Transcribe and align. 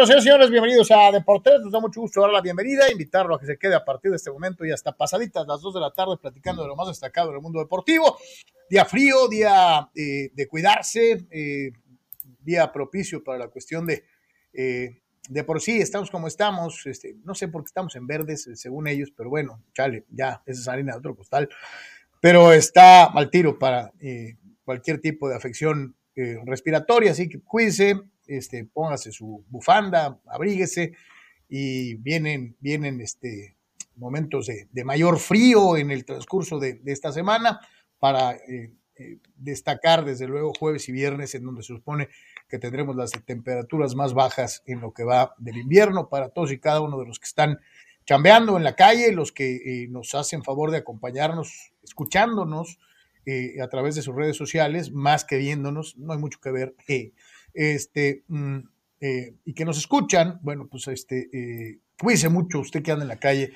nosotros, 0.00 0.24
señores, 0.24 0.46
señores, 0.46 0.50
bienvenidos 0.50 0.90
a 0.92 1.12
Deportes. 1.12 1.60
Nos 1.60 1.72
da 1.72 1.78
mucho 1.78 2.00
gusto 2.00 2.22
dar 2.22 2.30
la 2.30 2.40
bienvenida, 2.40 2.90
invitarlo 2.90 3.34
a 3.34 3.38
que 3.38 3.44
se 3.44 3.58
quede 3.58 3.74
a 3.74 3.84
partir 3.84 4.10
de 4.10 4.16
este 4.16 4.30
momento 4.30 4.64
y 4.64 4.72
hasta 4.72 4.96
pasaditas 4.96 5.46
las 5.46 5.60
2 5.60 5.74
de 5.74 5.80
la 5.80 5.90
tarde 5.90 6.16
platicando 6.16 6.62
de 6.62 6.68
lo 6.68 6.74
más 6.74 6.88
destacado 6.88 7.30
del 7.30 7.42
mundo 7.42 7.58
deportivo. 7.58 8.16
Día 8.70 8.86
frío, 8.86 9.28
día 9.28 9.90
eh, 9.94 10.30
de 10.32 10.48
cuidarse, 10.48 11.26
eh, 11.30 11.72
día 12.40 12.72
propicio 12.72 13.22
para 13.22 13.40
la 13.40 13.48
cuestión 13.48 13.84
de, 13.84 14.04
eh, 14.54 15.02
de 15.28 15.44
por 15.44 15.60
sí, 15.60 15.82
estamos 15.82 16.10
como 16.10 16.28
estamos. 16.28 16.86
Este, 16.86 17.16
no 17.22 17.34
sé 17.34 17.48
por 17.48 17.62
qué 17.62 17.66
estamos 17.66 17.94
en 17.94 18.06
verdes, 18.06 18.48
según 18.54 18.88
ellos, 18.88 19.12
pero 19.14 19.28
bueno, 19.28 19.62
chale, 19.74 20.06
ya, 20.08 20.42
esa 20.46 20.60
es 20.62 20.68
harina 20.68 20.92
de 20.92 20.98
otro 20.98 21.14
costal. 21.14 21.46
Pero 22.22 22.54
está 22.54 23.04
al 23.04 23.28
tiro 23.28 23.58
para 23.58 23.92
cualquier 24.64 24.98
tipo 25.02 25.28
de 25.28 25.36
afección 25.36 25.94
respiratoria, 26.16 27.10
así 27.10 27.28
que 27.28 27.40
cuídense 27.40 28.00
este, 28.30 28.64
póngase 28.64 29.10
su 29.12 29.44
bufanda, 29.48 30.20
abríguese 30.26 30.92
y 31.48 31.94
vienen, 31.96 32.56
vienen 32.60 33.00
este, 33.00 33.56
momentos 33.96 34.46
de, 34.46 34.84
mayor 34.84 35.18
frío 35.18 35.76
en 35.76 35.90
el 35.90 36.04
transcurso 36.04 36.60
de, 36.60 36.80
esta 36.86 37.12
semana 37.12 37.60
para 37.98 38.32
eh, 38.32 38.72
eh, 38.96 39.18
destacar 39.36 40.04
desde 40.04 40.28
luego 40.28 40.52
jueves 40.56 40.88
y 40.88 40.92
viernes 40.92 41.34
en 41.34 41.44
donde 41.44 41.62
se 41.62 41.74
supone 41.74 42.08
que 42.48 42.58
tendremos 42.58 42.94
las 42.94 43.10
temperaturas 43.24 43.96
más 43.96 44.14
bajas 44.14 44.62
en 44.66 44.80
lo 44.80 44.92
que 44.92 45.04
va 45.04 45.34
del 45.38 45.58
invierno 45.58 46.08
para 46.08 46.28
todos 46.28 46.52
y 46.52 46.58
cada 46.58 46.80
uno 46.80 46.98
de 47.00 47.06
los 47.06 47.18
que 47.18 47.26
están 47.26 47.58
chambeando 48.06 48.56
en 48.56 48.64
la 48.64 48.76
calle, 48.76 49.12
los 49.12 49.32
que 49.32 49.56
eh, 49.56 49.88
nos 49.88 50.14
hacen 50.14 50.44
favor 50.44 50.70
de 50.70 50.78
acompañarnos, 50.78 51.72
escuchándonos 51.82 52.78
a 53.62 53.68
través 53.68 53.94
de 53.94 54.02
sus 54.02 54.16
redes 54.16 54.36
sociales, 54.36 54.90
más 54.90 55.24
que 55.24 55.36
viéndonos, 55.36 55.96
no 55.96 56.14
hay 56.14 56.18
mucho 56.18 56.40
que 56.40 56.50
ver 56.50 56.74
este, 57.54 58.24
mm, 58.28 58.58
eh, 59.00 59.36
y 59.44 59.54
que 59.54 59.64
nos 59.64 59.78
escuchan, 59.78 60.38
bueno, 60.42 60.68
pues 60.70 60.86
este, 60.88 61.28
eh, 61.32 61.78
cuídese 61.98 62.28
mucho 62.28 62.60
usted 62.60 62.82
que 62.82 62.92
anda 62.92 63.04
en 63.04 63.08
la 63.08 63.18
calle. 63.18 63.52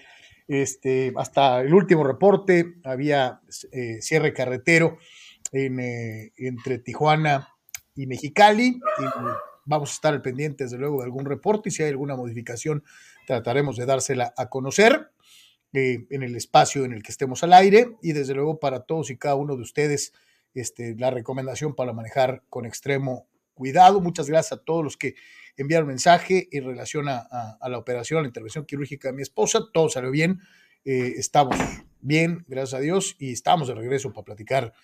Este, 0.48 1.12
hasta 1.17 1.61
el 1.61 1.73
último 1.73 2.05
reporte 2.05 2.75
había 2.84 3.41
eh, 3.72 4.00
cierre 4.00 4.33
carretero 4.33 4.98
en, 5.53 5.81
entre 6.37 6.78
Tijuana 6.78 7.48
y 7.95 8.06
Mexicali. 8.06 8.81
Vamos 9.67 9.91
a 9.91 9.95
estar 9.95 10.12
al 10.12 10.22
pendiente, 10.22 10.65
desde 10.65 10.78
luego, 10.78 10.98
de 10.98 11.05
algún 11.05 11.25
reporte 11.25 11.69
y 11.69 11.72
si 11.72 11.83
hay 11.83 11.91
alguna 11.91 12.17
modificación, 12.17 12.84
trataremos 13.27 13.77
de 13.77 13.87
dársela 13.87 14.34
a 14.37 14.50
conocer 14.50 15.11
en 15.72 16.22
el 16.22 16.37
espacio 16.37 16.84
en 16.84 16.93
el 16.93 17.03
que 17.03 17.11
estemos 17.11 17.43
al 17.43 17.53
aire 17.53 17.97
y 18.00 18.12
desde 18.12 18.34
luego 18.34 18.61
para 18.61 18.84
todos 18.84 19.11
y 19.11 19.16
cada 19.16 19.34
uno 19.34 19.56
de 19.56 19.62
ustedes 19.62 20.12
este, 20.55 20.94
la 20.97 21.11
recomendación 21.11 21.75
para 21.75 21.93
manejar 21.93 22.43
con 22.49 22.65
extremo 22.65 23.26
cuidado. 23.54 24.00
Muchas 24.00 24.28
gracias 24.28 24.59
a 24.59 24.62
todos 24.62 24.84
los 24.84 24.97
que 24.97 25.15
enviaron 25.56 25.88
mensaje 25.88 26.48
en 26.53 26.65
relación 26.65 27.09
a, 27.09 27.59
la 27.69 27.78
operación, 27.78 28.19
a 28.19 28.22
la 28.22 28.28
intervención 28.28 28.66
quirúrgica 28.66 29.09
de 29.09 29.15
mi 29.15 29.22
esposa. 29.22 29.60
Todo 29.72 29.88
salió 29.88 30.10
bien. 30.10 30.41
Eh, 30.84 31.15
estamos 31.16 31.56
bien, 32.00 32.44
gracias 32.47 32.75
a 32.75 32.81
Dios, 32.81 33.16
y 33.19 33.32
estamos 33.32 33.69
de 33.69 33.75
regreso 33.75 34.12
para 34.12 34.25
platicar. 34.25 34.75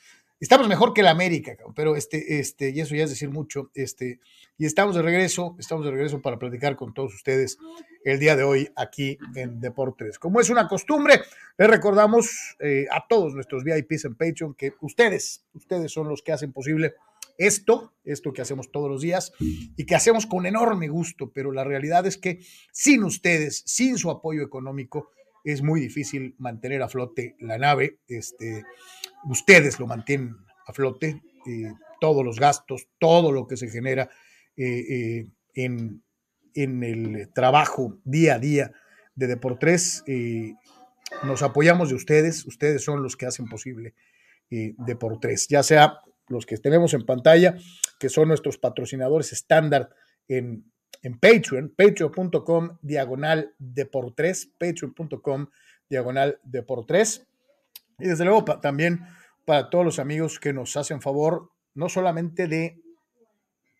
Estamos 0.40 0.68
mejor 0.68 0.94
que 0.94 1.02
la 1.02 1.10
América, 1.10 1.54
pero 1.76 1.96
este, 1.96 2.40
este, 2.40 2.70
y 2.70 2.80
eso 2.80 2.94
ya 2.94 3.04
es 3.04 3.10
decir 3.10 3.28
mucho, 3.28 3.70
este, 3.74 4.20
y 4.56 4.64
estamos 4.64 4.96
de 4.96 5.02
regreso, 5.02 5.54
estamos 5.58 5.84
de 5.84 5.90
regreso 5.90 6.22
para 6.22 6.38
platicar 6.38 6.76
con 6.76 6.94
todos 6.94 7.14
ustedes 7.14 7.58
el 8.06 8.18
día 8.18 8.36
de 8.36 8.42
hoy 8.42 8.70
aquí 8.74 9.18
en 9.34 9.60
Deportes. 9.60 10.18
Como 10.18 10.40
es 10.40 10.48
una 10.48 10.66
costumbre, 10.66 11.20
les 11.58 11.68
recordamos 11.68 12.56
eh, 12.58 12.86
a 12.90 13.06
todos 13.06 13.34
nuestros 13.34 13.64
VIPs 13.64 14.06
en 14.06 14.14
Patreon 14.14 14.54
que 14.54 14.72
ustedes, 14.80 15.44
ustedes 15.52 15.92
son 15.92 16.08
los 16.08 16.22
que 16.22 16.32
hacen 16.32 16.54
posible 16.54 16.94
esto, 17.40 17.94
esto 18.04 18.34
que 18.34 18.42
hacemos 18.42 18.70
todos 18.70 18.90
los 18.90 19.00
días 19.00 19.32
y 19.38 19.86
que 19.86 19.94
hacemos 19.94 20.26
con 20.26 20.44
enorme 20.44 20.88
gusto, 20.88 21.32
pero 21.32 21.52
la 21.52 21.64
realidad 21.64 22.06
es 22.06 22.18
que 22.18 22.40
sin 22.70 23.02
ustedes, 23.02 23.62
sin 23.64 23.96
su 23.96 24.10
apoyo 24.10 24.42
económico, 24.42 25.10
es 25.42 25.62
muy 25.62 25.80
difícil 25.80 26.34
mantener 26.38 26.82
a 26.82 26.88
flote 26.88 27.36
la 27.40 27.56
nave. 27.56 27.98
Este, 28.06 28.62
ustedes 29.24 29.80
lo 29.80 29.86
mantienen 29.86 30.36
a 30.66 30.74
flote, 30.74 31.22
eh, 31.46 31.72
todos 31.98 32.22
los 32.22 32.38
gastos, 32.38 32.88
todo 32.98 33.32
lo 33.32 33.46
que 33.46 33.56
se 33.56 33.70
genera 33.70 34.10
eh, 34.54 34.84
eh, 34.90 35.26
en, 35.54 36.02
en, 36.52 36.82
el 36.82 37.32
trabajo 37.32 37.98
día 38.04 38.34
a 38.34 38.38
día 38.38 38.72
de 39.14 39.26
Deportes. 39.28 40.04
nos 41.22 41.40
apoyamos 41.40 41.88
de 41.88 41.94
ustedes, 41.94 42.44
ustedes 42.44 42.84
son 42.84 43.02
los 43.02 43.16
que 43.16 43.24
hacen 43.24 43.46
posible 43.46 43.94
Deportes, 44.50 45.48
ya 45.48 45.62
sea 45.62 46.00
los 46.30 46.46
que 46.46 46.56
tenemos 46.56 46.94
en 46.94 47.04
pantalla, 47.04 47.58
que 47.98 48.08
son 48.08 48.28
nuestros 48.28 48.56
patrocinadores 48.56 49.32
estándar 49.32 49.90
en, 50.28 50.72
en 51.02 51.18
Patreon, 51.18 51.74
patreon.com 51.76 52.78
diagonal 52.80 53.54
de 53.58 53.84
por 53.84 54.14
tres, 54.14 54.50
patreon.com 54.58 55.48
diagonal 55.88 56.40
de 56.44 56.62
por 56.62 56.86
tres. 56.86 57.26
Y 57.98 58.06
desde 58.08 58.24
luego 58.24 58.44
también 58.60 59.00
para 59.44 59.68
todos 59.70 59.84
los 59.84 59.98
amigos 59.98 60.38
que 60.38 60.52
nos 60.52 60.76
hacen 60.76 61.02
favor, 61.02 61.50
no 61.74 61.88
solamente 61.88 62.46
de 62.46 62.80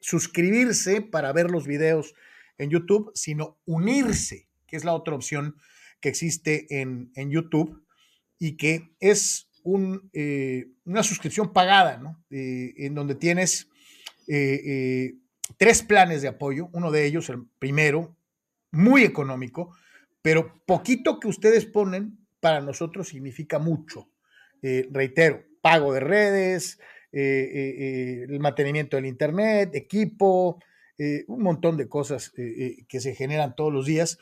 suscribirse 0.01 1.03
para 1.03 1.33
ver 1.33 1.51
los 1.51 1.67
videos 1.67 2.15
en 2.59 2.71
YouTube, 2.71 3.13
sino 3.15 3.59
unirse, 3.65 4.49
que 4.67 4.77
es 4.77 4.85
la 4.85 4.95
otra 4.95 5.15
opción 5.15 5.57
que 6.01 6.09
existe 6.09 6.81
en, 6.81 7.13
en 7.15 7.31
YouTube 7.31 7.87
y 8.39 8.57
que 8.57 8.95
es 8.99 9.50
eh, 10.13 10.69
una 10.85 11.03
suscripción 11.03 11.53
pagada, 11.53 11.99
¿no? 11.99 12.23
Eh, 12.31 12.75
en 12.79 12.95
donde 12.95 13.15
tienes 13.15 13.69
eh, 14.27 15.15
tres 15.57 15.83
planes 15.83 16.23
de 16.23 16.29
apoyo, 16.29 16.69
uno 16.73 16.91
de 16.91 17.05
ellos, 17.05 17.29
el 17.29 17.45
primero, 17.59 18.17
muy 18.71 19.03
económico, 19.03 19.77
pero 20.23 20.63
poquito 20.67 21.19
que 21.19 21.29
ustedes 21.29 21.67
ponen 21.67 22.19
para 22.41 22.61
nosotros 22.61 23.09
significa 23.09 23.59
mucho. 23.59 24.09
reitero, 24.63 25.43
pago 25.61 25.93
de 25.93 26.01
redes, 26.01 26.79
el 27.13 28.39
mantenimiento 28.41 28.97
del 28.97 29.07
Internet, 29.07 29.75
equipo, 29.75 30.63
un 31.27 31.43
montón 31.43 31.77
de 31.77 31.89
cosas 31.89 32.31
que 32.31 33.01
se 33.01 33.15
generan 33.15 33.57
todos 33.57 33.73
los 33.73 33.87
días 33.87 34.19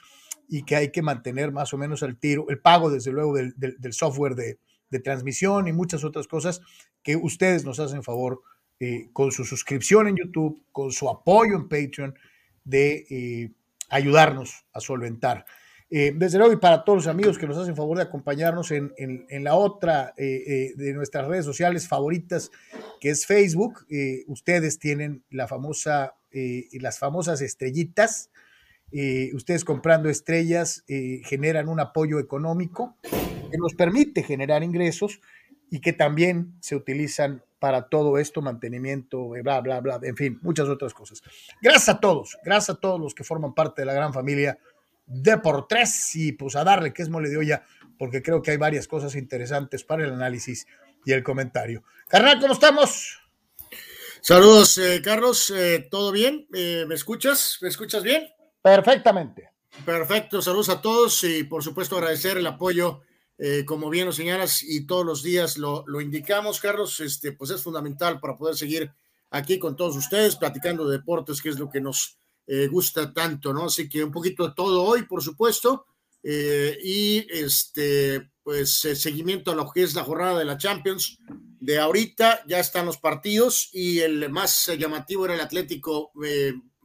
y 0.49 0.63
que 0.63 0.77
hay 0.77 0.91
que 0.91 1.03
mantener 1.03 1.53
más 1.53 1.75
o 1.75 1.79
menos 1.79 2.03
al 2.03 2.17
tiro. 2.17 2.47
El 2.49 2.61
pago, 2.61 2.91
desde 2.91 3.13
luego, 3.13 3.35
del 3.35 3.93
software 3.93 4.35
de, 4.35 4.59
de 4.91 5.01
transmisión 5.01 5.69
y 5.69 5.73
muchas 5.73 6.05
otras 6.05 6.27
cosas 6.27 6.61
que 7.03 7.17
ustedes 7.17 7.65
nos 7.65 7.81
hacen 7.81 8.03
favor 8.03 8.43
eh, 8.81 9.09
con 9.13 9.33
su 9.33 9.45
suscripción 9.45 10.07
en 10.07 10.17
YouTube, 10.17 10.63
con 10.71 10.93
su 10.93 11.09
apoyo 11.09 11.57
en 11.57 11.69
Patreon, 11.69 12.15
de 12.65 13.07
eh, 13.11 13.51
ayudarnos 13.89 14.67
a 14.73 14.79
solventar. 14.79 15.47
Eh, 15.91 16.13
desde 16.15 16.39
luego, 16.39 16.53
y 16.53 16.59
para 16.59 16.85
todos 16.85 16.99
los 16.99 17.07
amigos 17.09 17.39
que 17.39 17.49
nos 17.49 17.57
hacen 17.57 17.75
favor 17.75 17.97
de 17.97 18.05
acompañarnos 18.05 18.71
en, 18.71 18.93
la 19.43 19.55
otra 19.55 20.13
de 20.17 20.93
nuestras 20.95 21.27
redes 21.27 21.47
sociales 21.47 21.89
favoritas, 21.89 22.51
que 23.01 23.09
es 23.09 23.25
Facebook, 23.25 23.87
ustedes 24.27 24.79
tienen 24.79 25.25
la 25.31 25.49
famosa, 25.49 26.15
las 26.73 26.99
famosas 26.99 27.41
estrellitas. 27.41 28.31
ustedes 29.33 29.65
comprando 29.65 30.11
estrellas 30.11 30.85
generan 30.87 31.71
un 31.71 31.81
apoyo 31.81 32.19
económico 32.19 32.97
que 33.51 33.59
nos 33.59 33.75
permite 33.75 34.23
generar 34.23 34.63
ingresos 34.63 35.21
y 35.71 35.81
que 35.81 35.93
también 35.93 36.55
se 36.61 36.77
utilizan 36.77 37.43
para 37.59 37.89
todo 37.89 38.19
esto, 38.19 38.41
mantenimiento, 38.41 39.31
bla, 39.43 39.61
bla, 39.61 39.81
bla, 39.81 39.99
en 40.03 40.17
fin, 40.17 40.39
muchas 40.43 40.69
otras 40.69 40.95
cosas. 40.95 41.23
Gracias 41.61 41.89
a 41.89 42.01
todos, 42.01 42.39
gracias 42.45 42.77
a 42.77 42.81
todos 42.81 43.01
los 43.01 43.15
que 43.15 43.25
forman 43.25 43.55
parte 43.55 43.83
de 43.83 43.87
la 43.87 43.95
gran 43.95 44.13
familia 44.13 44.59
de 45.07 45.39
por 45.39 45.67
tres 45.67 46.15
y 46.15 46.33
pues 46.33 46.55
a 46.55 46.65
darle 46.65 46.93
que 46.93 47.03
es 47.03 47.09
mole 47.09 47.29
de 47.29 47.39
olla, 47.39 47.65
porque 47.99 48.23
creo 48.23 48.43
que 48.43 48.53
hay 48.53 48.57
varias 48.57 48.87
cosas 48.87 49.15
interesantes 49.17 49.83
para 49.83 50.05
el 50.05 50.13
análisis 50.13 50.67
y 51.05 51.13
el 51.13 51.23
comentario. 51.23 51.83
Carnal, 52.07 52.39
¿cómo 52.41 52.53
estamos? 52.53 53.19
Saludos, 54.21 54.77
eh, 54.79 55.01
Carlos, 55.03 55.51
eh, 55.51 55.87
¿todo 55.91 56.13
bien? 56.13 56.47
Eh, 56.53 56.85
¿Me 56.87 56.95
escuchas? 56.95 57.59
¿Me 57.63 57.69
escuchas 57.69 58.03
bien? 58.03 58.29
Perfectamente. 58.61 59.51
Perfecto, 59.85 60.43
saludos 60.43 60.69
a 60.69 60.81
todos 60.81 61.23
y 61.25 61.45
por 61.45 61.63
supuesto 61.63 61.97
agradecer 61.97 62.37
el 62.37 62.47
apoyo 62.47 63.03
eh, 63.41 63.65
como 63.65 63.89
bien 63.89 64.07
lo 64.07 64.13
señalas 64.13 64.65
y 64.65 64.85
todos 64.85 65.07
los 65.07 65.23
días 65.23 65.59
lo, 65.59 65.85
indicamos, 66.01 66.61
Carlos, 66.61 66.99
este, 66.99 67.31
pues 67.31 67.51
es 67.51 67.63
fundamental 67.63 68.19
para 68.19 68.37
poder 68.37 68.57
seguir 68.57 68.91
aquí 69.31 69.61
con 69.61 69.77
todos 69.77 69.97
ustedes 69.97 70.35
platicando 70.35 70.89
de 70.89 70.99
deportes, 70.99 71.41
que 71.41 71.51
es 71.51 71.59
lo 71.59 71.71
que 71.71 71.81
nos 71.81 72.19
eh, 72.49 72.67
gusta 72.67 73.13
tanto, 73.13 73.53
¿no? 73.53 73.67
Así 73.67 73.89
que 73.89 74.03
un 74.03 74.11
poquito 74.11 74.49
de 74.49 74.55
todo 74.57 74.83
hoy, 74.83 75.05
por 75.05 75.23
supuesto, 75.23 75.87
eh, 76.25 76.77
y 76.83 77.27
este, 77.31 78.29
pues 78.43 78.81
seguimiento 78.81 79.53
a 79.53 79.55
lo 79.55 79.71
que 79.71 79.85
es 79.85 79.95
la 79.95 80.03
jornada 80.03 80.41
de 80.41 80.45
la 80.45 80.59
Champions. 80.59 81.19
De 81.61 81.79
ahorita 81.79 82.43
ya 82.49 82.59
están 82.59 82.87
los 82.87 82.99
partidos 82.99 83.69
y 83.73 84.01
el 84.01 84.31
más 84.31 84.67
llamativo 84.77 85.27
era 85.27 85.35
el 85.35 85.41
Atlético 85.41 86.11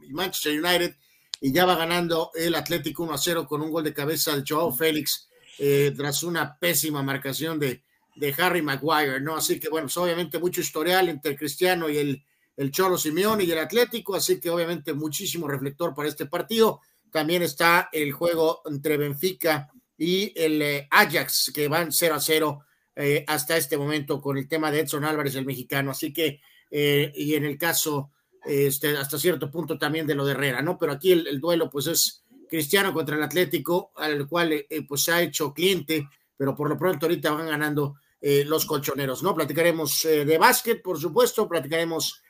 y 0.08 0.14
Manchester 0.14 0.64
United 0.64 0.96
y 1.42 1.52
ya 1.52 1.66
va 1.66 1.76
ganando 1.76 2.30
el 2.36 2.54
Atlético 2.54 3.04
1 3.04 3.14
a 3.14 3.18
0 3.18 3.48
con 3.48 3.62
un 3.62 3.72
gol 3.72 3.84
de 3.84 3.94
cabeza 3.94 4.36
de 4.36 4.44
Joao 4.48 4.72
Félix 4.72 5.30
eh, 5.58 5.94
tras 5.96 6.24
una 6.24 6.58
pésima 6.58 7.04
marcación 7.04 7.60
de, 7.60 7.84
de, 8.16 8.36
Harry 8.38 8.62
Maguire, 8.62 9.20
¿no? 9.22 9.36
Así 9.36 9.60
que, 9.60 9.70
bueno, 9.70 9.86
pues, 9.88 9.98
obviamente 9.98 10.40
mucho 10.40 10.62
historial 10.62 11.10
entre 11.10 11.36
Cristiano 11.36 11.90
y 11.90 11.98
el, 11.98 12.24
el 12.58 12.72
Cholo 12.72 12.98
Simeone 12.98 13.44
y 13.44 13.52
el 13.52 13.60
Atlético, 13.60 14.16
así 14.16 14.40
que 14.40 14.50
obviamente 14.50 14.94
muchísimo 14.94 15.48
reflector 15.48 15.94
para 15.94 16.10
este 16.10 16.26
partido. 16.26 16.82
También 17.12 17.44
está 17.44 17.90
el 17.92 18.12
juego 18.12 18.62
entre 18.66 18.98
Benfica 18.98 19.70
y 19.98 20.34
el 20.36 20.62
eh, 20.62 20.88
Ajax, 20.90 21.52
que 21.54 21.68
van 21.68 21.92
0 21.92 22.16
a 22.16 22.20
0 22.20 22.66
eh, 22.96 23.24
hasta 23.28 23.58
este 23.58 23.78
momento 23.78 24.22
con 24.22 24.38
el 24.38 24.48
tema 24.48 24.72
de 24.72 24.82
Edson 24.82 25.06
Álvarez, 25.06 25.36
el 25.36 25.46
mexicano. 25.46 25.92
Así 25.92 26.12
que, 26.12 26.42
y 26.72 27.36
en 27.36 27.46
el 27.46 27.56
caso, 27.56 28.10
este, 28.46 28.98
hasta 28.98 29.18
cierto 29.18 29.50
punto 29.50 29.78
también 29.78 30.06
de 30.06 30.16
lo 30.16 30.26
de 30.26 30.34
Herrera, 30.34 30.62
¿no? 30.62 30.78
Pero 30.78 30.92
aquí 30.92 31.12
el, 31.12 31.40
duelo, 31.40 31.70
pues 31.70 31.88
es 31.88 32.24
Cristiano 32.54 32.94
contra 32.94 33.16
el 33.16 33.24
Atlético, 33.24 33.92
al 33.96 34.28
cual 34.28 34.68
pues 34.88 35.04
se 35.04 35.12
ha 35.12 35.24
hecho 35.24 35.52
cliente, 35.52 36.08
pero 36.38 36.56
por 36.56 36.70
lo 36.70 36.78
pronto 36.78 37.08
ahorita 37.08 37.32
van 37.32 37.48
ganando 37.48 37.96
los 38.22 38.68
colchoneros, 38.68 39.24
¿no? 39.24 39.34
Platicaremos 39.34 40.04
de 40.04 40.38
básquet, 40.38 40.84
por 40.84 41.00
supuesto, 41.00 41.50
platicaremos 41.50 42.22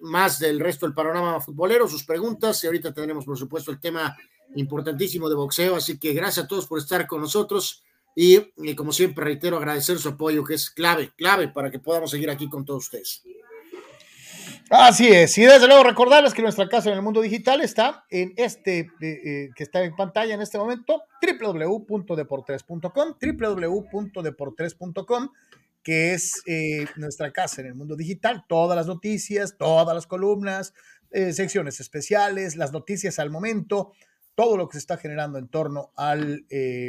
más 0.00 0.38
del 0.38 0.58
resto 0.58 0.86
del 0.86 0.94
panorama 0.94 1.38
futbolero, 1.38 1.86
sus 1.86 2.04
preguntas, 2.04 2.64
y 2.64 2.66
ahorita 2.66 2.94
tendremos, 2.94 3.26
por 3.26 3.36
supuesto, 3.36 3.70
el 3.70 3.78
tema 3.78 4.16
importantísimo 4.54 5.28
de 5.28 5.34
boxeo. 5.34 5.76
Así 5.76 5.98
que 5.98 6.14
gracias 6.14 6.46
a 6.46 6.48
todos 6.48 6.66
por 6.66 6.78
estar 6.78 7.06
con 7.06 7.20
nosotros 7.20 7.84
y, 8.14 8.40
como 8.74 8.90
siempre 8.90 9.22
reitero 9.22 9.58
agradecer 9.58 9.98
su 9.98 10.08
apoyo 10.08 10.44
que 10.44 10.54
es 10.54 10.70
clave, 10.70 11.12
clave 11.14 11.48
para 11.48 11.70
que 11.70 11.78
podamos 11.78 12.10
seguir 12.10 12.30
aquí 12.30 12.48
con 12.48 12.64
todos 12.64 12.84
ustedes. 12.84 13.22
Así 14.68 15.06
es, 15.06 15.38
y 15.38 15.42
desde 15.42 15.68
luego 15.68 15.84
recordarles 15.84 16.34
que 16.34 16.42
nuestra 16.42 16.68
casa 16.68 16.90
en 16.90 16.96
el 16.96 17.02
mundo 17.02 17.20
digital 17.20 17.60
está 17.60 18.04
en 18.10 18.34
este, 18.36 18.80
eh, 18.80 18.88
eh, 19.00 19.50
que 19.54 19.62
está 19.62 19.84
en 19.84 19.94
pantalla 19.94 20.34
en 20.34 20.40
este 20.40 20.58
momento, 20.58 21.04
www.deportres.com, 21.22 23.14
www.deportres.com, 23.22 25.28
que 25.84 26.14
es 26.14 26.42
eh, 26.46 26.84
nuestra 26.96 27.32
casa 27.32 27.60
en 27.60 27.68
el 27.68 27.76
mundo 27.76 27.94
digital, 27.94 28.44
todas 28.48 28.74
las 28.74 28.88
noticias, 28.88 29.56
todas 29.56 29.94
las 29.94 30.08
columnas, 30.08 30.74
secciones 31.12 31.78
especiales, 31.78 32.56
las 32.56 32.72
noticias 32.72 33.20
al 33.20 33.30
momento, 33.30 33.92
todo 34.34 34.56
lo 34.56 34.68
que 34.68 34.72
se 34.74 34.80
está 34.80 34.96
generando 34.98 35.38
en 35.38 35.46
torno 35.48 35.92
al 35.96 36.44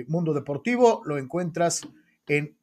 mundo 0.07 0.33
deportivo 0.33 1.03
lo 1.05 1.19
encuentras 1.19 1.87
en 2.27 2.57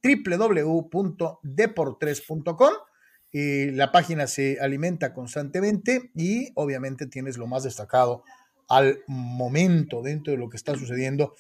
la 3.35 3.91
página 3.91 4.29
se 4.29 4.59
alimenta 4.61 5.13
constantemente 5.13 6.13
y 6.15 6.53
obviamente 6.55 7.07
tienes 7.07 7.37
lo 7.37 7.49
más 7.49 7.65
destacado 7.65 8.23
al 8.69 9.01
momento 9.09 10.03
dentro 10.03 10.33
de 10.33 10.39
lo 10.39 10.49
que 10.49 10.57
está 10.57 10.77
sucediendo 10.77 11.35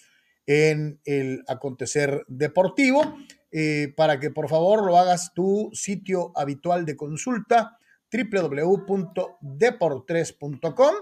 en 0.47 1.01
el 1.05 1.45
acontecer 1.47 2.25
deportivo. 2.27 3.15
Eh, 3.57 3.95
para 3.97 4.19
que 4.19 4.31
por 4.31 4.49
favor 4.49 4.85
lo 4.85 4.99
hagas 4.99 5.33
tu 5.33 5.71
sitio 5.73 6.33
habitual 6.35 6.85
de 6.85 6.97
consulta 6.97 7.79
www.deportres.com 8.13 10.95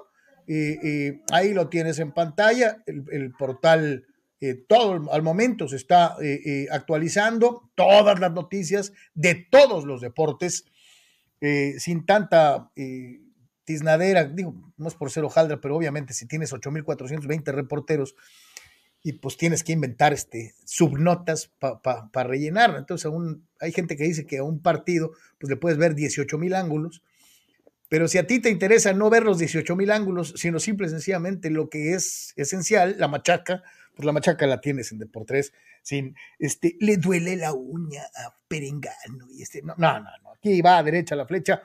y 0.47 0.77
ahí 1.33 1.55
lo 1.55 1.71
tienes 1.71 1.99
en 1.99 2.13
pantalla, 2.13 2.83
el, 2.85 3.33
portal 3.39 4.05
eh, 4.39 4.67
todo 4.69 5.11
al 5.11 5.23
momento 5.23 5.67
se 5.67 5.77
está 5.77 6.15
eh, 6.21 6.67
actualizando, 6.71 7.71
todas 7.75 8.21
las 8.21 8.33
noticias 8.33 8.93
de 9.15 9.47
todos 9.51 9.87
los 9.87 10.03
deportes, 10.03 10.67
sin 11.79 12.07
tanta 12.07 12.71
tiznadera, 13.65 14.25
digo, 14.25 14.55
no 14.77 14.89
es 14.89 14.95
por 14.95 15.11
ser 15.11 15.25
hojaldra, 15.25 15.61
pero 15.61 15.77
obviamente 15.77 16.15
si 16.15 16.27
tienes 16.27 16.53
8.420 16.53 17.53
reporteros, 17.53 18.15
y 19.05 19.15
pues 19.15 19.37
tienes 19.37 19.65
que 19.65 19.73
inventar 19.73 20.13
este, 20.13 20.55
subnotas 20.65 21.51
para 21.59 22.29
rellenar. 22.29 22.77
Entonces, 22.79 23.07
aún, 23.07 23.49
hay 23.59 23.73
gente 23.73 23.97
que 23.97 24.05
dice 24.05 24.27
que 24.27 24.39
a 24.39 24.45
un 24.45 24.63
partido 24.63 25.11
pues 25.39 25.51
le 25.51 25.57
puedes 25.57 25.77
ver 25.77 25.97
18 25.97 26.39
mil 26.39 26.55
ángulos 26.55 27.03
pero 27.93 28.09
si 28.09 28.17
a 28.17 28.27
ti 28.27 28.41
te 28.41 28.49
interesa 28.49 28.95
no 28.95 29.11
ver 29.11 29.23
los 29.23 29.37
18 29.37 29.77
mil 29.77 29.91
ángulos, 29.91 30.33
sino 30.39 30.59
simple 30.61 30.87
y 30.87 30.89
sencillamente 30.89 31.51
lo 31.51 31.69
que 31.69 31.93
es 31.93 32.33
esencial, 32.37 32.97
la 32.99 33.07
machaca, 33.07 33.63
pues 33.95 34.07
la 34.07 34.13
machaca 34.13 34.47
la 34.47 34.61
tienes 34.61 34.93
en 34.93 34.99
Deportes, 34.99 35.53
sin, 35.83 36.15
este, 36.39 36.77
le 36.81 36.97
duele 36.97 37.37
la 37.37 37.53
uña 37.53 38.03
a 38.03 38.35
Perengano 38.49 39.27
y 39.31 39.43
este, 39.43 39.61
no, 39.63 39.75
no, 39.77 40.01
no, 40.01 40.09
aquí 40.35 40.63
va 40.63 40.79
a 40.79 40.83
derecha 40.83 41.15
la 41.17 41.27
flecha, 41.27 41.63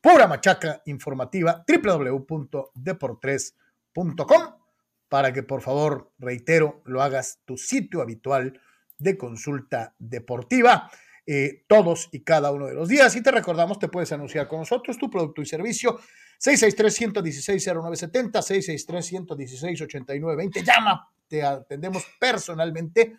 pura 0.00 0.26
machaca 0.26 0.82
informativa, 0.86 1.64
www.deportres.com, 1.66 4.42
para 5.08 5.32
que 5.32 5.42
por 5.42 5.62
favor, 5.62 6.12
reitero, 6.18 6.82
lo 6.84 7.02
hagas 7.02 7.40
tu 7.44 7.56
sitio 7.56 8.02
habitual 8.02 8.60
de 8.98 9.16
consulta 9.16 9.94
deportiva. 9.98 10.90
Eh, 11.26 11.64
todos 11.68 12.10
y 12.12 12.20
cada 12.20 12.52
uno 12.52 12.66
de 12.66 12.74
los 12.74 12.86
días. 12.86 13.16
Y 13.16 13.22
te 13.22 13.30
recordamos, 13.30 13.78
te 13.78 13.88
puedes 13.88 14.12
anunciar 14.12 14.46
con 14.46 14.58
nosotros 14.58 14.98
tu 14.98 15.08
producto 15.08 15.40
y 15.40 15.46
servicio 15.46 15.98
663-116-0970, 16.38 18.42
663-116-8920. 18.42 20.62
Llama, 20.62 21.08
te 21.28 21.42
atendemos 21.42 22.06
personalmente 22.18 23.16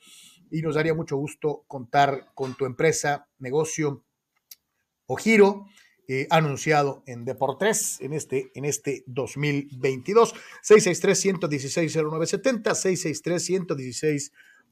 y 0.52 0.62
nos 0.62 0.76
daría 0.76 0.94
mucho 0.94 1.18
gusto 1.18 1.64
contar 1.68 2.32
con 2.34 2.56
tu 2.56 2.66
empresa, 2.66 3.28
negocio 3.40 4.04
o 5.08 5.16
giro. 5.16 5.66
Eh, 6.08 6.28
anunciado 6.30 7.02
en 7.08 7.26
Deportes 7.26 8.00
en 8.00 8.14
este, 8.14 8.52
en 8.54 8.66
este 8.66 9.04
2022. 9.08 10.36
663-116-0970, 10.64 12.76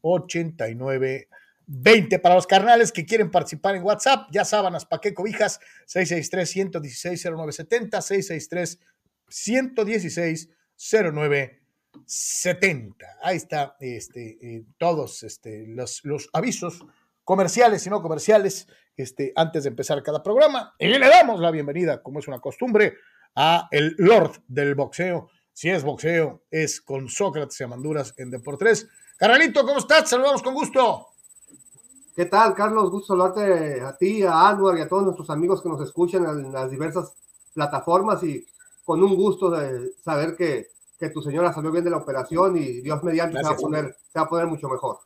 663-116-89 0.03 1.27
20 1.65 2.19
para 2.19 2.35
los 2.35 2.45
carnales 2.45 2.91
que 2.91 3.05
quieren 3.05 3.31
participar 3.31 3.75
en 3.75 3.83
WhatsApp. 3.83 4.27
Ya 4.31 4.45
sábanas, 4.45 4.85
pa' 4.85 5.01
qué 5.01 5.13
cobijas. 5.13 5.59
663-116-0970, 5.87 8.77
663-116-0970. 9.29 11.62
Ahí 13.21 13.37
está 13.37 13.75
este, 13.79 14.37
eh, 14.41 14.65
todos 14.77 15.23
este, 15.23 15.65
los, 15.67 16.01
los, 16.03 16.29
avisos 16.33 16.85
comerciales 17.23 17.85
y 17.85 17.89
no 17.89 18.01
comerciales 18.01 18.67
este, 18.97 19.31
antes 19.35 19.63
de 19.63 19.69
empezar 19.69 20.01
cada 20.03 20.21
programa. 20.21 20.73
Y 20.79 20.87
le 20.87 21.07
damos 21.07 21.39
la 21.39 21.51
bienvenida, 21.51 22.01
como 22.01 22.19
es 22.19 22.27
una 22.27 22.39
costumbre, 22.39 22.95
a 23.35 23.67
el 23.71 23.95
Lord 23.97 24.43
del 24.47 24.75
boxeo. 24.75 25.29
Si 25.53 25.69
es 25.69 25.83
boxeo, 25.83 26.43
es 26.49 26.81
con 26.81 27.09
Sócrates 27.09 27.59
y 27.59 27.63
Amanduras 27.63 28.13
en 28.17 28.31
Deportes. 28.31 28.89
Carnalito, 29.17 29.65
¿cómo 29.65 29.79
estás? 29.79 30.09
Saludamos 30.09 30.41
con 30.41 30.53
gusto. 30.53 31.07
¿Qué 32.15 32.25
tal, 32.25 32.53
Carlos? 32.53 32.91
Gusto 32.91 33.13
saludarte 33.13 33.81
a 33.81 33.95
ti, 33.97 34.23
a 34.23 34.49
Anwar 34.49 34.77
y 34.77 34.81
a 34.81 34.87
todos 34.87 35.03
nuestros 35.03 35.29
amigos 35.29 35.61
que 35.61 35.69
nos 35.69 35.81
escuchan 35.81 36.25
en 36.25 36.51
las 36.51 36.69
diversas 36.69 37.13
plataformas 37.53 38.23
y 38.23 38.45
con 38.83 39.01
un 39.01 39.15
gusto 39.15 39.49
de 39.49 39.93
saber 40.03 40.35
que, 40.35 40.67
que 40.99 41.09
tu 41.09 41.21
señora 41.21 41.53
salió 41.53 41.71
bien 41.71 41.83
de 41.83 41.89
la 41.89 41.97
operación 41.97 42.57
y 42.57 42.81
Dios 42.81 43.03
mediante 43.03 43.37
se 43.37 43.43
va, 43.43 43.51
a 43.51 43.57
poner, 43.57 43.95
se 44.11 44.19
va 44.19 44.25
a 44.25 44.29
poner 44.29 44.47
mucho 44.47 44.69
mejor. 44.69 44.99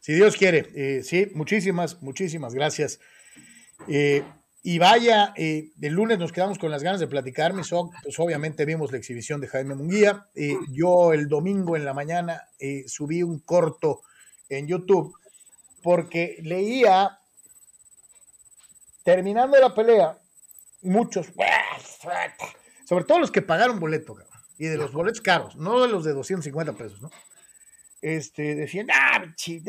Si 0.00 0.14
Dios 0.14 0.36
quiere, 0.36 0.70
eh, 0.74 1.02
sí, 1.02 1.30
muchísimas, 1.34 2.02
muchísimas 2.02 2.54
gracias. 2.54 3.00
Eh, 3.86 4.24
y 4.62 4.78
vaya, 4.78 5.32
eh, 5.36 5.72
el 5.80 5.92
lunes 5.92 6.18
nos 6.18 6.32
quedamos 6.32 6.58
con 6.58 6.70
las 6.70 6.82
ganas 6.82 7.00
de 7.00 7.06
platicar, 7.06 7.54
mis 7.54 7.70
pues 7.70 8.18
obviamente 8.18 8.64
vimos 8.64 8.92
la 8.92 8.98
exhibición 8.98 9.40
de 9.40 9.48
Jaime 9.48 9.74
Munguía. 9.74 10.26
yo 10.70 11.12
el 11.12 11.28
domingo 11.28 11.76
en 11.76 11.84
la 11.84 11.94
mañana 11.94 12.42
subí 12.86 13.22
un 13.22 13.40
corto 13.40 14.02
en 14.48 14.66
YouTube 14.66 15.14
porque 15.82 16.38
leía, 16.42 17.18
terminando 19.02 19.58
la 19.58 19.74
pelea, 19.74 20.18
muchos, 20.82 21.28
sobre 22.86 23.04
todo 23.04 23.18
los 23.18 23.30
que 23.30 23.42
pagaron 23.42 23.80
boleto, 23.80 24.14
y 24.60 24.66
de 24.66 24.76
los 24.76 24.92
boletos 24.92 25.20
caros, 25.20 25.56
no 25.56 25.80
de 25.82 25.88
los 25.88 26.04
de 26.04 26.12
250 26.12 26.74
pesos, 26.74 27.02
¿no? 27.02 27.10
Este, 28.00 28.54
decían, 28.54 28.86
ah, 28.92 29.24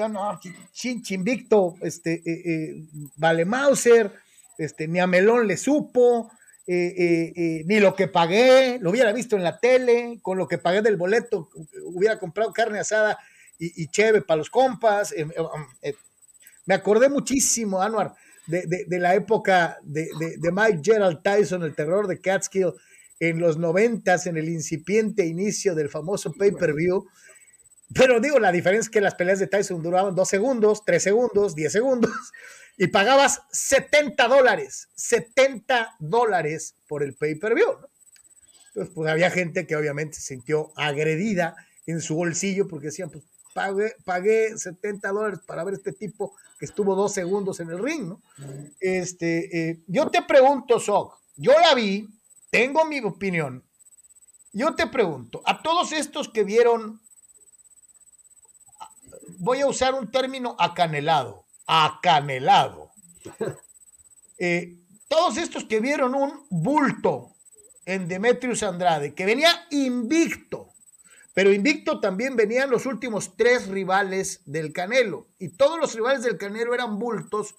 no, 0.10 0.40
chimbicto, 0.72 1.76
este, 1.82 2.22
eh, 2.26 2.42
eh, 2.46 2.84
vale 3.16 3.46
Mauser, 3.46 4.12
este, 4.58 4.88
ni 4.88 5.00
a 5.00 5.08
Melón 5.08 5.48
le 5.48 5.58
supo, 5.58 6.32
eh, 6.68 7.64
ni 7.66 7.80
lo 7.80 7.96
que 7.96 8.08
pagué, 8.08 8.78
lo 8.80 8.92
hubiera 8.92 9.12
visto 9.12 9.36
en 9.36 9.44
la 9.44 9.60
tele, 9.60 10.20
con 10.22 10.38
lo 10.38 10.48
que 10.48 10.60
pagué 10.60 10.82
del 10.82 10.98
boleto, 10.98 11.50
hubiera 11.86 12.20
comprado 12.20 12.54
carne 12.54 12.80
asada 12.80 13.18
y, 13.62 13.88
chévere 13.88 14.22
para 14.22 14.38
los 14.38 14.50
compas. 14.50 15.14
Eh, 15.14 15.24
um, 15.24 15.66
eh, 15.82 15.94
me 16.66 16.74
acordé 16.74 17.10
muchísimo, 17.10 17.82
Anwar, 17.82 18.14
de, 18.48 19.00
la 19.00 19.16
época 19.16 19.78
de, 19.84 20.10
Mike 20.52 20.82
Gerald 20.84 21.22
Tyson, 21.22 21.64
el 21.64 21.76
terror 21.76 22.08
de 22.08 22.20
Catskill, 22.20 22.74
en 23.22 23.40
los 23.40 23.58
noventas, 23.58 24.26
en 24.26 24.36
el 24.36 24.50
incipiente 24.50 25.28
inicio 25.28 25.76
del 25.76 25.90
famoso 25.90 26.34
pay-per-view. 26.34 27.06
Pero 27.94 28.20
digo, 28.20 28.40
la 28.40 28.52
diferencia 28.52 28.88
es 28.88 28.90
que 28.90 29.00
las 29.00 29.14
peleas 29.14 29.38
de 29.38 29.46
Tyson 29.46 29.84
duraban 29.84 30.16
dos 30.16 30.28
segundos, 30.28 30.84
tres 30.84 31.04
segundos, 31.04 31.54
diez 31.54 31.72
segundos, 31.72 32.12
y 32.78 32.88
pagabas 32.88 33.44
70 33.52 34.28
dólares, 34.28 34.90
70 34.96 35.98
dólares 36.00 36.74
por 36.88 37.04
el 37.04 37.14
pay-per-view. 37.14 37.78
Entonces, 38.70 38.94
pues 38.96 39.12
había 39.12 39.30
gente 39.30 39.68
que 39.68 39.76
obviamente 39.76 40.16
se 40.16 40.34
sintió 40.34 40.72
agredida 40.76 41.56
en 41.86 42.02
su 42.02 42.16
bolsillo 42.16 42.68
porque 42.68 42.88
decían, 42.88 43.12
pues, 43.12 43.24
pagué, 43.54 43.94
pagué 44.04 44.58
70 44.58 45.10
dólares 45.10 45.40
para 45.46 45.64
ver 45.64 45.76
este 45.76 45.94
tipo 45.94 46.36
que 46.58 46.66
estuvo 46.66 46.96
dos 46.96 47.14
segundos 47.14 47.60
en 47.60 47.70
el 47.70 47.84
ring, 47.84 48.08
¿no? 48.08 48.22
Este, 48.80 49.70
eh, 49.70 49.80
yo 49.86 50.10
te 50.10 50.24
pregunto, 50.24 50.80
Sok, 50.80 51.20
yo 51.36 51.52
la 51.60 51.76
vi, 51.76 52.08
tengo 52.52 52.86
mi 52.86 53.00
opinión. 53.00 53.64
Yo 54.54 54.76
te 54.76 54.86
pregunto, 54.86 55.42
a 55.46 55.64
todos 55.64 55.94
estos 55.94 56.30
que 56.30 56.44
vieron, 56.44 57.02
voy 59.40 59.62
a 59.62 59.68
usar 59.68 59.96
un 59.96 60.12
término 60.12 60.56
acanelado, 60.60 61.48
acanelado. 61.66 62.92
Eh, 64.44 64.80
todos 65.08 65.38
estos 65.38 65.66
que 65.66 65.80
vieron 65.80 66.16
un 66.16 66.48
bulto 66.50 67.36
en 67.86 68.08
Demetrius 68.08 68.64
Andrade, 68.64 69.14
que 69.14 69.28
venía 69.28 69.68
invicto, 69.70 70.74
pero 71.36 71.54
invicto 71.54 72.00
también 72.00 72.36
venían 72.36 72.72
los 72.72 72.88
últimos 72.88 73.38
tres 73.38 73.68
rivales 73.68 74.42
del 74.46 74.74
Canelo, 74.74 75.28
y 75.38 75.50
todos 75.50 75.80
los 75.80 75.94
rivales 75.94 76.24
del 76.24 76.40
Canelo 76.40 76.74
eran 76.74 76.98
bultos, 76.98 77.54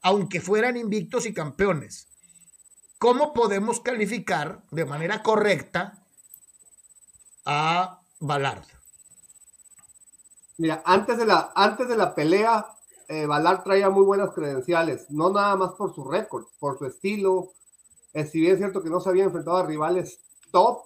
aunque 0.00 0.40
fueran 0.40 0.78
invictos 0.78 1.26
y 1.26 1.34
campeones. 1.34 2.08
¿Cómo 3.02 3.32
podemos 3.32 3.80
calificar 3.80 4.62
de 4.70 4.84
manera 4.84 5.24
correcta 5.24 6.04
a 7.44 8.00
Ballard? 8.20 8.62
Mira, 10.58 10.84
antes 10.86 11.18
de 11.18 11.26
la, 11.26 11.50
antes 11.56 11.88
de 11.88 11.96
la 11.96 12.14
pelea, 12.14 12.64
eh, 13.08 13.26
Ballard 13.26 13.64
traía 13.64 13.90
muy 13.90 14.04
buenas 14.04 14.30
credenciales, 14.30 15.10
no 15.10 15.30
nada 15.30 15.56
más 15.56 15.72
por 15.72 15.92
su 15.92 16.04
récord, 16.04 16.44
por 16.60 16.78
su 16.78 16.86
estilo. 16.86 17.50
Eh, 18.12 18.24
si 18.24 18.38
bien 18.38 18.52
es 18.52 18.58
cierto 18.58 18.80
que 18.84 18.88
no 18.88 19.00
se 19.00 19.08
había 19.08 19.24
enfrentado 19.24 19.56
a 19.56 19.66
rivales 19.66 20.20
top, 20.52 20.82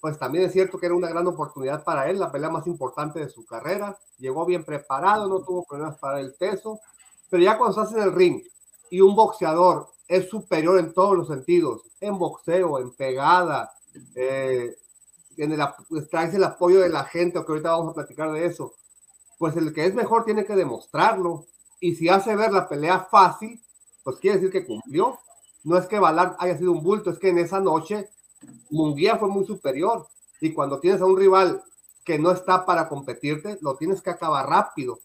pues 0.00 0.16
también 0.16 0.44
es 0.44 0.52
cierto 0.52 0.78
que 0.78 0.86
era 0.86 0.94
una 0.94 1.08
gran 1.08 1.26
oportunidad 1.26 1.82
para 1.82 2.08
él, 2.08 2.20
la 2.20 2.30
pelea 2.30 2.50
más 2.50 2.68
importante 2.68 3.18
de 3.18 3.30
su 3.30 3.44
carrera. 3.44 3.98
Llegó 4.18 4.46
bien 4.46 4.62
preparado, 4.64 5.26
no 5.26 5.40
tuvo 5.40 5.64
problemas 5.64 5.98
para 5.98 6.20
el 6.20 6.34
peso, 6.34 6.78
pero 7.28 7.42
ya 7.42 7.58
cuando 7.58 7.82
estás 7.82 7.96
en 7.96 8.04
el 8.04 8.14
ring 8.14 8.44
y 8.90 9.00
un 9.00 9.16
boxeador 9.16 9.88
es 10.08 10.28
superior 10.28 10.78
en 10.78 10.92
todos 10.94 11.16
los 11.16 11.28
sentidos, 11.28 11.82
en 12.00 12.18
boxeo, 12.18 12.78
en 12.78 12.90
pegada, 12.92 13.72
eh, 14.14 14.74
en 15.36 15.52
el, 15.52 15.60
traes 16.10 16.34
el 16.34 16.44
apoyo 16.44 16.80
de 16.80 16.88
la 16.88 17.04
gente, 17.04 17.44
que 17.44 17.52
ahorita 17.52 17.70
vamos 17.70 17.92
a 17.92 17.94
platicar 17.94 18.32
de 18.32 18.46
eso, 18.46 18.74
pues 19.38 19.56
el 19.56 19.72
que 19.72 19.86
es 19.86 19.94
mejor 19.94 20.24
tiene 20.24 20.44
que 20.44 20.56
demostrarlo. 20.56 21.46
Y 21.80 21.94
si 21.94 22.08
hace 22.08 22.34
ver 22.34 22.52
la 22.52 22.68
pelea 22.68 23.06
fácil, 23.10 23.60
pues 24.02 24.16
quiere 24.16 24.38
decir 24.38 24.50
que 24.50 24.66
cumplió. 24.66 25.18
No 25.62 25.76
es 25.76 25.86
que 25.86 25.98
Ballard 25.98 26.34
haya 26.38 26.56
sido 26.58 26.72
un 26.72 26.82
bulto, 26.82 27.10
es 27.10 27.18
que 27.18 27.28
en 27.28 27.38
esa 27.38 27.60
noche 27.60 28.08
Munguía 28.70 29.16
fue 29.16 29.28
muy 29.28 29.44
superior. 29.44 30.06
Y 30.40 30.52
cuando 30.52 30.80
tienes 30.80 31.00
a 31.00 31.04
un 31.04 31.16
rival 31.16 31.62
que 32.04 32.18
no 32.18 32.30
está 32.30 32.64
para 32.64 32.88
competirte, 32.88 33.58
lo 33.60 33.76
tienes 33.76 34.00
que 34.00 34.10
acabar 34.10 34.48
rápido. 34.48 34.98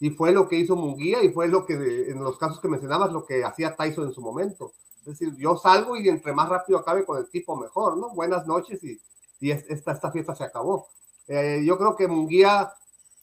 Y 0.00 0.10
fue 0.10 0.32
lo 0.32 0.48
que 0.48 0.56
hizo 0.56 0.76
Munguía 0.76 1.22
y 1.22 1.30
fue 1.30 1.48
lo 1.48 1.66
que, 1.66 1.74
en 1.74 2.22
los 2.22 2.38
casos 2.38 2.60
que 2.60 2.68
mencionabas, 2.68 3.12
lo 3.12 3.24
que 3.26 3.44
hacía 3.44 3.74
Tyson 3.74 4.06
en 4.06 4.12
su 4.12 4.20
momento. 4.20 4.72
Es 5.00 5.18
decir, 5.18 5.34
yo 5.36 5.56
salgo 5.56 5.96
y 5.96 6.08
entre 6.08 6.32
más 6.32 6.48
rápido 6.48 6.78
acabe 6.78 7.04
con 7.04 7.18
el 7.18 7.28
tipo, 7.30 7.56
mejor, 7.56 7.96
¿no? 7.96 8.10
Buenas 8.10 8.46
noches 8.46 8.82
y, 8.84 9.00
y 9.40 9.50
esta, 9.50 9.92
esta 9.92 10.10
fiesta 10.10 10.34
se 10.34 10.44
acabó. 10.44 10.88
Eh, 11.26 11.62
yo 11.64 11.78
creo 11.78 11.94
que 11.94 12.08
Munguía 12.08 12.72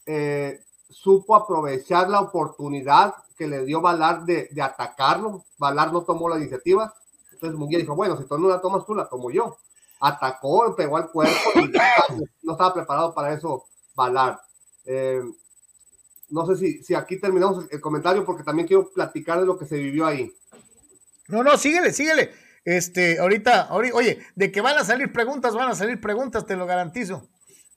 eh, 0.06 0.60
supo 0.88 1.34
aprovechar 1.34 2.08
la 2.08 2.20
oportunidad 2.20 3.14
que 3.36 3.46
le 3.46 3.64
dio 3.64 3.80
Valar 3.80 4.24
de, 4.24 4.48
atacarlo. 4.62 5.44
Valar 5.58 5.92
no 5.92 6.02
tomó 6.02 6.28
la 6.28 6.38
iniciativa. 6.38 6.94
Entonces 7.32 7.58
Munguía 7.58 7.78
dijo, 7.78 7.94
bueno, 7.94 8.16
si 8.16 8.24
tú 8.24 8.38
no 8.38 8.48
la 8.48 8.60
tomas 8.60 8.86
tú, 8.86 8.94
la 8.94 9.08
tomo 9.08 9.30
yo. 9.30 9.58
Atacó, 10.00 10.74
pegó 10.76 10.96
al 10.96 11.10
cuerpo 11.10 11.34
y 11.56 11.72
no 12.42 12.52
estaba 12.52 12.74
preparado 12.74 13.14
para 13.14 13.34
eso 13.34 13.66
Valar. 13.94 14.40
Eh, 14.84 15.22
no 16.28 16.46
sé 16.46 16.56
si, 16.56 16.82
si 16.82 16.94
aquí 16.94 17.18
terminamos 17.18 17.66
el 17.70 17.80
comentario 17.80 18.24
porque 18.24 18.42
también 18.42 18.66
quiero 18.66 18.88
platicar 18.90 19.40
de 19.40 19.46
lo 19.46 19.58
que 19.58 19.66
se 19.66 19.76
vivió 19.76 20.06
ahí. 20.06 20.32
No, 21.28 21.42
no, 21.42 21.56
síguele, 21.56 21.92
síguele. 21.92 22.30
Este, 22.64 23.18
ahorita, 23.20 23.62
ahorita, 23.62 23.96
oye, 23.96 24.18
de 24.34 24.50
que 24.50 24.60
van 24.60 24.76
a 24.76 24.84
salir 24.84 25.12
preguntas, 25.12 25.54
van 25.54 25.70
a 25.70 25.74
salir 25.74 26.00
preguntas, 26.00 26.44
te 26.46 26.56
lo 26.56 26.66
garantizo. 26.66 27.28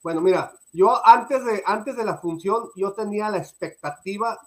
Bueno, 0.02 0.20
mira, 0.20 0.52
yo 0.72 1.06
antes 1.06 1.44
de, 1.44 1.62
antes 1.64 1.96
de 1.96 2.04
la 2.04 2.18
función, 2.18 2.70
yo 2.74 2.92
tenía 2.92 3.28
la 3.30 3.38
expectativa 3.38 4.38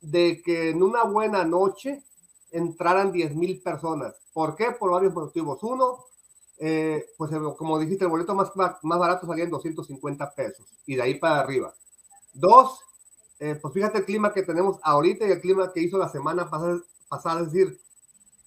de 0.00 0.42
que 0.42 0.70
en 0.70 0.82
una 0.82 1.04
buena 1.04 1.44
noche 1.44 2.02
entraran 2.50 3.12
10 3.12 3.34
mil 3.36 3.60
personas. 3.62 4.14
¿Por 4.32 4.56
qué? 4.56 4.72
Por 4.72 4.90
varios 4.90 5.14
motivos. 5.14 5.62
Uno, 5.62 6.04
eh, 6.58 7.06
pues 7.16 7.30
como 7.56 7.78
dijiste, 7.78 8.04
el 8.04 8.10
boleto 8.10 8.34
más, 8.34 8.50
más 8.54 8.98
barato 8.98 9.26
salía 9.26 9.44
en 9.44 9.50
250 9.50 10.34
pesos 10.34 10.66
y 10.86 10.96
de 10.96 11.02
ahí 11.02 11.14
para 11.16 11.40
arriba. 11.40 11.72
Dos, 12.32 12.80
eh, 13.44 13.56
pues 13.56 13.74
fíjate 13.74 13.98
el 13.98 14.06
clima 14.06 14.32
que 14.32 14.42
tenemos 14.42 14.78
ahorita 14.82 15.26
y 15.26 15.32
el 15.32 15.40
clima 15.42 15.70
que 15.70 15.82
hizo 15.82 15.98
la 15.98 16.08
semana 16.08 16.48
pasada, 16.48 16.78
pasada 17.10 17.42
es 17.42 17.52
decir, 17.52 17.78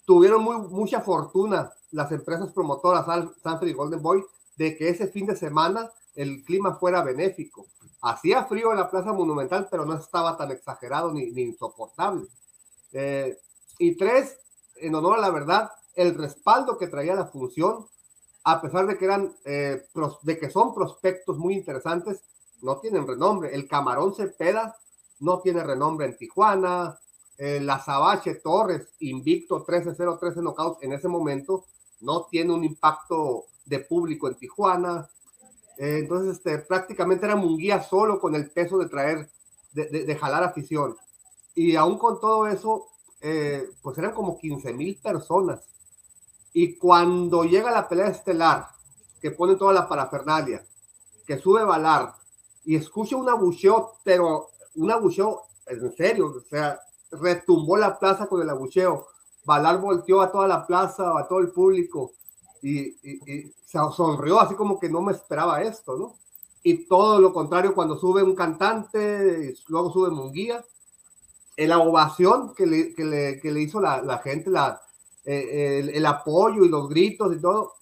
tuvieron 0.05 0.43
muy, 0.43 0.57
mucha 0.69 1.01
fortuna 1.01 1.71
las 1.91 2.11
empresas 2.11 2.51
promotoras 2.51 3.05
Sanford 3.43 3.67
y 3.67 3.73
Golden 3.73 4.01
Boy 4.01 4.25
de 4.55 4.75
que 4.75 4.89
ese 4.89 5.07
fin 5.07 5.27
de 5.27 5.35
semana 5.35 5.91
el 6.15 6.43
clima 6.43 6.73
fuera 6.73 7.03
benéfico. 7.03 7.67
Hacía 8.01 8.45
frío 8.45 8.71
en 8.71 8.77
la 8.77 8.89
Plaza 8.89 9.13
Monumental, 9.13 9.67
pero 9.69 9.85
no 9.85 9.95
estaba 9.95 10.35
tan 10.35 10.49
exagerado 10.49 11.13
ni, 11.13 11.25
insoportable. 11.25 12.25
Eh, 12.91 13.37
y 13.77 13.95
tres, 13.97 14.39
en 14.77 14.95
honor 14.95 15.19
a 15.19 15.21
la 15.21 15.29
verdad, 15.29 15.71
el 15.93 16.15
respaldo 16.15 16.79
que 16.79 16.87
traía 16.87 17.13
la 17.13 17.27
función, 17.27 17.85
a 18.45 18.59
pesar 18.63 18.87
de 18.87 18.97
que 18.97 19.05
eran, 19.05 19.35
eh, 19.45 19.85
de 20.23 20.39
que 20.39 20.49
son 20.49 20.73
prospectos 20.73 21.37
muy 21.37 21.53
interesantes, 21.53 22.23
no 22.63 22.79
tienen 22.79 23.05
renombre. 23.05 23.53
El 23.53 23.67
Camarón 23.67 24.15
Cepeda 24.15 24.75
no 25.19 25.39
tiene 25.39 25.63
renombre 25.63 26.05
en 26.05 26.17
Tijuana. 26.17 26.97
Eh, 27.37 27.59
la 27.61 27.79
Sabache 27.79 28.35
Torres, 28.35 28.93
invicto 28.99 29.65
13-0, 29.65 30.19
13 30.19 30.41
knockouts 30.41 30.83
en 30.83 30.93
ese 30.93 31.07
momento, 31.07 31.65
no 32.01 32.25
tiene 32.25 32.53
un 32.53 32.63
impacto 32.63 33.45
de 33.65 33.79
público 33.79 34.27
en 34.27 34.35
Tijuana. 34.35 35.07
Eh, 35.77 35.99
entonces, 35.99 36.37
este, 36.37 36.57
prácticamente 36.59 37.25
era 37.25 37.35
Munguía 37.35 37.83
solo 37.83 38.19
con 38.19 38.33
el 38.33 38.49
peso 38.49 38.77
de 38.77 38.89
traer, 38.89 39.29
de, 39.73 40.05
de, 40.05 40.15
jalar 40.15 40.43
afición. 40.43 40.95
Y 41.53 41.75
aún 41.75 41.97
con 41.97 42.19
todo 42.19 42.47
eso, 42.47 42.87
eh, 43.21 43.69
pues 43.81 43.97
eran 43.97 44.13
como 44.13 44.37
15 44.37 44.73
mil 44.73 44.97
personas. 44.97 45.61
Y 46.53 46.75
cuando 46.75 47.43
llega 47.43 47.69
la 47.69 47.87
pelea 47.87 48.07
estelar, 48.07 48.67
que 49.21 49.31
pone 49.31 49.55
toda 49.55 49.73
la 49.73 49.87
parafernalia, 49.87 50.63
que 51.25 51.37
sube 51.37 51.63
Balar 51.63 52.13
y 52.65 52.75
escucha 52.75 53.15
un 53.15 53.29
abucheo, 53.29 53.95
pero 54.03 54.49
un 54.77 54.91
abucheo 54.91 55.43
en 55.67 55.95
serio, 55.95 56.33
o 56.37 56.49
sea, 56.49 56.79
retumbó 57.11 57.77
la 57.77 57.97
plaza 57.97 58.27
con 58.27 58.41
el 58.41 58.49
abucheo. 58.49 59.07
Balar 59.43 59.79
volteó 59.79 60.21
a 60.21 60.31
toda 60.31 60.47
la 60.47 60.65
plaza, 60.65 61.17
a 61.17 61.27
todo 61.27 61.39
el 61.39 61.49
público 61.49 62.13
y, 62.61 62.91
se 63.65 63.79
sonrió 63.95 64.39
así 64.39 64.55
como 64.55 64.79
que 64.79 64.89
no 64.89 65.01
me 65.01 65.11
esperaba 65.11 65.61
esto, 65.61 65.97
¿no? 65.97 66.15
Y 66.63 66.85
todo 66.85 67.19
lo 67.19 67.33
contrario 67.33 67.75
cuando 67.75 67.97
sube 67.97 68.23
un 68.23 68.35
cantante, 68.35 69.55
luego 69.67 69.91
sube 69.91 70.09
Munguía, 70.09 70.63
la 71.57 71.79
ovación 71.79 72.53
que 72.55 72.65
le, 72.65 73.61
hizo 73.61 73.79
la, 73.79 74.21
gente, 74.23 74.49
la, 74.49 74.81
eh, 75.25 75.79
el, 75.79 75.89
el, 75.89 76.05
apoyo 76.05 76.63
y 76.63 76.69
los 76.69 76.87
gritos 76.89 77.35
y 77.35 77.41
todo, 77.41 77.73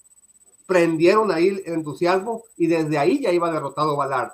prendieron 0.65 1.31
ahí 1.31 1.49
el 1.49 1.73
entusiasmo 1.73 2.43
y 2.57 2.67
desde 2.67 2.97
ahí 2.97 3.21
ya 3.21 3.31
iba 3.31 3.51
derrotado 3.51 3.95
Valar. 3.95 4.33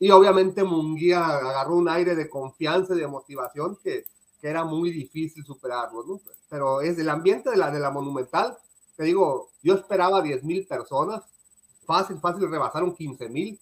Y 0.00 0.10
obviamente 0.10 0.64
Munguía 0.64 1.24
agarró 1.24 1.76
un 1.76 1.88
aire 1.88 2.16
de 2.16 2.28
confianza 2.28 2.94
y 2.94 2.98
de 2.98 3.06
motivación 3.06 3.78
que, 3.84 4.06
que 4.40 4.48
era 4.48 4.64
muy 4.64 4.90
difícil 4.90 5.44
superarlo, 5.44 6.02
¿no? 6.04 6.20
Pero 6.48 6.80
es 6.80 6.98
el 6.98 7.08
ambiente 7.08 7.50
de 7.50 7.56
la, 7.56 7.70
de 7.70 7.78
la 7.78 7.90
Monumental 7.90 8.56
te 9.00 9.06
digo, 9.06 9.48
yo 9.62 9.76
esperaba 9.76 10.20
10 10.20 10.44
mil 10.44 10.66
personas, 10.66 11.22
fácil, 11.86 12.18
fácil, 12.20 12.50
rebasaron 12.50 12.94
15 12.94 13.30
mil 13.30 13.58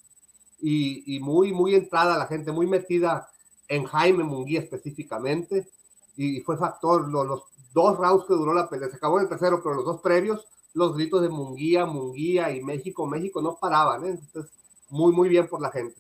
y, 0.61 1.15
y, 1.15 1.21
muy, 1.21 1.53
muy 1.53 1.77
entrada 1.77 2.19
la 2.19 2.27
gente, 2.27 2.51
muy 2.51 2.67
metida 2.67 3.31
en 3.69 3.85
Jaime 3.85 4.25
Munguía 4.25 4.59
específicamente 4.59 5.69
y 6.17 6.41
fue 6.41 6.57
factor, 6.57 7.07
los, 7.09 7.25
los 7.25 7.43
dos 7.73 7.97
rounds 7.99 8.25
que 8.27 8.35
duró 8.35 8.53
la 8.53 8.69
pelea, 8.69 8.91
se 8.91 8.97
acabó 8.97 9.19
en 9.19 9.27
el 9.27 9.29
tercero, 9.29 9.63
pero 9.63 9.77
los 9.77 9.85
dos 9.85 10.01
previos, 10.01 10.45
los 10.75 10.97
gritos 10.97 11.23
de 11.23 11.29
Munguía, 11.29 11.87
Munguía 11.87 12.51
y 12.51 12.61
México, 12.61 13.07
México 13.07 13.41
no 13.41 13.59
paraban, 13.61 14.07
¿eh? 14.07 14.19
entonces 14.21 14.51
muy, 14.89 15.13
muy 15.13 15.29
bien 15.29 15.47
por 15.47 15.61
la 15.61 15.71
gente 15.71 15.95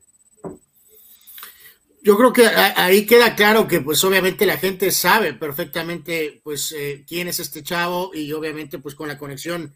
yo 2.03 2.17
creo 2.17 2.33
que 2.33 2.47
ahí 2.47 3.07
queda 3.07 3.35
claro 3.35 3.67
que 3.67 3.81
pues 3.81 4.03
obviamente 4.05 4.47
la 4.47 4.59
gente 4.59 4.91
sabe 4.91 5.35
perfectamente 5.35 6.41
pues 6.43 6.73
eh, 6.73 7.05
quién 7.07 7.29
es 7.29 7.41
este 7.41 7.63
chavo 7.63 8.11
y 8.15 8.33
obviamente 8.33 8.79
pues 8.79 8.95
con 8.95 9.09
la 9.09 9.19
conexión 9.19 9.75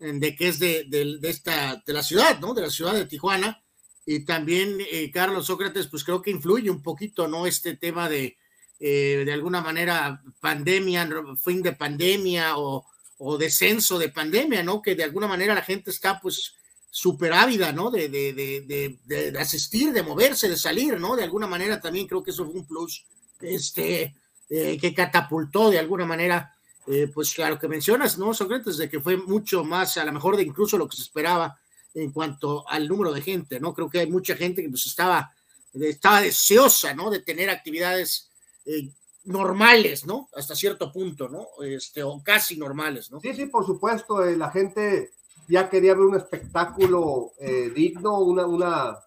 eh, 0.00 0.12
de 0.14 0.36
que 0.36 0.48
es 0.48 0.58
de, 0.58 0.84
de, 0.88 1.18
esta 1.28 1.82
de 1.84 1.92
la 1.92 2.02
ciudad, 2.02 2.38
¿no? 2.40 2.54
De 2.54 2.62
la 2.62 2.70
ciudad 2.70 2.94
de 2.94 3.06
Tijuana 3.06 3.62
y 4.06 4.24
también 4.24 4.78
eh, 4.90 5.10
Carlos 5.10 5.46
Sócrates 5.46 5.88
pues 5.88 6.04
creo 6.04 6.22
que 6.22 6.30
influye 6.30 6.70
un 6.70 6.82
poquito, 6.82 7.28
¿no? 7.28 7.46
Este 7.46 7.76
tema 7.76 8.08
de 8.08 8.36
de 8.76 9.32
alguna 9.32 9.62
manera 9.62 10.20
pandemia, 10.40 11.08
fin 11.42 11.62
de 11.62 11.72
pandemia 11.72 12.58
o, 12.58 12.84
o 13.16 13.38
descenso 13.38 13.98
de 13.98 14.10
pandemia, 14.10 14.62
¿no? 14.62 14.82
Que 14.82 14.94
de 14.94 15.04
alguna 15.04 15.26
manera 15.26 15.54
la 15.54 15.62
gente 15.62 15.90
está 15.90 16.20
pues 16.20 16.54
súper 16.96 17.32
ávida, 17.32 17.72
¿no? 17.72 17.90
De, 17.90 18.08
de, 18.08 18.32
de, 18.32 18.98
de, 19.04 19.36
asistir, 19.40 19.92
de 19.92 20.04
moverse, 20.04 20.48
de 20.48 20.56
salir, 20.56 21.00
¿no? 21.00 21.16
De 21.16 21.24
alguna 21.24 21.48
manera 21.48 21.80
también 21.80 22.06
creo 22.06 22.22
que 22.22 22.30
eso 22.30 22.44
fue 22.44 22.54
un 22.54 22.64
plus 22.64 23.04
este, 23.40 24.14
eh, 24.48 24.78
que 24.80 24.94
catapultó 24.94 25.70
de 25.70 25.80
alguna 25.80 26.06
manera 26.06 26.54
eh, 26.86 27.10
pues 27.12 27.36
a 27.40 27.50
lo 27.50 27.58
que 27.58 27.66
mencionas, 27.66 28.16
¿no, 28.16 28.32
Sócrates? 28.32 28.76
De 28.76 28.88
que 28.88 29.00
fue 29.00 29.16
mucho 29.16 29.64
más, 29.64 29.96
a 29.96 30.04
lo 30.04 30.12
mejor 30.12 30.36
de 30.36 30.44
incluso 30.44 30.78
lo 30.78 30.88
que 30.88 30.94
se 30.94 31.02
esperaba 31.02 31.58
en 31.94 32.12
cuanto 32.12 32.64
al 32.68 32.86
número 32.86 33.12
de 33.12 33.22
gente, 33.22 33.58
¿no? 33.58 33.74
Creo 33.74 33.90
que 33.90 33.98
hay 33.98 34.08
mucha 34.08 34.36
gente 34.36 34.62
que 34.62 34.68
pues 34.68 34.86
estaba, 34.86 35.32
estaba 35.72 36.20
deseosa, 36.20 36.94
¿no? 36.94 37.10
De 37.10 37.22
tener 37.22 37.50
actividades 37.50 38.30
eh, 38.66 38.88
normales, 39.24 40.06
¿no? 40.06 40.28
Hasta 40.36 40.54
cierto 40.54 40.92
punto, 40.92 41.28
¿no? 41.28 41.48
Este, 41.64 42.04
o 42.04 42.22
casi 42.22 42.56
normales, 42.56 43.10
¿no? 43.10 43.18
Sí, 43.18 43.34
sí, 43.34 43.46
por 43.46 43.66
supuesto, 43.66 44.24
la 44.24 44.52
gente 44.52 45.10
ya 45.48 45.68
quería 45.68 45.94
ver 45.94 46.04
un 46.04 46.16
espectáculo 46.16 47.32
digno, 47.74 48.18
una, 48.20 48.46
una... 48.46 48.98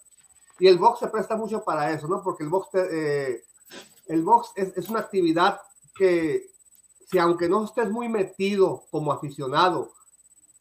Y 0.60 0.68
el 0.68 0.78
box 0.78 1.00
se 1.00 1.08
presta 1.08 1.36
mucho 1.36 1.64
para 1.64 1.92
eso, 1.92 2.08
¿no? 2.08 2.24
Porque 2.24 2.44
el 2.44 2.50
box, 2.50 2.70
el 4.08 4.24
box 4.24 4.52
es, 4.56 4.78
es 4.78 4.90
una 4.90 5.00
actividad 5.00 5.60
que 5.96 6.50
si 7.10 7.18
aunque 7.18 7.48
no 7.48 7.64
estés 7.64 7.90
muy 7.90 8.10
metido 8.10 8.84
como 8.92 9.12
aficionado 9.12 9.92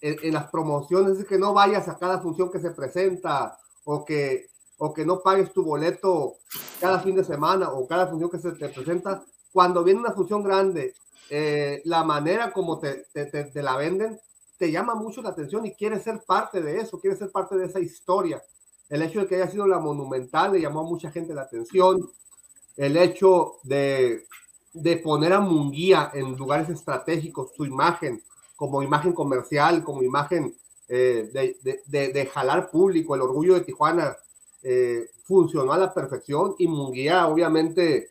en, 0.01 0.35
las 0.35 0.49
promociones, 0.51 1.19
es 1.19 1.27
que 1.27 1.39
no 1.39 1.53
vayas 1.53 1.89
a 1.89 1.99
cada 1.99 2.21
función 2.21 2.51
que 2.51 2.61
se 2.61 2.71
presenta 2.71 3.59
o 3.85 4.05
que, 4.05 4.47
o 4.79 4.93
que 4.95 5.05
no 5.05 5.21
pagues 5.21 5.53
tu 5.53 5.65
boleto 5.65 6.37
cada 6.81 7.01
fin 7.01 7.17
de 7.17 7.25
semana 7.25 7.73
o 7.73 7.87
cada 7.89 8.07
función 8.07 8.31
que 8.31 8.39
se 8.39 8.53
te 8.53 8.69
presenta, 8.69 9.25
cuando 9.53 9.83
viene 9.83 10.01
una 10.01 10.13
función 10.13 10.45
grande, 10.45 10.95
eh, 11.31 11.83
la 11.85 12.05
manera 12.05 12.53
como 12.53 12.79
te, 12.79 13.07
te, 13.13 13.27
te, 13.27 13.63
la 13.63 13.77
venden 13.77 14.21
te 14.59 14.71
llama 14.71 14.95
mucho 14.95 15.23
la 15.23 15.31
atención 15.31 15.67
y 15.67 15.75
quieres 15.75 16.03
ser 16.03 16.23
parte 16.27 16.63
de 16.63 16.79
eso, 16.79 17.01
quieres 17.01 17.19
ser 17.19 17.31
parte 17.31 17.57
de 17.57 17.67
esa 17.67 17.81
historia. 17.81 18.43
El 18.89 19.03
hecho 19.03 19.21
de 19.21 19.27
que 19.27 19.37
haya 19.37 19.51
sido 19.51 19.67
la 19.67 19.79
monumental 19.79 20.53
le 20.53 20.61
llamó 20.61 20.81
a 20.81 20.85
mucha 20.85 21.11
gente 21.11 21.35
la 21.35 21.43
atención. 21.43 22.11
El 22.77 22.97
hecho 22.97 23.57
de, 23.63 24.27
de 24.73 24.97
poner 24.99 25.33
a 25.33 25.41
Munguía 25.41 26.11
en 26.15 26.37
lugares 26.37 26.69
estratégicos, 26.69 27.53
su 27.55 27.65
imagen 27.65 28.23
como 28.55 28.83
imagen 28.83 29.13
comercial, 29.13 29.85
como 29.85 30.03
imagen 30.03 30.55
eh, 30.89 31.31
de, 31.33 32.13
de, 32.13 32.27
jalar 32.27 32.71
público, 32.71 33.15
el 33.15 33.21
orgullo 33.21 33.55
de 33.55 33.61
Tijuana 33.61 34.17
eh, 34.63 35.11
funcionó 35.25 35.73
a 35.73 35.79
la 35.79 35.93
perfección 35.93 36.55
y 36.59 36.67
Munguía 36.67 37.27
obviamente 37.27 38.11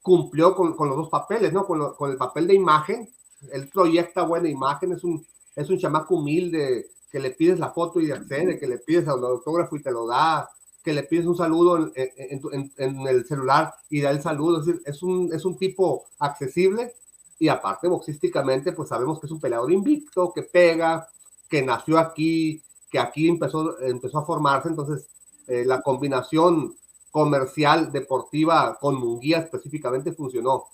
cumplió 0.00 0.54
con, 0.54 0.74
los 0.88 0.96
dos 0.96 1.08
papeles, 1.10 1.52
¿no? 1.52 1.66
Con, 1.66 1.94
con, 1.94 2.10
el 2.10 2.16
papel 2.16 2.46
de 2.46 2.54
imagen, 2.54 3.08
él 3.52 3.68
proyecta 3.68 4.22
buena 4.22 4.48
imagen, 4.48 4.92
es 4.92 5.04
un, 5.04 5.24
es 5.54 5.68
un 5.70 5.78
chamaco 5.78 6.16
humilde 6.16 6.86
que 7.10 7.20
le 7.20 7.30
pides 7.30 7.58
la 7.58 7.70
foto 7.70 8.00
y 8.00 8.10
accede, 8.10 8.58
que 8.58 8.66
le 8.66 8.78
pides 8.78 9.04
el 9.04 9.10
autógrafo 9.10 9.76
y 9.76 9.82
te 9.82 9.90
lo 9.90 10.06
da, 10.06 10.48
que 10.82 10.92
le 10.92 11.04
pides 11.04 11.26
un 11.26 11.36
saludo 11.36 11.92
en, 11.94 13.06
el 13.06 13.24
celular 13.26 13.74
y 13.90 14.00
da 14.00 14.10
el 14.10 14.22
saludo. 14.22 14.64
Es, 14.84 15.02
un, 15.02 15.30
es 15.32 15.44
un 15.44 15.56
tipo 15.56 16.06
accesible 16.18 16.94
y 17.38 17.48
aparte 17.48 17.88
boxísticamente, 17.88 18.72
pues 18.72 18.88
sabemos 18.88 19.20
que 19.20 19.26
es 19.26 19.32
un 19.32 19.40
peleador 19.40 19.70
invicto, 19.70 20.32
que 20.32 20.42
pega, 20.42 21.08
que 21.48 21.62
nació 21.62 21.98
aquí, 21.98 22.62
que 22.90 22.98
aquí 22.98 23.28
empezó, 23.28 23.78
empezó 23.80 24.18
a 24.18 24.24
formarse. 24.24 24.68
Entonces, 24.68 25.06
eh, 25.46 25.64
la 25.66 25.82
combinación 25.82 26.74
comercial 27.10 27.92
deportiva 27.92 28.78
con 28.80 28.94
Munguía 28.94 29.38
específicamente 29.38 30.12
funcionó. 30.12 30.64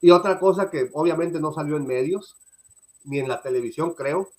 Y 0.00 0.10
otra 0.10 0.38
cosa 0.38 0.70
que 0.70 0.90
obviamente 0.92 1.40
no 1.40 1.52
salió 1.52 1.76
en 1.76 1.86
medios, 1.86 2.36
ni 3.04 3.18
en 3.18 3.28
la 3.28 3.40
televisión, 3.40 3.94
creo, 3.94 4.30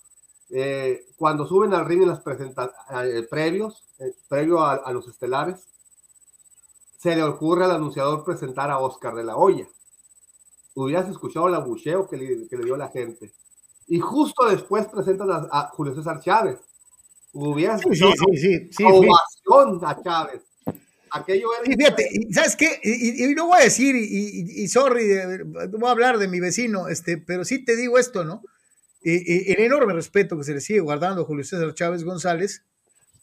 eh, 0.52 1.06
cuando 1.16 1.46
suben 1.46 1.74
al 1.74 1.86
ring 1.86 2.02
en 2.02 2.10
las 2.10 2.22
presentaciones 2.22 3.14
eh, 3.14 3.28
previos, 3.30 3.86
eh, 4.00 4.14
previo 4.28 4.64
a, 4.64 4.92
los 4.92 5.08
estelares, 5.08 5.68
se 6.98 7.16
le 7.16 7.24
ocurre 7.24 7.66
al 7.66 7.72
anunciador 7.72 8.24
presentar 8.24 8.72
a 8.72 8.80
Oscar 8.80 9.14
de 9.16 9.24
la 9.24 9.38
Hoya. 9.38 9.68
Hubieras 10.74 11.10
escuchado 11.10 11.48
el 11.48 11.56
abucheo 11.56 12.08
que 12.08 12.18
le, 12.18 12.48
que 12.48 12.58
le 12.58 12.66
dio 12.66 12.78
la 12.78 12.90
gente. 12.90 13.34
Y 13.88 14.00
justo 14.00 14.48
después 14.48 14.88
presentan 14.88 15.30
a, 15.52 15.70
Julio 15.74 15.94
César 15.94 16.20
Chávez. 16.20 16.60
Hubieras 17.32 17.82
escuchado 17.82 18.12
sí, 18.34 18.70
sí, 18.72 18.84
ovación 18.84 19.80
a 19.84 20.02
Chávez. 20.02 20.49
Aquello 21.12 21.50
era. 21.62 21.76
fíjate, 21.76 22.10
¿sabes 22.32 22.56
qué? 22.56 22.80
Y, 22.84 23.24
y, 23.24 23.36
no 23.36 23.48
voy 23.48 23.60
a 23.60 23.64
decir, 23.64 23.96
y, 23.96 24.64
y 24.64 24.68
sorry, 24.68 25.08
voy 25.70 25.88
a 25.88 25.92
hablar 25.92 26.18
de 26.18 26.28
mi 26.28 26.40
vecino, 26.40 26.88
este, 26.88 27.18
pero 27.18 27.46
sí 27.46 27.64
te 27.64 27.76
digo 27.76 27.98
esto, 27.98 28.24
¿no? 28.24 28.42
el 29.02 29.60
enorme 29.60 29.94
respeto 29.94 30.38
que 30.38 30.44
se 30.44 30.54
le 30.54 30.62
sigue 30.62 30.82
guardando 30.82 31.22
a 31.22 31.26
Julio 31.26 31.46
César 31.46 31.74
Chávez 31.74 32.04
González, 32.04 32.66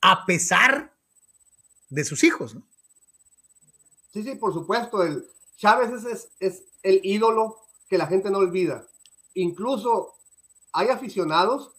a 0.01 0.25
pesar 0.25 0.94
de 1.90 2.05
sus 2.05 2.25
hijos, 2.25 2.55
¿no? 2.55 2.66
Sí, 4.12 4.22
sí, 4.22 4.35
por 4.37 4.53
supuesto. 4.55 5.03
El, 5.03 5.27
Chávez 5.57 6.05
es, 6.05 6.29
es, 6.40 6.64
el 6.83 7.01
ídolo 7.03 7.57
que 7.88 7.99
la 7.99 8.07
gente 8.07 8.31
no 8.31 8.38
olvida. 8.38 8.87
Incluso 9.35 10.14
hay 10.72 10.88
aficionados 10.88 11.72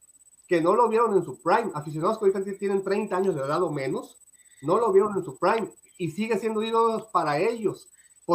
que 0.47 0.61
no 0.61 0.75
lo 0.75 0.87
vieron 0.87 1.15
en 1.15 1.23
su 1.23 1.41
prime, 1.41 1.71
aficionados 1.73 2.19
que 2.19 2.25
ahorita 2.25 2.57
tienen 2.57 2.83
30 2.83 3.17
años 3.17 3.35
de 3.35 3.41
edad 3.41 3.61
o 3.61 3.71
menos, 3.71 4.17
no 4.61 4.77
lo 4.77 4.91
vieron 4.91 5.15
en 5.17 5.23
su 5.23 5.37
prime 5.37 5.69
y 5.97 6.11
sigue 6.11 6.37
siendo 6.39 6.63
ídolos 6.63 7.07
para 7.11 7.39
ellos. 7.39 7.87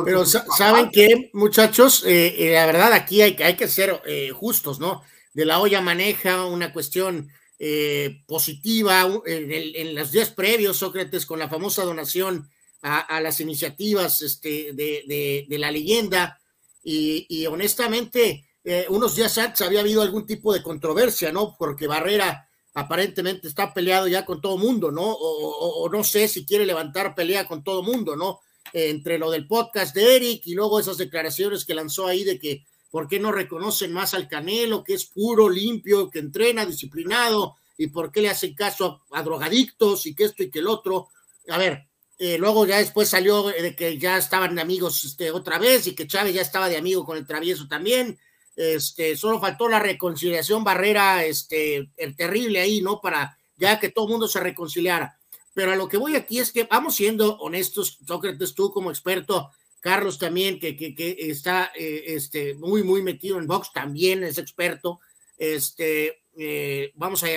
Pero 0.04 0.24
saben 0.24 0.90
que, 0.90 1.30
muchachos, 1.34 2.04
eh, 2.06 2.34
eh, 2.38 2.54
la 2.54 2.64
verdad 2.66 2.92
aquí 2.94 3.20
hay, 3.20 3.36
hay 3.42 3.56
que 3.56 3.68
ser 3.68 4.00
eh, 4.06 4.30
justos, 4.30 4.80
¿no? 4.80 5.02
de 5.34 5.44
la 5.44 5.60
olla 5.60 5.80
maneja 5.80 6.44
una 6.46 6.72
cuestión 6.72 7.30
eh, 7.58 8.22
positiva 8.26 9.08
en, 9.26 9.94
los 9.94 10.12
días 10.12 10.30
previos, 10.30 10.78
Sócrates, 10.78 11.26
con 11.26 11.38
la 11.38 11.48
famosa 11.48 11.84
donación 11.84 12.50
a, 12.82 13.20
las 13.20 13.40
iniciativas 13.40 14.20
este, 14.22 14.72
de, 14.72 15.46
la 15.58 15.70
leyenda. 15.70 16.40
Y, 16.82 17.46
honestamente, 17.46 18.44
eh, 18.64 18.86
unos 18.88 19.14
días 19.14 19.38
antes 19.38 19.62
había 19.62 19.80
habido 19.80 20.02
algún 20.02 20.26
tipo 20.26 20.52
de 20.52 20.62
controversia, 20.62 21.30
¿no? 21.32 21.56
Porque 21.56 21.86
Barrera 21.86 22.48
aparentemente 22.74 23.48
está 23.48 23.74
peleado 23.74 24.08
ya 24.08 24.24
con 24.24 24.40
todo 24.40 24.56
mundo, 24.58 24.90
¿no? 24.90 25.04
O, 25.04 25.88
no 25.90 26.04
sé 26.04 26.28
si 26.28 26.46
quiere 26.46 26.66
levantar 26.66 27.14
pelea 27.14 27.46
con 27.46 27.62
todo 27.62 27.82
mundo, 27.82 28.16
¿no? 28.16 28.40
entre 28.74 29.18
lo 29.18 29.30
del 29.30 29.46
podcast 29.46 29.94
de 29.94 30.16
Eric 30.16 30.46
y 30.46 30.54
luego 30.54 30.80
esas 30.80 30.96
declaraciones 30.96 31.64
que 31.64 31.74
lanzó 31.74 32.06
ahí 32.06 32.24
de 32.24 32.38
que 32.38 32.64
¿Por 32.92 33.08
qué 33.08 33.18
no 33.18 33.32
reconocen 33.32 33.90
más 33.90 34.12
al 34.12 34.28
Canelo, 34.28 34.84
que 34.84 34.92
es 34.92 35.06
puro, 35.06 35.48
limpio, 35.48 36.10
que 36.10 36.18
entrena, 36.18 36.66
disciplinado? 36.66 37.56
¿Y 37.78 37.86
por 37.86 38.12
qué 38.12 38.20
le 38.20 38.28
hacen 38.28 38.54
caso 38.54 39.00
a, 39.10 39.22
drogadictos 39.22 40.04
y 40.04 40.14
que 40.14 40.24
esto 40.24 40.42
y 40.42 40.50
que 40.50 40.58
el 40.58 40.68
otro? 40.68 41.08
A 41.48 41.56
ver, 41.56 41.86
eh, 42.18 42.36
luego 42.36 42.66
ya 42.66 42.76
después 42.76 43.08
salió 43.08 43.44
de 43.44 43.74
que 43.74 43.96
ya 43.96 44.18
estaban 44.18 44.58
amigos 44.58 45.06
este, 45.06 45.30
otra 45.30 45.58
vez 45.58 45.86
y 45.86 45.94
que 45.94 46.06
Chávez 46.06 46.34
ya 46.34 46.42
estaba 46.42 46.68
de 46.68 46.76
amigo 46.76 47.06
con 47.06 47.16
el 47.16 47.26
travieso 47.26 47.66
también. 47.66 48.18
Este, 48.56 49.16
solo 49.16 49.40
faltó 49.40 49.68
la 49.68 49.78
reconciliación 49.78 50.62
Barrera, 50.62 51.24
este, 51.24 51.90
el 51.96 52.16
terrible 52.16 52.60
ahí, 52.60 52.82
¿no? 52.82 53.00
Para 53.00 53.38
ya 53.56 53.78
que 53.78 53.88
todo 53.88 54.06
el 54.06 54.12
mundo 54.12 54.28
se 54.28 54.40
reconciliara. 54.40 55.18
Pero 55.54 55.72
a 55.72 55.76
lo 55.76 55.88
que 55.88 55.96
voy 55.96 56.16
aquí 56.16 56.38
es 56.38 56.52
que 56.52 56.64
vamos 56.64 56.96
siendo 56.96 57.36
honestos, 57.38 57.98
Sócrates, 58.06 58.54
tú 58.54 58.70
como 58.72 58.90
experto, 58.90 59.50
Carlos 59.80 60.18
también, 60.18 60.58
que, 60.58 60.76
que, 60.76 61.16
está 61.18 61.72
eh, 61.74 62.04
este, 62.06 62.54
muy, 62.54 62.82
muy 62.82 63.02
metido 63.02 63.38
en 63.38 63.46
box, 63.46 63.72
también 63.72 64.22
es 64.24 64.38
experto. 64.38 65.00
Este, 65.36 66.22
eh, 66.36 66.92
vamos 66.94 67.24
a, 67.24 67.28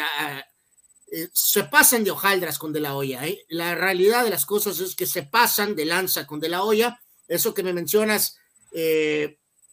eh, 1.11 1.29
se 1.33 1.63
pasan 1.63 2.03
de 2.03 2.11
hojaldras 2.11 2.59
con 2.59 2.71
De 2.71 2.79
La 2.79 2.95
Hoya. 2.95 3.23
La 3.49 3.75
realidad 3.75 4.23
de 4.23 4.29
las 4.29 4.45
cosas 4.45 4.79
es 4.79 4.95
que 4.95 5.05
se 5.05 5.23
pasan 5.23 5.75
de 5.75 5.85
lanza 5.85 6.27
con 6.27 6.39
De 6.39 6.49
La 6.49 6.63
Hoya. 6.63 7.01
Eso 7.27 7.53
que 7.53 7.63
me 7.63 7.73
mencionas 7.73 8.37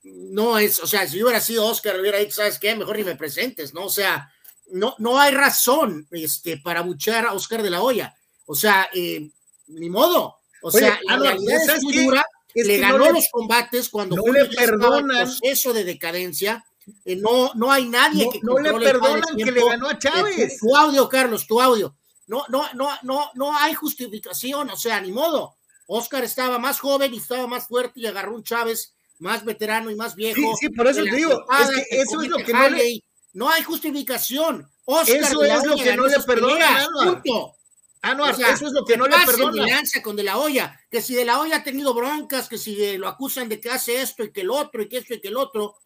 no 0.02 0.58
es, 0.58 0.80
o 0.80 0.86
sea, 0.86 1.06
si 1.06 1.18
yo 1.18 1.26
hubiera 1.26 1.40
sido 1.40 1.66
Oscar, 1.66 1.98
hubiera 2.00 2.18
dicho, 2.18 2.36
¿sabes 2.36 2.58
qué? 2.58 2.74
Mejor 2.74 2.96
ni 2.96 3.04
me 3.04 3.16
presentes, 3.16 3.72
¿no? 3.74 3.86
O 3.86 3.90
sea, 3.90 4.32
no, 4.70 4.94
no 4.98 5.18
hay 5.18 5.32
razón 5.32 6.06
este, 6.10 6.56
para 6.56 6.82
buchar 6.82 7.26
a 7.26 7.34
Oscar 7.34 7.62
de 7.62 7.70
la 7.70 7.82
Hoya. 7.82 8.16
O 8.46 8.54
sea, 8.54 8.88
ni 8.92 9.90
modo. 9.90 10.38
O 10.62 10.70
sea, 10.70 10.98
la 11.04 11.16
realidad 11.18 11.76
es 11.76 11.82
muy 11.82 12.04
dura 12.04 12.24
le 12.54 12.78
ganó 12.78 13.10
los 13.10 13.28
combates 13.30 13.88
cuando 13.88 14.16
no 14.16 14.32
le 14.32 14.46
perdonan 14.46 15.26
proceso 15.26 15.72
de 15.72 15.84
decadencia. 15.84 16.64
Eh, 17.04 17.16
no, 17.16 17.52
no 17.54 17.70
hay 17.70 17.88
nadie 17.88 18.28
que 18.30 18.40
no 18.42 18.58
le 18.58 18.72
perdonan 18.72 19.36
que 19.36 19.50
le 19.50 19.64
ganó 19.64 19.88
a 19.88 19.98
Chávez. 19.98 20.58
tu, 20.58 20.76
audio, 20.76 21.08
Carlos, 21.08 21.46
tu 21.46 21.60
audio. 21.60 21.94
No, 22.26 22.44
no, 22.48 22.64
no, 22.74 22.90
no, 23.02 23.30
no 23.34 23.56
hay 23.56 23.74
justificación, 23.74 24.70
o 24.70 24.76
sea, 24.76 25.00
ni 25.00 25.12
modo. 25.12 25.56
Oscar 25.86 26.24
estaba 26.24 26.58
más 26.58 26.80
joven 26.80 27.12
y 27.14 27.18
estaba 27.18 27.46
más 27.46 27.66
fuerte 27.66 28.00
y 28.00 28.06
agarró 28.06 28.34
un 28.34 28.42
Chávez 28.42 28.94
más 29.22 29.44
veterano 29.44 29.90
y 29.90 29.96
más 29.96 30.14
viejo. 30.14 30.40
Sí, 30.40 30.66
sí 30.66 30.68
por 30.68 30.86
eso 30.86 31.02
te 31.04 31.16
digo, 31.16 31.44
es 31.60 31.70
que 31.70 32.00
eso 32.00 32.20
es 32.20 32.28
lo 32.28 32.38
que 32.38 32.52
no 32.52 32.68
le... 32.68 33.02
No 33.32 33.48
hay 33.48 33.62
justificación. 33.62 34.68
Oscar 34.84 35.16
eso 35.16 35.42
es 35.42 35.64
lo 35.64 35.76
que 35.76 35.96
no 35.96 36.06
le 36.06 36.20
perdonan. 36.20 36.86
Punto. 37.04 37.56
Ah, 38.02 38.14
no, 38.14 38.28
eso 38.28 38.66
es 38.66 38.72
lo 38.72 38.84
que 38.84 38.96
no 38.96 39.06
le 39.06 39.16
perdona. 39.24 39.64
lanza 39.64 40.02
con 40.02 40.16
De 40.16 40.24
La 40.24 40.36
Hoya, 40.36 40.78
que 40.90 41.00
si 41.00 41.14
De 41.14 41.24
La 41.24 41.40
Hoya 41.40 41.58
ha 41.58 41.64
tenido 41.64 41.94
broncas, 41.94 42.48
que 42.48 42.58
si 42.58 42.98
lo 42.98 43.06
acusan 43.06 43.48
de 43.48 43.60
que 43.60 43.70
hace 43.70 44.02
esto 44.02 44.24
y 44.24 44.32
que 44.32 44.40
el 44.40 44.50
otro 44.50 44.82
y 44.82 44.88
que 44.88 44.98
esto 44.98 45.14
y 45.14 45.20
que 45.20 45.28
el 45.28 45.36
otro, 45.36 45.76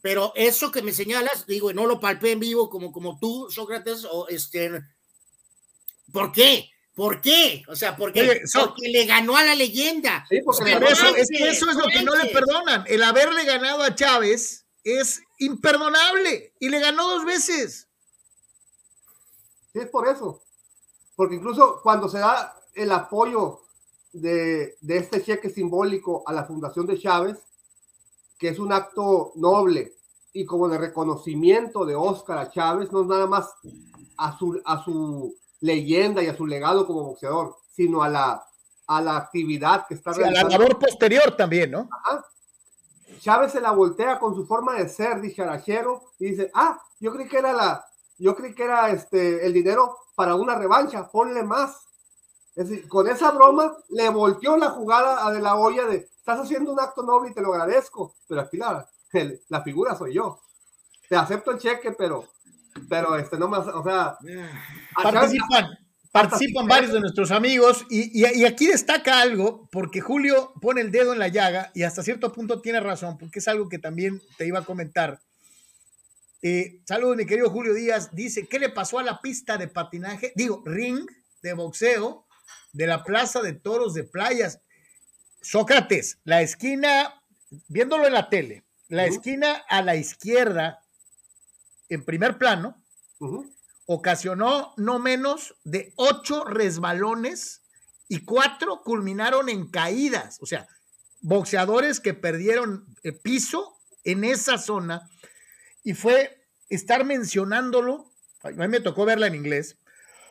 pero 0.00 0.32
eso 0.36 0.72
que 0.72 0.80
me 0.80 0.92
señalas, 0.92 1.46
digo, 1.46 1.70
no 1.74 1.86
lo 1.86 2.00
palpé 2.00 2.32
en 2.32 2.40
vivo 2.40 2.70
como, 2.70 2.90
como 2.90 3.18
tú, 3.18 3.48
Sócrates, 3.50 4.06
o 4.10 4.26
este, 4.28 4.82
¿por 6.10 6.32
qué? 6.32 6.70
¿Por 6.94 7.20
qué? 7.20 7.64
O 7.68 7.74
sea, 7.74 7.96
¿por 7.96 8.12
qué? 8.12 8.42
porque 8.54 8.88
le 8.88 9.04
ganó 9.04 9.36
a 9.36 9.42
la 9.42 9.54
leyenda. 9.56 10.24
Sí, 10.28 10.40
porque 10.44 10.72
eso, 10.72 11.16
es 11.16 11.28
que 11.28 11.48
eso 11.48 11.68
es 11.68 11.76
lo 11.76 11.86
que 11.86 12.02
no 12.02 12.14
le 12.14 12.26
perdonan. 12.26 12.84
El 12.86 13.02
haberle 13.02 13.44
ganado 13.44 13.82
a 13.82 13.94
Chávez 13.94 14.64
es 14.84 15.20
imperdonable 15.38 16.54
y 16.60 16.68
le 16.68 16.78
ganó 16.78 17.08
dos 17.08 17.24
veces. 17.24 17.88
Sí, 19.72 19.80
es 19.80 19.88
por 19.88 20.06
eso. 20.06 20.40
Porque 21.16 21.34
incluso 21.34 21.80
cuando 21.82 22.08
se 22.08 22.18
da 22.18 22.56
el 22.74 22.92
apoyo 22.92 23.62
de, 24.12 24.76
de 24.80 24.96
este 24.96 25.22
cheque 25.22 25.50
simbólico 25.50 26.22
a 26.26 26.32
la 26.32 26.44
Fundación 26.44 26.86
de 26.86 26.98
Chávez, 26.98 27.38
que 28.38 28.48
es 28.48 28.58
un 28.60 28.72
acto 28.72 29.32
noble 29.34 29.96
y 30.32 30.44
como 30.44 30.68
de 30.68 30.78
reconocimiento 30.78 31.84
de 31.84 31.96
Oscar 31.96 32.38
a 32.38 32.50
Chávez, 32.50 32.92
no 32.92 33.02
es 33.02 33.06
nada 33.08 33.26
más 33.26 33.50
a 34.16 34.38
su, 34.38 34.60
a 34.64 34.84
su 34.84 35.36
leyenda 35.64 36.22
y 36.22 36.26
a 36.26 36.36
su 36.36 36.46
legado 36.46 36.86
como 36.86 37.04
boxeador, 37.04 37.56
sino 37.74 38.02
a 38.02 38.08
la, 38.10 38.46
a 38.86 39.00
la 39.00 39.16
actividad 39.16 39.86
que 39.86 39.94
está 39.94 40.12
realizando. 40.12 40.48
A 40.48 40.50
la 40.50 40.58
labor 40.58 40.78
posterior 40.78 41.34
también, 41.36 41.70
¿no? 41.70 41.88
Chávez 43.20 43.52
se 43.52 43.62
la 43.62 43.70
voltea 43.70 44.18
con 44.18 44.34
su 44.34 44.46
forma 44.46 44.74
de 44.74 44.88
ser 44.88 45.22
dicharachero 45.22 46.02
y 46.18 46.26
dice, 46.26 46.50
ah, 46.52 46.78
yo 47.00 47.14
creí 47.14 47.26
que 47.26 47.38
era 47.38 47.54
la, 47.54 47.86
yo 48.18 48.36
creí 48.36 48.54
que 48.54 48.64
era 48.64 48.90
este, 48.90 49.46
el 49.46 49.54
dinero 49.54 49.96
para 50.14 50.34
una 50.34 50.54
revancha, 50.54 51.08
ponle 51.10 51.42
más. 51.42 51.86
Es 52.54 52.68
decir, 52.68 52.86
con 52.86 53.08
esa 53.08 53.30
broma 53.30 53.74
le 53.88 54.10
volteó 54.10 54.58
la 54.58 54.70
jugada 54.70 55.26
a 55.26 55.32
De 55.32 55.40
La 55.40 55.56
olla 55.56 55.86
de, 55.86 55.96
estás 55.96 56.40
haciendo 56.40 56.72
un 56.72 56.80
acto 56.80 57.02
noble 57.02 57.30
y 57.30 57.34
te 57.34 57.40
lo 57.40 57.54
agradezco, 57.54 58.14
pero 58.28 58.42
aquí 58.42 58.58
la, 58.58 58.86
la 59.48 59.62
figura 59.62 59.96
soy 59.96 60.14
yo. 60.14 60.40
Te 61.08 61.16
acepto 61.16 61.52
el 61.52 61.58
cheque, 61.58 61.92
pero, 61.92 62.24
pero 62.88 63.16
este, 63.16 63.38
no 63.38 63.48
más, 63.48 63.66
o 63.66 63.82
sea... 63.82 64.16
Participan, 65.02 65.66
participan 66.12 66.66
varios 66.68 66.92
de 66.92 67.00
nuestros 67.00 67.30
amigos 67.30 67.84
y, 67.90 68.20
y, 68.20 68.44
aquí 68.44 68.66
destaca 68.66 69.20
algo, 69.20 69.68
porque 69.72 70.00
Julio 70.00 70.52
pone 70.60 70.80
el 70.80 70.92
dedo 70.92 71.12
en 71.12 71.18
la 71.18 71.28
llaga 71.28 71.72
y 71.74 71.82
hasta 71.82 72.02
cierto 72.02 72.32
punto 72.32 72.60
tiene 72.60 72.80
razón, 72.80 73.18
porque 73.18 73.40
es 73.40 73.48
algo 73.48 73.68
que 73.68 73.78
también 73.78 74.22
te 74.38 74.46
iba 74.46 74.60
a 74.60 74.64
comentar. 74.64 75.20
Eh, 76.46 76.82
saludos, 76.84 77.16
mi 77.16 77.24
querido 77.24 77.48
Julio 77.48 77.72
Díaz. 77.72 78.14
Dice, 78.14 78.46
¿qué 78.46 78.58
le 78.58 78.68
pasó 78.68 78.98
a 78.98 79.02
la 79.02 79.22
pista 79.22 79.56
de 79.56 79.66
patinaje? 79.66 80.32
Digo, 80.36 80.62
ring 80.66 81.06
de 81.42 81.54
boxeo 81.54 82.26
de 82.74 82.86
la 82.86 83.02
Plaza 83.02 83.40
de 83.40 83.54
Toros 83.54 83.94
de 83.94 84.04
Playas. 84.04 84.60
Sócrates, 85.40 86.18
la 86.24 86.42
esquina, 86.42 87.14
viéndolo 87.68 88.06
en 88.06 88.12
la 88.12 88.28
tele, 88.28 88.62
la 88.88 89.06
esquina 89.06 89.54
a 89.68 89.80
la 89.80 89.96
izquierda, 89.96 90.83
en 91.88 92.04
primer 92.04 92.38
plano, 92.38 92.82
ocasionó 93.86 94.74
no 94.76 94.98
menos 94.98 95.56
de 95.64 95.92
ocho 95.96 96.44
resbalones 96.44 97.62
y 98.08 98.24
cuatro 98.24 98.82
culminaron 98.82 99.48
en 99.48 99.70
caídas. 99.70 100.38
O 100.40 100.46
sea, 100.46 100.66
boxeadores 101.20 102.00
que 102.00 102.14
perdieron 102.14 102.86
el 103.02 103.14
eh, 103.14 103.18
piso 103.22 103.76
en 104.04 104.24
esa 104.24 104.58
zona 104.58 105.08
y 105.82 105.94
fue 105.94 106.46
estar 106.68 107.04
mencionándolo, 107.04 108.10
a 108.42 108.50
mí 108.50 108.68
me 108.68 108.80
tocó 108.80 109.04
verla 109.04 109.26
en 109.26 109.34
inglés, 109.34 109.78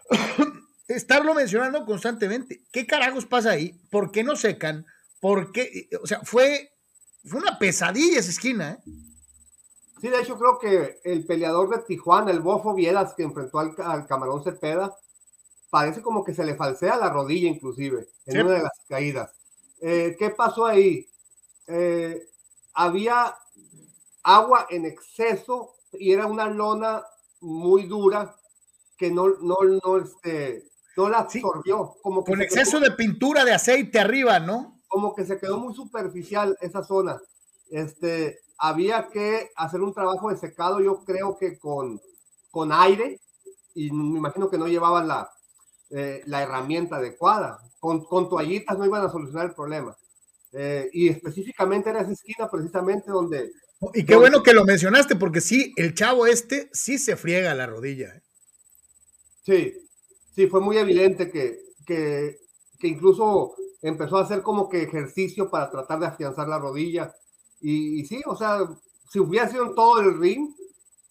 estarlo 0.88 1.34
mencionando 1.34 1.86
constantemente. 1.86 2.64
¿Qué 2.72 2.86
carajos 2.86 3.26
pasa 3.26 3.52
ahí? 3.52 3.80
¿Por 3.90 4.12
qué 4.12 4.24
no 4.24 4.36
secan? 4.36 4.86
porque, 5.24 5.88
o 6.02 6.06
sea, 6.06 6.20
fue, 6.26 6.74
fue 7.24 7.40
una 7.40 7.58
pesadilla 7.58 8.20
esa 8.20 8.30
esquina, 8.30 8.72
¿eh? 8.72 8.92
Sí, 10.04 10.10
de 10.10 10.20
hecho 10.20 10.38
creo 10.38 10.60
que 10.60 11.00
el 11.06 11.26
peleador 11.26 11.70
de 11.70 11.82
Tijuana, 11.82 12.30
el 12.30 12.42
Bofo 12.42 12.74
Vieras, 12.74 13.14
que 13.14 13.24
enfrentó 13.24 13.60
al, 13.60 14.06
Camarón 14.06 14.44
Cepeda, 14.44 14.94
parece 15.70 16.02
como 16.02 16.26
que 16.26 16.34
se 16.34 16.44
le 16.44 16.56
falsea 16.56 16.98
la 16.98 17.08
rodilla 17.08 17.48
inclusive, 17.48 18.10
en 18.26 18.42
una 18.46 18.56
de 18.56 18.64
las 18.64 18.82
caídas. 18.90 19.32
Eh, 19.80 20.18
¿Qué 20.20 20.30
pasó 20.32 20.66
ahí? 20.66 21.08
Eh, 21.68 22.22
había 22.74 23.34
agua 24.24 24.68
en 24.70 24.88
exceso 24.88 25.74
y 25.94 26.12
era 26.12 26.28
una 26.28 26.50
lona 26.50 27.02
muy 27.40 27.84
dura 27.84 28.36
que 28.98 29.10
no, 29.10 29.30
no, 29.42 29.56
no, 29.64 29.98
este, 30.00 30.66
no 30.98 31.08
la 31.08 31.20
absorbió. 31.20 31.96
como 32.02 32.26
con 32.26 32.42
exceso 32.42 32.82
de 32.82 32.92
pintura 32.92 33.46
de 33.46 33.54
aceite 33.54 34.02
arriba, 34.02 34.42
¿no? 34.42 34.82
como 34.90 35.16
que 35.16 35.24
se 35.24 35.40
quedó 35.40 35.60
muy 35.60 35.74
superficial 35.74 36.58
esa 36.60 36.84
zona. 36.84 37.20
Este, 37.72 38.42
había 38.64 39.10
que 39.10 39.50
hacer 39.58 39.82
un 39.82 39.94
trabajo 39.94 40.30
de 40.30 40.38
secado, 40.38 40.80
yo 40.80 41.04
creo 41.04 41.38
que 41.38 41.60
con, 41.60 42.00
con 42.50 42.72
aire, 42.72 43.20
y 43.76 43.92
me 43.92 44.20
imagino 44.20 44.50
que 44.50 44.58
no 44.58 44.70
llevaban 44.70 45.06
la, 45.06 45.30
eh, 45.90 46.22
la 46.28 46.44
herramienta 46.44 46.96
adecuada. 46.96 47.60
Con, 47.82 48.06
con, 48.06 48.30
toallitas 48.30 48.78
no 48.78 48.86
iban 48.86 49.06
a 49.06 49.12
solucionar 49.12 49.48
el 49.48 49.54
problema. 49.54 49.94
Eh, 50.54 50.90
y 50.94 51.10
específicamente 51.10 51.90
era 51.90 52.02
esa 52.02 52.14
esquina 52.14 52.50
precisamente 52.50 53.12
donde... 53.12 53.52
Y 53.94 54.06
qué 54.06 54.16
bueno 54.16 54.42
que 54.42 54.54
lo 54.54 54.64
mencionaste, 54.64 55.18
porque 55.18 55.42
sí, 55.42 55.74
el 55.76 55.94
chavo 55.94 56.26
este 56.26 56.70
sí 56.72 56.98
se 56.98 57.18
friega 57.18 57.54
la 57.54 57.66
rodilla. 57.66 58.16
¿eh? 58.16 58.22
Sí, 59.44 59.74
sí, 60.34 60.48
fue 60.48 60.62
muy 60.62 60.78
evidente 60.78 61.30
que, 61.30 61.60
que, 61.86 62.38
que 62.80 62.88
incluso 62.88 63.56
empezó 63.82 64.20
a 64.20 64.24
hacer 64.24 64.42
como 64.42 64.70
que 64.70 64.84
ejercicio 64.84 65.52
para 65.52 65.70
tratar 65.70 66.00
de 66.00 66.06
afianzar 66.06 66.48
la 66.48 66.60
rodilla. 66.60 67.14
Y, 67.66 68.06
sí, 68.06 68.22
o 68.26 68.36
sea, 68.36 68.68
si 69.10 69.20
hubiera 69.20 69.50
sido 69.50 69.66
en 69.66 69.76
todo 69.76 70.02
el 70.02 70.20
ring, 70.20 70.50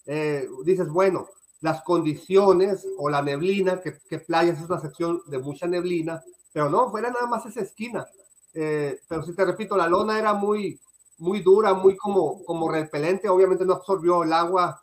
eh, 0.05 0.47
dices, 0.65 0.89
bueno, 0.91 1.27
las 1.63 1.83
condiciones 1.83 2.87
o 2.99 3.09
la 3.09 3.23
neblina, 3.23 3.81
que, 3.81 3.97
que 4.09 4.19
Playas 4.19 4.61
es 4.61 4.69
una 4.69 4.79
sección 4.79 5.23
de 5.29 5.39
mucha 5.39 5.67
neblina, 5.67 6.23
pero 6.53 6.69
no, 6.69 6.91
fuera 6.91 7.11
nada 7.11 7.27
más 7.27 7.47
esa 7.47 7.63
esquina. 7.63 8.07
Eh, 8.53 9.01
pero 9.09 9.23
si 9.23 9.35
te 9.35 9.47
repito, 9.47 9.79
la 9.79 9.89
lona 9.89 10.19
era 10.19 10.35
muy, 10.35 10.79
muy 11.19 11.41
dura, 11.41 11.73
muy 11.73 11.97
como, 11.97 12.45
como 12.45 12.71
repelente, 12.71 13.31
obviamente 13.31 13.65
no 13.65 13.73
absorbió 13.73 14.23
el 14.23 14.33
agua 14.35 14.79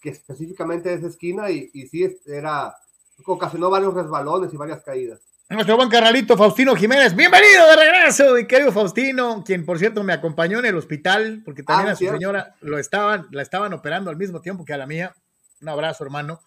que 0.00 0.10
específicamente 0.10 0.90
de 0.90 0.96
esa 0.96 1.06
esquina 1.06 1.50
y, 1.50 1.70
y 1.72 1.86
sí 1.86 2.06
era, 2.26 2.76
ocasionó 3.24 3.70
varios 3.70 3.94
resbalones 3.94 4.52
y 4.52 4.58
varias 4.58 4.82
caídas. 4.82 5.20
Nuestro 5.48 5.76
buen 5.76 5.88
carnalito 5.88 6.36
Faustino 6.36 6.74
Jiménez, 6.74 7.14
bienvenido 7.14 7.68
de 7.68 7.76
regreso, 7.76 8.34
mi 8.34 8.48
querido 8.48 8.72
Faustino, 8.72 9.44
quien 9.44 9.64
por 9.64 9.78
cierto 9.78 10.02
me 10.02 10.12
acompañó 10.12 10.58
en 10.58 10.64
el 10.64 10.74
hospital, 10.74 11.42
porque 11.44 11.62
también 11.62 11.90
ah, 11.90 11.92
a 11.92 11.96
su 11.96 12.04
señora 12.04 12.56
lo 12.62 12.80
estaban, 12.80 13.28
la 13.30 13.42
estaban 13.42 13.72
operando 13.72 14.10
al 14.10 14.16
mismo 14.16 14.40
tiempo 14.40 14.64
que 14.64 14.72
a 14.72 14.76
la 14.76 14.88
mía. 14.88 15.14
Un 15.62 15.68
abrazo, 15.68 16.02
hermano. 16.02 16.40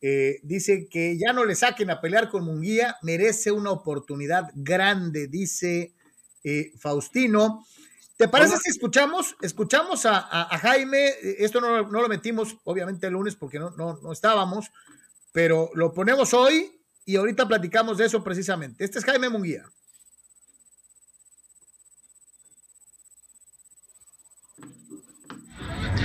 Eh, 0.00 0.40
dice 0.44 0.88
que 0.88 1.18
ya 1.18 1.34
no 1.34 1.44
le 1.44 1.54
saquen 1.56 1.90
a 1.90 2.00
pelear 2.00 2.30
con 2.30 2.42
Munguía, 2.42 2.96
merece 3.02 3.52
una 3.52 3.70
oportunidad 3.70 4.50
grande, 4.54 5.26
dice 5.26 5.92
eh, 6.42 6.72
Faustino. 6.78 7.66
¿Te 8.16 8.28
parece 8.28 8.56
si 8.56 8.70
escuchamos, 8.70 9.36
escuchamos 9.42 10.06
a, 10.06 10.22
Jaime? 10.62 11.12
Esto 11.36 11.60
no, 11.60 11.82
no, 11.82 12.00
lo 12.00 12.08
metimos, 12.08 12.56
obviamente, 12.64 13.08
el 13.08 13.12
lunes 13.12 13.36
porque 13.36 13.58
no, 13.58 13.70
no, 13.76 13.98
no 14.02 14.10
estábamos, 14.10 14.70
pero 15.32 15.68
lo 15.74 15.92
ponemos 15.92 16.32
hoy 16.32 16.77
y 17.08 17.16
ahorita 17.16 17.48
platicamos 17.48 17.96
de 17.96 18.04
eso 18.04 18.22
precisamente. 18.22 18.84
Este 18.84 18.98
es 18.98 19.04
Jaime 19.06 19.30
Munguía. 19.30 19.62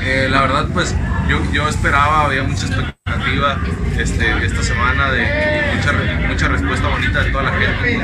Eh, 0.01 0.29
la 0.31 0.43
verdad, 0.43 0.69
pues 0.73 0.95
yo, 1.27 1.41
yo 1.51 1.67
esperaba, 1.67 2.23
había 2.23 2.43
mucha 2.43 2.67
expectativa 2.67 3.59
este, 3.99 4.45
esta 4.45 4.63
semana 4.63 5.11
de 5.11 5.75
mucha, 5.75 5.91
mucha 6.29 6.47
respuesta 6.47 6.87
bonita 6.87 7.21
de 7.21 7.31
toda 7.31 7.43
la 7.43 7.51
gente. 7.51 7.95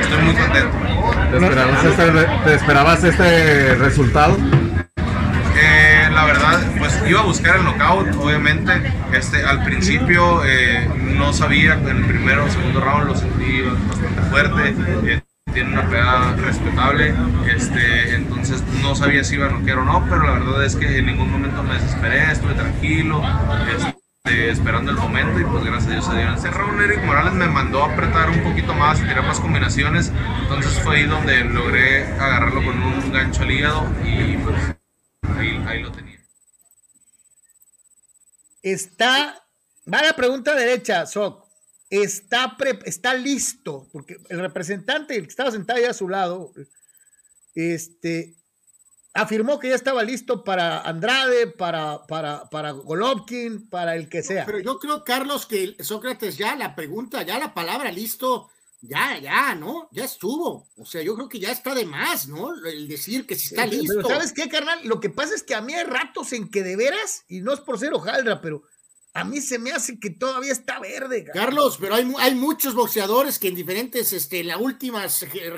estoy 0.00 0.22
muy 0.24 0.34
contento. 0.34 0.76
¿Te 1.30 1.36
esperabas 1.36 1.84
este, 1.84 2.26
¿te 2.44 2.54
esperabas 2.54 3.04
este 3.04 3.74
resultado? 3.76 4.36
La 6.12 6.24
verdad, 6.24 6.60
pues 6.78 7.02
iba 7.08 7.20
a 7.20 7.24
buscar 7.24 7.56
el 7.56 7.64
knockout, 7.64 8.14
obviamente. 8.16 8.72
Este, 9.12 9.44
al 9.44 9.64
principio 9.64 10.44
eh, 10.44 10.88
no 11.16 11.32
sabía, 11.32 11.74
en 11.74 11.88
el 11.88 12.04
primero 12.04 12.44
o 12.44 12.50
segundo 12.50 12.80
round 12.80 13.06
lo 13.08 13.14
sentí 13.14 13.62
bastante 13.62 14.22
fuerte. 14.30 14.74
Eh, 15.06 15.22
tiene 15.52 15.72
una 15.72 15.88
pegada 15.88 16.34
respetable, 16.36 17.14
este, 17.46 18.14
entonces 18.14 18.62
no 18.80 18.94
sabía 18.94 19.22
si 19.22 19.34
iba 19.34 19.48
a 19.48 19.50
noquear 19.50 19.78
o 19.78 19.84
no, 19.84 20.04
pero 20.08 20.22
la 20.22 20.32
verdad 20.32 20.64
es 20.64 20.76
que 20.76 20.98
en 20.98 21.06
ningún 21.06 21.30
momento 21.30 21.62
me 21.62 21.74
desesperé, 21.74 22.32
estuve 22.32 22.54
tranquilo, 22.54 23.22
este, 23.76 24.50
esperando 24.50 24.92
el 24.92 24.96
momento 24.96 25.38
y 25.40 25.44
pues 25.44 25.64
gracias 25.64 25.88
a 25.88 25.92
Dios 25.92 26.06
se 26.06 26.12
dio. 26.12 26.28
En 26.28 26.34
ese 26.34 26.50
round 26.50 26.80
Eric 26.80 27.04
Morales 27.04 27.34
me 27.34 27.48
mandó 27.48 27.84
a 27.84 27.92
apretar 27.92 28.30
un 28.30 28.40
poquito 28.42 28.72
más 28.74 29.00
y 29.00 29.02
tirar 29.02 29.24
más 29.24 29.40
combinaciones, 29.40 30.10
entonces 30.40 30.78
fue 30.80 30.96
ahí 30.96 31.04
donde 31.04 31.44
logré 31.44 32.06
agarrarlo 32.14 32.64
con 32.64 32.82
un 32.82 33.12
gancho 33.12 33.42
al 33.42 33.50
hígado 33.50 33.86
y 34.06 34.38
pues 34.38 34.71
ahí, 35.22 35.82
lo 35.82 35.92
tenía. 35.92 36.20
Está, 38.62 39.44
va 39.92 40.02
la 40.02 40.14
pregunta 40.14 40.54
derecha, 40.54 41.06
Soc. 41.06 41.44
Está, 41.90 42.56
está 42.84 43.14
listo, 43.14 43.88
porque 43.92 44.16
el 44.30 44.40
representante, 44.40 45.16
el 45.16 45.24
que 45.24 45.30
estaba 45.30 45.50
sentado 45.50 45.78
ahí 45.78 45.84
a 45.84 45.92
su 45.92 46.08
lado, 46.08 46.52
este, 47.54 48.34
afirmó 49.14 49.58
que 49.58 49.68
ya 49.68 49.74
estaba 49.74 50.02
listo 50.02 50.42
para 50.42 50.80
Andrade, 50.80 51.48
para, 51.48 52.06
para, 52.06 52.48
para 52.48 52.70
Golovkin, 52.70 53.68
para 53.68 53.94
el 53.94 54.08
que 54.08 54.22
sea. 54.22 54.46
Pero 54.46 54.60
yo 54.60 54.78
creo, 54.78 55.04
Carlos, 55.04 55.44
que 55.44 55.76
Sócrates 55.80 56.38
ya 56.38 56.56
la 56.56 56.74
pregunta, 56.74 57.22
ya 57.22 57.38
la 57.38 57.52
palabra 57.52 57.92
listo, 57.92 58.48
ya, 58.82 59.16
ya, 59.18 59.54
¿no? 59.54 59.88
Ya 59.92 60.04
estuvo. 60.04 60.68
O 60.76 60.84
sea, 60.84 61.02
yo 61.02 61.14
creo 61.14 61.28
que 61.28 61.38
ya 61.38 61.52
está 61.52 61.72
de 61.72 61.86
más, 61.86 62.26
¿no? 62.26 62.52
El 62.66 62.88
decir 62.88 63.26
que 63.26 63.36
si 63.36 63.48
está 63.54 63.64
listo. 63.64 63.94
Pero 63.96 64.08
¿sabes 64.08 64.32
qué, 64.32 64.48
carnal? 64.48 64.80
Lo 64.84 64.98
que 64.98 65.08
pasa 65.08 65.36
es 65.36 65.44
que 65.44 65.54
a 65.54 65.62
mí 65.62 65.72
hay 65.72 65.84
ratos 65.84 66.32
en 66.32 66.50
que 66.50 66.64
de 66.64 66.74
veras, 66.74 67.24
y 67.28 67.40
no 67.40 67.52
es 67.52 67.60
por 67.60 67.78
ser 67.78 67.94
hojaldra, 67.94 68.40
pero 68.40 68.64
a 69.14 69.22
mí 69.24 69.40
se 69.40 69.60
me 69.60 69.70
hace 69.70 70.00
que 70.00 70.10
todavía 70.10 70.50
está 70.50 70.80
verde. 70.80 71.24
Carlos, 71.32 71.78
pero 71.80 71.94
hay, 71.94 72.12
hay 72.18 72.34
muchos 72.34 72.74
boxeadores 72.74 73.38
que 73.38 73.48
en 73.48 73.54
diferentes, 73.54 74.12
este, 74.12 74.42
la 74.42 74.58
última 74.58 75.08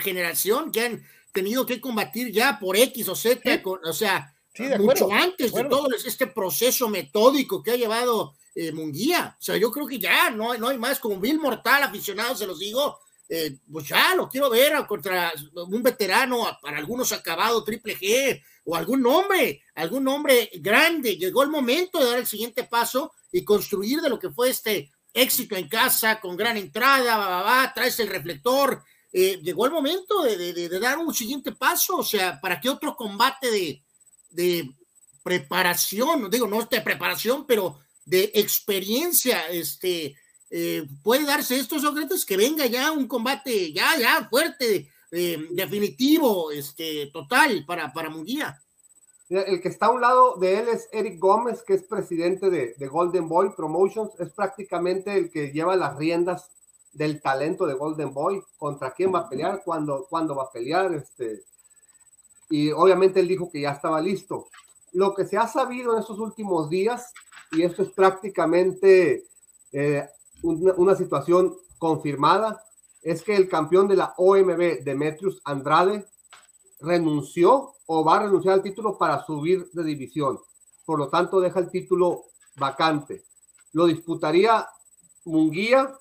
generación 0.00 0.70
que 0.70 0.84
han 0.84 1.04
tenido 1.32 1.64
que 1.64 1.80
combatir 1.80 2.30
ya 2.30 2.58
por 2.58 2.76
X 2.76 3.08
o 3.08 3.16
Z, 3.16 3.62
o 3.64 3.92
sea, 3.92 4.34
mucho 4.78 5.10
antes 5.10 5.52
de, 5.52 5.64
todo 5.64 5.88
este 6.04 6.26
proceso 6.26 6.88
metódico 6.88 7.62
que 7.62 7.72
ha 7.72 7.76
llevado 7.76 8.34
eh, 8.54 8.70
Munguía. 8.70 9.34
O 9.40 9.42
sea, 9.42 9.56
yo 9.56 9.70
creo 9.72 9.86
que 9.86 9.98
ya 9.98 10.30
no, 10.30 10.56
no 10.58 10.68
hay 10.68 10.78
más, 10.78 11.00
como 11.00 11.18
Bill 11.18 11.40
Mortal, 11.40 11.82
aficionado, 11.82 12.36
se 12.36 12.46
los 12.46 12.58
digo, 12.58 13.00
eh, 13.28 13.56
pues 13.70 13.88
ya 13.88 14.14
lo 14.14 14.28
quiero 14.28 14.50
ver 14.50 14.86
contra 14.86 15.32
un 15.54 15.82
veterano, 15.82 16.46
para 16.60 16.78
algunos 16.78 17.12
acabado 17.12 17.64
triple 17.64 17.96
G, 17.96 18.42
o 18.64 18.76
algún 18.76 19.02
nombre, 19.02 19.62
algún 19.74 20.04
nombre 20.04 20.50
grande. 20.54 21.16
Llegó 21.16 21.42
el 21.42 21.50
momento 21.50 21.98
de 21.98 22.06
dar 22.10 22.18
el 22.18 22.26
siguiente 22.26 22.64
paso 22.64 23.12
y 23.32 23.44
construir 23.44 24.00
de 24.00 24.08
lo 24.08 24.18
que 24.18 24.30
fue 24.30 24.50
este 24.50 24.90
éxito 25.12 25.56
en 25.56 25.68
casa, 25.68 26.20
con 26.20 26.36
gran 26.36 26.56
entrada, 26.56 27.16
va, 27.16 27.28
va, 27.28 27.42
va 27.42 27.72
traes 27.74 27.98
el 28.00 28.08
reflector. 28.08 28.82
Eh, 29.12 29.40
llegó 29.42 29.64
el 29.66 29.72
momento 29.72 30.22
de, 30.22 30.52
de, 30.52 30.80
dar 30.80 30.98
un 30.98 31.14
siguiente 31.14 31.52
paso, 31.52 31.98
o 31.98 32.04
sea, 32.04 32.40
¿para 32.40 32.60
qué 32.60 32.68
otro 32.68 32.96
combate 32.96 33.48
de, 33.50 33.82
de 34.30 34.70
preparación? 35.22 36.28
Digo, 36.28 36.48
no 36.48 36.64
de 36.64 36.80
preparación, 36.80 37.46
pero 37.46 37.78
de 38.04 38.32
experiencia, 38.34 39.48
este, 39.48 40.16
eh, 40.50 40.86
puede 41.02 41.24
darse 41.24 41.58
estos 41.58 41.82
Sócrates 41.82 42.24
que 42.24 42.36
venga 42.36 42.66
ya 42.66 42.92
un 42.92 43.08
combate 43.08 43.72
ya, 43.72 43.96
ya 43.98 44.28
fuerte, 44.28 44.90
eh, 45.10 45.48
definitivo, 45.50 46.50
este, 46.50 47.10
total 47.12 47.64
para, 47.66 47.92
para 47.92 48.10
Munguía. 48.10 48.60
El 49.28 49.60
que 49.62 49.68
está 49.68 49.86
a 49.86 49.90
un 49.90 50.00
lado 50.00 50.36
de 50.36 50.58
él 50.58 50.68
es 50.68 50.88
Eric 50.92 51.18
Gómez, 51.18 51.62
que 51.66 51.74
es 51.74 51.82
presidente 51.84 52.50
de, 52.50 52.74
de, 52.76 52.88
Golden 52.88 53.28
Boy 53.28 53.50
Promotions, 53.56 54.10
es 54.18 54.30
prácticamente 54.30 55.16
el 55.16 55.30
que 55.30 55.50
lleva 55.50 55.76
las 55.76 55.96
riendas 55.96 56.50
del 56.92 57.20
talento 57.22 57.66
de 57.66 57.74
Golden 57.74 58.12
Boy, 58.12 58.42
contra 58.58 58.92
quién 58.92 59.12
va 59.12 59.20
a 59.20 59.28
pelear, 59.28 59.62
cuándo, 59.64 60.06
cuándo 60.08 60.36
va 60.36 60.44
a 60.44 60.52
pelear, 60.52 60.92
este, 60.94 61.42
y 62.50 62.70
obviamente 62.70 63.20
él 63.20 63.28
dijo 63.28 63.50
que 63.50 63.60
ya 63.60 63.72
estaba 63.72 64.00
listo. 64.00 64.48
Lo 64.92 65.14
que 65.14 65.26
se 65.26 65.36
ha 65.36 65.48
sabido 65.48 65.92
en 65.92 66.00
estos 66.00 66.18
últimos 66.18 66.70
días 66.70 67.12
y 67.52 67.62
esto 67.62 67.82
es 67.82 67.90
prácticamente 67.90 69.24
eh, 69.72 70.08
una, 70.44 70.94
situación 70.94 71.56
confirmada, 71.78 72.62
es 73.02 73.22
que 73.22 73.34
el 73.36 73.48
campeón 73.48 73.88
de 73.88 73.96
la 73.96 74.14
OMB, 74.16 74.82
Demetrius 74.84 75.40
Andrade, 75.44 76.06
renunció 76.80 77.72
o 77.86 78.04
va 78.04 78.16
a 78.16 78.22
renunciar 78.24 78.54
al 78.54 78.62
título 78.62 78.96
para 78.98 79.24
subir 79.24 79.68
de 79.72 79.84
división. 79.84 80.38
Por 80.84 80.98
lo 80.98 81.08
tanto, 81.08 81.40
deja 81.40 81.60
el 81.60 81.70
título 81.70 82.24
vacante. 82.56 83.24
Lo 83.72 83.86
disputaría 83.86 84.68
Munguía 85.24 85.94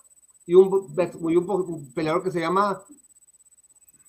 y 0.46 0.56
un, 0.56 0.68
un, 0.74 1.94
peleador 1.94 2.24
que 2.24 2.32
se 2.32 2.42
llama, 2.42 2.82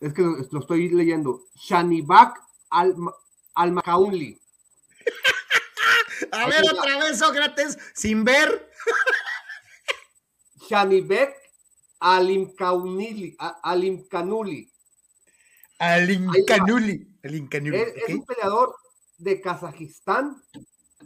es 0.01 0.13
que 0.13 0.23
lo, 0.23 0.61
estoy 0.61 0.89
leyendo, 0.89 1.43
Shanibak 1.55 2.41
Al, 2.71 2.97
Al 3.55 3.73
a 6.33 6.47
ver 6.49 6.65
otra 6.73 6.99
vez, 6.99 7.19
Sócrates, 7.19 7.79
sin 7.95 8.25
ver. 8.25 8.71
Shanibek 10.69 11.35
Alimkanuli. 12.01 13.37
Alimkanuli. 13.59 14.71
Alimkanuli. 15.79 17.77
Es, 17.77 18.15
un 18.15 18.25
peleador 18.25 18.75
de 19.19 19.41
Kazajistán 19.41 20.43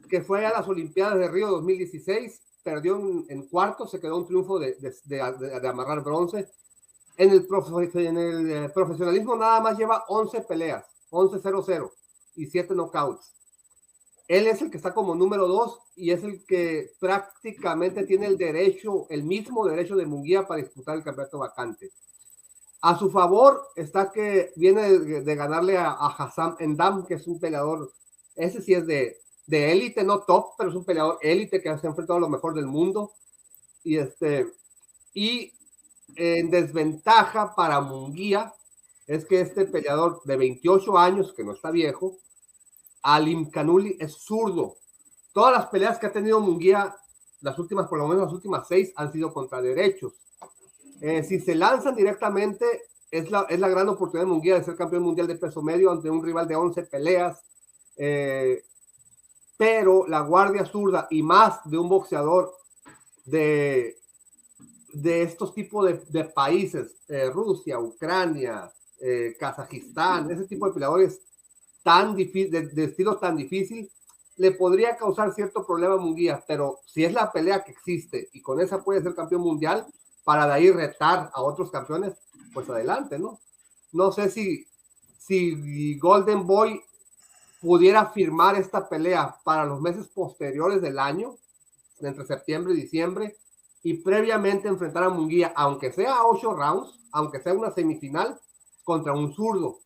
que 0.08 0.22
fue 0.22 0.44
a 0.46 0.52
las 0.52 0.66
Olimpiadas 0.66 1.18
de 1.18 1.28
Río 1.28 1.48
2016, 1.48 2.40
perdió 2.62 2.98
en, 3.28 3.46
cuarto, 3.48 3.86
se 3.86 4.00
quedó 4.00 4.16
un 4.16 4.26
triunfo 4.26 4.58
de, 4.58 4.76
de, 5.04 5.68
amarrar 5.68 6.02
bronce. 6.02 6.48
En 7.16 7.30
el, 7.30 7.46
en 7.94 8.16
el, 8.16 8.50
eh, 8.50 8.68
profesionalismo 8.68 9.36
nada 9.36 9.60
más 9.60 9.76
lleva 9.76 10.04
11 10.08 10.42
peleas, 10.42 10.84
11-0-0 11.10 11.90
y 12.36 12.46
7 12.46 12.74
knockouts. 12.74 13.34
Él 14.28 14.46
es 14.46 14.60
el 14.60 14.70
que 14.70 14.76
está 14.76 14.92
como 14.92 15.14
número 15.14 15.48
dos 15.48 15.80
y 15.96 16.10
es 16.10 16.22
el 16.22 16.44
que 16.44 16.90
prácticamente 17.00 18.04
tiene 18.04 18.26
el 18.26 18.36
derecho, 18.36 19.06
el 19.08 19.24
mismo 19.24 19.66
derecho 19.66 19.96
de 19.96 20.04
Munguía 20.04 20.46
para 20.46 20.62
disputar 20.62 20.96
el 20.96 21.02
campeonato 21.02 21.38
vacante. 21.38 21.90
A 22.82 22.96
su 22.96 23.10
favor 23.10 23.62
está 23.74 24.12
que 24.12 24.52
viene 24.54 24.98
de, 24.98 25.34
ganarle 25.34 25.78
a, 25.78 25.92
Hassan 25.92 26.56
Endam, 26.60 27.06
que 27.06 27.14
es 27.14 27.26
un 27.26 27.40
peleador, 27.40 27.90
ese 28.36 28.60
sí 28.60 28.74
es 28.74 28.86
de 28.86 29.16
élite, 29.48 30.04
no 30.04 30.20
top, 30.20 30.50
pero 30.58 30.70
es 30.70 30.76
un 30.76 30.84
peleador 30.84 31.18
élite 31.22 31.62
que 31.62 31.76
se 31.78 31.86
ha 31.86 31.90
enfrentado 31.90 32.18
a 32.18 32.20
lo 32.20 32.28
mejor 32.28 32.54
del 32.54 32.66
mundo. 32.66 33.12
Y 33.82 33.96
este, 33.96 34.46
y 35.14 35.52
en 36.16 36.50
desventaja 36.50 37.54
para 37.54 37.80
Munguía 37.80 38.54
es 39.06 39.24
que 39.24 39.40
este 39.40 39.64
peleador 39.64 40.20
de 40.24 40.36
28 40.36 40.98
años, 40.98 41.32
que 41.32 41.44
no 41.44 41.54
está 41.54 41.70
viejo, 41.70 42.18
Alim 43.02 43.50
Kanuli 43.50 43.96
es 43.98 44.14
zurdo. 44.14 44.76
Todas 45.32 45.52
las 45.52 45.66
peleas 45.66 45.98
que 45.98 46.06
ha 46.06 46.12
tenido 46.12 46.40
Munguía, 46.40 46.94
las 47.40 47.58
últimas, 47.58 47.86
por 47.86 47.98
lo 47.98 48.08
menos 48.08 48.24
las 48.24 48.32
últimas 48.32 48.66
seis, 48.66 48.92
han 48.96 49.12
sido 49.12 49.32
contra 49.32 49.62
derechos. 49.62 50.14
Eh, 51.00 51.22
si 51.22 51.38
se 51.38 51.54
lanzan 51.54 51.94
directamente, 51.94 52.66
es 53.10 53.30
la, 53.30 53.42
es 53.48 53.60
la 53.60 53.68
gran 53.68 53.88
oportunidad 53.88 54.26
de 54.26 54.32
Munguía 54.32 54.54
de 54.56 54.64
ser 54.64 54.76
campeón 54.76 55.02
mundial 55.04 55.26
de 55.26 55.36
peso 55.36 55.62
medio 55.62 55.90
ante 55.90 56.10
un 56.10 56.22
rival 56.24 56.48
de 56.48 56.56
11 56.56 56.82
peleas. 56.84 57.40
Eh, 57.96 58.64
pero 59.56 60.06
la 60.06 60.20
guardia 60.20 60.64
zurda 60.64 61.08
y 61.10 61.22
más 61.22 61.60
de 61.64 61.78
un 61.78 61.88
boxeador 61.88 62.52
de, 63.24 63.96
de 64.92 65.22
estos 65.22 65.52
tipos 65.52 65.88
de, 66.08 66.24
países, 66.24 66.96
eh, 67.08 67.28
Rusia, 67.30 67.78
Ucrania, 67.78 68.70
Kazajistán, 69.38 70.28
ese 70.28 70.46
tipo 70.46 70.66
de 70.66 70.72
peleadores 70.72 71.20
tan 71.82 72.14
difícil, 72.14 72.50
de, 72.50 72.84
estilo 72.84 73.18
tan 73.18 73.36
difícil, 73.36 73.90
le 74.36 74.52
podría 74.52 74.96
causar 74.96 75.32
cierto 75.32 75.66
problema 75.66 75.94
a 75.94 75.98
Munguía, 75.98 76.44
pero 76.46 76.80
si 76.86 77.04
es 77.04 77.12
la 77.12 77.32
pelea 77.32 77.64
que 77.64 77.72
existe 77.72 78.28
y 78.32 78.40
con 78.40 78.60
esa 78.60 78.84
puede 78.84 79.02
ser 79.02 79.14
campeón 79.14 79.42
mundial, 79.42 79.86
para 80.24 80.46
de 80.46 80.52
ahí 80.52 80.70
retar 80.70 81.30
a 81.32 81.42
otros 81.42 81.70
campeones, 81.70 82.14
pues 82.52 82.68
adelante, 82.68 83.18
¿no? 83.18 83.40
No 83.92 84.12
sé 84.12 84.28
si, 84.28 84.66
si 85.18 85.98
Golden 85.98 86.46
Boy 86.46 86.82
pudiera 87.60 88.06
firmar 88.06 88.56
esta 88.56 88.88
pelea 88.88 89.36
para 89.42 89.64
los 89.64 89.80
meses 89.80 90.06
posteriores 90.08 90.82
del 90.82 90.98
año, 90.98 91.36
entre 92.00 92.26
septiembre 92.26 92.74
y 92.74 92.82
diciembre, 92.82 93.36
y 93.82 93.94
previamente 93.94 94.68
enfrentar 94.68 95.04
a 95.04 95.08
Munguía, 95.08 95.52
aunque 95.56 95.92
sea 95.92 96.24
ocho 96.24 96.52
rounds, 96.52 97.00
aunque 97.12 97.40
sea 97.40 97.54
una 97.54 97.70
semifinal, 97.70 98.38
contra 98.84 99.12
un 99.12 99.32
zurdo, 99.32 99.78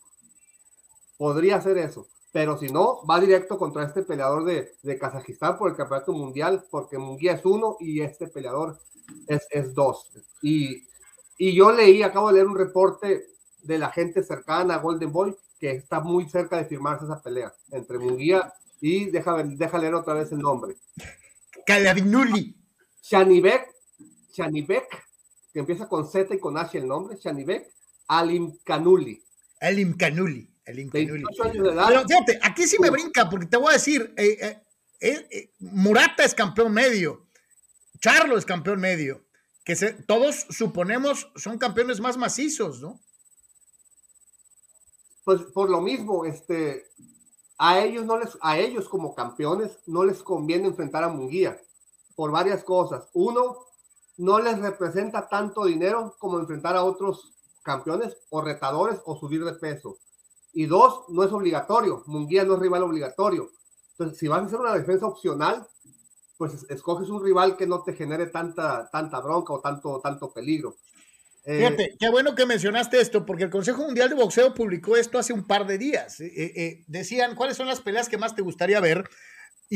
podría 1.22 1.54
hacer 1.54 1.78
eso. 1.78 2.08
Pero 2.32 2.58
si 2.58 2.66
no, 2.66 3.06
va 3.08 3.20
directo 3.20 3.56
contra 3.56 3.84
este 3.84 4.02
peleador 4.02 4.44
de, 4.44 4.72
de 4.82 4.98
Kazajistán 4.98 5.56
por 5.56 5.70
el 5.70 5.76
campeonato 5.76 6.12
mundial, 6.12 6.64
porque 6.68 6.98
Munguía 6.98 7.34
es 7.34 7.44
uno 7.44 7.76
y 7.78 8.00
este 8.00 8.26
peleador 8.26 8.80
es, 9.28 9.46
es 9.50 9.72
dos. 9.72 10.10
Y, 10.42 10.82
y 11.38 11.54
yo 11.54 11.70
leí, 11.70 12.02
acabo 12.02 12.26
de 12.26 12.34
leer 12.34 12.48
un 12.48 12.58
reporte 12.58 13.24
de 13.62 13.78
la 13.78 13.92
gente 13.92 14.24
cercana 14.24 14.74
a 14.74 14.78
Golden 14.78 15.12
Boy 15.12 15.36
que 15.60 15.70
está 15.70 16.00
muy 16.00 16.28
cerca 16.28 16.56
de 16.56 16.64
firmarse 16.64 17.04
esa 17.04 17.22
pelea 17.22 17.54
entre 17.70 18.00
Munguía 18.00 18.52
y 18.80 19.04
deja, 19.04 19.44
deja 19.44 19.78
leer 19.78 19.94
otra 19.94 20.14
vez 20.14 20.32
el 20.32 20.40
nombre. 20.40 20.74
Calavinuli. 21.64 22.56
Shanibek, 23.00 23.68
Shanibek, 24.32 24.88
que 25.52 25.60
empieza 25.60 25.88
con 25.88 26.04
Z 26.04 26.34
y 26.34 26.40
con 26.40 26.58
H 26.58 26.76
el 26.76 26.88
nombre, 26.88 27.16
Shanibek 27.16 27.72
Alim 28.08 28.58
Kanuli. 28.64 29.22
Alim 29.60 29.96
Kanuli. 29.96 30.51
El 30.64 30.90
Pero 30.90 32.04
fíjate, 32.06 32.38
aquí 32.42 32.66
sí 32.66 32.76
me 32.80 32.90
brinca, 32.90 33.28
porque 33.28 33.46
te 33.46 33.56
voy 33.56 33.70
a 33.70 33.74
decir, 33.74 34.14
eh, 34.16 34.62
eh, 35.00 35.26
eh, 35.30 35.50
Murata 35.58 36.24
es 36.24 36.34
campeón 36.34 36.72
medio, 36.72 37.26
Charlo 37.98 38.38
es 38.38 38.44
campeón 38.44 38.80
medio, 38.80 39.24
que 39.64 39.74
todos 40.06 40.46
suponemos 40.50 41.30
son 41.36 41.58
campeones 41.58 42.00
más 42.00 42.16
macizos, 42.16 42.80
¿no? 42.80 43.00
Pues 45.24 45.42
por 45.52 45.70
lo 45.70 45.80
mismo, 45.80 46.24
este, 46.24 46.84
a 47.58 47.80
ellos 47.80 48.04
no 48.04 48.18
les, 48.18 48.36
a 48.40 48.58
ellos 48.58 48.88
como 48.88 49.14
campeones 49.14 49.78
no 49.86 50.04
les 50.04 50.22
conviene 50.22 50.68
enfrentar 50.68 51.04
a 51.04 51.08
Munguía 51.08 51.60
por 52.16 52.30
varias 52.30 52.64
cosas. 52.64 53.08
Uno, 53.12 53.56
no 54.18 54.40
les 54.40 54.58
representa 54.58 55.28
tanto 55.28 55.64
dinero 55.64 56.16
como 56.18 56.38
enfrentar 56.38 56.76
a 56.76 56.84
otros 56.84 57.34
campeones 57.62 58.16
o 58.30 58.42
retadores 58.42 59.00
o 59.04 59.16
subir 59.16 59.44
de 59.44 59.54
peso. 59.54 59.96
Y 60.52 60.66
dos, 60.66 61.04
no 61.08 61.24
es 61.24 61.32
obligatorio. 61.32 62.02
Munguía 62.06 62.44
no 62.44 62.54
es 62.54 62.60
rival 62.60 62.82
obligatorio. 62.82 63.50
Entonces, 63.92 64.18
si 64.18 64.28
vas 64.28 64.42
a 64.42 64.46
hacer 64.46 64.58
una 64.58 64.74
defensa 64.74 65.06
opcional, 65.06 65.66
pues 66.36 66.66
escoges 66.68 67.08
un 67.08 67.22
rival 67.22 67.56
que 67.56 67.66
no 67.66 67.82
te 67.82 67.94
genere 67.94 68.26
tanta, 68.26 68.88
tanta 68.90 69.20
bronca 69.20 69.52
o 69.52 69.60
tanto, 69.60 70.00
tanto 70.00 70.32
peligro. 70.32 70.76
Eh, 71.44 71.58
Fíjate, 71.58 71.96
qué 71.98 72.10
bueno 72.10 72.34
que 72.34 72.46
mencionaste 72.46 73.00
esto, 73.00 73.26
porque 73.26 73.44
el 73.44 73.50
Consejo 73.50 73.82
Mundial 73.82 74.08
de 74.08 74.14
Boxeo 74.14 74.54
publicó 74.54 74.96
esto 74.96 75.18
hace 75.18 75.32
un 75.32 75.46
par 75.46 75.66
de 75.66 75.78
días. 75.78 76.20
Eh, 76.20 76.30
eh, 76.36 76.84
decían, 76.86 77.34
¿cuáles 77.34 77.56
son 77.56 77.66
las 77.66 77.80
peleas 77.80 78.08
que 78.08 78.18
más 78.18 78.34
te 78.34 78.42
gustaría 78.42 78.80
ver? 78.80 79.08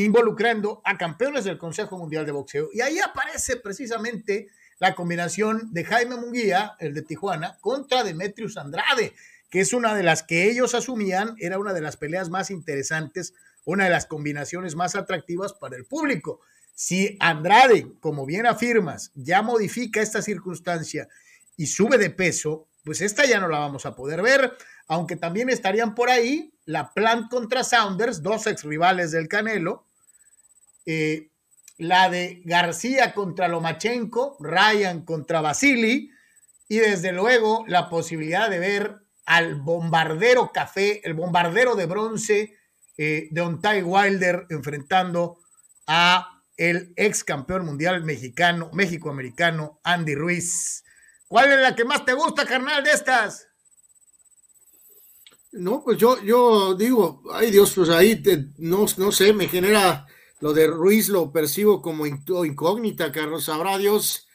involucrando 0.04 0.82
a 0.84 0.98
campeones 0.98 1.44
del 1.44 1.56
Consejo 1.56 1.96
Mundial 1.96 2.26
de 2.26 2.32
Boxeo. 2.32 2.68
Y 2.70 2.82
ahí 2.82 2.98
aparece 2.98 3.56
precisamente 3.56 4.48
la 4.78 4.94
combinación 4.94 5.72
de 5.72 5.84
Jaime 5.84 6.16
Munguía, 6.16 6.76
el 6.78 6.92
de 6.92 7.00
Tijuana, 7.00 7.56
contra 7.62 8.04
Demetrius 8.04 8.58
Andrade, 8.58 9.14
es 9.60 9.72
una 9.72 9.94
de 9.94 10.02
las 10.02 10.22
que 10.22 10.50
ellos 10.50 10.74
asumían, 10.74 11.36
era 11.38 11.58
una 11.58 11.72
de 11.72 11.80
las 11.80 11.96
peleas 11.96 12.30
más 12.30 12.50
interesantes, 12.50 13.34
una 13.64 13.84
de 13.84 13.90
las 13.90 14.06
combinaciones 14.06 14.74
más 14.74 14.94
atractivas 14.94 15.52
para 15.52 15.76
el 15.76 15.84
público. 15.84 16.40
Si 16.74 17.16
Andrade, 17.20 17.86
como 18.00 18.26
bien 18.26 18.46
afirmas, 18.46 19.12
ya 19.14 19.42
modifica 19.42 20.02
esta 20.02 20.22
circunstancia 20.22 21.08
y 21.56 21.66
sube 21.66 21.98
de 21.98 22.10
peso, 22.10 22.68
pues 22.84 23.00
esta 23.00 23.24
ya 23.24 23.40
no 23.40 23.48
la 23.48 23.58
vamos 23.58 23.86
a 23.86 23.96
poder 23.96 24.22
ver, 24.22 24.56
aunque 24.86 25.16
también 25.16 25.48
estarían 25.48 25.94
por 25.94 26.10
ahí 26.10 26.52
la 26.64 26.92
Plant 26.92 27.30
contra 27.30 27.64
Saunders, 27.64 28.22
dos 28.22 28.46
ex 28.46 28.62
rivales 28.62 29.10
del 29.10 29.28
Canelo, 29.28 29.86
eh, 30.84 31.30
la 31.78 32.08
de 32.08 32.42
García 32.44 33.14
contra 33.14 33.48
Lomachenko, 33.48 34.36
Ryan 34.40 35.04
contra 35.04 35.40
Basili, 35.40 36.10
y 36.68 36.78
desde 36.78 37.12
luego 37.12 37.64
la 37.68 37.88
posibilidad 37.88 38.50
de 38.50 38.58
ver 38.58 39.05
al 39.26 39.56
bombardero 39.56 40.50
café, 40.52 41.06
el 41.06 41.14
bombardero 41.14 41.74
de 41.74 41.86
bronce 41.86 42.56
eh, 42.96 43.28
de 43.30 43.40
Ontai 43.40 43.82
Wilder 43.82 44.46
enfrentando 44.50 45.38
a 45.86 46.42
el 46.56 46.92
ex 46.96 47.22
campeón 47.22 47.66
mundial 47.66 48.02
mexicano, 48.04 48.70
México-americano, 48.72 49.80
Andy 49.84 50.14
Ruiz. 50.14 50.84
¿Cuál 51.28 51.52
es 51.52 51.58
la 51.60 51.74
que 51.74 51.84
más 51.84 52.04
te 52.04 52.14
gusta, 52.14 52.46
carnal, 52.46 52.82
de 52.82 52.92
estas? 52.92 53.48
No, 55.52 55.82
pues 55.82 55.98
yo, 55.98 56.22
yo 56.22 56.74
digo, 56.74 57.22
ay 57.32 57.50
Dios, 57.50 57.72
pues 57.74 57.88
ahí 57.90 58.22
no, 58.58 58.86
no 58.96 59.12
sé, 59.12 59.32
me 59.32 59.48
genera 59.48 60.06
lo 60.40 60.52
de 60.52 60.66
Ruiz 60.66 61.08
lo 61.08 61.32
percibo 61.32 61.80
como 61.80 62.06
incógnita, 62.06 63.10
Carlos. 63.10 63.44
Sabrá 63.44 63.78
Dios. 63.78 64.25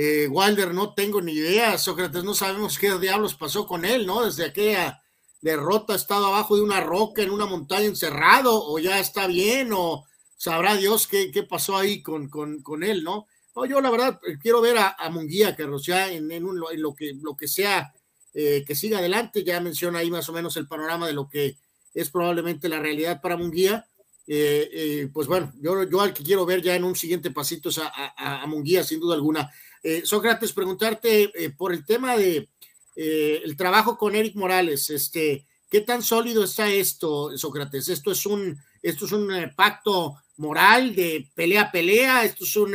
Eh, 0.00 0.28
Wilder, 0.28 0.72
no 0.72 0.94
tengo 0.94 1.20
ni 1.20 1.32
idea. 1.32 1.76
Sócrates, 1.76 2.22
no 2.22 2.32
sabemos 2.32 2.78
qué 2.78 2.96
diablos 3.00 3.34
pasó 3.34 3.66
con 3.66 3.84
él, 3.84 4.06
¿no? 4.06 4.24
Desde 4.24 4.44
aquella 4.44 5.02
derrota 5.40 5.94
ha 5.94 5.96
estado 5.96 6.26
abajo 6.26 6.54
de 6.54 6.62
una 6.62 6.80
roca 6.80 7.20
en 7.20 7.30
una 7.30 7.46
montaña 7.46 7.86
encerrado, 7.86 8.64
o 8.64 8.78
ya 8.78 9.00
está 9.00 9.26
bien, 9.26 9.70
o 9.72 10.04
sabrá 10.36 10.76
Dios 10.76 11.08
qué, 11.08 11.32
qué 11.32 11.42
pasó 11.42 11.76
ahí 11.76 12.00
con, 12.00 12.28
con, 12.28 12.62
con, 12.62 12.84
él, 12.84 13.02
¿no? 13.02 13.26
No, 13.56 13.66
yo 13.66 13.80
la 13.80 13.90
verdad 13.90 14.20
eh, 14.24 14.38
quiero 14.40 14.60
ver 14.60 14.78
a, 14.78 14.90
a 14.96 15.10
Munguía, 15.10 15.56
Carlos, 15.56 15.84
ya 15.84 16.12
en, 16.12 16.30
en, 16.30 16.44
un, 16.44 16.62
en, 16.70 16.80
lo, 16.80 16.94
que, 16.94 17.14
lo 17.20 17.36
que 17.36 17.48
sea 17.48 17.92
eh, 18.34 18.62
que 18.64 18.76
siga 18.76 18.98
adelante. 18.98 19.42
Ya 19.42 19.60
menciona 19.60 19.98
ahí 19.98 20.12
más 20.12 20.28
o 20.28 20.32
menos 20.32 20.56
el 20.56 20.68
panorama 20.68 21.08
de 21.08 21.12
lo 21.12 21.28
que 21.28 21.56
es 21.92 22.08
probablemente 22.08 22.68
la 22.68 22.78
realidad 22.78 23.20
para 23.20 23.36
Munguía. 23.36 23.84
Eh, 24.30 24.68
eh, 24.72 25.10
pues 25.12 25.26
bueno, 25.26 25.50
yo, 25.58 25.84
yo 25.84 26.02
al 26.02 26.12
que 26.12 26.22
quiero 26.22 26.44
ver 26.44 26.60
ya 26.60 26.76
en 26.76 26.84
un 26.84 26.94
siguiente 26.94 27.30
pasito 27.30 27.70
es 27.70 27.78
a, 27.78 27.90
a, 28.14 28.46
Munguía, 28.46 28.84
sin 28.84 29.00
duda 29.00 29.14
alguna. 29.14 29.50
Eh, 29.82 30.02
Sócrates, 30.04 30.52
preguntarte 30.52 31.30
por 31.56 31.72
el 31.72 31.84
tema 31.84 32.16
de 32.16 32.48
el 32.96 33.56
trabajo 33.56 33.96
con 33.96 34.16
Eric 34.16 34.34
Morales, 34.34 34.90
este, 34.90 35.46
¿qué 35.70 35.82
tan 35.82 36.02
sólido 36.02 36.42
está 36.42 36.68
esto, 36.68 37.30
Sócrates? 37.38 37.88
¿Esto 37.88 38.10
es 38.10 38.26
un, 38.26 38.58
esto 38.82 39.04
es 39.04 39.12
un 39.12 39.30
pacto 39.54 40.16
moral 40.36 40.96
de 40.96 41.30
pelea 41.32 41.62
a 41.62 41.70
pelea? 41.70 42.24
¿Esto 42.24 42.42
es 42.42 42.56
un 42.56 42.74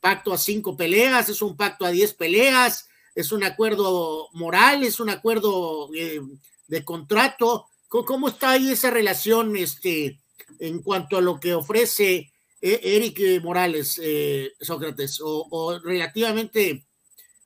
pacto 0.00 0.32
a 0.32 0.38
cinco 0.38 0.76
peleas? 0.76 1.28
¿Es 1.28 1.40
un 1.40 1.56
pacto 1.56 1.86
a 1.86 1.92
diez 1.92 2.14
peleas? 2.14 2.88
¿Es 3.14 3.30
un 3.30 3.44
acuerdo 3.44 4.28
moral? 4.32 4.82
¿Es 4.82 4.98
un 4.98 5.10
acuerdo 5.10 5.88
de 5.88 6.84
contrato? 6.84 7.68
¿Cómo, 7.86 8.04
¿Cómo, 8.04 8.28
está 8.28 8.50
ahí 8.50 8.72
esa 8.72 8.90
relación, 8.90 9.56
este? 9.56 10.20
en 10.58 10.82
cuanto 10.82 11.16
a 11.16 11.20
lo 11.20 11.38
que 11.38 11.54
ofrece 11.54 12.14
eh, 12.16 12.32
Eric 12.60 13.42
Morales, 13.42 13.98
eh, 14.02 14.52
Sócrates, 14.60 15.20
o, 15.22 15.78
relativamente 15.82 16.86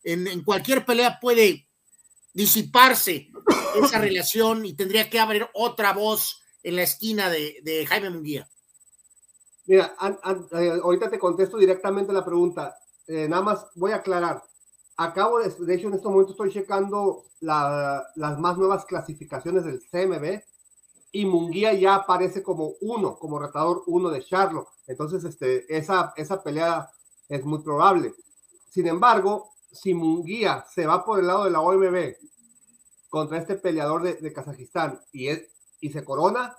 en, 0.03 0.43
cualquier 0.43 0.85
pelea 0.85 1.19
puede 1.21 1.69
disiparse 2.33 3.31
esa 3.77 4.01
relación 4.01 4.67
y 4.67 4.75
tendría 4.75 5.09
que 5.09 5.21
haber 5.21 5.49
otra 5.55 5.93
voz 5.93 6.43
en 6.63 6.77
la 6.77 6.83
esquina 6.83 7.31
de, 7.31 7.87
Jaime 7.89 8.11
Munguía. 8.11 8.49
Mira, 9.67 9.95
eh, 10.53 10.81
ahorita 10.83 11.11
te 11.11 11.19
contesto 11.19 11.57
directamente 11.59 12.13
la 12.13 12.25
pregunta. 12.25 12.77
nada 13.07 13.43
más 13.43 13.67
voy 13.75 13.93
a 13.93 13.97
aclarar. 13.97 14.43
Acabo 14.97 15.41
de, 15.41 15.51
de 15.51 15.75
hecho, 15.75 15.89
en 15.89 15.95
este 15.95 16.09
momento 16.09 16.33
estoy 16.33 16.53
checando 16.53 17.25
las 17.41 18.39
más 18.39 18.57
nuevas 18.57 18.85
clasificaciones 18.85 19.65
del 19.65 19.81
CMB 19.91 20.43
y 21.15 21.25
Munguía 21.27 21.73
ya 21.75 21.95
aparece 21.95 22.43
como 22.43 22.73
uno, 22.81 23.17
como 23.21 23.39
retador 23.39 23.85
uno 23.87 24.11
de 24.11 24.25
Charlo. 24.25 24.67
Entonces, 24.89 25.23
este, 25.23 25.65
esa, 25.75 26.13
esa 26.17 26.43
pelea 26.43 26.91
es 27.29 27.45
muy 27.45 27.63
probable. 27.63 28.13
Sin 28.69 28.89
embargo, 28.89 29.53
si 29.71 29.95
Munguía 29.95 30.67
se 30.69 30.87
va 30.87 31.05
por 31.05 31.21
el 31.21 31.29
lado 31.29 31.45
de 31.45 31.53
la 31.53 31.61
OMB 31.61 32.17
contra 33.09 33.39
este 33.39 33.55
peleador 33.55 34.03
de, 34.03 34.15
de 34.15 34.33
Kazajistán 34.33 35.01
y, 35.13 35.29
es, 35.29 35.45
y 35.81 35.91
se 35.91 36.05
corona, 36.05 36.57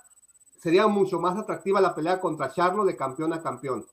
sería 0.58 0.86
mucho 0.86 1.20
más 1.20 1.36
atractiva 1.36 1.82
la 1.82 1.94
pelea 1.94 2.18
contra 2.18 2.50
Charlo 2.50 2.86
de 2.86 2.96
campeón 2.96 3.34
a 3.34 3.42
campeón. 3.42 3.84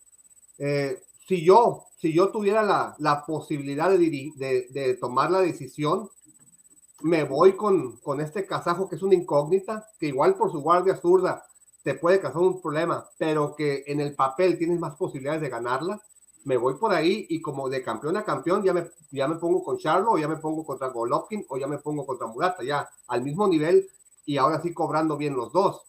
Eh, 0.60 1.04
si 1.28 1.44
yo, 1.44 1.88
si 1.98 2.14
yo 2.14 2.30
tuviera 2.30 2.64
la, 2.64 2.96
la 3.00 3.26
posibilidad 3.26 3.90
de, 3.90 3.98
de, 4.00 4.68
de, 4.70 4.94
tomar 4.96 5.30
la 5.30 5.42
decisión, 5.42 6.10
me 7.04 7.24
voy 7.26 7.54
con, 7.54 7.98
con 7.98 8.22
este 8.22 8.46
kazajo 8.46 8.88
que 8.88 8.96
es 8.96 9.04
una 9.04 9.16
incógnita, 9.16 9.86
que 10.00 10.08
igual 10.08 10.36
por 10.36 10.52
su 10.52 10.62
guardia 10.62 10.96
zurda 10.96 11.46
te 11.84 11.96
puede 11.96 12.22
causar 12.22 12.42
un 12.42 12.62
problema, 12.62 13.06
pero 13.18 13.56
que 13.56 13.84
en 13.88 14.00
el 14.00 14.16
papel 14.16 14.58
tienes 14.58 14.80
más 14.80 14.96
posibilidades 14.96 15.42
de 15.42 15.50
ganarla. 15.50 16.00
Me 16.46 16.56
voy 16.56 16.76
por 16.76 16.94
ahí 16.94 17.26
y 17.30 17.42
como 17.42 17.68
de 17.68 17.84
campeón 17.84 18.16
a 18.16 18.24
campeón 18.24 18.64
ya 18.64 18.74
me, 18.74 18.90
ya 19.12 19.28
me 19.28 19.36
pongo 19.36 19.64
con 19.64 19.78
Charlo 19.78 20.12
o 20.14 20.18
ya 20.18 20.30
me 20.30 20.38
pongo 20.38 20.66
contra 20.66 20.88
Golovkin 20.88 21.46
o 21.50 21.58
ya 21.58 21.68
me 21.68 21.78
pongo 21.78 22.06
contra 22.06 22.28
Murata, 22.28 22.64
ya 22.64 22.90
al 23.08 23.22
mismo 23.22 23.48
nivel 23.50 23.86
y 24.26 24.38
ahora 24.38 24.62
sí 24.62 24.74
cobrando 24.74 25.18
bien 25.18 25.36
los 25.36 25.52
dos, 25.52 25.82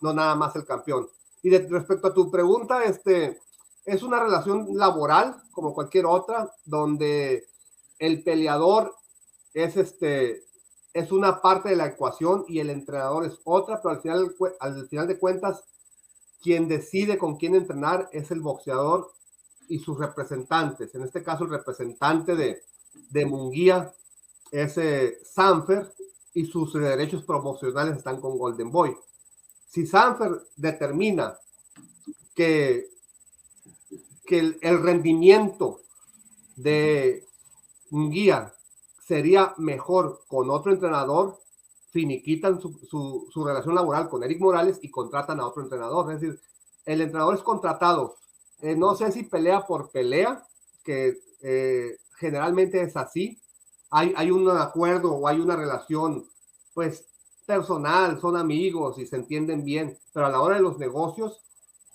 no 0.00 0.12
nada 0.12 0.36
más 0.36 0.54
el 0.54 0.64
campeón. 0.64 1.08
Y 1.42 1.50
respecto 1.50 2.08
a 2.08 2.14
tu 2.14 2.30
pregunta, 2.30 2.84
este, 2.84 3.40
es 3.84 4.02
una 4.04 4.20
relación 4.20 4.68
laboral 4.74 5.42
como 5.50 5.74
cualquier 5.74 6.06
otra, 6.06 6.48
donde 6.64 7.44
el 7.98 8.22
peleador 8.22 8.94
es 9.52 9.76
este, 9.76 10.44
es 10.92 11.12
una 11.12 11.40
parte 11.40 11.70
de 11.70 11.76
la 11.76 11.86
ecuación 11.86 12.44
y 12.48 12.58
el 12.58 12.70
entrenador 12.70 13.24
es 13.24 13.38
otra, 13.44 13.80
pero 13.80 13.94
al 13.94 14.00
final, 14.00 14.34
al 14.60 14.88
final 14.88 15.06
de 15.06 15.18
cuentas, 15.18 15.64
quien 16.42 16.68
decide 16.68 17.18
con 17.18 17.36
quién 17.36 17.54
entrenar 17.54 18.08
es 18.12 18.30
el 18.30 18.40
boxeador 18.40 19.12
y 19.68 19.78
sus 19.78 19.98
representantes. 19.98 20.94
En 20.94 21.02
este 21.02 21.22
caso, 21.22 21.44
el 21.44 21.50
representante 21.50 22.34
de, 22.34 22.62
de 23.10 23.26
Munguía 23.26 23.92
es 24.50 24.76
eh, 24.78 25.18
Sanfer 25.22 25.92
y 26.34 26.46
sus 26.46 26.72
derechos 26.72 27.22
promocionales 27.24 27.98
están 27.98 28.20
con 28.20 28.38
Golden 28.38 28.72
Boy. 28.72 28.96
Si 29.68 29.86
Sanfer 29.86 30.42
determina 30.56 31.36
que, 32.34 32.88
que 34.26 34.38
el, 34.38 34.58
el 34.60 34.82
rendimiento 34.82 35.82
de 36.56 37.24
Munguía 37.90 38.52
sería 39.10 39.54
mejor 39.56 40.20
con 40.28 40.50
otro 40.50 40.70
entrenador, 40.70 41.36
finiquitan 41.90 42.60
su, 42.60 42.78
su, 42.88 43.44
relación 43.44 43.74
laboral 43.74 44.08
con 44.08 44.22
Eric 44.22 44.38
Morales 44.38 44.78
y 44.82 44.88
contratan 44.88 45.40
a 45.40 45.48
otro 45.48 45.64
entrenador. 45.64 46.12
Es 46.12 46.20
decir, 46.20 46.40
el 46.84 47.00
entrenador 47.00 47.34
es 47.34 47.42
contratado. 47.42 48.14
Eh, 48.62 48.76
no 48.76 48.94
sé 48.94 49.10
si 49.10 49.24
pelea 49.24 49.66
por 49.66 49.90
pelea, 49.90 50.46
que 50.84 51.18
eh, 51.42 51.96
generalmente 52.20 52.82
es 52.82 52.96
así. 52.96 53.36
Hay, 53.90 54.14
hay 54.16 54.30
un 54.30 54.48
acuerdo 54.48 55.12
o 55.12 55.26
hay 55.26 55.40
una 55.40 55.56
relación, 55.56 56.24
pues, 56.72 57.04
personal, 57.46 58.20
son 58.20 58.36
amigos 58.36 58.96
y 59.00 59.06
se 59.06 59.16
entienden 59.16 59.64
bien, 59.64 59.98
pero 60.12 60.26
a 60.26 60.30
la 60.30 60.40
hora 60.40 60.54
de 60.54 60.62
los 60.62 60.78
negocios, 60.78 61.42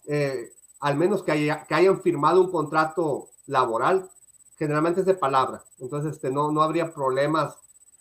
eh, 0.05 0.51
al 0.81 0.97
menos 0.97 1.23
que, 1.23 1.31
haya, 1.31 1.65
que 1.65 1.75
hayan 1.75 2.01
firmado 2.01 2.41
un 2.41 2.51
contrato 2.51 3.29
laboral, 3.45 4.11
generalmente 4.57 4.99
es 4.99 5.05
de 5.05 5.13
palabra, 5.13 5.63
entonces 5.79 6.13
este, 6.13 6.31
no, 6.31 6.51
no 6.51 6.61
habría 6.61 6.93
problemas 6.93 7.57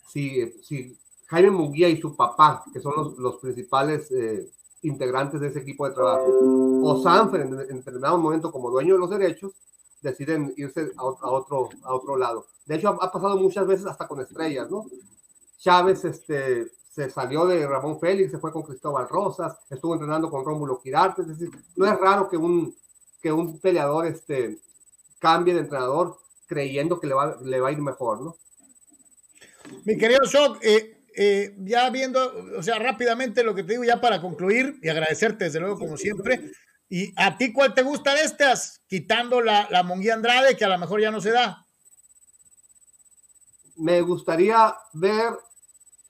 si, 0.07 0.53
si 0.63 0.97
Jaime 1.27 1.51
Munguía 1.51 1.89
y 1.89 2.01
su 2.01 2.15
papá, 2.15 2.65
que 2.73 2.81
son 2.81 2.95
los, 2.97 3.19
los 3.19 3.37
principales 3.37 4.11
eh, 4.13 4.49
integrantes 4.83 5.41
de 5.41 5.49
ese 5.49 5.61
equipo 5.61 5.89
de 5.89 5.95
trabajo, 5.95 6.27
o 6.83 7.03
Sanfer 7.03 7.43
en, 7.43 7.55
en, 7.55 7.79
determinado 7.79 8.19
momento 8.19 8.53
como 8.53 8.71
dueño 8.71 8.95
de 8.95 9.01
los 9.01 9.11
derechos, 9.11 9.53
deciden 10.03 10.53
irse 10.57 10.93
a, 10.97 11.01
a, 11.01 11.31
otro, 11.31 11.71
a 11.83 11.95
otro 11.95 12.17
lado. 12.17 12.47
De 12.67 12.77
hecho, 12.77 12.89
ha, 12.89 13.07
ha, 13.07 13.11
pasado 13.11 13.37
muchas 13.39 13.67
veces 13.67 13.87
hasta 13.87 14.07
con 14.07 14.21
estrellas, 14.21 14.71
¿no? 14.71 14.87
Chávez 15.59 16.05
este, 16.05 16.71
se 16.95 17.11
salió 17.11 17.47
de 17.47 17.67
Ramón 17.67 17.99
Félix, 17.99 18.31
se 18.31 18.39
fue 18.39 18.53
con 18.53 18.63
Cristóbal 18.63 19.09
Rosas, 19.09 19.59
estuvo 19.71 19.95
entrenando 19.95 20.31
con 20.31 20.45
Rómulo 20.45 20.81
Quirarte, 20.81 21.23
es 21.23 21.29
decir, 21.29 21.51
no 21.75 21.87
es 21.87 21.99
raro 21.99 22.29
que 22.29 22.37
un, 22.37 22.75
que 23.21 23.33
un 23.33 23.59
peleador 23.59 24.07
este, 24.07 24.59
cambie 25.19 25.55
de 25.55 25.61
entrenador 25.61 26.19
creyendo 26.47 27.01
que 27.01 27.07
le 27.07 27.15
va, 27.15 27.37
le 27.43 27.61
va 27.61 27.69
a 27.69 27.73
ir 27.73 27.81
mejor, 27.81 28.23
¿no? 28.23 28.37
Mi 29.85 29.97
querido 29.97 30.25
Shock, 30.25 30.59
eh, 30.63 31.03
eh, 31.17 31.55
ya 31.59 31.89
viendo, 31.91 32.33
o 32.59 32.63
sea, 32.63 32.79
rápidamente 32.79 33.43
lo 33.43 33.55
que 33.55 33.63
te 33.63 33.73
digo 33.73 33.85
ya 33.85 34.01
para 34.01 34.21
concluir 34.21 34.79
y 34.83 34.89
agradecerte 34.89 35.45
desde 35.45 35.61
luego 35.61 35.79
como 35.79 35.97
siempre. 35.97 36.53
¿Y 36.89 37.13
a 37.17 37.37
ti 37.39 37.53
cuál 37.53 37.75
te 37.75 37.83
gusta 37.83 38.15
de 38.15 38.23
estas? 38.23 38.83
Quitando 38.87 39.41
la, 39.41 39.69
la 39.71 39.83
Monguía 39.83 40.15
Andrade, 40.15 40.57
que 40.57 40.65
a 40.65 40.69
lo 40.69 40.79
mejor 40.79 41.01
ya 41.01 41.11
no 41.11 41.21
se 41.21 41.31
da. 41.31 41.65
Me 43.77 44.01
gustaría 44.03 44.77
ver, 44.93 45.33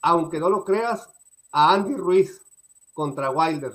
aunque 0.03 0.39
no 0.39 0.51
lo 0.51 0.65
creas, 0.65 1.09
a 1.53 1.73
Andy 1.73 1.95
Ruiz 1.95 2.43
contra 2.93 3.31
Wilder. 3.31 3.73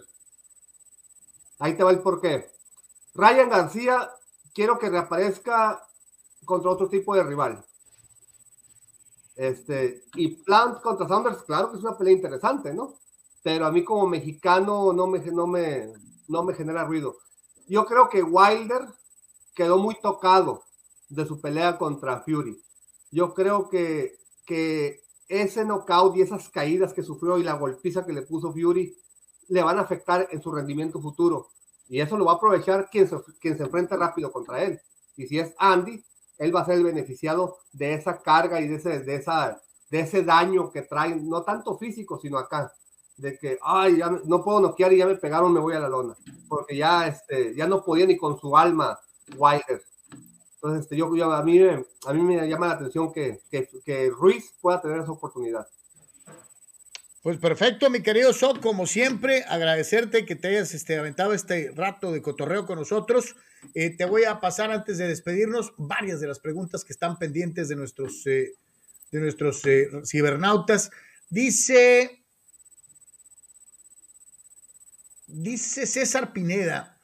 Ahí 1.59 1.75
te 1.75 1.83
va 1.83 1.91
el 1.91 1.99
porqué. 1.99 2.49
Ryan 3.13 3.49
García, 3.49 4.09
quiero 4.53 4.77
que 4.77 4.89
reaparezca 4.89 5.81
contra 6.49 6.71
otro 6.71 6.89
tipo 6.89 7.15
de 7.15 7.23
rival. 7.23 7.63
Este, 9.35 10.03
y 10.15 10.29
Plant 10.43 10.81
contra 10.81 11.07
Sanders, 11.07 11.43
claro 11.43 11.69
que 11.69 11.77
es 11.77 11.83
una 11.83 11.95
pelea 11.95 12.13
interesante, 12.13 12.73
¿no? 12.73 12.95
Pero 13.43 13.67
a 13.67 13.71
mí 13.71 13.83
como 13.83 14.07
mexicano 14.07 14.91
no 14.91 15.05
me, 15.05 15.19
no 15.31 15.45
me, 15.45 15.93
no 16.27 16.43
me 16.43 16.55
genera 16.55 16.85
ruido. 16.85 17.17
Yo 17.67 17.85
creo 17.85 18.09
que 18.09 18.23
Wilder 18.23 18.87
quedó 19.53 19.77
muy 19.77 19.95
tocado 20.01 20.63
de 21.07 21.25
su 21.25 21.39
pelea 21.39 21.77
contra 21.77 22.21
Fury. 22.21 22.59
Yo 23.11 23.35
creo 23.35 23.69
que, 23.69 24.15
que 24.43 25.01
ese 25.27 25.63
knockout 25.63 26.17
y 26.17 26.21
esas 26.21 26.49
caídas 26.49 26.93
que 26.93 27.03
sufrió 27.03 27.37
y 27.37 27.43
la 27.43 27.53
golpiza 27.53 28.05
que 28.05 28.13
le 28.13 28.23
puso 28.23 28.51
Fury 28.51 28.97
le 29.49 29.63
van 29.63 29.77
a 29.77 29.81
afectar 29.81 30.27
en 30.31 30.41
su 30.41 30.51
rendimiento 30.51 30.99
futuro. 30.99 31.47
Y 31.87 32.01
eso 32.01 32.17
lo 32.17 32.25
va 32.25 32.33
a 32.33 32.35
aprovechar 32.35 32.89
quien 32.89 33.07
se, 33.07 33.17
quien 33.39 33.55
se 33.55 33.63
enfrente 33.63 33.95
rápido 33.95 34.31
contra 34.31 34.63
él. 34.63 34.79
Y 35.15 35.27
si 35.27 35.37
es 35.37 35.53
Andy, 35.57 36.03
él 36.39 36.55
va 36.55 36.61
a 36.61 36.65
ser 36.65 36.75
el 36.75 36.83
beneficiado 36.83 37.57
de 37.73 37.93
esa 37.93 38.21
carga 38.21 38.59
y 38.59 38.67
de 38.67 38.75
ese, 38.75 38.99
de 39.01 39.15
esa, 39.15 39.61
de 39.91 39.99
ese 39.99 40.23
daño 40.23 40.71
que 40.71 40.81
trae, 40.81 41.15
no 41.15 41.43
tanto 41.43 41.77
físico, 41.77 42.17
sino 42.19 42.37
acá, 42.37 42.73
de 43.17 43.37
que, 43.37 43.59
ay, 43.61 43.97
ya 43.97 44.09
no 44.25 44.43
puedo 44.43 44.61
noquear 44.61 44.93
y 44.93 44.97
ya 44.97 45.05
me 45.05 45.15
pegaron, 45.15 45.53
me 45.53 45.59
voy 45.59 45.75
a 45.75 45.79
la 45.79 45.89
lona, 45.89 46.15
porque 46.47 46.77
ya, 46.77 47.07
este, 47.07 47.53
ya 47.53 47.67
no 47.67 47.83
podía 47.83 48.05
ni 48.05 48.17
con 48.17 48.39
su 48.39 48.55
alma 48.55 48.97
Wilder. 49.35 49.83
Entonces, 50.55 50.83
este, 50.83 50.97
yo, 50.97 51.05
a, 51.31 51.43
mí, 51.43 51.59
a 51.61 52.13
mí 52.13 52.21
me 52.21 52.47
llama 52.47 52.67
la 52.67 52.73
atención 52.73 53.13
que, 53.13 53.41
que, 53.51 53.69
que 53.85 54.09
Ruiz 54.09 54.53
pueda 54.61 54.81
tener 54.81 55.01
esa 55.01 55.11
oportunidad. 55.11 55.67
Pues 57.21 57.37
perfecto, 57.37 57.89
mi 57.89 58.01
querido 58.01 58.31
Sok, 58.31 58.61
como 58.61 58.87
siempre, 58.87 59.43
agradecerte 59.47 60.25
que 60.25 60.37
te 60.37 60.47
hayas 60.47 60.73
este, 60.73 60.97
aventado 60.97 61.33
este 61.33 61.71
rato 61.75 62.13
de 62.13 62.21
cotorreo 62.21 62.65
con 62.65 62.79
nosotros. 62.79 63.35
Eh, 63.73 63.95
te 63.95 64.05
voy 64.05 64.23
a 64.23 64.39
pasar 64.39 64.71
antes 64.71 64.97
de 64.97 65.07
despedirnos 65.07 65.73
varias 65.77 66.19
de 66.19 66.27
las 66.27 66.39
preguntas 66.39 66.83
que 66.83 66.93
están 66.93 67.17
pendientes 67.17 67.67
de 67.69 67.75
nuestros, 67.75 68.25
eh, 68.25 68.53
de 69.11 69.19
nuestros 69.19 69.65
eh, 69.65 69.89
cibernautas. 70.05 70.89
Dice, 71.29 72.23
dice 75.27 75.85
César 75.85 76.33
Pineda, 76.33 76.97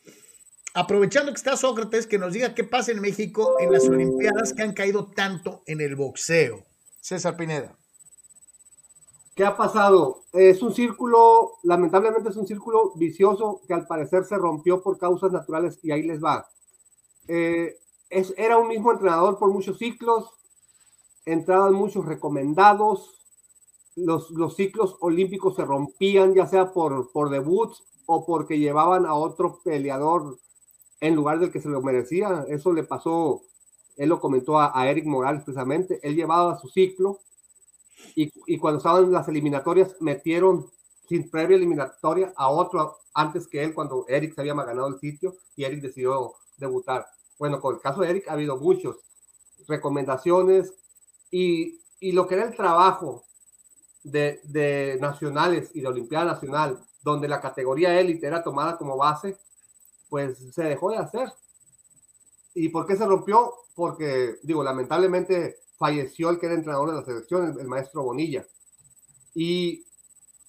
aprovechando 0.73 1.31
que 1.31 1.37
está 1.37 1.55
Sócrates, 1.55 2.07
que 2.07 2.17
nos 2.17 2.33
diga 2.33 2.55
qué 2.55 2.63
pasa 2.63 2.91
en 2.91 3.01
México 3.01 3.57
en 3.59 3.71
las 3.71 3.83
Olimpiadas 3.87 4.53
que 4.53 4.63
han 4.63 4.73
caído 4.73 5.11
tanto 5.11 5.63
en 5.67 5.81
el 5.81 5.95
boxeo. 5.95 6.65
César 7.01 7.37
Pineda. 7.37 7.77
¿Qué 9.35 9.43
ha 9.43 9.57
pasado? 9.57 10.23
Es 10.31 10.61
un 10.61 10.73
círculo, 10.73 11.55
lamentablemente 11.63 12.29
es 12.29 12.37
un 12.37 12.47
círculo 12.47 12.93
vicioso 12.95 13.59
que 13.67 13.73
al 13.73 13.85
parecer 13.85 14.23
se 14.23 14.37
rompió 14.37 14.81
por 14.81 14.97
causas 14.97 15.33
naturales 15.33 15.77
y 15.83 15.91
ahí 15.91 16.03
les 16.03 16.23
va. 16.23 16.47
Eh, 17.27 17.75
era 18.37 18.57
un 18.57 18.69
mismo 18.69 18.93
entrenador 18.93 19.37
por 19.37 19.51
muchos 19.51 19.77
ciclos, 19.77 20.29
entraban 21.25 21.73
muchos 21.73 22.05
recomendados, 22.05 23.19
los, 23.97 24.31
los 24.31 24.55
ciclos 24.55 24.95
olímpicos 25.01 25.55
se 25.55 25.65
rompían 25.65 26.33
ya 26.33 26.47
sea 26.47 26.71
por, 26.71 27.11
por 27.11 27.29
debuts 27.29 27.83
o 28.05 28.25
porque 28.25 28.57
llevaban 28.57 29.05
a 29.05 29.15
otro 29.15 29.59
peleador 29.65 30.37
en 31.01 31.13
lugar 31.13 31.39
del 31.39 31.51
que 31.51 31.59
se 31.59 31.67
lo 31.67 31.81
merecía. 31.81 32.45
Eso 32.47 32.71
le 32.71 32.83
pasó, 32.83 33.41
él 33.97 34.07
lo 34.07 34.21
comentó 34.21 34.59
a, 34.59 34.71
a 34.79 34.89
Eric 34.89 35.05
Morales 35.05 35.43
precisamente, 35.43 35.99
él 36.03 36.15
llevaba 36.15 36.57
su 36.57 36.69
ciclo 36.69 37.19
y, 38.15 38.57
cuando 38.57 38.77
estaban 38.77 39.11
las 39.11 39.27
eliminatorias 39.27 39.95
metieron 39.99 40.69
sin 41.07 41.29
previa 41.29 41.57
eliminatoria 41.57 42.33
a 42.35 42.49
otro 42.49 42.97
antes 43.13 43.47
que 43.47 43.63
él 43.63 43.73
cuando 43.73 44.05
Eric 44.07 44.33
se 44.33 44.41
había 44.41 44.53
ganado 44.53 44.87
el 44.87 44.99
sitio 44.99 45.35
y 45.55 45.63
Eric 45.63 45.81
decidió 45.81 46.33
debutar. 46.57 47.05
Bueno, 47.37 47.59
con 47.59 47.75
el 47.75 47.81
caso 47.81 48.01
de 48.01 48.09
Eric 48.09 48.27
ha 48.27 48.33
habido 48.33 48.57
muchos 48.57 48.97
recomendaciones 49.67 50.73
y, 51.31 51.79
y 51.99 52.11
lo 52.11 52.27
que 52.27 52.35
era 52.35 52.45
el 52.45 52.55
trabajo 52.55 53.23
de, 54.03 54.39
de, 54.43 54.97
nacionales 55.01 55.71
y 55.73 55.81
de 55.81 55.87
Olimpiada 55.87 56.25
Nacional, 56.25 56.79
donde 57.03 57.27
la 57.27 57.41
categoría 57.41 57.99
élite 57.99 58.27
era 58.27 58.43
tomada 58.43 58.77
como 58.77 58.97
base, 58.97 59.37
pues 60.09 60.37
se 60.53 60.63
dejó 60.63 60.91
de 60.91 60.97
hacer. 60.97 61.31
¿Y 62.53 62.69
por 62.69 62.85
qué 62.85 62.95
se 62.95 63.05
rompió? 63.05 63.53
Porque, 63.75 64.37
digo, 64.43 64.63
lamentablemente 64.63 65.57
falleció 65.77 66.29
el 66.29 66.39
que 66.39 66.47
era 66.47 66.55
entrenador 66.55 66.91
de 66.91 66.95
la 66.97 67.05
selección, 67.05 67.57
el, 67.59 67.67
maestro 67.67 68.03
Bonilla. 68.03 68.45
Y, 69.33 69.85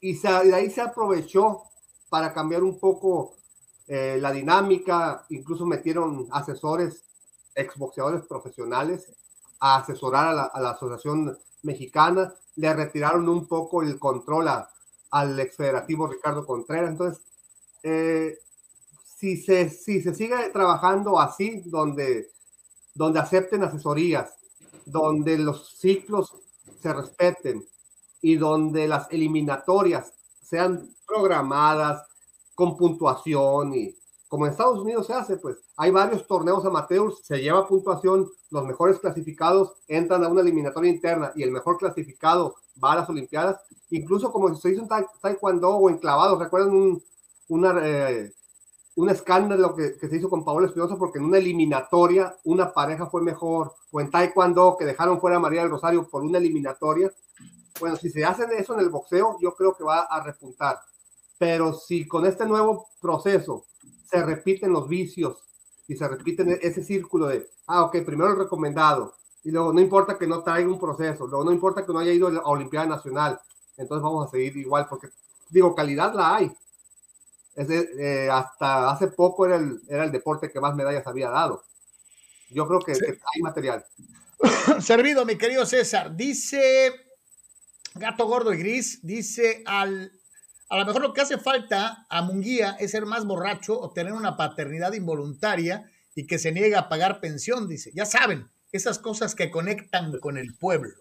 y, 0.00 0.14
se, 0.14 0.28
ahí 0.28 0.70
se 0.70 0.80
aprovechó 0.80 1.62
para 2.08 2.32
cambiar 2.32 2.62
un 2.62 2.78
poco 2.78 3.34
eh, 3.88 4.18
la 4.20 4.32
dinámica, 4.32 5.24
incluso 5.30 5.66
metieron 5.66 6.26
asesores, 6.30 7.04
exboxeadores 7.54 8.24
profesionales, 8.26 9.12
a 9.60 9.76
asesorar 9.76 10.28
a 10.28 10.32
la, 10.34 10.42
a 10.44 10.60
la, 10.60 10.70
Asociación 10.70 11.36
Mexicana, 11.62 12.32
le 12.56 12.72
retiraron 12.74 13.28
un 13.28 13.46
poco 13.46 13.82
el 13.82 13.98
control 13.98 14.48
a, 14.48 14.70
al 15.10 15.38
exfederativo 15.40 16.06
Ricardo 16.06 16.44
Contreras. 16.46 16.90
Entonces, 16.90 17.22
eh, 17.82 18.38
si, 19.18 19.36
se, 19.36 19.70
si 19.70 20.02
se 20.02 20.14
sigue 20.14 20.36
trabajando 20.52 21.18
así, 21.18 21.62
donde, 21.66 22.30
donde 22.94 23.20
acepten 23.20 23.62
asesorías, 23.62 24.34
donde 24.86 25.36
los 25.36 25.76
ciclos 25.76 26.32
se 26.80 26.92
respeten 26.92 27.66
y 28.22 28.36
donde 28.36 28.88
las 28.88 29.10
eliminatorias 29.10 30.14
sean 30.40 30.88
programadas 31.06 32.06
con 32.54 32.76
puntuación 32.76 33.74
y 33.74 33.94
como 34.28 34.46
en 34.46 34.52
Estados 34.52 34.80
Unidos 34.80 35.06
se 35.06 35.12
hace, 35.12 35.36
pues 35.36 35.58
hay 35.76 35.90
varios 35.90 36.26
torneos 36.26 36.64
amateurs, 36.64 37.20
se 37.22 37.38
lleva 37.38 37.68
puntuación, 37.68 38.28
los 38.50 38.64
mejores 38.64 38.98
clasificados 38.98 39.74
entran 39.86 40.24
a 40.24 40.28
una 40.28 40.40
eliminatoria 40.40 40.90
interna 40.90 41.32
y 41.36 41.42
el 41.42 41.52
mejor 41.52 41.78
clasificado 41.78 42.56
va 42.82 42.92
a 42.92 42.96
las 42.96 43.08
Olimpiadas, 43.08 43.60
incluso 43.90 44.32
como 44.32 44.52
se 44.54 44.72
hizo 44.72 44.82
en 44.82 44.88
Taekwondo 44.88 45.76
o 45.76 45.88
en 45.88 45.98
clavados, 45.98 46.40
recuerdan 46.40 46.70
un, 46.70 47.02
una, 47.48 47.80
eh, 47.82 48.32
un 48.96 49.10
escándalo 49.10 49.76
que, 49.76 49.94
se 49.98 50.16
hizo 50.16 50.30
con 50.30 50.44
Paola 50.44 50.66
Espinosa 50.66 50.96
porque 50.96 51.18
en 51.18 51.26
una 51.26 51.38
eliminatoria 51.38 52.34
una 52.44 52.72
pareja 52.72 53.06
fue 53.06 53.22
mejor, 53.22 53.74
o 53.90 54.00
en 54.00 54.10
Taekwondo 54.10 54.76
que 54.78 54.86
dejaron 54.86 55.20
fuera 55.20 55.36
a 55.36 55.40
María 55.40 55.62
del 55.62 55.70
Rosario 55.70 56.08
por 56.08 56.22
una 56.22 56.38
eliminatoria. 56.38 57.12
Bueno, 57.78 57.96
si 57.96 58.08
se 58.08 58.24
hace 58.24 58.44
eso 58.58 58.72
en 58.74 58.80
el 58.80 58.88
boxeo, 58.88 59.36
yo 59.40 59.54
creo 59.54 59.76
que 59.76 59.84
va 59.84 60.00
a 60.00 60.22
repuntar. 60.22 60.78
Pero 61.38 61.74
si 61.74 62.08
con 62.08 62.24
este 62.24 62.46
nuevo 62.46 62.88
proceso 63.00 63.66
se 64.10 64.24
repiten 64.24 64.72
los 64.72 64.88
vicios 64.88 65.44
y 65.86 65.94
se 65.94 66.08
repiten 66.08 66.58
ese 66.62 66.82
círculo 66.82 67.26
de, 67.26 67.46
ah, 67.66 67.82
ok, 67.82 67.98
primero 68.04 68.30
el 68.30 68.38
recomendado, 68.38 69.14
y 69.44 69.50
luego 69.50 69.74
no 69.74 69.80
importa 69.80 70.16
que 70.16 70.26
no 70.26 70.42
traiga 70.42 70.70
un 70.70 70.80
proceso, 70.80 71.26
luego 71.26 71.44
no 71.44 71.52
importa 71.52 71.84
que 71.84 71.92
no 71.92 71.98
haya 71.98 72.12
ido 72.12 72.28
a 72.28 72.32
la 72.32 72.42
Olimpiada 72.44 72.86
Nacional, 72.86 73.38
entonces 73.76 74.02
vamos 74.02 74.26
a 74.26 74.30
seguir 74.30 74.56
igual, 74.56 74.86
porque 74.88 75.08
digo, 75.50 75.74
calidad 75.74 76.14
la 76.14 76.36
hay, 76.36 76.50
es 77.56 77.68
de, 77.68 77.88
eh, 77.98 78.30
hasta 78.30 78.90
hace 78.90 79.08
poco 79.08 79.46
era 79.46 79.56
el, 79.56 79.80
era 79.88 80.04
el 80.04 80.12
deporte 80.12 80.50
que 80.50 80.60
más 80.60 80.74
medallas 80.74 81.06
había 81.06 81.30
dado. 81.30 81.64
Yo 82.50 82.68
creo 82.68 82.80
que, 82.80 82.94
sí. 82.94 83.00
que 83.00 83.12
hay 83.34 83.42
material. 83.42 83.84
Servido, 84.80 85.24
mi 85.24 85.36
querido 85.36 85.64
César. 85.64 86.14
Dice 86.14 86.92
Gato 87.94 88.26
Gordo 88.26 88.52
y 88.52 88.58
Gris, 88.58 89.00
dice 89.02 89.62
al, 89.66 90.12
a 90.68 90.78
lo 90.78 90.86
mejor 90.86 91.02
lo 91.02 91.12
que 91.14 91.22
hace 91.22 91.38
falta 91.38 92.06
a 92.08 92.22
Munguía 92.22 92.76
es 92.78 92.90
ser 92.90 93.06
más 93.06 93.24
borracho 93.24 93.80
o 93.80 93.92
tener 93.92 94.12
una 94.12 94.36
paternidad 94.36 94.92
involuntaria 94.92 95.90
y 96.14 96.26
que 96.26 96.38
se 96.38 96.52
niega 96.52 96.80
a 96.80 96.88
pagar 96.88 97.20
pensión, 97.20 97.68
dice. 97.68 97.90
Ya 97.94 98.04
saben, 98.04 98.48
esas 98.72 98.98
cosas 98.98 99.34
que 99.34 99.50
conectan 99.50 100.18
con 100.18 100.36
el 100.36 100.54
pueblo. 100.54 100.94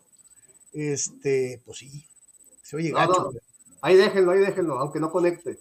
Este, 0.71 1.61
pues 1.65 1.79
sí, 1.79 2.05
se 2.61 2.75
oye 2.77 2.91
no, 2.91 2.97
gacho. 2.97 3.31
No. 3.33 3.39
Ahí 3.81 3.95
déjenlo, 3.95 4.31
ahí 4.31 4.39
déjenlo, 4.39 4.79
aunque 4.79 4.99
no 4.99 5.11
conecte. 5.11 5.59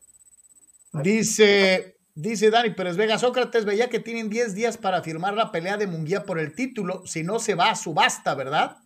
Dice, 1.03 1.99
dice 2.14 2.51
Dani 2.51 2.70
Pérez 2.70 2.97
Vega, 2.97 3.18
Sócrates 3.18 3.64
veía 3.64 3.90
que 3.90 3.99
tienen 3.99 4.30
10 4.30 4.55
días 4.55 4.78
para 4.78 5.03
firmar 5.03 5.34
la 5.34 5.51
pelea 5.51 5.76
de 5.76 5.88
Munguía 5.88 6.24
por 6.24 6.38
el 6.38 6.55
título, 6.55 7.05
si 7.05 7.24
no 7.24 7.40
se 7.40 7.57
va 7.57 7.70
a 7.70 7.74
subasta, 7.74 8.34
¿verdad? 8.36 8.76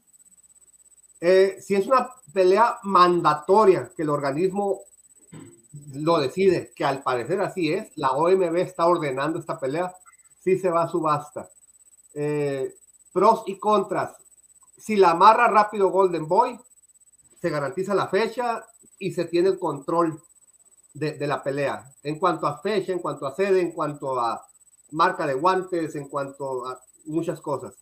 Eh, 1.20 1.58
si 1.60 1.74
es 1.74 1.86
una 1.86 2.08
pelea 2.32 2.78
mandatoria 2.84 3.92
que 3.94 4.02
el 4.02 4.08
organismo 4.08 4.80
lo 5.92 6.18
decide, 6.18 6.72
que 6.74 6.84
al 6.84 7.02
parecer 7.02 7.42
así 7.42 7.72
es, 7.72 7.90
la 7.96 8.12
OMB 8.12 8.56
está 8.56 8.86
ordenando 8.86 9.38
esta 9.38 9.60
pelea, 9.60 9.94
sí 10.38 10.58
se 10.58 10.70
va 10.70 10.84
a 10.84 10.88
subasta. 10.88 11.50
Eh, 12.14 12.74
pros 13.12 13.42
y 13.46 13.58
contras, 13.58 14.16
si 14.78 14.96
la 14.96 15.10
amarra 15.10 15.48
rápido 15.48 15.90
Golden 15.90 16.26
Boy, 16.26 16.58
se 17.38 17.50
garantiza 17.50 17.94
la 17.94 18.08
fecha 18.08 18.64
y 18.98 19.12
se 19.12 19.26
tiene 19.26 19.50
el 19.50 19.58
control 19.58 20.22
de, 20.94 21.26
la 21.26 21.42
pelea. 21.42 21.90
En 22.02 22.18
cuanto 22.18 22.46
a 22.46 22.58
fecha, 22.58 22.92
en 22.92 22.98
cuanto 22.98 23.26
a 23.26 23.34
sede, 23.34 23.60
en 23.60 23.72
cuanto 23.72 24.18
a 24.18 24.44
marca 24.92 25.26
de 25.26 25.34
guantes, 25.34 25.94
en 25.94 26.08
cuanto 26.08 26.66
a 26.66 26.80
muchas 27.06 27.40
cosas. 27.40 27.74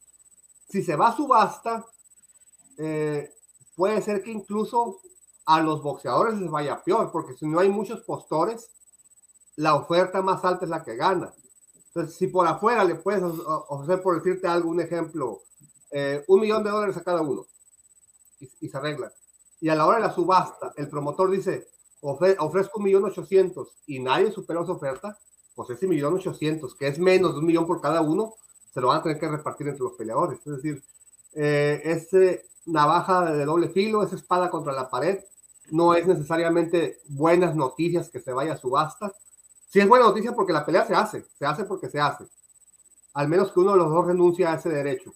Si 0.69 0.83
se 0.83 0.97
va 0.97 1.09
a 1.09 1.17
subasta, 1.17 1.85
eh, 2.79 3.33
puede 3.75 4.03
ser 4.03 4.23
que 4.23 4.31
incluso 4.31 5.01
a 5.47 5.61
los 5.61 5.83
boxeadores 5.83 6.39
les 6.39 6.51
vaya 6.51 6.83
peor, 6.83 7.11
porque 7.13 7.35
si 7.35 7.47
no 7.47 7.61
hay 7.61 7.69
muchos 7.69 8.01
postores, 8.03 8.71
la 9.57 9.77
oferta 9.77 10.21
más 10.23 10.45
alta 10.45 10.65
es 10.65 10.71
la 10.71 10.85
que 10.85 10.97
gana. 10.97 11.33
Entonces, 11.89 12.17
si 12.17 12.27
por 12.27 12.47
afuera 12.47 12.85
le 12.85 12.97
puedes 12.97 13.23
ofrecer, 13.23 14.03
por 14.03 14.17
decirte 14.17 14.47
algo, 14.47 14.69
un 14.69 14.81
ejemplo, 14.81 15.43
eh, 15.91 16.25
un 16.29 16.41
millón 16.41 16.63
de 16.63 16.71
dólares 16.71 16.97
a 16.97 17.03
cada 17.03 17.23
uno 17.23 17.47
y, 18.61 18.69
se 18.69 18.77
arregla. 18.77 19.13
Y 19.61 19.69
a 19.71 19.75
la 19.75 19.87
hora 19.87 19.97
de 19.97 20.03
la 20.03 20.13
subasta, 20.13 20.75
el 20.77 20.89
promotor 20.91 21.31
dice, 21.31 21.69
ofre, 22.01 22.37
ofrezco 22.39 22.79
un 22.79 22.85
millón 22.85 23.05
ochocientos 23.05 23.69
y 23.87 24.01
nadie 24.01 24.31
superó 24.31 24.65
su 24.65 24.73
oferta, 24.73 25.19
pues 25.55 25.71
ese 25.71 25.87
millón 25.87 26.15
ochocientos, 26.15 26.75
que 26.75 26.89
es 26.89 26.99
menos 26.99 27.33
de 27.33 27.41
un 27.41 27.47
millón 27.47 27.67
por 27.67 27.81
cada 27.81 28.01
uno, 28.01 28.35
se 28.73 28.81
lo 28.81 28.89
van 28.89 29.01
a 29.01 29.03
tener 29.03 29.19
que 29.19 29.29
repartir 29.29 29.69
entre 29.69 29.85
los 29.85 29.95
peleadores. 29.95 30.39
Es 30.41 30.57
decir, 30.57 30.83
eh, 31.35 31.81
ese 31.85 32.47
navaja 32.67 33.33
de 33.33 33.45
doble 33.45 33.69
filo, 33.71 34.03
esa 34.03 34.17
espada 34.17 34.51
contra 34.51 34.73
la 34.73 34.91
pared, 34.91 35.21
no 35.71 35.95
es 35.95 36.07
necesariamente 36.07 37.01
buenas 37.09 37.55
noticias 37.57 38.09
que 38.09 38.21
se 38.21 38.33
vaya 38.33 38.53
a 38.53 38.59
subasta. 38.59 39.13
Sí 39.69 39.81
es 39.81 39.89
buena 39.89 40.07
noticia 40.07 40.33
porque 40.33 40.53
la 40.53 40.65
pelea 40.65 40.87
se 40.87 40.95
hace, 40.95 41.27
se 41.39 41.47
hace 41.47 41.65
porque 41.65 41.89
se 41.89 42.01
hace. 42.01 42.27
Al 43.15 43.29
menos 43.29 43.51
que 43.51 43.61
uno 43.61 43.73
de 43.73 43.79
los 43.79 43.91
dos 43.91 44.07
renuncie 44.07 44.47
a 44.47 44.55
ese 44.55 44.69
derecho. 44.69 45.15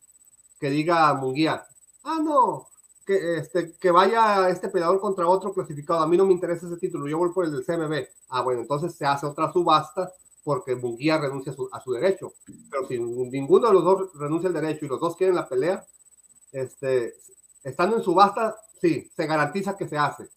Que 0.59 0.71
diga 0.71 1.13
Munguía, 1.15 1.67
ah, 2.05 2.19
no, 2.23 2.70
que, 3.11 3.39
este, 3.39 3.73
que 3.73 3.91
vaya 3.91 4.49
este 4.51 4.69
peleador 4.69 5.01
contra 5.01 5.27
otro 5.27 5.53
clasificado. 5.53 5.99
A 6.01 6.07
mí 6.07 6.17
no 6.17 6.25
me 6.25 6.33
interesa 6.33 6.67
ese 6.67 6.77
título, 6.77 7.09
yo 7.09 7.19
voy 7.19 7.33
por 7.33 7.45
el 7.45 7.51
del 7.51 7.65
CMB. 7.65 8.07
Ah, 8.29 8.43
bueno, 8.43 8.61
entonces 8.61 8.95
se 8.95 9.05
hace 9.05 9.27
otra 9.27 9.53
subasta 9.53 10.13
porque 10.45 10.77
Munguía 10.77 11.19
renuncia 11.19 11.51
a 11.51 11.57
su, 11.57 11.69
a 11.73 11.81
su, 11.81 11.93
derecho. 11.93 12.35
Pero 12.71 12.87
si 12.87 13.01
ninguno 13.01 13.67
de 13.67 13.75
los 13.75 13.83
dos 13.85 14.11
renuncia 14.15 14.47
al 14.47 14.55
derecho 14.55 14.85
y 14.85 14.89
los 14.89 15.01
dos 15.01 15.17
quieren 15.17 15.35
la 15.35 15.49
pelea, 15.49 15.85
este, 16.53 17.15
estando 17.65 17.97
en 17.97 18.05
subasta, 18.05 18.57
sí, 18.81 19.11
se 19.15 19.27
garantiza 19.27 19.77
que 19.77 19.89
se 19.89 19.99
hace, 19.99 20.29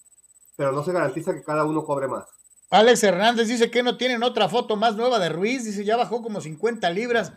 pero 0.55 0.71
no 0.71 0.83
se 0.83 0.93
garantiza 0.93 1.31
que 1.31 1.43
cada 1.43 1.65
uno 1.65 1.85
cobre 1.85 2.07
más. 2.07 2.25
Alex 2.71 3.03
Hernández 3.03 3.49
dice 3.49 3.69
que 3.69 3.83
no 3.83 3.97
tienen 3.97 4.23
otra 4.23 4.49
foto 4.49 4.75
más 4.75 4.95
nueva 4.95 5.19
de 5.19 5.29
Ruiz, 5.29 5.63
dice 5.63 5.85
ya 5.85 5.95
bajó 5.95 6.23
como 6.23 6.41
50 6.41 6.89
libras. 6.89 7.33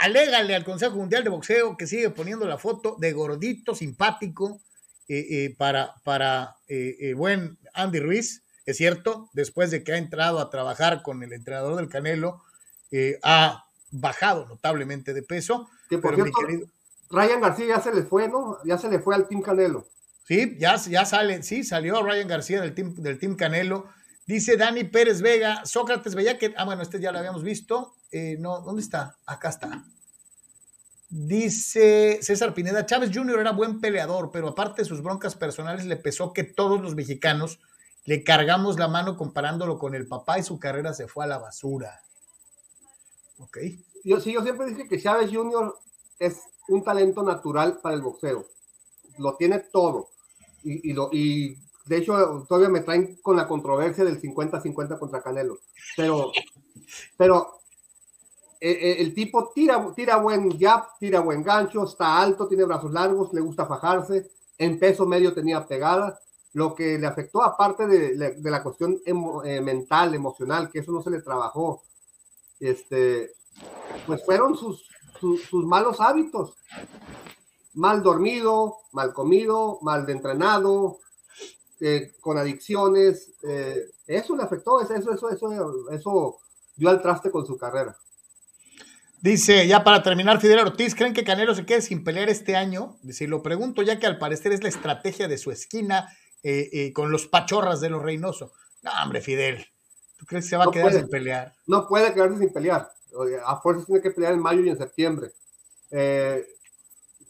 Alégale 0.00 0.54
al 0.54 0.64
Consejo 0.64 0.96
Mundial 0.96 1.24
de 1.24 1.30
Boxeo 1.30 1.76
que 1.76 1.86
sigue 1.86 2.10
poniendo 2.10 2.46
la 2.46 2.58
foto 2.58 2.96
de 2.98 3.12
gordito, 3.12 3.74
simpático, 3.74 4.60
eh, 5.08 5.26
eh, 5.30 5.54
para, 5.58 5.94
para 6.04 6.56
eh, 6.68 6.96
el 7.00 7.14
buen 7.16 7.58
Andy 7.74 8.00
Ruiz 8.00 8.42
es 8.64 8.76
cierto, 8.76 9.28
después 9.32 9.70
de 9.70 9.82
que 9.82 9.92
ha 9.92 9.98
entrado 9.98 10.38
a 10.38 10.48
trabajar 10.48 11.02
con 11.02 11.22
el 11.22 11.32
entrenador 11.32 11.76
del 11.76 11.88
Canelo, 11.88 12.42
ha 13.24 13.64
bajado 13.90 14.46
notablemente 14.46 15.12
de 15.12 15.22
peso. 15.22 15.68
Que 15.88 15.98
por 15.98 16.14
cierto, 16.14 16.32
querido... 16.40 16.68
Ryan 17.10 17.40
García 17.40 17.66
ya 17.66 17.80
se 17.80 17.92
le 17.92 18.04
fue, 18.04 18.28
¿no? 18.28 18.58
Ya 18.64 18.78
se 18.78 18.88
le 18.88 19.00
fue 19.00 19.16
al 19.16 19.26
Team 19.26 19.42
Canelo. 19.42 19.86
Sí, 20.26 20.56
ya, 20.58 20.76
ya 20.76 21.04
sale, 21.04 21.42
sí, 21.42 21.64
salió 21.64 22.02
Ryan 22.02 22.28
García 22.28 22.60
del 22.60 22.74
Team, 22.74 22.94
del 22.94 23.18
team 23.18 23.34
Canelo. 23.34 23.88
Dice 24.26 24.56
Dani 24.56 24.84
Pérez 24.84 25.20
Vega, 25.20 25.64
Sócrates 25.64 26.14
veía 26.14 26.38
que, 26.38 26.54
ah, 26.56 26.64
bueno, 26.64 26.82
este 26.82 27.00
ya 27.00 27.12
lo 27.12 27.18
habíamos 27.18 27.42
visto. 27.42 27.94
Eh, 28.12 28.36
no, 28.38 28.60
¿dónde 28.60 28.82
está? 28.82 29.16
Acá 29.26 29.48
está. 29.48 29.84
Dice 31.08 32.20
César 32.22 32.54
Pineda, 32.54 32.86
Chávez 32.86 33.10
Jr. 33.12 33.40
era 33.40 33.52
buen 33.52 33.80
peleador, 33.80 34.30
pero 34.32 34.48
aparte 34.48 34.82
de 34.82 34.88
sus 34.88 35.02
broncas 35.02 35.34
personales 35.34 35.84
le 35.84 35.96
pesó 35.96 36.32
que 36.32 36.44
todos 36.44 36.80
los 36.80 36.94
mexicanos 36.94 37.60
le 38.04 38.24
cargamos 38.24 38.78
la 38.78 38.88
mano 38.88 39.16
comparándolo 39.16 39.78
con 39.78 39.94
el 39.94 40.06
papá 40.06 40.38
y 40.38 40.42
su 40.42 40.58
carrera 40.58 40.94
se 40.94 41.08
fue 41.08 41.24
a 41.24 41.28
la 41.28 41.38
basura. 41.38 42.00
Ok. 43.38 43.58
Yo 44.04 44.20
sí, 44.20 44.32
yo 44.32 44.42
siempre 44.42 44.66
dije 44.68 44.88
que 44.88 45.00
Chávez 45.00 45.30
Jr. 45.32 45.74
es 46.18 46.40
un 46.68 46.82
talento 46.82 47.22
natural 47.22 47.78
para 47.82 47.94
el 47.94 48.02
boxeo. 48.02 48.46
Lo 49.18 49.36
tiene 49.36 49.58
todo. 49.58 50.08
Y, 50.64 50.90
y, 50.90 50.92
lo, 50.92 51.10
y 51.12 51.58
de 51.84 51.96
hecho, 51.96 52.44
todavía 52.48 52.68
me 52.68 52.80
traen 52.80 53.16
con 53.22 53.36
la 53.36 53.48
controversia 53.48 54.04
del 54.04 54.20
50-50 54.20 54.98
contra 54.98 55.22
Canelo. 55.22 55.58
Pero, 55.96 56.30
pero 57.16 57.60
el, 58.60 58.76
e, 58.76 59.02
el, 59.02 59.14
tipo 59.14 59.50
tira, 59.54 59.92
tira 59.94 60.16
buen 60.16 60.58
jab, 60.58 60.84
tira 60.98 61.20
buen 61.20 61.42
gancho, 61.42 61.84
está 61.84 62.20
alto, 62.20 62.46
tiene 62.46 62.64
brazos 62.64 62.92
largos, 62.92 63.32
le 63.32 63.40
gusta 63.40 63.66
fajarse. 63.66 64.30
En 64.58 64.78
peso 64.78 65.06
medio 65.06 65.34
tenía 65.34 65.66
pegada 65.66 66.18
lo 66.54 66.74
que 66.74 66.98
le 66.98 67.06
afectó, 67.06 67.42
aparte 67.42 67.86
de, 67.86 68.14
de 68.16 68.50
la 68.50 68.62
cuestión 68.62 69.00
emo, 69.06 69.42
eh, 69.42 69.60
mental, 69.60 70.14
emocional, 70.14 70.70
que 70.70 70.80
eso 70.80 70.92
no 70.92 71.02
se 71.02 71.10
le 71.10 71.22
trabajó, 71.22 71.82
este, 72.60 73.32
pues 74.06 74.24
fueron 74.24 74.56
sus, 74.56 74.86
sus, 75.18 75.42
sus 75.44 75.64
malos 75.64 76.00
hábitos. 76.00 76.54
Mal 77.74 78.02
dormido, 78.02 78.76
mal 78.92 79.14
comido, 79.14 79.78
mal 79.80 80.04
de 80.04 80.12
entrenado, 80.12 80.98
eh, 81.82 82.12
con 82.20 82.38
adicciones. 82.38 83.32
Eh, 83.42 83.90
eso 84.06 84.36
le 84.36 84.42
afectó, 84.42 84.80
eso, 84.80 84.94
eso, 84.94 85.30
eso, 85.30 85.90
eso 85.90 86.38
dio 86.76 86.88
al 86.88 87.02
traste 87.02 87.30
con 87.30 87.46
su 87.46 87.56
carrera. 87.56 87.96
Dice, 89.22 89.68
ya 89.68 89.84
para 89.84 90.02
terminar, 90.02 90.40
Fidel 90.40 90.58
Ortiz, 90.58 90.96
¿creen 90.96 91.14
que 91.14 91.22
Canelo 91.22 91.54
se 91.54 91.64
quede 91.64 91.80
sin 91.80 92.02
pelear 92.02 92.28
este 92.28 92.56
año? 92.56 92.96
Dice, 93.02 93.28
lo 93.28 93.40
pregunto 93.40 93.80
ya 93.82 94.00
que 94.00 94.06
al 94.06 94.18
parecer 94.18 94.50
es 94.50 94.64
la 94.64 94.68
estrategia 94.68 95.28
de 95.28 95.38
su 95.38 95.52
esquina 95.52 96.08
eh, 96.42 96.68
eh, 96.72 96.92
con 96.92 97.12
los 97.12 97.28
pachorras 97.28 97.80
de 97.80 97.88
los 97.88 98.02
Reynoso. 98.02 98.52
No, 98.82 98.90
hombre, 99.00 99.20
Fidel, 99.20 99.64
¿tú 100.16 100.26
crees 100.26 100.46
que 100.46 100.50
se 100.50 100.56
va 100.56 100.64
no 100.64 100.70
a 100.70 100.72
quedar 100.72 100.86
puede, 100.86 100.98
sin 100.98 101.08
pelear? 101.08 101.54
No 101.68 101.86
puede 101.86 102.12
quedarse 102.12 102.38
sin 102.38 102.52
pelear. 102.52 102.90
A 103.46 103.60
fuerzas 103.60 103.86
tiene 103.86 104.02
que 104.02 104.10
pelear 104.10 104.32
en 104.32 104.40
mayo 104.40 104.60
y 104.62 104.70
en 104.70 104.76
septiembre. 104.76 105.30
Eh, 105.92 106.44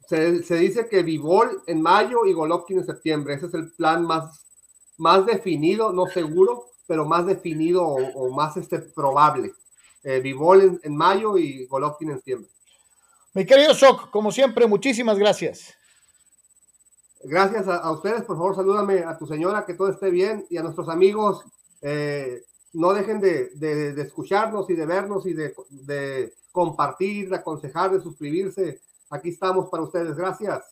se, 0.09 0.43
se, 0.43 0.57
dice 0.57 0.89
que 0.89 1.03
Vivol 1.03 1.63
en 1.67 1.81
mayo 1.81 2.27
y 2.27 2.33
Golovkin 2.33 2.79
en 2.79 2.87
septiembre. 2.87 3.35
Ese 3.35 3.47
es 3.47 3.55
el 3.55 3.73
plan 3.73 4.05
más, 4.05 4.45
más 4.99 5.25
definido, 5.27 5.93
no 5.93 6.07
seguro, 6.07 6.67
pero 6.87 7.05
más 7.05 7.27
definido 7.27 7.83
o, 7.87 7.97
o 7.97 8.35
más 8.35 8.57
este, 8.57 8.79
probable. 8.79 9.53
Eh, 10.05 10.21
Vivol 10.21 10.63
en, 10.63 10.81
en, 10.83 10.97
mayo 10.97 11.39
y 11.39 11.67
Golovkin 11.67 12.11
en 12.11 12.17
septiembre. 12.17 12.51
Mi 13.35 13.47
querido 13.47 13.73
Sok, 13.75 14.11
como 14.11 14.31
siempre, 14.31 14.67
muchísimas 14.67 15.19
gracias. 15.19 15.75
Gracias 17.25 17.69
a, 17.69 17.77
a, 17.77 17.93
ustedes, 17.93 18.23
por 18.25 18.37
favor, 18.37 18.57
salúdame 18.57 18.99
a 19.05 19.17
tu 19.17 19.27
señora, 19.27 19.65
que 19.65 19.75
todo 19.75 19.91
esté 19.91 20.11
bien, 20.11 20.45
y 20.51 20.57
a 20.57 20.63
nuestros 20.63 20.89
amigos, 20.89 21.45
eh, 21.81 22.43
no 22.73 22.93
dejen 22.93 23.21
de, 23.21 23.51
de, 23.55 23.93
de, 23.93 24.03
escucharnos 24.03 24.69
y 24.71 24.75
de 24.75 24.87
vernos 24.87 25.27
y 25.27 25.35
de, 25.35 25.55
de, 25.71 26.33
compartir, 26.51 27.29
de 27.29 27.37
aconsejar, 27.37 27.93
de 27.93 28.01
suscribirse. 28.01 28.81
Aquí 29.13 29.29
estamos 29.29 29.69
para 29.69 29.83
ustedes. 29.83 30.17
Gracias. 30.17 30.65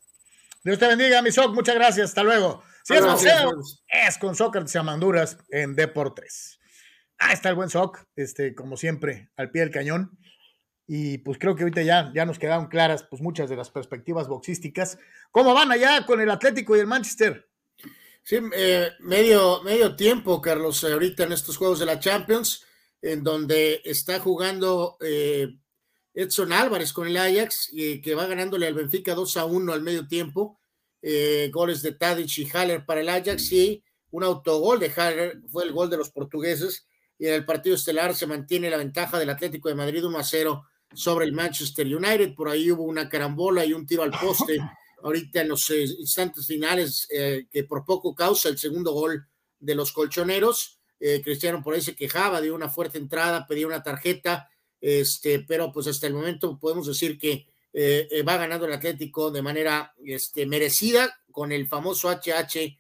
Dios 0.65 0.79
te 0.79 0.87
bendiga, 0.89 1.21
mi 1.21 1.31
Soc. 1.31 1.55
Muchas 1.55 1.75
gracias. 1.75 2.09
Hasta 2.09 2.23
luego. 2.23 2.63
Si 2.83 2.95
es 2.95 3.05
boxeo, 3.05 3.51
es 3.87 4.19
con 4.19 4.35
Sócrates 4.35 4.75
Amanduras 4.77 5.37
en 5.51 5.77
Deportes. 5.77 6.59
Ah, 7.19 7.35
está 7.35 7.51
el 7.51 7.55
buen 7.55 7.69
Soc, 7.69 7.99
este, 8.17 8.55
como 8.55 8.79
siempre, 8.79 9.31
al 9.37 9.51
pie 9.51 9.61
del 9.61 9.71
cañón. 9.71 10.19
Y 10.87 11.19
pues 11.19 11.39
creo 11.39 11.55
que 11.55 11.65
ahorita 11.65 11.83
ya, 11.83 12.11
ya 12.15 12.25
nos 12.25 12.39
quedaron 12.39 12.69
claras 12.69 13.03
pues 13.03 13.21
muchas 13.21 13.51
de 13.51 13.57
las 13.57 13.71
perspectivas 13.71 14.27
boxísticas. 14.27 14.99
¿Cómo 15.31 15.53
van 15.53 15.71
allá 15.71 16.07
con 16.07 16.21
el 16.21 16.31
Atlético 16.31 16.75
y 16.75 16.81
el 16.81 16.87
Manchester? 16.87 17.47
Sí, 18.23 18.39
eh, 18.57 18.91
medio, 19.01 19.63
medio 19.63 19.95
tiempo, 19.97 20.41
Carlos, 20.41 20.83
ahorita 20.83 21.25
en 21.25 21.33
estos 21.33 21.59
juegos 21.59 21.79
de 21.79 21.87
la 21.87 22.01
Champions, 22.01 22.65
en 23.03 23.23
donde 23.23 23.83
está 23.85 24.19
jugando 24.19 24.97
eh, 25.01 25.59
Edson 26.15 26.53
Álvarez 26.53 26.93
con 26.93 27.07
el 27.07 27.17
Ajax, 27.17 27.71
y 27.73 28.01
que 28.01 28.15
va 28.15 28.27
ganándole 28.27 28.67
al 28.67 28.75
Benfica 28.75 29.15
2 29.15 29.37
a 29.37 29.45
1 29.45 29.73
al 29.73 29.83
medio 29.83 30.07
tiempo. 30.07 30.61
Eh, 31.03 31.51
goles 31.53 31.83
de 31.83 31.93
Tadic 31.93 32.39
y 32.39 32.51
Haller 32.51 32.85
para 32.85 33.01
el 33.01 33.09
Ajax 33.09 33.53
y 33.53 33.83
un 34.11 34.25
autogol 34.25 34.79
de 34.79 34.91
Haller 34.91 35.41
fue 35.49 35.65
el 35.65 35.73
gol 35.73 35.89
de 35.89 35.97
los 35.97 36.11
portugueses. 36.11 36.87
Y 37.19 37.27
en 37.27 37.35
el 37.35 37.45
partido 37.45 37.77
estelar 37.77 38.15
se 38.15 38.27
mantiene 38.27 38.71
la 38.71 38.77
ventaja 38.77 39.19
del 39.19 39.31
Atlético 39.31 39.69
de 39.69 39.75
Madrid 39.75 40.05
1 40.05 40.19
a 40.19 40.25
0 40.25 40.65
sobre 40.93 41.27
el 41.27 41.33
Manchester 41.33 41.87
United. 41.87 42.35
Por 42.35 42.49
ahí 42.49 42.71
hubo 42.71 42.85
una 42.85 43.09
carambola 43.09 43.65
y 43.65 43.73
un 43.73 43.87
tiro 43.87 44.03
al 44.03 44.11
poste 44.11 44.59
ahorita 45.03 45.41
en 45.43 45.49
los 45.49 45.71
eh, 45.71 45.85
instantes 45.85 46.47
finales 46.47 47.07
eh, 47.11 47.47
que 47.51 47.65
por 47.65 47.85
poco 47.85 48.15
causa 48.15 48.49
el 48.49 48.59
segundo 48.59 48.93
gol 48.93 49.27
de 49.59 49.75
los 49.75 49.93
colchoneros. 49.93 50.81
Eh, 50.99 51.23
Cristiano 51.23 51.63
por 51.63 51.75
ahí 51.75 51.81
se 51.81 51.97
quejaba 51.97 52.41
de 52.41 52.51
una 52.51 52.69
fuerte 52.69 52.99
entrada, 52.99 53.47
pedía 53.47 53.67
una 53.67 53.83
tarjeta, 53.83 54.51
este, 54.81 55.41
pero 55.41 55.73
pues 55.73 55.87
hasta 55.87 56.07
el 56.07 56.15
momento 56.15 56.59
podemos 56.59 56.87
decir 56.87 57.19
que 57.19 57.47
eh, 57.73 58.25
va 58.27 58.37
ganando 58.37 58.67
el 58.67 58.73
Atlético 58.73 59.31
de 59.31 59.43
manera 59.43 59.95
este, 60.05 60.47
merecida 60.47 61.21
con 61.31 61.53
el 61.53 61.67
famoso 61.69 62.09
HH 62.09 62.77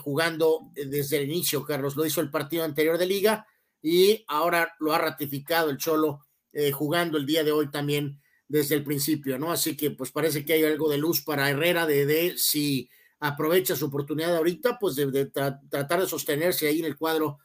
jugando 0.00 0.72
desde 0.74 1.18
el 1.18 1.30
inicio. 1.30 1.64
Carlos 1.64 1.94
lo 1.94 2.04
hizo 2.04 2.20
el 2.20 2.28
partido 2.28 2.64
anterior 2.64 2.98
de 2.98 3.06
liga 3.06 3.46
y 3.82 4.24
ahora 4.28 4.74
lo 4.80 4.92
ha 4.92 4.98
ratificado 4.98 5.70
el 5.70 5.78
Cholo 5.78 6.26
eh, 6.52 6.72
jugando 6.72 7.16
el 7.16 7.26
día 7.26 7.44
de 7.44 7.52
hoy 7.52 7.70
también 7.70 8.20
desde 8.48 8.74
el 8.74 8.82
principio, 8.82 9.38
¿no? 9.38 9.52
Así 9.52 9.76
que 9.76 9.92
pues 9.92 10.10
parece 10.10 10.44
que 10.44 10.54
hay 10.54 10.64
algo 10.64 10.90
de 10.90 10.98
luz 10.98 11.22
para 11.22 11.48
Herrera 11.48 11.86
de, 11.86 12.06
de 12.06 12.36
si 12.36 12.90
aprovecha 13.20 13.76
su 13.76 13.86
oportunidad 13.86 14.36
ahorita, 14.36 14.78
pues 14.78 14.96
de, 14.96 15.26
tratar 15.26 16.00
de 16.00 16.08
sostenerse 16.08 16.66
ahí 16.66 16.80
en 16.80 16.86
el 16.86 16.96
cuadro 16.96 17.38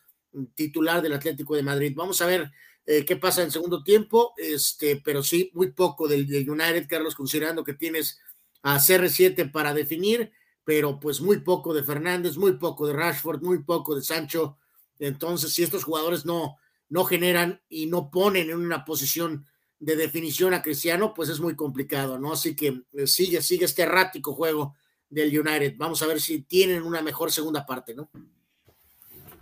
titular 0.55 1.01
del 1.01 1.13
Atlético 1.13 1.55
de 1.55 1.63
Madrid. 1.63 1.93
Vamos 1.95 2.21
a 2.21 2.25
ver 2.25 2.51
eh, 2.87 3.03
qué 3.03 3.15
pasa 3.15 3.41
en 3.41 3.51
segundo 3.51 3.83
tiempo, 3.83 4.33
este, 4.37 5.01
pero 5.03 5.23
sí, 5.23 5.49
muy 5.53 5.71
poco 5.71 6.07
del, 6.07 6.27
United, 6.49 6.87
Carlos, 6.87 7.15
considerando 7.15 7.63
que 7.63 7.73
tienes 7.73 8.19
a 8.61 8.77
CR7 8.77 9.51
para 9.51 9.73
definir, 9.73 10.31
pero 10.63 10.99
pues 10.99 11.19
muy 11.19 11.39
poco 11.39 11.73
de 11.73 11.83
Fernández, 11.83 12.37
muy 12.37 12.53
poco 12.53 12.87
de 12.87 12.93
Rashford, 12.93 13.41
muy 13.41 13.63
poco 13.63 13.95
de 13.95 14.03
Sancho. 14.03 14.57
Entonces, 14.99 15.53
si 15.53 15.63
estos 15.63 15.83
jugadores 15.83 16.25
no, 16.25 16.57
no 16.89 17.05
generan 17.05 17.61
y 17.69 17.87
no 17.87 18.11
ponen 18.11 18.49
en 18.51 18.57
una 18.57 18.85
posición 18.85 19.45
de 19.79 19.95
definición 19.95 20.53
a 20.53 20.61
Cristiano, 20.61 21.13
pues 21.13 21.29
es 21.29 21.39
muy 21.39 21.55
complicado, 21.55 22.19
¿no? 22.19 22.33
Así 22.33 22.55
que 22.55 22.83
eh, 22.93 23.07
sigue, 23.07 23.41
sigue 23.41 23.65
este 23.65 23.81
errático 23.81 24.33
juego 24.33 24.75
del 25.09 25.37
United. 25.37 25.75
Vamos 25.77 26.01
a 26.01 26.07
ver 26.07 26.21
si 26.21 26.41
tienen 26.41 26.83
una 26.83 27.01
mejor 27.01 27.31
segunda 27.31 27.65
parte, 27.65 27.93
¿no? 27.93 28.09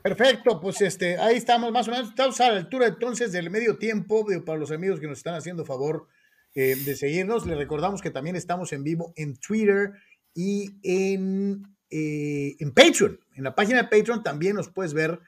Perfecto, 0.03 0.59
pues 0.59 0.81
este, 0.81 1.17
ahí 1.17 1.37
estamos 1.37 1.71
más 1.71 1.87
o 1.87 1.91
menos, 1.91 2.09
estamos 2.09 2.37
a 2.41 2.51
la 2.51 2.57
altura 2.57 2.87
entonces 2.87 3.31
del 3.31 3.49
medio 3.49 3.77
tiempo, 3.77 4.27
para 4.45 4.59
los 4.59 4.69
amigos 4.69 4.99
que 4.99 5.07
nos 5.07 5.19
están 5.19 5.33
haciendo 5.33 5.63
favor 5.63 6.09
eh, 6.55 6.75
de 6.75 6.97
seguirnos, 6.97 7.45
les 7.45 7.57
recordamos 7.57 8.01
que 8.01 8.09
también 8.11 8.35
estamos 8.35 8.73
en 8.73 8.83
vivo 8.83 9.13
en 9.15 9.37
Twitter 9.37 9.93
y 10.33 10.71
en, 10.83 11.63
eh, 11.89 12.57
en 12.59 12.73
Patreon, 12.73 13.17
en 13.33 13.45
la 13.45 13.55
página 13.55 13.83
de 13.83 13.87
Patreon 13.87 14.23
también 14.23 14.57
nos 14.57 14.67
puedes 14.67 14.93
ver 14.93 15.21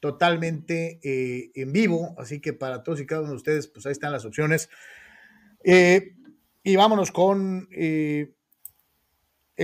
totalmente 0.00 0.98
eh, 1.04 1.52
en 1.54 1.72
vivo, 1.72 2.16
así 2.18 2.40
que 2.40 2.52
para 2.52 2.82
todos 2.82 3.00
y 3.00 3.06
cada 3.06 3.20
uno 3.20 3.30
de 3.30 3.36
ustedes, 3.36 3.68
pues 3.68 3.86
ahí 3.86 3.92
están 3.92 4.10
las 4.10 4.24
opciones. 4.24 4.68
y 5.64 6.74
vámonos 6.74 7.12
con 7.12 7.68
el 7.70 8.34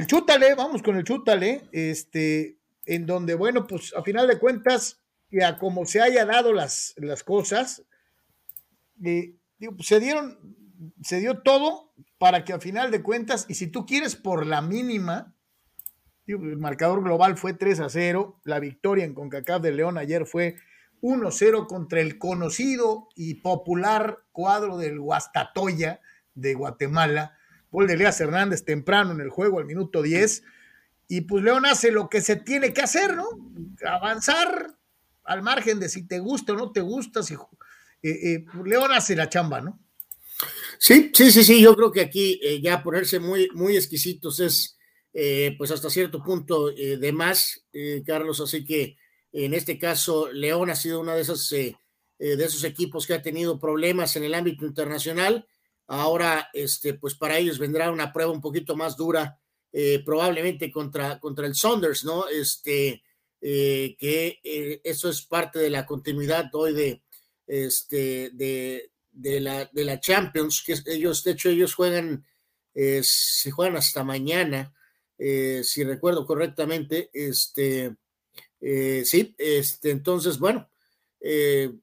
chútale, 0.06 0.54
vamos 0.54 0.84
con 0.84 0.96
el 0.96 1.02
chútale, 1.02 1.62
este, 1.72 2.61
en 2.86 3.06
donde, 3.06 3.34
bueno, 3.34 3.66
pues 3.66 3.94
a 3.94 4.02
final 4.02 4.26
de 4.26 4.38
cuentas, 4.38 5.00
ya 5.30 5.58
como 5.58 5.86
se 5.86 6.00
haya 6.00 6.24
dado 6.26 6.52
las, 6.52 6.94
las 6.96 7.22
cosas, 7.22 7.84
eh, 9.04 9.36
pues, 9.58 9.86
se 9.86 10.00
dieron, 10.00 10.38
se 11.02 11.20
dio 11.20 11.40
todo 11.40 11.92
para 12.18 12.44
que 12.44 12.52
a 12.52 12.60
final 12.60 12.90
de 12.90 13.02
cuentas, 13.02 13.46
y 13.48 13.54
si 13.54 13.66
tú 13.66 13.86
quieres 13.86 14.16
por 14.16 14.46
la 14.46 14.62
mínima, 14.62 15.34
el 16.26 16.56
marcador 16.58 17.02
global 17.02 17.36
fue 17.36 17.52
3 17.52 17.80
a 17.80 17.88
0, 17.88 18.40
la 18.44 18.60
victoria 18.60 19.04
en 19.04 19.14
CONCACAF 19.14 19.62
de 19.62 19.72
León 19.72 19.98
ayer 19.98 20.24
fue 20.26 20.56
1-0 21.00 21.66
contra 21.66 22.00
el 22.00 22.18
conocido 22.18 23.08
y 23.16 23.34
popular 23.34 24.20
cuadro 24.30 24.78
del 24.78 25.00
Huastatoya 25.00 26.00
de 26.34 26.54
Guatemala, 26.54 27.36
Gol 27.72 27.86
de 27.86 27.94
Elías 27.94 28.20
Hernández 28.20 28.64
temprano 28.64 29.12
en 29.12 29.20
el 29.20 29.30
juego, 29.30 29.58
al 29.58 29.64
minuto 29.64 30.02
10. 30.02 30.44
Y 31.14 31.20
pues 31.20 31.44
León 31.44 31.66
hace 31.66 31.92
lo 31.92 32.08
que 32.08 32.22
se 32.22 32.36
tiene 32.36 32.72
que 32.72 32.80
hacer, 32.80 33.14
¿no? 33.14 33.28
Avanzar 33.86 34.78
al 35.24 35.42
margen 35.42 35.78
de 35.78 35.90
si 35.90 36.06
te 36.06 36.18
gusta 36.20 36.54
o 36.54 36.56
no 36.56 36.72
te 36.72 36.80
gusta. 36.80 37.22
Si, 37.22 37.34
eh, 37.34 37.38
eh, 38.02 38.44
León 38.64 38.92
hace 38.92 39.14
la 39.14 39.28
chamba, 39.28 39.60
¿no? 39.60 39.78
Sí, 40.78 41.10
sí, 41.12 41.30
sí, 41.30 41.44
sí. 41.44 41.60
Yo 41.60 41.76
creo 41.76 41.92
que 41.92 42.00
aquí 42.00 42.40
eh, 42.42 42.62
ya 42.62 42.82
ponerse 42.82 43.20
muy, 43.20 43.50
muy 43.52 43.76
exquisitos 43.76 44.40
es, 44.40 44.78
pues 45.58 45.70
hasta 45.70 45.90
cierto 45.90 46.22
punto 46.22 46.70
de 46.70 47.12
más, 47.12 47.66
Carlos. 48.06 48.40
Así 48.40 48.64
que 48.64 48.96
en 49.32 49.52
este 49.52 49.78
caso, 49.78 50.32
León 50.32 50.70
ha 50.70 50.74
sido 50.74 51.00
uno 51.00 51.14
de 51.14 51.20
esos, 51.20 51.46
de 51.50 51.76
esos 52.18 52.64
equipos 52.64 53.06
que 53.06 53.12
ha 53.12 53.20
tenido 53.20 53.60
problemas 53.60 54.16
en 54.16 54.24
el 54.24 54.32
ámbito 54.32 54.64
internacional 54.64 55.46
Ahora, 55.88 56.48
este, 56.54 56.94
pues 56.94 57.14
para 57.14 57.36
ellos 57.36 57.58
vendrá 57.58 57.90
una 57.90 58.14
prueba 58.14 58.32
un 58.32 58.40
poquito 58.40 58.74
más 58.76 58.96
dura, 58.96 59.38
eh, 59.74 60.02
probablemente 60.04 60.70
contra, 60.70 61.18
contra 61.18 61.46
el 61.46 61.54
Saunders, 61.54 62.04
¿no? 62.04 62.28
Este, 62.28 63.02
eh, 63.40 63.96
que 63.98 64.38
eh, 64.44 64.82
eso 64.84 65.08
es 65.08 65.22
parte 65.22 65.58
de 65.60 65.70
la 65.70 65.86
continuidad 65.86 66.50
hoy 66.52 66.74
de, 66.74 67.02
este, 67.46 68.30
de, 68.34 68.90
de, 69.10 69.40
la, 69.40 69.64
de 69.72 69.84
la 69.84 69.98
Champions, 69.98 70.62
que 70.62 70.76
ellos, 70.86 71.24
de 71.24 71.30
hecho, 71.30 71.48
ellos 71.48 71.74
juegan, 71.74 72.26
se 72.74 73.50
juegan 73.50 73.76
hasta 73.76 74.04
mañana, 74.04 74.74
si 75.18 75.84
recuerdo 75.84 76.26
correctamente, 76.26 77.10
este, 77.12 77.96
sí, 78.60 79.34
este, 79.38 79.90
entonces, 79.90 80.38
bueno, 80.38 80.70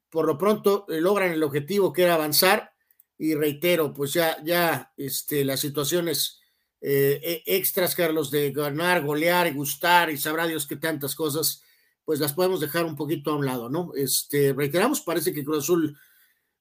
por 0.09 0.25
lo 0.25 0.37
pronto 0.37 0.85
logran 0.87 1.31
el 1.31 1.43
objetivo 1.43 1.93
que 1.93 2.03
era 2.03 2.15
avanzar 2.15 2.73
y 3.19 3.35
reitero, 3.35 3.93
pues 3.93 4.13
ya, 4.13 4.41
ya 4.43 4.91
este, 4.97 5.45
las 5.45 5.59
situaciones 5.59 6.38
eh, 6.81 7.43
e, 7.45 7.57
extras, 7.57 7.95
Carlos, 7.95 8.31
de 8.31 8.51
ganar, 8.51 9.03
golear 9.03 9.53
gustar 9.53 10.09
y 10.09 10.17
sabrá 10.17 10.47
Dios 10.47 10.65
que 10.67 10.75
tantas 10.75 11.15
cosas, 11.15 11.63
pues 12.05 12.19
las 12.19 12.33
podemos 12.33 12.59
dejar 12.59 12.85
un 12.85 12.95
poquito 12.95 13.31
a 13.31 13.35
un 13.35 13.45
lado, 13.45 13.69
¿no? 13.69 13.91
Este, 13.95 14.53
reiteramos, 14.53 15.01
parece 15.01 15.33
que 15.33 15.43
Cruz 15.43 15.63
Azul, 15.63 15.97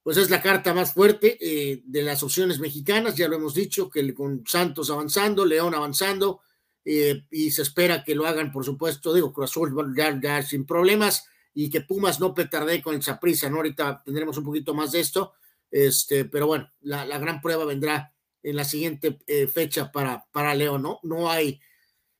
pues 0.02 0.16
es 0.16 0.30
la 0.30 0.42
carta 0.42 0.74
más 0.74 0.92
fuerte 0.92 1.38
eh, 1.40 1.82
de 1.84 2.02
las 2.02 2.22
opciones 2.22 2.58
mexicanas, 2.58 3.16
ya 3.16 3.28
lo 3.28 3.36
hemos 3.36 3.54
dicho, 3.54 3.88
que 3.88 4.14
con 4.14 4.44
Santos 4.46 4.90
avanzando, 4.90 5.44
León 5.44 5.74
avanzando, 5.74 6.40
eh, 6.84 7.24
y 7.30 7.50
se 7.50 7.62
espera 7.62 8.02
que 8.04 8.14
lo 8.14 8.26
hagan, 8.26 8.50
por 8.50 8.64
supuesto, 8.64 9.12
digo, 9.12 9.32
Cruz 9.32 9.50
Azul 9.50 9.94
ya, 9.96 10.18
ya 10.20 10.42
sin 10.42 10.64
problemas, 10.64 11.26
y 11.54 11.70
que 11.70 11.80
Pumas 11.80 12.20
no 12.20 12.34
petarde 12.34 12.80
con 12.80 12.94
el 12.94 13.02
Zaprisa, 13.02 13.50
¿no? 13.50 13.56
Ahorita 13.56 14.02
tendremos 14.04 14.38
un 14.38 14.44
poquito 14.44 14.74
más 14.74 14.92
de 14.92 15.00
esto, 15.00 15.34
este, 15.70 16.24
pero 16.24 16.46
bueno, 16.46 16.70
la, 16.80 17.18
gran 17.18 17.40
prueba 17.40 17.64
vendrá 17.64 18.14
en 18.42 18.56
la 18.56 18.64
siguiente 18.64 19.18
eh, 19.26 19.46
fecha 19.46 19.90
para, 19.90 20.24
para 20.32 20.54
León, 20.54 20.82
¿no? 20.82 21.00
No 21.02 21.30
hay, 21.30 21.60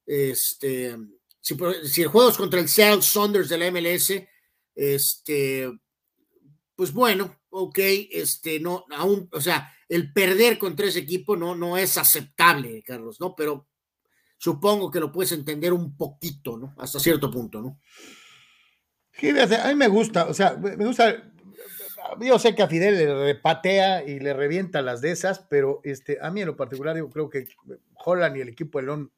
este, 0.07 0.97
si, 1.41 1.57
si, 1.85 2.03
el 2.03 2.09
juego 2.09 2.31
es 2.31 2.37
contra 2.37 2.61
el 2.61 2.69
Seattle 2.69 3.03
Saunders 3.03 3.49
de 3.49 3.59
la 3.59 3.71
MLS, 3.71 4.13
este, 4.75 5.71
pues 6.75 6.93
bueno, 6.93 7.41
ok, 7.51 7.79
este, 8.11 8.61
no, 8.61 8.85
aún, 8.91 9.29
o 9.33 9.41
sea, 9.41 9.73
el 9.89 10.13
perder 10.13 10.59
contra 10.59 10.87
ese 10.87 11.01
equipo 11.01 11.37
no, 11.37 11.55
no 11.55 11.77
es 11.77 11.97
aceptable, 11.97 12.83
Carlos, 12.83 13.21
¿no? 13.21 13.35
Pero 13.35 13.69
supongo 14.37 14.91
que 14.91 15.01
lo 15.01 15.11
puedes 15.11 15.33
entender 15.33 15.73
un 15.73 15.97
poquito, 15.97 16.57
¿no? 16.57 16.75
Hasta 16.79 17.01
cierto 17.01 17.31
punto, 17.31 17.61
¿no? 17.61 17.81
Sí, 19.13 19.31
a 19.31 19.69
mí 19.69 19.75
me 19.75 19.89
gusta, 19.89 20.27
o 20.27 20.35
sea, 20.35 20.57
me 20.57 20.85
gusta 20.85 21.33
yo 22.21 22.39
sé 22.39 22.55
que 22.55 22.63
a 22.63 22.69
Fidel 22.69 22.97
le 22.97 23.25
repatea 23.25 24.05
y 24.05 24.19
le 24.21 24.35
revienta 24.35 24.83
las 24.83 25.01
de 25.01 25.11
esas, 25.11 25.41
pero 25.41 25.81
este, 25.85 26.19
a 26.21 26.31
mí 26.31 26.41
en 26.41 26.47
lo 26.49 26.57
particular 26.57 26.97
yo 26.97 27.09
creo 27.11 27.29
que 27.29 27.49
Holland 28.05 28.37
y 28.37 28.41
el 28.41 28.49
equipo 28.49 28.79
de 28.79 28.87
León 28.87 29.13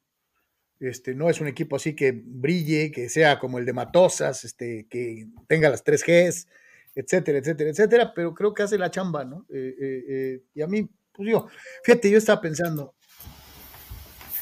este, 0.79 1.13
no 1.13 1.29
es 1.29 1.39
un 1.39 1.47
equipo 1.47 1.75
así 1.75 1.95
que 1.95 2.11
brille, 2.11 2.91
que 2.91 3.07
sea 3.07 3.39
como 3.39 3.59
el 3.59 3.65
de 3.65 3.73
Matosas, 3.73 4.43
este, 4.43 4.87
que 4.89 5.27
tenga 5.47 5.69
las 5.69 5.83
tres 5.83 6.03
Gs, 6.03 6.47
etcétera, 6.95 7.37
etcétera, 7.37 7.69
etcétera, 7.69 8.13
pero 8.13 8.33
creo 8.33 8.53
que 8.53 8.63
hace 8.63 8.77
la 8.77 8.91
chamba, 8.91 9.23
¿no? 9.23 9.45
Eh, 9.49 9.75
eh, 9.79 10.03
eh, 10.09 10.43
y 10.55 10.61
a 10.61 10.67
mí, 10.67 10.89
pues 11.13 11.29
yo, 11.29 11.47
fíjate, 11.83 12.09
yo 12.09 12.17
estaba 12.17 12.41
pensando, 12.41 12.95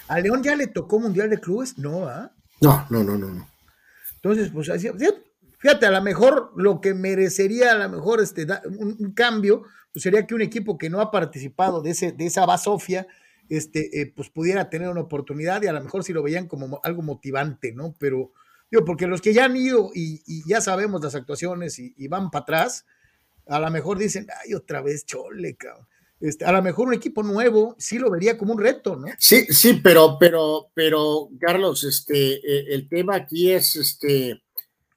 ¿a 0.08 0.20
León 0.20 0.42
ya 0.42 0.56
le 0.56 0.68
tocó 0.68 1.00
Mundial 1.00 1.30
de 1.30 1.40
Clubes? 1.40 1.78
No, 1.78 2.08
¿ah? 2.08 2.32
No, 2.62 2.88
no, 2.90 3.04
no, 3.04 3.18
no, 3.18 3.28
no. 3.28 3.50
Entonces, 4.16 4.50
pues 4.50 4.70
así, 4.70 4.90
Fíjate, 5.60 5.86
a 5.86 5.92
lo 5.92 6.02
mejor 6.02 6.52
lo 6.56 6.82
que 6.82 6.94
merecería 6.94 7.74
a 7.74 7.78
lo 7.78 7.90
mejor 7.90 8.22
este, 8.22 8.48
un, 8.66 9.14
cambio 9.14 9.64
pues 9.92 10.04
sería 10.04 10.26
que 10.26 10.34
un 10.34 10.42
equipo 10.42 10.78
que 10.78 10.90
no 10.90 11.02
ha 11.02 11.12
participado 11.12 11.82
de, 11.82 11.92
ese, 11.92 12.12
de 12.14 12.26
esa 12.26 12.46
basofia 12.46 13.08
este, 13.50 14.02
eh, 14.02 14.14
pues 14.16 14.30
pudiera 14.30 14.70
tener 14.70 14.90
una 14.90 15.02
oportunidad 15.02 15.62
y 15.62 15.68
a 15.68 15.74
lo 15.74 15.82
mejor 15.82 16.04
si 16.04 16.14
lo 16.14 16.24
veían 16.24 16.48
como 16.48 16.80
algo 16.84 17.02
motivante, 17.02 17.74
¿no? 17.74 17.96
Pero, 18.00 18.32
digo, 18.70 18.86
porque 18.86 19.08
los 19.08 19.22
que 19.22 19.34
ya 19.34 19.46
han 19.46 19.58
ido 19.58 19.90
y, 19.94 20.22
ya 20.48 20.62
sabemos 20.62 21.04
las 21.04 21.16
actuaciones 21.16 21.80
y, 21.80 22.08
van 22.08 22.30
para 22.30 22.44
atrás, 22.44 22.86
a 23.48 23.60
lo 23.60 23.70
mejor 23.72 23.98
dicen, 23.98 24.28
ay, 24.44 24.54
otra 24.54 24.82
vez 24.82 25.06
chole, 25.06 25.56
cabrón. 25.56 25.88
Este, 26.22 26.44
a 26.44 26.52
lo 26.52 26.62
mejor 26.62 26.90
un 26.90 26.94
equipo 26.94 27.24
nuevo 27.24 27.76
sí 27.80 27.98
lo 27.98 28.12
vería 28.12 28.38
como 28.38 28.54
un 28.54 28.60
reto, 28.60 28.98
¿no? 28.98 29.08
Sí, 29.18 29.46
sí, 29.50 29.80
pero, 29.82 30.18
pero, 30.20 30.70
pero, 30.74 31.30
Carlos, 31.40 31.86
este, 31.86 32.34
eh, 32.34 32.74
el 32.74 32.90
tema 32.90 33.16
aquí 33.16 33.52
es, 33.52 33.78
este, 33.78 34.44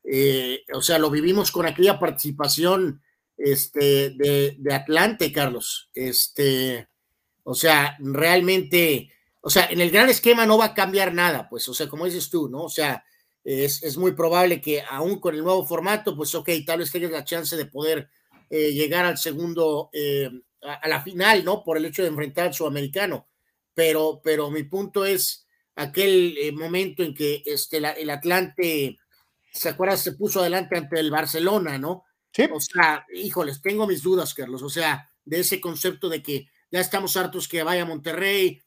eh, 0.04 0.64
o 0.72 0.82
sea, 0.82 0.98
lo 0.98 1.10
vivimos 1.10 1.52
con 1.52 1.66
aquella 1.66 1.98
participación 1.98 3.02
este, 3.36 4.10
de, 4.10 4.74
Atlante, 4.74 5.32
Carlos. 5.32 5.90
Este, 5.94 6.88
o 7.44 7.54
sea, 7.54 7.96
realmente, 8.00 9.12
o 9.40 9.50
sea, 9.50 9.66
en 9.66 9.80
el 9.80 9.90
gran 9.90 10.08
esquema 10.08 10.46
no 10.46 10.58
va 10.58 10.66
a 10.66 10.74
cambiar 10.74 11.14
nada, 11.14 11.48
pues, 11.48 11.68
o 11.68 11.74
sea, 11.74 11.88
como 11.88 12.04
dices 12.04 12.30
tú, 12.30 12.48
¿no? 12.48 12.64
O 12.64 12.68
sea, 12.68 13.04
es, 13.44 13.96
muy 13.96 14.12
probable 14.12 14.60
que 14.60 14.82
aún 14.88 15.18
con 15.18 15.34
el 15.34 15.42
nuevo 15.42 15.66
formato, 15.66 16.16
pues, 16.16 16.34
ok, 16.34 16.50
tal 16.66 16.80
vez 16.80 16.90
tengas 16.90 17.10
la 17.10 17.24
chance 17.24 17.56
de 17.56 17.66
poder 17.66 18.08
eh, 18.50 18.72
llegar 18.72 19.04
al 19.04 19.18
segundo, 19.18 19.90
eh, 19.92 20.30
a, 20.62 20.88
la 20.88 21.02
final, 21.02 21.44
¿no? 21.44 21.62
Por 21.64 21.76
el 21.76 21.84
hecho 21.86 22.02
de 22.02 22.08
enfrentar 22.08 22.46
al 22.46 22.54
sudamericano. 22.54 23.28
Pero, 23.74 24.20
pero 24.22 24.50
mi 24.50 24.64
punto 24.64 25.04
es 25.04 25.46
aquel 25.74 26.36
momento 26.52 27.02
en 27.02 27.14
que 27.14 27.42
este, 27.46 27.78
el 27.78 28.10
Atlante 28.10 28.98
¿se 29.52 29.68
acuerdan? 29.68 29.98
Se 29.98 30.12
puso 30.12 30.40
adelante 30.40 30.76
ante 30.76 30.98
el 30.98 31.10
Barcelona, 31.10 31.78
¿no? 31.78 32.04
Sí. 32.32 32.48
O 32.52 32.60
sea, 32.60 33.06
híjoles, 33.14 33.60
tengo 33.60 33.86
mis 33.86 34.02
dudas, 34.02 34.34
Carlos, 34.34 34.62
o 34.62 34.70
sea, 34.70 35.10
de 35.24 35.40
ese 35.40 35.60
concepto 35.60 36.08
de 36.08 36.22
que 36.22 36.48
ya 36.70 36.80
estamos 36.80 37.16
hartos 37.16 37.46
que 37.46 37.62
vaya 37.62 37.82
a 37.82 37.86
Monterrey 37.86 38.62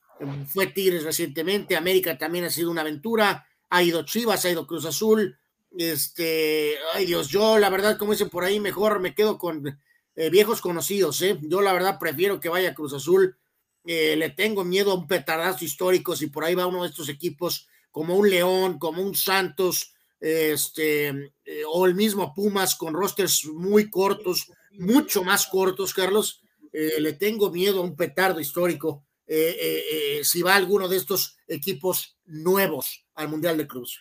fue 0.47 0.67
Tigres 0.67 1.03
recientemente, 1.03 1.75
América 1.75 2.17
también 2.17 2.45
ha 2.45 2.49
sido 2.49 2.71
una 2.71 2.81
aventura, 2.81 3.47
ha 3.69 3.83
ido 3.83 4.05
Chivas, 4.05 4.45
ha 4.45 4.51
ido 4.51 4.67
Cruz 4.67 4.85
Azul, 4.85 5.37
este, 5.77 6.75
ay 6.93 7.05
Dios, 7.05 7.27
yo 7.27 7.57
la 7.57 7.69
verdad, 7.69 7.97
como 7.97 8.13
dicen 8.13 8.29
por 8.29 8.43
ahí, 8.43 8.59
mejor 8.59 8.99
me 8.99 9.13
quedo 9.13 9.37
con 9.37 9.79
eh, 10.15 10.29
viejos 10.29 10.61
conocidos, 10.61 11.21
¿eh? 11.21 11.37
Yo 11.41 11.61
la 11.61 11.73
verdad 11.73 11.99
prefiero 11.99 12.39
que 12.39 12.47
vaya 12.47 12.73
Cruz 12.73 12.93
Azul, 12.93 13.37
eh, 13.85 14.15
le 14.15 14.29
tengo 14.29 14.63
miedo 14.63 14.91
a 14.91 14.95
un 14.95 15.07
petardazo 15.07 15.65
histórico 15.65 16.15
si 16.15 16.27
por 16.27 16.45
ahí 16.45 16.55
va 16.55 16.65
uno 16.65 16.83
de 16.83 16.89
estos 16.89 17.09
equipos 17.09 17.67
como 17.91 18.15
un 18.15 18.29
León, 18.29 18.79
como 18.79 19.01
un 19.01 19.15
Santos, 19.15 19.94
este, 20.25 21.07
eh, 21.45 21.63
o 21.71 21.85
el 21.85 21.95
mismo 21.95 22.33
Pumas 22.33 22.75
con 22.75 22.93
rosters 22.93 23.45
muy 23.45 23.89
cortos, 23.89 24.51
mucho 24.71 25.23
más 25.23 25.47
cortos, 25.47 25.93
Carlos, 25.93 26.41
le 26.73 27.13
tengo 27.13 27.51
miedo 27.51 27.79
a 27.79 27.83
un 27.83 27.95
petardo 27.95 28.41
histórico 28.41 29.05
si 29.25 30.41
va 30.41 30.55
alguno 30.55 30.89
de 30.89 30.97
estos 30.97 31.37
equipos 31.47 32.17
nuevos 32.25 33.05
al 33.15 33.29
Mundial 33.29 33.57
de 33.57 33.65
Cruz. 33.65 33.97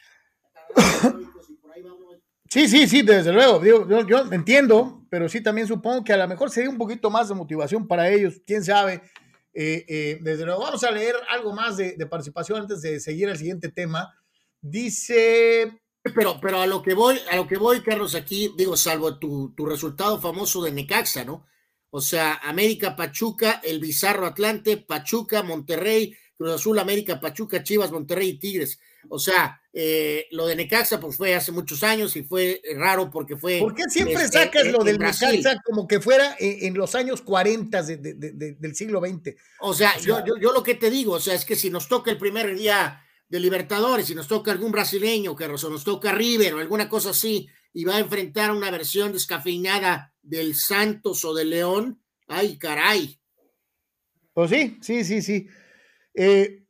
Sí, 2.54 2.68
sí, 2.68 2.86
sí, 2.86 3.02
desde 3.02 3.32
luego. 3.32 3.64
yo, 3.64 4.06
yo, 4.06 4.32
entiendo, 4.32 5.04
pero 5.10 5.28
sí 5.28 5.42
también 5.42 5.66
supongo 5.66 6.04
que 6.04 6.12
a 6.12 6.16
lo 6.16 6.28
mejor 6.28 6.50
sería 6.50 6.70
un 6.70 6.78
poquito 6.78 7.10
más 7.10 7.28
de 7.28 7.34
motivación 7.34 7.88
para 7.88 8.08
ellos, 8.08 8.40
quién 8.46 8.62
sabe. 8.62 9.02
Eh, 9.52 9.84
eh, 9.88 10.18
desde 10.20 10.44
luego, 10.44 10.62
vamos 10.62 10.84
a 10.84 10.90
leer 10.92 11.16
algo 11.30 11.52
más 11.52 11.76
de, 11.76 11.96
participación 12.08 12.60
antes 12.60 12.80
de 12.80 13.00
seguir 13.00 13.28
el 13.28 13.38
siguiente 13.38 13.70
tema. 13.70 14.14
Dice. 14.60 15.80
Pero, 16.12 16.38
pero 16.40 16.60
a 16.60 16.66
lo 16.66 16.82
que 16.82 16.92
voy, 16.92 17.18
a 17.30 17.36
lo 17.36 17.46
que 17.46 17.56
voy, 17.56 17.80
Carlos, 17.80 18.14
aquí, 18.14 18.52
digo, 18.56 18.76
salvo 18.76 19.18
tu, 19.18 19.54
tu 19.56 19.64
resultado 19.64 20.20
famoso 20.20 20.62
de 20.62 20.70
Necaxa, 20.70 21.24
¿no? 21.24 21.46
O 21.90 22.00
sea, 22.00 22.34
América, 22.42 22.94
Pachuca, 22.94 23.60
el 23.64 23.80
Bizarro 23.80 24.26
Atlante, 24.26 24.76
Pachuca, 24.76 25.42
Monterrey, 25.42 26.14
Cruz 26.36 26.52
Azul, 26.52 26.78
América, 26.78 27.20
Pachuca, 27.20 27.62
Chivas, 27.62 27.90
Monterrey 27.90 28.30
y 28.30 28.38
Tigres. 28.38 28.78
O 29.08 29.18
sea, 29.18 29.60
eh, 29.72 30.26
lo 30.32 30.46
de 30.46 30.56
Necaxa 30.56 31.00
pues 31.00 31.16
fue 31.16 31.34
hace 31.34 31.52
muchos 31.52 31.82
años 31.82 32.16
y 32.16 32.24
fue 32.24 32.60
raro 32.76 33.10
porque 33.10 33.36
fue... 33.36 33.60
¿Por 33.60 33.74
qué 33.74 33.84
siempre 33.88 34.24
este, 34.24 34.38
sacas 34.38 34.66
lo 34.66 34.82
del 34.82 34.98
Necaxa 34.98 35.60
como 35.64 35.86
que 35.86 36.00
fuera 36.00 36.36
en, 36.38 36.74
los 36.74 36.94
años 36.94 37.22
40 37.22 37.82
del 37.82 38.74
siglo 38.74 39.00
XX? 39.00 39.36
O 39.60 39.72
sea, 39.72 39.98
yo, 40.00 40.22
yo, 40.26 40.52
lo 40.52 40.62
que 40.62 40.74
te 40.74 40.90
digo, 40.90 41.12
o 41.12 41.20
sea, 41.20 41.34
es 41.34 41.44
que 41.44 41.56
si 41.56 41.70
nos 41.70 41.88
toca 41.88 42.10
el 42.10 42.18
primer 42.18 42.56
día 42.56 43.04
de 43.34 43.40
Libertadores, 43.40 44.06
si 44.06 44.14
nos 44.14 44.28
toca 44.28 44.52
algún 44.52 44.70
brasileño, 44.70 45.34
que 45.34 45.48
nos 45.48 45.82
toca 45.82 46.12
River 46.12 46.54
o 46.54 46.60
alguna 46.60 46.88
cosa 46.88 47.10
así, 47.10 47.48
y 47.72 47.82
va 47.82 47.96
a 47.96 47.98
enfrentar 47.98 48.52
una 48.52 48.70
versión 48.70 49.10
descafeinada 49.10 50.14
del 50.22 50.54
Santos 50.54 51.24
o 51.24 51.34
del 51.34 51.50
León, 51.50 52.00
ay, 52.28 52.58
caray. 52.58 53.18
Pues 54.32 54.50
sí, 54.50 54.78
sí, 54.80 55.02
sí, 55.02 55.20
sí. 55.20 55.48
Eh, 56.14 56.60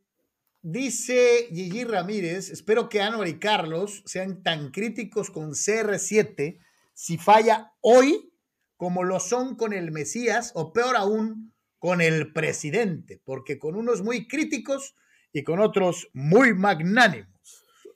Dice 0.62 1.48
Gigi 1.52 1.84
Ramírez, 1.84 2.48
espero 2.48 2.88
que 2.88 3.02
Anuar 3.02 3.28
y 3.28 3.38
Carlos 3.38 4.02
sean 4.06 4.42
tan 4.42 4.70
críticos 4.70 5.30
con 5.30 5.50
CR7 5.50 6.58
si 6.94 7.18
falla 7.18 7.74
hoy 7.82 8.32
como 8.78 9.04
lo 9.04 9.20
son 9.20 9.56
con 9.56 9.74
el 9.74 9.92
Mesías 9.92 10.52
o 10.54 10.72
peor 10.72 10.96
aún 10.96 11.52
con 11.78 12.00
el 12.00 12.32
presidente, 12.32 13.20
porque 13.22 13.58
con 13.58 13.76
unos 13.76 14.00
muy 14.00 14.26
críticos 14.26 14.96
y 15.34 15.42
con 15.42 15.60
otros 15.60 16.08
muy 16.14 16.54
magnánimos. 16.54 17.28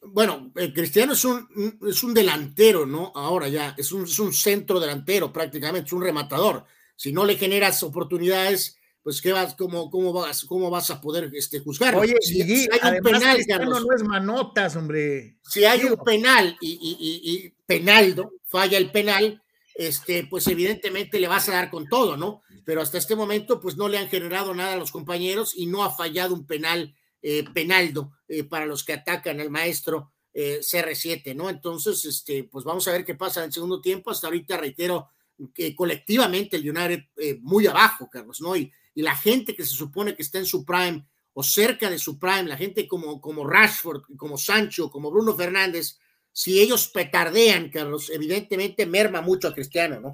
Bueno, 0.03 0.51
el 0.57 0.75
Cristiano 0.75 1.13
es 1.13 1.25
un, 1.25 1.79
es 1.87 2.03
un 2.03 2.13
delantero, 2.13 2.85
¿no? 2.85 3.13
Ahora 3.15 3.49
ya, 3.49 3.75
es 3.79 3.93
un, 3.93 4.05
es 4.05 4.19
un 4.19 4.33
centro 4.33 4.81
delantero 4.81 5.33
prácticamente, 5.33 5.87
es 5.87 5.93
un 5.93 6.03
rematador. 6.03 6.65
Si 6.97 7.13
no 7.13 7.25
le 7.25 7.37
generas 7.37 7.83
oportunidades, 7.83 8.77
pues 9.03 9.23
qué 9.23 9.33
vas, 9.33 9.55
cómo, 9.55 9.89
cómo 9.89 10.13
vas, 10.13 10.45
cómo 10.45 10.69
vas 10.69 10.91
a 10.91 11.01
poder 11.01 11.31
este, 11.33 11.61
juzgar. 11.61 11.95
Oye, 11.95 12.17
si, 12.21 12.43
hay 12.43 12.97
un 12.97 13.03
penal, 13.03 13.39
Carlos, 13.47 13.87
no 13.87 13.95
es 13.95 14.03
manotas, 14.03 14.75
hombre. 14.75 15.37
Si 15.43 15.65
hay 15.65 15.85
un 15.85 15.97
penal 16.05 16.57
y, 16.61 16.73
y, 16.73 17.31
y, 17.33 17.55
Penaldo 17.67 18.33
falla 18.45 18.79
el 18.79 18.91
penal, 18.91 19.43
este, 19.75 20.27
pues 20.29 20.47
evidentemente 20.49 21.21
le 21.21 21.29
vas 21.29 21.49
a 21.49 21.53
dar 21.53 21.71
con 21.71 21.87
todo, 21.87 22.17
¿no? 22.17 22.43
Pero 22.65 22.83
hasta 22.83 22.99
este 22.99 23.15
momento, 23.15 23.61
pues 23.61 23.77
no 23.77 23.89
le 23.89 23.99
han 23.99 24.09
generado 24.09 24.55
nada 24.55 24.73
a 24.73 24.79
los 24.79 24.91
compañeros 24.91 25.55
y 25.57 25.67
no 25.67 25.85
ha 25.85 25.91
fallado 25.91 26.35
un 26.35 26.47
penal 26.47 26.95
eh, 27.23 27.45
Penaldo 27.53 28.13
eh, 28.29 28.45
para 28.45 28.67
los 28.67 28.85
que 28.85 28.93
atacan 28.93 29.41
al 29.41 29.51
maestro 29.51 30.13
eh, 30.33 30.61
CR7, 30.61 31.35
¿no? 31.35 31.51
Entonces, 31.51 32.05
este, 32.05 32.45
pues 32.45 32.65
vamos 32.65 32.87
a 32.89 32.93
ver 32.93 33.05
qué 33.05 33.15
pasa 33.15 33.41
en 33.41 33.47
el 33.47 33.53
segundo 33.53 33.81
tiempo. 33.81 34.11
Hasta 34.11 34.29
ahorita 34.29 34.57
reitero 34.57 35.11
que 35.55 35.75
colectivamente 35.75 36.57
el 36.57 36.69
United 36.69 37.05
muy 37.41 37.67
abajo, 37.67 38.09
Carlos, 38.11 38.41
¿no? 38.41 38.57
Y, 38.57 38.73
y 38.95 39.03
la 39.03 39.15
gente 39.15 39.55
que 39.55 39.65
se 39.65 39.75
supone 39.75 40.17
que 40.17 40.23
está 40.23 40.39
en 40.39 40.47
su 40.47 40.65
prime 40.65 41.07
o 41.33 41.43
cerca 41.45 41.89
de 41.89 42.01
su 42.01 42.19
prime, 42.19 42.45
la 42.45 42.57
gente 42.57 42.89
como, 42.89 43.21
como 43.21 43.47
Rashford, 43.47 44.03
como 44.17 44.37
Sancho, 44.37 44.91
como 44.91 45.11
Bruno 45.13 45.37
Fernández, 45.37 45.99
si 46.33 46.61
ellos 46.61 46.89
petardean, 46.89 47.71
Carlos, 47.71 48.11
evidentemente 48.11 48.87
merma 48.87 49.21
mucho 49.21 49.47
a 49.47 49.55
Cristiano, 49.55 50.01
¿no? 50.01 50.13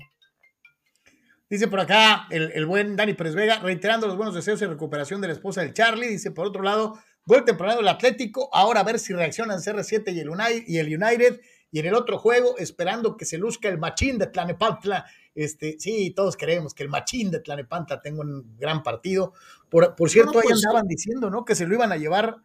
Dice 1.54 1.68
por 1.68 1.78
acá 1.78 2.26
el, 2.30 2.66
buen 2.66 2.96
Dani 2.96 3.14
Pérez 3.14 3.36
Vega, 3.36 3.60
reiterando 3.60 4.08
los 4.08 4.16
buenos 4.16 4.34
deseos 4.34 4.60
y 4.60 4.66
recuperación 4.66 5.20
de 5.20 5.28
la 5.28 5.34
esposa 5.34 5.60
del 5.60 5.72
Charlie. 5.72 6.08
Dice 6.08 6.32
por 6.32 6.48
otro 6.48 6.64
lado, 6.64 6.98
gol 7.26 7.44
temprano 7.44 7.76
del 7.76 7.86
Atlético. 7.86 8.50
Ahora 8.52 8.80
a 8.80 8.82
ver 8.82 8.98
si 8.98 9.12
reaccionan 9.12 9.60
CR7 9.60 10.12
y 10.12 10.18
el, 10.18 10.30
United, 10.30 10.64
y 10.66 10.78
el 10.78 10.86
United. 11.00 11.40
Y 11.70 11.78
en 11.78 11.86
el 11.86 11.94
otro 11.94 12.18
juego, 12.18 12.58
esperando 12.58 13.16
que 13.16 13.24
se 13.24 13.38
luzca 13.38 13.68
el 13.68 13.78
machín 13.78 14.18
de 14.18 14.26
Tlanepantla 14.26 15.06
este, 15.36 15.76
sí, 15.78 16.10
todos 16.10 16.36
creemos 16.36 16.74
que 16.74 16.82
el 16.82 16.88
machín 16.88 17.30
de 17.30 17.38
Tlanepanta 17.38 18.02
tenga 18.02 18.22
un 18.22 18.56
gran 18.58 18.82
partido. 18.82 19.32
Por, 19.68 19.94
por 19.94 20.10
cierto, 20.10 20.40
ahí 20.40 20.48
pues, 20.48 20.64
andaban 20.64 20.88
diciendo, 20.88 21.30
¿no? 21.30 21.44
Que 21.44 21.54
se 21.54 21.68
lo 21.68 21.74
iban 21.76 21.92
a 21.92 21.96
llevar, 21.96 22.38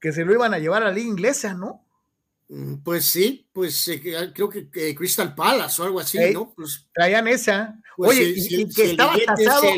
que 0.00 0.10
se 0.10 0.24
lo 0.24 0.32
iban 0.32 0.54
a 0.54 0.58
llevar 0.58 0.82
a 0.82 0.86
la 0.86 0.92
liga 0.92 1.06
inglesa, 1.08 1.54
¿no? 1.54 1.84
Mm, 2.52 2.82
pues 2.82 3.04
sí, 3.04 3.48
pues 3.52 3.86
eh, 3.86 4.02
ah, 4.18 4.32
creo 4.34 4.48
que, 4.48 4.94
Crystal 4.96 5.36
Palace 5.36 5.80
o 5.80 5.84
algo 5.84 6.00
así, 6.00 6.18
¿no? 6.32 6.52
Pues, 6.52 6.88
traían 6.92 7.28
esa. 7.28 7.80
Pues 7.96 8.10
Oye, 8.10 8.34
y, 8.36 8.68
que 8.68 8.90
estaba 8.90 9.16
tasado, 9.24 9.70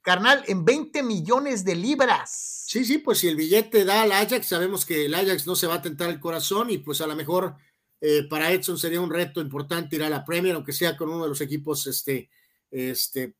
carnal, 0.00 0.42
en 0.46 0.64
20 0.64 1.02
millones 1.02 1.66
de 1.66 1.74
libras. 1.74 2.64
Sí, 2.66 2.82
sí, 2.86 2.96
pues 2.96 3.18
si 3.18 3.28
el 3.28 3.36
billete 3.36 3.84
da 3.84 4.02
al 4.02 4.12
Ajax, 4.12 4.46
sabemos 4.46 4.86
que 4.86 5.04
el 5.04 5.14
Ajax 5.14 5.46
no 5.46 5.54
se 5.54 5.66
va 5.66 5.74
a 5.74 5.82
tentar 5.82 6.08
el 6.08 6.18
corazón 6.18 6.70
y 6.70 6.78
pues 6.78 7.02
a 7.02 7.06
lo 7.06 7.14
mejor 7.14 7.56
eh, 8.00 8.22
para 8.28 8.50
Edson 8.50 8.78
sería 8.78 9.02
un 9.02 9.10
reto 9.10 9.42
importante 9.42 9.96
ir 9.96 10.02
a 10.02 10.08
la 10.08 10.24
Premier, 10.24 10.54
aunque 10.54 10.72
sea 10.72 10.96
con 10.96 11.10
uno 11.10 11.24
de 11.24 11.28
los 11.28 11.42
equipos 11.42 11.86
este, 11.86 12.30
este, 12.70 13.34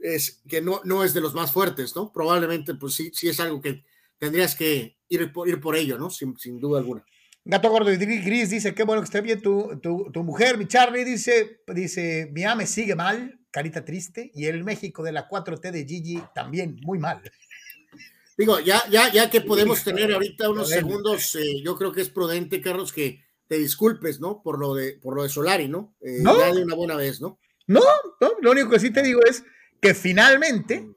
es, 0.00 0.42
que 0.48 0.60
no, 0.60 0.80
no 0.82 1.04
es 1.04 1.14
de 1.14 1.20
los 1.20 1.34
más 1.34 1.52
fuertes, 1.52 1.94
¿no? 1.94 2.12
Probablemente, 2.12 2.74
pues 2.74 2.94
sí, 2.94 3.12
sí 3.14 3.28
es 3.28 3.38
algo 3.38 3.60
que 3.60 3.84
tendrías 4.18 4.56
que 4.56 4.98
ir 5.08 5.32
por, 5.32 5.48
ir 5.48 5.60
por 5.60 5.76
ello, 5.76 5.98
¿no? 5.98 6.10
Sin, 6.10 6.36
sin 6.36 6.58
duda 6.58 6.80
alguna. 6.80 7.04
Gato 7.46 7.68
Gordo 7.68 7.92
y 7.92 7.96
Gris 7.96 8.48
dice, 8.48 8.74
qué 8.74 8.84
bueno 8.84 9.02
que 9.02 9.04
esté 9.04 9.20
bien 9.20 9.42
tu, 9.42 9.78
tu, 9.82 10.10
tu, 10.10 10.22
mujer. 10.22 10.56
Mi 10.56 10.66
Charlie 10.66 11.04
dice, 11.04 11.60
dice, 11.68 12.30
mi 12.32 12.44
ame 12.44 12.66
sigue 12.66 12.94
mal, 12.94 13.38
carita 13.50 13.84
triste, 13.84 14.30
y 14.34 14.46
el 14.46 14.64
México 14.64 15.02
de 15.02 15.12
la 15.12 15.28
4T 15.28 15.70
de 15.70 15.84
Gigi 15.84 16.22
también 16.34 16.78
muy 16.82 16.98
mal. 16.98 17.20
Digo, 18.38 18.58
ya, 18.60 18.82
ya, 18.90 19.12
ya 19.12 19.30
que 19.30 19.42
podemos 19.42 19.84
tener 19.84 20.10
ahorita 20.12 20.48
unos 20.48 20.70
segundos, 20.70 21.36
eh, 21.36 21.62
yo 21.62 21.76
creo 21.76 21.92
que 21.92 22.00
es 22.00 22.08
prudente, 22.08 22.60
Carlos, 22.62 22.92
que 22.92 23.22
te 23.46 23.58
disculpes, 23.58 24.20
¿no? 24.20 24.42
Por 24.42 24.58
lo 24.58 24.74
de, 24.74 24.98
por 25.00 25.14
lo 25.14 25.22
de 25.22 25.28
Solari, 25.28 25.68
¿no? 25.68 25.94
Eh, 26.00 26.18
no. 26.20 26.38
Ya 26.38 26.52
de 26.52 26.62
una 26.62 26.74
buena 26.74 26.96
vez, 26.96 27.20
¿no? 27.20 27.38
No, 27.66 27.82
no, 28.20 28.32
lo 28.40 28.50
único 28.50 28.70
que 28.70 28.80
sí 28.80 28.90
te 28.90 29.02
digo 29.02 29.20
es 29.22 29.44
que 29.80 29.94
finalmente 29.94 30.88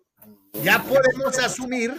ya 0.63 0.81
podemos 0.81 1.37
asumir 1.39 1.93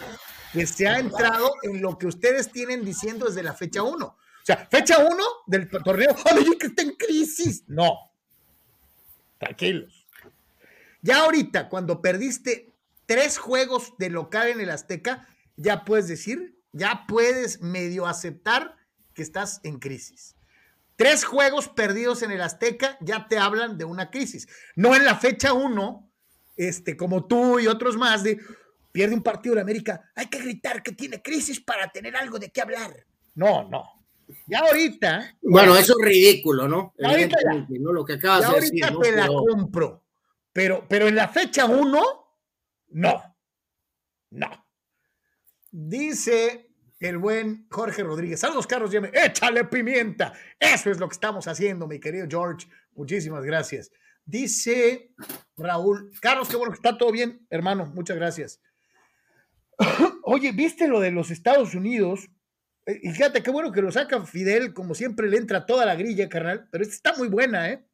que 0.53 0.67
se 0.67 0.89
ha 0.89 0.99
entrado 0.99 1.53
en 1.63 1.83
lo 1.83 1.99
que 1.99 2.07
ustedes 2.07 2.51
tienen 2.51 2.85
diciendo 2.85 3.27
desde 3.27 3.43
la 3.43 3.55
fecha 3.55 3.83
1. 3.83 4.17
Sea, 4.49 4.67
fecha 4.71 4.97
1 5.01 5.25
del 5.47 5.69
torneo, 5.69 6.17
que 6.59 6.69
está 6.69 6.81
en 6.81 6.93
crisis! 6.93 7.65
No, 7.67 7.99
tranquilos. 9.37 10.07
Ya 11.03 11.19
ahorita, 11.19 11.69
cuando 11.69 12.01
perdiste 12.01 12.73
tres 13.05 13.37
juegos 13.37 13.93
de 13.99 14.09
local 14.09 14.49
en 14.49 14.63
el 14.63 14.71
Azteca, 14.71 15.29
ya 15.57 15.85
puedes 15.85 16.09
decir, 16.09 16.59
ya 16.73 17.05
puedes 17.07 17.61
medio 17.61 18.07
aceptar 18.07 18.75
que 19.13 19.21
estás 19.21 19.61
en 19.65 19.81
crisis. 19.81 20.35
Tres 20.97 21.27
juegos 21.27 21.69
perdidos 21.69 22.23
en 22.23 22.31
el 22.31 22.41
Azteca 22.41 22.97
ya 23.03 23.29
te 23.29 23.37
hablan 23.37 23.77
de 23.77 23.85
una 23.85 24.11
crisis. 24.11 24.49
No 24.77 24.97
en 24.97 25.05
la 25.05 25.19
fecha 25.19 25.53
uno, 25.53 26.11
este, 26.57 26.97
como 26.97 27.27
tú 27.27 27.61
y 27.61 27.67
otros 27.67 27.99
más, 27.99 28.23
de 28.23 28.41
pierde 28.93 29.15
un 29.15 29.23
partido 29.23 29.57
de 29.57 29.61
América, 29.61 30.11
hay 30.15 30.29
que 30.29 30.39
gritar 30.39 30.83
que 30.83 30.93
tiene 30.93 31.21
crisis 31.21 31.61
para 31.61 31.91
tener 31.91 32.17
algo 32.17 32.39
de 32.39 32.49
qué 32.49 32.63
hablar. 32.63 33.05
No, 33.35 33.69
no. 33.69 33.98
Ya 34.47 34.61
ahorita. 34.61 35.37
Bueno, 35.43 35.77
eso 35.77 35.95
es 35.99 36.07
ridículo, 36.07 36.69
¿no? 36.69 36.95
ahorita 37.03 37.37
¿no? 37.69 37.93
Lo 37.93 38.05
que 38.05 38.15
acabas 38.15 38.51
de 38.51 38.61
decir. 38.61 38.85
Ahorita 38.85 39.03
te 39.03 39.17
la 39.17 39.27
compro. 39.27 40.05
Pero, 40.53 40.87
pero 40.89 41.09
en 41.09 41.15
la 41.15 41.29
fecha 41.29 41.67
uno, 41.67 42.03
no. 42.89 43.37
No. 44.31 44.67
Dice 45.71 46.71
el 47.01 47.19
buen 47.19 47.67
Jorge 47.71 48.03
Rodríguez. 48.03 48.41
Saludos, 48.41 48.67
Carlos 48.67 48.91
Yeme. 48.91 49.11
Échale 49.13 49.65
pimienta. 49.65 50.33
Eso 50.59 50.91
es 50.91 50.99
lo 50.99 51.09
que 51.09 51.15
estamos 51.15 51.47
haciendo, 51.47 51.87
mi 51.87 52.01
querido 52.01 52.27
George. 52.29 52.67
Muchísimas 52.95 53.45
gracias. 53.45 53.91
Dice 54.25 55.15
Raúl, 55.57 56.13
Carlos, 56.21 56.49
qué 56.49 56.57
bueno 56.57 56.73
que 56.73 56.77
está 56.77 56.99
todo 56.99 57.13
bien, 57.13 57.47
hermano. 57.51 57.87
Muchas 57.95 58.17
gracias. 58.17 58.61
Oye, 60.25 60.53
¿viste 60.53 60.89
lo 60.89 61.01
de 61.01 61.13
los 61.13 61.31
Estados 61.31 61.75
Unidos? 61.75 62.29
Eh, 62.89 63.01
y 63.03 63.11
fíjate 63.11 63.43
qué 63.43 63.51
bueno 63.51 63.71
que 63.71 63.83
lo 63.83 63.93
saca 63.93 64.25
Fidel, 64.25 64.73
como 64.73 64.95
siempre 64.95 65.29
le 65.29 65.37
entra 65.37 65.67
toda 65.67 65.85
la 65.85 65.95
grilla, 65.95 66.29
carnal, 66.29 66.69
pero 66.73 66.83
esta 66.83 66.95
está 66.95 67.13
muy 67.19 67.29
buena, 67.29 67.71
¿eh? 67.71 67.85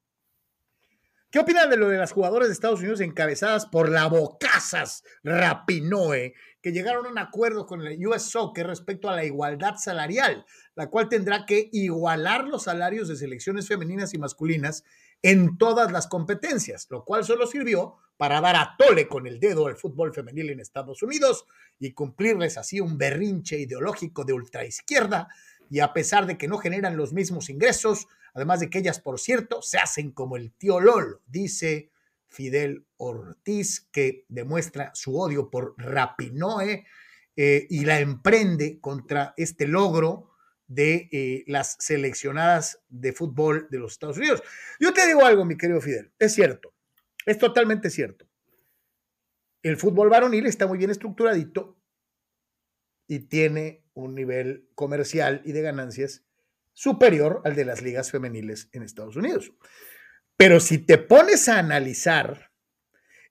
¿Qué 1.33 1.41
opinan 1.41 1.69
de 1.69 1.77
lo 1.77 1.89
de 1.89 1.99
las 1.99 2.13
jugadoras 2.13 2.47
de 2.47 2.55
Estados 2.55 2.79
Unidos 2.79 3.01
encabezadas 3.01 3.67
por 3.67 3.89
la 3.89 4.07
Bocazas 4.07 5.03
Rapinoe, 5.25 6.33
que 6.63 6.71
llegaron 6.71 7.07
a 7.07 7.09
un 7.09 7.19
acuerdo 7.19 7.67
con 7.67 7.85
el 7.85 8.07
US 8.07 8.31
Soccer 8.31 8.69
respecto 8.69 9.11
a 9.11 9.17
la 9.17 9.25
igualdad 9.25 9.75
salarial, 9.79 10.47
la 10.77 10.89
cual 10.91 11.09
tendrá 11.09 11.45
que 11.45 11.71
igualar 11.73 12.45
los 12.45 12.63
salarios 12.63 13.09
de 13.09 13.17
selecciones 13.17 13.67
femeninas 13.67 14.15
y 14.15 14.19
masculinas 14.19 14.85
en 15.23 15.57
todas 15.59 15.91
las 15.91 16.07
competencias, 16.07 16.87
lo 16.91 17.05
cual 17.05 17.25
solo 17.25 17.47
sirvió 17.47 17.97
para 18.17 18.41
dar 18.41 18.57
a 18.57 18.77
tole 18.79 19.09
con 19.09 19.27
el 19.27 19.41
dedo 19.41 19.67
al 19.67 19.77
fútbol 19.77 20.15
femenil 20.15 20.51
en 20.51 20.61
Estados 20.61 21.03
Unidos 21.03 21.47
y 21.79 21.93
cumplirles 21.93 22.59
así 22.59 22.81
un 22.81 22.97
berrinche 22.97 23.59
ideológico 23.59 24.25
de 24.25 24.33
ultraizquierda. 24.33 25.29
Y 25.71 25.81
a 25.81 25.93
pesar 25.93 26.27
de 26.27 26.39
que 26.39 26.47
no 26.47 26.59
generan 26.59 26.97
los 26.97 27.13
mismos 27.13 27.49
ingresos, 27.49 28.07
además 28.35 28.61
de 28.61 28.71
que 28.71 28.79
ellas, 28.79 29.01
por 29.01 29.19
cierto, 29.19 29.63
se 29.63 29.79
hacen 29.79 30.13
como 30.13 30.37
el 30.37 30.53
tío 30.53 30.79
Lolo, 30.79 31.23
dice 31.27 31.91
Fidel 32.29 32.87
Ortiz, 32.97 33.89
que 33.91 34.25
demuestra 34.29 34.91
su 34.95 35.19
odio 35.19 35.51
por 35.51 35.75
Rapinoe 35.79 36.87
eh, 37.37 37.67
y 37.69 37.85
la 37.85 37.99
emprende 37.99 38.79
contra 38.81 39.35
este 39.37 39.67
logro 39.67 40.34
de 40.75 41.09
eh, 41.13 41.45
las 41.47 41.77
seleccionadas 41.79 42.83
de 42.89 43.13
fútbol 43.13 43.69
de 43.71 43.79
los 43.79 43.93
Estados 43.93 44.19
Unidos. 44.19 44.43
Yo 44.81 44.93
te 44.93 45.07
digo 45.07 45.25
algo, 45.25 45.45
mi 45.45 45.57
querido 45.57 45.81
Fidel, 45.81 46.13
es 46.19 46.35
cierto, 46.35 46.75
es 47.27 47.39
totalmente 47.39 47.91
cierto. 47.91 48.29
El 49.63 49.77
fútbol 49.77 50.11
varonil 50.11 50.47
está 50.47 50.67
muy 50.67 50.79
bien 50.79 50.91
estructuradito 50.91 51.79
y 53.07 53.21
tiene 53.21 53.85
un 53.95 54.15
nivel 54.15 54.69
comercial 54.75 55.41
y 55.45 55.53
de 55.53 55.63
ganancias 55.63 56.25
superior 56.73 57.41
al 57.45 57.55
de 57.55 57.65
las 57.65 57.81
ligas 57.81 58.11
femeniles 58.11 58.69
en 58.73 58.83
Estados 58.83 59.17
Unidos. 59.17 59.53
Pero 60.37 60.59
si 60.59 60.79
te 60.79 60.99
pones 60.99 61.49
a 61.49 61.59
analizar, 61.59 62.51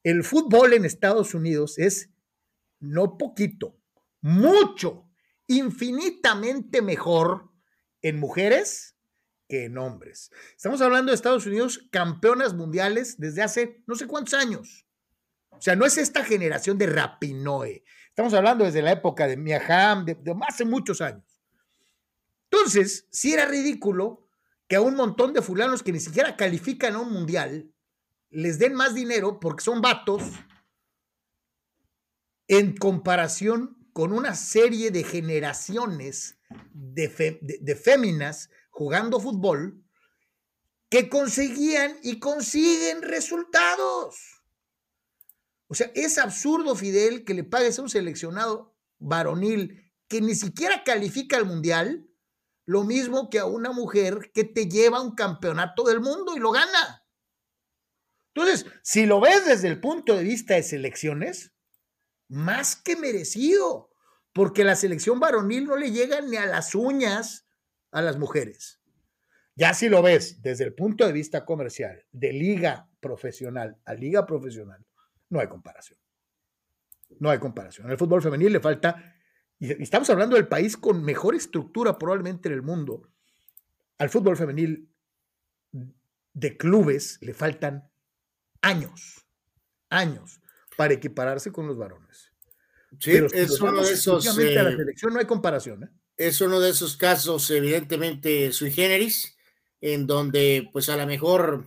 el 0.04 0.24
fútbol 0.24 0.74
en 0.74 0.86
Estados 0.86 1.34
Unidos 1.34 1.78
es 1.78 2.10
no 2.80 3.18
poquito, 3.18 3.78
mucho, 4.22 5.10
infinitamente 5.48 6.82
mejor 6.82 7.52
en 8.02 8.20
mujeres 8.20 8.96
que 9.48 9.66
en 9.66 9.78
hombres. 9.78 10.32
Estamos 10.56 10.82
hablando 10.82 11.12
de 11.12 11.16
Estados 11.16 11.46
Unidos 11.46 11.88
campeonas 11.92 12.54
mundiales 12.54 13.18
desde 13.18 13.42
hace 13.42 13.84
no 13.88 13.96
sé 13.96 14.08
cuántos 14.08 14.34
años. 14.34 14.86
O 15.52 15.62
sea, 15.62 15.76
no 15.76 15.86
es 15.86 15.98
esta 15.98 16.24
generación 16.24 16.78
de 16.78 16.88
Rapinoe. 16.88 17.84
Estamos 18.10 18.34
hablando 18.34 18.66
desde 18.66 18.82
la 18.82 18.92
época 18.92 19.28
de 19.28 19.38
Mia 19.38 19.62
Hamm, 19.68 20.06
de, 20.06 20.16
de 20.16 20.36
hace 20.48 20.66
muchos 20.66 21.02
años. 21.02 21.42
Entonces, 22.50 23.08
si 23.12 23.34
era 23.34 23.46
ridículo 23.46 24.28
que 24.68 24.76
a 24.76 24.82
un 24.82 24.96
montón 24.96 25.34
de 25.34 25.42
fulanos 25.42 25.84
que 25.84 25.92
ni 25.92 26.00
siquiera 26.00 26.36
califican 26.36 26.96
a 26.96 27.00
un 27.00 27.12
mundial 27.12 27.74
les 28.30 28.58
den 28.58 28.74
más 28.74 28.96
dinero 28.96 29.40
porque 29.40 29.64
son 29.64 29.82
vatos 29.82 30.24
en 32.48 32.76
comparación 32.76 33.78
con 33.94 34.12
una 34.12 34.36
serie 34.36 34.92
de 34.92 35.04
generaciones 35.04 36.38
de, 36.74 37.40
de 37.62 37.76
féminas 37.76 38.50
jugando 38.70 39.20
fútbol 39.20 39.84
que 40.90 41.10
conseguían 41.10 41.98
y 42.04 42.20
consiguen 42.20 43.02
resultados. 43.02 44.44
O 45.68 45.76
sea, 45.76 45.92
es 45.96 46.18
absurdo, 46.18 46.76
Fidel, 46.76 47.24
que 47.24 47.34
le 47.34 47.44
pagues 47.44 47.80
a 47.80 47.82
un 47.82 47.90
seleccionado 47.90 48.76
varonil 49.00 49.92
que 50.08 50.22
ni 50.22 50.36
siquiera 50.36 50.84
califica 50.84 51.38
al 51.38 51.46
mundial 51.46 52.08
lo 52.66 52.84
mismo 52.84 53.30
que 53.30 53.40
a 53.40 53.46
una 53.46 53.72
mujer 53.72 54.32
que 54.34 54.44
te 54.44 54.68
lleva 54.68 55.02
un 55.02 55.16
campeonato 55.16 55.84
del 55.84 56.00
mundo 56.00 56.36
y 56.36 56.40
lo 56.40 56.52
gana. 56.52 57.06
Entonces, 58.36 58.66
si 58.82 59.06
lo 59.06 59.20
ves 59.20 59.46
desde 59.46 59.68
el 59.68 59.80
punto 59.80 60.16
de 60.16 60.24
vista 60.24 60.56
de 60.56 60.64
selecciones, 60.64 61.53
más 62.28 62.76
que 62.76 62.96
merecido, 62.96 63.90
porque 64.34 64.64
la 64.64 64.76
selección 64.76 65.20
varonil 65.20 65.66
no 65.66 65.78
le 65.78 65.92
llega 65.92 66.22
ni 66.22 66.38
a 66.38 66.46
las 66.46 66.76
uñas 66.76 67.48
a 67.92 68.02
las 68.02 68.18
mujeres. 68.18 68.82
Ya 69.56 69.74
si 69.74 69.88
lo 69.88 70.02
ves 70.02 70.42
desde 70.42 70.64
el 70.64 70.74
punto 70.74 71.06
de 71.06 71.14
vista 71.14 71.46
comercial, 71.46 72.04
de 72.12 72.34
liga 72.34 72.90
profesional 73.00 73.78
a 73.86 73.94
liga 73.94 74.26
profesional, 74.26 74.84
no 75.30 75.40
hay 75.40 75.48
comparación. 75.48 76.00
No 77.20 77.30
hay 77.30 77.38
comparación. 77.38 77.92
el 77.92 77.98
fútbol 77.98 78.24
femenil 78.24 78.54
le 78.54 78.60
falta 78.60 79.16
y 79.60 79.72
estamos 79.84 80.10
hablando 80.10 80.36
del 80.36 80.48
país 80.48 80.76
con 80.76 81.04
mejor 81.04 81.36
estructura 81.36 81.98
probablemente 82.00 82.50
en 82.50 82.56
el 82.56 82.64
mundo, 82.64 83.08
al 84.00 84.10
fútbol 84.10 84.36
femenil 84.36 84.90
de 86.34 86.58
clubes 86.58 87.20
le 87.22 87.36
faltan 87.36 87.92
años, 88.62 89.28
años 89.90 90.43
para 90.76 90.94
equipararse 90.94 91.52
con 91.52 91.68
los 91.68 91.78
varones. 91.78 92.32
Sí, 93.00 93.12
es 93.34 93.60
uno 93.60 93.84
de 93.84 93.94
esos. 93.94 94.26
la 94.26 94.70
eh, 94.72 94.78
selección 94.78 95.14
no 95.14 95.20
hay 95.20 95.26
comparación. 95.26 95.84
¿eh? 95.84 95.90
Es 96.16 96.42
uno 96.42 96.60
de 96.60 96.70
esos 96.70 96.96
casos, 96.96 97.50
evidentemente, 97.52 98.52
sui 98.52 98.72
generis, 98.72 99.36
en 99.82 100.06
donde, 100.06 100.70
pues 100.72 100.90
a 100.90 100.98
lo 100.98 101.08
mejor 101.08 101.66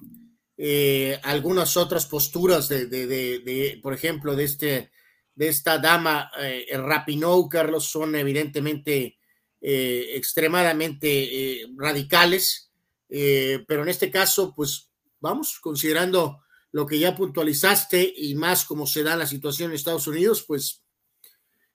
eh, 0.57 1.18
algunas 1.24 1.76
otras 1.76 2.07
posturas 2.07 2.68
de, 2.68 2.86
de, 2.86 3.07
de, 3.07 3.80
por 3.82 3.92
ejemplo, 3.92 4.36
de 4.36 4.44
este 4.44 4.90
de 5.36 5.48
esta 5.48 5.78
dama 5.78 6.30
eh, 6.40 6.66
Rapinoe, 6.76 7.46
Carlos, 7.48 7.84
son 7.84 8.16
evidentemente 8.16 9.18
eh, 9.61 10.12
extremadamente 10.14 11.09
eh, 11.09 11.66
radicales, 11.76 12.72
eh, 13.09 13.62
pero 13.68 13.82
en 13.82 13.90
este 13.90 14.11
caso, 14.11 14.54
pues 14.54 14.90
vamos, 15.20 15.61
considerando 15.61 16.42
lo 16.73 16.87
que 16.87 16.99
ya 16.99 17.14
puntualizaste 17.14 18.12
y 18.17 18.35
más 18.35 18.64
como 18.64 18.87
se 18.87 19.03
da 19.03 19.17
la 19.17 19.27
situación 19.27 19.71
en 19.71 19.77
Estados 19.77 20.07
Unidos, 20.07 20.45
pues 20.47 20.83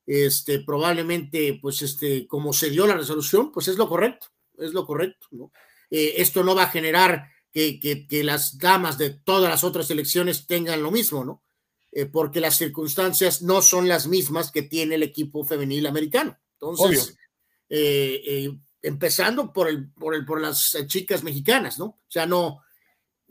este, 0.05 0.59
probablemente, 0.59 1.57
pues 1.61 1.81
este, 1.81 2.27
como 2.27 2.53
se 2.53 2.69
dio 2.69 2.85
la 2.87 2.95
resolución, 2.95 3.51
pues 3.51 3.67
es 3.67 3.77
lo 3.77 3.87
correcto, 3.87 4.27
es 4.57 4.73
lo 4.73 4.85
correcto, 4.85 5.27
¿no? 5.31 5.51
esto 5.89 6.41
no 6.41 6.55
va 6.55 6.63
a 6.63 6.69
generar 6.69 7.27
que, 7.51 7.77
que, 7.77 8.07
que 8.07 8.23
las 8.23 8.57
damas 8.57 8.97
de 8.97 9.09
todas 9.09 9.49
las 9.49 9.65
otras 9.65 9.91
elecciones 9.91 10.47
tengan 10.47 10.81
lo 10.81 10.89
mismo, 10.89 11.25
¿no? 11.25 11.43
Eh, 11.91 12.05
porque 12.05 12.39
las 12.39 12.57
circunstancias 12.57 13.41
no 13.41 13.61
son 13.61 13.87
las 13.89 14.07
mismas 14.07 14.51
que 14.51 14.61
tiene 14.61 14.95
el 14.95 15.03
equipo 15.03 15.43
femenil 15.43 15.85
americano. 15.85 16.37
Entonces, 16.53 17.17
eh, 17.67 18.21
eh, 18.25 18.57
empezando 18.81 19.51
por, 19.51 19.67
el, 19.67 19.91
por, 19.91 20.15
el, 20.15 20.23
por 20.23 20.39
las 20.39 20.77
chicas 20.87 21.21
mexicanas, 21.23 21.77
¿no? 21.79 21.85
O 21.85 22.05
sea, 22.07 22.25
no, 22.25 22.61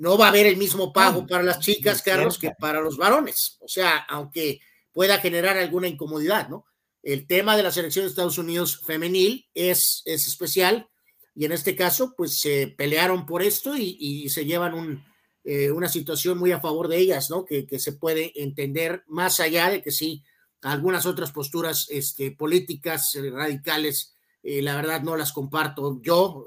no 0.01 0.17
va 0.17 0.27
a 0.27 0.29
haber 0.31 0.47
el 0.47 0.57
mismo 0.57 0.95
pago 0.95 1.27
para 1.27 1.43
las 1.43 1.61
chicas, 1.61 2.01
Carlos, 2.01 2.39
que 2.39 2.53
para 2.59 2.81
los 2.81 2.97
varones. 2.97 3.59
O 3.61 3.69
sea, 3.69 3.99
aunque 4.09 4.61
pueda 4.93 5.19
generar 5.19 5.59
alguna 5.59 5.89
incomodidad, 5.89 6.49
¿no? 6.49 6.65
El 7.03 7.27
tema 7.27 7.55
de 7.55 7.63
la 7.63 7.71
selección 7.71 8.07
de 8.07 8.09
Estados 8.09 8.39
Unidos 8.39 8.81
femenil 8.87 9.47
es, 9.53 10.01
es 10.07 10.27
especial 10.27 10.89
y 11.35 11.45
en 11.45 11.53
este 11.53 11.77
caso, 11.77 12.15
pues 12.17 12.41
se 12.41 12.75
pelearon 12.79 13.27
por 13.27 13.43
esto 13.43 13.77
y, 13.77 13.99
y 14.01 14.31
se 14.31 14.47
llevan 14.47 14.73
un, 14.73 15.05
eh, 15.45 15.71
una 15.71 15.89
situación 15.89 16.39
muy 16.39 16.53
a 16.53 16.61
favor 16.61 16.89
de 16.89 16.97
ellas, 16.97 17.29
¿no? 17.29 17.45
Que, 17.45 17.67
que, 17.67 17.79
se 17.79 17.93
puede 17.93 18.33
entender 18.43 19.05
más 19.07 19.39
allá 19.39 19.69
de 19.69 19.83
que 19.83 19.91
sí, 19.91 20.25
algunas 20.63 21.05
otras 21.05 21.31
posturas 21.31 21.87
este, 21.91 22.31
políticas 22.31 23.15
eh, 23.17 23.31
radicales, 23.31 24.17
eh, 24.43 24.63
la 24.63 24.77
verdad 24.77 25.03
no 25.03 25.15
las 25.15 25.33
comparto 25.33 26.01
yo, 26.03 26.47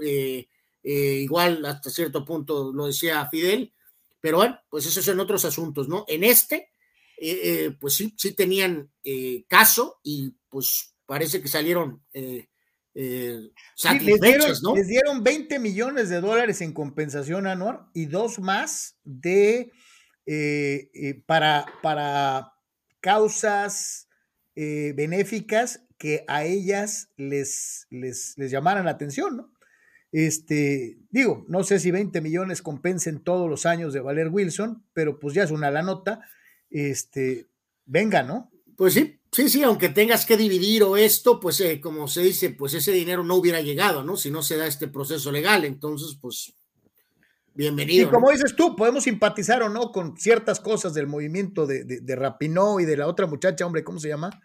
igual 0.83 1.65
hasta 1.65 1.89
cierto 1.89 2.25
punto 2.25 2.73
lo 2.73 2.87
decía 2.87 3.27
Fidel, 3.29 3.73
pero 4.19 4.37
bueno, 4.37 4.59
pues 4.69 4.85
esos 4.85 5.03
son 5.03 5.19
otros 5.19 5.45
asuntos, 5.45 5.87
¿no? 5.87 6.05
En 6.07 6.23
este, 6.23 6.69
pues 7.79 7.95
sí, 7.95 8.13
sí 8.17 8.33
tenían 8.33 8.91
caso 9.47 9.99
y 10.03 10.35
pues 10.49 10.95
parece 11.05 11.41
que 11.41 11.47
salieron 11.47 12.03
eh, 12.13 12.47
les, 12.95 14.21
dieron, 14.21 14.51
¿no? 14.61 14.75
les, 14.75 14.87
dieron, 14.87 15.23
20 15.23 15.59
millones 15.59 16.09
de 16.09 16.21
dólares 16.21 16.61
en 16.61 16.73
compensación 16.73 17.47
anual 17.47 17.87
y 17.93 18.05
dos 18.05 18.39
más 18.39 18.97
de 19.03 19.71
eh, 20.25 20.89
eh, 20.93 21.23
para, 21.25 21.65
para 21.81 22.53
causas 23.01 24.07
eh, 24.55 24.93
benéficas 24.95 25.83
que 25.97 26.23
a 26.27 26.43
ellas 26.43 27.09
les, 27.17 27.87
les, 27.89 28.37
les, 28.37 28.51
llamaran 28.51 28.85
la 28.85 28.91
atención, 28.91 29.37
¿no? 29.37 29.52
Este, 30.13 30.99
digo, 31.09 31.43
no 31.49 31.65
sé 31.65 31.79
si 31.79 31.91
20 31.91 32.21
millones 32.21 32.61
compensen 32.61 33.19
todos 33.19 33.49
los 33.49 33.65
años 33.65 33.93
de 33.93 33.99
Valer 33.99 34.29
Wilson, 34.29 34.85
pero 34.93 35.19
pues 35.19 35.33
ya 35.33 35.43
es 35.43 35.51
una 35.51 35.71
la 35.71 35.81
nota. 35.81 36.21
Este, 36.69 37.49
venga, 37.85 38.23
¿no? 38.23 38.49
Pues 38.77 38.93
sí, 38.93 39.19
Sí, 39.33 39.49
sí, 39.49 39.63
aunque 39.63 39.89
tengas 39.89 40.27
que 40.27 40.37
dividir 40.37 40.83
o 40.83 40.95
esto, 40.95 41.39
pues 41.39 41.59
eh, 41.59 41.81
como 41.81 42.07
se 42.07 42.21
dice, 42.21 42.51
pues 42.51 42.75
ese 42.75 42.91
dinero 42.91 43.23
no 43.23 43.33
hubiera 43.33 43.61
llegado, 43.61 44.03
¿no? 44.03 44.15
Si 44.15 44.29
no 44.29 44.43
se 44.43 44.57
da 44.57 44.67
este 44.67 44.87
proceso 44.87 45.31
legal, 45.31 45.65
entonces, 45.65 46.15
pues, 46.21 46.53
bienvenido. 47.55 48.07
Y 48.07 48.11
como 48.11 48.29
dices 48.29 48.55
tú, 48.55 48.75
podemos 48.75 49.05
simpatizar 49.05 49.63
o 49.63 49.69
no 49.69 49.91
con 49.91 50.15
ciertas 50.17 50.59
cosas 50.59 50.93
del 50.93 51.07
movimiento 51.07 51.65
de, 51.65 51.83
de, 51.83 52.01
de 52.01 52.15
Rapinó 52.15 52.79
y 52.79 52.85
de 52.85 52.95
la 52.95 53.07
otra 53.07 53.25
muchacha, 53.25 53.65
hombre, 53.65 53.83
¿cómo 53.83 53.99
se 53.99 54.09
llama? 54.09 54.39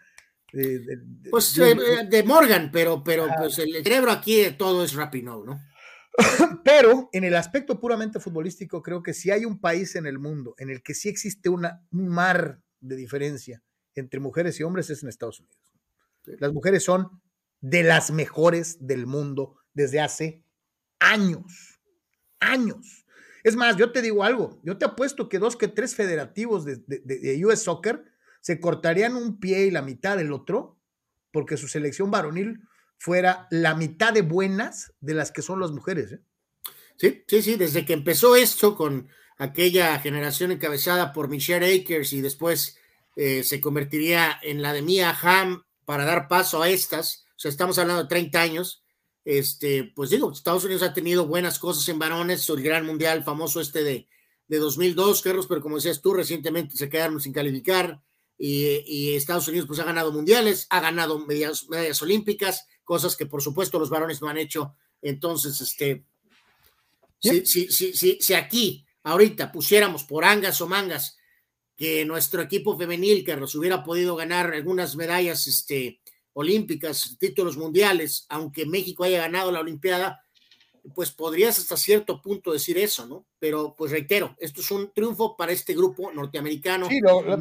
Pues 1.29 1.55
de, 1.55 2.23
Morgan, 2.23 2.71
pero, 2.71 3.03
pero 3.03 3.27
pues 3.37 3.59
el 3.59 3.83
cerebro 3.83 4.11
aquí 4.11 4.41
de 4.41 4.51
todo 4.51 4.83
es 4.83 4.93
Rapinoe, 4.93 5.45
¿no? 5.45 5.59
Pero 6.63 7.09
en 7.13 7.23
el 7.23 7.35
aspecto 7.35 7.79
puramente 7.79 8.19
futbolístico, 8.19 8.81
creo 8.81 9.03
que 9.03 9.13
si 9.13 9.31
hay 9.31 9.45
un 9.45 9.59
país 9.59 9.95
en 9.95 10.05
el 10.05 10.19
mundo 10.19 10.55
en 10.57 10.69
el 10.69 10.81
que 10.81 10.93
sí 10.93 11.07
existe 11.07 11.49
una, 11.49 11.85
un 11.91 12.09
mar 12.09 12.59
de 12.79 12.95
diferencia 12.95 13.61
entre 13.95 14.19
mujeres 14.19 14.59
y 14.59 14.63
hombres 14.63 14.89
es 14.89 15.03
en 15.03 15.09
Estados 15.09 15.39
Unidos. 15.39 15.57
Las 16.39 16.53
mujeres 16.53 16.83
son 16.83 17.21
de 17.61 17.83
las 17.83 18.11
mejores 18.11 18.77
del 18.85 19.05
mundo 19.05 19.57
desde 19.73 19.99
hace 19.99 20.43
años, 20.99 21.79
años. 22.39 23.05
Es 23.43 23.55
más, 23.55 23.77
yo 23.77 23.91
te 23.91 24.01
digo 24.01 24.23
algo, 24.23 24.59
yo 24.63 24.77
te 24.77 24.85
apuesto 24.85 25.29
que 25.29 25.39
dos 25.39 25.55
que 25.55 25.67
tres 25.67 25.95
federativos 25.95 26.65
de, 26.65 26.77
de, 26.87 27.45
US 27.45 27.61
Soccer 27.63 28.03
se 28.41 28.59
cortarían 28.59 29.15
un 29.15 29.39
pie 29.39 29.65
y 29.65 29.71
la 29.71 29.81
mitad 29.81 30.17
del 30.17 30.31
otro 30.31 30.79
porque 31.31 31.57
su 31.57 31.67
selección 31.67 32.11
varonil 32.11 32.61
fuera 32.97 33.47
la 33.49 33.75
mitad 33.75 34.13
de 34.13 34.21
buenas 34.21 34.93
de 34.99 35.13
las 35.13 35.31
que 35.31 35.41
son 35.41 35.59
las 35.59 35.71
mujeres. 35.71 36.11
¿eh? 36.11 36.21
Sí, 36.97 37.23
sí, 37.27 37.41
sí, 37.41 37.55
desde 37.55 37.85
que 37.85 37.93
empezó 37.93 38.35
esto 38.35 38.75
con 38.75 39.07
aquella 39.37 39.97
generación 39.99 40.51
encabezada 40.51 41.13
por 41.13 41.29
Michelle 41.29 41.81
Akers 41.81 42.11
y 42.13 42.21
después 42.21 42.77
eh, 43.15 43.43
se 43.43 43.61
convertiría 43.61 44.37
en 44.43 44.61
la 44.61 44.73
de 44.73 44.81
Mia 44.81 45.17
Hamm 45.21 45.63
para 45.85 46.03
dar 46.05 46.27
paso 46.27 46.61
a 46.61 46.69
estas, 46.69 47.25
o 47.35 47.39
sea, 47.39 47.49
estamos 47.49 47.77
hablando 47.79 48.03
de 48.03 48.09
30 48.09 48.41
años, 48.41 48.83
este, 49.23 49.91
pues 49.95 50.09
digo, 50.09 50.31
Estados 50.31 50.65
Unidos 50.65 50.83
ha 50.83 50.93
tenido 50.93 51.25
buenas 51.25 51.57
cosas 51.57 51.87
en 51.89 51.99
varones, 51.99 52.49
el 52.49 52.61
gran 52.61 52.85
mundial 52.85 53.23
famoso 53.23 53.61
este 53.61 53.83
de, 53.83 54.07
de 54.47 54.57
2002, 54.57 55.21
Carlos, 55.21 55.47
pero 55.47 55.61
como 55.61 55.75
decías 55.75 56.01
tú, 56.01 56.13
recientemente 56.13 56.75
se 56.75 56.89
quedaron 56.89 57.21
sin 57.21 57.31
calificar 57.31 58.01
y, 58.39 58.83
y 58.87 59.15
Estados 59.15 59.47
Unidos 59.49 59.67
pues 59.67 59.79
ha 59.79 59.83
ganado 59.83 60.13
mundiales, 60.13 60.65
ha 60.69 60.79
ganado 60.79 61.19
medallas, 61.19 61.67
medallas 61.67 62.01
olímpicas, 62.01 62.65
cosas 62.85 63.17
que 63.17 63.25
por 63.25 63.43
supuesto 63.43 63.77
los 63.77 63.89
varones 63.89 64.21
no 64.21 64.29
han 64.29 64.37
hecho. 64.37 64.75
Entonces, 65.01 65.59
este, 65.59 66.05
si, 67.19 67.45
si, 67.45 67.93
si, 67.93 68.33
aquí 68.33 68.85
ahorita 69.03 69.51
pusiéramos 69.51 70.05
por 70.05 70.23
angas 70.23 70.61
o 70.61 70.67
mangas 70.67 71.17
que 71.75 72.05
nuestro 72.05 72.41
equipo 72.41 72.77
femenil, 72.77 73.25
que 73.25 73.35
nos 73.35 73.55
hubiera 73.55 73.83
podido 73.83 74.15
ganar 74.15 74.53
algunas 74.53 74.95
medallas 74.95 75.45
este, 75.47 76.01
olímpicas, 76.33 77.17
títulos 77.19 77.57
mundiales, 77.57 78.25
aunque 78.29 78.65
México 78.65 79.03
haya 79.03 79.19
ganado 79.19 79.51
la 79.51 79.59
Olimpiada, 79.59 80.21
pues 80.93 81.11
podrías 81.11 81.57
hasta 81.57 81.77
cierto 81.77 82.21
punto 82.21 82.51
decir 82.51 82.77
eso, 82.77 83.05
¿no? 83.05 83.25
Pero 83.39 83.75
pues 83.77 83.91
reitero, 83.91 84.35
esto 84.39 84.61
es 84.61 84.71
un 84.71 84.91
triunfo 84.93 85.35
para 85.35 85.51
este 85.51 85.73
grupo 85.73 86.11
norteamericano. 86.11 86.87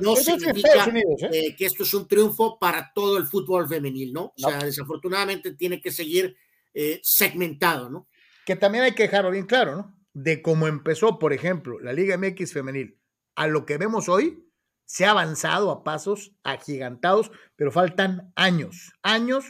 no 0.01 0.17
significa 0.17 0.87
¿eh? 0.89 1.29
Eh, 1.33 1.57
que 1.57 1.67
esto 1.67 1.83
es 1.83 1.95
un 1.95 2.07
triunfo 2.07 2.59
para 2.59 2.93
todo 2.95 3.19
el 3.19 3.27
fútbol 3.27 3.69
femenil, 3.69 4.13
¿no? 4.13 4.27
O 4.27 4.35
sea, 4.37 4.59
desafortunadamente 4.59 5.55
tiene 5.55 5.81
que 5.81 5.91
seguir 5.91 6.37
eh, 6.75 7.01
segmentado, 7.03 7.91
¿no? 7.91 8.09
Que 8.45 8.57
también 8.57 8.85
hay 8.85 8.93
que 8.93 9.05
dejarlo 9.05 9.31
bien 9.31 9.47
claro, 9.47 9.77
¿no? 9.77 9.97
De 10.13 10.43
cómo 10.43 10.67
empezó, 10.67 11.19
por 11.19 11.33
ejemplo, 11.33 11.79
la 11.81 11.93
Liga 11.93 12.17
MX 12.17 12.53
femenil 12.53 12.99
a 13.35 13.47
lo 13.47 13.67
que 13.67 13.79
vemos 13.79 14.09
hoy, 14.09 14.45
se 14.85 15.05
ha 15.05 15.11
avanzado 15.11 15.71
a 15.71 15.85
pasos 15.85 16.33
agigantados, 16.43 17.31
pero 17.57 17.71
faltan 17.71 18.33
años, 18.35 18.93
años 19.03 19.45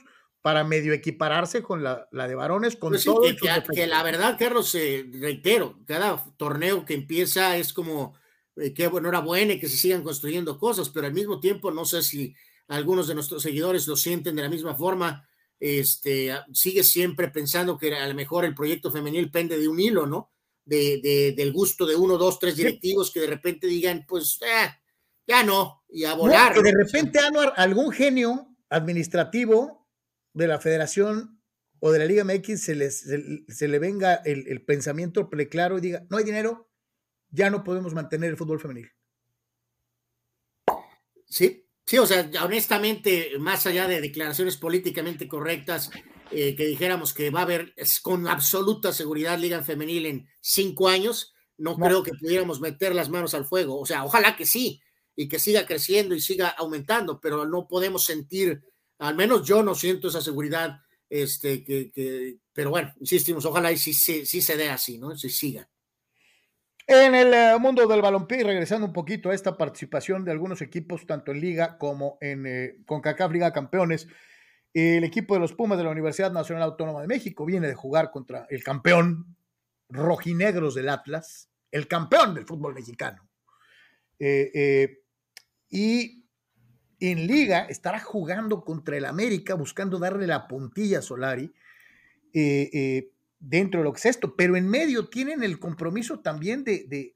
para 0.49 0.64
medio 0.64 0.94
equipararse 0.94 1.62
con 1.62 1.82
la, 1.84 2.09
de 2.11 2.34
varones, 2.34 2.74
con 2.74 2.92
pues 2.92 3.05
todo. 3.05 3.20
que, 3.20 3.86
la 3.86 4.03
verdad, 4.03 4.34
Carlos, 4.38 4.74
eh, 4.76 5.05
reitero, 5.20 5.78
cada 5.84 6.24
torneo 6.38 6.86
que 6.86 6.94
empieza 6.94 7.59
es 7.59 7.74
como 7.74 8.14
eh, 8.57 8.72
que 8.72 8.84
enhorabuena 8.84 9.53
y 9.53 9.61
que 9.61 9.68
se 9.68 9.76
sigan 9.76 10.03
construyendo 10.03 10.59
cosas, 10.59 10.88
pero 10.88 11.07
al 11.07 11.12
mismo 11.12 11.38
tiempo 11.38 11.70
no 11.70 11.84
sé 11.84 12.03
si 12.03 12.34
algunos 12.68 13.09
de 13.09 13.14
nuestros 13.14 13.42
seguidores 13.42 13.86
lo 13.86 13.94
sienten 13.94 14.36
de 14.36 14.42
la 14.42 14.49
misma 14.49 14.74
forma. 14.74 15.28
Este, 15.61 16.34
sigue 16.55 16.82
siempre 16.82 17.28
pensando 17.28 17.76
que 17.76 17.94
a 17.94 18.09
lo 18.09 18.14
mejor 18.14 18.46
el 18.46 18.55
proyecto 18.55 18.90
femenil 18.90 19.30
pende 19.30 19.59
de 19.59 19.68
un 19.68 19.78
hilo, 19.78 20.07
¿no? 20.07 20.32
De, 20.64 20.99
de, 21.03 21.32
del 21.32 21.53
gusto 21.53 21.84
de 21.84 21.94
uno, 21.94 22.16
dos, 22.16 22.38
tres 22.38 22.57
directivos 22.57 23.11
que 23.11 23.20
de 23.20 23.26
repente 23.26 23.66
digan, 23.66 24.07
pues, 24.09 24.38
eh, 24.40 24.70
ya 25.26 25.42
no, 25.44 25.84
y 25.90 26.05
a 26.05 26.14
volar. 26.14 26.55
que 26.55 26.62
de 26.62 26.72
repente, 26.72 27.18
Anuar, 27.18 27.53
algún 27.55 27.92
genio 27.92 28.49
administrativo 28.70 29.78
de 30.33 30.49
la 30.49 30.61
federación 30.61 31.41
o 31.81 31.91
de 31.93 31.99
la 31.99 32.05
Liga 32.07 32.24
MX 32.24 32.61
se, 32.61 32.74
les, 32.74 33.01
se, 33.01 33.68
le 33.68 33.79
venga 33.79 34.14
el, 34.24 34.62
pensamiento 34.64 35.29
claro 35.29 35.79
y 35.79 35.81
diga, 35.81 36.05
no 36.11 36.16
hay 36.16 36.24
dinero, 36.24 36.68
ya 37.31 37.51
no 37.51 37.62
podemos 37.62 37.95
mantener 37.95 38.31
el 38.31 38.37
fútbol 38.37 38.61
femenil. 38.61 38.91
Sí, 41.26 41.66
sí, 41.85 41.99
o 41.99 42.07
sea, 42.07 42.31
honestamente, 42.43 43.33
más 43.39 43.66
allá 43.66 43.87
de 43.87 44.01
declaraciones 44.01 44.57
políticamente 44.57 45.29
correctas, 45.29 45.91
eh, 46.31 46.57
que 46.57 46.66
dijéramos 46.66 47.14
que 47.14 47.31
va 47.31 47.41
a 47.41 47.45
haber 47.45 47.74
con 48.03 48.26
absoluta 48.29 48.93
seguridad 48.93 49.39
Liga 49.39 49.62
Femenil 49.62 50.07
en 50.07 50.29
cinco 50.41 50.89
años, 50.89 51.35
no, 51.57 51.76
creo 51.76 52.03
que 52.03 52.12
pudiéramos 52.12 52.61
meter 52.61 52.95
las 52.95 53.11
manos 53.11 53.35
al 53.35 53.45
fuego. 53.45 53.79
O 53.81 53.87
sea, 53.87 54.05
ojalá 54.05 54.37
que 54.37 54.47
sí, 54.47 54.81
y 55.16 55.29
que 55.29 55.41
siga 55.41 55.66
creciendo 55.66 56.14
y 56.14 56.20
siga 56.20 56.49
aumentando, 56.49 57.20
pero 57.20 57.45
no 57.45 57.66
podemos 57.66 58.05
sentir 58.05 58.62
al 58.99 59.14
menos 59.14 59.46
yo 59.46 59.62
no 59.62 59.74
siento 59.74 60.09
esa 60.09 60.20
seguridad, 60.20 60.80
este, 61.09 61.64
que, 61.64 62.38
pero 62.53 62.70
bueno, 62.70 62.92
insistimos, 63.01 63.44
ojalá 63.44 63.70
y 63.72 63.76
sí, 63.76 63.92
se 63.94 64.57
dé 64.57 64.68
así, 64.68 64.99
¿no? 64.99 65.16
Se 65.16 65.28
siga. 65.28 65.68
En 66.86 67.14
el 67.14 67.34
eh, 67.34 67.57
mundo 67.61 67.86
del 67.86 68.01
balompié, 68.01 68.42
regresando 68.42 68.86
un 68.86 68.92
poquito 68.92 69.30
a 69.30 69.34
esta 69.34 69.57
participación 69.57 70.24
de 70.24 70.32
algunos 70.32 70.62
equipos, 70.62 71.07
tanto 71.07 71.32
en 71.32 71.40
Liga 71.40 71.76
como 71.78 72.16
en 72.20 72.46
eh, 72.46 72.78
CONCACAF 72.86 73.30
Liga 73.30 73.53
Campeones, 73.53 74.09
el 74.72 75.05
equipo 75.05 75.34
de 75.34 75.40
los 75.40 75.53
Pumas 75.53 75.78
de 75.78 75.84
la 75.84 75.90
Universidad 75.90 76.32
Nacional 76.32 76.64
Autónoma 76.64 77.01
de 77.03 77.09
México 77.09 77.44
viene 77.44 77.68
de 77.68 77.74
jugar 77.74 78.11
contra 78.11 78.46
el 78.51 78.62
campeón 78.64 79.36
rojinegros 79.88 80.74
del 80.74 80.88
Atlas, 80.88 81.51
el 81.70 81.88
campeón 81.88 82.34
del 82.34 82.46
fútbol 82.46 82.74
mexicano. 82.74 83.28
Eh, 84.18 85.03
y 85.70 86.17
en 87.01 87.26
liga 87.26 87.61
estará 87.61 88.01
jugando 88.01 88.64
contra 88.64 88.96
el 88.96 89.05
América, 89.05 89.55
buscando 89.55 89.99
darle 89.99 90.26
la 90.26 90.49
puntilla 90.49 90.99
a 90.99 91.03
Solari 91.03 91.53
eh, 92.32 92.70
eh, 92.72 93.12
dentro 93.38 93.80
de 93.80 93.84
lo 93.84 93.92
que 93.92 93.99
es 93.99 94.07
esto, 94.07 94.34
pero 94.36 94.57
en 94.57 94.68
medio 94.68 95.09
tienen 95.09 95.42
el 95.42 95.59
compromiso 95.59 96.20
también 96.20 96.64
de, 96.64 97.14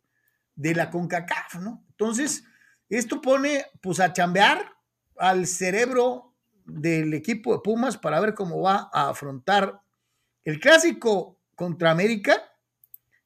de, 0.55 0.75
la 0.75 0.91
CONCACAF, 0.91 1.57
¿no? 1.57 1.85
Entonces, 1.91 2.45
esto 2.89 3.21
pone 3.21 3.65
pues 3.81 3.99
a 4.01 4.13
chambear 4.13 4.73
al 5.19 5.47
cerebro 5.47 6.35
del 6.65 7.13
equipo 7.15 7.53
de 7.53 7.61
Pumas 7.63 7.99
para 7.99 8.21
ver 8.21 8.35
cómo 8.35 8.61
va 8.61 8.89
a 8.93 9.09
afrontar 9.09 9.81
el 10.45 10.61
clásico 10.61 11.41
contra 11.57 11.91
América 11.91 12.41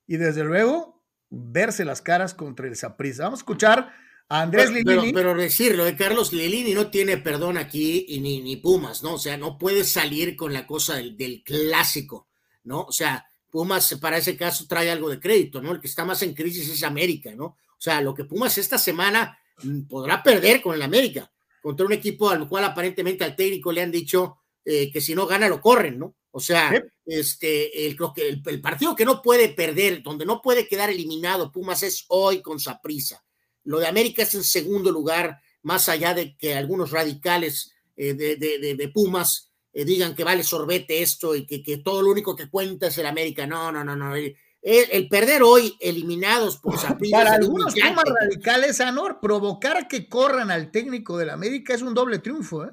y 0.06 0.16
desde 0.16 0.44
luego 0.44 1.02
verse 1.28 1.84
las 1.84 2.00
caras 2.00 2.34
contra 2.34 2.66
el 2.66 2.76
Saprissa. 2.76 3.24
Vamos 3.24 3.40
a 3.40 3.42
escuchar 3.42 3.92
Andrés 4.28 4.70
pero, 4.84 5.04
Pero, 5.14 5.34
decirlo, 5.34 5.84
de 5.84 5.94
Carlos 5.94 6.32
Lilini 6.32 6.74
no 6.74 6.90
tiene 6.90 7.16
perdón 7.16 7.58
aquí 7.58 8.06
y 8.08 8.20
ni, 8.20 8.40
ni 8.40 8.56
Pumas, 8.56 9.02
¿no? 9.02 9.14
O 9.14 9.18
sea, 9.18 9.36
no 9.36 9.56
puede 9.56 9.84
salir 9.84 10.34
con 10.34 10.52
la 10.52 10.66
cosa 10.66 10.96
del, 10.96 11.42
clásico, 11.44 12.28
¿no? 12.64 12.82
O 12.82 12.92
sea, 12.92 13.24
Pumas 13.50 13.94
para 14.00 14.18
ese 14.18 14.36
caso 14.36 14.66
trae 14.66 14.90
algo 14.90 15.08
de 15.10 15.20
crédito, 15.20 15.62
¿no? 15.62 15.72
El 15.72 15.80
que 15.80 15.86
está 15.86 16.04
más 16.04 16.22
en 16.22 16.34
crisis 16.34 16.68
es 16.68 16.82
América, 16.82 17.34
¿no? 17.36 17.44
O 17.44 17.78
sea, 17.78 18.00
lo 18.00 18.14
que 18.14 18.24
Pumas 18.24 18.58
esta 18.58 18.78
semana 18.78 19.38
mm, 19.62 19.82
podrá 19.82 20.22
perder 20.22 20.60
con 20.60 20.74
el 20.74 20.82
América, 20.82 21.30
contra 21.62 21.86
un 21.86 21.92
equipo 21.92 22.28
al 22.28 22.48
cual 22.48 22.64
aparentemente 22.64 23.24
al 23.24 23.36
técnico 23.36 23.70
le 23.70 23.82
han 23.82 23.92
dicho 23.92 24.38
eh, 24.64 24.90
que 24.90 25.00
si 25.00 25.14
no 25.14 25.26
gana 25.26 25.48
lo 25.48 25.60
corren, 25.60 26.00
¿no? 26.00 26.16
O 26.32 26.40
sea, 26.40 26.72
este, 27.06 27.86
el, 27.86 27.96
el, 28.16 28.42
el, 28.44 28.60
partido 28.60 28.94
que 28.96 29.06
no 29.06 29.22
puede 29.22 29.50
perder, 29.50 30.02
donde 30.02 30.26
no 30.26 30.42
puede 30.42 30.66
quedar 30.66 30.90
eliminado 30.90 31.52
Pumas 31.52 31.82
es 31.84 32.04
hoy 32.08 32.42
con 32.42 32.58
Saprisa. 32.58 33.24
Lo 33.66 33.80
de 33.80 33.86
América 33.86 34.22
es 34.22 34.34
en 34.34 34.44
segundo 34.44 34.90
lugar, 34.90 35.40
más 35.62 35.88
allá 35.88 36.14
de 36.14 36.36
que 36.36 36.54
algunos 36.54 36.92
radicales 36.92 37.72
eh, 37.96 38.14
de, 38.14 38.90
Pumas 38.94 39.50
eh, 39.72 39.84
digan 39.84 40.14
que 40.14 40.24
vale 40.24 40.44
sorbete 40.44 41.02
esto 41.02 41.34
y 41.34 41.46
que, 41.46 41.78
todo 41.78 42.00
lo 42.02 42.10
único 42.10 42.36
que 42.36 42.48
cuenta 42.48 42.86
es 42.86 42.98
el 42.98 43.06
América. 43.06 43.46
No, 43.46 43.72
no, 43.72 43.84
no, 43.84 43.96
no. 43.96 44.14
El, 44.14 45.08
perder 45.08 45.42
hoy 45.42 45.76
eliminados 45.80 46.58
por 46.58 46.74
Para 47.10 47.34
algunos 47.34 47.74
Pumas 47.74 48.04
radicales, 48.04 48.80
Anor, 48.80 49.18
provocar 49.20 49.88
que 49.88 50.08
corran 50.08 50.50
al 50.50 50.70
técnico 50.70 51.18
del 51.18 51.30
América 51.30 51.74
es 51.74 51.82
un 51.82 51.94
doble 51.94 52.20
triunfo, 52.20 52.64
¿eh? 52.64 52.70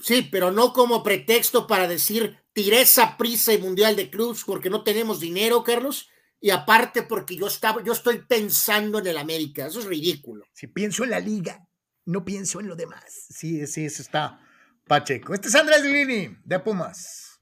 Sí, 0.00 0.28
pero 0.32 0.50
no 0.50 0.72
como 0.72 1.04
pretexto 1.04 1.68
para 1.68 1.86
decir 1.86 2.36
tiré 2.52 2.80
esa 2.80 3.16
prisa 3.16 3.52
y 3.52 3.58
mundial 3.58 3.94
de 3.94 4.10
clubs 4.10 4.42
porque 4.44 4.68
no 4.68 4.82
tenemos 4.82 5.20
dinero, 5.20 5.62
Carlos 5.62 6.08
y 6.42 6.50
aparte 6.50 7.04
porque 7.04 7.36
yo 7.36 7.46
estaba, 7.46 7.82
yo 7.82 7.92
estoy 7.92 8.18
pensando 8.18 8.98
en 8.98 9.06
el 9.06 9.16
América, 9.16 9.66
eso 9.66 9.78
es 9.78 9.86
ridículo. 9.86 10.44
Si 10.52 10.66
pienso 10.66 11.04
en 11.04 11.10
la 11.10 11.20
liga, 11.20 11.64
no 12.06 12.24
pienso 12.24 12.60
en 12.60 12.66
lo 12.66 12.76
demás. 12.76 13.26
Sí, 13.30 13.66
sí, 13.66 13.86
eso 13.86 14.02
está 14.02 14.40
Pacheco. 14.86 15.32
Este 15.32 15.48
es 15.48 15.54
Andrés 15.54 15.84
Lini, 15.84 16.36
de 16.44 16.58
Pumas. 16.58 17.40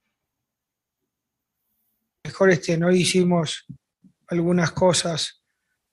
Mejor 2.25 2.51
este, 2.51 2.77
no 2.77 2.93
hicimos 2.93 3.65
algunas 4.29 4.71
cosas 4.71 5.43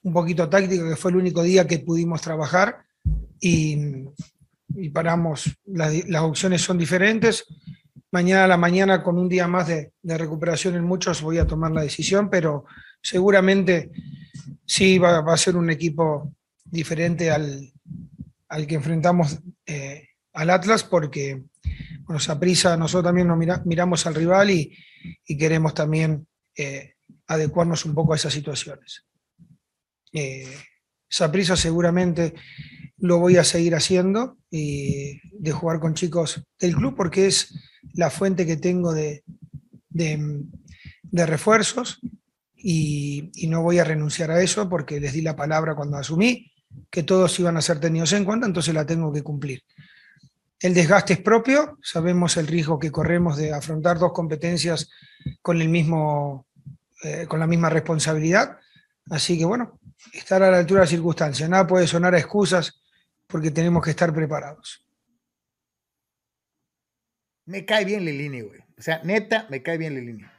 un 0.03 0.13
poquito 0.13 0.49
tácticas, 0.49 0.89
que 0.89 0.95
fue 0.97 1.11
el 1.11 1.17
único 1.17 1.41
día 1.41 1.65
que 1.65 1.79
pudimos 1.79 2.21
trabajar 2.21 2.85
y 3.39 4.05
y 4.77 4.89
paramos, 4.89 5.49
las, 5.65 6.07
las 6.07 6.21
opciones 6.21 6.61
son 6.61 6.77
diferentes. 6.77 7.45
Mañana 8.11 8.45
a 8.45 8.47
la 8.47 8.57
mañana, 8.57 9.03
con 9.03 9.17
un 9.17 9.27
día 9.27 9.47
más 9.47 9.67
de, 9.67 9.93
de 10.01 10.17
recuperación 10.17 10.75
en 10.75 10.83
muchos, 10.83 11.21
voy 11.21 11.39
a 11.39 11.47
tomar 11.47 11.71
la 11.71 11.81
decisión, 11.81 12.29
pero 12.29 12.65
seguramente 13.01 13.91
sí 14.65 14.97
va, 14.97 15.19
a 15.19 15.37
ser 15.37 15.55
un 15.55 15.69
equipo 15.69 16.33
diferente 16.65 17.31
al, 17.31 17.71
al 18.49 18.67
que 18.67 18.75
enfrentamos 18.75 19.39
eh, 19.65 20.09
al 20.33 20.49
Atlas, 20.49 20.83
porque 20.83 21.43
bueno, 22.01 22.39
prisa 22.39 22.77
nosotros 22.77 23.09
también 23.09 23.27
nos 23.27 23.37
mira, 23.37 23.61
miramos 23.65 24.05
al 24.05 24.15
rival 24.15 24.51
y, 24.51 24.77
y 25.25 25.37
queremos 25.37 25.73
también 25.73 26.27
eh, 26.55 26.93
adecuarnos 27.27 27.85
un 27.85 27.93
poco 27.93 28.13
a 28.13 28.15
esas 28.17 28.33
situaciones. 28.33 29.05
Eh, 30.13 30.47
prisa 31.31 31.55
seguramente 31.55 32.33
lo 32.97 33.19
voy 33.19 33.37
a 33.37 33.43
seguir 33.43 33.75
haciendo 33.75 34.37
y 34.49 35.19
de 35.39 35.51
jugar 35.51 35.79
con 35.79 35.93
chicos 35.93 36.43
del 36.59 36.75
club 36.75 36.95
porque 36.95 37.27
es 37.27 37.53
la 37.93 38.09
fuente 38.09 38.45
que 38.45 38.57
tengo 38.57 38.93
de, 38.93 39.23
de 39.89 41.25
refuerzos 41.25 41.99
y, 42.57 43.31
y, 43.35 43.47
no 43.47 43.61
voy 43.61 43.79
a 43.79 43.83
renunciar 43.83 44.31
a 44.31 44.41
eso 44.41 44.67
porque 44.67 44.99
les 44.99 45.13
di 45.13 45.21
la 45.21 45.35
palabra 45.35 45.75
cuando 45.75 45.97
asumí 45.97 46.51
que 46.89 47.03
todos 47.03 47.39
iban 47.39 47.57
a 47.57 47.61
ser 47.61 47.79
tenidos 47.79 48.13
en 48.13 48.25
cuenta, 48.25 48.47
entonces 48.47 48.73
la 48.73 48.85
tengo 48.85 49.11
que 49.11 49.23
cumplir. 49.23 49.63
El 50.59 50.73
desgaste 50.73 51.13
es 51.13 51.19
propio, 51.19 51.77
sabemos 51.83 52.35
el 52.37 52.47
riesgo 52.47 52.79
que 52.79 52.91
corremos 52.91 53.37
de 53.37 53.53
afrontar 53.53 53.99
dos 53.99 54.11
competencias 54.11 54.89
con, 55.41 55.61
el 55.61 55.69
mismo, 55.69 56.47
eh, 57.03 57.27
con 57.27 57.39
la 57.39 57.47
misma 57.47 57.69
responsabilidad, 57.69 58.57
así 59.09 59.37
que 59.37 59.45
bueno, 59.45 59.79
estar 60.13 60.41
a 60.41 60.49
la 60.49 60.57
altura 60.57 60.79
de 60.79 60.83
las 60.83 60.89
circunstancias, 60.89 61.47
nada 61.49 61.67
puede 61.67 61.85
sonar 61.85 62.15
a 62.15 62.19
excusas 62.19 62.81
porque 63.27 63.51
tenemos 63.51 63.83
que 63.83 63.91
estar 63.91 64.13
preparados. 64.13 64.83
Me 67.45 67.63
cae 67.63 67.85
bien 67.85 68.03
Lilini, 68.03 68.41
güey. 68.41 68.59
O 68.77 68.81
sea, 68.81 69.01
neta, 69.03 69.47
me 69.49 69.61
cae 69.61 69.77
bien 69.77 69.95
Lilini. 69.95 70.23
O 70.23 70.27
sea, 70.27 70.33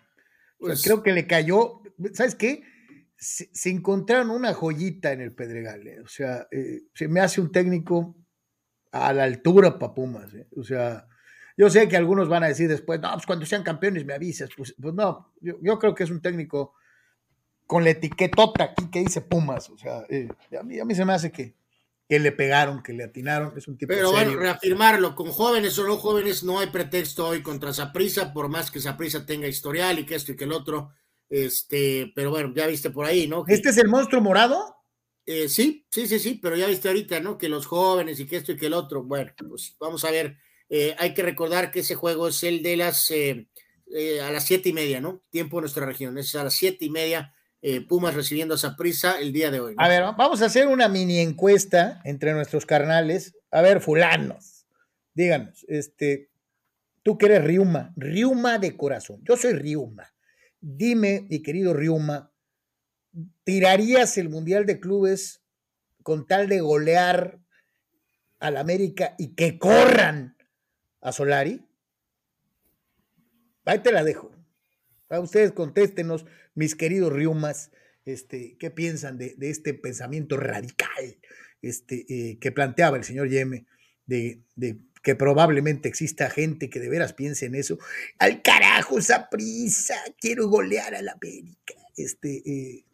pues, 0.58 0.82
creo 0.82 1.02
que 1.02 1.12
le 1.12 1.26
cayó, 1.26 1.80
¿sabes 2.12 2.34
qué? 2.34 2.62
Se, 3.16 3.50
se, 3.52 3.70
encontraron 3.70 4.30
una 4.30 4.54
joyita 4.54 5.12
en 5.12 5.20
el 5.20 5.32
Pedregal. 5.32 5.86
¿eh? 5.86 6.00
O 6.00 6.08
sea, 6.08 6.46
eh, 6.50 6.82
se 6.94 7.08
me 7.08 7.20
hace 7.20 7.40
un 7.40 7.50
técnico 7.50 8.16
a 8.92 9.12
la 9.12 9.24
altura 9.24 9.78
para 9.78 9.94
Pumas. 9.94 10.32
¿eh? 10.34 10.46
O 10.56 10.62
sea, 10.62 11.06
yo 11.56 11.68
sé 11.68 11.88
que 11.88 11.96
algunos 11.96 12.28
van 12.28 12.44
a 12.44 12.48
decir 12.48 12.68
después, 12.68 13.00
no, 13.00 13.12
pues 13.12 13.26
cuando 13.26 13.44
sean 13.44 13.62
campeones 13.62 14.04
me 14.04 14.14
avisas. 14.14 14.50
Pues, 14.56 14.74
pues 14.80 14.94
no, 14.94 15.32
yo, 15.40 15.58
yo, 15.60 15.78
creo 15.78 15.94
que 15.94 16.04
es 16.04 16.10
un 16.10 16.22
técnico 16.22 16.74
con 17.66 17.84
la 17.84 17.90
etiquetota 17.90 18.64
aquí 18.64 18.88
que 18.90 19.00
dice 19.00 19.20
Pumas. 19.20 19.68
O 19.70 19.76
sea, 19.76 19.98
a, 19.98 20.62
mí, 20.62 20.78
a 20.78 20.84
mí 20.84 20.94
se 20.94 21.04
me 21.04 21.12
hace 21.12 21.32
que, 21.32 21.56
que 22.08 22.18
le 22.18 22.32
pegaron, 22.32 22.82
que 22.82 22.94
le 22.94 23.04
atinaron, 23.04 23.52
es 23.56 23.68
un 23.68 23.76
tipo 23.76 23.92
Pero 23.92 24.10
serio. 24.10 24.24
bueno, 24.24 24.40
reafirmarlo, 24.40 25.14
con 25.14 25.26
jóvenes 25.30 25.78
o 25.78 25.86
no 25.86 25.98
jóvenes 25.98 26.42
no 26.42 26.58
hay 26.58 26.68
pretexto 26.68 27.28
hoy 27.28 27.42
contra 27.42 27.74
Saprisa, 27.74 28.32
por 28.32 28.48
más 28.48 28.70
que 28.70 28.80
Saprisa 28.80 29.26
tenga 29.26 29.46
historial 29.46 29.98
y 29.98 30.06
que 30.06 30.14
esto 30.14 30.32
y 30.32 30.36
que 30.36 30.44
el 30.44 30.52
otro, 30.52 30.92
este, 31.30 32.12
pero 32.14 32.30
bueno, 32.30 32.52
ya 32.54 32.66
viste 32.66 32.90
por 32.90 33.06
ahí, 33.06 33.26
¿no? 33.26 33.44
Que, 33.44 33.54
¿Este 33.54 33.70
es 33.70 33.78
el 33.78 33.88
monstruo 33.88 34.20
morado? 34.20 34.76
Eh, 35.26 35.48
sí, 35.50 35.86
sí, 35.90 36.06
sí, 36.06 36.18
sí, 36.18 36.40
pero 36.42 36.56
ya 36.56 36.66
viste 36.66 36.88
ahorita, 36.88 37.20
¿no? 37.20 37.36
Que 37.36 37.50
los 37.50 37.66
jóvenes 37.66 38.18
y 38.18 38.26
que 38.26 38.36
esto 38.36 38.52
y 38.52 38.56
que 38.56 38.66
el 38.66 38.72
otro, 38.72 39.04
bueno, 39.04 39.30
pues 39.46 39.76
vamos 39.78 40.02
a 40.06 40.10
ver, 40.10 40.38
eh, 40.70 40.96
hay 40.98 41.12
que 41.12 41.22
recordar 41.22 41.70
que 41.70 41.80
ese 41.80 41.94
juego 41.94 42.28
es 42.28 42.42
el 42.44 42.62
de 42.62 42.78
las, 42.78 43.10
eh, 43.10 43.46
a 44.22 44.30
las 44.30 44.46
siete 44.46 44.70
y 44.70 44.72
media, 44.72 45.02
¿no? 45.02 45.22
Tiempo 45.28 45.58
de 45.58 45.62
nuestra 45.62 45.84
región, 45.84 46.16
es 46.16 46.34
a 46.34 46.44
las 46.44 46.54
siete 46.54 46.86
y 46.86 46.90
media 46.90 47.34
Pumas 47.88 48.14
recibiendo 48.14 48.54
esa 48.54 48.76
prisa 48.76 49.18
el 49.20 49.32
día 49.32 49.50
de 49.50 49.58
hoy. 49.58 49.74
¿no? 49.74 49.82
A 49.82 49.88
ver, 49.88 50.04
vamos 50.16 50.42
a 50.42 50.46
hacer 50.46 50.68
una 50.68 50.88
mini 50.88 51.18
encuesta 51.18 52.00
entre 52.04 52.32
nuestros 52.32 52.64
carnales. 52.64 53.34
A 53.50 53.62
ver, 53.62 53.80
fulanos, 53.80 54.64
díganos, 55.12 55.66
este, 55.66 56.30
tú 57.02 57.18
que 57.18 57.26
eres 57.26 57.42
Riuma, 57.42 57.92
Riuma 57.96 58.58
de 58.58 58.76
corazón. 58.76 59.20
Yo 59.24 59.36
soy 59.36 59.54
Riuma. 59.54 60.12
Dime, 60.60 61.26
mi 61.28 61.42
querido 61.42 61.72
Riuma, 61.72 62.32
¿tirarías 63.44 64.18
el 64.18 64.28
Mundial 64.28 64.66
de 64.66 64.80
Clubes 64.80 65.42
con 66.02 66.26
tal 66.26 66.48
de 66.48 66.60
golear 66.60 67.40
al 68.40 68.56
América 68.56 69.14
y 69.18 69.34
que 69.34 69.58
corran 69.58 70.36
a 71.00 71.12
Solari? 71.12 71.66
Ahí 73.64 73.80
te 73.80 73.92
la 73.92 74.02
dejo. 74.02 74.32
A 75.10 75.20
ustedes 75.20 75.52
contéstenos, 75.52 76.26
mis 76.54 76.74
queridos 76.74 77.12
Riumas, 77.12 77.70
este, 78.04 78.56
¿qué 78.58 78.70
piensan 78.70 79.18
de, 79.18 79.34
de 79.36 79.50
este 79.50 79.74
pensamiento 79.74 80.36
radical 80.36 81.18
este, 81.62 82.06
eh, 82.08 82.38
que 82.38 82.52
planteaba 82.52 82.96
el 82.96 83.04
señor 83.04 83.28
Yeme, 83.28 83.66
de, 84.06 84.42
de, 84.56 84.78
que 85.02 85.14
probablemente 85.14 85.88
exista 85.88 86.30
gente 86.30 86.70
que 86.70 86.80
de 86.80 86.88
veras 86.88 87.12
piense 87.12 87.46
en 87.46 87.54
eso? 87.54 87.78
Al 88.18 88.42
carajo, 88.42 88.98
esa 88.98 89.28
prisa, 89.28 89.96
quiero 90.20 90.48
golear 90.48 90.94
a 90.94 91.02
la 91.02 91.12
América. 91.12 91.74
Este, 91.96 92.42
eh, 92.46 92.84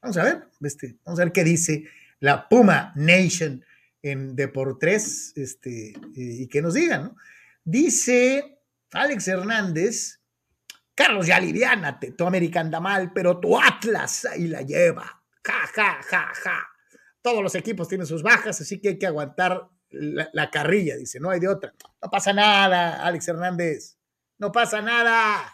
vamos 0.00 0.16
a 0.16 0.24
ver, 0.24 0.48
este, 0.62 0.96
vamos 1.04 1.20
a 1.20 1.24
ver 1.24 1.32
qué 1.32 1.44
dice 1.44 1.84
la 2.20 2.48
Puma 2.48 2.92
Nation 2.96 3.64
en 4.02 4.36
Deportes, 4.36 5.32
este, 5.36 5.90
eh, 5.90 5.94
y 6.14 6.46
que 6.48 6.62
nos 6.62 6.74
digan, 6.74 7.04
¿no? 7.04 7.16
Dice 7.64 8.60
Alex 8.92 9.26
Hernández, 9.26 10.20
Carlos, 10.94 11.26
ya 11.26 11.36
aliviánate, 11.36 12.12
tu 12.12 12.24
América 12.24 12.60
anda 12.60 12.80
mal, 12.80 13.12
pero 13.12 13.38
tu 13.40 13.58
Atlas 13.60 14.24
ahí 14.24 14.46
la 14.46 14.62
lleva. 14.62 15.22
Ja, 15.44 15.66
ja, 15.74 16.00
ja, 16.02 16.32
ja. 16.42 16.68
Todos 17.20 17.42
los 17.42 17.54
equipos 17.54 17.88
tienen 17.88 18.06
sus 18.06 18.22
bajas, 18.22 18.60
así 18.60 18.80
que 18.80 18.90
hay 18.90 18.98
que 18.98 19.06
aguantar 19.06 19.68
la, 19.98 20.28
la 20.32 20.50
carrilla, 20.50 20.96
dice, 20.96 21.20
no 21.20 21.30
hay 21.30 21.40
de 21.40 21.48
otra. 21.48 21.74
No 22.02 22.10
pasa 22.10 22.32
nada, 22.32 23.04
Alex 23.04 23.28
Hernández, 23.28 23.98
no 24.38 24.52
pasa 24.52 24.82
nada. 24.82 25.52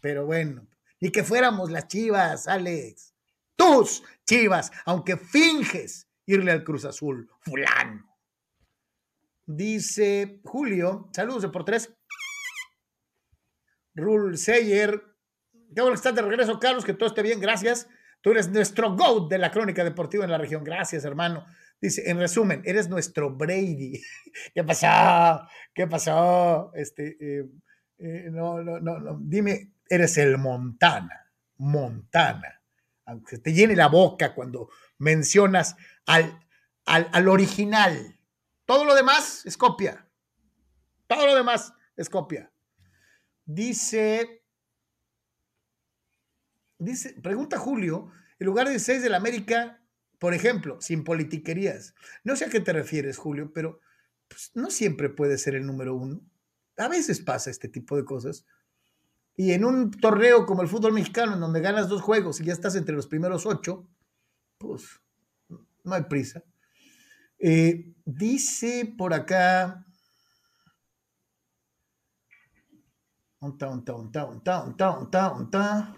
Pero 0.00 0.26
bueno, 0.26 0.66
ni 1.00 1.10
que 1.10 1.24
fuéramos 1.24 1.70
las 1.70 1.88
chivas, 1.88 2.48
Alex. 2.48 3.14
Tus 3.56 4.02
chivas, 4.26 4.70
aunque 4.84 5.16
finges 5.16 6.08
irle 6.26 6.52
al 6.52 6.64
Cruz 6.64 6.84
Azul, 6.84 7.30
fulano. 7.40 8.16
Dice 9.46 10.40
Julio, 10.44 11.10
saludos 11.12 11.42
de 11.42 11.48
por 11.50 11.64
tres. 11.64 11.92
Rule 13.94 14.36
Seyer. 14.36 15.02
Qué 15.52 15.80
bueno 15.80 15.90
que 15.90 15.96
estás 15.96 16.14
de 16.14 16.22
regreso, 16.22 16.58
Carlos, 16.58 16.84
que 16.84 16.94
todo 16.94 17.08
esté 17.08 17.22
bien, 17.22 17.40
gracias. 17.40 17.88
Tú 18.20 18.30
eres 18.30 18.48
nuestro 18.48 18.96
GOAT 18.96 19.28
de 19.28 19.38
la 19.38 19.50
crónica 19.50 19.84
deportiva 19.84 20.24
en 20.24 20.30
la 20.30 20.38
región. 20.38 20.64
Gracias, 20.64 21.04
hermano. 21.04 21.44
Dice, 21.80 22.08
en 22.08 22.18
resumen, 22.18 22.62
eres 22.64 22.88
nuestro 22.88 23.30
Brady. 23.30 24.02
¿Qué 24.54 24.64
pasó? 24.64 25.46
¿Qué 25.74 25.86
pasó? 25.86 26.72
Este, 26.74 27.16
eh, 27.20 27.46
eh, 27.98 28.28
no, 28.30 28.62
no, 28.62 28.80
no, 28.80 28.98
no, 28.98 29.18
dime, 29.20 29.72
eres 29.88 30.16
el 30.18 30.38
Montana. 30.38 31.30
Montana. 31.56 32.62
Aunque 33.06 33.38
te 33.38 33.52
llene 33.52 33.76
la 33.76 33.88
boca 33.88 34.34
cuando 34.34 34.70
mencionas 34.98 35.76
al, 36.06 36.40
al, 36.86 37.08
al 37.12 37.28
original. 37.28 38.18
Todo 38.64 38.84
lo 38.84 38.94
demás 38.94 39.44
es 39.44 39.56
copia. 39.56 40.08
Todo 41.06 41.26
lo 41.26 41.34
demás 41.34 41.74
es 41.96 42.08
copia. 42.08 42.50
Dice, 43.44 44.42
dice, 46.78 47.12
pregunta 47.20 47.58
Julio, 47.58 48.10
en 48.38 48.46
lugar 48.46 48.68
de 48.68 48.78
6 48.78 49.02
de 49.02 49.10
la 49.10 49.18
América, 49.18 49.83
por 50.24 50.32
ejemplo, 50.32 50.80
sin 50.80 51.04
politiquerías. 51.04 51.94
No 52.22 52.34
sé 52.34 52.46
a 52.46 52.48
qué 52.48 52.58
te 52.58 52.72
refieres, 52.72 53.18
Julio, 53.18 53.52
pero 53.52 53.80
pues, 54.26 54.52
no 54.54 54.70
siempre 54.70 55.10
puede 55.10 55.36
ser 55.36 55.54
el 55.54 55.66
número 55.66 55.94
uno. 55.94 56.22
A 56.78 56.88
veces 56.88 57.20
pasa 57.20 57.50
este 57.50 57.68
tipo 57.68 57.94
de 57.94 58.06
cosas. 58.06 58.46
Y 59.36 59.52
en 59.52 59.66
un 59.66 59.90
torneo 59.90 60.46
como 60.46 60.62
el 60.62 60.68
fútbol 60.68 60.94
mexicano, 60.94 61.34
en 61.34 61.40
donde 61.40 61.60
ganas 61.60 61.90
dos 61.90 62.00
juegos 62.00 62.40
y 62.40 62.44
ya 62.46 62.54
estás 62.54 62.74
entre 62.74 62.94
los 62.94 63.06
primeros 63.06 63.44
ocho, 63.44 63.86
pues 64.56 64.98
no 65.82 65.94
hay 65.94 66.04
prisa. 66.04 66.42
Eh, 67.38 67.92
dice 68.06 68.94
por 68.96 69.12
acá, 69.12 69.84
unta, 73.40 73.68
unta, 73.68 73.94
unta, 73.94 74.24
unta. 75.34 75.96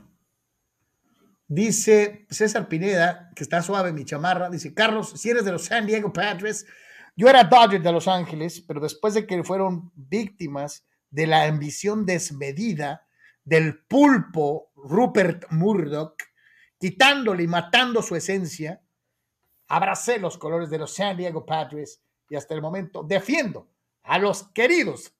Dice 1.48 2.26
César 2.28 2.68
Pineda, 2.68 3.30
que 3.36 3.44
está 3.44 3.62
suave 3.62 3.92
mi 3.92 4.04
chamarra, 4.04 4.50
dice, 4.50 4.74
Carlos, 4.74 5.12
si 5.16 5.30
eres 5.30 5.44
de 5.44 5.52
los 5.52 5.66
San 5.66 5.86
Diego 5.86 6.12
Padres, 6.12 6.66
yo 7.14 7.28
era 7.28 7.44
Dodger 7.44 7.80
de 7.80 7.92
Los 7.92 8.08
Ángeles, 8.08 8.60
pero 8.60 8.80
después 8.80 9.14
de 9.14 9.26
que 9.26 9.44
fueron 9.44 9.92
víctimas 9.94 10.84
de 11.10 11.26
la 11.26 11.44
ambición 11.44 12.04
desmedida 12.04 13.06
del 13.44 13.78
pulpo 13.84 14.72
Rupert 14.74 15.50
Murdoch, 15.50 16.20
quitándole 16.78 17.44
y 17.44 17.46
matando 17.46 18.02
su 18.02 18.16
esencia, 18.16 18.82
abracé 19.68 20.18
los 20.18 20.36
colores 20.36 20.68
de 20.68 20.78
los 20.78 20.94
San 20.94 21.16
Diego 21.16 21.46
Padres 21.46 22.02
y 22.28 22.36
hasta 22.36 22.54
el 22.54 22.60
momento 22.60 23.02
defiendo 23.02 23.70
a 24.02 24.18
los 24.18 24.48
queridos 24.48 25.14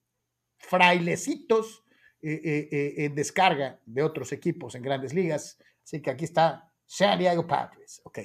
frailecitos 0.58 1.84
eh, 2.20 2.68
eh, 2.70 2.94
en 3.04 3.14
descarga 3.14 3.80
de 3.86 4.02
otros 4.02 4.32
equipos 4.32 4.74
en 4.74 4.82
grandes 4.82 5.14
ligas. 5.14 5.58
Así 5.86 6.02
que 6.02 6.10
aquí 6.10 6.24
está 6.24 6.68
San 6.84 7.16
Diego 7.16 7.46
Padres. 7.46 8.00
Ok. 8.02 8.18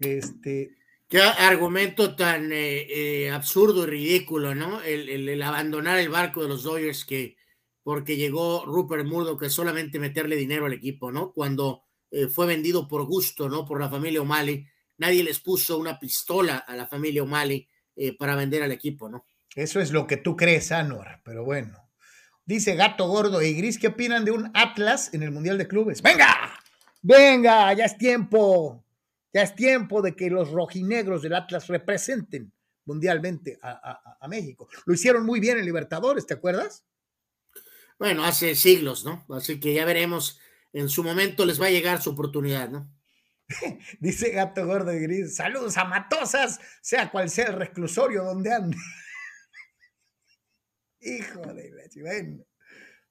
Este, 0.00 0.74
Qué 1.08 1.20
argumento 1.20 2.16
tan 2.16 2.52
eh, 2.52 2.86
eh, 2.88 3.30
absurdo 3.30 3.84
y 3.84 3.86
ridículo, 3.86 4.56
¿no? 4.56 4.82
El, 4.82 5.40
abandonar 5.42 5.98
el 5.98 6.08
barco 6.08 6.42
de 6.42 6.48
los 6.48 6.64
Dodgers 6.64 7.04
que 7.04 7.36
porque 7.84 8.16
llegó 8.16 8.64
Rupert 8.64 9.06
Murdoch 9.06 9.40
que 9.40 9.48
solamente 9.48 10.00
meterle 10.00 10.34
dinero 10.34 10.66
al 10.66 10.72
equipo, 10.72 11.12
¿no? 11.12 11.32
Cuando 11.32 11.84
eh, 12.10 12.26
fue 12.26 12.46
vendido 12.46 12.88
por 12.88 13.04
gusto, 13.06 13.48
¿no? 13.48 13.64
Por 13.64 13.80
la 13.80 13.88
familia 13.88 14.22
O'Malley, 14.22 14.66
nadie 14.98 15.22
les 15.22 15.38
puso 15.38 15.78
una 15.78 16.00
pistola 16.00 16.58
a 16.58 16.74
la 16.74 16.88
familia 16.88 17.22
O'Malley 17.22 17.68
para 18.18 18.34
vender 18.34 18.64
al 18.64 18.72
equipo, 18.72 19.08
¿no? 19.08 19.26
Eso 19.54 19.80
es 19.80 19.92
lo 19.92 20.06
que 20.06 20.16
tú 20.16 20.36
crees, 20.36 20.72
Anor, 20.72 21.20
pero 21.22 21.44
bueno. 21.44 21.89
Dice 22.44 22.74
Gato 22.74 23.06
Gordo 23.06 23.42
y 23.42 23.54
Gris, 23.54 23.78
¿qué 23.78 23.88
opinan 23.88 24.24
de 24.24 24.32
un 24.32 24.50
Atlas 24.54 25.14
en 25.14 25.22
el 25.22 25.30
Mundial 25.30 25.58
de 25.58 25.68
Clubes? 25.68 26.02
¡Venga! 26.02 26.58
¡Venga! 27.02 27.72
Ya 27.74 27.84
es 27.84 27.96
tiempo. 27.96 28.84
Ya 29.32 29.42
es 29.42 29.54
tiempo 29.54 30.02
de 30.02 30.16
que 30.16 30.30
los 30.30 30.50
rojinegros 30.50 31.22
del 31.22 31.34
Atlas 31.34 31.68
representen 31.68 32.52
mundialmente 32.84 33.58
a, 33.62 34.26
México. 34.28 34.68
Lo 34.84 34.94
hicieron 34.94 35.24
muy 35.24 35.40
bien 35.40 35.58
en 35.58 35.64
Libertadores, 35.64 36.26
¿te 36.26 36.34
acuerdas? 36.34 36.84
Bueno, 37.98 38.24
hace 38.24 38.54
siglos, 38.54 39.04
¿no? 39.04 39.24
Así 39.34 39.60
que 39.60 39.72
ya 39.72 39.84
veremos. 39.84 40.40
En 40.72 40.88
su 40.88 41.02
momento 41.02 41.44
les 41.44 41.60
va 41.60 41.66
a 41.66 41.70
llegar 41.70 42.00
su 42.00 42.10
oportunidad, 42.10 42.68
¿no? 42.68 42.88
Dice 44.00 44.30
Gato 44.30 44.66
Gordo 44.66 44.92
y 44.92 45.00
Gris, 45.00 45.36
saludos 45.36 45.76
a 45.76 45.84
Matosas, 45.84 46.60
sea 46.80 47.10
cual 47.10 47.30
sea 47.30 47.46
el 47.46 47.54
reclusorio 47.54 48.24
donde 48.24 48.52
ande. 48.52 48.76
Hijo 51.00 51.40
de 51.54 51.70
la 51.70 51.88
chivena. 51.88 52.44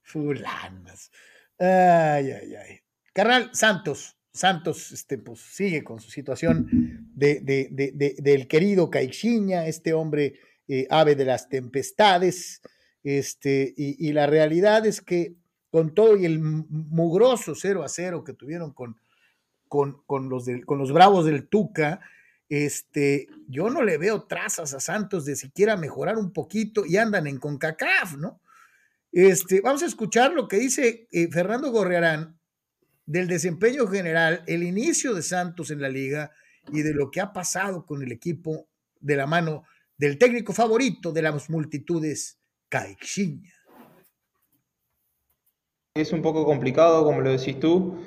Fulanas. 0.01 1.11
Ay, 1.57 2.31
ay, 2.31 2.55
ay. 2.55 2.79
Carnal, 3.13 3.49
Santos. 3.53 4.15
Santos 4.31 4.91
este, 4.91 5.17
pues, 5.17 5.39
sigue 5.39 5.83
con 5.83 5.99
su 5.99 6.11
situación 6.11 6.67
de, 7.13 8.15
del 8.19 8.47
querido 8.47 8.89
Caixinha, 8.89 9.65
este 9.65 9.93
hombre 9.93 10.39
eh, 10.67 10.87
ave 10.89 11.15
de 11.15 11.25
las 11.25 11.49
tempestades. 11.49 12.61
Este, 13.03 13.73
y, 13.75 14.11
la 14.13 14.27
realidad 14.27 14.85
es 14.85 15.01
que 15.01 15.35
con 15.71 15.93
todo 15.93 16.15
y 16.15 16.25
el 16.25 16.39
mugroso 16.39 17.55
0 17.55 17.83
a 17.83 17.89
0 17.89 18.23
que 18.23 18.33
tuvieron 18.33 18.73
con, 18.73 18.97
con, 19.67 20.03
con 20.05 20.29
los, 20.29 20.45
con 20.65 20.77
los 20.77 20.91
Bravos 20.91 21.25
del 21.25 21.47
Tuca, 21.47 22.01
este, 22.49 23.27
yo 23.47 23.69
no 23.69 23.83
le 23.83 23.97
veo 23.97 24.23
trazas 24.23 24.73
a 24.73 24.79
Santos 24.79 25.25
de 25.25 25.35
siquiera 25.35 25.77
mejorar 25.77 26.17
un 26.17 26.33
poquito 26.33 26.85
y 26.85 26.97
andan 26.97 27.27
en 27.27 27.37
CONCACAF, 27.37 28.17
¿no? 28.17 28.41
Este, 29.11 29.61
vamos 29.61 29.83
a 29.83 29.85
escuchar 29.85 30.33
lo 30.33 30.47
que 30.47 30.57
dice 30.57 31.07
eh, 31.11 31.29
Fernando 31.31 31.71
Gorriarán 31.71 32.39
del 33.05 33.27
desempeño 33.27 33.87
general, 33.87 34.43
el 34.45 34.63
inicio 34.63 35.13
de 35.13 35.21
Santos 35.21 35.71
en 35.71 35.81
la 35.81 35.89
liga 35.89 36.31
y 36.71 36.81
de 36.81 36.93
lo 36.93 37.09
que 37.09 37.21
ha 37.21 37.33
pasado 37.33 37.85
con 37.85 38.03
el 38.03 38.11
equipo 38.11 38.67
de 38.99 39.15
la 39.15 39.25
mano 39.25 39.63
del 39.97 40.17
técnico 40.17 40.53
favorito 40.53 41.11
de 41.11 41.21
las 41.21 41.49
multitudes, 41.49 42.39
Caixinha. 42.67 43.53
Es 45.95 46.11
un 46.11 46.21
poco 46.21 46.45
complicado, 46.45 47.03
como 47.03 47.21
lo 47.21 47.31
decís 47.31 47.59
tú 47.59 47.99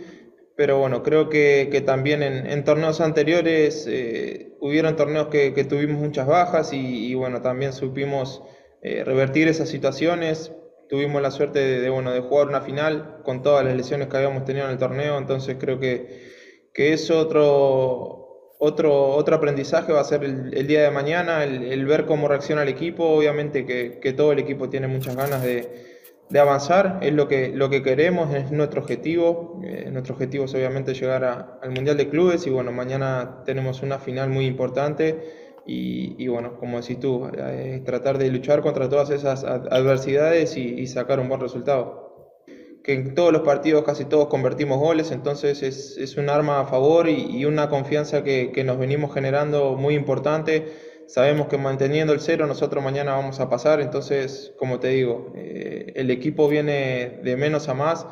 pero 0.56 0.78
bueno, 0.78 1.02
creo 1.02 1.28
que, 1.28 1.82
también 1.86 2.22
en, 2.22 2.64
torneos 2.64 3.00
anteriores 3.00 3.86
eh, 3.88 4.54
hubieron 4.60 4.96
torneos 4.96 5.28
que, 5.28 5.50
tuvimos 5.64 6.00
muchas 6.00 6.26
bajas 6.26 6.72
y, 6.72 7.14
bueno, 7.14 7.42
también 7.42 7.72
supimos 7.72 8.42
eh, 8.82 9.04
revertir 9.04 9.48
esas 9.48 9.68
situaciones. 9.68 10.52
Tuvimos 10.88 11.22
la 11.22 11.30
suerte 11.30 11.58
de, 11.58 11.88
bueno, 11.88 12.12
de 12.12 12.20
jugar 12.20 12.48
una 12.48 12.60
final 12.60 13.22
con 13.24 13.42
todas 13.42 13.64
las 13.64 13.74
lesiones 13.74 14.08
que 14.08 14.16
habíamos 14.18 14.44
tenido 14.44 14.66
en 14.66 14.72
el 14.72 14.78
torneo, 14.78 15.16
entonces 15.16 15.56
creo 15.58 15.80
que, 15.80 16.30
que 16.74 16.92
es 16.92 17.10
otro, 17.10 18.50
otro, 18.58 19.08
otro 19.08 19.36
aprendizaje, 19.36 19.92
va 19.92 20.00
a 20.00 20.04
ser 20.04 20.22
el, 20.22 20.66
día 20.66 20.82
de 20.82 20.90
mañana, 20.90 21.44
el, 21.44 21.86
ver 21.86 22.04
cómo 22.04 22.28
reacciona 22.28 22.62
el 22.62 22.68
equipo, 22.68 23.04
obviamente 23.04 23.64
que 23.64 24.12
todo 24.12 24.32
el 24.32 24.38
equipo 24.38 24.68
tiene 24.68 24.86
muchas 24.86 25.16
ganas 25.16 25.42
de 25.42 25.91
de 26.32 26.40
avanzar, 26.40 26.98
es 27.02 27.12
lo 27.12 27.28
que, 27.28 27.50
lo 27.50 27.68
que 27.68 27.82
queremos, 27.82 28.34
es 28.34 28.50
nuestro 28.50 28.80
objetivo. 28.80 29.60
Eh, 29.62 29.90
nuestro 29.92 30.14
objetivo 30.14 30.46
es 30.46 30.54
obviamente 30.54 30.94
llegar 30.94 31.24
al 31.60 31.70
Mundial 31.70 31.98
de 31.98 32.08
Clubes 32.08 32.46
y 32.46 32.50
bueno, 32.50 32.72
mañana 32.72 33.42
tenemos 33.44 33.82
una 33.82 33.98
final 33.98 34.30
muy 34.30 34.46
importante 34.46 35.42
y, 35.66 36.26
bueno, 36.28 36.56
como 36.58 36.80
decís 36.80 36.98
tú, 36.98 37.30
eh, 37.36 37.82
tratar 37.84 38.16
de 38.16 38.30
luchar 38.30 38.62
contra 38.62 38.88
todas 38.88 39.10
esas 39.10 39.44
adversidades 39.44 40.56
y, 40.56 40.86
sacar 40.86 41.20
un 41.20 41.28
buen 41.28 41.40
resultado. 41.40 42.34
Que 42.82 42.94
en 42.94 43.14
todos 43.14 43.30
los 43.30 43.42
partidos 43.42 43.84
casi 43.84 44.06
todos 44.06 44.26
convertimos 44.26 44.78
goles, 44.78 45.12
entonces 45.12 45.62
es, 45.62 45.98
es 45.98 46.16
un 46.16 46.30
arma 46.30 46.60
a 46.60 46.64
favor 46.64 47.08
y, 47.10 47.44
una 47.44 47.68
confianza 47.68 48.24
que, 48.24 48.52
que 48.52 48.64
nos 48.64 48.78
venimos 48.78 49.12
generando 49.12 49.76
muy 49.76 49.94
importante 49.94 50.66
sabemos 51.08 51.48
que 51.48 51.58
manteniendo 51.58 52.12
el 52.12 52.20
cero 52.20 52.46
nosotros 52.46 52.82
mañana 52.82 53.12
vamos 53.12 53.40
a 53.40 53.48
pasar, 53.48 53.80
entonces, 53.80 54.52
como 54.58 54.80
te 54.80 54.88
digo, 54.88 55.32
eh, 55.36 55.92
el 55.96 56.10
equipo 56.10 56.48
viene 56.48 57.20
de 57.22 57.36
menos 57.36 57.68
a 57.68 57.74
más. 57.74 58.06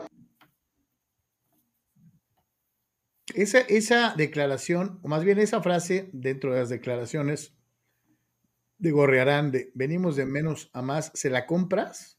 Esa, 3.35 3.61
esa 3.61 4.15
declaración, 4.17 4.99
o 5.03 5.09
más 5.09 5.25
bien 5.25 5.39
esa 5.39 5.63
frase 5.63 6.11
dentro 6.13 6.53
de 6.53 6.61
las 6.61 6.69
declaraciones 6.69 7.55
de 8.79 8.91
Gorriarán 8.91 9.53
de 9.53 9.71
venimos 9.75 10.17
de 10.17 10.27
menos 10.27 10.71
a 10.73 10.83
más, 10.83 11.13
¿se 11.15 11.31
la 11.31 11.47
compras? 11.47 12.19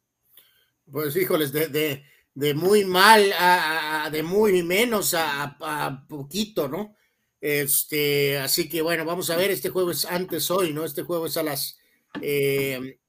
Pues 0.90 1.16
híjoles, 1.16 1.52
de, 1.52 2.04
de, 2.34 2.54
muy 2.54 2.86
mal 2.86 3.32
a, 3.38 4.10
de 4.12 4.24
muy 4.24 4.64
menos 4.64 5.14
a, 5.14 5.58
a 5.60 6.08
poquito, 6.08 6.68
¿no? 6.68 6.96
Este, 7.42 8.38
así 8.38 8.70
que 8.70 8.84
bueno, 8.84 9.04
vamos 9.04 9.32
a 9.32 9.36
ver, 9.36 9.50
este 9.50 9.70
juego 9.70 9.90
es 9.90 10.06
antes 10.06 10.52
hoy, 10.52 10.74
¿no? 10.74 10.86
Este 10.86 11.02
juego 11.02 11.26
es 11.26 11.38
a 11.38 11.44
las 11.44 11.80
eh, 12.22 13.00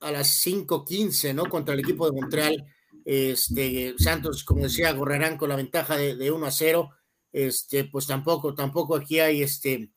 a 0.00 0.12
las 0.12 0.28
5:15, 0.46 1.34
¿no? 1.34 1.46
Contra 1.46 1.74
el 1.74 1.80
equipo 1.80 2.06
de 2.06 2.20
Montreal. 2.20 2.66
Este, 3.04 3.94
Santos, 3.98 4.44
como 4.44 4.62
decía, 4.62 4.96
correrán 4.96 5.36
con 5.36 5.48
la 5.48 5.56
ventaja 5.56 5.96
de, 5.96 6.14
de 6.14 6.30
1 6.30 6.46
a 6.46 6.50
0. 6.52 6.90
Este, 7.32 7.84
pues 7.84 8.06
tampoco, 8.06 8.54
tampoco 8.54 8.94
aquí 8.94 9.18
hay 9.18 9.42
este 9.42 9.90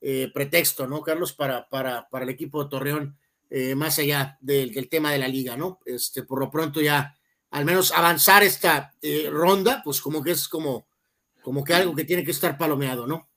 eh, 0.00 0.30
pretexto, 0.32 0.86
¿no, 0.86 1.02
Carlos? 1.02 1.32
Para, 1.32 1.68
para, 1.68 2.08
para 2.08 2.24
el 2.24 2.30
equipo 2.30 2.62
de 2.62 2.70
Torreón, 2.70 3.18
eh, 3.48 3.74
más 3.74 3.98
allá 3.98 4.38
del, 4.40 4.72
del, 4.72 4.88
tema 4.88 5.10
de 5.12 5.18
la 5.18 5.28
liga, 5.28 5.56
¿no? 5.56 5.80
Este, 5.84 6.22
por 6.22 6.38
lo 6.38 6.50
pronto 6.50 6.80
ya, 6.80 7.16
al 7.50 7.64
menos 7.64 7.90
avanzar 7.92 8.44
esta 8.44 8.94
ronda, 9.30 9.82
pues 9.84 10.00
como 10.00 10.22
que 10.22 10.32
es 10.32 10.48
como, 10.48 10.86
como 11.42 11.64
que 11.64 11.74
algo 11.74 11.94
que 11.94 12.04
tiene 12.04 12.24
que 12.24 12.30
estar 12.30 12.56
palomeado, 12.56 13.06
¿no? 13.06 13.29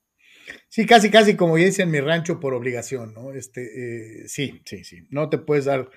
Sí, 0.69 0.85
casi, 0.85 1.09
casi 1.09 1.35
como 1.35 1.55
dice 1.55 1.83
en 1.83 1.91
mi 1.91 1.99
rancho 1.99 2.39
por 2.39 2.53
obligación, 2.53 3.13
¿no? 3.13 3.33
Este, 3.33 4.23
eh, 4.23 4.27
sí, 4.27 4.61
sí, 4.65 4.83
sí. 4.83 5.07
No 5.09 5.29
te 5.29 5.37
puedes 5.37 5.65
dar 5.65 5.89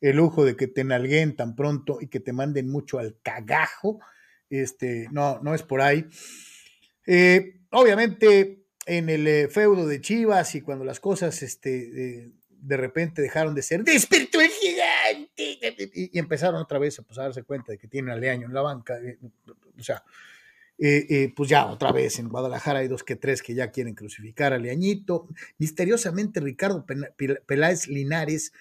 el 0.00 0.16
lujo 0.16 0.44
de 0.44 0.56
que 0.56 0.68
te 0.68 0.84
nalguen 0.84 1.34
tan 1.34 1.56
pronto 1.56 1.98
y 2.00 2.08
que 2.08 2.20
te 2.20 2.32
manden 2.32 2.68
mucho 2.68 2.98
al 2.98 3.16
cagajo. 3.22 4.00
Este, 4.50 5.08
no, 5.10 5.40
no 5.42 5.54
es 5.54 5.62
por 5.62 5.80
ahí. 5.80 6.06
Eh, 7.06 7.60
obviamente, 7.70 8.64
en 8.86 9.08
el 9.08 9.26
eh, 9.26 9.48
feudo 9.48 9.86
de 9.86 10.00
Chivas 10.00 10.54
y 10.54 10.60
cuando 10.60 10.84
las 10.84 11.00
cosas 11.00 11.42
este, 11.42 12.30
de 12.48 12.76
repente 12.76 13.22
dejaron 13.22 13.54
de 13.54 13.62
ser 13.62 13.84
de 13.84 13.94
espíritu 13.94 14.38
gigante 14.40 15.58
y, 15.94 16.18
empezaron 16.18 16.60
otra 16.60 16.78
vez 16.78 17.00
pues, 17.06 17.18
a 17.18 17.22
darse 17.22 17.42
cuenta 17.42 17.72
de 17.72 17.78
que 17.78 17.88
tienen 17.88 18.10
a 18.10 18.16
Leaño 18.16 18.46
en 18.46 18.54
la 18.54 18.62
banca. 18.62 18.98
o 19.78 19.82
sea, 19.82 20.02
eh, 20.80 21.06
eh, 21.10 21.32
pues 21.34 21.50
ya 21.50 21.66
otra 21.66 21.90
vez 21.90 22.20
en 22.20 22.28
Guadalajara 22.28 22.78
hay 22.78 22.88
dos 22.88 23.02
que 23.02 23.16
tres 23.16 23.42
que 23.42 23.54
ya 23.54 23.72
quieren 23.72 23.94
crucificar 23.94 24.52
a 24.52 24.58
Leañito. 24.58 25.26
Misteriosamente 25.58 26.38
Ricardo 26.40 26.86
Peláez 27.46 27.88
Linares 27.88 28.52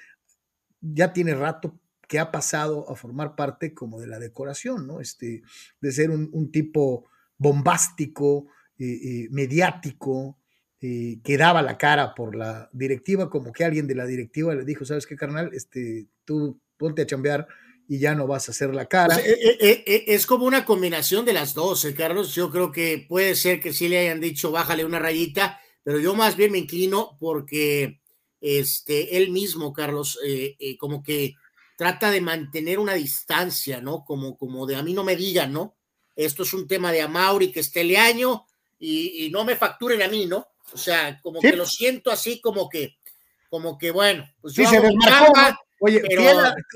ya 0.81 1.13
tiene 1.13 1.35
rato 1.35 1.79
que 2.07 2.17
ha 2.17 2.31
pasado 2.31 2.89
a 2.89 2.95
formar 2.95 3.35
parte 3.35 3.73
como 3.73 3.99
de 3.99 4.07
la 4.07 4.17
decoración, 4.17 4.87
¿no? 4.87 4.99
Este, 4.99 5.43
de 5.79 5.91
ser 5.91 6.09
un, 6.09 6.51
tipo 6.51 7.05
bombástico, 7.37 8.47
eh, 8.79 9.27
mediático, 9.29 10.39
que 10.79 11.37
daba 11.37 11.61
la 11.63 11.77
cara 11.77 12.13
por 12.15 12.35
la 12.35 12.69
directiva, 12.71 13.29
como 13.29 13.51
que 13.51 13.65
alguien 13.65 13.87
de 13.87 13.95
la 13.95 14.05
directiva 14.05 14.55
le 14.55 14.63
dijo, 14.63 14.85
¿sabes 14.85 15.05
qué, 15.05 15.15
carnal? 15.15 15.49
Este, 15.53 16.07
tú 16.23 16.61
ponte 16.77 17.01
a 17.01 17.05
chambear 17.05 17.47
y 17.87 17.99
ya 17.99 18.13
no 18.15 18.27
vas 18.27 18.47
a 18.47 18.51
hacer 18.51 18.73
la 18.75 18.85
cara. 18.85 19.15
Pues, 19.15 19.25
eh, 19.25 19.57
eh, 19.59 19.83
eh, 19.85 20.03
es 20.07 20.25
como 20.25 20.45
una 20.45 20.65
combinación 20.65 21.25
de 21.25 21.33
las 21.33 21.53
dos, 21.53 21.87
Carlos. 21.95 22.35
Yo 22.35 22.51
creo 22.51 22.71
que 22.71 23.05
puede 23.07 23.35
ser 23.35 23.61
que 23.61 23.73
sí 23.73 23.87
le 23.87 23.99
hayan 23.99 24.19
dicho 24.19 24.51
bájale 24.51 24.83
una 24.83 24.99
rayita, 24.99 25.61
pero 25.83 25.99
yo 25.99 26.13
más 26.13 26.35
bien 26.35 26.51
me 26.51 26.57
inclino 26.57 27.17
porque 27.19 28.01
este, 28.41 29.17
él 29.17 29.31
mismo, 29.31 29.71
Carlos, 29.71 30.19
como 30.79 31.01
que 31.01 31.35
trata 31.77 32.11
de 32.11 32.21
mantener 32.21 32.79
una 32.79 32.93
distancia, 32.93 33.79
¿no? 33.79 34.03
Como, 34.03 34.37
como 34.37 34.65
de 34.65 34.75
a 34.75 34.83
mí 34.83 34.93
no 34.93 35.03
me 35.03 35.15
digan, 35.15 35.53
¿no? 35.53 35.77
Esto 36.15 36.43
es 36.43 36.53
un 36.53 36.67
tema 36.67 36.91
de 36.91 37.01
Amauri 37.01 37.51
que 37.51 37.59
esté 37.61 37.83
leaño 37.83 38.45
y, 38.79 39.25
y 39.25 39.29
no 39.29 39.45
me 39.45 39.55
facturen 39.55 40.01
a 40.01 40.07
mí, 40.07 40.25
¿no? 40.25 40.47
O 40.73 40.77
sea, 40.77 41.21
como 41.21 41.39
que 41.39 41.55
lo 41.55 41.65
siento 41.65 42.11
así, 42.11 42.41
como 42.41 42.67
que, 42.67 42.97
como 43.49 43.77
que 43.77 43.91
bueno, 43.91 44.27
pues 44.41 44.55
yo 44.55 44.63
Oye, 45.79 46.01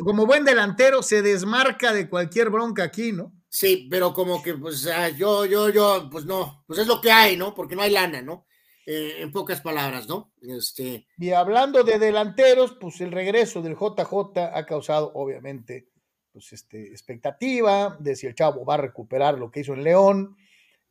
como 0.03 0.25
buen 0.25 0.45
delantero 0.45 1.01
se 1.01 1.21
desmarca 1.21 1.93
de 1.93 2.09
cualquier 2.09 2.49
bronca 2.49 2.83
aquí, 2.83 3.11
¿no? 3.11 3.33
Sí, 3.49 3.87
pero 3.89 4.13
como 4.13 4.41
que, 4.41 4.53
pues, 4.53 4.87
yo, 5.17 5.45
yo, 5.45 5.69
yo, 5.69 6.09
pues 6.11 6.25
no, 6.25 6.63
pues 6.67 6.79
es 6.79 6.87
lo 6.87 7.01
que 7.01 7.11
hay, 7.11 7.35
¿no? 7.35 7.53
Porque 7.53 7.75
no 7.75 7.81
hay 7.81 7.91
lana, 7.91 8.21
¿no? 8.21 8.45
eh, 8.85 9.21
en 9.21 9.31
pocas 9.31 9.61
palabras, 9.61 10.07
¿no? 10.07 10.33
Este... 10.41 11.05
Y 11.17 11.31
hablando 11.31 11.83
de 11.83 11.99
delanteros, 11.99 12.77
pues 12.79 12.99
el 13.01 13.11
regreso 13.11 13.61
del 13.61 13.75
JJ 13.75 14.37
ha 14.53 14.65
causado, 14.65 15.11
obviamente, 15.13 15.87
pues 16.31 16.51
este, 16.53 16.87
expectativa 16.87 17.97
de 17.99 18.15
si 18.15 18.27
el 18.27 18.35
chavo 18.35 18.65
va 18.65 18.75
a 18.75 18.77
recuperar 18.77 19.37
lo 19.37 19.51
que 19.51 19.61
hizo 19.61 19.73
en 19.73 19.83
León, 19.83 20.35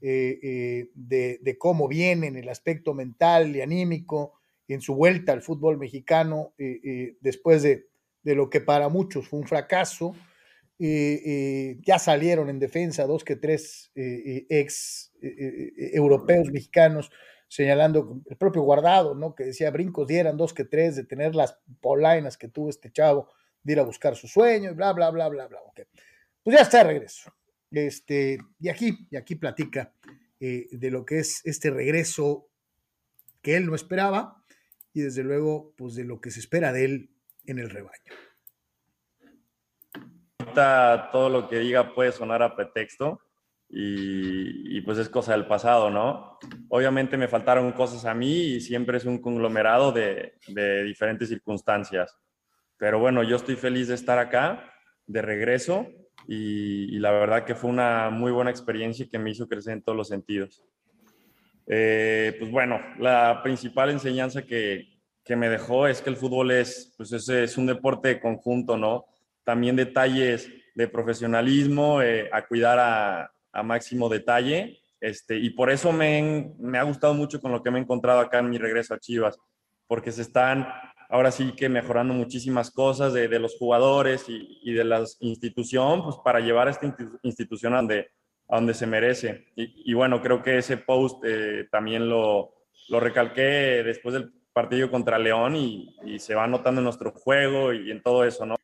eh, 0.00 0.38
eh, 0.42 0.90
de, 0.94 1.58
cómo 1.58 1.88
viene 1.88 2.28
en 2.28 2.36
el 2.36 2.48
aspecto 2.48 2.94
mental 2.94 3.54
y 3.54 3.60
anímico 3.60 4.40
en 4.66 4.80
su 4.80 4.94
vuelta 4.94 5.32
al 5.32 5.42
fútbol 5.42 5.78
mexicano 5.78 6.54
después 7.20 7.62
de, 7.62 7.89
de, 8.22 8.34
lo 8.34 8.50
que 8.50 8.60
para 8.60 8.88
muchos 8.88 9.28
fue 9.28 9.40
un 9.40 9.46
fracaso. 9.46 10.14
ya 10.78 11.98
salieron 11.98 12.48
en 12.48 12.58
defensa 12.58 13.06
dos 13.06 13.24
que 13.24 13.36
tres 13.36 13.90
ex 13.94 15.12
europeos 15.20 16.50
mexicanos 16.50 17.10
señalando 17.50 18.22
el 18.30 18.36
propio 18.36 18.62
guardado, 18.62 19.14
¿no? 19.16 19.34
Que 19.34 19.44
decía 19.44 19.72
brincos 19.72 20.06
dieran 20.06 20.36
dos 20.36 20.54
que 20.54 20.64
tres 20.64 20.94
de 20.94 21.04
tener 21.04 21.34
las 21.34 21.58
polainas 21.80 22.38
que 22.38 22.46
tuvo 22.46 22.70
este 22.70 22.92
chavo, 22.92 23.28
de 23.64 23.72
ir 23.72 23.80
a 23.80 23.82
buscar 23.82 24.14
su 24.14 24.28
sueño, 24.28 24.70
y 24.70 24.74
bla, 24.74 24.92
bla, 24.92 25.10
bla, 25.10 25.28
bla, 25.28 25.48
bla. 25.48 25.58
Pues 26.44 26.56
ya 26.56 26.62
está 26.62 26.78
de 26.78 26.84
regreso. 26.84 27.34
Este, 27.72 28.38
y 28.60 28.68
aquí, 28.68 29.06
y 29.10 29.16
aquí 29.16 29.34
platica 29.34 29.92
eh, 30.38 30.68
de 30.70 30.90
lo 30.92 31.04
que 31.04 31.18
es 31.18 31.40
este 31.44 31.70
regreso 31.70 32.48
que 33.42 33.56
él 33.56 33.66
no 33.66 33.74
esperaba 33.74 34.44
y 34.92 35.00
desde 35.00 35.24
luego, 35.24 35.74
pues 35.76 35.96
de 35.96 36.04
lo 36.04 36.20
que 36.20 36.30
se 36.30 36.38
espera 36.38 36.72
de 36.72 36.84
él 36.84 37.10
en 37.46 37.58
el 37.58 37.70
rebaño. 37.70 38.14
Todo 41.12 41.28
lo 41.28 41.48
que 41.48 41.58
diga 41.58 41.94
puede 41.94 42.12
sonar 42.12 42.42
a 42.42 42.56
pretexto, 42.56 43.20
y, 43.72 44.80
pues 44.80 44.98
es 44.98 45.08
cosa 45.08 45.32
del 45.32 45.46
pasado, 45.46 45.90
¿no? 45.90 46.38
Obviamente 46.68 47.16
me 47.16 47.28
faltaron 47.28 47.70
cosas 47.72 48.04
a 48.04 48.14
mí 48.14 48.54
y 48.54 48.60
siempre 48.60 48.96
es 48.96 49.04
un 49.04 49.20
conglomerado 49.20 49.92
de, 49.92 50.34
diferentes 50.84 51.28
circunstancias. 51.28 52.18
Pero 52.76 52.98
bueno, 52.98 53.22
yo 53.22 53.36
estoy 53.36 53.56
feliz 53.56 53.88
de 53.88 53.94
estar 53.94 54.18
acá, 54.18 54.72
de 55.06 55.22
regreso, 55.22 55.86
y, 56.26 56.98
la 56.98 57.12
verdad 57.12 57.44
que 57.44 57.54
fue 57.54 57.70
una 57.70 58.10
muy 58.10 58.32
buena 58.32 58.50
experiencia 58.50 59.06
que 59.08 59.18
me 59.18 59.30
hizo 59.30 59.48
crecer 59.48 59.74
en 59.74 59.82
todos 59.82 59.96
los 59.96 60.08
sentidos. 60.08 60.64
Eh, 61.66 62.34
pues 62.38 62.50
bueno, 62.50 62.80
la 62.98 63.40
principal 63.44 63.90
enseñanza 63.90 64.42
que, 64.42 64.99
que, 65.30 65.36
me 65.36 65.48
dejó 65.48 65.86
es 65.86 66.02
que 66.02 66.10
el 66.10 66.16
fútbol 66.16 66.50
es, 66.50 66.92
pues 66.96 67.12
es, 67.12 67.56
un 67.56 67.66
deporte 67.66 68.08
de 68.08 68.20
conjunto, 68.20 68.76
¿no? 68.76 69.06
También 69.44 69.76
detalles 69.76 70.50
de 70.74 70.88
profesionalismo, 70.88 72.02
eh, 72.02 72.28
a 72.32 72.46
cuidar 72.46 72.78
a, 72.80 73.32
a 73.52 73.62
máximo 73.62 74.08
detalle. 74.08 74.80
Este, 75.00 75.36
y 75.36 75.50
por 75.50 75.70
eso 75.70 75.92
me, 75.92 76.52
me, 76.58 76.78
ha 76.78 76.82
gustado 76.82 77.14
mucho 77.14 77.40
con 77.40 77.52
lo 77.52 77.62
que 77.62 77.70
me 77.70 77.78
he 77.78 77.82
encontrado 77.82 78.18
acá 78.18 78.40
en 78.40 78.50
mi 78.50 78.58
regreso 78.58 78.92
a 78.92 78.98
Chivas, 78.98 79.38
porque 79.86 80.10
se 80.10 80.22
están 80.22 80.66
ahora 81.08 81.30
sí 81.30 81.52
que 81.52 81.68
mejorando 81.68 82.12
muchísimas 82.12 82.70
cosas 82.70 83.12
de, 83.12 83.28
de 83.28 83.38
los 83.38 83.56
jugadores 83.56 84.26
y, 84.28 84.72
de 84.72 84.84
la 84.84 85.04
institución, 85.20 86.02
pues 86.02 86.16
para 86.24 86.40
llevar 86.40 86.68
a 86.68 86.72
esta 86.72 86.96
institución 87.22 87.74
a 87.74 87.76
donde, 87.76 88.10
a 88.48 88.56
donde 88.56 88.74
se 88.74 88.86
merece. 88.86 89.46
Y, 89.54 89.90
y 89.90 89.94
bueno, 89.94 90.20
creo 90.22 90.42
que 90.42 90.58
ese 90.58 90.76
post 90.76 91.22
eh, 91.24 91.68
también 91.70 92.08
lo, 92.08 92.54
lo 92.88 93.00
recalqué 93.00 93.82
después 93.84 94.14
del 94.14 94.32
partido 94.52 94.90
contra 94.90 95.18
León 95.18 95.56
y, 95.56 95.94
y, 96.04 96.18
se 96.18 96.34
va 96.34 96.46
notando 96.46 96.80
en 96.80 96.84
nuestro 96.84 97.12
juego 97.12 97.72
y 97.72 97.90
en 97.90 98.02
todo 98.02 98.24
eso, 98.24 98.46
¿no? 98.46 98.56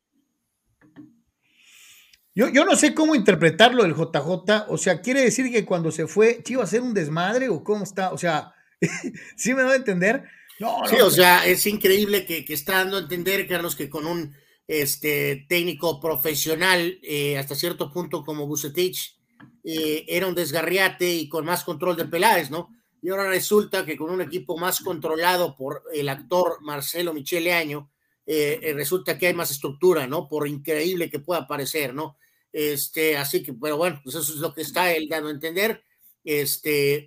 Yo, 2.34 2.48
yo, 2.50 2.64
no 2.64 2.76
sé 2.76 2.94
cómo 2.94 3.14
interpretarlo 3.14 3.82
del 3.82 3.94
JJ, 3.94 4.66
o 4.68 4.76
sea, 4.76 5.00
quiere 5.00 5.22
decir 5.22 5.50
que 5.50 5.64
cuando 5.64 5.90
se 5.90 6.06
fue, 6.06 6.42
¿iba 6.46 6.62
a 6.62 6.66
ser 6.66 6.82
un 6.82 6.92
desmadre 6.92 7.48
o 7.48 7.64
cómo 7.64 7.84
está? 7.84 8.12
O 8.12 8.18
sea, 8.18 8.52
¿sí 9.36 9.54
me 9.54 9.62
va 9.62 9.72
a 9.72 9.76
entender? 9.76 10.24
No, 10.58 10.82
sí, 10.86 10.96
o 10.96 11.10
sea, 11.10 11.46
es 11.46 11.66
increíble 11.66 12.26
que, 12.26 12.44
que, 12.44 12.54
está 12.54 12.74
dando 12.74 12.96
a 12.96 13.00
entender, 13.00 13.46
Carlos, 13.46 13.74
que 13.74 13.88
con 13.88 14.06
un 14.06 14.34
este, 14.66 15.46
técnico 15.48 16.00
profesional, 16.00 16.98
eh, 17.02 17.38
hasta 17.38 17.54
cierto 17.54 17.90
punto 17.90 18.24
como 18.24 18.46
Bucetich, 18.46 19.16
eh, 19.64 20.04
era 20.08 20.26
un 20.26 20.34
desgarriate 20.34 21.14
y 21.14 21.28
con 21.28 21.44
más 21.44 21.64
control 21.64 21.96
de 21.96 22.06
Peláez, 22.06 22.50
¿no? 22.50 22.70
Y 23.06 23.10
ahora 23.10 23.28
resulta 23.28 23.86
que 23.86 23.96
con 23.96 24.10
un 24.10 24.20
equipo 24.20 24.58
más 24.58 24.80
controlado 24.80 25.54
por 25.54 25.84
el 25.94 26.08
actor 26.08 26.60
Marcelo 26.62 27.14
Michele 27.14 27.52
Año, 27.52 27.88
eh, 28.26 28.72
resulta 28.74 29.16
que 29.16 29.28
hay 29.28 29.32
más 29.32 29.52
estructura, 29.52 30.08
¿no? 30.08 30.26
Por 30.26 30.48
increíble 30.48 31.08
que 31.08 31.20
pueda 31.20 31.46
parecer, 31.46 31.94
¿no? 31.94 32.16
Este, 32.50 33.16
así 33.16 33.44
que, 33.44 33.52
pero 33.52 33.76
bueno, 33.76 34.00
pues 34.02 34.16
eso 34.16 34.32
es 34.32 34.40
lo 34.40 34.52
que 34.52 34.62
está 34.62 34.90
él 34.90 35.08
dando 35.08 35.28
a 35.28 35.30
entender. 35.30 35.84
Este, 36.24 37.06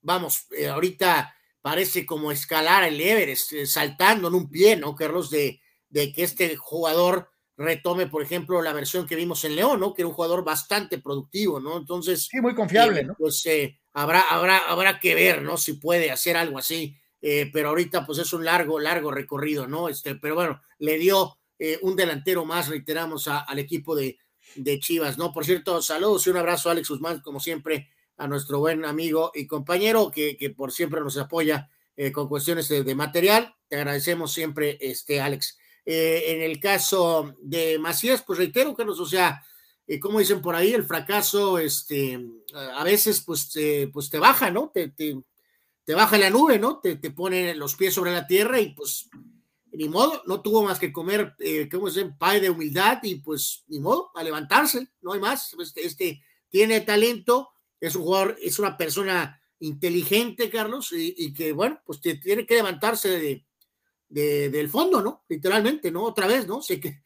vamos, 0.00 0.46
eh, 0.56 0.68
ahorita 0.68 1.34
parece 1.60 2.06
como 2.06 2.30
escalar 2.30 2.84
el 2.84 3.00
Everest, 3.00 3.52
eh, 3.52 3.66
saltando 3.66 4.28
en 4.28 4.36
un 4.36 4.48
pie, 4.48 4.76
¿no, 4.76 4.94
Carlos? 4.94 5.28
De, 5.28 5.60
de 5.88 6.12
que 6.12 6.22
este 6.22 6.54
jugador 6.54 7.32
retome, 7.56 8.06
por 8.06 8.22
ejemplo, 8.22 8.62
la 8.62 8.72
versión 8.72 9.08
que 9.08 9.16
vimos 9.16 9.42
en 9.44 9.56
León, 9.56 9.80
¿no? 9.80 9.92
Que 9.92 10.02
era 10.02 10.08
un 10.08 10.14
jugador 10.14 10.44
bastante 10.44 10.98
productivo, 10.98 11.58
¿no? 11.58 11.78
Entonces. 11.78 12.28
Sí, 12.30 12.40
muy 12.40 12.54
confiable, 12.54 13.00
eh, 13.00 13.04
¿no? 13.06 13.16
Pues 13.18 13.44
habrá, 13.92 14.20
habrá, 14.22 14.58
habrá 14.58 15.00
que 15.00 15.14
ver, 15.14 15.42
¿no? 15.42 15.56
Si 15.56 15.74
puede 15.74 16.10
hacer 16.10 16.36
algo 16.36 16.58
así. 16.58 16.96
pero 17.20 17.68
ahorita, 17.68 18.04
pues 18.04 18.18
es 18.18 18.32
un 18.32 18.44
largo, 18.44 18.80
largo 18.80 19.10
recorrido, 19.10 19.66
¿no? 19.66 19.88
Este, 19.88 20.16
pero 20.16 20.34
bueno, 20.34 20.60
le 20.78 20.98
dio 20.98 21.38
un 21.82 21.94
delantero 21.94 22.44
más, 22.44 22.68
reiteramos, 22.68 23.28
al 23.28 23.58
equipo 23.58 23.94
de, 23.94 24.18
de 24.56 24.78
Chivas, 24.80 25.18
¿no? 25.18 25.32
Por 25.32 25.44
cierto, 25.44 25.80
saludos 25.82 26.26
y 26.26 26.30
un 26.30 26.36
abrazo 26.36 26.68
a 26.68 26.72
Alex 26.72 26.88
Guzmán, 26.88 27.20
como 27.20 27.40
siempre, 27.40 27.88
a 28.16 28.26
nuestro 28.26 28.58
buen 28.58 28.84
amigo 28.84 29.30
y 29.34 29.46
compañero 29.46 30.10
que, 30.10 30.36
que 30.36 30.50
por 30.50 30.72
siempre 30.72 31.00
nos 31.00 31.16
apoya 31.16 31.70
eh, 31.96 32.10
con 32.10 32.28
cuestiones 32.28 32.68
de, 32.68 32.94
material. 32.94 33.54
Te 33.68 33.76
agradecemos 33.76 34.32
siempre, 34.32 34.78
este, 34.80 35.20
Alex. 35.20 35.58
Eh, 35.84 36.24
en 36.28 36.42
el 36.42 36.58
caso 36.60 37.34
de 37.40 37.78
Macías, 37.78 38.22
pues 38.26 38.38
reitero, 38.38 38.74
Carlos, 38.74 39.00
o 39.00 39.06
sea, 39.06 39.44
eh, 39.94 40.00
como 40.00 40.18
dicen 40.18 40.40
por 40.40 40.54
ahí, 40.54 40.72
el 40.72 40.84
fracaso, 40.84 41.58
este, 41.58 42.18
a 42.54 42.84
veces, 42.84 43.20
pues, 43.20 43.52
pues 43.92 44.10
te 44.10 44.18
baja, 44.18 44.50
¿no? 44.50 44.70
Te, 44.72 44.88
te, 44.88 45.20
te 45.84 45.94
baja 45.94 46.16
la 46.18 46.30
nube, 46.30 46.58
¿no? 46.58 46.78
Te, 46.78 46.96
te 46.96 47.10
pone 47.10 47.54
los 47.54 47.76
pies 47.76 47.94
sobre 47.94 48.12
la 48.12 48.26
tierra 48.26 48.60
y 48.60 48.70
pues 48.74 49.10
ni 49.72 49.88
modo, 49.88 50.22
no 50.26 50.42
tuvo 50.42 50.62
más 50.62 50.78
que 50.78 50.92
comer, 50.92 51.34
eh, 51.38 51.68
¿cómo 51.70 51.90
se 51.90 52.00
llama? 52.00 52.16
Pay 52.18 52.40
de 52.40 52.50
humildad 52.50 52.98
y 53.02 53.16
pues 53.16 53.64
ni 53.68 53.80
modo, 53.80 54.10
a 54.14 54.22
levantarse, 54.22 54.88
no 55.00 55.12
hay 55.12 55.20
más. 55.20 55.54
Este, 55.58 55.86
este, 55.86 56.22
tiene 56.48 56.82
talento, 56.82 57.50
es 57.80 57.96
un 57.96 58.02
jugador, 58.02 58.36
es 58.40 58.58
una 58.58 58.76
persona 58.76 59.40
inteligente, 59.60 60.50
Carlos, 60.50 60.92
y, 60.92 61.32
que 61.32 61.52
bueno, 61.52 61.80
pues 61.86 62.00
tiene 62.00 62.46
que 62.46 62.54
levantarse 62.54 63.08
de, 63.08 63.46
de, 64.08 64.50
del 64.50 64.68
fondo, 64.68 65.00
¿no? 65.00 65.24
Literalmente, 65.28 65.90
¿no? 65.90 66.04
Otra 66.04 66.26
vez, 66.26 66.46
¿no? 66.46 66.60
Que 66.60 67.02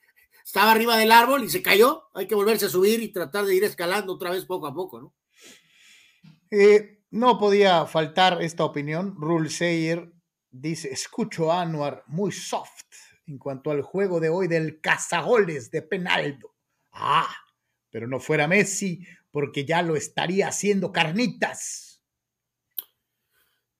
estaba 0.46 0.70
arriba 0.70 0.96
del 0.96 1.10
árbol 1.10 1.42
y 1.42 1.50
se 1.50 1.60
cayó, 1.60 2.04
hay 2.14 2.28
que 2.28 2.36
volverse 2.36 2.66
a 2.66 2.70
subir 2.70 3.02
y 3.02 3.12
tratar 3.12 3.44
de 3.44 3.54
ir 3.56 3.64
escalando 3.64 4.14
otra 4.14 4.30
vez 4.30 4.46
poco 4.46 4.68
a 4.68 4.74
poco, 4.74 5.00
¿no? 5.00 5.14
Eh, 6.50 7.02
no 7.10 7.36
podía 7.36 7.84
faltar 7.86 8.40
esta 8.40 8.64
opinión. 8.64 9.16
Rule 9.18 9.50
Sayer 9.50 10.12
Dice, 10.58 10.90
escucho 10.90 11.52
a 11.52 11.60
Anuar 11.60 12.02
muy 12.06 12.32
soft 12.32 12.86
en 13.26 13.36
cuanto 13.36 13.70
al 13.70 13.82
juego 13.82 14.20
de 14.20 14.30
hoy 14.30 14.48
del 14.48 14.80
cazagoles 14.80 15.70
de 15.70 15.82
Penaldo. 15.82 16.54
Ah, 16.92 17.34
pero 17.90 18.08
no 18.08 18.20
fuera 18.20 18.48
Messi, 18.48 19.06
porque 19.30 19.66
ya 19.66 19.82
lo 19.82 19.96
estaría 19.96 20.48
haciendo 20.48 20.92
carnitas. 20.92 21.85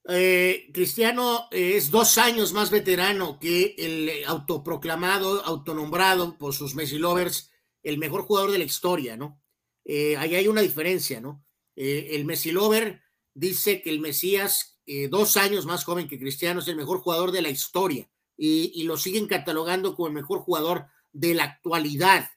Eh, 0.09 0.71
Cristiano 0.73 1.49
es 1.51 1.91
dos 1.91 2.17
años 2.19 2.53
más 2.53 2.71
veterano 2.71 3.39
que 3.41 3.75
el 3.79 4.25
autoproclamado, 4.27 5.45
autonombrado 5.45 6.39
por 6.39 6.55
sus 6.55 6.75
Messi 6.75 6.99
lovers, 6.99 7.51
el 7.83 7.99
mejor 7.99 8.23
jugador 8.23 8.51
de 8.51 8.59
la 8.59 8.65
historia, 8.65 9.17
¿no? 9.17 9.41
Eh, 9.85 10.17
ahí 10.17 10.35
hay 10.35 10.49
una 10.49 10.61
diferencia, 10.61 11.21
¿no? 11.21 11.45
Eh, 11.77 12.09
el 12.13 12.25
Messi 12.25 12.51
lover 12.51 13.03
dice 13.33 13.81
que 13.81 13.91
el 13.91 14.01
Mesías 14.01 14.81
eh, 14.87 15.09
dos 15.09 15.37
años 15.37 15.67
más 15.67 15.85
joven 15.85 16.09
que 16.09 16.19
Cristiano, 16.19 16.61
es 16.61 16.69
el 16.69 16.77
mejor 16.77 16.99
jugador 16.99 17.31
de 17.31 17.43
la 17.43 17.51
historia 17.51 18.11
y, 18.37 18.83
lo 18.85 18.97
siguen 18.97 19.27
catalogando 19.27 19.95
como 19.95 20.09
el 20.09 20.15
mejor 20.15 20.41
jugador 20.41 20.87
de 21.13 21.35
la 21.35 21.45
actualidad, 21.45 22.31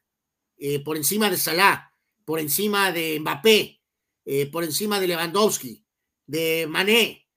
por 0.84 0.98
encima 0.98 1.30
de 1.30 1.38
Salah, 1.38 1.94
por 2.26 2.40
encima 2.40 2.92
de 2.92 3.20
Mbappé, 3.20 3.82
por 4.52 4.64
encima 4.64 5.00
de 5.00 5.08
Lewandowski, 5.08 5.86
de 6.26 6.68
Mané, 6.68 7.29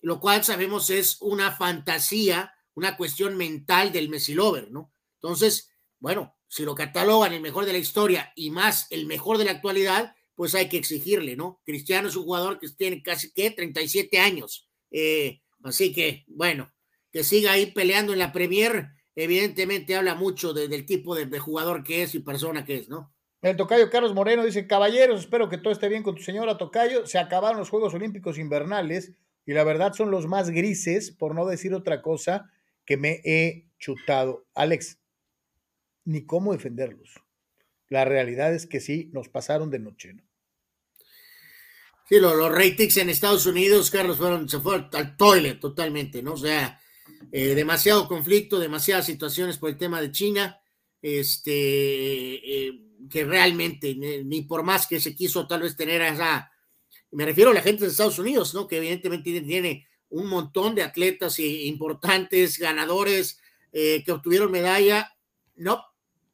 lo 0.00 0.20
cual 0.20 0.44
sabemos 0.44 0.90
es 0.90 1.18
una 1.20 1.52
fantasía, 1.52 2.54
una 2.74 2.96
cuestión 2.96 3.36
mental 3.36 3.92
del 3.92 4.08
Messi 4.08 4.34
Lover, 4.34 4.70
¿no? 4.70 4.92
Entonces, 5.14 5.70
bueno, 5.98 6.36
si 6.46 6.64
lo 6.64 6.74
catalogan 6.74 7.32
el 7.32 7.40
mejor 7.40 7.66
de 7.66 7.72
la 7.72 7.78
historia 7.78 8.32
y 8.34 8.50
más 8.50 8.86
el 8.90 9.06
mejor 9.06 9.38
de 9.38 9.44
la 9.44 9.52
actualidad, 9.52 10.14
pues 10.34 10.54
hay 10.54 10.68
que 10.68 10.78
exigirle, 10.78 11.36
¿no? 11.36 11.60
Cristiano 11.64 12.08
es 12.08 12.16
un 12.16 12.24
jugador 12.24 12.58
que 12.58 12.68
tiene 12.68 13.02
casi 13.02 13.32
que 13.32 13.50
37 13.50 14.18
años. 14.18 14.68
Eh, 14.90 15.40
así 15.64 15.92
que, 15.92 16.24
bueno, 16.28 16.72
que 17.10 17.24
siga 17.24 17.52
ahí 17.52 17.66
peleando 17.72 18.12
en 18.12 18.20
la 18.20 18.32
Premier, 18.32 18.90
evidentemente 19.16 19.96
habla 19.96 20.14
mucho 20.14 20.52
del 20.52 20.86
tipo 20.86 21.16
de, 21.16 21.38
jugador 21.40 21.82
que 21.82 22.04
es 22.04 22.14
y 22.14 22.20
persona 22.20 22.64
que 22.64 22.76
es, 22.76 22.88
¿no? 22.88 23.12
El 23.42 23.56
tocayo 23.56 23.90
Carlos 23.90 24.14
Moreno 24.14 24.44
dice, 24.44 24.66
caballeros, 24.66 25.20
espero 25.20 25.48
que 25.48 25.58
todo 25.58 25.72
esté 25.72 25.88
bien 25.88 26.02
con 26.02 26.14
tu 26.14 26.22
señora 26.22 26.58
tocayo. 26.58 27.06
Se 27.06 27.18
acabaron 27.18 27.58
los 27.58 27.70
Juegos 27.70 27.94
Olímpicos 27.94 28.38
Invernales 28.38 29.12
y 29.48 29.54
la 29.54 29.64
verdad 29.64 29.94
son 29.94 30.10
los 30.10 30.26
más 30.26 30.50
grises, 30.50 31.10
por 31.10 31.34
no 31.34 31.46
decir 31.46 31.72
otra 31.72 32.02
cosa, 32.02 32.52
que 32.84 32.98
me 32.98 33.22
he 33.24 33.64
chutado. 33.78 34.46
Alex, 34.54 34.98
ni 36.04 36.26
cómo 36.26 36.52
defenderlos. 36.52 37.14
La 37.88 38.04
realidad 38.04 38.54
es 38.54 38.66
que 38.66 38.78
sí, 38.78 39.08
nos 39.14 39.30
pasaron 39.30 39.70
de 39.70 39.78
noche, 39.78 40.12
¿no? 40.12 40.22
Sí, 42.06 42.20
los, 42.20 42.36
los 42.36 42.52
ratings 42.52 42.98
en 42.98 43.08
Estados 43.08 43.46
Unidos, 43.46 43.90
Carlos, 43.90 44.18
fueron, 44.18 44.50
se 44.50 44.60
fueron 44.60 44.90
al 44.92 45.16
toilet 45.16 45.58
totalmente, 45.58 46.22
¿no? 46.22 46.34
O 46.34 46.36
sea, 46.36 46.78
eh, 47.32 47.54
demasiado 47.54 48.06
conflicto, 48.06 48.58
demasiadas 48.58 49.06
situaciones 49.06 49.56
por 49.56 49.70
el 49.70 49.78
tema 49.78 50.02
de 50.02 50.12
China, 50.12 50.60
este, 51.00 52.66
eh, 52.66 52.72
que 53.08 53.24
realmente, 53.24 53.94
ni, 53.94 54.24
ni, 54.24 54.42
por 54.42 54.62
más 54.62 54.86
que 54.86 55.00
se 55.00 55.14
quiso 55.14 55.46
tal 55.46 55.62
vez 55.62 55.74
tener 55.74 56.02
esa, 56.02 56.52
me 57.10 57.24
refiero 57.24 57.50
a 57.50 57.54
la 57.54 57.62
gente 57.62 57.84
de 57.84 57.90
Estados 57.90 58.18
Unidos, 58.18 58.54
¿no? 58.54 58.66
Que 58.66 58.78
evidentemente 58.78 59.40
tiene, 59.40 59.86
un 60.10 60.26
montón 60.26 60.74
de 60.74 60.82
atletas 60.82 61.38
importantes, 61.38 62.58
ganadores, 62.58 63.40
eh, 63.72 64.02
que 64.04 64.12
obtuvieron 64.12 64.50
medalla, 64.50 65.14
no, 65.56 65.84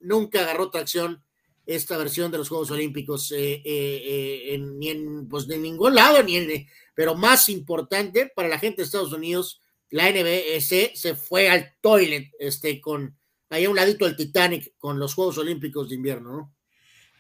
nunca 0.01 0.41
agarró 0.41 0.71
tracción 0.71 1.25
esta 1.67 1.97
versión 1.97 2.31
de 2.31 2.39
los 2.39 2.49
Juegos 2.49 2.71
Olímpicos, 2.71 3.33
eh, 3.33 3.63
eh, 3.65 4.55
en, 4.55 4.79
ni 4.79 4.91
en, 4.91 5.29
pues 5.29 5.47
de 5.47 5.59
ningún 5.59 5.95
lado, 5.95 6.23
ni 6.23 6.37
en, 6.37 6.69
pero 6.95 7.15
más 7.15 7.49
importante 7.49 8.31
para 8.35 8.49
la 8.49 8.59
gente 8.59 8.83
de 8.83 8.85
Estados 8.85 9.13
Unidos, 9.13 9.61
la 9.91 10.11
NBC 10.11 10.95
se 10.95 11.15
fue 11.17 11.49
al 11.49 11.75
toilet, 11.81 12.31
este, 12.39 12.81
con 12.81 13.17
ahí 13.49 13.65
a 13.65 13.71
un 13.71 13.77
ladito 13.77 14.05
del 14.05 14.17
Titanic, 14.17 14.75
con 14.79 14.99
los 14.99 15.15
Juegos 15.15 15.39
Olímpicos 15.39 15.89
de 15.89 15.95
invierno, 15.95 16.33
¿no? 16.33 16.55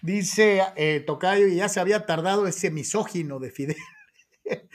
Dice 0.05 0.61
eh, 0.77 1.01
Tocayo, 1.01 1.47
y 1.47 1.57
ya 1.57 1.71
se 1.71 1.81
había 1.81 2.05
tardado 2.05 2.47
ese 2.47 2.71
misógino 2.71 3.39
de 3.39 3.51
Fidel. 3.51 3.79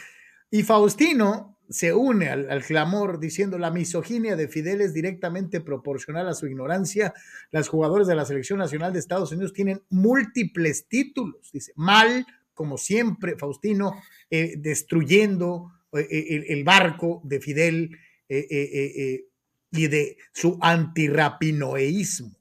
y 0.49 0.63
Faustino 0.63 1.59
se 1.69 1.93
une 1.93 2.29
al, 2.29 2.49
al, 2.49 2.63
clamor 2.63 3.19
diciendo 3.19 3.59
la 3.59 3.69
misoginia 3.69 4.35
de 4.35 4.47
Fidel 4.47 4.81
es 4.81 4.91
directamente 4.91 5.61
proporcional 5.61 6.27
a 6.27 6.33
su 6.33 6.47
ignorancia. 6.47 7.13
Las 7.51 7.67
jugadores 7.67 8.07
de 8.07 8.15
la 8.15 8.25
selección 8.25 8.57
nacional 8.57 8.91
de 8.91 8.97
Estados 8.97 9.31
Unidos 9.31 9.53
tienen 9.53 9.83
múltiples 9.91 10.87
títulos. 10.87 11.51
Dice, 11.53 11.73
mal, 11.75 12.25
como 12.55 12.79
siempre, 12.79 13.37
Faustino, 13.37 14.01
eh, 14.31 14.55
destruyendo 14.57 15.71
eh, 15.93 16.43
el, 16.49 16.63
barco 16.63 17.21
de 17.23 17.39
Fidel 17.39 17.99
y 18.27 19.87
de 19.87 20.17
su 20.33 20.57
antirrapinoeísmo. 20.59 22.38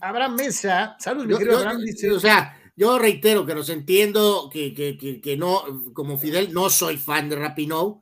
Abraham 0.00 0.36
Mesa, 0.36 0.96
saludos, 0.98 1.26
mi 1.26 1.36
querido 1.36 1.52
yo, 1.52 1.58
Abraham, 1.58 1.82
dice, 1.82 2.10
o 2.10 2.20
sea, 2.20 2.56
yo 2.76 2.98
reitero 2.98 3.46
que 3.46 3.54
los 3.54 3.68
entiendo, 3.70 4.50
que, 4.52 4.74
que, 4.74 4.98
que, 4.98 5.20
que, 5.20 5.36
no, 5.36 5.92
como 5.94 6.18
Fidel, 6.18 6.52
no 6.52 6.68
soy 6.70 6.98
fan 6.98 7.28
de 7.28 7.36
Rapinoe, 7.36 8.00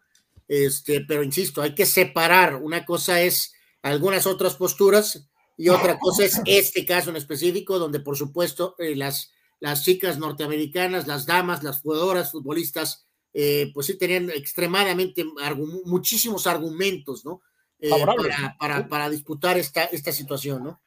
este, 0.49 1.01
pero 1.03 1.23
insisto, 1.23 1.63
hay 1.63 1.75
que 1.75 1.87
separar. 1.87 2.57
Una 2.57 2.85
cosa 2.85 3.21
es 3.23 3.55
algunas 3.83 4.27
otras 4.27 4.57
posturas 4.57 5.29
y 5.57 5.69
otra 5.69 5.99
cosa 5.99 6.25
es 6.25 6.41
este 6.45 6.85
caso 6.85 7.11
en 7.11 7.17
específico, 7.17 7.79
donde 7.79 8.01
por 8.01 8.17
supuesto 8.17 8.75
eh, 8.79 8.97
las, 8.97 9.33
las 9.61 9.85
chicas 9.85 10.19
norteamericanas, 10.19 11.07
las 11.07 11.27
damas, 11.27 11.63
las 11.63 11.81
jugadoras, 11.81 12.33
futbolistas, 12.33 13.07
eh, 13.33 13.71
pues 13.73 13.87
sí 13.87 13.97
tenían 13.97 14.31
extremadamente 14.31 15.25
argu 15.43 15.83
muchísimos 15.87 16.47
argumentos, 16.47 17.25
¿no? 17.25 17.43
Eh, 17.81 17.91
para, 17.91 18.57
para, 18.59 18.89
para, 18.89 19.11
disputar 19.11 19.59
esta, 19.59 19.85
esta 19.85 20.13
situación, 20.13 20.63
¿no? 20.65 20.81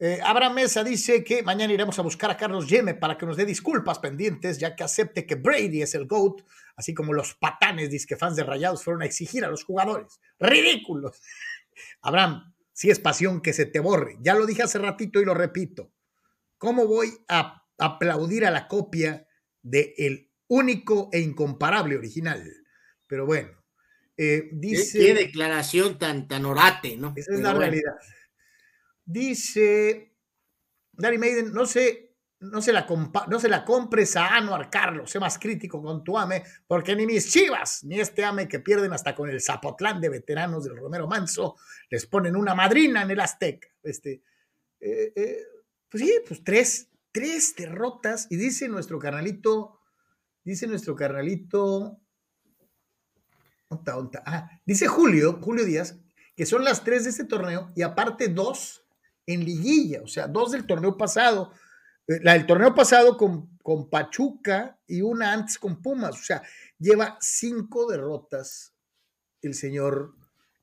Eh, 0.00 0.20
Abraham 0.22 0.54
Mesa 0.54 0.84
dice 0.84 1.24
que 1.24 1.42
mañana 1.42 1.72
iremos 1.72 1.98
a 1.98 2.02
buscar 2.02 2.30
a 2.30 2.36
Carlos 2.36 2.68
Yeme 2.68 2.94
para 2.94 3.18
que 3.18 3.26
nos 3.26 3.36
dé 3.36 3.44
disculpas 3.44 3.98
pendientes, 3.98 4.58
ya 4.58 4.76
que 4.76 4.84
acepte 4.84 5.26
que 5.26 5.34
Brady 5.34 5.82
es 5.82 5.94
el 5.94 6.06
GOAT, 6.06 6.42
así 6.76 6.94
como 6.94 7.12
los 7.12 7.34
patanes 7.34 7.90
disque 7.90 8.16
fans 8.16 8.36
de 8.36 8.44
Rayados 8.44 8.84
fueron 8.84 9.02
a 9.02 9.06
exigir 9.06 9.44
a 9.44 9.48
los 9.48 9.64
jugadores. 9.64 10.20
¡Ridículos! 10.38 11.20
Abraham, 12.02 12.54
si 12.72 12.90
es 12.90 13.00
pasión 13.00 13.40
que 13.40 13.52
se 13.52 13.66
te 13.66 13.80
borre. 13.80 14.16
Ya 14.20 14.34
lo 14.34 14.46
dije 14.46 14.62
hace 14.62 14.78
ratito 14.78 15.20
y 15.20 15.24
lo 15.24 15.34
repito. 15.34 15.92
¿Cómo 16.58 16.86
voy 16.86 17.12
a 17.28 17.64
aplaudir 17.76 18.46
a 18.46 18.52
la 18.52 18.68
copia 18.68 19.26
del 19.62 19.94
el 19.98 20.30
único 20.46 21.08
e 21.12 21.18
incomparable 21.18 21.96
original? 21.96 22.44
Pero 23.08 23.26
bueno, 23.26 23.50
eh, 24.16 24.48
dice... 24.52 24.98
¿Qué, 24.98 25.14
declaración 25.14 25.98
tan, 25.98 26.28
tan 26.28 26.44
orate, 26.44 26.96
¿no? 26.96 27.14
Esa 27.16 27.32
es 27.32 27.38
Pero 27.38 27.40
la 27.40 27.48
bueno. 27.50 27.60
realidad. 27.60 27.94
Dice 29.10 30.14
Danny 30.92 31.16
Maiden, 31.16 31.50
no 31.54 31.64
se, 31.64 32.14
no 32.40 32.60
se, 32.60 32.74
la, 32.74 32.86
no 33.28 33.40
se 33.40 33.48
la 33.48 33.64
compres 33.64 34.14
a 34.16 34.36
Anuar 34.36 34.68
Carlos, 34.68 35.10
sé 35.10 35.18
más 35.18 35.38
crítico 35.38 35.82
con 35.82 36.04
tu 36.04 36.18
AME, 36.18 36.44
porque 36.66 36.94
ni 36.94 37.06
mis 37.06 37.32
chivas, 37.32 37.84
ni 37.84 37.98
este 37.98 38.22
AME 38.22 38.46
que 38.48 38.60
pierden 38.60 38.92
hasta 38.92 39.14
con 39.14 39.30
el 39.30 39.40
Zapotlán 39.40 40.02
de 40.02 40.10
veteranos 40.10 40.64
del 40.64 40.76
Romero 40.76 41.06
Manso, 41.06 41.56
les 41.88 42.04
ponen 42.04 42.36
una 42.36 42.54
madrina 42.54 43.00
en 43.00 43.10
el 43.10 43.20
Azteca. 43.20 43.68
Este, 43.82 44.22
eh, 44.78 45.10
eh, 45.16 45.38
pues 45.88 46.04
sí, 46.04 46.12
pues 46.28 46.44
tres, 46.44 46.90
tres 47.10 47.56
derrotas, 47.56 48.26
y 48.28 48.36
dice 48.36 48.68
nuestro 48.68 48.98
carnalito, 48.98 49.80
dice 50.44 50.66
nuestro 50.66 50.94
carnalito, 50.94 51.98
onta, 53.68 53.96
onta, 53.96 54.22
ah, 54.26 54.50
dice 54.66 54.86
Julio, 54.86 55.40
Julio 55.40 55.64
Díaz, 55.64 55.98
que 56.36 56.44
son 56.44 56.62
las 56.62 56.84
tres 56.84 57.04
de 57.04 57.10
este 57.10 57.24
torneo, 57.24 57.72
y 57.74 57.80
aparte 57.80 58.28
dos 58.28 58.84
en 59.28 59.44
liguilla, 59.44 60.00
o 60.02 60.06
sea, 60.06 60.26
dos 60.26 60.52
del 60.52 60.66
torneo 60.66 60.96
pasado, 60.96 61.52
eh, 62.06 62.18
la 62.22 62.32
del 62.32 62.46
torneo 62.46 62.74
pasado 62.74 63.16
con, 63.16 63.58
con, 63.62 63.90
Pachuca 63.90 64.78
y 64.86 65.02
una 65.02 65.34
antes 65.34 65.58
con 65.58 65.82
Pumas, 65.82 66.18
o 66.18 66.22
sea, 66.22 66.42
lleva 66.78 67.18
cinco 67.20 67.86
derrotas 67.86 68.74
el 69.42 69.52
señor, 69.52 70.14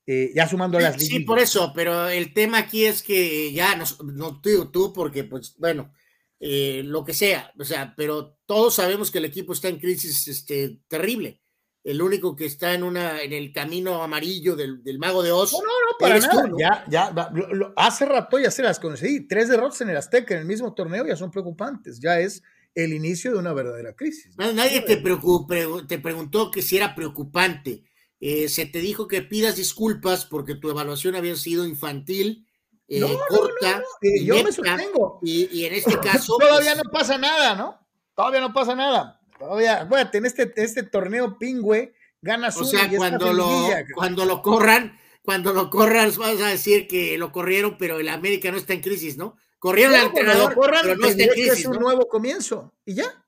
eh, 0.08 0.32
ya 0.36 0.48
sumando 0.48 0.80
las 0.80 0.98
liguillas. 0.98 1.20
Sí, 1.20 1.26
por 1.26 1.38
eso, 1.38 1.72
pero 1.76 2.10
el 2.10 2.34
tema 2.34 2.58
aquí 2.58 2.86
es 2.86 3.04
que 3.04 3.54
ya, 3.54 3.76
no, 3.76 3.86
no 4.04 4.42
tú, 4.42 4.72
tú, 4.72 4.92
porque 4.92 5.24
pues 5.24 5.56
bueno, 5.60 5.94
eh, 6.40 6.82
lo 6.84 7.06
que 7.06 7.14
sea, 7.14 7.54
o 7.60 7.64
sea, 7.64 7.94
pero 7.96 8.40
todos 8.48 8.74
sabemos 8.74 9.12
que 9.12 9.20
el 9.20 9.26
equipo 9.26 9.54
está 9.54 9.70
en 9.70 9.80
crisis 9.80 10.28
este, 10.28 10.82
terrible 10.88 11.40
el 11.86 12.02
único 12.02 12.36
que 12.36 12.46
está 12.46 12.74
en 12.74 12.82
una 12.82 13.22
en 13.22 13.32
el 13.32 13.54
camino 13.54 14.02
amarillo 14.02 14.56
del, 14.56 14.84
del 14.84 14.98
mago 14.98 15.22
de 15.22 15.32
Oz. 15.32 15.54
No, 15.54 15.60
no, 15.60 15.66
no, 15.66 15.98
para 16.00 16.20
nada. 16.20 16.42
Tú, 16.42 16.48
¿no? 16.48 16.60
Ya, 16.60 16.84
ya, 16.90 17.12
lo, 17.32 17.54
lo, 17.54 17.74
hace 17.78 18.08
rato 18.08 18.40
ya 18.40 18.50
se 18.50 18.64
las 18.64 18.80
conocí. 18.80 19.28
Tres 19.28 19.50
derrotas 19.50 19.80
en 19.82 19.92
el 19.92 19.98
Azteca 19.98 20.34
en 20.34 20.42
el 20.42 20.48
mismo 20.48 20.74
torneo 20.74 21.06
ya 21.06 21.16
son 21.16 21.30
preocupantes. 21.30 22.00
Ya 22.00 22.20
es 22.20 22.42
el 22.74 22.92
inicio 22.92 23.34
de 23.34 23.38
una 23.38 23.54
verdadera 23.54 23.96
crisis. 23.96 24.36
¿no? 24.36 24.52
Nadie 24.52 24.82
te, 24.82 24.98
preocupe, 24.98 25.68
te 25.88 26.00
preguntó 26.00 26.50
que 26.50 26.64
si 26.64 26.76
era 26.76 26.96
preocupante. 26.96 27.84
Eh, 28.20 28.50
se 28.50 28.66
te 28.66 28.80
dijo 28.80 29.08
que 29.08 29.22
pidas 29.22 29.56
disculpas 29.56 30.26
porque 30.26 30.56
tu 30.56 30.72
evaluación 30.72 31.16
había 31.16 31.36
sido 31.36 31.68
infantil, 31.68 32.48
eh, 32.88 33.00
no, 33.00 33.10
corta. 33.30 33.74
No, 33.74 33.80
no, 34.02 34.24
yo 34.24 34.44
me 34.44 34.52
sostengo. 34.52 35.20
Y, 35.22 35.50
y, 35.56 35.66
en 35.66 35.76
este 35.76 36.00
caso. 36.00 36.36
Todavía 36.40 36.74
pues, 36.74 36.84
no 36.84 36.92
pasa 36.92 37.20
nada, 37.20 37.56
¿no? 37.56 37.80
Todavía 38.16 38.40
no 38.42 38.54
pasa 38.54 38.74
nada. 38.74 39.22
Todavía, 39.38 39.82
acuérdate, 39.82 40.18
en 40.18 40.26
este, 40.26 40.54
este 40.56 40.84
torneo 40.84 41.38
pingüe 41.38 41.94
ganas 42.22 42.58
o 42.58 42.64
sea, 42.66 42.90
cuando 42.96 43.34
lo, 43.34 43.70
cuando 43.94 44.26
lo 44.26 44.42
corran, 44.42 44.98
cuando 45.22 45.54
lo 45.54 45.70
corran, 45.70 46.12
vas 46.18 46.42
a 46.42 46.48
decir 46.48 46.88
que 46.88 47.18
lo 47.18 47.32
corrieron, 47.32 47.78
pero 47.78 48.00
el 48.00 48.10
América 48.10 48.52
no 48.52 48.58
está 48.58 48.74
en 48.74 48.82
crisis, 48.82 49.18
¿no? 49.18 49.38
Corrieron 49.60 49.94
no, 49.94 50.00
al 50.00 50.06
entrenador, 50.08 50.50
lo 50.50 50.56
corran, 50.56 50.82
pero 50.84 50.98
no 50.98 51.08
está 51.08 51.24
en 51.24 51.30
crisis. 51.30 51.60
Es 51.60 51.66
un 51.66 51.74
¿no? 51.74 51.80
nuevo 51.82 52.08
comienzo. 52.08 52.74
Y 52.86 52.96
ya. 52.96 53.26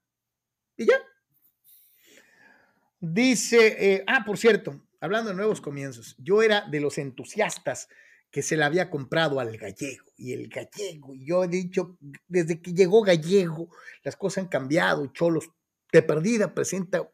Y 0.78 0.86
ya. 0.86 0.96
Dice, 3.00 3.76
eh, 3.80 4.04
ah, 4.08 4.24
por 4.26 4.38
cierto, 4.38 4.82
hablando 5.00 5.30
de 5.30 5.36
nuevos 5.36 5.62
comienzos, 5.62 6.16
yo 6.18 6.42
era 6.42 6.62
de 6.70 6.80
los 6.80 6.98
entusiastas 6.98 7.88
que 8.32 8.42
se 8.42 8.58
le 8.58 8.64
había 8.64 8.90
comprado 8.90 9.40
al 9.40 9.58
gallego 9.58 10.06
y 10.18 10.34
el 10.34 10.48
gallego. 10.48 11.14
Y 11.14 11.26
yo 11.26 11.44
he 11.44 11.48
dicho, 11.48 11.98
desde 12.28 12.62
que 12.62 12.74
llegó 12.74 13.02
gallego, 13.02 13.70
las 14.04 14.16
cosas 14.16 14.44
han 14.44 14.50
cambiado. 14.50 15.08
Cholos 15.08 15.50
de 15.92 16.02
perdida 16.02 16.54
presenta 16.54 17.08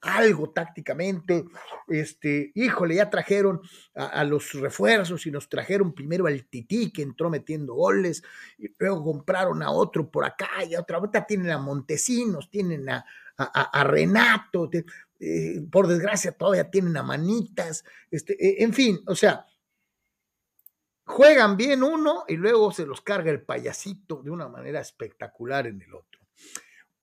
algo 0.00 0.50
tácticamente. 0.50 1.44
Este, 1.88 2.52
híjole, 2.54 2.96
ya 2.96 3.10
trajeron 3.10 3.60
a, 3.94 4.24
los 4.24 4.52
refuerzos 4.54 5.26
y 5.26 5.30
nos 5.30 5.48
trajeron 5.48 5.94
primero 5.94 6.26
al 6.26 6.44
Tití, 6.46 6.92
que 6.92 7.02
entró 7.02 7.30
metiendo 7.30 7.74
goles, 7.74 8.22
y 8.58 8.74
luego 8.78 9.04
compraron 9.04 9.62
a 9.62 9.70
otro 9.70 10.10
por 10.10 10.24
acá 10.24 10.64
y 10.68 10.74
a 10.74 10.80
otra. 10.80 10.98
Ahorita 10.98 11.26
tienen 11.26 11.50
a 11.50 11.58
Montesinos, 11.58 12.50
tienen 12.50 12.88
a, 12.88 13.04
a, 13.36 13.84
Renato, 13.84 14.70
eh, 15.18 15.60
por 15.70 15.86
desgracia 15.86 16.32
todavía 16.32 16.70
tienen 16.70 16.96
a 16.96 17.02
Manitas, 17.02 17.84
este, 18.10 18.34
eh, 18.34 18.62
en 18.62 18.72
fin, 18.72 19.00
o 19.06 19.14
sea. 19.14 19.46
Juegan 21.04 21.56
bien 21.56 21.82
uno 21.82 22.24
y 22.28 22.36
luego 22.36 22.70
se 22.70 22.86
los 22.86 23.00
carga 23.00 23.32
el 23.32 23.42
payasito 23.42 24.22
de 24.22 24.30
una 24.30 24.48
manera 24.48 24.80
espectacular 24.80 25.66
en 25.66 25.82
el 25.82 25.92
otro 25.92 26.22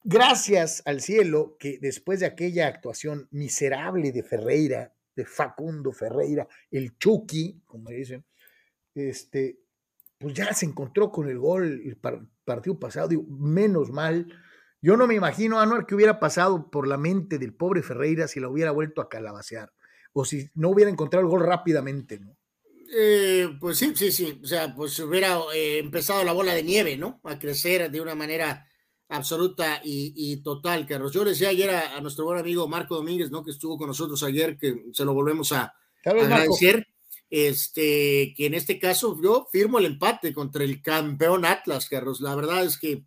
gracias 0.03 0.81
al 0.85 1.01
cielo 1.01 1.57
que 1.59 1.77
después 1.79 2.19
de 2.19 2.25
aquella 2.25 2.67
actuación 2.67 3.27
miserable 3.31 4.11
de 4.11 4.23
Ferreira, 4.23 4.93
de 5.15 5.25
Facundo 5.25 5.91
Ferreira, 5.91 6.47
el 6.71 6.97
Chucky, 6.97 7.61
como 7.65 7.89
dicen, 7.89 8.25
este, 8.95 9.59
pues 10.17 10.33
ya 10.33 10.53
se 10.53 10.65
encontró 10.65 11.11
con 11.11 11.29
el 11.29 11.39
gol 11.39 11.81
el 11.83 11.97
partido 12.45 12.79
pasado, 12.79 13.07
digo, 13.07 13.23
menos 13.27 13.91
mal, 13.91 14.27
Yo 14.81 14.95
no 14.95 15.07
me 15.07 15.15
imagino, 15.15 15.59
Anuar, 15.59 15.85
que 15.85 15.95
hubiera 15.95 16.19
pasado 16.19 16.71
por 16.71 16.87
la 16.87 16.97
mente 16.97 17.37
del 17.37 17.53
pobre 17.53 17.83
Ferreira 17.83 18.27
si 18.27 18.39
la 18.39 18.47
hubiera 18.47 18.71
vuelto 18.71 19.01
a 19.01 19.09
calabacear 19.09 19.73
o 20.13 20.23
si 20.23 20.49
no 20.55 20.69
hubiera 20.69 20.89
encontrado 20.89 21.25
el 21.25 21.29
gol 21.29 21.45
rápidamente, 21.45 22.19
¿no? 22.19 22.37
Eh, 22.91 23.57
pues 23.59 23.77
sí, 23.77 23.93
sí, 23.95 24.11
sí. 24.11 24.39
O 24.41 24.47
sea, 24.47 24.73
pues 24.73 24.97
hubiera 24.99 25.37
eh, 25.53 25.79
empezado 25.79 26.23
la 26.23 26.31
bola 26.31 26.53
de 26.53 26.63
nieve, 26.63 26.97
¿no? 26.97 27.19
A 27.23 27.37
crecer 27.37 27.91
de 27.91 28.01
una 28.01 28.15
manera 28.15 28.67
absoluta 29.09 29.81
y, 29.83 30.37
total, 30.37 30.85
Carlos. 30.85 31.11
Yo 31.11 31.23
le 31.23 31.31
decía 31.31 31.49
ayer 31.49 31.69
a, 31.69 31.99
nuestro 32.01 32.25
buen 32.25 32.39
amigo 32.39 32.67
Marco 32.67 32.95
Domínguez, 32.95 33.31
¿no? 33.31 33.43
Que 33.43 33.51
estuvo 33.51 33.77
con 33.77 33.87
nosotros 33.87 34.23
ayer, 34.23 34.57
que 34.57 34.85
se 34.93 35.05
lo 35.05 35.13
volvemos 35.13 35.51
a, 35.51 35.73
agradecer. 36.05 36.87
Este, 37.31 38.33
que 38.35 38.47
en 38.47 38.55
este 38.55 38.79
caso 38.79 39.15
yo 39.21 39.47
firmo 39.51 39.77
el 39.77 39.85
empate 39.85 40.33
contra 40.33 40.63
el 40.63 40.81
campeón 40.81 41.45
Atlas, 41.45 41.87
Carlos. 41.87 42.21
La 42.21 42.33
verdad 42.33 42.63
es 42.63 42.79
que 42.79 43.03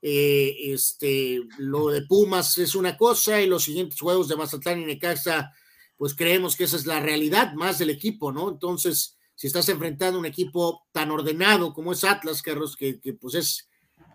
eh, 0.00 0.56
este, 0.72 1.42
lo 1.58 1.88
de 1.88 2.02
Pumas 2.02 2.56
es 2.56 2.74
una 2.74 2.96
cosa 2.96 3.42
y 3.42 3.46
los 3.46 3.64
siguientes 3.64 4.00
juegos 4.00 4.28
de 4.28 4.36
Mazatlán 4.36 4.80
y 4.80 4.86
Necaxa 4.86 5.52
pues 6.00 6.14
creemos 6.14 6.56
que 6.56 6.64
esa 6.64 6.76
es 6.76 6.86
la 6.86 6.98
realidad 6.98 7.52
más 7.52 7.78
del 7.78 7.90
equipo, 7.90 8.32
¿no? 8.32 8.48
Entonces, 8.48 9.18
si 9.34 9.48
estás 9.48 9.68
enfrentando 9.68 10.18
un 10.18 10.24
equipo 10.24 10.86
tan 10.92 11.10
ordenado 11.10 11.74
como 11.74 11.92
es 11.92 12.04
Atlas, 12.04 12.40
Carlos, 12.40 12.74
que, 12.74 12.98
pues 13.20 13.34
es, 13.34 13.68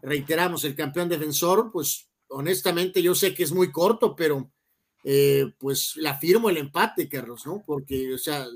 reiteramos, 0.06 0.64
el 0.64 0.76
campeón 0.76 1.10
defensor, 1.10 1.72
pues 1.72 2.08
honestamente 2.28 3.02
yo 3.02 3.16
sé 3.16 3.34
que 3.34 3.44
es 3.44 3.52
muy 3.52 3.72
corto, 3.72 4.16
pero 4.16 4.52
eh, 5.04 5.46
pues 5.58 5.94
la 5.98 6.18
firmo 6.18 6.50
el 6.50 6.58
empate, 6.58 7.10
Carlos, 7.10 7.46
¿no? 7.46 7.64
Porque, 7.66 8.14
o 8.14 8.18
sea, 8.18 8.48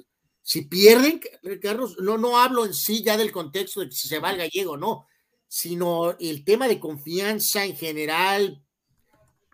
si 0.41 0.63
pierden, 0.63 1.19
Carlos, 1.61 1.97
no, 1.99 2.17
no 2.17 2.39
hablo 2.39 2.65
en 2.65 2.73
sí 2.73 3.03
ya 3.03 3.17
del 3.17 3.31
contexto 3.31 3.81
de 3.81 3.91
si 3.91 4.07
se 4.07 4.19
va 4.19 4.31
el 4.31 4.37
gallego, 4.37 4.77
no, 4.77 5.07
sino 5.47 6.15
el 6.19 6.43
tema 6.43 6.67
de 6.67 6.79
confianza 6.79 7.65
en 7.65 7.75
general, 7.75 8.63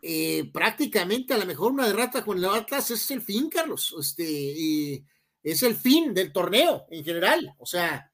eh, 0.02 0.50
prácticamente 0.54 1.34
a 1.34 1.38
lo 1.38 1.46
mejor 1.46 1.72
una 1.72 1.88
derrota 1.88 2.24
con 2.24 2.38
el 2.38 2.46
Atlas 2.46 2.92
es 2.92 3.10
el 3.12 3.22
fin, 3.22 3.50
Carlos. 3.50 3.96
Este, 4.00 4.24
y 4.24 5.04
es 5.42 5.64
el 5.64 5.76
fin 5.76 6.14
del 6.14 6.32
torneo 6.32 6.86
en 6.90 7.04
general. 7.04 7.56
O 7.58 7.66
sea. 7.66 8.12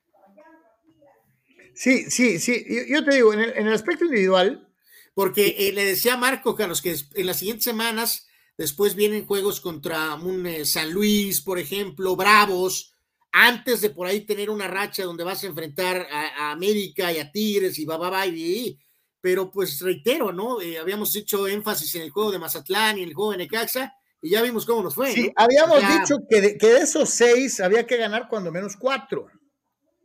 Sí, 1.75 2.09
sí, 2.09 2.39
sí. 2.39 2.65
Yo, 2.89 3.03
te 3.03 3.15
digo, 3.15 3.33
en 3.33 3.39
el, 3.39 3.73
aspecto 3.73 4.05
individual. 4.05 4.67
Porque 5.13 5.55
eh, 5.57 5.73
le 5.73 5.83
decía 5.83 6.13
a 6.13 6.17
Marco, 6.17 6.55
Carlos, 6.55 6.81
que 6.81 6.95
en 7.15 7.25
las 7.25 7.37
siguientes 7.37 7.65
semanas 7.65 8.27
después 8.57 8.95
vienen 8.95 9.25
juegos 9.25 9.59
contra 9.59 10.15
un 10.15 10.45
eh, 10.45 10.65
San 10.65 10.91
Luis, 10.91 11.41
por 11.41 11.59
ejemplo, 11.59 12.15
Bravos, 12.15 12.93
antes 13.31 13.81
de 13.81 13.89
por 13.89 14.07
ahí 14.07 14.21
tener 14.21 14.49
una 14.49 14.67
racha 14.67 15.03
donde 15.03 15.23
vas 15.23 15.43
a 15.43 15.47
enfrentar 15.47 16.07
a, 16.11 16.51
América 16.51 17.11
y 17.11 17.19
a 17.19 17.31
Tigres 17.31 17.79
y 17.79 17.85
va, 17.85 17.97
va, 17.97 18.09
va, 18.09 18.27
y, 18.27 18.77
pero 19.19 19.49
pues 19.51 19.79
reitero, 19.81 20.31
¿no? 20.31 20.61
Eh, 20.61 20.77
habíamos 20.77 21.15
hecho 21.15 21.47
énfasis 21.47 21.95
en 21.95 22.03
el 22.03 22.11
juego 22.11 22.31
de 22.31 22.39
Mazatlán 22.39 22.97
y 22.97 23.03
en 23.03 23.09
el 23.09 23.13
juego 23.13 23.31
de 23.31 23.37
Necaxa, 23.37 23.93
y 24.21 24.29
ya 24.29 24.41
vimos 24.41 24.65
cómo 24.65 24.83
nos 24.83 24.95
fue. 24.95 25.13
Sí, 25.13 25.31
habíamos 25.35 25.79
dicho 25.79 26.17
que 26.29 26.41
de, 26.41 26.57
que 26.57 26.67
de, 26.67 26.79
esos 26.81 27.09
seis 27.09 27.59
había 27.59 27.87
que 27.87 27.97
ganar 27.97 28.27
cuando 28.29 28.51
menos 28.51 28.75
cuatro. 28.77 29.27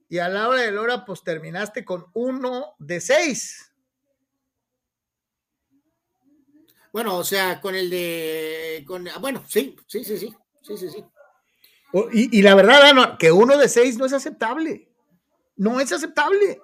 Y 0.09 0.19
a 0.19 0.29
la 0.29 0.49
hora 0.49 0.63
de 0.63 0.73
la 0.73 0.81
hora, 0.81 1.05
pues 1.05 1.23
terminaste 1.23 1.85
con 1.85 2.07
uno 2.15 2.75
de 2.79 3.01
seis. 3.01 3.73
Bueno, 6.93 7.17
o 7.17 7.25
sea, 7.25 7.61
con 7.61 7.75
el 7.75 7.91
de. 7.91 8.85
Con, 8.87 9.09
bueno, 9.21 9.43
sí, 9.47 9.77
sí, 9.87 10.05
sí, 10.05 10.17
sí. 10.17 10.35
Sí, 10.63 10.77
sí, 10.77 10.89
sí. 10.91 11.05
Y, 12.13 12.39
y 12.39 12.43
la 12.43 12.55
verdad, 12.55 13.17
que 13.19 13.33
uno 13.33 13.57
de 13.57 13.69
seis 13.69 13.97
no 13.97 14.07
es 14.07 14.13
aceptable. 14.13 14.89
No 15.57 15.81
es 15.81 15.93
aceptable 15.93 16.61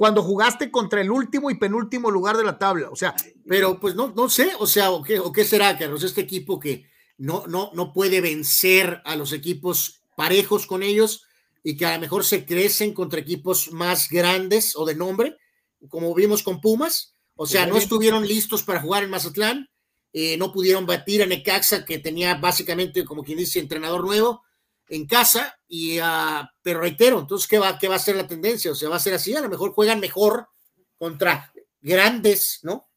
cuando 0.00 0.22
jugaste 0.22 0.70
contra 0.70 1.02
el 1.02 1.10
último 1.10 1.50
y 1.50 1.58
penúltimo 1.58 2.10
lugar 2.10 2.34
de 2.38 2.44
la 2.44 2.58
tabla. 2.58 2.88
O 2.88 2.96
sea, 2.96 3.14
pero 3.46 3.78
pues 3.78 3.94
no, 3.94 4.14
no 4.16 4.30
sé, 4.30 4.52
o 4.58 4.66
sea, 4.66 4.92
o 4.92 5.02
qué, 5.02 5.18
o 5.18 5.30
qué 5.30 5.44
será, 5.44 5.76
Carlos, 5.76 6.02
este 6.02 6.22
equipo 6.22 6.58
que 6.58 6.86
no, 7.18 7.46
no, 7.46 7.70
no 7.74 7.92
puede 7.92 8.22
vencer 8.22 9.02
a 9.04 9.14
los 9.14 9.34
equipos 9.34 10.02
parejos 10.16 10.66
con 10.66 10.82
ellos 10.82 11.26
y 11.62 11.76
que 11.76 11.86
a 11.86 11.94
lo 11.94 12.00
mejor 12.00 12.24
se 12.24 12.44
crecen 12.44 12.94
contra 12.94 13.20
equipos 13.20 13.72
más 13.72 14.08
grandes 14.08 14.74
o 14.76 14.84
de 14.84 14.94
nombre, 14.94 15.36
como 15.88 16.14
vimos 16.14 16.42
con 16.42 16.60
Pumas. 16.60 17.14
O 17.34 17.46
sea, 17.46 17.66
no 17.66 17.76
estuvieron 17.76 18.26
listos 18.26 18.62
para 18.62 18.80
jugar 18.80 19.02
en 19.02 19.10
Mazatlán, 19.10 19.68
eh, 20.12 20.36
no 20.36 20.52
pudieron 20.52 20.86
batir 20.86 21.22
a 21.22 21.26
Necaxa, 21.26 21.84
que 21.84 21.98
tenía 21.98 22.34
básicamente, 22.34 23.04
como 23.04 23.22
quien 23.22 23.38
dice, 23.38 23.60
entrenador 23.60 24.04
nuevo 24.04 24.42
en 24.88 25.06
casa, 25.06 25.56
y, 25.68 26.00
uh, 26.00 26.44
pero 26.62 26.80
reitero, 26.80 27.20
entonces, 27.20 27.46
¿qué 27.46 27.58
va, 27.58 27.78
¿qué 27.78 27.86
va 27.88 27.94
a 27.94 28.00
ser 28.00 28.16
la 28.16 28.26
tendencia? 28.26 28.72
O 28.72 28.74
sea, 28.74 28.88
va 28.88 28.96
a 28.96 29.00
ser 29.00 29.14
así, 29.14 29.34
a 29.34 29.40
lo 29.40 29.48
mejor 29.48 29.72
juegan 29.72 30.00
mejor 30.00 30.48
contra 30.98 31.52
grandes, 31.80 32.58
¿no? 32.62 32.88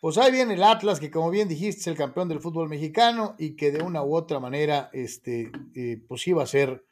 Pues 0.00 0.18
ahí 0.18 0.32
viene 0.32 0.54
el 0.54 0.62
Atlas, 0.62 0.98
que 0.98 1.10
como 1.10 1.30
bien 1.30 1.46
dijiste, 1.46 1.82
es 1.82 1.86
el 1.86 1.96
campeón 1.96 2.28
del 2.28 2.40
fútbol 2.40 2.68
mexicano 2.68 3.36
y 3.38 3.54
que 3.54 3.70
de 3.70 3.82
una 3.82 4.02
u 4.02 4.16
otra 4.16 4.40
manera, 4.40 4.90
este, 4.92 5.52
eh, 5.74 6.02
pues 6.08 6.24
va 6.36 6.42
a 6.42 6.46
ser, 6.46 6.84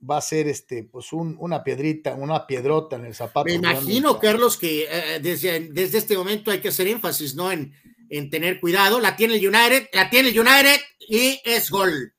va 0.00 0.18
a 0.18 0.22
ser 0.22 0.48
este, 0.48 0.84
pues 0.84 1.12
un, 1.12 1.36
una 1.38 1.64
piedrita, 1.64 2.14
una 2.14 2.46
piedrota 2.46 2.96
en 2.96 3.06
el 3.06 3.14
zapato. 3.14 3.46
Me 3.46 3.54
imagino, 3.54 4.18
Carlos, 4.18 4.56
que 4.56 4.86
eh, 4.90 5.20
desde, 5.20 5.68
desde 5.70 5.98
este 5.98 6.16
momento 6.16 6.50
hay 6.50 6.60
que 6.60 6.68
hacer 6.68 6.88
énfasis, 6.88 7.34
¿no? 7.34 7.50
En, 7.50 7.72
en 8.10 8.30
tener 8.30 8.60
cuidado. 8.60 9.00
La 9.00 9.16
tiene 9.16 9.36
el 9.36 9.48
United, 9.48 9.88
la 9.92 10.10
tiene 10.10 10.28
el 10.28 10.38
United 10.38 10.80
y 11.00 11.40
es 11.44 11.70
gol. 11.70 12.14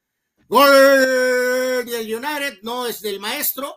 Gol 0.48 1.86
del 1.86 2.16
United, 2.16 2.60
no 2.62 2.86
es 2.86 3.02
del 3.02 3.20
maestro, 3.20 3.74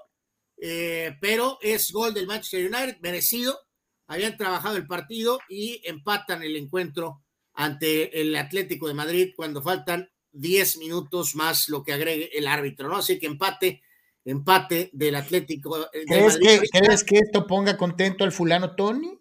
eh, 0.60 1.16
pero 1.20 1.58
es 1.62 1.90
gol 1.92 2.12
del 2.12 2.26
Manchester 2.26 2.66
United, 2.66 2.98
merecido. 3.00 3.58
Habían 4.06 4.36
trabajado 4.36 4.76
el 4.76 4.86
partido 4.86 5.38
y 5.48 5.80
empatan 5.84 6.42
el 6.42 6.56
encuentro 6.56 7.24
ante 7.54 8.20
el 8.20 8.34
Atlético 8.36 8.88
de 8.88 8.94
Madrid 8.94 9.32
cuando 9.36 9.62
faltan 9.62 10.10
10 10.32 10.78
minutos 10.78 11.34
más 11.34 11.68
lo 11.68 11.82
que 11.82 11.92
agregue 11.92 12.36
el 12.36 12.46
árbitro, 12.46 12.88
¿no? 12.88 12.96
Así 12.96 13.18
que 13.18 13.26
empate, 13.26 13.82
empate 14.30 14.90
del 14.92 15.14
Atlético 15.14 15.78
de 15.78 16.04
¿Crees 16.06 16.34
Madrid. 16.34 16.60
Que, 16.60 16.78
¿Crees 16.80 17.04
que 17.04 17.18
esto 17.18 17.46
ponga 17.46 17.76
contento 17.76 18.24
al 18.24 18.32
fulano 18.32 18.74
Tony? 18.74 19.18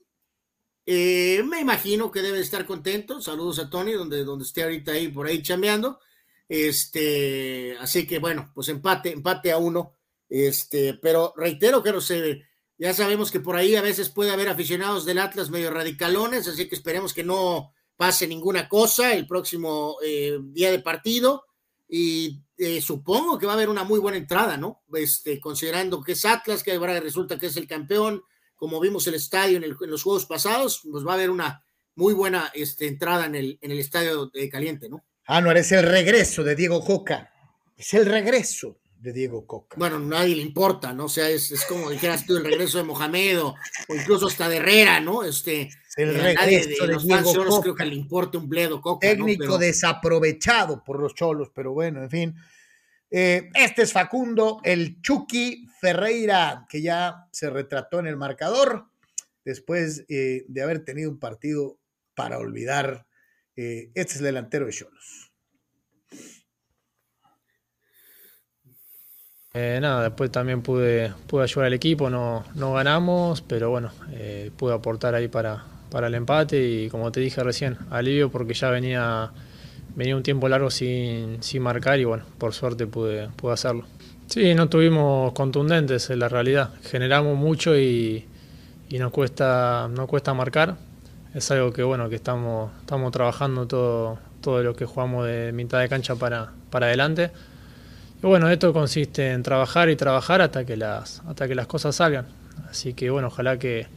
Eh, 0.86 1.44
me 1.44 1.60
imagino 1.60 2.12
que 2.12 2.22
debe 2.22 2.40
estar 2.40 2.66
contento. 2.66 3.22
Saludos 3.22 3.60
a 3.60 3.70
Tony, 3.70 3.94
donde, 3.94 4.24
donde 4.24 4.46
esté 4.46 4.64
ahorita 4.64 4.94
ahí 4.94 5.10
por 5.10 5.28
ahí 5.28 5.42
chambeando. 5.42 6.00
Este, 6.48 7.76
así 7.80 8.08
que 8.08 8.20
bueno, 8.20 8.52
pues 8.54 8.70
empate, 8.70 9.12
empate 9.12 9.52
a 9.52 9.58
uno. 9.58 9.94
Este, 10.30 10.94
pero 10.96 11.34
reitero 11.36 11.84
que 11.84 11.92
no 11.92 12.02
sé, 12.02 12.44
ya 12.78 12.94
sabemos 12.94 13.32
que 13.32 13.40
por 13.40 13.56
ahí 13.56 13.76
a 13.76 13.82
veces 13.82 14.10
puede 14.10 14.32
haber 14.32 14.50
aficionados 14.50 15.06
del 15.06 15.20
Atlas 15.20 15.50
medio 15.50 15.72
radicalones, 15.72 16.48
así 16.48 16.68
que 16.68 16.76
esperemos 16.76 17.14
que 17.14 17.24
no 17.24 17.74
pase 17.96 18.28
ninguna 18.28 18.70
cosa 18.70 19.14
el 19.14 19.26
próximo 19.26 19.98
eh, 20.04 20.38
día 20.42 20.72
de 20.72 20.80
partido. 20.80 21.46
Y 21.90 22.44
eh, 22.58 22.82
supongo 22.82 23.38
que 23.38 23.46
va 23.46 23.54
a 23.54 23.56
haber 23.56 23.70
una 23.70 23.84
muy 23.84 24.00
buena 24.00 24.18
entrada, 24.18 24.58
¿no? 24.58 24.84
Este, 24.94 25.40
considerando 25.40 26.02
que 26.02 26.14
es 26.14 26.26
Atlas, 26.26 26.64
que 26.64 26.74
ahora 26.74 27.00
resulta 27.00 27.38
que 27.38 27.48
es 27.48 27.58
el 27.58 27.68
campeón, 27.68 28.24
como 28.56 28.80
vimos 28.80 29.06
el 29.08 29.14
estadio 29.14 29.58
en, 29.58 29.78
los 29.90 30.04
juegos 30.04 30.26
pasados, 30.26 30.82
pues 30.92 31.06
va 31.06 31.12
a 31.12 31.16
haber 31.16 31.30
una 31.30 31.64
muy 31.96 32.14
buena 32.14 32.52
este, 32.54 32.88
entrada 32.88 33.26
en 33.26 33.36
el, 33.36 33.60
en 33.62 33.72
el 33.72 33.80
estadio 33.80 34.28
de 34.28 34.50
caliente, 34.50 34.90
¿no? 34.90 35.06
Ah, 35.26 35.42
no, 35.42 35.52
es 35.52 35.72
el 35.72 35.84
regreso 35.84 36.44
de 36.44 36.56
Diego 36.56 36.84
Coca. 36.84 37.32
Es 37.76 37.94
el 37.94 38.06
regreso 38.06 38.80
de 39.08 39.14
Diego 39.14 39.48
Coca. 39.48 39.78
Bueno, 39.80 40.00
nadie 40.00 40.36
le 40.36 40.42
importa, 40.42 40.92
¿no? 40.92 41.06
O 41.06 41.10
sea, 41.10 41.30
es, 41.30 41.64
como 41.70 41.90
dijeras 41.90 42.26
tú, 42.26 42.36
el 42.36 42.44
regreso 42.44 42.78
de 42.78 42.84
Mohamed 42.84 43.42
o, 43.42 43.56
incluso 43.88 44.28
hasta 44.28 44.50
de 44.50 44.58
Herrera, 44.58 45.00
¿no? 45.00 45.24
Este, 45.24 45.70
el 45.96 46.10
eh, 46.10 46.36
regreso 46.36 46.86
de, 46.86 46.94
los 46.94 47.06
Coca. 47.06 47.62
creo 47.62 47.76
que 47.76 47.86
le 47.86 47.96
importe 47.96 48.38
un 48.38 48.50
bledo 48.50 48.82
Coca. 48.82 49.08
Técnico 49.08 49.58
desaprovechado 49.58 50.84
por 50.84 51.00
los 51.00 51.16
cholos, 51.16 51.50
pero 51.56 51.72
bueno, 51.72 52.04
en 52.04 52.10
fin. 52.10 52.36
Eh, 53.10 53.50
este 53.54 53.84
es 53.84 53.94
Facundo, 53.94 54.60
el 54.66 55.02
Chucky 55.02 55.66
Ferreira, 55.80 56.66
que 56.70 56.82
ya 56.82 57.28
se 57.32 57.50
retrató 57.50 58.00
en 58.00 58.08
el 58.08 58.18
marcador 58.18 58.88
después 59.46 60.04
eh, 60.10 60.44
de 60.50 60.62
haber 60.62 60.84
tenido 60.84 61.10
un 61.10 61.20
partido 61.20 61.80
para 62.14 62.40
olvidar 62.40 63.08
eh, 63.56 63.90
este 63.96 64.14
es 64.14 64.20
el 64.20 64.26
delantero 64.26 64.66
de 64.66 64.74
Cholos. 64.74 65.27
Eh, 69.54 69.80
nada, 69.82 70.04
después 70.04 70.32
también 70.32 70.62
pude, 70.62 71.14
pude 71.26 71.44
ayudar 71.44 71.68
al 71.68 71.74
equipo, 71.74 72.10
no, 72.10 72.44
no 72.56 72.74
ganamos, 72.74 73.42
pero 73.42 73.70
bueno, 73.70 73.92
eh, 74.12 74.52
pude 74.56 74.74
aportar 74.74 75.16
ahí 75.16 75.28
para, 75.30 75.64
para 75.90 76.08
el 76.08 76.16
empate 76.16 76.62
y 76.62 76.90
como 76.90 77.12
te 77.12 77.22
dije 77.22 77.42
recién, 77.44 77.78
alivio 77.90 78.30
porque 78.30 78.54
ya 78.54 78.70
venía, 78.70 79.32
venía 79.96 80.16
un 80.16 80.22
tiempo 80.22 80.48
largo 80.48 80.70
sin, 80.70 81.42
sin 81.42 81.64
marcar 81.64 82.00
y 82.00 82.04
bueno, 82.04 82.26
por 82.38 82.54
suerte 82.54 82.86
pude, 82.88 83.30
pude 83.36 83.54
hacerlo. 83.54 83.86
Sí, 84.28 84.54
no 84.54 84.70
tuvimos 84.70 85.32
contundentes 85.34 86.10
en 86.10 86.20
la 86.20 86.30
realidad, 86.30 86.72
generamos 86.84 87.36
mucho 87.38 87.76
y, 87.78 88.26
y 88.90 89.00
nos, 89.00 89.12
cuesta, 89.12 89.88
nos 89.90 90.08
cuesta 90.08 90.34
marcar, 90.34 90.76
es 91.34 91.50
algo 91.52 91.72
que 91.72 91.84
bueno 91.84 92.10
que 92.10 92.16
estamos, 92.16 92.72
estamos 92.82 93.12
trabajando 93.12 93.66
todo, 93.66 94.20
todo 94.42 94.62
lo 94.62 94.76
que 94.76 94.86
jugamos 94.86 95.26
de 95.26 95.52
mitad 95.54 95.80
de 95.80 95.90
cancha 95.90 96.16
para, 96.16 96.52
para 96.70 96.88
adelante. 96.88 97.32
Y 98.22 98.26
bueno, 98.26 98.50
esto 98.50 98.74
consiste 98.74 99.32
en 99.32 99.44
trabajar 99.44 99.90
y 99.90 99.96
trabajar 99.96 100.42
hasta 100.42 100.66
que 100.66 100.76
las, 100.76 101.22
hasta 101.28 101.48
que 101.48 101.56
las 101.56 101.68
cosas 101.68 101.96
salgan. 101.96 102.26
Así 102.70 102.94
que 102.94 103.10
bueno, 103.10 103.28
ojalá 103.28 103.58
que, 103.60 103.88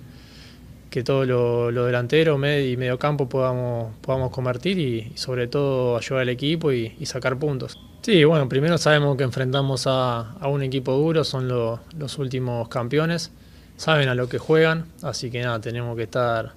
que 0.90 1.04
todo 1.04 1.24
lo, 1.24 1.70
lo 1.70 1.86
delantero 1.86 2.34
y 2.36 2.76
medio 2.76 2.98
campo 2.98 3.28
podamos, 3.28 3.94
podamos 4.02 4.30
convertir 4.30 4.78
y, 4.78 5.12
sobre 5.14 5.46
todo 5.46 5.96
ayudar 5.96 6.22
al 6.22 6.28
equipo 6.28 6.72
y, 6.72 6.94
sacar 7.06 7.38
puntos. 7.38 7.78
Sí, 8.02 8.24
bueno, 8.24 8.48
primero 8.48 8.76
sabemos 8.76 9.16
que 9.16 9.24
enfrentamos 9.24 9.84
a, 9.86 10.36
un 10.48 10.62
equipo 10.62 10.92
duro, 10.92 11.22
son 11.24 11.48
los 11.48 12.18
últimos 12.18 12.68
campeones, 12.68 13.30
saben 13.76 14.08
a 14.08 14.14
lo 14.14 14.28
que 14.28 14.38
juegan, 14.38 14.86
así 15.02 15.30
que 15.30 15.42
nada, 15.42 15.60
tenemos 15.60 15.96
que 15.96 16.04
estar 16.04 16.52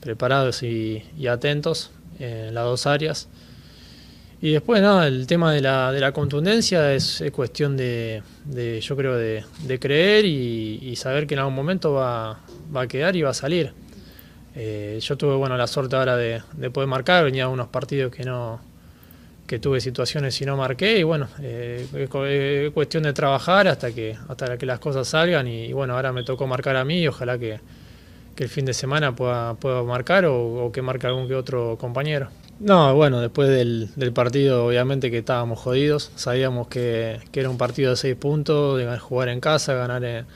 preparados 0.00 0.62
y, 0.62 1.02
atentos 1.28 1.90
en 2.18 2.54
las 2.54 2.64
dos 2.64 2.86
áreas. 2.86 3.28
Y 4.42 4.50
después, 4.50 4.82
nada, 4.82 5.06
el 5.06 5.26
tema 5.28 5.52
de 5.52 5.60
la, 5.60 5.92
de 5.92 6.00
la 6.00 6.12
contundencia 6.12 6.92
es, 6.92 7.22
cuestión 7.32 7.76
de, 7.76 8.22
yo 8.82 8.96
creo, 8.96 9.16
de, 9.16 9.78
creer 9.80 10.24
y, 10.24 10.94
saber 10.96 11.28
que 11.28 11.34
en 11.34 11.40
algún 11.40 11.54
momento 11.54 11.92
va, 11.92 12.40
va 12.74 12.82
a 12.82 12.86
quedar 12.88 13.14
y 13.14 13.22
va 13.22 13.30
a 13.30 13.34
salir. 13.34 13.72
Eh, 14.54 14.98
yo 15.00 15.16
tuve 15.16 15.36
bueno, 15.36 15.56
la 15.56 15.66
suerte 15.66 15.96
ahora 15.96 16.16
de, 16.16 16.42
poder 16.72 16.88
marcar, 16.88 17.24
venía 17.24 17.48
unos 17.48 17.68
partidos 17.68 18.12
que 18.12 18.24
no 18.24 18.60
que 19.46 19.58
tuve 19.58 19.80
situaciones 19.80 20.40
y 20.40 20.46
no 20.46 20.56
marqué 20.56 20.98
y 20.98 21.02
bueno, 21.02 21.28
eh, 21.40 21.86
es 21.92 22.72
cuestión 22.72 23.02
de 23.02 23.12
trabajar 23.12 23.68
hasta 23.68 23.92
que, 23.92 24.16
hasta 24.28 24.56
que 24.56 24.64
las 24.64 24.78
cosas 24.78 25.06
salgan 25.06 25.46
y, 25.46 25.72
bueno, 25.74 25.94
ahora 25.94 26.10
me 26.12 26.22
tocó 26.22 26.46
marcar 26.46 26.76
a 26.76 26.84
mí 26.84 27.00
y 27.00 27.08
ojalá 27.08 27.38
que, 27.38 27.60
el 28.38 28.48
fin 28.48 28.64
de 28.64 28.72
semana 28.74 29.14
pueda, 29.14 29.54
pueda 29.54 29.84
marcar 29.84 30.24
o, 30.26 30.70
que 30.72 30.82
marque 30.82 31.06
algún 31.06 31.28
que 31.28 31.34
otro 31.36 31.76
compañero. 31.78 32.28
No, 32.60 32.94
bueno, 32.94 33.20
después 33.20 33.48
del, 33.48 34.12
partido 34.12 34.66
obviamente 34.66 35.10
que 35.10 35.18
estábamos 35.18 35.58
jodidos, 35.58 36.12
sabíamos 36.14 36.68
que, 36.68 37.18
que, 37.32 37.40
era 37.40 37.50
un 37.50 37.58
partido 37.58 37.90
de 37.90 37.96
seis 37.96 38.14
puntos, 38.14 38.78
de 38.78 38.98
jugar 38.98 39.28
en 39.30 39.40
casa, 39.40 39.74
ganar 39.74 40.04
en, 40.04 40.26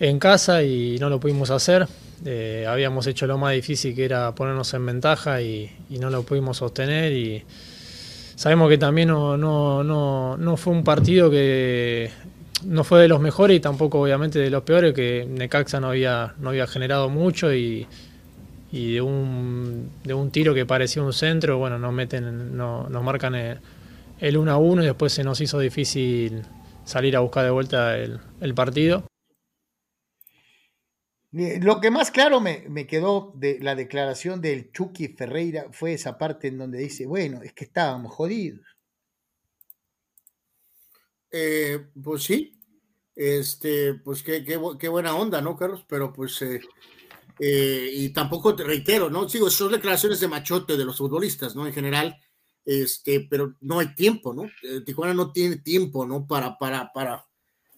en 0.00 0.18
casa 0.18 0.62
y 0.62 0.98
no 0.98 1.10
lo 1.10 1.20
pudimos 1.20 1.50
hacer. 1.50 1.86
Eh, 2.24 2.64
habíamos 2.66 3.06
hecho 3.06 3.26
lo 3.26 3.36
más 3.36 3.52
difícil 3.52 3.94
que 3.94 4.04
era 4.04 4.34
ponernos 4.34 4.72
en 4.74 4.86
ventaja 4.86 5.42
y, 5.42 5.70
no 5.90 6.10
lo 6.10 6.22
pudimos 6.22 6.58
sostener 6.58 7.12
y 7.12 7.44
sabemos 8.34 8.70
que 8.70 8.78
también 8.78 9.08
no, 9.08 9.36
no, 9.36 9.84
no, 9.84 10.36
no, 10.36 10.56
fue 10.56 10.72
un 10.72 10.82
partido 10.82 11.30
que 11.30 12.10
no 12.64 12.84
fue 12.84 13.02
de 13.02 13.08
los 13.08 13.20
mejores 13.20 13.56
y 13.58 13.60
tampoco 13.60 14.00
obviamente 14.00 14.38
de 14.38 14.50
los 14.50 14.62
peores, 14.62 14.94
que 14.94 15.26
Necaxa 15.28 15.78
no 15.78 15.88
había, 15.88 16.34
no 16.38 16.50
había 16.50 16.66
generado 16.66 17.10
mucho 17.10 17.52
y, 17.52 17.86
y 18.72 18.94
de, 18.94 19.00
un, 19.00 19.90
de 20.04 20.14
un 20.14 20.30
tiro 20.30 20.54
que 20.54 20.66
parecía 20.66 21.02
un 21.02 21.12
centro, 21.12 21.58
bueno, 21.58 21.78
nos 21.78 21.92
meten, 21.92 22.56
no, 22.56 22.88
nos 22.88 23.02
marcan 23.02 23.34
el, 23.34 23.60
el 24.18 24.36
1 24.36 24.50
a 24.50 24.56
1 24.56 24.82
y 24.82 24.86
después 24.86 25.12
se 25.12 25.24
nos 25.24 25.40
hizo 25.40 25.58
difícil 25.58 26.42
salir 26.84 27.16
a 27.16 27.20
buscar 27.20 27.44
de 27.44 27.50
vuelta 27.50 27.96
el, 27.96 28.20
el 28.40 28.54
partido. 28.54 29.04
Lo 31.32 31.82
que 31.82 31.90
más 31.90 32.10
claro 32.10 32.40
me, 32.40 32.86
quedó 32.86 33.32
de 33.34 33.58
la 33.60 33.74
declaración 33.74 34.40
del 34.40 34.72
Chucky 34.72 35.08
Ferreira 35.08 35.66
fue 35.70 35.92
esa 35.92 36.16
parte 36.16 36.48
en 36.48 36.56
donde 36.56 36.78
dice, 36.78 37.04
bueno, 37.04 37.42
es 37.42 37.52
que 37.52 37.64
estábamos 37.64 38.14
jodidos. 38.14 38.64
Eh, 41.30 41.88
pues 42.02 42.22
sí, 42.22 42.58
este, 43.14 43.94
pues 43.94 44.22
qué, 44.22 44.44
qué, 44.44 44.88
buena 44.88 45.14
onda, 45.14 45.42
¿no, 45.42 45.56
Carlos? 45.58 45.84
Pero 45.86 46.10
pues, 46.10 46.40
eh, 46.40 46.62
eh, 47.38 47.90
y 47.92 48.08
tampoco 48.10 48.54
te 48.54 48.64
reitero, 48.64 49.10
¿no? 49.10 49.28
Sigo, 49.28 49.50
son 49.50 49.72
declaraciones 49.72 50.20
de 50.20 50.28
machote 50.28 50.76
de 50.76 50.84
los 50.84 50.96
futbolistas, 50.96 51.54
¿no? 51.54 51.66
En 51.66 51.72
general, 51.72 52.18
este, 52.64 53.20
pero 53.28 53.54
no 53.60 53.78
hay 53.78 53.94
tiempo, 53.94 54.34
¿no? 54.34 54.50
Tijuana 54.84 55.14
no 55.14 55.32
tiene 55.32 55.56
tiempo, 55.56 56.06
¿no? 56.06 56.26
Para, 56.26 56.58
para, 56.58 56.92
para, 56.92 57.26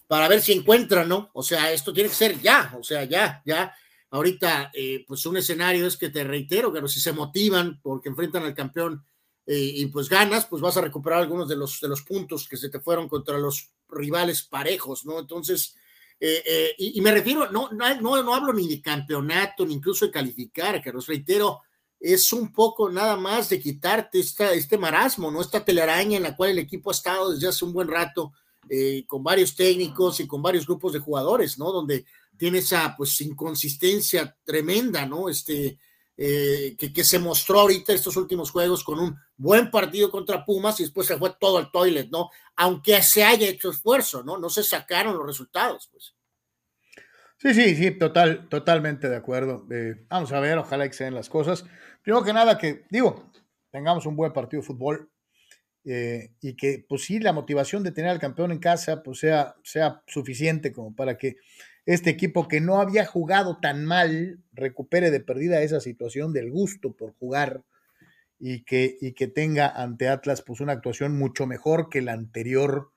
para 0.06 0.28
ver 0.28 0.40
si 0.40 0.52
encuentran, 0.52 1.08
¿no? 1.08 1.30
O 1.34 1.42
sea, 1.42 1.72
esto 1.72 1.92
tiene 1.92 2.08
que 2.08 2.14
ser 2.14 2.40
ya, 2.40 2.74
o 2.78 2.82
sea, 2.82 3.04
ya, 3.04 3.42
ya. 3.44 3.74
Ahorita, 4.10 4.70
eh, 4.72 5.04
pues 5.06 5.26
un 5.26 5.36
escenario 5.36 5.86
es 5.86 5.96
que 5.96 6.08
te 6.08 6.24
reitero, 6.24 6.72
que 6.72 6.86
si 6.88 7.00
se 7.00 7.12
motivan 7.12 7.80
porque 7.82 8.08
enfrentan 8.08 8.44
al 8.44 8.54
campeón 8.54 9.04
eh, 9.44 9.58
y 9.58 9.86
pues 9.86 10.08
ganas, 10.08 10.46
pues 10.46 10.62
vas 10.62 10.76
a 10.76 10.80
recuperar 10.80 11.20
algunos 11.20 11.48
de 11.48 11.56
los, 11.56 11.80
de 11.80 11.88
los 11.88 12.02
puntos 12.02 12.48
que 12.48 12.56
se 12.56 12.70
te 12.70 12.80
fueron 12.80 13.08
contra 13.08 13.38
los 13.38 13.70
rivales 13.88 14.42
parejos, 14.42 15.04
¿no? 15.04 15.18
Entonces, 15.18 15.76
eh, 16.20 16.74
y, 16.78 17.00
me 17.00 17.12
refiero, 17.12 17.50
no, 17.50 17.70
no, 17.70 18.22
no 18.22 18.34
hablo 18.34 18.52
ni 18.52 18.68
de 18.68 18.82
campeonato, 18.82 19.64
ni 19.64 19.74
incluso 19.74 20.06
de 20.06 20.12
calificar, 20.12 20.82
que 20.82 20.92
reitero, 20.92 21.60
es 22.00 22.32
un 22.32 22.52
poco 22.52 22.90
nada 22.90 23.16
más 23.16 23.48
de 23.48 23.60
quitarte 23.60 24.20
esta, 24.20 24.52
este 24.52 24.78
marasmo, 24.78 25.30
¿no? 25.30 25.40
Esta 25.40 25.64
telaraña 25.64 26.16
en 26.16 26.22
la 26.22 26.36
cual 26.36 26.50
el 26.50 26.58
equipo 26.58 26.90
ha 26.90 26.94
estado 26.94 27.32
desde 27.32 27.48
hace 27.48 27.64
un 27.64 27.72
buen 27.72 27.88
rato 27.88 28.32
eh, 28.68 29.04
con 29.06 29.22
varios 29.22 29.56
técnicos 29.56 30.20
y 30.20 30.26
con 30.26 30.42
varios 30.42 30.66
grupos 30.66 30.92
de 30.92 31.00
jugadores, 31.00 31.58
¿no? 31.58 31.72
Donde 31.72 32.04
tiene 32.36 32.58
esa 32.58 32.94
pues 32.96 33.20
inconsistencia 33.20 34.36
tremenda, 34.44 35.06
¿no? 35.06 35.28
Este, 35.28 35.78
eh, 36.20 36.76
que, 36.76 37.04
se 37.04 37.20
mostró 37.20 37.60
ahorita 37.60 37.92
estos 37.92 38.16
últimos 38.16 38.50
juegos 38.50 38.82
con 38.82 38.98
un 38.98 39.16
buen 39.36 39.70
partido 39.70 40.10
contra 40.10 40.44
Pumas 40.44 40.80
y 40.80 40.82
después 40.82 41.06
se 41.06 41.16
fue 41.16 41.32
todo 41.38 41.58
al 41.58 41.70
toilet, 41.70 42.08
¿no? 42.10 42.28
Aunque 42.56 43.00
se 43.02 43.22
haya 43.22 43.46
hecho 43.46 43.70
esfuerzo, 43.70 44.24
¿no? 44.24 44.36
No 44.36 44.50
se 44.50 44.64
sacaron 44.64 45.16
los 45.16 45.24
resultados, 45.24 45.88
pues. 45.92 46.16
Sí, 47.36 47.54
sí, 47.54 47.76
sí, 47.76 47.92
total, 47.92 48.48
totalmente 48.48 49.08
de 49.08 49.14
acuerdo. 49.14 49.64
Eh, 49.70 49.94
vamos 50.08 50.32
a 50.32 50.40
ver, 50.40 50.58
ojalá 50.58 50.88
que 50.88 50.94
se 50.94 51.04
den 51.04 51.14
las 51.14 51.28
cosas. 51.28 51.64
Primero 52.02 52.24
que 52.24 52.32
nada, 52.32 52.58
que 52.58 52.84
digo, 52.90 53.30
tengamos 53.70 54.04
un 54.04 54.16
buen 54.16 54.32
partido 54.32 54.60
de 54.60 54.66
fútbol. 54.66 55.08
Eh, 55.84 56.32
y 56.40 56.56
que 56.56 56.84
pues 56.88 57.04
sí, 57.04 57.20
la 57.20 57.32
motivación 57.32 57.84
de 57.84 57.92
tener 57.92 58.10
al 58.10 58.18
campeón 58.18 58.50
en 58.50 58.58
casa 58.58 59.04
pues 59.04 59.20
sea, 59.20 59.54
sea 59.62 60.02
suficiente 60.08 60.72
como 60.72 60.94
para 60.94 61.16
que 61.16 61.36
este 61.88 62.10
equipo 62.10 62.48
que 62.48 62.60
no 62.60 62.82
había 62.82 63.06
jugado 63.06 63.60
tan 63.60 63.86
mal 63.86 64.42
recupere 64.52 65.10
de 65.10 65.20
perdida 65.20 65.62
esa 65.62 65.80
situación 65.80 66.34
del 66.34 66.50
gusto 66.50 66.94
por 66.94 67.14
jugar 67.14 67.64
y 68.38 68.62
que, 68.64 68.98
y 69.00 69.12
que 69.12 69.26
tenga 69.26 69.66
ante 69.70 70.08
Atlas 70.08 70.42
pues 70.42 70.60
una 70.60 70.74
actuación 70.74 71.16
mucho 71.16 71.46
mejor 71.46 71.88
que 71.88 72.02
la 72.02 72.12
anterior, 72.12 72.92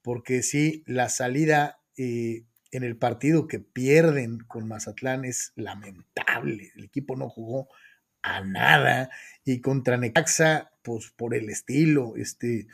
porque 0.00 0.42
sí, 0.42 0.82
la 0.86 1.10
salida 1.10 1.80
eh, 1.98 2.44
en 2.70 2.84
el 2.84 2.96
partido 2.96 3.46
que 3.46 3.58
pierden 3.58 4.38
con 4.38 4.66
Mazatlán 4.66 5.26
es 5.26 5.52
lamentable, 5.54 6.72
el 6.74 6.84
equipo 6.84 7.16
no 7.16 7.28
jugó 7.28 7.68
a 8.22 8.40
nada 8.40 9.10
y 9.44 9.60
contra 9.60 9.98
Necaxa 9.98 10.70
pues 10.80 11.12
por 11.14 11.34
el 11.34 11.50
estilo, 11.50 12.14
este, 12.16 12.66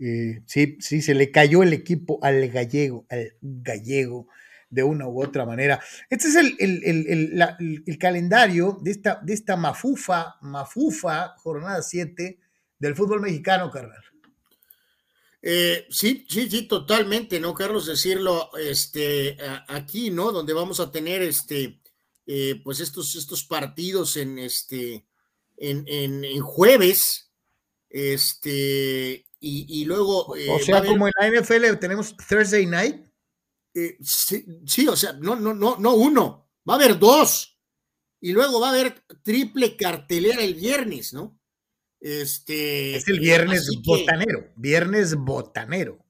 eh, 0.00 0.42
sí, 0.46 0.76
sí, 0.80 1.02
se 1.02 1.14
le 1.14 1.30
cayó 1.30 1.62
el 1.62 1.72
equipo 1.72 2.18
al 2.20 2.48
gallego, 2.48 3.06
al 3.10 3.34
gallego 3.40 4.26
de 4.70 4.82
una 4.82 5.08
u 5.08 5.22
otra 5.22 5.46
manera. 5.46 5.80
Este 6.10 6.28
es 6.28 6.36
el, 6.36 6.56
el, 6.58 7.98
calendario 7.98 8.78
de 8.80 8.90
esta, 8.90 9.20
de 9.22 9.34
esta 9.34 9.56
mafufa, 9.56 10.36
mafufa, 10.42 11.34
jornada 11.38 11.82
7 11.82 12.38
del 12.78 12.94
fútbol 12.94 13.20
mexicano, 13.20 13.70
carnal. 13.70 14.02
Eh, 15.40 15.86
sí, 15.90 16.26
sí, 16.28 16.50
sí, 16.50 16.62
totalmente, 16.62 17.40
¿no, 17.40 17.54
Carlos? 17.54 17.86
Decirlo 17.86 18.50
este, 18.56 19.36
aquí, 19.68 20.10
¿no? 20.10 20.32
Donde 20.32 20.52
vamos 20.52 20.80
a 20.80 20.90
tener 20.90 21.22
este, 21.22 21.80
eh, 22.26 22.60
pues 22.62 22.80
estos, 22.80 23.14
estos 23.14 23.44
partidos 23.44 24.16
en, 24.16 24.38
este, 24.38 25.06
en, 25.56 25.86
en 25.86 26.40
jueves, 26.40 27.30
este, 27.88 29.28
y, 29.40 29.84
luego. 29.84 30.26
o 30.26 30.36
eh, 30.36 30.48
sea, 30.64 30.84
como 30.84 31.06
en 31.06 31.12
la 31.18 31.40
NFL 31.40 31.78
tenemos 31.78 32.16
Thursday 32.16 32.66
night. 32.66 33.07
Eh, 33.74 33.98
sí, 34.02 34.88
o 34.88 34.96
sea, 34.96 35.12
no, 35.14 35.36
no, 35.36 35.54
no, 35.54 35.76
no 35.78 35.94
uno, 35.94 36.50
va 36.68 36.74
a 36.74 36.76
haber 36.76 36.98
dos. 36.98 37.58
Y 38.20 38.32
luego 38.32 38.60
va 38.60 38.68
a 38.68 38.72
haber 38.72 39.02
triple 39.22 39.76
cartelera 39.76 40.42
el 40.42 40.54
viernes, 40.54 41.12
¿no? 41.12 41.38
Este. 42.00 42.96
Es 42.96 43.08
el 43.08 43.20
viernes 43.20 43.68
botanero, 43.84 44.52
viernes 44.56 45.14
botanero. 45.14 46.04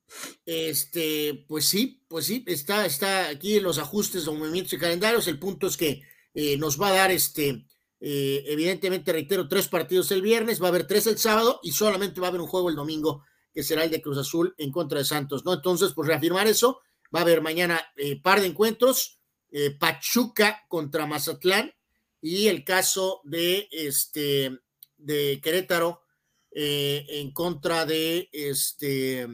Este, 0.46 1.44
pues 1.46 1.66
sí, 1.66 2.02
pues 2.08 2.24
sí, 2.26 2.42
está, 2.46 2.86
está 2.86 3.28
aquí 3.28 3.56
en 3.56 3.64
los 3.64 3.78
ajustes 3.78 4.24
de 4.24 4.32
movimientos 4.32 4.72
y 4.72 4.78
calendarios. 4.78 5.28
El 5.28 5.38
punto 5.38 5.66
es 5.66 5.76
que 5.76 6.02
eh, 6.32 6.56
nos 6.56 6.80
va 6.80 6.88
a 6.88 6.94
dar 6.94 7.10
este 7.10 7.66
eh, 8.00 8.44
evidentemente, 8.46 9.12
reitero, 9.12 9.48
tres 9.48 9.68
partidos 9.68 10.10
el 10.12 10.22
viernes, 10.22 10.62
va 10.62 10.66
a 10.66 10.68
haber 10.68 10.86
tres 10.86 11.06
el 11.06 11.18
sábado 11.18 11.58
y 11.62 11.72
solamente 11.72 12.20
va 12.20 12.28
a 12.28 12.30
haber 12.30 12.40
un 12.40 12.46
juego 12.46 12.68
el 12.68 12.76
domingo, 12.76 13.24
que 13.52 13.62
será 13.62 13.84
el 13.84 13.90
de 13.90 14.00
Cruz 14.00 14.18
Azul 14.18 14.54
en 14.58 14.70
contra 14.70 14.98
de 14.98 15.04
Santos, 15.04 15.44
¿no? 15.44 15.54
Entonces, 15.54 15.92
pues 15.94 16.06
reafirmar 16.06 16.46
eso, 16.46 16.80
va 17.14 17.20
a 17.20 17.22
haber 17.22 17.40
mañana 17.40 17.80
eh, 17.96 18.20
par 18.20 18.40
de 18.40 18.46
encuentros, 18.46 19.20
eh, 19.50 19.70
Pachuca 19.70 20.64
contra 20.68 21.06
Mazatlán 21.06 21.72
y 22.20 22.48
el 22.48 22.64
caso 22.64 23.20
de 23.24 23.68
este 23.70 24.58
de 24.96 25.40
Querétaro 25.42 26.02
en 26.50 27.30
contra 27.32 27.86
de 27.86 28.28
este 28.32 29.28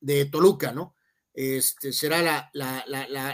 de 0.00 0.24
Toluca, 0.26 0.72
¿no? 0.72 0.96
Este 1.34 1.92
será 1.92 2.22
la, 2.22 2.50
la, 2.52 2.84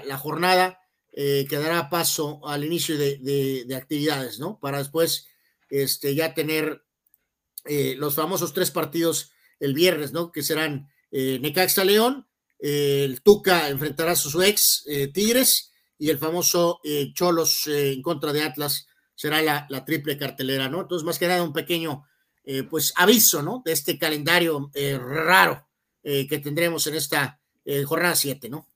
la, 0.05 0.19
jornada 0.19 0.79
eh, 1.13 1.47
que 1.49 1.57
dará 1.57 1.89
paso 1.89 2.47
al 2.47 2.65
inicio 2.65 2.99
de, 2.99 3.75
actividades, 3.75 4.39
¿no? 4.39 4.59
Para 4.61 4.79
después 4.79 5.27
este, 5.71 6.15
ya 6.15 6.35
tener 6.35 6.85
eh, 7.65 7.95
los 7.97 8.15
famosos 8.15 8.53
tres 8.53 8.71
partidos 8.71 9.33
el 9.59 9.73
viernes, 9.73 10.13
¿no? 10.13 10.33
Que 10.33 10.43
serán 10.43 10.91
eh, 11.13 11.39
Necaxa 11.41 11.85
León, 11.85 12.29
el 12.59 13.23
Tuca 13.23 13.69
enfrentará 13.69 14.13
a 14.13 14.17
su 14.17 14.43
ex 14.43 14.85
Tigres 15.13 15.75
y 15.99 16.11
el 16.11 16.19
famoso 16.19 16.81
eh, 16.85 17.13
Cholos 17.15 17.67
eh, 17.67 17.93
en 17.93 18.03
contra 18.03 18.33
de 18.33 18.43
Atlas 18.43 18.87
será 19.15 19.41
la, 19.43 19.85
triple 19.85 20.19
cartelera, 20.19 20.69
¿no? 20.69 20.83
Entonces, 20.83 21.07
más 21.07 21.19
que 21.19 21.29
nada, 21.29 21.43
un 21.43 21.53
pequeño, 21.53 22.05
eh, 22.45 22.65
pues, 22.65 22.93
aviso, 22.97 23.43
¿no? 23.43 23.63
De 23.65 23.73
este 23.73 23.99
calendario 23.99 24.71
raro 24.99 25.67
que 26.03 26.39
tendremos 26.39 26.87
en 26.87 26.97
esta 26.97 27.41
jornada 27.87 28.15
7, 28.15 28.51
¿no? 28.51 28.69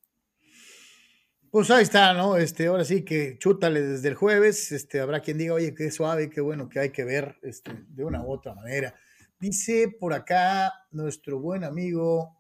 Pues 1.50 1.70
ahí 1.70 1.82
está, 1.82 2.14
¿no? 2.14 2.38
Este, 2.38 2.68
ahora 2.68 2.86
sí 2.86 3.05
que 3.05 3.36
chútale 3.38 3.82
desde 3.82 4.09
el 4.09 4.14
jueves. 4.14 4.72
Este, 4.72 5.00
habrá 5.00 5.20
quien 5.20 5.36
diga, 5.36 5.52
oye, 5.52 5.74
qué 5.74 5.90
suave, 5.90 6.30
qué 6.30 6.40
bueno 6.40 6.70
que 6.70 6.80
hay 6.80 6.90
que 6.90 7.05
ver 7.05 7.36
este, 7.42 7.84
de 7.86 8.05
una 8.05 8.22
u 8.22 8.32
otra 8.32 8.55
manera. 8.55 8.94
Dice 9.38 9.94
por 10.00 10.14
acá 10.14 10.72
nuestro 10.90 11.38
buen 11.38 11.64
amigo, 11.64 12.38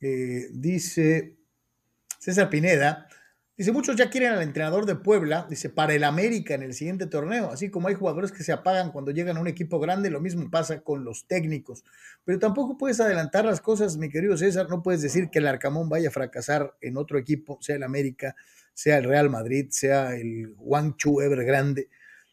eh, 0.00 0.48
dice 0.52 1.36
César 2.18 2.50
Pineda, 2.50 3.08
Dice, 3.56 3.70
muchos 3.70 3.94
ya 3.94 4.10
quieren 4.10 4.32
al 4.32 4.42
entrenador 4.42 4.84
de 4.84 4.96
Puebla, 4.96 5.46
dice, 5.48 5.70
para 5.70 5.94
el 5.94 6.02
América 6.02 6.54
en 6.54 6.64
el 6.64 6.74
siguiente 6.74 7.06
torneo, 7.06 7.52
así 7.52 7.70
como 7.70 7.86
hay 7.86 7.94
jugadores 7.94 8.32
que 8.32 8.42
se 8.42 8.50
apagan 8.50 8.90
cuando 8.90 9.12
llegan 9.12 9.36
a 9.36 9.40
un 9.40 9.46
equipo 9.46 9.78
grande, 9.78 10.10
lo 10.10 10.20
mismo 10.20 10.50
pasa 10.50 10.80
con 10.80 11.04
los 11.04 11.28
técnicos. 11.28 11.84
Pero 12.24 12.40
tampoco 12.40 12.76
puedes 12.76 12.98
adelantar 12.98 13.44
las 13.44 13.60
cosas, 13.60 13.96
mi 13.96 14.10
querido 14.10 14.36
César, 14.36 14.68
no 14.68 14.82
puedes 14.82 15.02
decir 15.02 15.30
que 15.30 15.38
el 15.38 15.46
Arcamón 15.46 15.88
vaya 15.88 16.08
a 16.08 16.10
fracasar 16.12 16.74
en 16.80 16.96
otro 16.96 17.16
equipo, 17.16 17.58
sea 17.60 17.76
el 17.76 17.84
América, 17.84 18.34
sea 18.72 18.98
el 18.98 19.04
Real 19.04 19.30
Madrid, 19.30 19.68
sea 19.70 20.16
el 20.16 20.52
Guangzhou 20.56 21.20
Evergrande, 21.20 21.88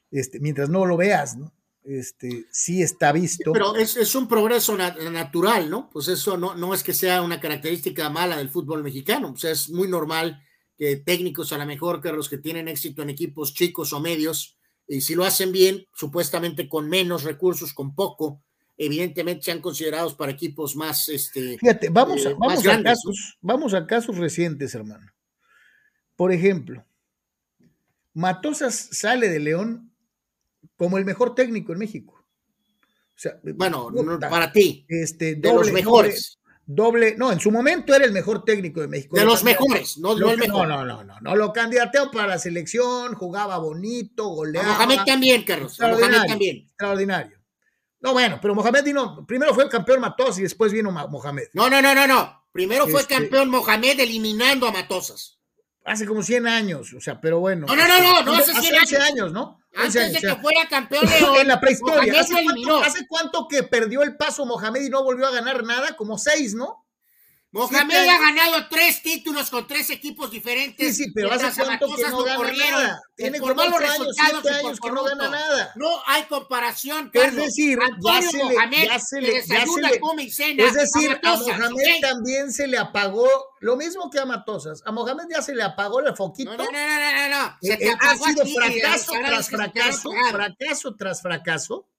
este, 0.10 0.40
mientras 0.40 0.70
no 0.70 0.88
lo 0.88 0.98
veas, 0.98 1.38
¿no? 1.38 1.54
Este, 1.84 2.45
sí 2.52 2.82
está 2.82 3.12
visto. 3.12 3.52
pero 3.52 3.76
es, 3.76 3.98
es 3.98 4.14
un 4.14 4.28
progreso 4.28 4.78
natural, 4.78 5.70
¿no? 5.70 5.90
Pues 5.91 6.08
eso 6.10 6.38
no, 6.38 6.56
no 6.56 6.74
es 6.74 6.84
que 6.84 6.94
sea 6.94 7.22
una 7.22 7.40
característica 7.40 8.10
mala 8.10 8.38
del 8.38 8.49
fútbol 8.49 8.84
mexicano, 8.84 9.32
o 9.32 9.38
sea, 9.38 9.52
es 9.52 9.70
muy 9.70 9.88
normal 9.88 10.41
técnicos 11.06 11.53
a 11.53 11.60
lo 11.60 11.66
mejor 11.66 12.02
que 12.02 12.12
los 12.12 12.28
que 12.28 12.40
tienen 12.40 12.68
éxito 12.68 13.03
en 13.03 13.12
equipos 13.12 13.53
chicos 13.53 13.94
o 13.94 13.99
medios, 13.99 14.58
y 14.88 15.02
si 15.02 15.16
lo 15.16 15.24
hacen 15.24 15.52
bien, 15.52 15.86
supuestamente 15.94 16.68
con 16.68 16.90
menos 16.90 17.24
recursos, 17.24 17.74
con 17.74 17.94
poco, 17.94 18.41
evidentemente 18.78 19.44
sean 19.44 19.62
considerados 19.62 20.16
para 20.16 20.32
equipos 20.32 20.76
más, 20.76 21.08
este, 21.10 21.58
Fíjate, 21.60 21.90
vamos, 21.90 22.26
eh, 22.26 22.36
vamos, 22.38 22.68
a 22.68 22.82
casos, 22.82 23.38
vamos 23.41 23.74
a 23.74 23.86
casos 23.86 24.18
recientes, 24.18 24.74
hermano. 24.74 25.12
Por 26.16 26.32
ejemplo, 26.32 26.84
Matosas 28.14 28.90
sale 28.91 29.30
de 29.30 29.40
León 29.40 29.90
como 30.76 30.98
el 30.98 31.06
mejor 31.06 31.36
técnico 31.36 31.74
en 31.74 31.80
México. 31.80 32.16
O 32.16 33.20
sea, 33.22 33.40
bueno, 33.44 33.92
para 34.20 34.52
ti, 34.52 34.86
este, 34.90 35.36
de 35.36 35.54
los 35.54 35.72
mejores 35.72 36.42
doble, 36.66 37.16
no, 37.18 37.32
en 37.32 37.40
su 37.40 37.52
momento 37.52 37.94
era 37.94 38.06
el 38.06 38.12
mejor 38.12 38.44
técnico 38.44 38.82
de 38.82 38.88
México. 38.88 39.18
De 39.18 39.26
los 39.26 39.44
mejores, 39.44 39.98
no, 39.98 40.16
no 40.16 40.32
el 40.32 40.38
mejor. 40.38 40.68
No, 40.68 40.86
no, 40.86 41.04
no, 41.04 41.20
no, 41.20 41.36
lo 41.36 41.52
candidateó 41.52 42.12
para 42.12 42.28
la 42.28 42.40
selección, 42.40 43.14
jugaba 43.16 43.58
bonito, 43.58 44.28
goleaba. 44.28 44.74
Mohamed 44.74 45.00
también, 45.06 45.44
Carlos. 45.44 45.78
Mohamed 45.80 46.28
también. 46.28 46.58
Extraordinario. 46.58 47.40
No, 48.00 48.14
bueno, 48.14 48.40
pero 48.42 48.56
Mohamed 48.56 48.84
vino, 48.84 49.26
primero 49.28 49.54
fue 49.54 49.66
el 49.66 49.70
campeón 49.70 50.02
Matos 50.02 50.40
y 50.40 50.44
después 50.44 50.72
vino 50.72 50.92
Mohamed. 50.92 51.50
No, 51.54 51.70
no, 51.70 51.82
no, 51.82 51.94
no, 51.94 52.08
no. 52.08 52.46
Primero 52.52 52.88
fue 52.88 53.02
este 53.02 53.16
campeón 53.16 53.50
Mohamed 53.50 54.00
eliminando 54.00 54.68
a 54.68 54.72
Matosas. 54.72 55.40
Hace 55.86 56.06
como 56.06 56.22
100 56.22 56.48
años, 56.48 56.94
o 56.94 57.02
sea, 57.02 57.20
pero 57.20 57.40
bueno. 57.40 57.66
No, 57.68 57.76
no, 57.76 57.88
no, 57.88 58.00
no, 58.00 58.24
no 58.24 58.34
hace 58.34 58.54
100 58.54 58.76
hace 58.76 58.98
años, 58.98 59.32
¿no? 59.32 59.61
Antes 59.76 60.14
de 60.14 60.19
que 60.19 60.35
fuera 60.35 60.68
campeón 60.68 61.06
León, 61.19 61.38
en 61.39 61.48
la 61.48 61.60
prehistoria. 61.60 62.19
¿Hace 62.19 62.43
cuánto, 62.43 62.84
¿Hace 62.84 63.07
cuánto 63.07 63.48
que 63.48 63.64
perdió 63.64 64.03
el 64.03 64.18
paso 64.18 64.45
Mohamed 64.45 64.81
y 64.81 64.89
no 64.89 65.03
volvió 65.03 65.27
a 65.27 65.31
ganar 65.31 65.64
nada? 65.64 65.95
Como 65.95 66.18
seis, 66.18 66.53
¿no? 66.53 66.85
Mohamed 67.53 68.07
ha 68.07 68.18
ganado 68.18 68.68
tres 68.69 69.02
títulos 69.02 69.49
con 69.49 69.68
tres 69.68 69.90
equipos 69.90 70.32
diferentes. 70.32 70.95
Sí, 70.95 71.03
sí, 71.03 71.11
pero 71.14 71.34
hace 71.34 71.52
cuánto 71.61 71.94
que 71.95 72.10
no 72.10 72.23
gana 72.23 72.53
nada. 72.53 73.02
Tiene 73.14 73.40
por 73.40 73.56
malos 73.56 73.78
resultados 73.78 74.45
años 74.45 74.80
que 74.80 74.90
no 74.90 75.03
gana 75.03 75.28
nada. 75.28 75.73
No 75.76 76.02
hay 76.06 76.23
comparación, 76.23 77.10
Carlos. 77.10 77.34
Es 77.34 77.56
decir, 77.57 77.78
ya 77.99 78.22
se, 78.22 78.38
le, 78.38 78.56
ya 78.56 78.99
se 78.99 79.22
le, 79.22 79.34
ya 79.45 79.65
se 79.65 80.53
le, 80.53 80.65
Es 80.65 80.73
decir, 80.73 81.19
a, 81.22 81.36
Mohamed 81.36 81.99
también 81.99 82.53
se 82.53 82.68
le 82.68 82.78
apagó, 82.78 83.28
lo 83.60 83.76
mismo 83.76 84.10
que 84.10 84.19
a 84.19 84.26
Matosas. 84.26 84.82
A 84.86 84.94
Mohamed 84.94 85.26
ya 85.30 85.41
se 85.41 85.53
le 85.53 85.64
apagó 85.64 85.99
el 85.99 86.15
foquito. 86.15 86.56
No, 86.56 86.64
no, 86.64 86.72
no, 86.72 86.72
no, 86.72 87.30
no. 87.30 87.57
Se 87.61 87.73
eh, 87.73 87.94
ha 87.99 88.15
sido 88.15 88.45
fracaso 88.45 89.11
tras 89.11 89.49
fracaso, 89.49 90.11
fracaso 90.32 90.95
tras 90.95 91.22
fracaso, 91.22 91.90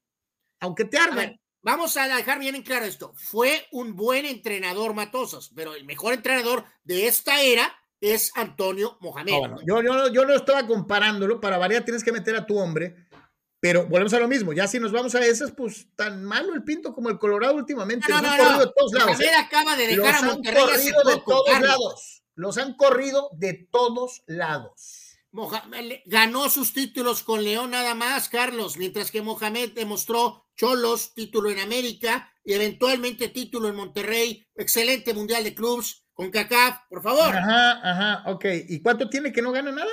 aunque 0.61 0.87
te 0.87 0.97
arden. 0.97 1.42
Vamos 1.63 1.97
a 1.97 2.09
dejar 2.09 2.41
bien 2.41 2.57
en 2.57 2.63
claro 2.63 2.85
esto. 2.85 3.13
Fue 3.17 3.67
un 3.71 3.95
buen 3.95 4.27
entrenador 4.27 4.95
Matosas, 4.95 5.51
pero 5.55 5.75
el 5.75 5.85
mejor 5.85 6.13
entrenador 6.13 6.65
de 6.83 7.07
esta 7.07 7.41
era 7.41 7.73
es 8.01 8.33
Antonio 8.35 8.99
Mohamed. 9.01 9.33
yo, 9.65 9.81
yo, 9.81 10.13
yo, 10.13 10.25
no 10.25 10.35
estaba 10.35 10.67
comparándolo, 10.67 11.41
para 11.41 11.59
variar 11.59 11.85
tienes 11.85 12.03
que 12.03 12.11
meter 12.11 12.35
a 12.35 12.45
tu 12.45 12.59
hombre, 12.59 13.07
pero 13.61 13.87
volvemos 13.87 14.13
a 14.13 14.19
lo 14.19 14.27
mismo. 14.27 14.53
Ya 14.53 14.67
si 14.67 14.81
nos 14.81 14.91
vamos 14.91 15.15
a 15.15 15.25
esas, 15.25 15.53
pues 15.53 15.87
tan 15.95 16.25
malo 16.25 16.53
el 16.53 16.65
Pinto 16.65 16.93
como 16.93 17.11
el 17.11 17.19
Colorado 17.21 17.55
últimamente. 17.55 18.11
No, 18.11 18.21
no, 18.21 18.37
no, 18.37 18.59
de 18.59 18.73
todos 18.77 18.93
lados. 18.93 19.13
Mohamed 19.13 19.35
acaba 19.39 19.77
de 19.77 19.87
dejar 19.87 20.15
a 20.17 20.23
Monterrey 20.23 20.87
de 20.87 21.23
todos 21.25 21.61
lados. 21.61 22.25
Los 22.35 22.59
han 22.59 22.75
corrido 22.75 23.31
de 23.35 23.69
todos 23.71 24.23
lados. 24.27 25.21
Mohamed 25.31 26.01
ganó 26.07 26.51
sus 26.51 26.73
títulos 26.73 27.23
con 27.23 27.45
León 27.45 27.71
nada 27.71 27.95
más, 27.95 28.29
Carlos, 28.29 28.77
mientras 28.77 29.13
que 29.13 29.23
Mohamed 29.23 29.71
demostró 29.71 30.42
Cholos, 30.57 31.15
título 31.15 31.51
en 31.51 31.59
América 31.59 32.33
y 32.45 32.53
eventualmente 32.55 33.29
título 33.29 33.69
en 33.69 33.77
Monterrey. 33.77 34.47
Excelente 34.55 35.15
Mundial 35.15 35.45
de 35.45 35.55
Clubs 35.55 36.05
con 36.13 36.31
CACAF, 36.31 36.81
por 36.89 37.03
favor. 37.03 37.35
Ajá, 37.35 37.81
ajá, 37.83 38.31
ok. 38.31 38.45
¿Y 38.69 38.81
cuánto 38.83 39.09
tiene 39.09 39.33
que 39.33 39.43
no 39.43 39.53
gana 39.53 39.73
nada? 39.73 39.91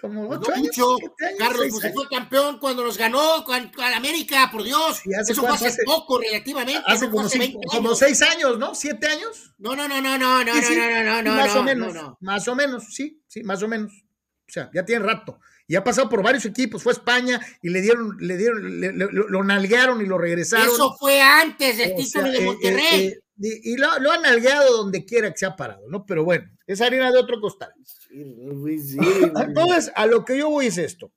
Como 0.00 0.28
pues 0.28 0.40
ocho 0.40 0.52
años, 0.54 0.66
mucho. 0.78 0.96
Carlos 1.38 1.66
pues, 1.70 1.92
fue 1.92 2.08
campeón 2.08 2.58
cuando 2.58 2.82
los 2.82 2.96
ganó 2.96 3.44
al 3.46 3.94
América, 3.94 4.48
por 4.50 4.62
Dios. 4.62 5.02
Eso 5.04 5.42
fue 5.42 5.50
hace, 5.50 5.66
hace, 5.66 5.82
poco, 5.84 6.18
relativamente. 6.18 6.82
Hace, 6.86 7.10
como, 7.10 7.26
hace 7.26 7.38
cinco, 7.38 7.60
como, 7.68 7.94
seis 7.94 8.22
años, 8.22 8.58
¿no? 8.58 8.74
¿Siete 8.74 9.08
años? 9.08 9.54
No, 9.58 9.76
no, 9.76 9.86
no, 9.86 10.00
no, 10.00 10.16
no, 10.16 10.42
no, 10.42 10.54
sí, 10.62 10.74
no, 10.74 10.90
no, 10.90 11.04
no, 11.04 11.22
no. 11.22 11.34
Más 11.34 11.54
no, 11.54 11.60
o 11.60 11.64
menos, 11.64 11.94
más 12.20 12.48
o 12.48 12.54
menos, 12.54 12.84
sí, 12.94 13.22
sí, 13.28 13.42
más 13.42 13.62
o 13.62 13.68
menos. 13.68 13.92
O 13.92 14.52
sea, 14.52 14.70
ya 14.72 14.84
tiene 14.84 15.04
rato. 15.04 15.38
Y 15.70 15.76
ha 15.76 15.84
pasado 15.84 16.08
por 16.08 16.20
varios 16.20 16.44
equipos. 16.46 16.82
Fue 16.82 16.90
a 16.90 16.96
España 16.96 17.40
y 17.62 17.68
le 17.68 17.80
dieron, 17.80 18.16
le 18.18 18.36
dieron, 18.36 18.98
lo, 18.98 19.44
nalguearon 19.44 20.02
y 20.02 20.04
lo 20.04 20.18
regresaron. 20.18 20.66
Eso 20.66 20.96
fue 20.98 21.20
antes 21.20 21.78
del 21.78 21.94
título 21.94 22.28
de 22.28 22.38
eh, 22.38 22.44
Monterrey. 22.44 23.06
Eh, 23.06 23.20
y, 23.38 23.76
lo, 23.76 24.10
han 24.10 24.22
nalgueado 24.22 24.78
donde 24.78 25.04
quiera 25.04 25.30
que 25.30 25.38
se 25.38 25.46
ha 25.46 25.54
parado, 25.54 25.88
¿no? 25.88 26.04
Pero 26.06 26.24
bueno, 26.24 26.50
es 26.66 26.80
harina 26.80 27.12
de 27.12 27.20
otro 27.20 27.40
costal. 27.40 27.72
Entonces, 28.10 29.92
a 29.94 30.06
lo 30.06 30.24
que 30.24 30.38
yo 30.38 30.50
voy 30.50 30.66
es 30.66 30.76
esto. 30.76 31.12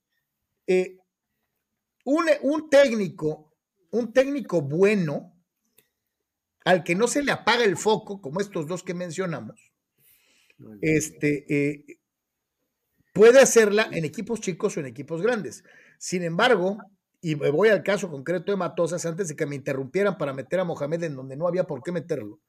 Eh, 0.67 0.97
un, 2.05 2.27
un 2.43 2.69
técnico, 2.69 3.55
un 3.89 4.13
técnico 4.13 4.61
bueno, 4.61 5.35
al 6.63 6.84
que 6.84 6.93
no 6.93 7.07
se 7.07 7.23
le 7.23 7.31
apaga 7.31 7.63
el 7.63 7.75
foco, 7.75 8.21
como 8.21 8.39
estos 8.39 8.67
dos 8.67 8.84
que 8.84 8.93
mencionamos, 8.93 9.71
este, 10.80 11.84
Puede 13.14 13.40
hacerla 13.40 13.88
en 13.91 14.06
equipos 14.06 14.41
chicos 14.41 14.76
o 14.76 14.80
en 14.80 14.88
equipos 14.88 15.22
grandes. 15.22 15.64
Sin 15.99 16.23
embargo, 16.23 16.80
y 17.22 17.35
me 17.35 17.52
voy 17.52 17.69
al 17.69 17.84
caso 17.84 18.10
concreto 18.10 18.52
de 18.52 18.57
Matosas, 18.57 19.06
antes 19.06 19.30
de 19.30 19.35
que 19.35 19.45
me 19.45 19.56
interrumpieran 19.56 20.18
para 20.18 20.34
meter 20.34 20.60
a 20.60 20.65
Mohamed 20.65 21.03
en 21.03 21.15
donde 21.15 21.38
no 21.38 21.48
había 21.48 21.64
por 21.64 21.81
qué 21.81 21.91
meterlo. 21.91 22.41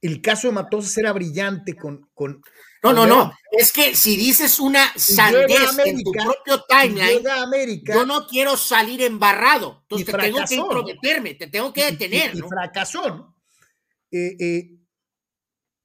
El 0.00 0.22
caso 0.22 0.48
de 0.48 0.54
Matosas 0.54 0.96
era 0.96 1.12
brillante 1.12 1.76
con... 1.76 2.08
con 2.14 2.40
no, 2.82 2.94
no, 2.94 3.06
no. 3.06 3.32
Es 3.50 3.72
que 3.72 3.94
si 3.94 4.16
dices 4.16 4.58
una 4.60 4.90
sandez 4.96 5.76
en 5.84 6.02
tu 6.02 6.12
propio 6.12 6.64
timeline, 6.66 7.22
yo 7.84 8.06
no 8.06 8.26
quiero 8.26 8.56
salir 8.56 9.02
embarrado. 9.02 9.80
Entonces 9.82 10.06
te 10.06 10.16
tengo 10.16 10.38
que 10.48 10.54
intrometerme, 10.54 11.34
te 11.34 11.46
tengo 11.48 11.72
que 11.72 11.90
detener. 11.90 12.34
Y, 12.34 12.38
y, 12.38 12.42
fracasó, 12.42 13.08
¿no? 13.08 13.36
Eh, 14.10 14.36
eh, 14.40 14.70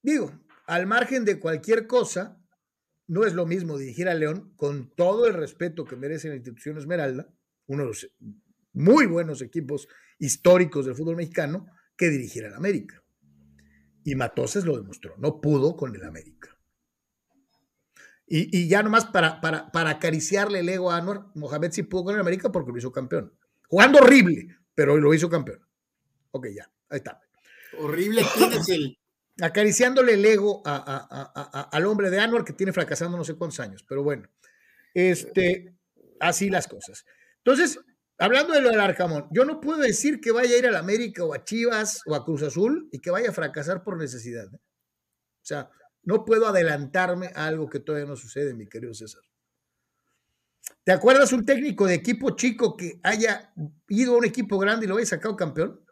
digo, 0.02 0.32
al 0.66 0.86
margen 0.86 1.26
de 1.26 1.38
cualquier 1.38 1.86
cosa, 1.86 2.35
no 3.08 3.24
es 3.24 3.34
lo 3.34 3.46
mismo 3.46 3.78
dirigir 3.78 4.08
a 4.08 4.14
León 4.14 4.52
con 4.56 4.90
todo 4.94 5.26
el 5.26 5.34
respeto 5.34 5.84
que 5.84 5.96
merece 5.96 6.28
la 6.28 6.36
institución 6.36 6.78
Esmeralda, 6.78 7.28
uno 7.66 7.82
de 7.82 7.88
los 7.88 8.10
muy 8.72 9.06
buenos 9.06 9.42
equipos 9.42 9.88
históricos 10.18 10.86
del 10.86 10.94
fútbol 10.94 11.16
mexicano, 11.16 11.66
que 11.96 12.10
dirigir 12.10 12.44
al 12.44 12.54
América. 12.54 13.02
Y 14.04 14.14
Matoses 14.14 14.64
lo 14.64 14.76
demostró, 14.76 15.16
no 15.18 15.40
pudo 15.40 15.76
con 15.76 15.94
el 15.94 16.04
América. 16.04 16.56
Y, 18.28 18.66
ya 18.66 18.82
nomás 18.82 19.04
para, 19.06 19.40
para, 19.40 19.70
para 19.70 19.90
acariciarle 19.90 20.58
el 20.58 20.68
ego 20.68 20.90
a 20.90 20.96
Anuar, 20.96 21.26
Mohamed 21.36 21.70
sí 21.70 21.84
pudo 21.84 22.04
con 22.04 22.14
el 22.14 22.20
América 22.20 22.50
porque 22.50 22.72
lo 22.72 22.78
hizo 22.78 22.90
campeón. 22.90 23.32
Jugando 23.68 24.00
horrible, 24.00 24.56
pero 24.74 24.96
lo 24.96 25.14
hizo 25.14 25.30
campeón. 25.30 25.60
Ok, 26.32 26.48
ya, 26.54 26.68
ahí 26.88 26.98
está. 26.98 27.20
Horrible, 27.78 28.22
¿quién 28.34 28.52
es 28.52 28.68
el, 28.68 28.98
acariciándole 29.40 30.14
el 30.14 30.24
ego 30.24 30.62
al 30.64 31.86
hombre 31.86 32.10
de 32.10 32.20
Anwar 32.20 32.44
que 32.44 32.52
tiene 32.52 32.72
fracasando 32.72 33.16
no 33.16 33.24
sé 33.24 33.34
cuántos 33.36 33.60
años, 33.60 33.84
pero 33.88 34.02
bueno, 34.02 34.28
este, 34.94 35.76
así 36.20 36.50
las 36.50 36.66
cosas. 36.68 37.04
Entonces, 37.38 37.78
hablando 38.18 38.54
de 38.54 38.62
lo 38.62 38.70
del 38.70 38.80
Arcamón, 38.80 39.28
yo 39.30 39.44
no 39.44 39.60
puedo 39.60 39.78
decir 39.80 40.20
que 40.20 40.32
vaya 40.32 40.54
a 40.54 40.58
ir 40.58 40.66
a 40.66 40.70
la 40.70 40.78
América 40.80 41.24
o 41.24 41.34
a 41.34 41.44
Chivas 41.44 42.00
o 42.06 42.14
a 42.14 42.24
Cruz 42.24 42.42
Azul 42.42 42.88
y 42.92 43.00
que 43.00 43.10
vaya 43.10 43.30
a 43.30 43.32
fracasar 43.32 43.84
por 43.84 43.98
necesidad. 43.98 44.46
¿eh? 44.46 44.56
O 44.58 45.44
sea, 45.44 45.70
No 46.02 46.24
puedo 46.24 46.46
adelantarme 46.46 47.30
a 47.34 47.46
algo 47.46 47.68
que 47.68 47.80
todavía 47.80 48.08
no 48.08 48.16
sucede, 48.16 48.54
mi 48.54 48.68
querido 48.68 48.94
César. 48.94 49.22
¿Te 50.84 50.92
acuerdas 50.92 51.32
un 51.32 51.44
técnico 51.44 51.86
de 51.86 51.94
equipo 51.94 52.30
chico 52.36 52.76
que 52.76 53.00
haya 53.02 53.52
ido 53.88 54.14
a 54.14 54.18
un 54.18 54.24
equipo 54.24 54.58
grande 54.58 54.86
y 54.86 54.88
lo 54.88 54.96
haya 54.96 55.06
sacado 55.06 55.36
campeón? 55.36 55.84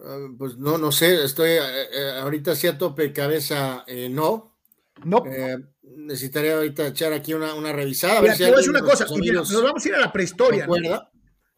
Uh, 0.00 0.34
pues 0.38 0.56
no, 0.56 0.78
no 0.78 0.92
sé, 0.92 1.24
estoy 1.24 1.58
uh, 1.58 2.22
ahorita 2.22 2.56
sí 2.56 2.66
a 2.66 2.78
tope 2.78 3.12
cabeza, 3.12 3.84
eh, 3.86 4.08
no. 4.08 4.56
No. 5.04 5.22
Eh, 5.26 5.58
necesitaría 5.82 6.54
ahorita 6.54 6.86
echar 6.86 7.12
aquí 7.12 7.34
una, 7.34 7.54
una 7.54 7.72
revisada. 7.72 8.22
Mira, 8.22 8.34
si 8.34 8.38
te 8.38 8.44
voy 8.46 8.54
a 8.54 8.56
decir 8.56 8.70
una 8.70 8.80
cosa, 8.80 9.06
mira, 9.18 9.34
nos 9.40 9.62
vamos 9.62 9.84
a 9.84 9.88
ir 9.88 9.94
a 9.94 10.00
la 10.00 10.12
prehistoria. 10.12 10.66
¿no? 10.66 11.10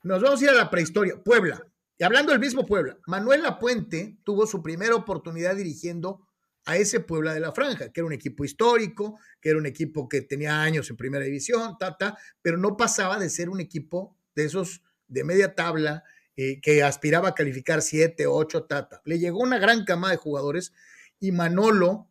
Nos 0.02 0.22
vamos 0.22 0.40
a 0.40 0.44
ir 0.44 0.50
a 0.50 0.54
la 0.54 0.70
prehistoria. 0.70 1.22
Puebla. 1.22 1.64
Y 1.98 2.04
hablando 2.04 2.32
del 2.32 2.40
mismo 2.40 2.66
Puebla, 2.66 2.98
Manuel 3.06 3.42
Lapuente 3.42 4.18
tuvo 4.24 4.46
su 4.46 4.62
primera 4.62 4.96
oportunidad 4.96 5.54
dirigiendo 5.54 6.26
a 6.64 6.76
ese 6.76 7.00
Puebla 7.00 7.34
de 7.34 7.40
la 7.40 7.52
Franja, 7.52 7.92
que 7.92 8.00
era 8.00 8.06
un 8.06 8.12
equipo 8.12 8.44
histórico, 8.44 9.18
que 9.40 9.50
era 9.50 9.58
un 9.58 9.66
equipo 9.66 10.08
que 10.08 10.22
tenía 10.22 10.62
años 10.62 10.90
en 10.90 10.96
primera 10.96 11.24
división, 11.24 11.76
ta, 11.78 11.96
ta, 11.96 12.16
pero 12.40 12.56
no 12.56 12.76
pasaba 12.76 13.18
de 13.18 13.30
ser 13.30 13.48
un 13.48 13.60
equipo 13.60 14.16
de 14.34 14.44
esos 14.44 14.82
de 15.06 15.24
media 15.24 15.54
tabla 15.54 16.04
eh, 16.36 16.60
que 16.60 16.82
aspiraba 16.82 17.28
a 17.28 17.34
calificar 17.34 17.82
7, 17.82 18.26
8, 18.26 18.64
tata. 18.64 19.02
Le 19.04 19.18
llegó 19.18 19.40
una 19.40 19.58
gran 19.58 19.84
cama 19.84 20.10
de 20.10 20.16
jugadores 20.16 20.72
y 21.20 21.32
Manolo 21.32 22.08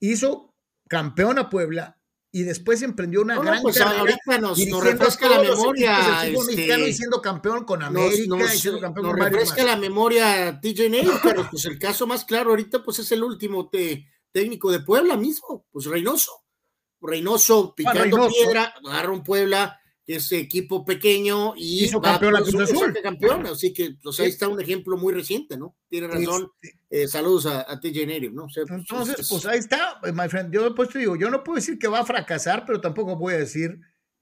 hizo 0.00 0.54
campeón 0.88 1.38
a 1.38 1.50
Puebla 1.50 1.98
y 2.30 2.42
después 2.42 2.82
emprendió 2.82 3.22
una 3.22 3.36
no, 3.36 3.42
gran 3.42 3.62
pues 3.62 3.80
ahorita 3.80 4.38
nos, 4.38 4.58
nos 4.66 4.84
refresca 4.84 5.28
la 5.28 5.40
memoria 5.40 6.26
este, 6.26 6.88
y 6.88 6.92
siendo 6.92 7.22
campeón 7.22 7.64
con 7.64 7.82
América 7.82 8.24
nos, 8.28 8.40
nos, 8.40 8.54
y 8.54 8.58
siendo 8.58 8.80
campeón 8.80 9.06
nos 9.06 9.14
con 9.14 9.22
refresca 9.22 9.64
la 9.64 9.76
memoria 9.76 10.60
TJ 10.60 10.90
Neil, 10.90 11.10
pero 11.22 11.48
pues 11.50 11.64
el 11.64 11.78
caso 11.78 12.06
más 12.06 12.26
claro 12.26 12.50
ahorita 12.50 12.82
pues 12.82 12.98
es 12.98 13.10
el 13.12 13.22
último 13.22 13.70
te, 13.70 14.06
técnico 14.32 14.70
de 14.70 14.80
Puebla 14.80 15.16
mismo, 15.16 15.66
pues 15.70 15.86
Reynoso. 15.86 16.44
Reynoso 17.00 17.74
picando 17.74 18.02
Reynoso. 18.02 18.28
piedra, 18.28 18.74
agarra 18.84 19.12
un 19.12 19.22
Puebla 19.22 19.80
que 20.06 20.16
es 20.16 20.30
equipo 20.30 20.84
pequeño 20.84 21.54
y 21.56 21.84
hizo 21.84 22.00
campeón 22.00 22.36
a 22.36 22.40
Cruz 22.40 22.54
Azul. 22.54 22.96
campeón, 23.02 23.44
así 23.46 23.72
que 23.72 23.96
pues, 24.00 24.20
ahí 24.20 24.28
está 24.28 24.46
un 24.46 24.60
ejemplo 24.60 24.96
muy 24.96 25.12
reciente, 25.12 25.58
¿no? 25.58 25.76
Tiene 25.88 26.06
razón. 26.06 26.52
Eh, 26.88 27.08
saludos 27.08 27.46
a, 27.46 27.70
a 27.70 27.80
TJ 27.80 28.06
Native, 28.06 28.30
¿no? 28.30 28.44
O 28.44 28.48
sea, 28.48 28.64
pues, 28.66 28.78
Entonces, 28.78 29.18
es, 29.18 29.28
pues 29.28 29.44
ahí 29.46 29.58
está, 29.58 30.00
my 30.14 30.28
friend. 30.28 30.54
Yo 30.54 30.72
pues 30.76 30.90
te 30.90 31.00
digo, 31.00 31.16
yo 31.16 31.28
no 31.28 31.42
puedo 31.42 31.56
decir 31.56 31.76
que 31.76 31.88
va 31.88 32.00
a 32.00 32.06
fracasar, 32.06 32.64
pero 32.64 32.80
tampoco 32.80 33.16
voy 33.16 33.34
a 33.34 33.38
decir 33.38 33.80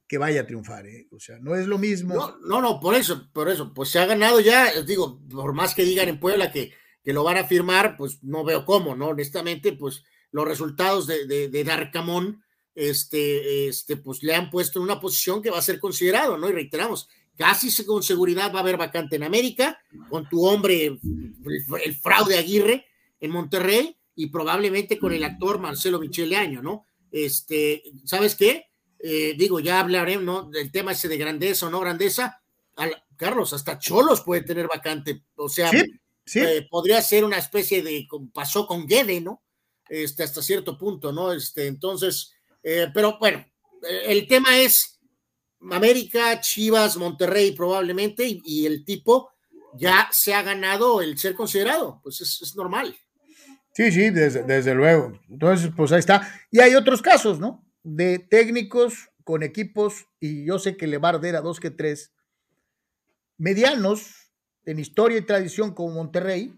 que 0.08 0.16
vaya 0.16 0.40
a 0.40 0.46
triunfar, 0.46 0.86
¿eh? 0.86 1.06
O 1.10 1.20
sea, 1.20 1.38
no 1.38 1.54
es 1.54 1.66
lo 1.66 1.76
mismo. 1.76 2.14
No, 2.14 2.38
no, 2.38 2.62
no, 2.62 2.80
por 2.80 2.94
eso, 2.94 3.30
por 3.34 3.50
eso, 3.50 3.74
pues 3.74 3.90
se 3.90 3.98
ha 3.98 4.06
ganado 4.06 4.40
ya, 4.40 4.82
digo, 4.82 5.20
por 5.30 5.52
más 5.52 5.74
que 5.74 5.84
digan 5.84 6.08
en 6.08 6.20
Puebla 6.20 6.50
que, 6.50 6.72
que 7.02 7.12
lo 7.12 7.24
van 7.24 7.36
a 7.36 7.44
firmar, 7.44 7.96
pues 7.98 8.22
no 8.22 8.42
veo 8.42 8.64
cómo, 8.64 8.96
¿no? 8.96 9.08
Honestamente, 9.08 9.72
pues 9.74 10.02
los 10.30 10.48
resultados 10.48 11.06
de, 11.06 11.26
de, 11.26 11.48
de 11.48 11.64
Darcamón, 11.64 12.43
este, 12.74 13.68
este, 13.68 13.96
pues 13.96 14.22
le 14.22 14.34
han 14.34 14.50
puesto 14.50 14.78
en 14.78 14.84
una 14.84 15.00
posición 15.00 15.42
que 15.42 15.50
va 15.50 15.58
a 15.58 15.62
ser 15.62 15.78
considerado, 15.78 16.36
¿no? 16.36 16.48
Y 16.48 16.52
reiteramos, 16.52 17.08
casi 17.36 17.84
con 17.84 18.02
seguridad 18.02 18.52
va 18.52 18.58
a 18.58 18.62
haber 18.62 18.76
vacante 18.76 19.16
en 19.16 19.24
América, 19.24 19.78
con 20.08 20.28
tu 20.28 20.44
hombre, 20.44 20.86
el, 20.86 21.00
el 21.84 21.96
fraude 21.96 22.38
Aguirre 22.38 22.86
en 23.20 23.30
Monterrey, 23.30 23.96
y 24.16 24.28
probablemente 24.28 24.98
con 24.98 25.12
el 25.12 25.24
actor 25.24 25.58
Marcelo 25.58 25.98
Michele 25.98 26.36
Año, 26.36 26.62
¿no? 26.62 26.86
Este, 27.10 27.82
¿sabes 28.04 28.34
qué? 28.34 28.66
Eh, 28.98 29.34
digo, 29.36 29.60
ya 29.60 29.80
hablaré, 29.80 30.16
¿no? 30.16 30.50
Del 30.50 30.70
tema 30.70 30.92
ese 30.92 31.08
de 31.08 31.16
grandeza 31.16 31.66
o 31.66 31.70
no 31.70 31.80
grandeza. 31.80 32.40
Al, 32.76 33.04
Carlos, 33.16 33.52
hasta 33.52 33.78
Cholos 33.78 34.22
puede 34.22 34.42
tener 34.42 34.66
vacante, 34.66 35.24
o 35.36 35.48
sea, 35.48 35.70
sí, 35.70 35.84
sí. 36.24 36.40
Eh, 36.40 36.66
podría 36.68 37.00
ser 37.02 37.24
una 37.24 37.38
especie 37.38 37.82
de, 37.82 38.06
como 38.08 38.30
pasó 38.30 38.66
con 38.66 38.86
Guede, 38.86 39.20
¿no? 39.20 39.42
Este, 39.88 40.22
hasta 40.22 40.42
cierto 40.42 40.78
punto, 40.78 41.12
¿no? 41.12 41.32
Este, 41.32 41.66
entonces, 41.66 42.32
eh, 42.64 42.88
pero 42.92 43.18
bueno, 43.18 43.44
el 44.06 44.26
tema 44.26 44.58
es 44.58 44.98
América, 45.70 46.40
Chivas, 46.40 46.96
Monterrey 46.96 47.52
probablemente, 47.52 48.24
y, 48.26 48.66
el 48.66 48.84
tipo 48.84 49.30
ya 49.74 50.08
se 50.12 50.34
ha 50.34 50.42
ganado 50.42 51.02
el 51.02 51.18
ser 51.18 51.34
considerado, 51.34 52.00
pues 52.02 52.20
es, 52.20 52.54
normal. 52.56 52.96
Sí, 53.74 53.92
sí, 53.92 54.10
desde, 54.10 54.42
desde, 54.44 54.74
luego. 54.74 55.18
Entonces, 55.28 55.70
pues 55.76 55.92
ahí 55.92 55.98
está. 55.98 56.28
Y 56.50 56.60
hay 56.60 56.74
otros 56.74 57.02
casos, 57.02 57.40
¿no? 57.40 57.64
De 57.82 58.18
técnicos 58.18 59.10
con 59.24 59.42
equipos, 59.42 60.06
y 60.20 60.46
yo 60.46 60.58
sé 60.58 60.76
que 60.76 60.86
le 60.86 60.98
va 60.98 61.12
dos 61.12 61.60
que 61.60 61.70
tres, 61.70 62.12
medianos 63.36 64.32
en 64.64 64.78
historia 64.78 65.18
y 65.18 65.22
tradición 65.22 65.74
como 65.74 65.94
Monterrey, 65.94 66.54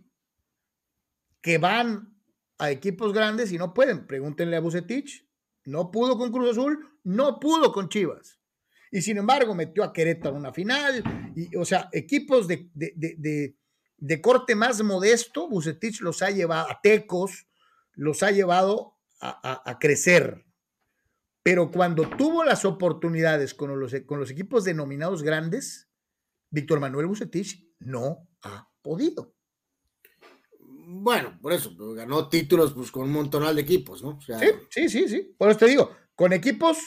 que 1.41 1.59
van 1.59 2.17
a 2.59 2.71
equipos 2.71 3.13
grandes 3.13 3.53
y 3.53 3.59
no 3.59 3.73
pueden. 3.75 4.07
Pregúntenle 4.07 4.57
a 4.57 4.61
Bucetich, 4.61 5.26
no 5.67 5.91
pudo 5.91 6.17
con 6.17 6.33
Cruz 6.33 6.51
Azul, 6.51 6.89
no 7.05 7.39
pudo 7.39 7.73
con 7.73 7.89
Chivas. 7.89 8.41
Y 8.91 9.03
sin 9.03 9.19
embargo, 9.19 9.55
metió 9.55 9.85
a 9.85 9.93
Querétaro 9.93 10.37
en 10.37 10.41
una 10.41 10.53
final. 10.53 11.03
Y, 11.37 11.55
o 11.57 11.65
sea, 11.65 11.89
equipos 11.93 12.49
de, 12.49 12.71
de, 12.73 12.93
de, 12.97 13.57
de, 13.99 14.21
corte 14.21 14.55
más 14.55 14.83
modesto, 14.83 15.49
Bucetich 15.49 16.01
los 16.01 16.23
ha 16.23 16.31
llevado 16.31 16.71
a 16.71 16.81
Tecos, 16.81 17.47
los 17.93 18.23
ha 18.23 18.31
llevado 18.31 18.97
a, 19.21 19.71
a, 19.71 19.79
crecer. 19.79 20.47
Pero 21.43 21.71
cuando 21.71 22.09
tuvo 22.09 22.45
las 22.45 22.65
oportunidades 22.65 23.55
con 23.55 23.79
los, 23.79 23.95
con 24.07 24.19
los 24.19 24.31
equipos 24.31 24.65
denominados 24.65 25.23
grandes, 25.23 25.91
Víctor 26.51 26.81
Manuel 26.81 27.07
Bucetich 27.07 27.71
no 27.81 28.29
ha 28.43 28.69
podido. 28.83 29.36
Bueno, 30.89 31.37
por 31.43 31.53
eso, 31.53 31.75
ganó 31.95 32.29
títulos 32.29 32.73
pues, 32.73 32.93
con 32.93 33.05
un 33.05 33.13
montonal 33.13 33.57
de 33.57 33.63
equipos, 33.63 34.03
¿no? 34.03 34.11
O 34.11 34.21
sea, 34.21 34.39
sí, 34.39 34.47
sí, 34.71 34.89
sí, 34.89 35.09
sí. 35.09 35.35
Por 35.37 35.51
eso 35.51 35.59
te 35.59 35.67
digo, 35.67 35.91
con 36.15 36.33
equipos 36.33 36.79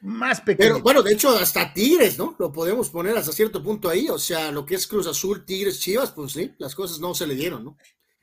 más 0.00 0.40
pequeños. 0.42 0.74
Pero 0.74 0.82
bueno, 0.82 1.02
de 1.02 1.12
hecho, 1.12 1.30
hasta 1.30 1.72
Tigres, 1.72 2.16
¿no? 2.18 2.36
Lo 2.38 2.52
podemos 2.52 2.88
poner 2.90 3.16
hasta 3.16 3.32
cierto 3.32 3.60
punto 3.62 3.88
ahí. 3.88 4.08
O 4.08 4.18
sea, 4.18 4.52
lo 4.52 4.64
que 4.64 4.76
es 4.76 4.86
Cruz 4.86 5.08
Azul, 5.08 5.44
Tigres, 5.44 5.80
Chivas, 5.80 6.12
pues 6.12 6.32
sí, 6.32 6.54
las 6.58 6.76
cosas 6.76 7.00
no 7.00 7.14
se 7.14 7.26
le 7.26 7.34
dieron, 7.34 7.64
¿no? 7.64 7.76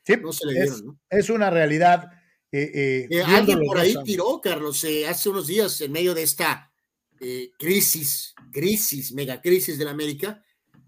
Sí, 0.06 0.14
no 0.22 0.32
se 0.32 0.46
le 0.46 0.54
dieron, 0.54 0.74
es, 0.74 0.84
¿no? 0.84 1.00
Es 1.10 1.30
una 1.30 1.50
realidad. 1.50 2.10
Eh, 2.50 3.08
eh, 3.10 3.24
alguien 3.24 3.60
por 3.66 3.78
ahí 3.78 3.94
tiró, 4.06 4.40
Carlos, 4.42 4.84
eh, 4.86 5.06
hace 5.06 5.28
unos 5.28 5.48
días, 5.48 5.82
en 5.82 5.92
medio 5.92 6.14
de 6.14 6.24
esta 6.24 6.72
eh, 7.20 7.52
crisis, 7.58 8.36
crisis, 8.52 9.12
mega 9.12 9.42
crisis 9.42 9.78
de 9.78 9.86
la 9.86 9.92
América, 9.92 10.44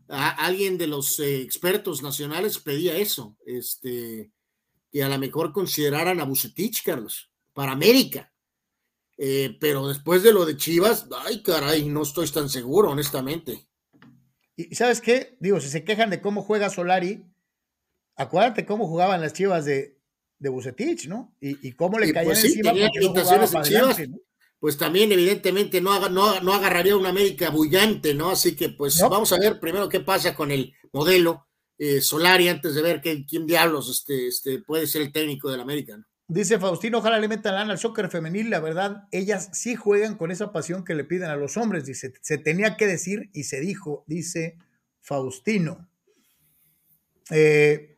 a 0.07 0.29
alguien 0.45 0.77
de 0.77 0.87
los 0.87 1.19
eh, 1.19 1.41
expertos 1.41 2.01
nacionales 2.01 2.59
pedía 2.59 2.97
eso, 2.97 3.37
este, 3.45 4.31
que 4.91 5.03
a 5.03 5.09
lo 5.09 5.17
mejor 5.17 5.51
consideraran 5.51 6.19
a 6.19 6.25
Bucetich, 6.25 6.83
Carlos, 6.83 7.31
para 7.53 7.71
América. 7.71 8.31
Eh, 9.17 9.57
pero 9.59 9.87
después 9.87 10.23
de 10.23 10.33
lo 10.33 10.45
de 10.45 10.57
Chivas, 10.57 11.07
ay 11.25 11.41
caray, 11.41 11.87
no 11.87 12.03
estoy 12.03 12.29
tan 12.29 12.49
seguro, 12.49 12.91
honestamente. 12.91 13.67
¿Y 14.57 14.75
sabes 14.75 15.01
qué? 15.01 15.37
Digo, 15.39 15.59
si 15.59 15.69
se 15.69 15.83
quejan 15.83 16.09
de 16.09 16.21
cómo 16.21 16.41
juega 16.41 16.69
Solari, 16.69 17.25
acuérdate 18.15 18.65
cómo 18.65 18.87
jugaban 18.87 19.21
las 19.21 19.33
Chivas 19.33 19.65
de, 19.65 19.97
de 20.39 20.49
Bucetich, 20.49 21.07
¿no? 21.07 21.33
Y, 21.39 21.67
y 21.67 21.71
cómo 21.73 21.97
le 21.97 22.11
caían 22.13 22.25
pues 22.25 22.41
sí, 22.41 22.47
encima 22.47 22.71
tenía 22.71 22.87
no 22.87 22.93
en 22.93 23.13
Chivas, 23.13 23.55
adelante, 23.55 24.07
¿no? 24.07 24.17
Pues 24.65 24.79
también 24.79 25.11
evidentemente 25.11 25.79
no, 25.79 26.09
no, 26.09 26.41
no 26.41 26.51
agarraría 26.55 26.97
una 26.97 27.09
América 27.09 27.51
bullante, 27.51 28.15
¿no? 28.15 28.31
Así 28.31 28.55
que 28.55 28.69
pues 28.69 28.99
No. 28.99 29.09
vamos 29.09 29.31
a 29.31 29.37
ver 29.37 29.59
primero 29.59 29.87
qué 29.87 29.99
pasa 29.99 30.33
con 30.33 30.49
el 30.49 30.73
modelo 30.91 31.45
eh, 31.77 32.01
Solari 32.01 32.47
antes 32.47 32.73
de 32.73 32.81
ver 32.81 32.99
qué, 32.99 33.27
quién 33.27 33.45
diablos 33.45 33.91
este, 33.91 34.25
este, 34.25 34.63
puede 34.63 34.87
ser 34.87 35.03
el 35.03 35.11
técnico 35.11 35.51
del 35.51 35.61
América, 35.61 35.97
¿no? 35.97 36.05
Dice 36.27 36.57
Faustino, 36.57 36.97
ojalá 36.97 37.19
le 37.19 37.27
metan 37.27 37.53
lana 37.53 37.73
al 37.73 37.77
soccer 37.77 38.09
femenil, 38.09 38.49
la 38.49 38.59
verdad, 38.59 39.03
ellas 39.11 39.51
sí 39.53 39.75
juegan 39.75 40.17
con 40.17 40.31
esa 40.31 40.51
pasión 40.51 40.83
que 40.83 40.95
le 40.95 41.03
piden 41.03 41.29
a 41.29 41.35
los 41.35 41.57
hombres, 41.57 41.85
dice, 41.85 42.13
se 42.23 42.39
tenía 42.39 42.75
que 42.75 42.87
decir 42.87 43.29
y 43.33 43.43
se 43.43 43.59
dijo, 43.59 44.03
dice 44.07 44.57
Faustino. 44.99 45.87
Eh, 47.29 47.94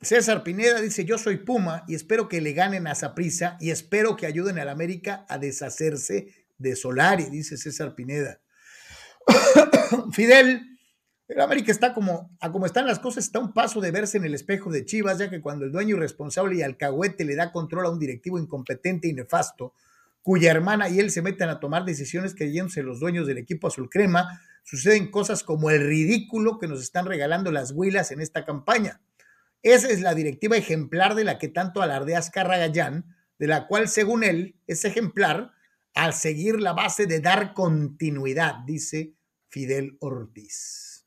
César 0.00 0.44
Pineda 0.44 0.80
dice, 0.80 1.04
yo 1.04 1.18
soy 1.18 1.38
Puma 1.38 1.84
y 1.88 1.96
espero 1.96 2.28
que 2.28 2.40
le 2.40 2.52
ganen 2.52 2.86
a 2.86 2.94
Saprisa 2.94 3.56
y 3.60 3.70
espero 3.70 4.16
que 4.16 4.26
ayuden 4.26 4.58
al 4.58 4.68
América 4.68 5.26
a 5.28 5.38
deshacerse 5.38 6.46
de 6.56 6.76
Solari, 6.76 7.24
dice 7.24 7.56
César 7.56 7.96
Pineda. 7.96 8.40
Fidel, 10.12 10.78
el 11.26 11.40
América 11.40 11.72
está 11.72 11.94
como, 11.94 12.30
a 12.40 12.52
como 12.52 12.64
están 12.64 12.86
las 12.86 13.00
cosas, 13.00 13.24
está 13.24 13.40
un 13.40 13.52
paso 13.52 13.80
de 13.80 13.90
verse 13.90 14.18
en 14.18 14.24
el 14.24 14.34
espejo 14.34 14.70
de 14.70 14.84
Chivas, 14.84 15.18
ya 15.18 15.30
que 15.30 15.40
cuando 15.40 15.64
el 15.64 15.72
dueño 15.72 15.96
irresponsable 15.96 16.56
y 16.56 16.62
alcahuete 16.62 17.24
le 17.24 17.34
da 17.34 17.50
control 17.50 17.86
a 17.86 17.90
un 17.90 17.98
directivo 17.98 18.38
incompetente 18.38 19.08
y 19.08 19.14
nefasto, 19.14 19.74
cuya 20.22 20.52
hermana 20.52 20.88
y 20.88 21.00
él 21.00 21.10
se 21.10 21.22
meten 21.22 21.48
a 21.48 21.58
tomar 21.58 21.84
decisiones 21.84 22.36
creyéndose 22.36 22.84
los 22.84 23.00
dueños 23.00 23.26
del 23.26 23.38
equipo 23.38 23.66
azul 23.66 23.90
crema, 23.90 24.42
suceden 24.62 25.10
cosas 25.10 25.42
como 25.42 25.70
el 25.70 25.84
ridículo 25.84 26.58
que 26.58 26.68
nos 26.68 26.82
están 26.82 27.06
regalando 27.06 27.50
las 27.50 27.72
huilas 27.72 28.12
en 28.12 28.20
esta 28.20 28.44
campaña. 28.44 29.00
Esa 29.62 29.88
es 29.88 30.00
la 30.00 30.14
directiva 30.14 30.56
ejemplar 30.56 31.14
de 31.14 31.24
la 31.24 31.38
que 31.38 31.48
tanto 31.48 31.82
alardea 31.82 32.18
Azcarragayán, 32.18 33.16
de 33.38 33.46
la 33.46 33.66
cual, 33.66 33.88
según 33.88 34.24
él, 34.24 34.56
es 34.66 34.84
ejemplar 34.84 35.52
al 35.94 36.14
seguir 36.14 36.60
la 36.60 36.72
base 36.72 37.06
de 37.06 37.20
dar 37.20 37.54
continuidad, 37.54 38.56
dice 38.66 39.14
Fidel 39.48 39.96
Ortiz. 40.00 41.06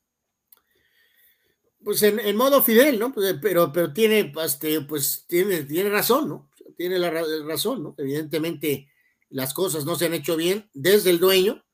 Pues 1.82 2.02
en, 2.02 2.36
modo 2.36 2.62
Fidel, 2.62 2.98
¿no? 2.98 3.12
Pues, 3.12 3.36
pero, 3.40 3.72
pero 3.72 3.92
tiene, 3.92 4.32
este, 4.44 4.80
pues 4.82 5.24
tiene, 5.26 5.64
tiene 5.64 5.90
razón, 5.90 6.28
¿no? 6.28 6.50
Tiene 6.76 6.98
la 6.98 7.10
razón, 7.44 7.82
¿no? 7.82 7.94
Evidentemente 7.98 8.88
las 9.30 9.54
cosas 9.54 9.84
no 9.84 9.96
se 9.96 10.06
han 10.06 10.14
hecho 10.14 10.36
bien 10.36 10.68
desde 10.74 11.10
el 11.10 11.18
dueño 11.18 11.64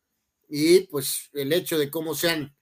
y 0.48 0.80
pues 0.86 1.28
el 1.34 1.52
hecho 1.52 1.78
de 1.78 1.90
cómo 1.90 2.14
se 2.14 2.30
han 2.30 2.57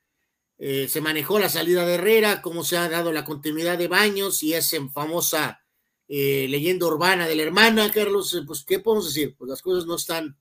eh, 0.59 0.89
se 0.89 1.01
manejó 1.01 1.39
la 1.39 1.49
salida 1.49 1.85
de 1.85 1.95
Herrera, 1.95 2.41
cómo 2.41 2.65
se 2.65 2.77
ha 2.77 2.89
dado 2.89 3.13
la 3.13 3.25
continuidad 3.25 3.77
de 3.77 3.89
Baños 3.89 4.43
y 4.43 4.55
esa 4.55 4.77
famosa 4.89 5.61
eh, 6.09 6.47
leyenda 6.49 6.87
urbana 6.87 7.27
de 7.27 7.35
la 7.35 7.43
hermana, 7.43 7.91
Carlos, 7.93 8.33
eh, 8.35 8.43
pues, 8.47 8.65
¿qué 8.65 8.79
podemos 8.79 9.07
decir? 9.07 9.35
Pues 9.37 9.51
las 9.51 9.61
cosas 9.61 9.87
no 9.87 9.97
están, 9.97 10.37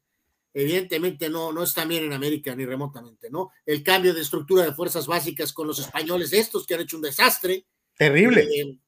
evidentemente 0.54 1.30
no, 1.30 1.52
no 1.52 1.64
están 1.64 1.90
bien 1.90 2.06
en 2.06 2.14
América 2.14 2.56
ni 2.56 2.66
remotamente, 2.66 3.30
¿no? 3.30 3.52
El 3.66 3.84
cambio 3.84 4.14
de 4.14 4.22
estructura 4.22 4.64
de 4.64 4.74
fuerzas 4.74 5.08
básicas 5.08 5.52
con 5.52 5.68
los 5.68 5.80
españoles 5.80 6.32
estos 6.34 6.66
que 6.66 6.76
han 6.76 6.82
hecho 6.82 6.98
un 6.98 7.04
desastre. 7.04 7.66
Terrible. 7.98 8.80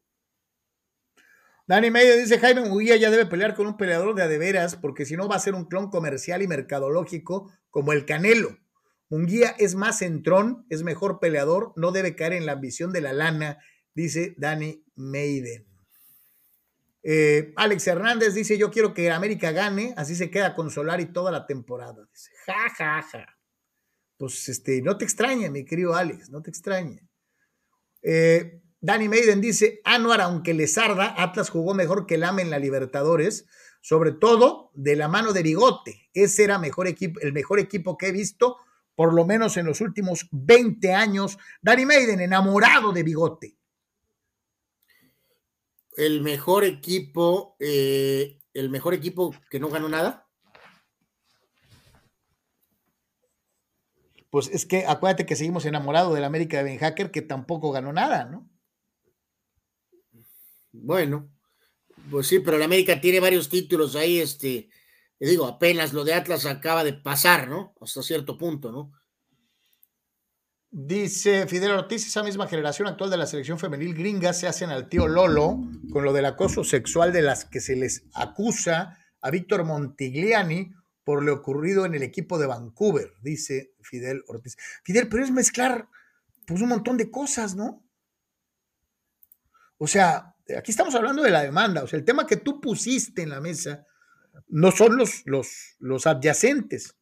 Dani 1.66 1.92
Medio 1.92 2.16
dice, 2.16 2.40
Jaime 2.40 2.62
Muguía 2.62 2.96
ya 2.96 3.12
debe 3.12 3.26
pelear 3.26 3.54
con 3.54 3.68
un 3.68 3.76
peleador 3.76 4.16
de 4.16 4.24
adeveras 4.24 4.78
porque 4.78 5.06
si 5.06 5.18
no 5.18 5.28
va 5.28 5.36
a 5.36 5.40
ser 5.40 5.54
un 5.54 5.66
clon 5.66 5.90
comercial 5.90 6.42
y 6.42 6.48
mercadológico 6.48 7.52
como 7.70 7.92
el 7.92 8.06
Canelo. 8.06 8.58
Munguía 9.10 9.56
es 9.58 9.76
más 9.76 10.00
centrón, 10.00 10.66
es 10.70 10.84
mejor 10.84 11.20
peleador, 11.20 11.74
no 11.76 11.92
debe 11.92 12.16
caer 12.16 12.34
en 12.34 12.46
la 12.46 12.54
ambición 12.54 12.92
de 12.92 13.02
la 13.02 13.14
lana, 13.14 13.60
dice 13.94 14.36
Danny 14.38 14.84
Maiden. 14.96 15.66
Eh, 17.04 17.54
Alex 17.56 17.88
Hernández 17.88 18.34
dice: 18.34 18.58
Yo 18.58 18.70
quiero 18.70 18.94
que 18.94 19.12
América 19.12 19.52
gane, 19.52 19.94
así 19.96 20.14
se 20.14 20.30
queda 20.30 20.54
con 20.54 20.70
Solari 20.70 21.06
toda 21.06 21.32
la 21.32 21.46
temporada. 21.46 22.06
Dice: 22.12 22.32
Ja, 22.46 22.70
ja, 22.76 23.02
ja. 23.02 23.38
Pues 24.18 24.50
este, 24.50 24.82
no 24.82 24.98
te 24.98 25.06
extrañe, 25.06 25.50
mi 25.50 25.64
querido 25.64 25.96
Alex, 25.96 26.30
no 26.30 26.42
te 26.42 26.50
extrañe. 26.50 27.08
Eh, 28.02 28.62
Danny 28.82 29.08
Maiden 29.08 29.40
dice: 29.40 29.80
Anuar, 29.86 30.20
aunque 30.20 30.54
les 30.54 30.78
arda, 30.78 31.16
Atlas 31.18 31.50
jugó 31.50 31.74
mejor 31.74 32.08
que 32.08 32.16
el 32.16 32.26
AME 32.26 32.42
en 32.42 32.50
la 32.50 32.60
Libertadores, 32.60 33.46
sobre 33.80 34.12
todo 34.12 34.72
de 34.74 34.98
la 34.98 35.08
mano 35.08 35.32
de 35.32 35.44
Bigote. 35.44 36.10
Ese 36.14 36.44
era 36.44 36.60
mejor 36.60 36.88
equipo, 36.88 37.22
el 37.22 37.32
mejor 37.32 37.60
equipo 37.60 37.98
que 37.98 38.08
he 38.08 38.12
visto 38.12 38.58
por 38.98 39.14
lo 39.14 39.26
menos 39.26 39.56
en 39.58 39.68
los 39.68 39.80
últimos 39.80 40.28
20 40.32 40.92
años. 40.92 41.38
Danny 41.62 41.86
Maiden, 41.86 42.20
enamorado 42.20 42.92
de 42.92 43.04
Bigote. 43.04 43.56
El 45.96 46.22
mejor 46.22 46.64
equipo, 46.64 47.56
eh, 47.60 48.40
el 48.56 48.72
mejor 48.72 48.96
equipo 48.96 49.36
que 49.52 49.60
no 49.60 49.70
ganó 49.70 49.88
nada. 49.88 50.28
Pues 54.32 54.48
es 54.48 54.66
que 54.66 54.88
acuérdate 54.88 55.28
que 55.28 55.36
seguimos 55.36 55.66
enamorados 55.66 56.16
del 56.16 56.24
América 56.24 56.58
de 56.58 56.64
Ben 56.64 56.80
Hacker, 56.80 57.12
que 57.12 57.22
tampoco 57.22 57.72
ganó 57.72 57.94
nada, 57.94 58.26
¿no? 58.26 58.50
Bueno, 60.72 61.30
pues 62.10 62.26
sí, 62.26 62.40
pero 62.40 62.58
el 62.58 62.64
América 62.64 63.00
tiene 63.00 63.20
varios 63.20 63.48
títulos 63.48 63.96
ahí, 63.96 64.18
este, 64.18 64.70
digo, 65.20 65.48
apenas 65.48 65.94
lo 65.94 66.04
de 66.04 66.14
Atlas 66.14 66.46
acaba 66.46 66.84
de 66.84 66.94
pasar, 66.94 67.48
¿no? 67.48 67.74
Hasta 67.82 68.04
cierto 68.04 68.38
punto, 68.38 68.72
¿no? 68.72 68.92
Dice 70.70 71.48
Fidel 71.48 71.72
Ortiz, 71.72 72.06
esa 72.06 72.24
misma 72.24 72.48
generación 72.48 72.88
actual 72.88 73.10
de 73.10 73.18
la 73.18 73.26
selección 73.26 73.58
femenil 73.58 73.96
gringa 73.96 74.34
se 74.34 74.48
hacen 74.48 74.70
al 74.70 74.90
tío 74.90 75.08
Lolo 75.08 75.60
con 75.92 76.04
lo 76.04 76.12
del 76.14 76.26
acoso 76.26 76.64
sexual 76.64 77.14
de 77.14 77.22
las 77.22 77.46
que 77.46 77.62
se 77.62 77.76
les 77.76 78.04
acusa 78.14 78.98
a 79.22 79.32
Víctor 79.32 79.64
Montigliani 79.64 80.74
por 81.04 81.24
lo 81.24 81.34
ocurrido 81.34 81.86
en 81.86 81.96
el 81.96 82.04
equipo 82.04 82.38
de 82.38 82.48
Vancouver, 82.48 83.14
dice 83.22 83.74
Fidel 83.82 84.24
Ortiz. 84.28 84.58
Fidel, 84.84 85.08
pero 85.08 85.24
es 85.24 85.32
mezclar 85.32 85.88
pues 86.46 86.62
un 86.62 86.68
montón 86.70 86.98
de 86.98 87.10
cosas, 87.10 87.56
¿no? 87.56 87.84
O 89.78 89.88
sea, 89.88 90.36
aquí 90.58 90.72
estamos 90.72 90.94
hablando 90.96 91.24
de 91.24 91.32
la 91.32 91.44
demanda, 91.44 91.84
o 91.84 91.88
sea, 91.88 91.98
el 91.98 92.06
tema 92.06 92.28
que 92.28 92.38
tú 92.38 92.60
pusiste 92.60 93.22
en 93.22 93.30
la 93.30 93.40
mesa 93.40 93.86
no 94.48 94.72
son 94.72 94.98
los, 94.98 95.24
los, 95.26 95.76
los 95.80 96.08
adyacentes. 96.08 96.96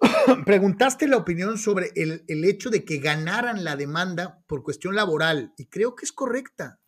Preguntaste 0.44 1.08
la 1.08 1.16
opinión 1.16 1.58
sobre 1.58 1.90
el, 1.94 2.44
hecho 2.44 2.70
de 2.70 2.84
que 2.84 2.98
ganaran 2.98 3.64
la 3.64 3.76
demanda 3.76 4.42
por 4.46 4.62
cuestión 4.62 4.94
laboral 4.94 5.52
y 5.56 5.66
creo 5.66 5.94
que 5.94 6.04
es 6.04 6.12
correcta. 6.12 6.78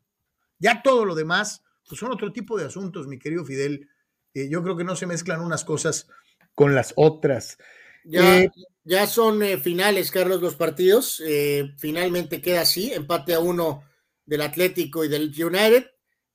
Ya 0.59 0.83
todo 0.83 1.05
lo 1.05 1.15
demás 1.15 1.63
pues 1.89 1.99
son 1.99 2.13
otro 2.13 2.33
tipo 2.33 2.57
de 2.57 2.67
asuntos, 2.67 3.09
mi 3.09 3.19
querido 3.19 3.45
Fidel. 3.45 3.89
Eh, 4.35 4.49
yo 4.49 4.63
creo 4.63 4.77
que 4.77 4.85
no 4.85 4.95
se 4.95 5.07
mezclan 5.07 5.41
unas 5.41 5.65
cosas 5.65 6.07
con 6.55 6.75
las 6.75 6.93
otras. 6.95 7.59
Ya, 8.05 8.43
eh, 8.43 8.51
ya 8.85 9.07
son 9.09 9.43
eh, 9.43 9.59
finales, 9.59 10.13
Carlos, 10.13 10.41
los 10.41 10.55
partidos. 10.55 11.21
finalmente 11.79 12.41
queda 12.41 12.61
así, 12.61 12.93
empate 12.93 13.35
a 13.35 13.41
uno 13.41 13.83
del 14.25 14.43
Atlético 14.43 15.05
y 15.05 15.09
del 15.09 15.33
United. 15.37 15.91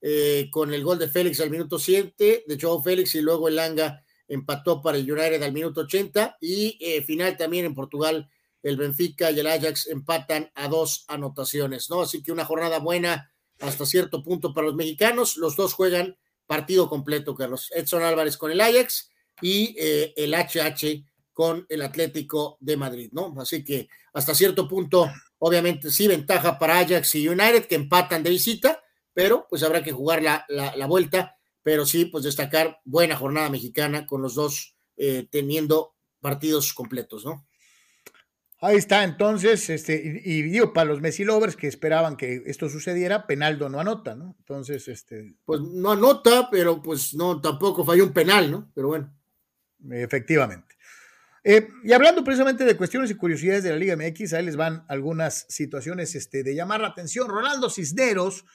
Eh, 0.07 0.49
con 0.51 0.71
el 0.71 0.83
gol 0.83 0.99
de 0.99 1.09
Félix 1.09 1.39
al 1.39 1.49
minuto 1.49 1.79
7, 1.79 2.43
de 2.45 2.57
Joe 2.61 2.79
Félix 2.83 3.15
y 3.15 3.21
luego 3.21 3.47
el 3.47 3.55
Langa 3.55 4.03
empató 4.27 4.79
para 4.79 4.99
el 4.99 5.11
United 5.11 5.41
al 5.41 5.51
minuto 5.51 5.81
80 5.81 6.37
y 6.39 6.77
eh, 6.79 7.01
final 7.01 7.35
también 7.35 7.65
en 7.65 7.73
Portugal 7.73 8.29
el 8.61 8.77
Benfica 8.77 9.31
y 9.31 9.39
el 9.39 9.47
Ajax 9.47 9.87
empatan 9.87 10.51
a 10.53 10.67
dos 10.67 11.05
anotaciones, 11.07 11.89
¿no? 11.89 12.03
Así 12.03 12.21
que 12.21 12.31
una 12.31 12.45
jornada 12.45 12.77
buena 12.77 13.33
hasta 13.59 13.87
cierto 13.87 14.21
punto 14.21 14.53
para 14.53 14.67
los 14.67 14.75
mexicanos, 14.75 15.37
los 15.37 15.55
dos 15.55 15.73
juegan 15.73 16.15
partido 16.45 16.87
completo, 16.87 17.33
Carlos. 17.33 17.71
Edson 17.73 18.03
Álvarez 18.03 18.37
con 18.37 18.51
el 18.51 18.61
Ajax 18.61 19.09
y 19.41 19.75
eh, 19.79 20.13
el 20.17 20.35
HH 20.35 21.03
con 21.33 21.65
el 21.67 21.81
Atlético 21.81 22.57
de 22.59 22.77
Madrid, 22.77 23.09
¿no? 23.11 23.33
Así 23.39 23.63
que 23.63 23.89
hasta 24.13 24.35
cierto 24.35 24.67
punto, 24.67 25.11
obviamente 25.39 25.89
sí 25.89 26.07
ventaja 26.07 26.59
para 26.59 26.77
Ajax 26.77 27.15
y 27.15 27.27
United 27.27 27.65
que 27.65 27.73
empatan 27.73 28.21
de 28.21 28.29
visita, 28.29 28.83
pero 29.15 29.47
pues 29.49 29.63
habrá 29.63 29.81
que 29.81 29.93
jugar 29.93 30.21
la, 30.21 30.45
la, 30.49 30.85
vuelta, 30.85 31.37
pero 31.63 31.85
sí, 31.85 32.05
pues 32.05 32.25
destacar 32.25 32.81
buena 32.83 33.15
jornada 33.15 33.49
mexicana 33.49 34.05
con 34.05 34.21
los 34.21 34.35
dos 34.35 34.75
eh, 34.97 35.25
teniendo 35.31 35.95
partidos 36.19 36.73
completos, 36.73 37.25
¿no? 37.25 37.47
Ahí 38.59 38.77
está, 38.77 39.03
entonces, 39.03 39.69
este, 39.69 40.21
y, 40.23 40.41
digo, 40.41 40.73
para 40.73 40.89
los 40.89 41.01
Messi 41.01 41.23
lovers 41.23 41.55
que 41.55 41.67
esperaban 41.67 42.17
que 42.17 42.43
esto 42.45 42.67
sucediera, 42.69 43.25
Penaldo 43.25 43.69
no 43.69 43.79
anota, 43.79 44.15
¿no? 44.15 44.35
Entonces, 44.39 44.87
este. 44.87 45.35
Pues 45.45 45.61
no 45.61 45.91
anota, 45.91 46.49
pero 46.49 46.81
pues 46.81 47.13
no, 47.13 47.39
tampoco 47.41 47.85
falló 47.85 48.05
un 48.05 48.13
penal, 48.13 48.51
¿no? 48.51 48.71
Pero 48.73 48.87
bueno. 48.87 49.13
Efectivamente. 49.91 50.75
Eh, 51.43 51.69
y 51.83 51.93
hablando 51.93 52.23
precisamente 52.23 52.65
de 52.65 52.75
cuestiones 52.75 53.11
y 53.11 53.15
curiosidades 53.15 53.63
de 53.63 53.69
la 53.69 53.75
Liga 53.75 53.95
MX, 53.95 54.33
ahí 54.33 54.45
les 54.45 54.55
van 54.55 54.83
algunas 54.87 55.45
situaciones 55.47 56.15
este, 56.15 56.41
de 56.41 56.55
llamar 56.55 56.81
la 56.81 56.87
atención. 56.87 57.29
Ronaldo 57.29 57.69
Cisneros 57.69 58.45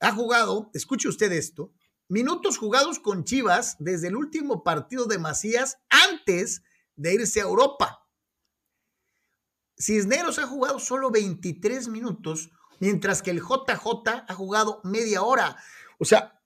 ha 0.00 0.12
jugado, 0.12 0.70
escuche 0.74 1.08
usted 1.08 1.30
esto, 1.32 1.72
minutos 2.08 2.58
jugados 2.58 2.98
con 2.98 3.24
Chivas 3.24 3.76
desde 3.78 4.08
el 4.08 4.16
último 4.16 4.64
partido 4.64 5.06
de 5.06 5.18
Macías 5.18 5.78
antes 5.88 6.62
de 6.96 7.14
irse 7.14 7.40
a 7.40 7.44
Europa. 7.44 8.06
Cisneros 9.78 10.38
ha 10.38 10.46
jugado 10.46 10.78
solo 10.78 11.10
23 11.10 11.88
minutos, 11.88 12.50
mientras 12.80 13.22
que 13.22 13.30
el 13.30 13.40
JJ 13.40 14.24
ha 14.26 14.34
jugado 14.34 14.80
media 14.84 15.22
hora. 15.22 15.56
O 15.98 16.04
sea, 16.04 16.42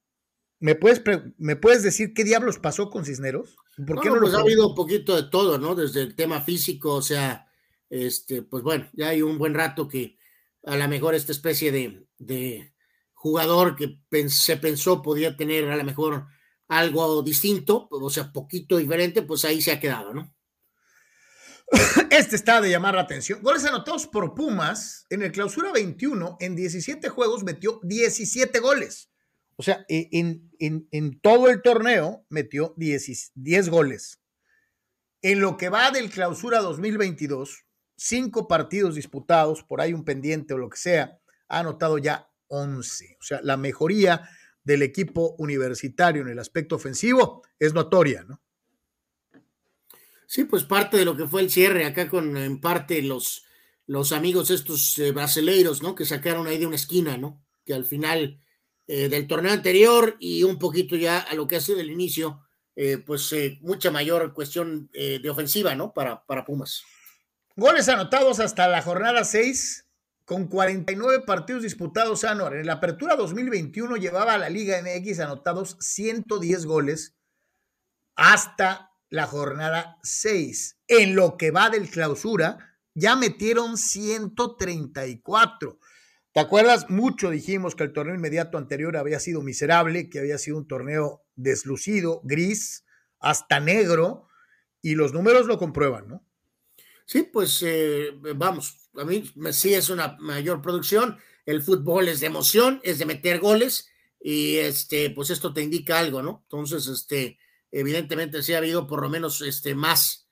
¿me 0.61 0.75
puedes, 0.75 1.03
¿me 1.39 1.57
puedes 1.57 1.83
decir 1.83 2.13
qué 2.13 2.25
diablos 2.25 2.59
pasó 2.59 2.91
con 2.91 3.05
Cisneros? 3.05 3.57
¿Por 3.87 4.01
qué 4.01 4.11
no, 4.11 4.21
pues 4.21 4.35
ha 4.35 4.41
habido 4.41 4.69
un 4.69 4.75
poquito 4.75 5.17
de 5.17 5.29
todo, 5.31 5.59
¿no? 5.59 5.75
Desde 5.75 6.03
el 6.03 6.15
tema 6.15 6.41
físico, 6.43 6.95
o 6.95 7.03
sea, 7.03 7.49
este, 7.91 8.43
pues 8.43 8.63
bueno, 8.63 8.89
ya 8.93 9.09
hay 9.09 9.23
un 9.23 9.39
buen 9.39 9.55
rato 9.55 9.89
que 9.89 10.17
a 10.65 10.77
lo 10.77 10.89
mejor 10.89 11.15
esta 11.15 11.33
especie 11.33 11.73
de, 11.73 12.07
de 12.19 12.74
jugador 13.25 13.75
que 13.75 13.99
se 14.29 14.59
pensó 14.59 15.01
podía 15.01 15.35
tener 15.35 15.71
a 15.71 15.77
lo 15.77 15.85
mejor 15.85 16.27
algo 16.69 17.23
distinto, 17.23 17.89
o 17.91 18.11
sea, 18.11 18.31
poquito 18.31 18.77
diferente, 18.77 19.23
pues 19.23 19.47
ahí 19.47 19.63
se 19.63 19.73
ha 19.73 19.81
quedado, 19.81 20.13
¿no? 20.13 20.35
Este 22.11 22.37
está 22.37 22.61
de 22.61 22.69
llamar 22.69 22.97
la 22.97 23.01
atención. 23.01 23.41
Goles 23.41 23.65
anotados 23.65 24.07
por 24.09 24.35
Pumas 24.35 25.07
en 25.09 25.23
el 25.23 25.33
clausura 25.33 25.73
21, 25.73 26.37
en 26.39 26.55
17 26.55 27.09
juegos 27.09 27.45
metió 27.45 27.81
17 27.85 28.59
goles. 28.59 29.11
O 29.57 29.63
sea, 29.63 29.87
e, 29.89 30.11
en, 30.13 30.51
en, 30.91 31.19
todo 31.21 31.49
el 31.49 31.63
torneo 31.63 32.27
metió 32.29 32.75
10, 32.77 33.33
10 33.37 33.69
goles. 33.71 34.21
En 35.23 35.41
lo 35.41 35.57
que 35.57 35.71
va 35.71 35.91
del 35.91 36.11
clausura 36.11 36.61
2022, 36.61 37.65
cinco 37.97 38.49
partidos 38.49 38.97
disputados, 38.97 39.63
por 39.63 39.81
ahí 39.81 39.95
un 39.95 40.05
pendiente 40.05 40.53
o 40.53 40.59
lo 40.59 40.69
que 40.69 40.77
sea, 40.77 41.19
ha 41.49 41.61
anotado 41.61 41.97
ya 41.97 42.29
11. 42.49 43.17
O 43.21 43.23
sea, 43.23 43.41
la 43.43 43.57
mejoría 43.57 44.29
del 44.63 44.83
equipo 44.83 45.35
universitario 45.39 46.23
en 46.23 46.29
el 46.29 46.39
aspecto 46.39 46.77
ofensivo 46.77 47.43
es 47.59 47.75
notoria, 47.75 48.25
¿no? 48.25 48.41
Sí, 50.27 50.45
pues 50.45 50.65
parte 50.65 50.97
de 50.97 51.05
lo 51.05 51.17
que 51.17 51.29
fue 51.29 51.43
el 51.43 51.51
cierre 51.51 51.85
acá 51.85 52.09
con 52.09 52.37
en 52.37 52.61
parte 52.61 53.03
los, 53.03 53.45
los 53.87 54.11
amigos 54.13 54.51
estos 54.51 54.99
eh, 54.99 55.13
brasileiros, 55.13 55.83
¿no? 55.83 55.95
Que 55.95 56.07
sacaron 56.07 56.47
ahí 56.47 56.59
de 56.59 56.67
una 56.67 56.77
esquina, 56.77 57.17
¿no? 57.17 57.45
Que 57.65 57.75
al 57.75 57.85
final 57.85 58.41
eh, 58.87 59.09
del 59.09 59.27
torneo 59.27 59.53
anterior 59.53 60.17
y 60.19 60.43
un 60.43 60.59
poquito 60.59 60.97
ya 60.97 61.21
a 61.21 61.35
lo 61.35 61.47
que 61.47 61.57
ha 61.57 61.61
sido 61.61 61.79
el 61.79 61.91
inicio, 61.91 62.41
eh, 62.75 62.99
pues 62.99 63.33
mucha 63.61 63.91
mayor 63.91 64.33
cuestión 64.33 64.91
de 64.93 65.31
ofensiva, 65.31 65.77
¿no? 65.77 65.93
Para, 65.93 66.25
para 66.25 66.45
Pumas. 66.45 66.83
Goles 67.55 67.89
anotados 67.89 68.41
hasta 68.41 68.67
la 68.67 68.83
jornada 68.83 69.23
6 69.23 69.84
con 70.25 70.49
49 70.49 71.25
partidos 71.27 71.63
disputados, 71.63 72.25
Anuar. 72.25 72.57
En 72.57 72.67
la 72.67 72.75
apertura 72.75 73.17
2021 73.17 73.97
llevaba 73.97 74.35
a 74.35 74.39
la 74.39 74.49
Liga 74.49 74.81
MX 74.81 75.21
anotados 75.21 75.77
110 75.81 76.67
goles 76.67 77.17
hasta 78.17 78.91
la 79.11 79.27
jornada 79.27 79.99
6. 80.03 80.79
En 80.89 81.15
lo 81.15 81.37
que 81.37 81.51
va 81.51 81.71
del 81.71 81.91
clausura, 81.91 82.79
ya 82.95 83.17
metieron 83.17 83.77
134. 83.77 85.79
¿Te 86.33 86.41
acuerdas? 86.41 86.91
Mucho 86.91 87.31
dijimos 87.31 87.75
que 87.75 87.85
el 87.85 87.93
torneo 87.93 88.15
inmediato 88.15 88.59
anterior 88.59 88.97
había 88.97 89.21
sido 89.21 89.43
miserable, 89.43 90.11
que 90.11 90.19
había 90.19 90.39
sido 90.39 90.57
un 90.57 90.67
torneo 90.67 91.25
deslucido, 91.37 92.21
gris, 92.25 92.85
hasta 93.21 93.61
negro, 93.61 94.29
y 94.83 94.97
los 94.97 95.13
números 95.13 95.47
lo 95.47 95.59
comprueban, 95.59 96.09
¿no? 96.09 96.27
Sí, 97.07 97.23
pues 97.23 97.63
eh, 97.65 98.11
vamos, 98.37 98.84
a 98.97 99.05
mí 99.05 99.25
sí 99.53 99.75
es 99.75 99.91
una 99.91 100.17
mayor 100.19 100.63
producción. 100.63 101.19
El 101.47 101.63
fútbol 101.63 102.09
es 102.09 102.21
de 102.21 102.27
emoción, 102.27 102.81
es 102.83 102.99
de 102.99 103.07
meter 103.07 103.39
goles, 103.41 103.89
y 104.21 104.57
este, 104.57 105.11
pues 105.11 105.31
esto 105.31 105.53
te 105.53 105.63
indica 105.63 105.99
algo, 105.99 106.23
¿no? 106.23 106.41
Entonces, 106.45 106.87
este, 106.87 107.39
evidentemente 107.71 108.43
sí 108.43 108.55
ha 108.55 108.59
habido 108.59 108.87
por 108.87 109.03
lo 109.03 109.11
menos 109.11 109.43
este, 109.43 109.75
más 109.75 110.29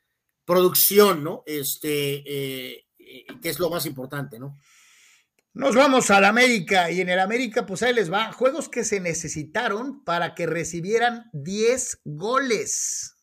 producción, 0.47 1.23
¿no? 1.23 1.43
Este, 1.47 2.23
eh, 2.25 2.87
que 3.43 3.49
es 3.51 3.59
lo 3.59 3.69
más 3.69 3.85
importante, 3.85 4.39
¿no? 4.39 4.59
Nos 5.55 5.75
vamos 5.75 6.11
al 6.11 6.25
América 6.25 6.91
y 6.91 7.03
en 7.03 7.11
el 7.11 7.21
América, 7.21 7.67
pues 7.67 7.83
ahí 7.83 7.93
les 7.93 8.11
va. 8.11 8.33
Juegos 8.33 8.71
que 8.71 8.85
se 8.85 9.01
necesitaron 9.01 10.03
para 10.03 10.35
que 10.35 10.47
recibieran 10.47 11.29
10 11.35 12.01
goles. 12.05 13.19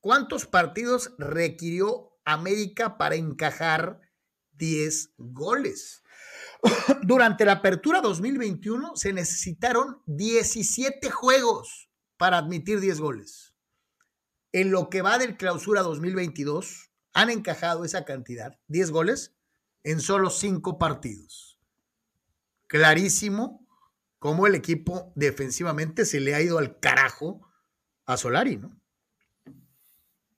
¿Cuántos 0.00 0.46
partidos 0.46 1.12
requirió 1.18 2.18
América 2.24 2.96
para 2.96 3.16
encajar 3.16 4.00
10 4.58 5.12
goles? 5.16 6.02
Durante 7.02 7.44
la 7.44 7.52
apertura 7.52 8.00
2021 8.00 8.96
se 8.96 9.12
necesitaron 9.12 10.02
17 10.06 11.10
juegos 11.10 11.88
para 12.16 12.38
admitir 12.38 12.80
10 12.80 13.00
goles. 13.00 13.54
En 14.52 14.70
lo 14.70 14.90
que 14.90 15.02
va 15.02 15.18
del 15.18 15.36
clausura 15.36 15.82
2022, 15.82 16.90
han 17.12 17.30
encajado 17.30 17.84
esa 17.84 18.04
cantidad, 18.04 18.58
10 18.68 18.90
goles, 18.90 19.34
en 19.84 20.00
solo 20.00 20.30
5 20.30 20.78
partidos 20.78 21.58
clarísimo 22.68 23.66
cómo 24.20 24.46
el 24.46 24.54
equipo 24.54 25.12
defensivamente 25.16 26.04
se 26.04 26.20
le 26.20 26.34
ha 26.36 26.40
ido 26.40 26.58
al 26.58 26.78
carajo 26.78 27.50
a 28.06 28.16
Solari, 28.16 28.56
¿no? 28.56 28.80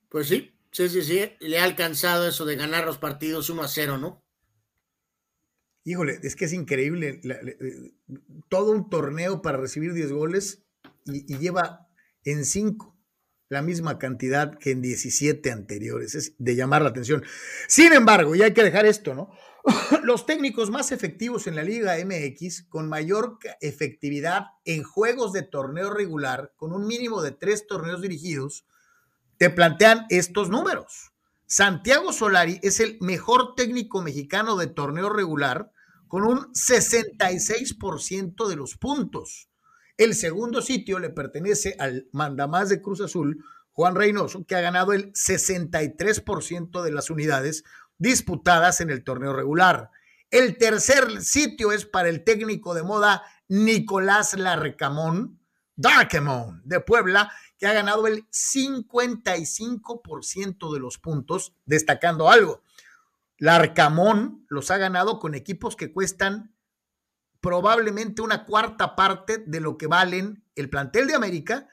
Pues 0.09 0.28
sí, 0.28 0.52
sí, 0.72 0.88
sí, 0.88 1.02
sí, 1.02 1.32
le 1.40 1.59
ha 1.59 1.64
alcanzado 1.64 2.28
eso 2.28 2.44
de 2.44 2.56
ganar 2.56 2.84
los 2.84 2.98
partidos 2.98 3.51
1 3.51 3.62
a 3.62 3.68
0, 3.68 3.98
¿no? 3.98 4.24
Híjole, 5.84 6.20
es 6.22 6.36
que 6.36 6.44
es 6.44 6.52
increíble. 6.52 7.20
Eh, 7.24 7.92
todo 8.48 8.72
un 8.72 8.90
torneo 8.90 9.42
para 9.42 9.59
recibir 9.59 9.92
10 9.94 10.12
goles 10.12 10.64
y, 11.06 11.36
lleva 11.38 11.88
en 12.24 12.44
5 12.44 12.97
la 13.48 13.62
misma 13.62 13.98
cantidad 13.98 14.56
que 14.59 14.70
en 14.70 14.82
17 14.82 15.51
anteriores. 15.51 16.14
Es 16.14 16.34
de 16.38 16.55
llamar 16.55 16.82
la 16.82 16.90
atención. 16.90 17.24
Sin 17.66 17.92
embargo, 17.92 18.34
y 18.34 18.42
hay 18.42 18.52
que 18.52 18.62
dejar 18.62 18.86
esto, 18.86 19.14
¿no? 19.14 19.30
los 20.05 20.26
técnicos 20.26 20.70
más 20.70 20.92
efectivos 20.92 21.47
en 21.47 21.56
la 21.56 21.64
Liga 21.64 21.97
MX, 22.05 22.66
con 22.68 22.88
mayor 22.88 23.38
efectividad 23.60 24.47
en 24.64 24.84
juegos 24.84 25.32
de 25.32 25.42
torneo 25.42 25.92
regular, 25.92 26.52
con 26.56 26.72
un 26.72 26.86
mínimo 26.86 27.22
de 27.22 27.32
tres 27.32 27.66
torneos 27.66 28.01
dirigidos, 28.01 28.66
te 29.40 29.48
plantean 29.48 30.04
estos 30.10 30.50
números. 30.50 31.12
Santiago 31.46 32.12
Solari 32.12 32.60
es 32.62 32.78
el 32.78 32.98
mejor 33.00 33.54
técnico 33.54 34.02
mexicano 34.02 34.54
de 34.58 34.66
torneo 34.66 35.08
regular, 35.08 35.72
con 36.08 36.24
un 36.24 36.52
66% 36.52 38.48
de 38.48 38.56
los 38.56 38.76
puntos. 38.76 39.48
El 39.96 40.14
segundo 40.14 40.60
sitio 40.60 40.98
le 40.98 41.08
pertenece 41.08 41.74
al 41.78 42.06
mandamás 42.12 42.68
de 42.68 42.82
Cruz 42.82 43.00
Azul, 43.00 43.42
Juan 43.72 43.94
Reynoso, 43.94 44.44
que 44.44 44.56
ha 44.56 44.60
ganado 44.60 44.92
el 44.92 45.10
63% 45.14 46.82
de 46.82 46.92
las 46.92 47.08
unidades, 47.08 47.64
disputadas 47.96 48.82
en 48.82 48.90
el 48.90 49.02
torneo 49.02 49.32
regular. 49.32 49.88
El 50.30 50.58
tercer 50.58 51.22
sitio 51.22 51.72
es 51.72 51.86
para 51.86 52.10
el 52.10 52.24
técnico 52.24 52.74
de 52.74 52.82
moda 52.82 53.22
Nicolás 53.48 54.36
Larcamón, 54.36 55.39
Darkemon 55.81 56.61
de 56.65 56.81
Puebla, 56.81 57.32
que 57.59 57.66
ha 57.66 57.73
ganado 57.73 58.07
el 58.07 58.27
55% 58.31 60.73
de 60.73 60.81
los 60.81 60.98
puntos, 60.98 61.55
destacando 61.65 62.28
algo. 62.28 62.62
Larcamón 63.39 64.44
los 64.48 64.70
ha 64.70 64.77
ganado 64.77 65.19
con 65.19 65.35
equipos 65.35 65.77
que 65.77 65.90
cuestan 65.90 66.55
probablemente 67.40 68.20
una 68.20 68.44
cuarta 68.44 68.94
parte 68.94 69.39
de 69.39 69.61
lo 69.61 69.78
que 69.78 69.86
valen 69.86 70.44
el 70.55 70.69
plantel 70.69 71.07
de 71.07 71.15
América 71.15 71.66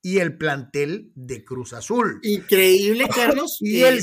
y 0.00 0.16
el 0.18 0.38
plantel 0.38 1.12
de 1.14 1.44
Cruz 1.44 1.74
Azul. 1.74 2.20
Increíble, 2.22 3.06
Carlos. 3.14 3.58
y, 3.60 3.82
el, 3.82 4.00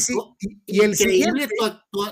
y 0.68 0.82
el 0.82 0.92
increíble 0.92 1.50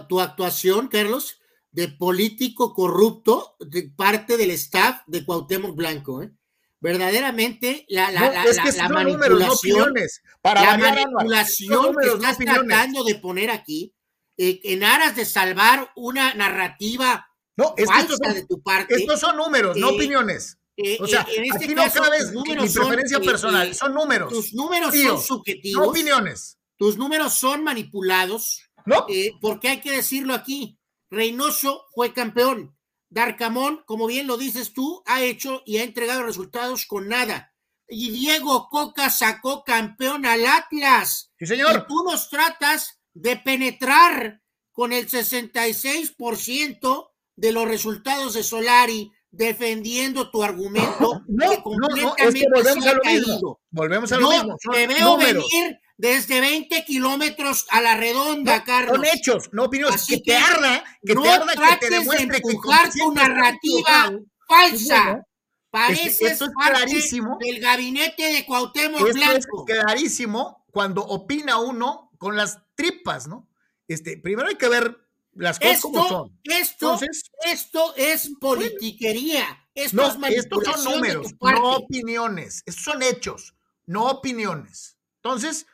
tu, 0.10 0.20
actuación, 0.20 0.88
Carlos, 0.88 1.40
de 1.72 1.90
político 1.90 2.74
corrupto 2.74 3.56
de 3.60 3.94
parte 3.96 4.38
del 4.38 4.50
staff 4.52 5.02
de 5.06 5.24
Cuauhtémoc 5.24 5.76
Blanco. 5.76 6.24
¿eh? 6.24 6.32
Verdaderamente, 6.80 7.86
la, 7.90 8.12
la, 8.12 8.30
la, 8.30 8.44
es 8.44 8.60
que 8.60 8.72
la 8.74 8.90
manipulación, 8.90 9.94
para 10.42 10.62
la 10.62 10.78
manipulación 10.78 11.96
que 11.96 12.08
estás 12.08 12.38
tratando 12.38 13.04
de 13.04 13.16
poner 13.16 13.50
aquí, 13.50 13.96
eh, 14.38 14.60
en 14.64 14.84
aras 14.84 15.16
de 15.16 15.26
salvar 15.26 15.92
una 15.96 16.36
narrativa 16.36 17.28
no, 17.56 17.74
falsa 17.84 18.34
de 18.34 18.46
tu 18.46 18.62
parte. 18.62 18.94
Estos 18.94 19.20
son 19.20 19.38
números, 19.38 19.76
no 19.78 19.90
eh, 19.90 19.96
opiniones. 19.96 20.60
Eh, 20.76 21.00
o 21.02 21.08
sea, 21.08 21.26
en 21.36 21.46
este 21.46 21.66
aquí 21.66 21.74
no 21.74 21.92
cabes 21.92 22.32
mi 22.32 22.56
preferencia 22.56 23.20
personal, 23.20 23.74
son 23.74 23.96
números. 23.96 24.32
Tus 24.32 24.54
números 24.54 24.94
son 24.96 25.20
subjetivos. 25.20 25.84
No 25.84 25.90
opiniones. 25.90 26.60
Tus 26.78 26.98
números 26.98 27.34
son 27.34 27.64
manipulados. 27.64 28.62
¿No? 28.86 29.06
Porque 29.42 29.68
hay 29.68 29.82
que 29.82 29.92
decirlo 29.92 30.34
aquí. 30.34 30.78
Reynoso 31.10 31.86
fue 31.94 32.14
campeón. 32.14 32.77
Darcamón, 33.10 33.84
como 33.86 34.08
bien 34.08 34.28
lo 34.28 34.38
dices 34.38 34.74
tú, 34.74 35.02
ha 35.06 35.22
hecho 35.22 35.62
y 35.66 35.78
ha 35.78 35.84
entregado 35.84 36.24
resultados 36.24 36.86
con 36.86 37.08
nada. 37.08 37.54
Y 37.88 38.12
Diego 38.12 38.68
Coca 38.70 39.10
sacó 39.10 39.64
campeón 39.64 40.26
al 40.26 40.46
Atlas. 40.46 41.32
Sí, 41.40 41.46
señor. 41.46 41.86
Y 41.86 41.88
tú 41.88 42.04
nos 42.04 42.30
tratas 42.30 43.00
de 43.14 43.38
penetrar 43.38 44.42
con 44.72 44.94
el 44.94 45.08
66% 45.08 47.10
de 47.36 47.52
los 47.52 47.68
resultados 47.68 48.34
de 48.34 48.44
Solari 48.44 49.12
defendiendo 49.32 50.32
tu 50.32 50.44
argumento. 50.44 51.22
No, 51.28 51.64
no, 51.66 51.88
no, 51.96 52.16
es 52.18 52.34
que 52.34 52.46
volvemos 52.54 52.86
a 52.86 52.94
lo 52.94 53.04
mismo. 53.04 53.60
Volvemos 53.70 54.12
a 54.12 54.18
lo 54.18 54.30
mismo. 54.30 54.56
te 54.72 54.88
veo 54.88 55.18
venir 55.18 55.80
desde 55.98 56.40
20 56.40 56.86
kilómetros 56.86 57.66
a 57.70 57.82
la 57.82 57.98
redonda, 57.98 58.64
Carlos. 58.64 58.96
Son 58.96 59.06
hechos, 59.06 59.50
no 59.52 59.66
opiniones. 59.66 60.06
que, 60.06 60.20
te 60.20 60.36
arda, 60.36 60.84
que 61.04 61.16
no 61.16 61.24
te 61.24 61.30
arda, 61.30 61.80
que 61.80 61.88
te 61.88 61.94
demuestre 61.96 62.28
de 62.28 62.38
empujar 62.38 62.92
tu 62.92 63.14
narrativa 63.14 64.12
falsa. 64.48 65.24
Parece 65.70 66.28
esto 66.28 66.46
es 66.46 66.52
clarísimo. 66.52 67.38
del 67.40 67.60
gabinete 67.60 68.24
de 68.24 68.46
Cuauhtémoc 68.46 69.02
esto 69.02 69.14
Blanco. 69.14 69.66
Es 69.68 69.76
clarísimo 69.76 70.66
cuando 70.72 71.04
opina 71.04 71.60
uno 71.60 72.12
con 72.18 72.38
las 72.38 72.60
tripas, 72.76 73.28
¿no? 73.28 73.50
Este, 73.88 74.18
primero 74.18 74.48
hay 74.48 74.56
que 74.56 74.70
ver 74.70 74.98
las 75.34 75.60
cosas 75.60 75.76
esto, 75.76 75.92
como 75.92 76.08
son. 76.08 76.40
Esto, 76.44 77.00
esto 77.46 77.96
es 77.96 78.32
politiquería. 78.40 79.46
Esto 79.76 79.98
no, 79.98 80.28
es 80.28 80.38
estos 80.38 80.64
son 80.64 80.84
números, 80.96 81.36
no 81.40 81.76
opiniones. 81.76 82.64
Estos 82.66 82.84
son 82.84 83.04
hechos, 83.04 83.56
no 83.86 84.08
opiniones. 84.10 84.98
Entonces, 85.22 85.68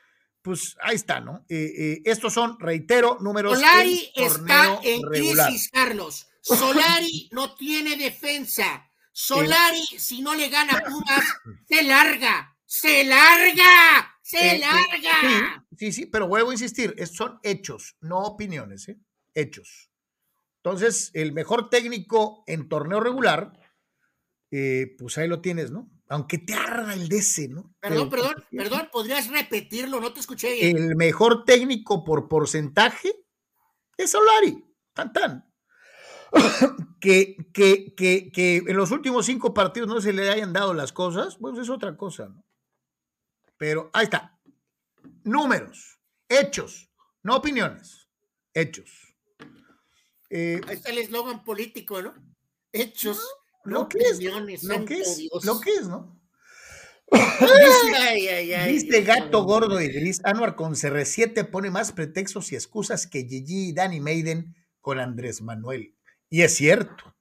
pues 0.43 0.75
ahí 0.81 0.95
está, 0.95 1.21
¿no? 1.21 1.45
Eh, 1.49 1.71
eh, 1.77 2.01
estos 2.05 2.33
son, 2.33 2.59
reitero, 2.59 3.17
números. 3.21 3.55
Solari 3.55 4.11
está 4.13 4.79
en 4.83 5.01
crisis, 5.01 5.69
Carlos. 5.71 6.27
Solari 6.41 7.29
no 7.31 7.55
tiene 7.55 7.95
defensa. 7.95 8.85
Solari, 9.13 9.83
si 9.97 10.21
no 10.21 10.35
le 10.35 10.49
gana 10.49 10.83
Pumas, 10.85 11.25
se 11.69 11.83
larga, 11.83 12.57
se 12.65 13.05
larga, 13.05 14.17
se 14.21 14.55
eh, 14.55 14.59
larga. 14.59 15.65
Sí, 15.71 15.77
sí, 15.77 15.91
sí, 15.91 16.05
pero 16.07 16.27
vuelvo 16.27 16.49
a 16.49 16.53
insistir, 16.53 16.93
estos 16.97 17.17
son 17.17 17.39
hechos, 17.43 17.95
no 18.01 18.19
opiniones, 18.19 18.89
¿eh? 18.89 18.99
hechos. 19.33 19.91
Entonces, 20.63 21.11
el 21.13 21.31
mejor 21.31 21.69
técnico 21.69 22.43
en 22.47 22.67
torneo 22.67 22.99
regular, 22.99 23.53
eh, 24.51 24.95
pues 24.97 25.17
ahí 25.17 25.27
lo 25.27 25.41
tienes, 25.41 25.71
¿no? 25.71 25.89
Aunque 26.13 26.37
te 26.37 26.53
arda 26.53 26.93
el 26.93 27.09
DC, 27.09 27.47
¿no? 27.47 27.73
Perdón, 27.79 28.07
perdón, 28.07 28.35
perdón, 28.51 28.89
podrías 28.91 29.29
repetirlo, 29.29 29.99
no 29.99 30.13
te 30.13 30.19
escuché 30.19 30.53
bien. 30.53 30.77
El 30.77 30.95
mejor 30.95 31.43
técnico 31.43 32.03
por 32.03 32.27
porcentaje 32.29 33.25
es 33.97 34.11
Solari, 34.11 34.63
tan 34.93 35.11
tan. 35.11 35.51
que, 37.01 37.35
que, 37.51 37.95
que, 37.95 38.31
que 38.31 38.57
en 38.57 38.77
los 38.77 38.91
últimos 38.91 39.25
cinco 39.25 39.55
partidos 39.55 39.89
no 39.89 40.01
se 40.01 40.13
le 40.13 40.29
hayan 40.29 40.53
dado 40.53 40.75
las 40.75 40.93
cosas, 40.93 41.37
pues 41.37 41.57
es 41.57 41.69
otra 41.71 41.97
cosa, 41.97 42.27
¿no? 42.27 42.45
Pero 43.57 43.89
ahí 43.91 44.03
está. 44.03 44.39
Números, 45.23 45.99
hechos, 46.29 46.91
no 47.23 47.37
opiniones, 47.37 48.07
hechos. 48.53 49.15
Eh, 50.29 50.61
Ahí 50.67 50.75
está 50.75 50.91
el 50.91 50.99
eslogan 50.99 51.43
político, 51.43 52.03
¿no? 52.03 52.13
Hechos, 52.71 53.19
lo 53.65 53.79
no 53.79 53.89
que 53.89 53.97
es, 53.99 54.19
lo 54.21 54.85
que 54.85 54.99
es, 54.99 55.19
lo 55.43 55.59
que 55.59 55.71
es, 55.71 55.87
¿no? 55.87 56.19
Ay, 57.11 58.27
ay, 58.27 58.53
ay, 58.53 58.73
Dice 58.73 58.87
Dios 59.01 59.05
Gato. 59.05 59.43
Gordo 59.43 59.79
y 59.81 59.87
Gris, 59.87 60.21
Anuar 60.23 60.55
con 60.55 60.73
CR7 60.73 61.49
pone 61.49 61.69
más 61.69 61.91
pretextos 61.91 62.51
y 62.51 62.55
excusas 62.55 63.05
que 63.07 63.25
Gigi 63.27 63.69
y 63.69 63.73
Danny 63.73 63.99
Maiden 63.99 64.55
con 64.81 64.99
Andrés 64.99 65.41
Manuel. 65.41 65.95
Y 66.29 66.41
es 66.41 66.55
cierto. 66.55 67.13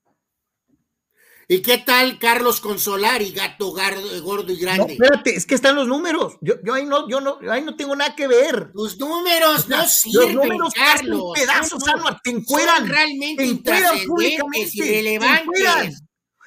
¿Y 1.49 1.61
qué 1.61 1.77
tal 1.79 2.19
Carlos 2.19 2.61
Consolari, 2.61 3.33
gato 3.33 3.73
gardo- 3.75 4.23
gordo 4.23 4.53
y 4.53 4.57
No, 4.57 4.61
grande? 4.63 4.93
espérate, 4.95 5.35
es 5.37 5.45
que 5.45 5.55
están 5.55 5.75
los 5.75 5.87
números. 5.87 6.39
Yo, 6.41 6.55
yo 6.65 6.73
ahí 6.73 6.87
no, 6.87 7.07
yo 7.11 7.21
no, 7.21 7.39
ahí 7.51 7.63
no 7.63 7.77
tengo 7.77 7.95
nada 7.95 8.17
que 8.17 8.27
ver. 8.27 8.73
Tus 8.73 8.99
números 8.99 9.69
no 9.69 9.77
Los 9.79 9.95
sirven, 9.97 10.35
números 10.37 10.73
Carlos. 10.73 11.33
pedazos, 11.35 11.87
Anuar, 11.87 12.21
te 12.23 12.31
son 12.31 12.41
encueran. 12.41 12.89
realmente 12.89 13.45
te 13.45 13.51
encueran 13.51 13.99
públicamente, 14.07 14.71
te 14.79 15.15
encueran. 15.15 15.93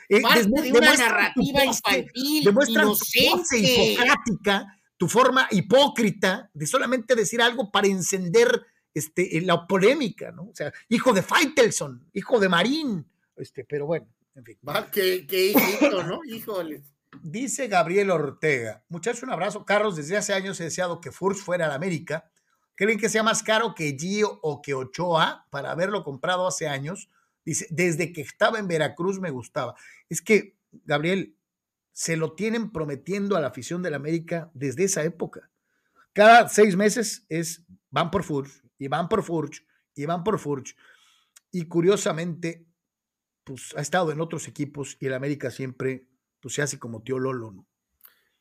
Eh, 0.10 0.22
Parte 0.22 0.44
de 0.44 0.72
una 0.72 0.94
narrativa 0.94 1.65
infantil, 1.65 2.44
demuestran 2.44 2.86
inocente. 2.88 3.57
hipocrática, 3.57 4.80
tu 4.98 5.07
forma 5.07 5.48
hipócrita 5.52 6.49
de 6.53 6.68
solamente 6.68 7.15
decir 7.15 7.41
algo 7.41 7.72
para 7.72 7.88
encender 7.88 8.65
este, 8.94 9.41
la 9.41 9.68
polémica, 9.68 10.32
¿no? 10.32 10.44
O 10.44 10.56
sea, 10.56 10.72
hijo 10.90 11.14
de 11.14 11.22
Faitelson, 11.22 12.10
hijo 12.14 12.40
de 12.40 12.49
Marín, 12.49 13.06
este, 13.36 13.65
pero 13.65 13.86
bueno, 13.86 14.07
en 14.36 14.45
fin. 14.45 14.57
Va, 14.68 14.90
qué, 14.90 15.26
qué 15.27 15.48
hijito, 15.48 16.03
¿no? 16.03 16.22
Híjole. 16.26 16.84
Dice 17.22 17.68
Gabriel 17.68 18.11
Ortega, 18.11 18.84
muchachos, 18.90 19.23
un 19.23 19.32
abrazo. 19.32 19.65
Carlos, 19.65 19.95
desde 19.95 20.18
hace 20.18 20.34
años 20.34 20.60
he 20.60 20.65
deseado 20.65 21.02
que 21.02 21.11
Furch 21.11 21.38
fuera 21.38 21.65
a 21.65 21.69
la 21.69 21.76
América. 21.76 22.30
¿Creen 22.76 22.99
que 22.99 23.10
sea 23.10 23.23
más 23.23 23.41
caro 23.41 23.73
que 23.73 23.95
Gio 23.98 24.40
o 24.41 24.61
que 24.61 24.73
Ochoa 24.73 25.48
para 25.49 25.72
haberlo 25.72 26.03
comprado 26.03 26.45
hace 26.45 26.68
años? 26.68 27.10
Dice, 27.45 27.68
desde 27.69 28.11
que 28.11 28.22
estaba 28.22 28.60
en 28.60 28.68
Veracruz 28.68 29.19
me 29.19 29.30
gustaba. 29.30 29.76
Es 30.10 30.22
que, 30.22 30.57
Gabriel, 30.72 31.38
se 31.91 32.18
lo 32.18 32.34
tienen 32.34 32.72
prometiendo 32.72 33.36
a 33.36 33.40
la 33.41 33.48
afición 33.48 33.82
del 33.82 33.94
América 33.94 34.52
desde 34.53 34.84
esa 34.84 35.03
época. 35.03 35.49
Cada 36.14 36.49
seis 36.49 36.76
meses 36.76 37.26
es, 37.30 37.64
van 37.90 38.11
por 38.11 38.23
Furch, 38.23 38.64
y 38.77 38.88
van 38.88 39.10
por 39.10 39.23
Furch, 39.23 39.65
y 39.95 40.06
van 40.06 40.23
por 40.23 40.40
Furch. 40.40 40.76
Y 41.52 41.65
curiosamente, 41.65 42.65
pues 43.44 43.73
ha 43.77 43.82
estado 43.82 44.11
en 44.11 44.19
otros 44.19 44.48
equipos 44.48 44.98
y 44.99 45.07
el 45.07 45.14
América 45.14 45.52
siempre 45.52 46.07
pues, 46.41 46.56
se 46.56 46.61
hace 46.61 46.80
como 46.80 47.02
tío 47.02 47.19
Lolo, 47.19 47.52
¿no? 47.52 47.68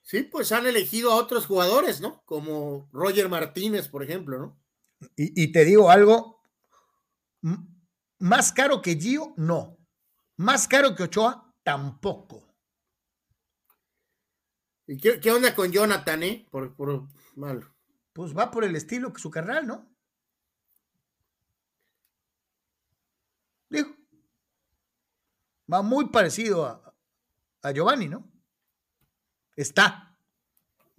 Sí, 0.02 0.22
pues 0.22 0.52
han 0.52 0.66
elegido 0.66 1.12
a 1.12 1.16
otros 1.16 1.46
jugadores, 1.46 2.00
¿no? 2.00 2.22
Como 2.26 2.88
Roger 2.92 3.28
Martínez, 3.28 3.88
por 3.88 4.02
ejemplo, 4.02 4.38
¿no? 4.38 4.58
Y, 5.16 5.42
y 5.42 5.52
te 5.52 5.64
digo 5.64 5.90
algo, 5.90 6.42
más 8.18 8.52
caro 8.52 8.82
que 8.82 8.96
Gio, 8.96 9.32
no. 9.36 9.78
Más 10.36 10.68
caro 10.68 10.94
que 10.94 11.04
Ochoa, 11.04 11.53
tampoco. 11.64 12.46
¿Y 14.86 14.98
qué, 14.98 15.18
qué 15.18 15.32
onda 15.32 15.54
con 15.54 15.72
Jonathan, 15.72 16.22
eh? 16.22 16.46
Por, 16.50 16.76
por 16.76 17.08
mal. 17.34 17.68
Pues 18.12 18.36
va 18.36 18.50
por 18.50 18.64
el 18.64 18.76
estilo 18.76 19.12
que 19.12 19.20
su 19.20 19.30
carnal, 19.30 19.66
¿no? 19.66 19.90
Digo, 23.68 23.90
va 25.72 25.82
muy 25.82 26.10
parecido 26.10 26.66
a, 26.66 26.94
a 27.62 27.72
Giovanni, 27.72 28.08
¿no? 28.08 28.30
Está. 29.56 30.16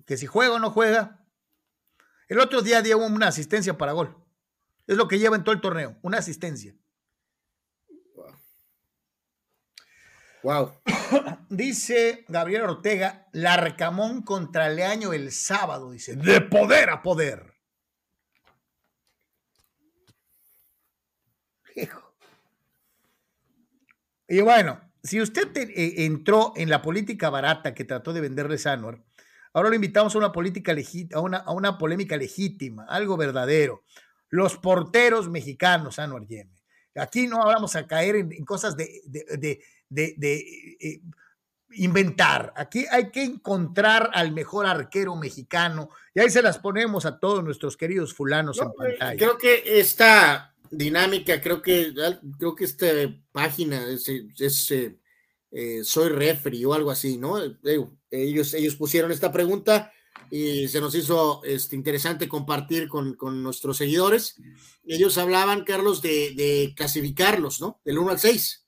Que 0.06 0.18
si 0.18 0.26
juega 0.26 0.56
o 0.56 0.60
no 0.60 0.72
juega. 0.72 1.26
El 2.28 2.40
otro 2.40 2.62
día 2.62 2.82
dio 2.82 2.98
una 2.98 3.28
asistencia 3.28 3.78
para 3.78 3.94
gol. 3.94 4.18
Es 4.88 4.98
lo 4.98 5.08
que 5.08 5.20
lleva 5.20 5.36
en 5.36 5.44
todo 5.44 5.54
el 5.54 5.62
torneo, 5.62 5.98
una 6.02 6.18
asistencia. 6.18 6.76
Wow. 10.46 10.74
Dice 11.50 12.24
Gabriel 12.28 12.62
Ortega, 12.66 13.28
Larcamón 13.32 14.22
contra 14.22 14.70
Leaño 14.70 15.12
el 15.12 15.32
sábado, 15.32 15.90
dice, 15.90 16.16
de 16.16 16.40
poder 16.40 16.92
a 16.92 17.02
poder. 17.02 17.56
Y 24.28 24.42
bueno, 24.42 24.82
si 25.04 25.22
usted 25.22 25.52
te- 25.52 25.64
eh, 25.64 26.06
entró 26.06 26.54
en 26.56 26.70
la 26.70 26.82
política 26.82 27.30
barata 27.32 27.74
que 27.74 27.84
trató 27.86 28.14
de 28.14 28.22
venderle 28.22 28.58
Sanor, 28.60 29.04
ahora 29.54 29.70
lo 29.70 29.76
invitamos 29.76 30.14
a 30.16 30.18
una 30.20 30.32
política 30.32 30.76
a 31.14 31.20
una, 31.22 31.38
a 31.38 31.52
una 31.54 31.78
polémica 31.78 32.18
legítima, 32.18 32.86
algo 32.88 33.18
verdadero. 33.18 33.84
Los 34.30 34.58
porteros 34.58 35.30
mexicanos, 35.30 35.98
Anwar 36.00 36.26
Yeme. 36.28 36.52
Aquí 36.96 37.28
no 37.28 37.40
vamos 37.40 37.76
a 37.76 37.88
caer 37.88 38.16
en, 38.16 38.46
cosas 38.46 38.78
de- 38.78 39.02
de- 39.06 39.64
de- 39.90 40.16
de, 40.18 40.38
eh, 40.80 41.02
inventar. 41.78 42.54
Aquí 42.56 42.86
hay 42.90 43.12
que 43.12 43.24
encontrar 43.24 44.10
al 44.14 44.32
mejor 44.32 44.66
arquero 44.66 45.16
mexicano 45.16 45.90
y 46.14 46.20
ahí 46.22 46.30
se 46.30 46.42
las 46.42 46.58
ponemos 46.58 47.06
a 47.06 47.20
todos 47.20 47.44
nuestros 47.44 47.76
queridos 47.76 48.14
fulanos 48.14 48.60
en 48.60 48.72
pantalla. 48.72 49.18
Creo 49.18 49.38
que 49.38 49.80
esta 49.80 50.54
dinámica, 50.72 51.42
creo 51.42 51.62
que 51.62 51.94
creo 52.40 52.56
que 52.56 52.64
esta 52.66 52.88
página 53.32 53.88
es, 53.90 54.10
es, 54.40 54.72
eh, 54.72 54.98
eh, 55.52 55.84
soy 55.84 56.10
refri 56.10 56.64
o 56.66 56.74
algo 56.74 56.92
así, 56.92 57.18
¿no? 57.18 57.40
Ellos, 58.12 58.54
ellos 58.54 58.76
pusieron 58.76 59.12
esta 59.12 59.32
pregunta 59.32 59.92
y 60.32 60.68
se 60.70 60.80
nos 60.82 60.96
hizo 60.96 61.44
este, 61.44 61.76
interesante 61.76 62.28
compartir 62.30 62.88
con, 62.88 63.16
con 63.16 63.44
nuestros 63.44 63.78
seguidores. 63.78 64.36
Ellos 64.86 65.18
hablaban, 65.18 65.64
Carlos, 65.66 66.02
de, 66.02 66.34
de 66.36 66.74
clasificarlos, 66.76 67.60
¿no? 67.62 67.80
Del 67.86 67.98
1 68.00 68.12
al 68.12 68.20
6, 68.20 68.65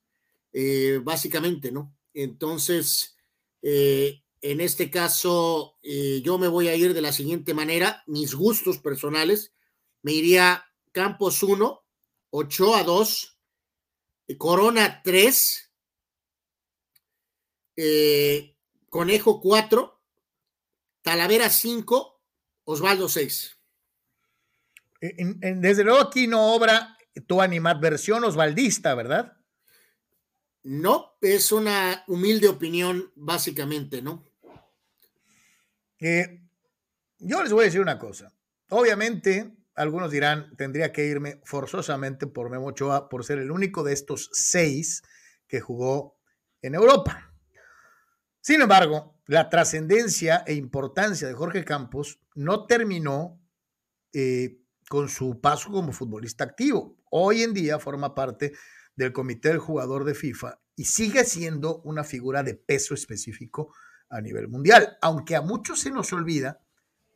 eh, 0.60 1.00
básicamente, 1.04 1.72
¿no? 1.72 1.96
Entonces, 2.16 3.16
eh, 3.62 4.24
en 4.42 4.60
este 4.60 4.90
caso, 4.90 5.78
eh, 5.84 6.20
yo 6.24 6.40
me 6.40 6.48
voy 6.48 6.68
a 6.68 6.76
ir 6.76 6.96
de 6.96 7.02
la 7.02 7.12
siguiente 7.14 7.54
manera, 7.54 8.02
mis 8.08 8.34
gustos 8.34 8.80
personales, 8.80 9.54
me 10.02 10.14
iría 10.14 10.66
Campos 10.92 11.44
1, 11.44 11.86
Ochoa 12.32 12.82
2, 12.84 13.38
eh, 14.28 14.36
Corona 14.38 15.02
3, 15.04 15.72
eh, 17.76 18.56
Conejo 18.90 19.40
4, 19.40 20.02
Talavera 21.04 21.52
5, 21.52 22.20
Osvaldo 22.64 23.10
6. 23.10 23.60
En- 25.02 25.38
en- 25.44 25.62
desde 25.62 25.84
luego 25.84 26.00
aquí 26.00 26.26
no 26.26 26.56
obra 26.56 26.98
tu 27.28 27.42
animadversión 27.42 28.24
osvaldista, 28.24 28.96
¿verdad? 28.96 29.37
No, 30.70 31.16
es 31.22 31.54
una 31.54 32.04
humilde 32.08 32.50
opinión, 32.50 33.10
básicamente, 33.16 34.02
¿no? 34.02 34.26
Yo 35.98 37.42
les 37.42 37.54
voy 37.54 37.62
a 37.62 37.66
decir 37.68 37.80
una 37.80 37.98
cosa. 37.98 38.34
Obviamente, 38.68 39.56
algunos 39.76 40.12
dirán, 40.12 40.58
tendría 40.58 40.92
que 40.92 41.06
irme 41.06 41.40
forzosamente 41.46 42.28
por 42.28 42.50
Memo 42.50 42.66
Ochoa 42.66 43.08
por 43.08 43.24
ser 43.24 43.40
el 43.40 43.50
único 43.50 43.82
de 43.82 43.94
estos 43.94 44.30
seis 44.34 45.04
que 45.48 45.62
jugó 45.62 46.20
en 46.62 46.76
Europa. 46.76 47.34
Sin 48.42 48.62
embargo, 48.62 49.22
la 49.26 49.50
trascendencia 49.50 50.44
e 50.46 50.54
importancia 50.54 51.30
de 51.30 51.34
Jorge 51.34 51.64
Campos 51.64 52.20
no 52.36 52.66
terminó 52.66 53.42
eh, 54.12 54.60
con 54.90 55.08
su 55.08 55.40
paso 55.40 55.72
como 55.72 55.94
futbolista 55.94 56.44
activo. 56.44 56.98
Hoy 57.10 57.44
en 57.44 57.54
día 57.54 57.80
forma 57.80 58.14
parte 58.14 58.52
del 58.98 59.14
comité 59.14 59.50
del 59.50 59.60
jugador 59.60 60.04
de 60.04 60.14
FIFA 60.14 60.60
y 60.76 60.86
sigue 60.86 61.24
siendo 61.24 61.82
una 61.84 62.04
figura 62.04 62.44
de 62.44 62.56
peso 62.56 62.94
específico 62.94 63.74
a 64.10 64.20
nivel 64.22 64.48
mundial, 64.50 64.98
aunque 65.02 65.36
a 65.36 65.42
muchos 65.42 65.80
se 65.80 65.92
nos 65.92 66.12
olvida 66.12 66.60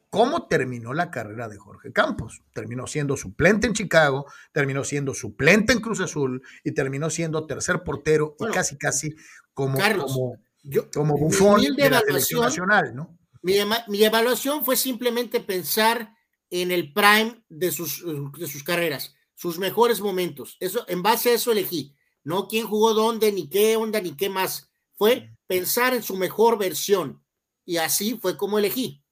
cómo 0.09 0.47
terminó 0.47 0.93
la 0.93 1.09
carrera 1.09 1.47
de 1.47 1.57
Jorge 1.57 1.91
Campos. 1.91 2.43
Terminó 2.53 2.85
siendo 2.85 3.17
suplente 3.17 3.67
en 3.67 3.73
Chicago, 3.73 4.25
terminó 4.51 4.83
siendo 4.83 5.13
suplente 5.13 5.73
en 5.73 5.79
Cruz 5.79 6.01
Azul 6.01 6.41
y 6.63 6.73
terminó 6.73 7.09
siendo 7.09 7.45
tercer 7.45 7.83
portero 7.83 8.35
Bueno, 8.37 8.53
y 8.53 8.55
casi, 8.55 8.77
casi 8.77 9.15
como, 9.53 9.77
Carlos, 9.77 10.13
como, 10.13 10.37
Yo, 10.63 10.89
como 10.91 11.15
mi 11.15 11.21
bufón 11.21 11.61
de 11.75 11.89
la 11.89 12.01
selección 12.01 12.41
nacional, 12.41 12.93
¿no? 12.95 13.17
Mi, 13.41 13.55
mi 13.87 14.03
evaluación 14.03 14.63
fue 14.63 14.75
simplemente 14.75 15.39
pensar 15.39 16.13
en 16.51 16.71
el 16.71 16.93
prime 16.93 17.43
de 17.49 17.71
sus, 17.71 18.03
de 18.37 18.47
sus 18.47 18.63
carreras, 18.63 19.15
sus 19.41 19.57
mejores 19.57 20.01
momentos. 20.01 20.55
Eso, 20.59 20.85
en 20.87 21.01
base 21.01 21.31
a 21.31 21.33
eso 21.33 21.51
elegí. 21.51 21.95
No 22.23 22.47
quién 22.47 22.67
jugó 22.67 22.93
dónde, 22.93 23.31
ni 23.31 23.49
qué 23.49 23.75
onda, 23.75 23.99
ni 23.99 24.15
qué 24.15 24.29
más. 24.29 24.69
Fue 24.93 25.35
pensar 25.47 25.95
en 25.95 26.03
su 26.03 26.15
mejor 26.15 26.59
versión. 26.59 27.23
Y 27.65 27.77
así 27.77 28.19
fue 28.21 28.37
como 28.37 28.59
elegí. 28.59 29.03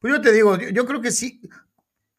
Pues 0.00 0.12
yo 0.12 0.20
te 0.20 0.32
digo, 0.32 0.58
yo, 0.58 0.70
yo 0.70 0.86
creo 0.86 1.00
que 1.00 1.12
sí, 1.12 1.40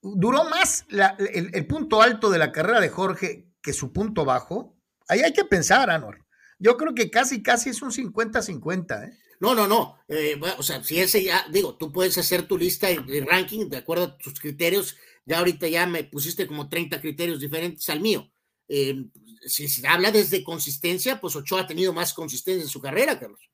duró 0.01 0.45
más 0.45 0.85
la- 0.87 1.17
el, 1.19 1.49
el 1.53 1.67
punto 1.67 2.01
alto 2.01 2.29
de 2.29 2.37
la 2.39 2.53
carrera 2.53 2.79
de 2.79 2.89
Jorge 2.89 3.49
que 3.61 3.73
su 3.73 3.91
punto 3.91 4.23
bajo. 4.23 4.77
Ahí 5.09 5.19
hay 5.19 5.33
que 5.33 5.43
pensar, 5.43 5.89
Anor. 5.89 6.25
Yo 6.57 6.77
creo 6.77 6.93
que 6.95 7.11
casi, 7.11 7.43
casi 7.43 7.69
es 7.71 7.81
un 7.81 7.91
50-50. 7.91 9.09
¿eh? 9.09 9.17
No, 9.41 9.53
no, 9.53 9.67
no. 9.67 9.99
eh, 10.07 10.37
bueno, 10.39 10.55
o 10.57 10.63
sea, 10.63 10.81
si 10.81 10.99
ese 11.01 11.21
ya, 11.21 11.45
digo, 11.51 11.75
tú 11.75 11.91
puedes 11.91 12.17
hacer 12.17 12.47
tu 12.47 12.57
lista 12.57 12.87
de, 12.87 12.99
de 12.99 13.25
ranking 13.25 13.67
de 13.67 13.77
acuerdo 13.77 14.05
a 14.05 14.17
tus 14.17 14.39
criterios. 14.39 14.95
Ya 15.25 15.39
ahorita 15.39 15.67
ya 15.67 15.87
me 15.87 16.03
pusiste 16.03 16.47
como 16.47 16.69
30 16.69 17.01
criterios 17.01 17.39
diferentes 17.39 17.87
al 17.89 18.01
mío. 18.01 18.31
eh, 18.67 19.05
si 19.47 19.67
se 19.67 19.87
habla 19.87 20.11
desde 20.11 20.43
consistencia, 20.43 21.21
pues 21.21 21.35
Ochoa 21.35 21.61
ha 21.61 21.67
tenido 21.67 21.93
más 21.93 22.13
consistencia 22.13 22.63
en 22.63 22.69
su 22.69 22.81
carrera, 22.81 23.19
Carlos. 23.19 23.49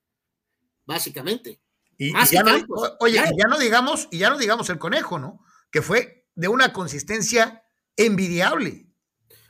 Básicamente. 0.86 1.62
Y, 1.98 2.12
Más 2.12 2.32
y 2.32 2.36
ya 2.36 2.44
no, 2.44 2.52
Campos, 2.52 2.94
oye, 3.00 3.14
claro. 3.14 3.36
ya 3.38 3.48
no 3.48 3.60
digamos, 3.60 4.08
y 4.10 4.18
ya 4.20 4.30
no 4.30 4.38
digamos 4.38 4.70
el 4.70 4.80
conejo, 4.80 5.20
¿no? 5.20 5.44
Que 5.70 5.82
fue 5.82 6.26
de 6.34 6.48
una 6.48 6.74
consistencia 6.74 7.64
envidiable. 7.96 8.88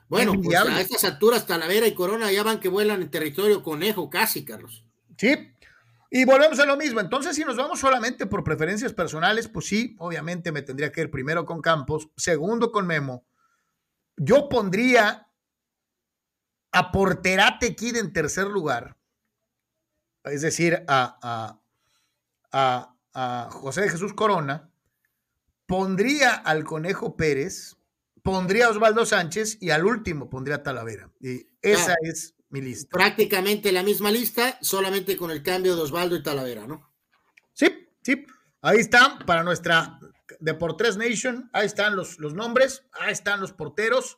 Bueno, 0.09 0.33
pues 0.41 0.57
a 0.57 0.81
estas 0.81 1.05
alturas 1.05 1.47
Talavera 1.47 1.87
y 1.87 1.93
Corona 1.93 2.31
ya 2.31 2.43
van 2.43 2.59
que 2.59 2.67
vuelan 2.67 3.01
en 3.01 3.09
territorio 3.09 3.63
conejo 3.63 4.09
casi, 4.09 4.43
Carlos. 4.43 4.83
Sí. 5.17 5.50
Y 6.13 6.25
volvemos 6.25 6.59
a 6.59 6.65
lo 6.65 6.75
mismo. 6.75 6.99
Entonces, 6.99 7.35
si 7.37 7.45
nos 7.45 7.55
vamos 7.55 7.79
solamente 7.79 8.25
por 8.25 8.43
preferencias 8.43 8.91
personales, 8.93 9.47
pues 9.47 9.65
sí, 9.67 9.95
obviamente 9.97 10.51
me 10.51 10.61
tendría 10.61 10.91
que 10.91 11.01
ir 11.01 11.09
primero 11.09 11.45
con 11.45 11.61
Campos, 11.61 12.09
segundo 12.17 12.71
con 12.71 12.85
Memo. 12.85 13.25
Yo 14.17 14.49
pondría 14.49 15.29
a 16.73 16.91
Porterate 16.91 17.75
Kid 17.77 17.95
en 17.95 18.11
tercer 18.11 18.47
lugar, 18.47 18.97
es 20.25 20.41
decir, 20.41 20.83
a, 20.87 21.17
a, 21.21 21.61
a- 22.51 22.95
a 23.13 23.49
José 23.51 23.81
de 23.81 23.89
Jesús 23.89 24.13
Corona, 24.13 24.69
pondría 25.65 26.33
al 26.33 26.63
Conejo 26.65 27.15
Pérez, 27.17 27.77
pondría 28.21 28.67
a 28.67 28.69
Osvaldo 28.69 29.05
Sánchez 29.05 29.57
y 29.61 29.69
al 29.71 29.85
último 29.85 30.29
pondría 30.29 30.57
a 30.57 30.63
Talavera. 30.63 31.09
Y 31.21 31.47
esa 31.61 31.93
Ah. 31.93 31.97
es 32.03 32.35
mi 32.51 32.61
lista. 32.61 32.89
Prácticamente 32.91 33.71
la 33.71 33.83
misma 33.83 34.11
lista, 34.11 34.57
solamente 34.61 35.17
con 35.17 35.31
el 35.31 35.41
cambio 35.41 35.75
de 35.75 35.81
Osvaldo 35.81 36.15
y 36.15 36.23
Talavera, 36.23 36.67
¿no? 36.67 36.93
Sí, 37.53 37.87
sí. 38.01 38.25
Ahí 38.61 38.79
están 38.79 39.19
para 39.25 39.43
nuestra 39.43 39.99
Deportes 40.39 40.97
Nation. 40.97 41.49
Ahí 41.53 41.65
están 41.65 41.95
los, 41.95 42.19
los 42.19 42.33
nombres, 42.33 42.83
ahí 42.93 43.11
están 43.11 43.41
los 43.41 43.53
porteros. 43.53 44.17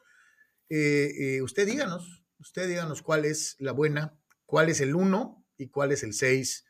Eh, 0.70 1.12
eh, 1.20 1.42
usted 1.42 1.66
díganos, 1.66 2.24
usted 2.40 2.68
díganos 2.68 3.02
cuál 3.02 3.26
es 3.26 3.56
la 3.60 3.72
buena, 3.72 4.18
cuál 4.46 4.70
es 4.70 4.82
el 4.82 4.96
1 4.96 5.46
y 5.58 5.70
cuál 5.70 5.92
es 5.92 6.04
el 6.04 6.14
6 6.14 6.66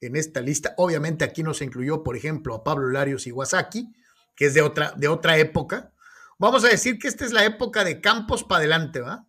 en 0.00 0.16
esta 0.16 0.40
lista. 0.40 0.74
Obviamente 0.76 1.24
aquí 1.24 1.42
no 1.42 1.54
se 1.54 1.64
incluyó, 1.64 2.02
por 2.02 2.16
ejemplo, 2.16 2.54
a 2.54 2.64
Pablo 2.64 2.88
Larios 2.90 3.26
Iwasaki, 3.26 3.94
que 4.34 4.46
es 4.46 4.54
de 4.54 4.62
otra, 4.62 4.92
de 4.96 5.08
otra 5.08 5.38
época. 5.38 5.92
Vamos 6.38 6.64
a 6.64 6.68
decir 6.68 6.98
que 6.98 7.08
esta 7.08 7.24
es 7.24 7.32
la 7.32 7.44
época 7.44 7.84
de 7.84 8.00
Campos 8.00 8.44
para 8.44 8.58
adelante, 8.58 9.00
¿va? 9.00 9.28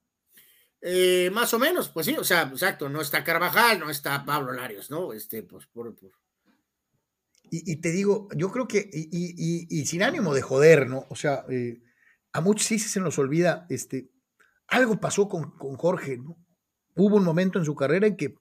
Eh, 0.88 1.32
más 1.34 1.52
o 1.54 1.58
menos, 1.58 1.90
pues 1.90 2.06
sí, 2.06 2.16
o 2.16 2.24
sea, 2.24 2.44
exacto, 2.44 2.90
no 2.90 3.02
está 3.02 3.24
Carvajal, 3.24 3.80
no 3.80 3.90
está 3.90 4.24
Pablo 4.24 4.52
Larios, 4.54 4.92
¿no? 4.92 5.14
Este, 5.14 5.42
pues 5.42 5.66
por, 5.66 5.96
por- 5.96 6.12
Y, 7.50 7.72
y 7.72 7.76
te 7.78 7.92
digo, 7.92 8.28
yo 8.36 8.52
creo 8.52 8.68
que, 8.68 8.88
y, 8.94 9.10
y- 9.12 9.34
y- 9.36 9.82
y 9.82 9.86
sin 9.88 10.04
ánimo 10.04 10.34
de 10.36 10.44
joder, 10.44 10.88
¿no? 10.88 11.08
O 11.10 11.16
sea, 11.16 11.44
eh, 11.50 11.82
a 12.34 12.42
muchos 12.42 12.68
sí 12.68 12.78
se 12.78 13.00
nos 13.00 13.18
olvida, 13.18 13.66
este, 13.70 14.12
algo 14.68 15.00
pasó 15.00 15.28
con, 15.28 15.58
con 15.58 15.76
Jorge, 15.76 16.18
¿no? 16.18 16.38
Hubo 16.96 17.16
un 17.18 17.24
momento 17.24 17.58
en 17.58 17.66
su 17.66 17.74
carrera 17.76 18.06
en 18.06 18.16
que 18.16 18.36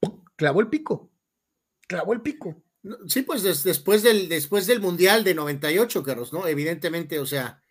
¡pum! 0.00 0.24
clavó 0.36 0.60
el 0.60 0.68
pico, 0.68 1.10
clavó 1.86 2.12
el 2.12 2.20
pico. 2.20 2.62
Sí, 3.06 3.22
pues 3.22 3.42
des- 3.42 3.64
después, 3.64 4.02
del, 4.02 4.28
después 4.28 4.66
del 4.66 4.80
Mundial 4.80 5.24
de 5.24 5.34
98, 5.34 6.02
Carlos, 6.02 6.32
¿no? 6.34 6.46
Evidentemente, 6.46 7.18
o 7.18 7.26
sea, 7.26 7.62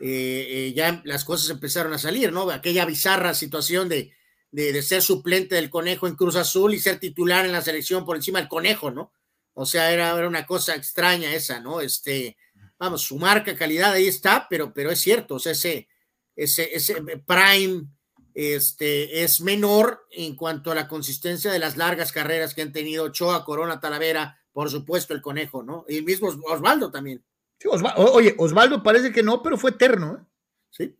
eh, 0.00 0.46
eh, 0.48 0.72
ya 0.74 1.02
las 1.04 1.24
cosas 1.24 1.50
empezaron 1.50 1.92
a 1.92 1.98
salir, 1.98 2.32
¿no? 2.32 2.50
Aquella 2.50 2.86
bizarra 2.86 3.34
situación 3.34 3.88
de, 3.88 4.12
de, 4.50 4.82
ser 4.82 5.02
suplente 5.02 5.54
del 5.56 5.68
Conejo 5.68 6.06
en 6.06 6.16
Cruz 6.16 6.36
Azul 6.36 6.72
y 6.72 6.80
ser 6.80 6.98
titular 6.98 7.44
en 7.44 7.52
la 7.52 7.60
selección 7.60 8.06
por 8.06 8.16
encima 8.16 8.38
del 8.38 8.48
Conejo, 8.48 8.90
¿no? 8.90 9.12
O 9.52 9.66
sea, 9.66 9.92
era, 9.92 10.16
era 10.16 10.26
una 10.26 10.46
cosa 10.46 10.74
extraña 10.74 11.34
esa, 11.34 11.60
¿no? 11.60 11.82
Este, 11.82 12.38
vamos, 12.78 13.02
su 13.02 13.18
marca, 13.18 13.54
calidad 13.54 13.92
ahí 13.92 14.06
está, 14.08 14.46
pero, 14.48 14.72
pero 14.72 14.90
es 14.90 15.00
cierto, 15.00 15.34
o 15.34 15.38
sea, 15.38 15.52
ese, 15.52 15.86
ese, 16.34 16.74
ese 16.74 16.94
prime 17.26 17.86
este, 18.32 19.22
es 19.22 19.42
menor 19.42 20.06
en 20.12 20.34
cuanto 20.34 20.72
a 20.72 20.74
la 20.74 20.88
consistencia 20.88 21.52
de 21.52 21.58
las 21.58 21.76
largas 21.76 22.10
carreras 22.10 22.54
que 22.54 22.62
han 22.62 22.72
tenido 22.72 23.04
Ochoa, 23.04 23.44
Corona, 23.44 23.80
Talavera, 23.80 24.40
por 24.52 24.70
supuesto 24.70 25.12
el 25.12 25.20
Conejo, 25.20 25.62
¿no? 25.62 25.84
Y 25.88 25.98
el 25.98 26.04
mismo 26.04 26.28
Osvaldo 26.28 26.90
también. 26.90 27.22
Sí, 27.60 27.68
Osva- 27.68 27.94
oye, 27.96 28.34
Osvaldo 28.38 28.82
parece 28.82 29.12
que 29.12 29.22
no, 29.22 29.42
pero 29.42 29.58
fue 29.58 29.70
eterno, 29.72 30.16
¿eh? 30.16 30.24
Sí. 30.70 30.96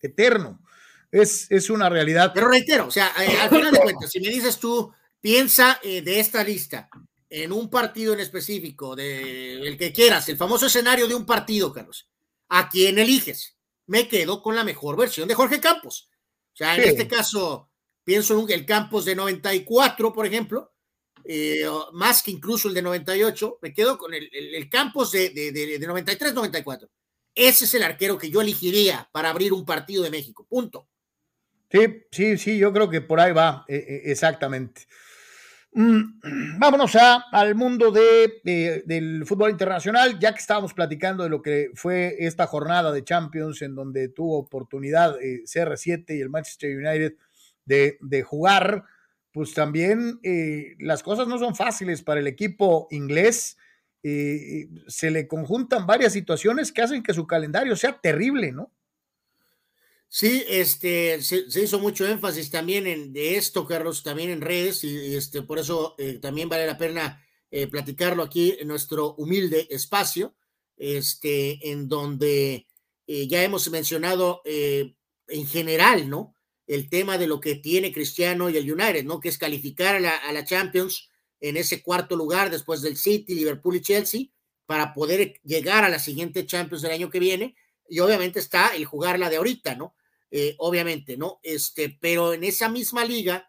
Eterno. 0.00 0.60
Es, 1.10 1.50
es 1.50 1.70
una 1.70 1.88
realidad. 1.88 2.32
Pero 2.34 2.48
reitero, 2.48 2.86
o 2.88 2.90
sea, 2.90 3.12
eh, 3.18 3.38
al 3.40 3.48
final 3.48 3.72
de 3.72 3.80
cuentas, 3.80 4.10
si 4.10 4.20
me 4.20 4.28
dices 4.28 4.58
tú, 4.58 4.92
piensa 5.20 5.80
eh, 5.82 6.02
de 6.02 6.20
esta 6.20 6.44
lista 6.44 6.88
en 7.30 7.50
un 7.52 7.70
partido 7.70 8.12
en 8.12 8.20
específico, 8.20 8.94
de 8.94 9.54
el 9.66 9.78
que 9.78 9.92
quieras, 9.92 10.28
el 10.28 10.36
famoso 10.36 10.66
escenario 10.66 11.08
de 11.08 11.14
un 11.14 11.24
partido, 11.24 11.72
Carlos, 11.72 12.08
¿a 12.50 12.68
quién 12.68 12.98
eliges? 12.98 13.56
Me 13.86 14.06
quedo 14.08 14.42
con 14.42 14.54
la 14.54 14.64
mejor 14.64 14.96
versión 14.96 15.26
de 15.28 15.34
Jorge 15.34 15.60
Campos. 15.60 16.10
O 16.52 16.56
sea, 16.56 16.76
en 16.76 16.82
Sí. 16.82 16.88
este 16.90 17.08
caso, 17.08 17.70
pienso 18.04 18.38
en 18.38 18.50
el 18.50 18.66
Campos 18.66 19.04
de 19.06 19.14
94, 19.16 20.12
por 20.12 20.26
ejemplo, 20.26 20.74
eh, 21.28 21.64
más 21.92 22.22
que 22.22 22.30
incluso 22.30 22.68
el 22.68 22.74
de 22.74 22.82
98, 22.82 23.58
me 23.62 23.72
quedo 23.74 23.98
con 23.98 24.14
el, 24.14 24.28
el- 24.32 24.68
Campos 24.70 25.12
de, 25.12 25.30
de, 25.30 25.52
de, 25.52 25.78
de 25.78 25.88
93-94. 25.88 26.88
Ese 27.34 27.64
es 27.66 27.74
el 27.74 27.82
arquero 27.82 28.16
que 28.16 28.30
yo 28.30 28.40
elegiría 28.40 29.08
para 29.12 29.30
abrir 29.30 29.52
un 29.52 29.64
partido 29.64 30.02
de 30.02 30.10
México. 30.10 30.46
Punto. 30.48 30.88
Sí, 31.70 31.80
sí, 32.10 32.38
sí, 32.38 32.58
yo 32.58 32.72
creo 32.72 32.88
que 32.88 33.00
por 33.00 33.20
ahí 33.20 33.32
va, 33.32 33.64
eh, 33.68 33.76
eh, 33.88 34.02
exactamente. 34.06 34.82
Mm, 35.72 36.20
vámonos 36.58 36.94
a, 36.96 37.24
al 37.30 37.54
mundo 37.54 37.90
de, 37.90 38.82
del 38.86 39.26
fútbol 39.26 39.50
internacional, 39.50 40.18
ya 40.18 40.32
que 40.32 40.40
estábamos 40.40 40.72
platicando 40.72 41.24
de 41.24 41.28
lo 41.28 41.42
que 41.42 41.70
fue 41.74 42.16
esta 42.20 42.46
jornada 42.46 42.92
de 42.92 43.04
Champions, 43.04 43.60
en 43.62 43.74
donde 43.74 44.08
tuvo 44.08 44.38
oportunidad 44.38 45.20
eh, 45.20 45.42
CR7 45.44 46.16
y 46.16 46.20
el 46.20 46.30
Manchester 46.30 46.74
United 46.76 47.16
de, 47.66 47.98
de 48.00 48.22
jugar, 48.22 48.84
pues 49.36 49.52
también 49.52 50.18
eh, 50.22 50.76
las 50.78 51.02
cosas 51.02 51.28
no 51.28 51.38
son 51.38 51.54
fáciles 51.54 52.00
para 52.00 52.20
el 52.20 52.26
equipo 52.26 52.88
inglés. 52.90 53.58
eh, 54.02 54.70
se 54.88 55.10
le 55.10 55.28
conjuntan 55.28 55.86
varias 55.86 56.14
situaciones 56.14 56.72
que 56.72 56.80
hacen 56.80 57.02
que 57.02 57.12
su 57.12 57.26
calendario 57.26 57.76
sea 57.76 58.00
terrible, 58.00 58.50
¿no? 58.50 58.72
Sí, 60.08 60.42
este, 60.48 61.20
se, 61.20 61.44
hizo 61.60 61.80
mucho 61.80 62.06
énfasis 62.06 62.50
también 62.50 62.86
en, 62.86 63.12
de 63.12 63.36
esto, 63.36 63.66
Carlos, 63.66 64.02
también 64.02 64.30
en 64.30 64.40
redes, 64.40 64.82
y, 64.84 65.14
este, 65.14 65.42
por 65.42 65.58
eso 65.58 65.96
eh, 65.98 66.18
también 66.18 66.48
vale 66.48 66.64
la 66.64 66.78
pena 66.78 67.22
eh, 67.50 67.66
platicarlo 67.66 68.22
aquí 68.22 68.56
en 68.58 68.68
nuestro 68.68 69.16
humilde 69.16 69.66
espacio, 69.68 70.34
este, 70.78 71.70
en 71.70 71.90
donde 71.90 72.66
eh, 73.06 73.28
ya 73.28 73.42
hemos 73.42 73.68
mencionado 73.68 74.40
eh, 74.46 74.94
en 75.28 75.46
general, 75.46 76.08
¿no? 76.08 76.35
El 76.66 76.88
tema 76.88 77.18
de 77.18 77.26
lo 77.26 77.40
que 77.40 77.54
tiene 77.54 77.92
Cristiano 77.92 78.50
y 78.50 78.56
el 78.56 78.70
United, 78.70 79.04
¿no? 79.04 79.20
Que 79.20 79.28
es 79.28 79.38
calificar 79.38 79.96
a 79.96 80.00
la, 80.00 80.32
la 80.32 80.44
Champions 80.44 81.10
en 81.40 81.56
ese 81.56 81.82
cuarto 81.82 82.16
lugar 82.16 82.50
después 82.50 82.82
del 82.82 82.96
City, 82.96 83.34
Liverpool 83.34 83.76
y 83.76 83.82
Chelsea, 83.82 84.26
para 84.66 84.94
poder 84.94 85.40
llegar 85.44 85.84
a 85.84 85.88
la 85.88 85.98
siguiente 85.98 86.46
Champions 86.46 86.82
del 86.82 86.92
año 86.92 87.10
que 87.10 87.20
viene 87.20 87.54
y 87.88 88.00
obviamente 88.00 88.40
está 88.40 88.74
el 88.74 88.84
jugarla 88.84 89.30
de 89.30 89.36
ahorita, 89.36 89.74
¿no? 89.74 89.94
Eh, 90.30 90.56
obviamente, 90.58 91.16
¿no? 91.16 91.38
Este, 91.42 91.96
pero 92.00 92.34
en 92.34 92.42
esa 92.42 92.68
misma 92.68 93.04
liga, 93.04 93.48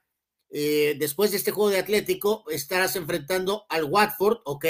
eh, 0.50 0.96
después 1.00 1.32
de 1.32 1.38
este 1.38 1.52
juego 1.52 1.72
de 1.72 1.80
Atlético, 1.80 2.46
estarás 2.50 2.96
enfrentando 2.96 3.66
al 3.70 3.86
Watford, 3.86 4.40
¿ok? 4.46 4.66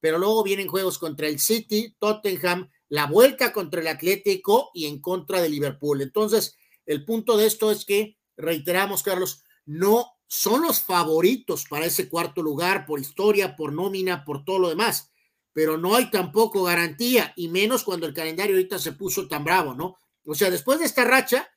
Pero 0.00 0.18
luego 0.18 0.42
vienen 0.42 0.68
juegos 0.68 0.98
contra 0.98 1.28
el 1.28 1.38
City, 1.38 1.94
Tottenham, 1.98 2.70
la 2.88 3.06
vuelta 3.06 3.52
contra 3.52 3.80
el 3.80 3.88
Atlético 3.88 4.70
y 4.72 4.86
en 4.86 5.00
contra 5.00 5.42
de 5.42 5.50
Liverpool. 5.50 6.00
Entonces, 6.00 6.56
el 6.90 7.04
punto 7.04 7.36
de 7.36 7.46
esto 7.46 7.70
es 7.70 7.84
que, 7.84 8.18
reiteramos, 8.36 9.02
Carlos, 9.02 9.42
no 9.66 10.12
son 10.26 10.62
los 10.62 10.82
favoritos 10.82 11.66
para 11.68 11.86
ese 11.86 12.08
cuarto 12.08 12.42
lugar 12.42 12.86
por 12.86 13.00
historia, 13.00 13.56
por 13.56 13.72
nómina, 13.72 14.24
por 14.24 14.44
todo 14.44 14.58
lo 14.58 14.68
demás 14.68 15.10
pero 15.52 15.76
no 15.76 15.94
hay 15.94 16.10
tampoco 16.10 16.62
garantía, 16.62 17.32
y 17.36 17.48
menos 17.48 17.84
cuando 17.84 18.06
el 18.06 18.14
calendario 18.14 18.54
ahorita 18.54 18.78
se 18.78 18.92
puso 18.92 19.26
tan 19.26 19.44
bravo, 19.44 19.74
¿no? 19.74 19.96
O 20.24 20.34
sea, 20.34 20.50
después 20.50 20.78
de 20.78 20.86
esta 20.86 21.04
racha, 21.04 21.48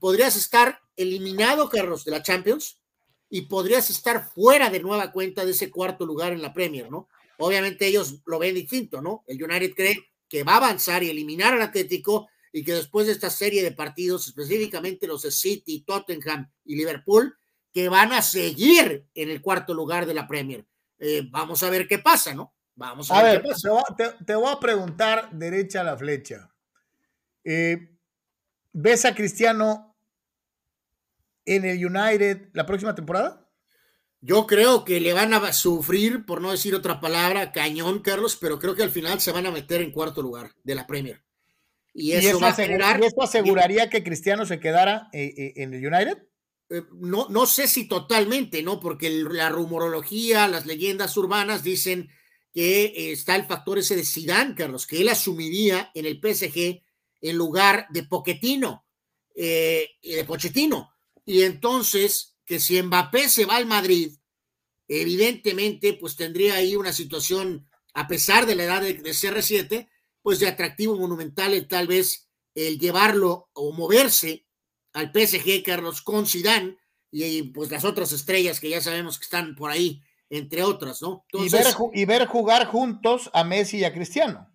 podrías 0.00 0.36
estar 0.36 0.80
eliminado, 0.96 1.68
Carlos, 1.68 2.04
de 2.04 2.10
la 2.10 2.22
Champions, 2.22 2.80
y 3.30 3.42
podrías 3.42 3.90
estar 3.90 4.28
fuera 4.32 4.70
de 4.70 4.80
nueva 4.80 5.12
cuenta 5.12 5.44
de 5.44 5.52
ese 5.52 5.70
cuarto 5.70 6.06
lugar 6.06 6.32
en 6.32 6.42
la 6.42 6.52
Premier, 6.52 6.90
¿no? 6.90 7.08
Obviamente 7.38 7.86
ellos 7.86 8.20
lo 8.26 8.38
ven 8.38 8.54
distinto, 8.54 9.00
¿no? 9.00 9.22
El 9.26 9.42
United 9.42 9.74
cree 9.74 10.10
que 10.28 10.42
va 10.42 10.54
a 10.54 10.56
avanzar 10.56 11.02
y 11.02 11.10
eliminar 11.10 11.54
al 11.54 11.62
Atlético, 11.62 12.28
y 12.52 12.64
que 12.64 12.72
después 12.74 13.06
de 13.06 13.12
esta 13.12 13.30
serie 13.30 13.62
de 13.62 13.72
partidos, 13.72 14.26
específicamente 14.28 15.06
los 15.06 15.22
de 15.22 15.30
City, 15.30 15.84
Tottenham 15.86 16.50
y 16.64 16.76
Liverpool, 16.76 17.36
que 17.72 17.88
van 17.88 18.12
a 18.12 18.22
seguir 18.22 19.06
en 19.14 19.30
el 19.30 19.40
cuarto 19.42 19.74
lugar 19.74 20.06
de 20.06 20.14
la 20.14 20.26
Premier. 20.26 20.66
Eh, 20.98 21.22
vamos 21.30 21.62
a 21.62 21.70
ver 21.70 21.86
qué 21.86 21.98
pasa, 21.98 22.34
¿no? 22.34 22.54
Vamos 22.74 23.10
a, 23.10 23.18
A 23.18 23.22
ver, 23.22 23.32
ver, 23.34 23.42
qué 23.42 23.48
pasa. 23.48 23.60
te 23.62 23.68
voy, 23.70 23.82
a- 23.88 23.96
te- 23.96 24.24
te 24.24 24.34
voy 24.34 24.52
a 24.52 24.58
preguntar 24.60 25.30
derecha 25.32 25.80
a 25.82 25.84
la 25.84 25.96
flecha. 25.96 26.48
Eh, 27.44 27.94
¿Ves 28.72 29.04
a 29.04 29.14
Cristiano 29.14 29.96
en 31.44 31.64
el 31.64 31.84
United 31.84 32.48
la 32.52 32.66
próxima 32.66 32.94
temporada? 32.94 33.44
Yo 34.20 34.46
creo 34.46 34.84
que 34.84 35.00
le 35.00 35.12
van 35.12 35.32
a 35.32 35.52
sufrir, 35.52 36.26
por 36.26 36.40
no 36.40 36.50
decir 36.50 36.74
otra 36.74 37.00
palabra, 37.00 37.52
cañón, 37.52 38.00
Carlos, 38.00 38.36
pero 38.40 38.58
creo 38.58 38.74
que 38.74 38.82
al 38.82 38.90
final 38.90 39.20
se 39.20 39.30
van 39.32 39.46
a 39.46 39.50
meter 39.52 39.80
en 39.80 39.92
cuarto 39.92 40.22
lugar 40.22 40.52
de 40.64 40.74
la 40.74 40.86
Premier. 40.86 41.22
Y 41.94 42.12
eso, 42.12 42.38
va 42.40 42.48
a 42.48 42.54
generar. 42.54 43.00
¿Y 43.02 43.06
eso 43.06 43.22
aseguraría 43.22 43.90
que 43.90 44.04
Cristiano 44.04 44.46
se 44.46 44.60
quedara 44.60 45.08
eh, 45.12 45.34
eh, 45.36 45.52
en 45.56 45.74
el 45.74 45.86
United? 45.86 46.18
Eh, 46.70 46.82
no, 46.92 47.28
no 47.28 47.46
sé 47.46 47.66
si 47.66 47.88
totalmente, 47.88 48.62
¿no? 48.62 48.78
Porque 48.78 49.10
la 49.10 49.48
rumorología, 49.48 50.48
las 50.48 50.66
leyendas 50.66 51.16
urbanas 51.16 51.62
dicen 51.62 52.08
que 52.52 53.12
está 53.12 53.36
el 53.36 53.46
factor 53.46 53.78
ese 53.78 53.96
de 53.96 54.04
Zidane, 54.04 54.54
Carlos, 54.54 54.86
que 54.86 55.00
él 55.00 55.08
asumiría 55.08 55.90
en 55.94 56.06
el 56.06 56.20
PSG 56.20 56.82
en 57.20 57.36
lugar 57.36 57.86
de 57.90 58.04
Pochettino, 58.04 58.86
de 59.34 60.24
Pochettino. 60.26 60.90
Y 61.24 61.42
entonces, 61.42 62.36
que 62.44 62.58
si 62.58 62.80
Mbappé 62.80 63.28
se 63.28 63.44
va 63.44 63.56
al 63.56 63.66
Madrid, 63.66 64.12
evidentemente, 64.88 65.94
pues 65.94 66.16
tendría 66.16 66.54
ahí 66.54 66.74
una 66.74 66.92
situación, 66.92 67.68
a 67.92 68.08
pesar 68.08 68.46
de 68.46 68.56
la 68.56 68.64
edad 68.64 68.82
de, 68.82 68.94
de 68.94 69.10
CR7, 69.10 69.88
pues 70.28 70.40
de 70.40 70.46
atractivo 70.46 70.94
monumental 70.94 71.66
tal 71.68 71.86
vez 71.86 72.28
el 72.54 72.78
llevarlo 72.78 73.48
o 73.54 73.72
moverse 73.72 74.46
al 74.92 75.10
PSG, 75.10 75.62
Carlos, 75.64 76.02
con 76.02 76.26
Zidane 76.26 76.76
y 77.10 77.44
pues 77.44 77.70
las 77.70 77.86
otras 77.86 78.12
estrellas 78.12 78.60
que 78.60 78.68
ya 78.68 78.82
sabemos 78.82 79.18
que 79.18 79.24
están 79.24 79.54
por 79.54 79.70
ahí, 79.70 80.02
entre 80.28 80.62
otras, 80.64 81.00
¿no? 81.00 81.24
y, 81.32 81.48
ver, 81.48 81.64
y 81.94 82.04
ver 82.04 82.26
jugar 82.26 82.66
juntos 82.66 83.30
a 83.32 83.42
Messi 83.42 83.78
y 83.78 83.84
a 83.84 83.94
Cristiano. 83.94 84.54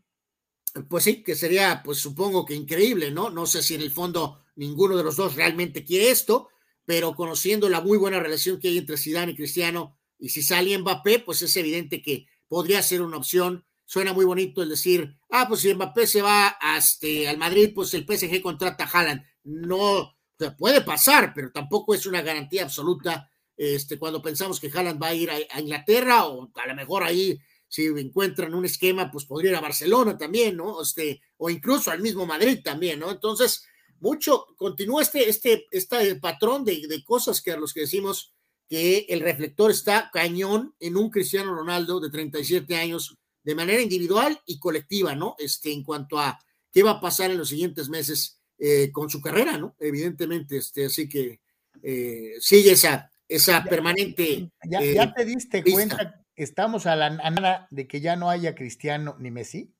Pues 0.87 1.05
sí, 1.05 1.23
que 1.23 1.33
sería, 1.33 1.81
pues 1.83 1.97
supongo 1.97 2.45
que 2.45 2.53
increíble, 2.53 3.09
¿no? 3.09 3.31
No 3.31 3.47
sé 3.47 3.63
si 3.63 3.73
en 3.73 3.81
el 3.81 3.89
fondo 3.89 4.43
ninguno 4.55 4.95
de 4.95 5.03
los 5.03 5.15
dos 5.15 5.33
realmente 5.33 5.83
quiere 5.83 6.11
esto, 6.11 6.49
pero 6.85 7.15
conociendo 7.15 7.67
la 7.67 7.81
muy 7.81 7.97
buena 7.97 8.19
relación 8.19 8.59
que 8.59 8.67
hay 8.67 8.77
entre 8.77 8.97
Zidane 8.97 9.31
y 9.31 9.35
Cristiano, 9.35 9.97
y 10.19 10.29
si 10.29 10.43
sale 10.43 10.77
Mbappé, 10.77 11.17
pues 11.17 11.41
es 11.41 11.55
evidente 11.55 12.03
que 12.03 12.27
podría 12.47 12.83
ser 12.83 13.01
una 13.01 13.17
opción 13.17 13.65
suena 13.93 14.11
muy 14.11 14.25
bonito 14.25 14.63
el 14.63 14.69
decir, 14.69 15.15
ah, 15.29 15.47
pues 15.47 15.61
si 15.61 15.71
Mbappé 15.71 16.07
se 16.07 16.23
va 16.23 16.57
este, 16.75 17.29
al 17.29 17.37
Madrid, 17.37 17.73
pues 17.75 17.93
el 17.93 18.07
PSG 18.07 18.41
contrata 18.41 18.85
a 18.85 18.87
Haaland. 18.87 19.21
No, 19.43 19.99
o 19.99 20.15
puede 20.57 20.81
pasar, 20.81 21.31
pero 21.35 21.51
tampoco 21.51 21.93
es 21.93 22.07
una 22.07 22.23
garantía 22.23 22.63
absoluta 22.63 23.29
este, 23.55 23.99
cuando 23.99 24.19
pensamos 24.19 24.59
que 24.59 24.71
Haaland 24.73 24.99
va 24.99 25.09
a 25.09 25.13
ir 25.13 25.29
a, 25.29 25.59
Inglaterra 25.59 26.25
o 26.25 26.49
a 26.55 26.65
lo 26.65 26.73
mejor 26.73 27.03
ahí 27.03 27.39
si 27.67 27.85
encuentran 27.85 28.55
un 28.55 28.65
esquema, 28.65 29.11
pues 29.11 29.25
podría 29.25 29.51
ir 29.51 29.57
a 29.57 29.61
Barcelona 29.61 30.17
también, 30.17 30.57
¿no? 30.57 30.81
Este, 30.81 31.21
o 31.37 31.51
incluso 31.51 31.91
al 31.91 32.01
mismo 32.01 32.25
Madrid 32.25 32.61
también, 32.63 32.99
¿no? 32.99 33.11
Entonces, 33.11 33.63
mucho, 33.99 34.47
continúa 34.57 35.03
este, 35.03 35.29
este, 35.29 35.67
este 35.69 36.15
patrón 36.15 36.65
de, 36.65 36.87
de 36.87 37.03
cosas 37.03 37.43
que 37.43 37.51
a 37.51 37.57
los 37.57 37.75
que 37.75 37.81
decimos 37.81 38.33
que 38.67 39.05
el 39.09 39.19
reflector 39.19 39.69
está 39.69 40.09
cañón 40.11 40.73
en 40.79 40.97
un 40.97 41.11
Cristiano 41.11 41.53
Ronaldo 41.53 41.99
de 41.99 42.09
37 42.09 42.75
años 42.75 43.19
de 43.43 43.55
manera 43.55 43.81
individual 43.81 44.39
y 44.45 44.59
colectiva, 44.59 45.15
¿no? 45.15 45.35
Este, 45.37 45.71
en 45.71 45.83
cuanto 45.83 46.19
a 46.19 46.39
qué 46.71 46.83
va 46.83 46.91
a 46.91 47.01
pasar 47.01 47.31
en 47.31 47.37
los 47.37 47.49
siguientes 47.49 47.89
meses 47.89 48.39
eh, 48.57 48.91
con 48.91 49.09
su 49.09 49.21
carrera, 49.21 49.57
¿no? 49.57 49.75
Evidentemente, 49.79 50.57
este, 50.57 50.85
así 50.85 51.07
que 51.09 51.41
eh, 51.81 52.33
sigue 52.39 52.71
esa, 52.71 53.11
esa 53.27 53.63
permanente. 53.63 54.49
Ya, 54.69 54.81
ya 54.81 55.03
eh, 55.03 55.13
te 55.15 55.25
diste 55.25 55.63
cuenta, 55.63 56.23
estamos 56.35 56.85
a 56.85 56.95
la 56.95 57.09
nada 57.09 57.67
de 57.71 57.87
que 57.87 57.99
ya 57.99 58.15
no 58.15 58.29
haya 58.29 58.55
Cristiano 58.55 59.15
ni 59.19 59.31
Messi. 59.31 59.73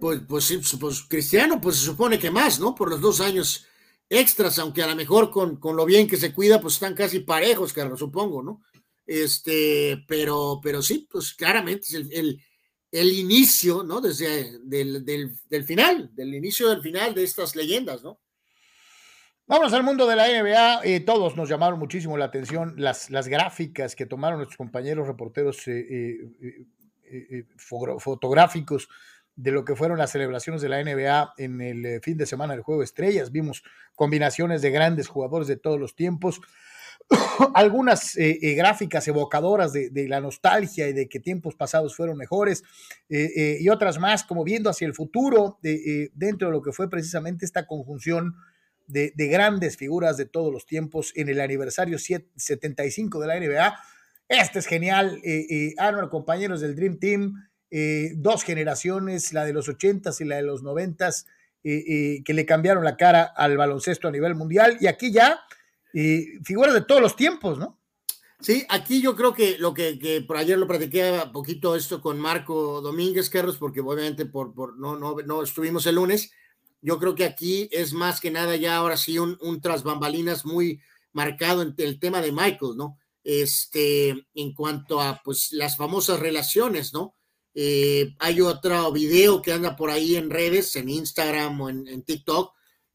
pues, 0.00 0.20
pues, 0.28 0.76
pues, 0.80 1.02
Cristiano, 1.02 1.60
pues 1.60 1.76
se 1.76 1.84
supone 1.84 2.18
que 2.18 2.30
más, 2.30 2.58
¿no? 2.58 2.74
Por 2.74 2.90
los 2.90 3.00
dos 3.00 3.20
años 3.20 3.66
extras, 4.08 4.58
aunque 4.58 4.82
a 4.82 4.86
lo 4.86 4.96
mejor 4.96 5.30
con, 5.30 5.56
con 5.56 5.76
lo 5.76 5.84
bien 5.84 6.06
que 6.08 6.16
se 6.16 6.32
cuida, 6.32 6.60
pues 6.60 6.74
están 6.74 6.94
casi 6.94 7.20
parejos, 7.20 7.72
Carlos, 7.72 7.98
supongo, 7.98 8.42
¿no? 8.42 8.62
Este, 9.06 10.04
pero, 10.06 10.60
pero 10.62 10.82
sí, 10.82 11.08
pues 11.10 11.34
claramente 11.34 11.86
es 11.88 11.94
el, 11.94 12.40
el, 12.90 13.12
inicio, 13.12 13.82
¿no? 13.82 14.00
Desde 14.00 14.58
del, 14.60 15.04
del, 15.04 15.64
final, 15.64 16.10
del 16.14 16.34
inicio 16.34 16.68
del 16.68 16.82
final 16.82 17.14
de 17.14 17.24
estas 17.24 17.56
leyendas, 17.56 18.02
¿no? 18.02 18.20
Vamos 19.46 19.72
al 19.72 19.82
mundo 19.82 20.06
de 20.06 20.16
la 20.16 20.28
NBA. 20.28 20.84
Eh, 20.84 21.00
todos 21.00 21.36
nos 21.36 21.48
llamaron 21.48 21.78
muchísimo 21.78 22.16
la 22.16 22.26
atención 22.26 22.74
las, 22.78 23.10
las 23.10 23.28
gráficas 23.28 23.96
que 23.96 24.06
tomaron 24.06 24.38
nuestros 24.38 24.56
compañeros 24.56 25.08
reporteros 25.08 25.66
eh, 25.66 26.30
eh, 27.04 27.44
fotográficos 27.58 28.88
de 29.34 29.50
lo 29.50 29.64
que 29.64 29.74
fueron 29.74 29.98
las 29.98 30.12
celebraciones 30.12 30.62
de 30.62 30.68
la 30.68 30.82
NBA 30.82 31.34
en 31.38 31.60
el 31.60 32.00
fin 32.02 32.16
de 32.16 32.26
semana 32.26 32.54
del 32.54 32.62
Juego 32.62 32.80
de 32.80 32.84
Estrellas. 32.84 33.32
Vimos 33.32 33.62
combinaciones 33.94 34.62
de 34.62 34.70
grandes 34.70 35.08
jugadores 35.08 35.48
de 35.48 35.56
todos 35.56 35.80
los 35.80 35.96
tiempos. 35.96 36.40
algunas 37.54 38.16
eh, 38.16 38.38
eh, 38.42 38.54
gráficas 38.54 39.06
evocadoras 39.08 39.72
de, 39.72 39.90
la 40.08 40.20
nostalgia 40.20 40.88
y 40.88 40.92
de 40.92 41.08
que 41.08 41.20
tiempos 41.20 41.54
pasados 41.54 41.96
fueron 41.96 42.16
mejores, 42.16 42.62
eh, 43.08 43.58
y 43.60 43.68
otras 43.68 43.98
más 43.98 44.24
como 44.24 44.44
viendo 44.44 44.70
hacia 44.70 44.86
el 44.86 44.94
futuro 44.94 45.58
dentro 45.62 46.48
de 46.48 46.52
lo 46.52 46.62
que 46.62 46.72
fue 46.72 46.88
precisamente 46.88 47.44
esta 47.44 47.66
conjunción 47.66 48.34
de, 48.86 49.12
grandes 49.16 49.76
figuras 49.76 50.16
de 50.16 50.26
todos 50.26 50.52
los 50.52 50.66
tiempos 50.66 51.12
en 51.16 51.28
el 51.28 51.40
aniversario 51.40 51.98
75 51.98 53.20
de 53.20 53.26
la 53.26 53.40
NBA. 53.40 53.78
Este 54.28 54.58
es 54.58 54.66
genial, 54.66 55.20
eh, 55.24 55.74
compañeros 56.10 56.60
del 56.60 56.74
Dream 56.74 56.98
Team, 56.98 57.48
dos 58.16 58.44
generaciones, 58.44 59.32
la 59.32 59.44
de 59.44 59.52
los 59.54 59.68
80s 59.68 60.20
y 60.20 60.24
la 60.24 60.36
de 60.36 60.42
los 60.42 60.62
90s, 60.62 61.24
que 61.62 62.34
le 62.34 62.44
cambiaron 62.44 62.84
la 62.84 62.96
cara 62.96 63.22
al 63.22 63.56
baloncesto 63.56 64.08
a 64.08 64.10
nivel 64.10 64.34
mundial, 64.34 64.76
y 64.80 64.88
aquí 64.88 65.12
ya 65.12 65.38
y 65.92 66.38
figuras 66.44 66.74
de 66.74 66.82
todos 66.82 67.00
los 67.00 67.16
tiempos, 67.16 67.58
¿no? 67.58 67.78
Sí, 68.42 68.66
aquí 68.68 69.00
yo 69.00 69.14
creo 69.14 69.32
que 69.34 69.56
lo 69.58 69.72
que, 69.72 70.24
por 70.26 70.36
ayer 70.36 70.58
lo 70.58 70.66
platiqué 70.66 71.20
un 71.24 71.30
poquito 71.30 71.76
esto 71.76 72.00
con 72.00 72.18
Marco 72.18 72.80
Domínguez 72.80 73.30
Carlos, 73.30 73.56
porque 73.56 73.80
obviamente 73.80 74.26
por, 74.26 74.76
no, 74.76 75.42
estuvimos 75.42 75.86
el 75.86 75.94
lunes. 75.94 76.32
Yo 76.80 76.98
creo 76.98 77.14
que 77.14 77.24
aquí 77.24 77.68
es 77.70 77.92
más 77.92 78.20
que 78.20 78.32
nada 78.32 78.56
ya 78.56 78.76
ahora 78.76 78.96
sí 78.96 79.16
un, 79.16 79.38
tras 79.60 79.84
bambalinas 79.84 80.44
muy 80.44 80.80
marcado 81.12 81.62
en 81.62 81.72
el 81.78 82.00
tema 82.00 82.20
de 82.20 82.32
Michael, 82.32 82.76
¿no? 82.76 82.98
Este, 83.22 84.26
en 84.34 84.52
cuanto 84.54 85.00
a 85.00 85.20
pues 85.22 85.52
las 85.52 85.76
famosas 85.76 86.18
relaciones, 86.18 86.92
¿no? 86.92 87.14
Eh, 87.54 88.16
hay 88.18 88.40
otro 88.40 88.90
video 88.90 89.40
que 89.40 89.52
anda 89.52 89.76
por 89.76 89.90
ahí 89.90 90.16
en 90.16 90.30
redes, 90.30 90.74
en 90.74 90.88
Instagram 90.88 91.60
o 91.60 91.70
en 91.70 92.02
TikTok, 92.02 92.52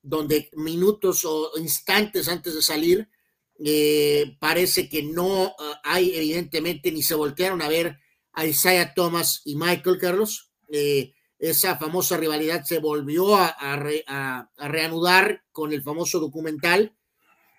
donde 0.07 0.49
minutos 0.53 1.25
o 1.25 1.51
instantes 1.57 2.29
antes 2.29 2.55
de 2.55 2.61
salir, 2.61 3.09
eh, 3.63 4.37
parece 4.39 4.87
que 4.87 5.03
no 5.03 5.53
ah, 5.59 5.81
hay 5.83 6.15
evidentemente 6.15 6.91
ni 6.91 7.03
se 7.03 7.15
voltearon 7.15 7.61
a 7.61 7.67
ver 7.67 7.99
a 8.31 8.45
Isaiah 8.45 8.93
Thomas 8.93 9.41
y 9.43 9.55
Michael 9.55 9.97
Carlos. 9.99 10.53
Eh, 10.69 11.13
esa 11.39 11.77
famosa 11.77 12.15
rivalidad 12.17 12.63
se 12.63 12.79
volvió 12.79 13.35
a, 13.35 13.75
reanudar 14.57 15.43
con 15.51 15.73
el 15.73 15.83
famoso 15.83 16.19
documental. 16.19 16.95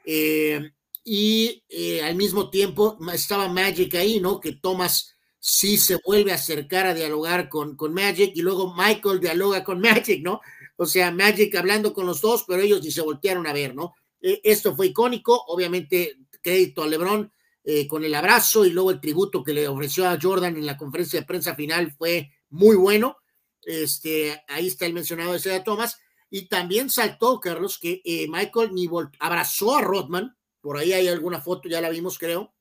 Eh, 0.04 0.72
y 1.04 1.62
al 2.02 2.16
mismo 2.16 2.50
tiempo 2.50 2.98
estaba 3.12 3.48
Magic 3.48 3.94
ahí, 3.94 4.20
¿no? 4.20 4.40
Que 4.40 4.52
Thomas 4.52 5.16
sí 5.38 5.76
se 5.76 5.98
vuelve 6.04 6.32
a 6.32 6.36
acercar 6.36 6.86
a 6.86 6.94
dialogar 6.94 7.48
con, 7.48 7.76
con 7.76 7.94
Magic 7.94 8.32
y 8.34 8.42
luego 8.42 8.74
Michael 8.74 9.20
dialoga 9.20 9.64
con 9.64 9.80
Magic, 9.82 10.22
¿no? 10.22 10.40
O 10.80 10.86
sea, 10.86 11.10
Magic 11.10 11.54
hablando 11.56 11.92
con 11.92 12.06
los 12.06 12.20
dos, 12.20 12.44
pero 12.46 12.62
ellos 12.62 12.82
ni 12.84 12.92
se 12.92 13.02
voltearon 13.02 13.48
a 13.48 13.52
ver, 13.52 13.74
¿no? 13.74 13.94
Eh, 14.20 14.40
esto 14.44 14.76
fue 14.76 14.86
icónico, 14.86 15.44
obviamente 15.48 16.16
crédito 16.40 16.84
a 16.84 16.86
Lebron 16.86 17.32
eh, 17.64 17.88
con 17.88 18.04
el 18.04 18.14
abrazo 18.14 18.64
y 18.64 18.70
luego 18.70 18.92
el 18.92 19.00
tributo 19.00 19.42
que 19.42 19.52
le 19.52 19.66
ofreció 19.66 20.08
a 20.08 20.18
Jordan 20.20 20.56
en 20.56 20.66
la 20.66 20.76
conferencia 20.76 21.18
de 21.18 21.26
prensa 21.26 21.56
final 21.56 21.92
fue 21.98 22.30
muy 22.50 22.76
bueno. 22.76 23.16
Este, 23.62 24.40
ahí 24.46 24.68
está 24.68 24.86
el 24.86 24.94
mencionado 24.94 25.32
de 25.32 25.40
Seda 25.40 25.64
Thomas. 25.64 25.98
Y 26.30 26.46
también 26.46 26.90
saltó, 26.90 27.40
Carlos, 27.40 27.76
que 27.78 28.00
eh, 28.04 28.28
Michael 28.28 28.72
ni 28.72 28.88
abrazó 29.18 29.76
a 29.76 29.80
Rodman, 29.80 30.36
por 30.60 30.78
ahí 30.78 30.92
hay 30.92 31.08
alguna 31.08 31.40
foto, 31.40 31.68
ya 31.68 31.80
la 31.80 31.90
vimos, 31.90 32.18
creo. 32.18 32.54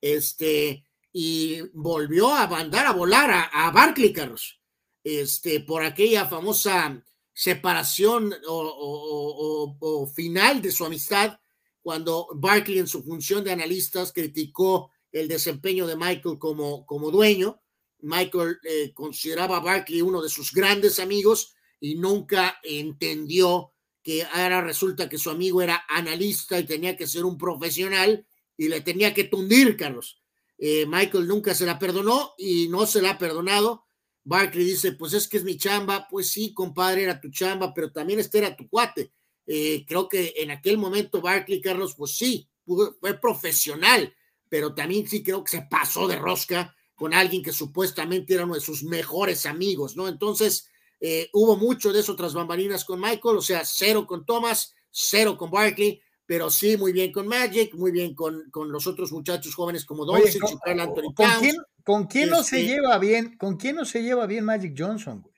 Este, 0.00 0.86
y 1.12 1.60
volvió 1.74 2.34
a 2.34 2.46
mandar 2.46 2.86
a 2.86 2.92
volar 2.92 3.30
a, 3.30 3.68
a 3.68 3.94
Carlos 4.14 4.61
este, 5.04 5.60
por 5.60 5.82
aquella 5.82 6.26
famosa 6.26 7.02
separación 7.32 8.34
o, 8.46 10.06
final 10.14 10.60
de 10.60 10.70
su 10.70 10.84
amistad, 10.84 11.38
cuando 11.80 12.28
Barkley 12.34 12.78
en 12.78 12.86
su 12.86 13.02
función 13.02 13.42
de 13.42 13.52
analistas 13.52 14.12
criticó 14.12 14.90
el 15.10 15.28
desempeño 15.28 15.86
de 15.86 15.96
Michael 15.96 16.38
como, 16.38 16.86
como 16.86 17.10
dueño. 17.10 17.60
Michael 18.00 18.58
eh, 18.64 18.92
consideraba 18.94 19.56
a 19.58 19.60
Barkley 19.60 20.02
uno 20.02 20.22
de 20.22 20.28
sus 20.28 20.52
grandes 20.52 20.98
amigos 20.98 21.54
y 21.80 21.96
nunca 21.96 22.58
entendió 22.62 23.72
que 24.02 24.24
ahora 24.24 24.60
resulta 24.60 25.08
que 25.08 25.18
su 25.18 25.30
amigo 25.30 25.62
era 25.62 25.84
analista 25.88 26.58
y 26.58 26.66
tenía 26.66 26.96
que 26.96 27.06
ser 27.06 27.24
un 27.24 27.38
profesional 27.38 28.26
y 28.56 28.68
le 28.68 28.80
tenía 28.80 29.14
que 29.14 29.24
tundir, 29.24 29.76
Carlos. 29.76 30.20
Eh, 30.58 30.86
Michael 30.86 31.26
nunca 31.26 31.54
se 31.54 31.66
la 31.66 31.78
perdonó 31.78 32.34
y 32.38 32.68
no 32.68 32.86
se 32.86 33.02
la 33.02 33.10
ha 33.10 33.18
perdonado 33.18 33.84
Barkley 34.24 34.64
dice, 34.64 34.92
pues 34.92 35.12
es 35.14 35.28
que 35.28 35.38
es 35.38 35.44
mi 35.44 35.56
chamba, 35.56 36.06
pues 36.08 36.28
sí, 36.28 36.54
compadre, 36.54 37.04
era 37.04 37.20
tu 37.20 37.30
chamba, 37.30 37.74
pero 37.74 37.90
también 37.90 38.20
este 38.20 38.38
era 38.38 38.56
tu 38.56 38.68
cuate. 38.68 39.12
Eh, 39.46 39.84
creo 39.86 40.08
que 40.08 40.34
en 40.36 40.50
aquel 40.50 40.78
momento 40.78 41.20
Barkley, 41.20 41.60
Carlos, 41.60 41.94
pues 41.96 42.16
sí, 42.16 42.48
fue 42.64 43.18
profesional, 43.20 44.14
pero 44.48 44.74
también 44.74 45.08
sí 45.08 45.22
creo 45.22 45.42
que 45.42 45.50
se 45.50 45.62
pasó 45.62 46.06
de 46.06 46.16
rosca 46.16 46.74
con 46.94 47.14
alguien 47.14 47.42
que 47.42 47.52
supuestamente 47.52 48.34
era 48.34 48.44
uno 48.44 48.54
de 48.54 48.60
sus 48.60 48.84
mejores 48.84 49.46
amigos, 49.46 49.96
¿no? 49.96 50.06
Entonces, 50.06 50.68
eh, 51.00 51.28
hubo 51.32 51.56
mucho 51.56 51.92
de 51.92 52.00
eso 52.00 52.14
tras 52.14 52.32
bambalinas 52.32 52.84
con 52.84 53.00
Michael, 53.00 53.38
o 53.38 53.42
sea, 53.42 53.64
cero 53.64 54.06
con 54.06 54.24
Thomas, 54.24 54.74
cero 54.88 55.36
con 55.36 55.50
Barkley, 55.50 56.00
pero 56.26 56.48
sí 56.48 56.76
muy 56.76 56.92
bien 56.92 57.10
con 57.10 57.26
Magic, 57.26 57.74
muy 57.74 57.90
bien 57.90 58.14
con, 58.14 58.48
con 58.50 58.70
los 58.70 58.86
otros 58.86 59.10
muchachos 59.10 59.54
jóvenes 59.54 59.84
como 59.84 60.04
Doncic 60.04 60.42
y 60.48 60.58
Carl 60.64 60.80
Anthony 60.80 61.12
¿con 61.14 61.26
quién, 61.40 61.56
¿Con 61.84 62.06
quién 62.06 62.30
no 62.30 62.42
se 62.42 62.60
Este- 62.60 62.74
lleva 62.74 62.98
bien? 62.98 63.36
¿Con 63.36 63.56
quién 63.56 63.76
no 63.76 63.84
se 63.84 64.02
lleva 64.02 64.26
bien 64.26 64.44
Magic 64.44 64.74
Johnson? 64.76 65.22
güey? 65.22 65.34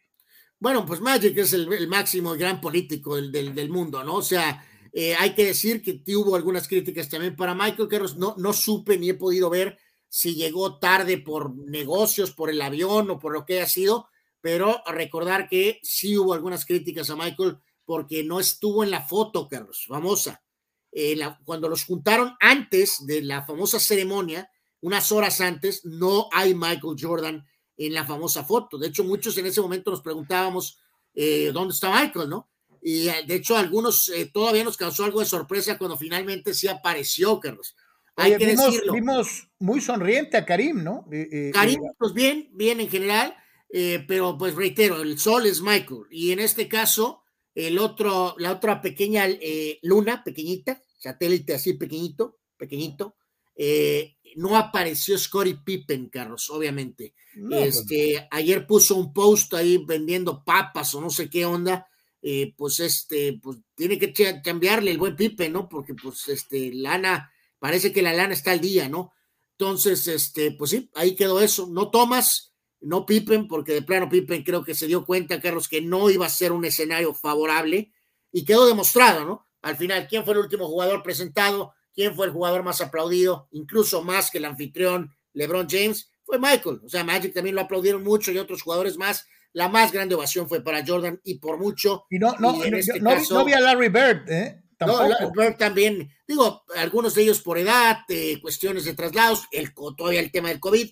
Bueno, 0.59 0.87
pues 0.87 1.01
Magic 1.01 1.37
es 1.39 1.53
el, 1.53 1.71
el 1.73 1.89
máximo 1.89 2.33
gran 2.35 2.61
político 2.61 3.16
del, 3.16 3.31
del, 3.33 3.55
del 3.55 3.69
mundo, 3.71 4.03
¿no? 4.05 4.15
O 4.16 4.23
sea, 4.23 4.65
eh, 4.93 5.15
hay 5.19 5.35
que 5.35 5.47
decir 5.47 5.83
que 5.83 6.01
hubo 6.16 6.37
algunas 6.37 6.69
críticas 6.69 7.09
también 7.09 7.37
para 7.37 7.55
Michael 7.55 7.89
Carlos. 7.89 8.16
No, 8.16 8.35
no 8.39 8.53
supe 8.53 8.97
ni 8.97 9.11
he 9.11 9.15
podido 9.15 9.51
ver 9.51 9.79
si 10.09 10.35
llegó 10.37 10.79
tarde 10.79 11.19
por 11.19 11.55
negocios, 11.57 12.31
por 12.33 12.49
el 12.51 12.62
avión 12.62 13.11
o 13.11 13.19
por 13.19 13.33
lo 13.33 13.45
que 13.45 13.55
haya 13.59 13.69
sido, 13.69 14.09
pero 14.41 14.83
recordar 14.87 15.49
que 15.49 15.81
sí 15.83 16.16
hubo 16.16 16.33
algunas 16.35 16.65
críticas 16.65 17.11
a 17.11 17.16
Michael 17.16 17.57
porque 17.85 18.23
no 18.25 18.39
estuvo 18.41 18.85
en 18.85 18.91
la 18.91 19.03
foto, 19.03 19.49
Carlos, 19.49 19.85
famosa. 19.89 20.43
Eh, 20.93 21.16
la- 21.16 21.39
cuando 21.45 21.69
los 21.69 21.85
juntaron 21.85 22.35
antes 22.41 23.05
de 23.05 23.21
la 23.23 23.45
famosa 23.45 23.81
ceremonia, 23.81 24.49
unas 24.85 25.11
horas 25.12 25.40
antes, 25.40 25.82
no 25.86 26.28
hay 26.31 26.55
Michael 26.55 26.97
Jordan 27.01 27.43
en 27.74 27.94
la 27.94 28.05
famosa 28.05 28.44
foto. 28.44 28.77
De 28.77 28.89
hecho, 28.89 29.02
muchos 29.02 29.36
en 29.39 29.47
ese 29.47 29.62
momento 29.62 29.90
nos 29.90 30.02
preguntábamos 30.02 30.78
eh, 31.15 31.51
dónde 31.55 31.73
está 31.73 31.90
Michael, 31.90 32.28
¿no? 32.28 32.51
Y 32.82 33.09
eh, 33.09 33.24
de 33.27 33.36
hecho, 33.36 33.56
algunos 33.56 34.11
eh, 34.11 34.31
todavía 34.31 34.62
nos 34.62 34.77
causó 34.77 35.05
algo 35.05 35.20
de 35.20 35.27
sorpresa 35.27 35.78
cuando 35.78 35.97
finalmente 35.97 36.52
sí 36.52 36.69
apareció, 36.69 37.40
Carlos. 37.40 37.74
Hay 38.15 38.32
Oye, 38.32 38.39
que 38.39 38.47
vimos, 38.51 38.66
decirlo. 38.66 38.93
vimos 38.93 39.48
muy 39.59 39.81
sonriente 39.81 40.36
a 40.36 40.44
Karim, 40.44 40.85
¿no? 40.85 41.06
Eh, 41.11 41.51
Karim, 41.55 41.81
pues 41.98 42.12
bien, 42.12 42.51
bien 42.52 42.78
en 42.78 42.90
general, 42.90 43.35
pero 44.06 44.36
pues 44.36 44.55
reitero, 44.55 45.01
el 45.01 45.19
sol 45.19 45.47
es 45.47 45.62
Michael. 45.62 46.02
Y 46.11 46.32
en 46.32 46.40
este 46.40 46.69
caso, 46.69 47.23
el 47.55 47.78
otro, 47.78 48.35
la 48.36 48.52
otra 48.52 48.82
pequeña 48.82 49.27
luna, 49.81 50.23
pequeñita, 50.23 50.82
satélite 50.98 51.55
así 51.55 51.73
pequeñito, 51.73 52.39
pequeñito, 52.59 53.16
eh, 53.56 54.16
no 54.36 54.56
apareció 54.56 55.19
Scottie 55.19 55.59
Pippen, 55.65 56.09
Carlos, 56.09 56.51
obviamente. 56.51 57.15
no, 57.35 57.56
pues, 57.59 57.77
este, 57.78 58.27
ayer 58.31 58.66
puso 58.66 58.97
un 58.97 59.12
post 59.12 59.55
ahí 59.55 59.78
vendiendo 59.85 60.44
papas 60.44 60.94
o 60.94 61.01
no 61.01 61.11
sé 61.11 61.28
qué 61.31 61.44
onda. 61.47 61.89
eh, 62.27 62.55
pues 62.56 62.81
este, 62.81 63.39
pues 63.43 63.59
tiene 63.74 63.98
que 63.98 64.12
cambiarle 64.43 64.90
el 64.90 64.97
buen 64.98 65.15
Pippen, 65.15 65.52
¿no? 65.52 65.69
Porque 65.69 65.93
pues 65.94 66.27
este, 66.28 66.73
lana, 66.73 67.31
parece 67.59 67.93
que 67.93 68.01
la 68.01 68.15
lana 68.15 68.32
está 68.32 68.52
al 68.52 68.61
día, 68.62 68.89
¿no? 68.89 69.12
Entonces, 69.59 70.09
este, 70.09 70.52
pues 70.52 70.70
sí, 70.70 70.90
ahí 70.94 71.15
quedó 71.15 71.40
eso. 71.40 71.66
No 71.70 71.90
Thomas, 71.90 72.55
no 72.81 73.05
Pippen, 73.05 73.47
porque 73.47 73.74
de 73.74 73.82
plano 73.82 74.09
Pippen 74.09 74.43
creo 74.43 74.65
que 74.65 74.74
se 74.74 74.86
dio 74.86 75.05
cuenta, 75.05 75.39
Carlos, 75.40 75.69
que 75.69 75.82
no 75.82 76.09
iba 76.11 76.24
a 76.24 76.31
ser 76.31 76.52
un 76.52 76.65
escenario 76.65 77.12
favorable 77.15 77.93
y 78.32 78.44
quedó 78.47 78.66
demostrado, 78.66 79.24
¿no? 79.27 79.47
Al 79.61 79.77
final, 79.77 80.06
¿quién 80.09 80.24
fue 80.24 80.32
el 80.35 80.40
último 80.40 80.66
jugador 80.66 81.02
presentado? 81.02 81.74
¿Quién 81.95 82.15
fue 82.15 82.27
el 82.27 82.33
jugador 82.33 82.62
más 82.62 82.81
aplaudido? 82.81 83.49
Incluso 83.53 84.03
más 84.03 84.31
que 84.31 84.39
el 84.39 84.45
anfitrión 84.47 85.15
LeBron 85.33 85.69
James, 85.69 86.11
fue 86.25 86.39
Michael. 86.39 86.81
O 86.85 86.89
sea, 86.89 87.05
Magic 87.05 87.33
también 87.35 87.55
lo 87.55 87.62
aplaudieron 87.62 88.03
mucho 88.03 88.33
y 88.33 88.39
otros 88.39 88.62
jugadores 88.62 88.97
más. 88.97 89.27
La 89.53 89.69
más 89.69 89.93
grande 89.93 90.15
ovación 90.15 90.49
fue 90.49 90.62
para 90.62 90.85
Jordan 90.85 91.21
y 91.23 91.39
por 91.39 91.59
mucho. 91.59 92.05
y 92.11 92.19
no, 92.19 92.35
no, 92.41 92.65
y 92.66 92.71
no, 92.71 92.77
este 92.77 92.99
no 93.01 93.11
vi- 93.11 93.16
caso- 93.16 93.35
no 93.39 93.45
vi 93.45 93.53
a 93.53 93.61
Larry 93.61 93.89
Bird, 93.89 94.29
¿eh? 94.31 94.57
no, 94.81 94.87
Tampoco. 94.99 95.09
la- 95.09 95.31
Bird 95.37 95.57
también, 95.57 96.11
digo, 96.27 96.65
algunos 96.77 97.15
de 97.15 97.23
ellos 97.23 97.41
por 97.41 97.59
edad, 97.59 97.99
eh, 98.09 98.41
cuestiones 98.43 98.85
de 98.85 98.95
traslados, 98.95 99.45
el, 99.53 99.73
todavía 99.97 100.19
el 100.21 100.33
tema 100.33 100.49
del 100.49 100.59
COVID, 100.61 100.91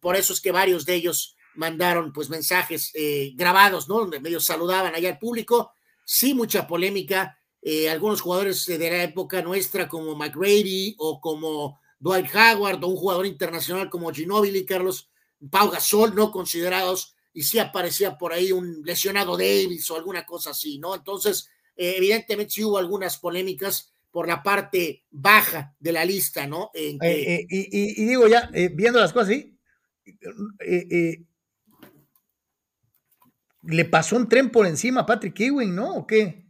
por 0.00 0.14
eso 0.14 0.32
es 0.32 0.40
que 0.40 0.52
varios 0.52 0.84
de 0.86 0.94
ellos 0.94 1.34
mandaron 1.54 2.12
pues 2.12 2.28
mensajes 2.28 2.90
eh, 2.94 3.32
grabados, 3.34 3.88
¿no? 3.88 3.98
Donde 3.98 4.20
medio 4.20 4.38
saludaban 4.40 4.94
allá 4.94 5.08
al 5.08 5.18
público, 5.18 5.72
sí 6.04 6.34
mucha 6.34 6.66
polémica, 6.66 7.38
eh, 7.68 7.90
algunos 7.90 8.20
jugadores 8.20 8.64
de 8.64 8.78
la 8.78 9.02
época 9.02 9.42
nuestra 9.42 9.88
como 9.88 10.14
McGrady 10.14 10.94
o 10.98 11.20
como 11.20 11.80
Dwight 11.98 12.28
Howard 12.32 12.84
o 12.84 12.86
un 12.86 12.96
jugador 12.96 13.26
internacional 13.26 13.90
como 13.90 14.12
Ginobili, 14.12 14.64
Carlos, 14.64 15.10
Pau 15.50 15.68
Gasol, 15.70 16.14
no 16.14 16.30
considerados, 16.30 17.16
y 17.32 17.42
sí 17.42 17.58
aparecía 17.58 18.16
por 18.16 18.32
ahí 18.32 18.52
un 18.52 18.82
lesionado 18.84 19.36
Davis 19.36 19.90
o 19.90 19.96
alguna 19.96 20.24
cosa 20.24 20.50
así, 20.50 20.78
¿no? 20.78 20.94
Entonces, 20.94 21.48
eh, 21.76 21.94
evidentemente 21.96 22.52
sí 22.52 22.62
hubo 22.64 22.78
algunas 22.78 23.18
polémicas 23.18 23.92
por 24.12 24.28
la 24.28 24.42
parte 24.42 25.04
baja 25.10 25.74
de 25.80 25.92
la 25.92 26.04
lista, 26.04 26.46
¿no? 26.46 26.70
En 26.72 26.98
que- 27.00 27.34
Eh, 27.34 27.46
y, 27.50 28.02
y- 28.02 28.06
digo 28.06 28.28
ya, 28.28 28.48
viendo 28.74 29.00
las 29.00 29.12
cosas 29.12 29.30
así, 29.30 29.58
le 33.62 33.84
pasó 33.84 34.16
un 34.16 34.28
tren 34.28 34.50
por 34.50 34.66
encima 34.66 35.00
a 35.02 35.06
Patrick 35.06 35.40
Ewing, 35.40 35.74
¿no? 35.74 35.94
¿O 35.94 36.06
qué? 36.06 36.45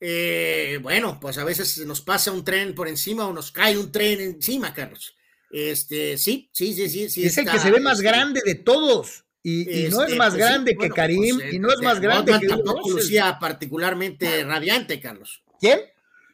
Eh, 0.00 0.78
bueno, 0.82 1.18
pues 1.20 1.38
a 1.38 1.44
veces 1.44 1.78
nos 1.86 2.00
pasa 2.00 2.32
un 2.32 2.44
tren 2.44 2.74
por 2.74 2.88
encima 2.88 3.26
o 3.26 3.32
nos 3.32 3.50
cae 3.50 3.76
un 3.76 3.90
tren 3.90 4.20
encima, 4.20 4.72
Carlos. 4.72 5.16
Este, 5.50 6.18
sí, 6.18 6.50
sí, 6.52 6.72
sí, 6.74 6.88
sí. 6.88 7.08
sí 7.08 7.24
es 7.24 7.38
el 7.38 7.50
que 7.50 7.58
se 7.58 7.70
ve 7.70 7.80
más 7.80 7.98
este, 7.98 8.08
grande 8.08 8.40
de 8.44 8.54
todos. 8.54 9.24
Y, 9.42 9.86
y 9.86 9.88
no 9.88 10.02
es 10.02 10.08
este, 10.08 10.16
más 10.16 10.34
pues 10.34 10.44
grande 10.44 10.74
bueno, 10.74 10.94
que 10.94 11.00
Karim, 11.00 11.36
pues, 11.36 11.52
eh, 11.52 11.56
y 11.56 11.58
no 11.58 11.70
es 11.70 11.80
más 11.80 12.00
grande 12.00 12.32
Rodman 12.32 12.40
que 12.40 12.48
tampoco 12.48 12.90
lucía 12.90 13.38
particularmente 13.40 14.44
radiante, 14.44 15.00
Carlos. 15.00 15.42
¿Quién? 15.60 15.80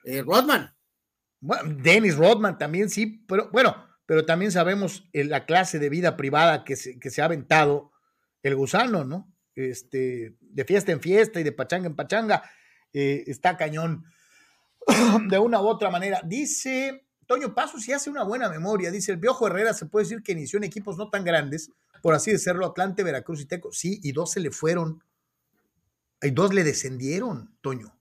Eh, 0.04 0.22
Rodman. 0.22 0.74
Bueno, 1.40 1.76
Dennis 1.80 2.16
Rodman 2.16 2.58
también 2.58 2.88
sí, 2.88 3.24
pero 3.28 3.50
bueno, 3.52 3.86
pero 4.06 4.24
también 4.24 4.50
sabemos 4.50 5.04
eh, 5.12 5.24
la 5.24 5.46
clase 5.46 5.78
de 5.78 5.90
vida 5.90 6.16
privada 6.16 6.64
que 6.64 6.76
se, 6.76 6.98
que 6.98 7.10
se 7.10 7.22
ha 7.22 7.26
aventado 7.26 7.92
el 8.42 8.56
gusano, 8.56 9.04
¿no? 9.04 9.32
Este, 9.54 10.34
de 10.40 10.64
fiesta 10.64 10.90
en 10.90 11.00
fiesta 11.00 11.40
y 11.40 11.44
de 11.44 11.52
pachanga 11.52 11.86
en 11.86 11.94
pachanga, 11.94 12.50
eh, 12.94 13.24
está 13.26 13.56
cañón 13.56 14.04
de 15.28 15.38
una 15.38 15.60
u 15.60 15.66
otra 15.66 15.90
manera. 15.90 16.22
Dice 16.24 17.04
Toño 17.26 17.54
Paso, 17.54 17.78
si 17.78 17.92
hace 17.92 18.08
una 18.08 18.22
buena 18.22 18.48
memoria, 18.48 18.90
dice 18.90 19.12
el 19.12 19.20
Piojo 19.20 19.46
Herrera, 19.46 19.74
se 19.74 19.86
puede 19.86 20.04
decir 20.04 20.22
que 20.22 20.32
inició 20.32 20.56
en 20.58 20.64
equipos 20.64 20.96
no 20.96 21.10
tan 21.10 21.24
grandes, 21.24 21.70
por 22.00 22.14
así 22.14 22.30
decirlo, 22.30 22.66
Atlante, 22.66 23.02
Veracruz 23.02 23.40
y 23.40 23.46
Teco. 23.46 23.72
Sí, 23.72 24.00
y 24.02 24.12
dos 24.12 24.32
se 24.32 24.40
le 24.40 24.50
fueron, 24.50 25.02
y 26.22 26.30
dos 26.30 26.54
le 26.54 26.64
descendieron, 26.64 27.56
Toño. 27.60 27.98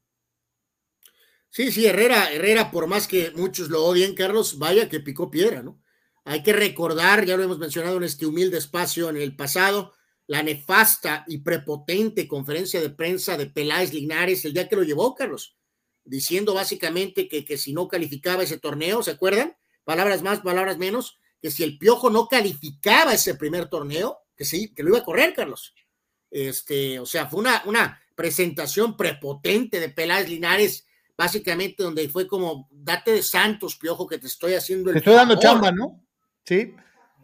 Sí, 1.49 1.72
sí, 1.72 1.86
Herrera, 1.86 2.32
Herrera, 2.32 2.72
por 2.72 2.88
más 2.88 3.07
que 3.07 3.32
muchos 3.32 3.70
lo 3.70 3.84
odien, 3.84 4.15
Carlos, 4.15 4.57
vaya 4.57 4.90
que 4.90 4.99
picó 4.99 5.30
piedra, 5.30 5.61
¿no? 5.61 5.80
Hay 6.26 6.41
que 6.41 6.53
recordar, 6.53 7.26
ya 7.26 7.38
lo 7.38 7.44
hemos 7.44 7.60
mencionado 7.60 7.98
en 7.98 8.03
este 8.03 8.26
humilde 8.26 8.57
espacio 8.57 9.10
en 9.10 9.18
el 9.18 9.36
pasado, 9.36 9.94
la 10.27 10.43
nefasta 10.43 11.25
y 11.27 11.39
prepotente 11.39 12.27
conferencia 12.27 12.81
de 12.81 12.89
prensa 12.89 13.37
de 13.37 13.47
Peláez 13.47 13.93
Linares 13.93 14.45
el 14.45 14.53
día 14.53 14.69
que 14.69 14.75
lo 14.75 14.83
llevó, 14.83 15.13
Carlos, 15.15 15.57
diciendo 16.03 16.53
básicamente 16.53 17.27
que, 17.27 17.43
que 17.43 17.57
si 17.57 17.73
no 17.73 17.87
calificaba 17.87 18.43
ese 18.43 18.59
torneo, 18.59 19.03
¿se 19.03 19.11
acuerdan? 19.11 19.55
Palabras 19.83 20.21
más, 20.21 20.39
palabras 20.39 20.77
menos, 20.77 21.19
que 21.41 21.51
si 21.51 21.63
el 21.63 21.77
Piojo 21.77 22.09
no 22.09 22.27
calificaba 22.27 23.13
ese 23.13 23.35
primer 23.35 23.67
torneo, 23.67 24.17
que 24.35 24.45
sí, 24.45 24.73
que 24.73 24.83
lo 24.83 24.89
iba 24.89 24.99
a 24.99 25.03
correr, 25.03 25.33
Carlos. 25.33 25.73
Este, 26.31 26.99
o 26.99 27.05
sea, 27.05 27.27
fue 27.27 27.41
una, 27.41 27.61
una 27.65 28.01
presentación 28.15 28.95
prepotente 28.95 29.79
de 29.79 29.89
Peláez 29.89 30.29
Linares, 30.29 30.87
básicamente 31.17 31.83
donde 31.83 32.07
fue 32.09 32.27
como, 32.27 32.67
date 32.71 33.11
de 33.11 33.23
santos, 33.23 33.75
Piojo, 33.75 34.07
que 34.07 34.17
te 34.17 34.27
estoy 34.27 34.53
haciendo 34.53 34.89
el 34.89 34.95
Te 34.95 34.99
estoy 34.99 35.13
dando 35.13 35.35
favor". 35.35 35.43
chamba, 35.43 35.71
¿no? 35.71 36.05
Sí. 36.45 36.73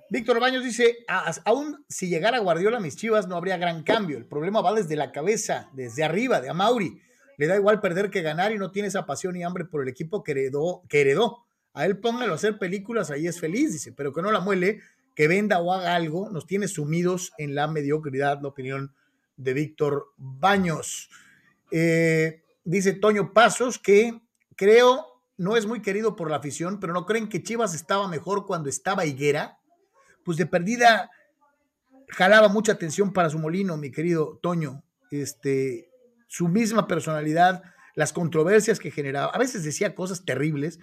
Víctor 0.09 0.39
Baños 0.39 0.63
dice, 0.63 0.97
"A- 1.07 1.31
aún 1.45 1.85
si 1.87 2.07
llegara 2.09 2.39
Guardiola 2.39 2.77
a 2.77 2.81
mis 2.81 2.95
chivas 2.95 3.27
no 3.27 3.35
habría 3.35 3.57
gran 3.57 3.83
cambio. 3.83 4.17
El 4.17 4.25
problema 4.25 4.61
va 4.61 4.73
desde 4.73 4.95
la 4.95 5.11
cabeza, 5.11 5.69
desde 5.73 6.03
arriba, 6.03 6.41
de 6.41 6.49
Amauri. 6.49 7.01
Le 7.37 7.47
da 7.47 7.55
igual 7.55 7.79
perder 7.79 8.09
que 8.09 8.21
ganar 8.21 8.51
y 8.51 8.57
no 8.57 8.71
tiene 8.71 8.87
esa 8.87 9.05
pasión 9.05 9.35
y 9.35 9.43
hambre 9.43 9.65
por 9.65 9.81
el 9.83 9.87
equipo 9.87 10.23
que 10.23 10.31
heredó. 10.31 10.81
Que 10.89 11.01
heredó. 11.01 11.45
A 11.73 11.85
él 11.85 11.99
póngalo 11.99 12.33
a 12.33 12.35
hacer 12.35 12.57
películas, 12.57 13.11
ahí 13.11 13.27
es 13.27 13.39
feliz, 13.39 13.71
dice, 13.71 13.91
pero 13.93 14.11
que 14.11 14.21
no 14.21 14.31
la 14.31 14.39
muele, 14.39 14.81
que 15.15 15.27
venda 15.27 15.59
o 15.59 15.71
haga 15.71 15.95
algo, 15.95 16.29
nos 16.29 16.47
tiene 16.47 16.67
sumidos 16.67 17.31
en 17.37 17.53
la 17.55 17.67
mediocridad, 17.67 18.41
la 18.41 18.47
opinión 18.49 18.93
de 19.37 19.53
Víctor 19.53 20.07
Baños. 20.17 21.09
Eh, 21.71 22.41
dice 22.63 22.93
Toño 22.93 23.31
Pasos 23.33 23.77
que 23.79 24.19
creo 24.55 25.05
no 25.37 25.55
es 25.55 25.65
muy 25.67 25.81
querido 25.81 26.15
por 26.15 26.29
la 26.29 26.37
afición, 26.37 26.79
pero 26.79 26.91
no 26.93 27.05
creen 27.05 27.29
que 27.29 27.43
Chivas 27.43 27.73
estaba 27.73 28.07
mejor 28.09 28.45
cuando 28.45 28.67
estaba 28.69 29.05
Higuera. 29.05 29.58
Pues 30.29 30.37
de 30.37 30.45
perdida 30.45 31.09
jalaba 32.09 32.49
mucha 32.49 32.73
atención 32.73 33.13
para 33.13 33.31
su 33.31 33.39
molino, 33.39 33.77
mi 33.77 33.89
querido 33.89 34.37
Toño. 34.43 34.83
Este, 35.09 35.89
su 36.27 36.47
misma 36.47 36.85
personalidad, 36.85 37.63
las 37.95 38.13
controversias 38.13 38.77
que 38.77 38.91
generaba. 38.91 39.31
A 39.31 39.39
veces 39.39 39.63
decía 39.63 39.95
cosas 39.95 40.25
terribles, 40.25 40.77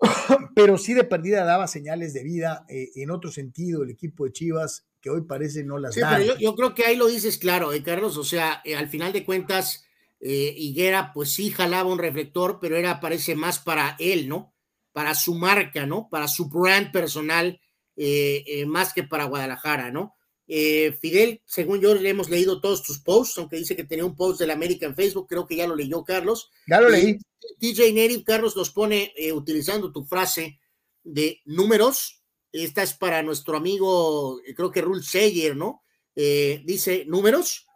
pero 0.56 0.76
sí 0.76 0.92
de 0.92 1.04
perdida 1.04 1.44
daba 1.44 1.68
señales 1.68 2.12
de 2.14 2.24
vida 2.24 2.66
eh, 2.68 2.90
en 2.96 3.12
otro 3.12 3.30
sentido 3.30 3.84
el 3.84 3.90
equipo 3.90 4.24
de 4.24 4.32
Chivas 4.32 4.88
que 5.00 5.10
hoy 5.10 5.20
parece 5.20 5.62
no 5.62 5.78
las 5.78 5.94
Sí, 5.94 6.00
da. 6.00 6.16
pero 6.16 6.24
yo, 6.24 6.38
yo 6.38 6.56
creo 6.56 6.74
que 6.74 6.84
ahí 6.84 6.96
lo 6.96 7.06
dices 7.06 7.38
claro, 7.38 7.72
¿eh, 7.72 7.84
Carlos? 7.84 8.16
O 8.16 8.24
sea, 8.24 8.60
eh, 8.64 8.74
al 8.74 8.88
final 8.88 9.12
de 9.12 9.24
cuentas, 9.24 9.84
Higuera, 10.20 11.12
pues 11.14 11.32
sí 11.32 11.52
jalaba 11.52 11.92
un 11.92 12.00
reflector, 12.00 12.58
pero 12.60 12.74
era, 12.74 12.98
parece 12.98 13.36
más 13.36 13.60
para 13.60 13.94
él, 14.00 14.28
¿no? 14.28 14.52
Para 14.90 15.14
su 15.14 15.36
marca, 15.36 15.86
¿no? 15.86 16.08
Para 16.10 16.26
su 16.26 16.48
brand 16.48 16.90
personal, 16.90 17.60
eh, 18.00 18.44
eh, 18.46 18.64
más 18.64 18.92
que 18.92 19.02
para 19.02 19.24
Guadalajara, 19.24 19.90
¿no? 19.90 20.14
Eh, 20.46 20.96
Fidel, 21.00 21.42
según 21.44 21.80
yo 21.80 21.96
le 21.96 22.08
hemos 22.08 22.30
leído 22.30 22.60
todos 22.60 22.84
tus 22.84 23.00
posts, 23.00 23.36
aunque 23.38 23.56
dice 23.56 23.74
que 23.74 23.82
tenía 23.82 24.04
un 24.04 24.14
post 24.14 24.38
del 24.38 24.52
América 24.52 24.86
en 24.86 24.94
Facebook, 24.94 25.26
creo 25.28 25.48
que 25.48 25.56
ya 25.56 25.66
lo 25.66 25.74
leyó 25.74 26.04
Carlos. 26.04 26.48
Ya 26.68 26.80
lo 26.80 26.90
leí. 26.90 27.18
DJ 27.58 27.92
Native, 27.92 28.22
Carlos, 28.22 28.56
nos 28.56 28.70
pone 28.70 29.12
utilizando 29.34 29.90
tu 29.90 30.04
frase 30.04 30.60
de 31.02 31.42
números. 31.44 32.22
Esta 32.52 32.84
es 32.84 32.94
para 32.94 33.20
nuestro 33.24 33.56
amigo, 33.56 34.40
creo 34.56 34.70
que 34.70 34.80
Rul 34.80 35.02
Seyer, 35.02 35.56
¿no? 35.56 35.82
dice 36.14 37.04
números. 37.06 37.66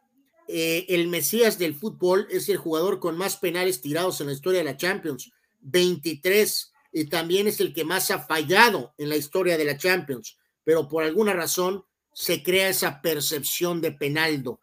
el 0.46 1.08
Mesías 1.08 1.58
del 1.58 1.74
fútbol 1.74 2.28
es 2.30 2.48
el 2.48 2.58
jugador 2.58 3.00
con 3.00 3.18
más 3.18 3.36
penales 3.38 3.80
tirados 3.80 4.20
en 4.20 4.28
la 4.28 4.34
historia 4.34 4.60
de 4.60 4.64
la 4.64 4.76
Champions, 4.76 5.32
23, 5.60 6.71
y 6.92 7.06
también 7.06 7.46
es 7.46 7.58
el 7.60 7.72
que 7.72 7.84
más 7.84 8.10
ha 8.10 8.20
fallado 8.20 8.94
en 8.98 9.08
la 9.08 9.16
historia 9.16 9.56
de 9.56 9.64
la 9.64 9.76
Champions, 9.76 10.38
pero 10.62 10.88
por 10.88 11.02
alguna 11.02 11.32
razón 11.32 11.84
se 12.12 12.42
crea 12.42 12.68
esa 12.68 13.00
percepción 13.00 13.80
de 13.80 13.92
Penaldo. 13.92 14.60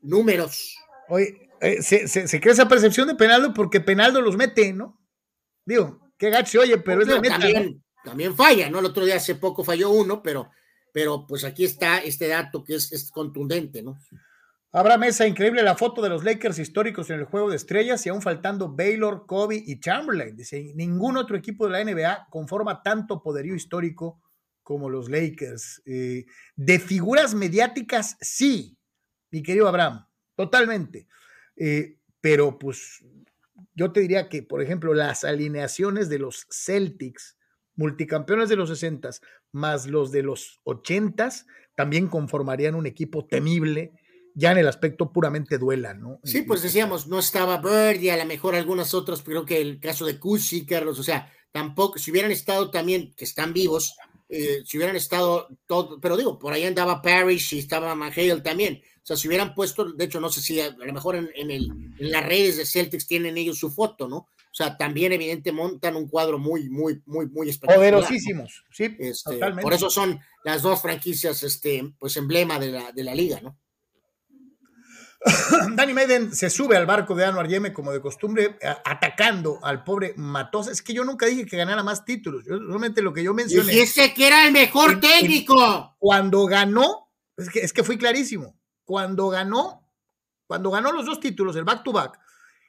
Números. 0.00 0.76
Oye, 1.08 1.50
eh, 1.60 1.82
se, 1.82 2.40
crea 2.40 2.52
esa 2.52 2.68
percepción 2.68 3.08
de 3.08 3.16
Penaldo 3.16 3.52
porque 3.52 3.80
Penaldo 3.80 4.20
los 4.20 4.36
mete, 4.36 4.72
¿no? 4.72 5.00
Digo, 5.64 6.12
qué 6.16 6.30
gacho, 6.30 6.60
oye, 6.60 6.78
pero 6.78 7.02
es 7.02 7.08
la 7.08 7.20
meta. 7.20 7.38
También, 7.38 7.82
también, 8.04 8.36
falla, 8.36 8.70
¿no? 8.70 8.78
El 8.78 8.86
otro 8.86 9.04
día 9.04 9.16
hace 9.16 9.34
poco 9.34 9.64
falló 9.64 9.90
uno, 9.90 10.22
pero, 10.22 10.50
pero 10.92 11.26
pues 11.26 11.42
aquí 11.42 11.64
está 11.64 11.98
este 11.98 12.28
dato 12.28 12.62
que 12.62 12.76
es, 12.76 12.92
es 12.92 13.10
contundente, 13.10 13.82
¿no? 13.82 13.98
Habrá 14.76 14.98
mesa 14.98 15.26
increíble 15.26 15.62
la 15.62 15.74
foto 15.74 16.02
de 16.02 16.10
los 16.10 16.22
Lakers 16.22 16.58
históricos 16.58 17.08
en 17.08 17.20
el 17.20 17.24
juego 17.24 17.48
de 17.48 17.56
estrellas 17.56 18.04
y 18.04 18.10
aún 18.10 18.20
faltando 18.20 18.68
Baylor, 18.68 19.24
Kobe 19.24 19.56
y 19.56 19.80
Chamberlain. 19.80 20.36
Dice, 20.36 20.74
ningún 20.74 21.16
otro 21.16 21.34
equipo 21.34 21.66
de 21.66 21.72
la 21.72 21.82
NBA 21.82 22.26
conforma 22.28 22.82
tanto 22.82 23.22
poderío 23.22 23.54
histórico 23.54 24.20
como 24.62 24.90
los 24.90 25.08
Lakers. 25.08 25.80
Eh, 25.86 26.26
de 26.56 26.78
figuras 26.78 27.34
mediáticas, 27.34 28.18
sí, 28.20 28.76
mi 29.30 29.42
querido 29.42 29.66
Abraham, 29.66 30.06
totalmente. 30.34 31.08
Eh, 31.56 31.96
pero 32.20 32.58
pues 32.58 33.02
yo 33.74 33.92
te 33.92 34.00
diría 34.00 34.28
que, 34.28 34.42
por 34.42 34.60
ejemplo, 34.60 34.92
las 34.92 35.24
alineaciones 35.24 36.10
de 36.10 36.18
los 36.18 36.46
Celtics, 36.50 37.38
multicampeones 37.76 38.50
de 38.50 38.56
los 38.56 38.68
60 38.68 39.08
más 39.52 39.86
los 39.86 40.12
de 40.12 40.22
los 40.22 40.60
80 40.64 41.30
también 41.74 42.08
conformarían 42.08 42.74
un 42.74 42.84
equipo 42.84 43.24
temible 43.24 43.94
ya 44.36 44.52
en 44.52 44.58
el 44.58 44.68
aspecto 44.68 45.10
puramente 45.10 45.56
duela, 45.56 45.94
¿no? 45.94 46.20
Sí, 46.22 46.42
pues 46.42 46.60
decíamos, 46.60 47.06
no 47.06 47.18
estaba 47.18 47.56
Bird 47.56 48.02
y 48.02 48.10
a 48.10 48.18
lo 48.18 48.26
mejor 48.26 48.54
algunos 48.54 48.92
otros, 48.92 49.22
creo 49.22 49.46
que 49.46 49.62
el 49.62 49.80
caso 49.80 50.04
de 50.04 50.18
Cusi, 50.18 50.66
Carlos, 50.66 50.98
o 50.98 51.02
sea, 51.02 51.32
tampoco, 51.50 51.98
si 51.98 52.10
hubieran 52.10 52.30
estado 52.30 52.70
también, 52.70 53.14
que 53.16 53.24
están 53.24 53.54
vivos, 53.54 53.96
eh, 54.28 54.62
si 54.66 54.76
hubieran 54.76 54.94
estado 54.94 55.48
todo, 55.66 55.98
pero 56.00 56.18
digo, 56.18 56.38
por 56.38 56.52
ahí 56.52 56.64
andaba 56.64 57.00
Parrish 57.00 57.54
y 57.54 57.60
estaba 57.60 57.94
McHale 57.94 58.42
también. 58.42 58.82
O 58.96 59.06
sea, 59.06 59.16
si 59.16 59.26
hubieran 59.26 59.54
puesto, 59.54 59.90
de 59.90 60.04
hecho, 60.04 60.20
no 60.20 60.28
sé 60.28 60.42
si 60.42 60.60
a, 60.60 60.70
lo 60.70 60.92
mejor 60.92 61.16
en, 61.16 61.50
el, 61.50 61.70
en, 61.98 62.10
las 62.10 62.26
redes 62.26 62.58
de 62.58 62.66
Celtics 62.66 63.06
tienen 63.06 63.38
ellos 63.38 63.58
su 63.58 63.70
foto, 63.70 64.06
¿no? 64.06 64.16
O 64.16 64.54
sea, 64.56 64.76
también 64.76 65.12
evidente 65.12 65.50
montan 65.50 65.96
un 65.96 66.08
cuadro 66.08 66.38
muy, 66.38 66.68
muy, 66.68 67.00
muy, 67.06 67.26
muy 67.28 67.48
espectacular. 67.48 67.92
Poderosísimos, 67.94 68.64
sí, 68.70 68.96
este, 68.98 69.34
totalmente. 69.34 69.62
Por 69.62 69.72
eso 69.72 69.88
son 69.88 70.20
las 70.44 70.60
dos 70.60 70.82
franquicias, 70.82 71.42
este, 71.42 71.94
pues 71.98 72.18
emblema 72.18 72.58
de 72.58 72.72
la, 72.72 72.92
de 72.92 73.04
la 73.04 73.14
liga, 73.14 73.40
¿no? 73.40 73.56
Danny 75.74 75.92
Maiden 75.92 76.34
se 76.34 76.50
sube 76.50 76.76
al 76.76 76.86
barco 76.86 77.14
de 77.14 77.24
Anwar 77.24 77.48
Yeme 77.48 77.72
como 77.72 77.92
de 77.92 78.00
costumbre, 78.00 78.58
atacando 78.84 79.58
al 79.62 79.84
pobre 79.84 80.14
Matosa. 80.16 80.70
Es 80.70 80.82
que 80.82 80.92
yo 80.92 81.04
nunca 81.04 81.26
dije 81.26 81.46
que 81.46 81.56
ganara 81.56 81.82
más 81.82 82.04
títulos. 82.04 82.44
Yo, 82.44 82.58
realmente 82.58 83.02
lo 83.02 83.12
que 83.12 83.22
yo 83.22 83.34
mencioné. 83.34 83.72
Dijiste 83.72 84.14
que 84.14 84.26
era 84.26 84.46
el 84.46 84.52
mejor 84.52 85.00
técnico. 85.00 85.96
cuando 85.98 86.46
ganó, 86.46 87.10
es 87.36 87.50
que, 87.50 87.60
es 87.60 87.72
que 87.72 87.84
fui 87.84 87.98
clarísimo. 87.98 88.58
Cuando 88.84 89.28
ganó, 89.28 89.90
cuando 90.46 90.70
ganó 90.70 90.92
los 90.92 91.06
dos 91.06 91.20
títulos, 91.20 91.56
el 91.56 91.64
back 91.64 91.82
to 91.82 91.92
back, 91.92 92.18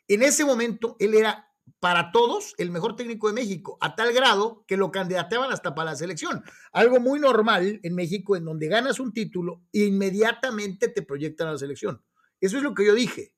en 0.08 0.24
ese 0.24 0.45
momento 0.45 0.95
él 1.00 1.14
era 1.14 1.48
para 1.80 2.11
todos 2.11 2.56
el 2.58 2.72
mejor 2.72 2.95
técnico 2.95 3.27
de 3.27 3.34
México, 3.34 3.77
a 3.82 3.95
tal 3.95 4.14
grado 4.14 4.64
que 4.67 4.77
lo 4.77 4.92
candidateaban 4.92 5.51
hasta 5.51 5.76
para 5.76 5.92
la 5.92 5.98
selección. 5.98 6.43
Algo 6.72 7.00
muy 7.00 7.19
normal 7.19 7.80
en 7.84 7.95
México, 7.95 8.35
en 8.35 8.45
donde 8.45 8.67
ganas 8.67 9.00
un 9.00 9.14
título, 9.14 9.61
inmediatamente 9.72 10.88
te 10.88 11.01
proyectan 11.01 11.50
a 11.50 11.51
la 11.53 11.58
selección. 11.58 12.01
Eso 12.40 12.58
es 12.58 12.64
lo 12.64 12.74
que 12.74 12.86
yo 12.86 12.94
dije, 12.94 13.34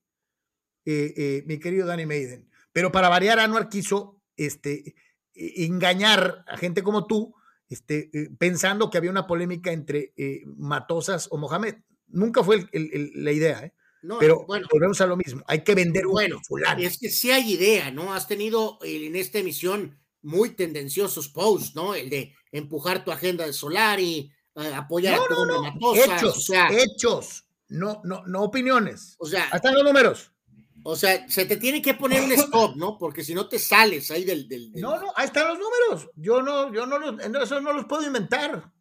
eh, 0.85 1.13
eh, 1.15 1.43
mi 1.45 1.59
querido 1.59 1.87
Danny 1.87 2.05
Maiden. 2.05 2.49
Pero 2.71 2.91
para 2.91 3.09
variar, 3.09 3.39
Anuar 3.39 3.69
quiso 3.69 4.21
este, 4.35 4.95
e, 5.33 5.65
engañar 5.65 6.43
a 6.47 6.57
gente 6.57 6.83
como 6.83 7.07
tú, 7.07 7.33
este, 7.69 8.09
eh, 8.13 8.29
pensando 8.37 8.89
que 8.89 8.97
había 8.97 9.11
una 9.11 9.27
polémica 9.27 9.71
entre 9.71 10.13
Matosas 10.45 11.27
o 11.31 11.37
Mohamed. 11.37 11.75
Nunca 12.07 12.43
fue 12.43 12.67
la 12.73 13.31
idea, 13.31 13.71
pero 14.19 14.45
bueno, 14.47 14.67
volvemos 14.71 14.99
a 15.01 15.05
lo 15.05 15.15
mismo. 15.15 15.43
Hay 15.47 15.63
que 15.63 15.75
vender 15.75 16.07
un 16.07 16.13
bueno, 16.13 16.39
fulano. 16.43 16.81
Es 16.81 16.97
que 16.97 17.09
sí 17.09 17.29
hay 17.29 17.53
idea, 17.53 17.91
¿no? 17.91 18.13
Has 18.13 18.27
tenido 18.27 18.79
en 18.81 19.15
esta 19.15 19.37
emisión 19.37 19.99
muy 20.23 20.49
tendenciosos 20.49 21.29
posts, 21.29 21.75
¿no? 21.75 21.93
El 21.93 22.09
de 22.09 22.33
empujar 22.51 23.05
tu 23.05 23.11
agenda 23.11 23.45
de 23.45 23.53
Solari, 23.53 24.31
apoyar 24.55 25.19
a 25.19 25.27
todo 25.27 25.45
no, 25.45 25.95
Hechos, 25.95 26.37
o 26.37 26.41
sea, 26.41 26.69
hechos 26.71 27.45
no, 27.69 28.01
no, 28.03 28.25
no 28.25 28.43
opiniones. 28.43 29.15
O 29.19 29.25
sea, 29.25 29.47
hasta 29.51 29.71
los 29.71 29.83
números. 29.83 30.31
O 30.83 30.95
sea, 30.95 31.27
se 31.29 31.45
te 31.45 31.57
tiene 31.57 31.81
que 31.81 31.93
poner 31.93 32.23
un 32.23 32.31
stop, 32.31 32.75
¿no? 32.75 32.97
Porque 32.97 33.23
si 33.23 33.33
no 33.33 33.47
te 33.47 33.59
sales 33.59 34.09
ahí 34.11 34.23
del, 34.23 34.47
del, 34.47 34.71
No, 34.73 34.99
no, 34.99 35.11
ahí 35.15 35.25
están 35.25 35.47
los 35.47 35.59
números. 35.59 36.09
Yo 36.15 36.41
no, 36.41 36.73
yo 36.73 36.85
no 36.85 36.97
los, 36.97 37.19
eso 37.19 37.61
no 37.61 37.73
los 37.73 37.85
puedo 37.85 38.05
inventar. 38.05 38.71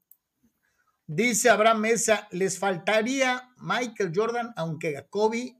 Dice 1.06 1.50
Abraham 1.50 1.80
Mesa, 1.80 2.28
les 2.30 2.58
faltaría 2.58 3.50
Michael 3.58 4.12
Jordan, 4.14 4.52
aunque 4.56 4.96
a 4.96 5.06
Kobe, 5.06 5.56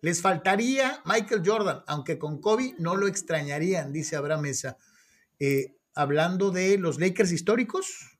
les 0.00 0.20
faltaría 0.20 1.02
Michael 1.04 1.42
Jordan, 1.44 1.82
aunque 1.86 2.18
con 2.18 2.40
Kobe 2.40 2.74
no 2.78 2.96
lo 2.96 3.06
extrañarían, 3.06 3.92
dice 3.92 4.16
Abraham 4.16 4.42
Mesa. 4.42 4.78
Eh, 5.38 5.76
hablando 5.94 6.50
de 6.50 6.78
los 6.78 6.98
Lakers 6.98 7.32
históricos. 7.32 8.18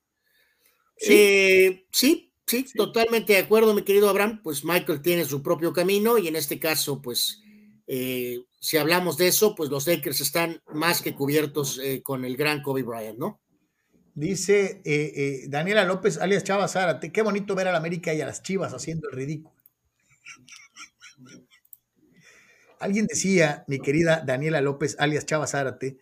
Sí, 0.96 1.12
eh, 1.12 1.86
sí, 1.90 2.33
Sí, 2.46 2.66
totalmente 2.76 3.32
de 3.32 3.38
acuerdo, 3.38 3.74
mi 3.74 3.82
querido 3.82 4.08
Abraham. 4.08 4.40
Pues 4.42 4.64
Michael 4.64 5.00
tiene 5.00 5.24
su 5.24 5.42
propio 5.42 5.72
camino 5.72 6.18
y 6.18 6.28
en 6.28 6.36
este 6.36 6.58
caso, 6.58 7.00
pues, 7.00 7.42
eh, 7.86 8.40
si 8.60 8.76
hablamos 8.76 9.16
de 9.16 9.28
eso, 9.28 9.54
pues 9.54 9.70
los 9.70 9.86
Lakers 9.86 10.20
están 10.20 10.60
más 10.72 11.00
que 11.00 11.14
cubiertos 11.14 11.78
eh, 11.82 12.02
con 12.02 12.24
el 12.24 12.36
gran 12.36 12.62
Kobe 12.62 12.82
Bryant, 12.82 13.18
¿no? 13.18 13.40
Dice 14.14 14.82
eh, 14.84 15.46
Daniela 15.48 15.84
López, 15.84 16.18
alias 16.18 16.44
Chava 16.44 16.68
Zárate, 16.68 17.12
qué 17.12 17.22
bonito 17.22 17.54
ver 17.54 17.68
a 17.68 17.72
la 17.72 17.78
América 17.78 18.14
y 18.14 18.20
a 18.20 18.26
las 18.26 18.42
Chivas 18.42 18.72
haciendo 18.72 19.08
el 19.10 19.16
ridículo. 19.16 19.54
Alguien 22.78 23.06
decía, 23.06 23.64
mi 23.66 23.78
querida 23.80 24.22
Daniela 24.24 24.60
López, 24.60 24.96
alias 24.98 25.26
Chava 25.26 25.46
Zárate, 25.46 25.98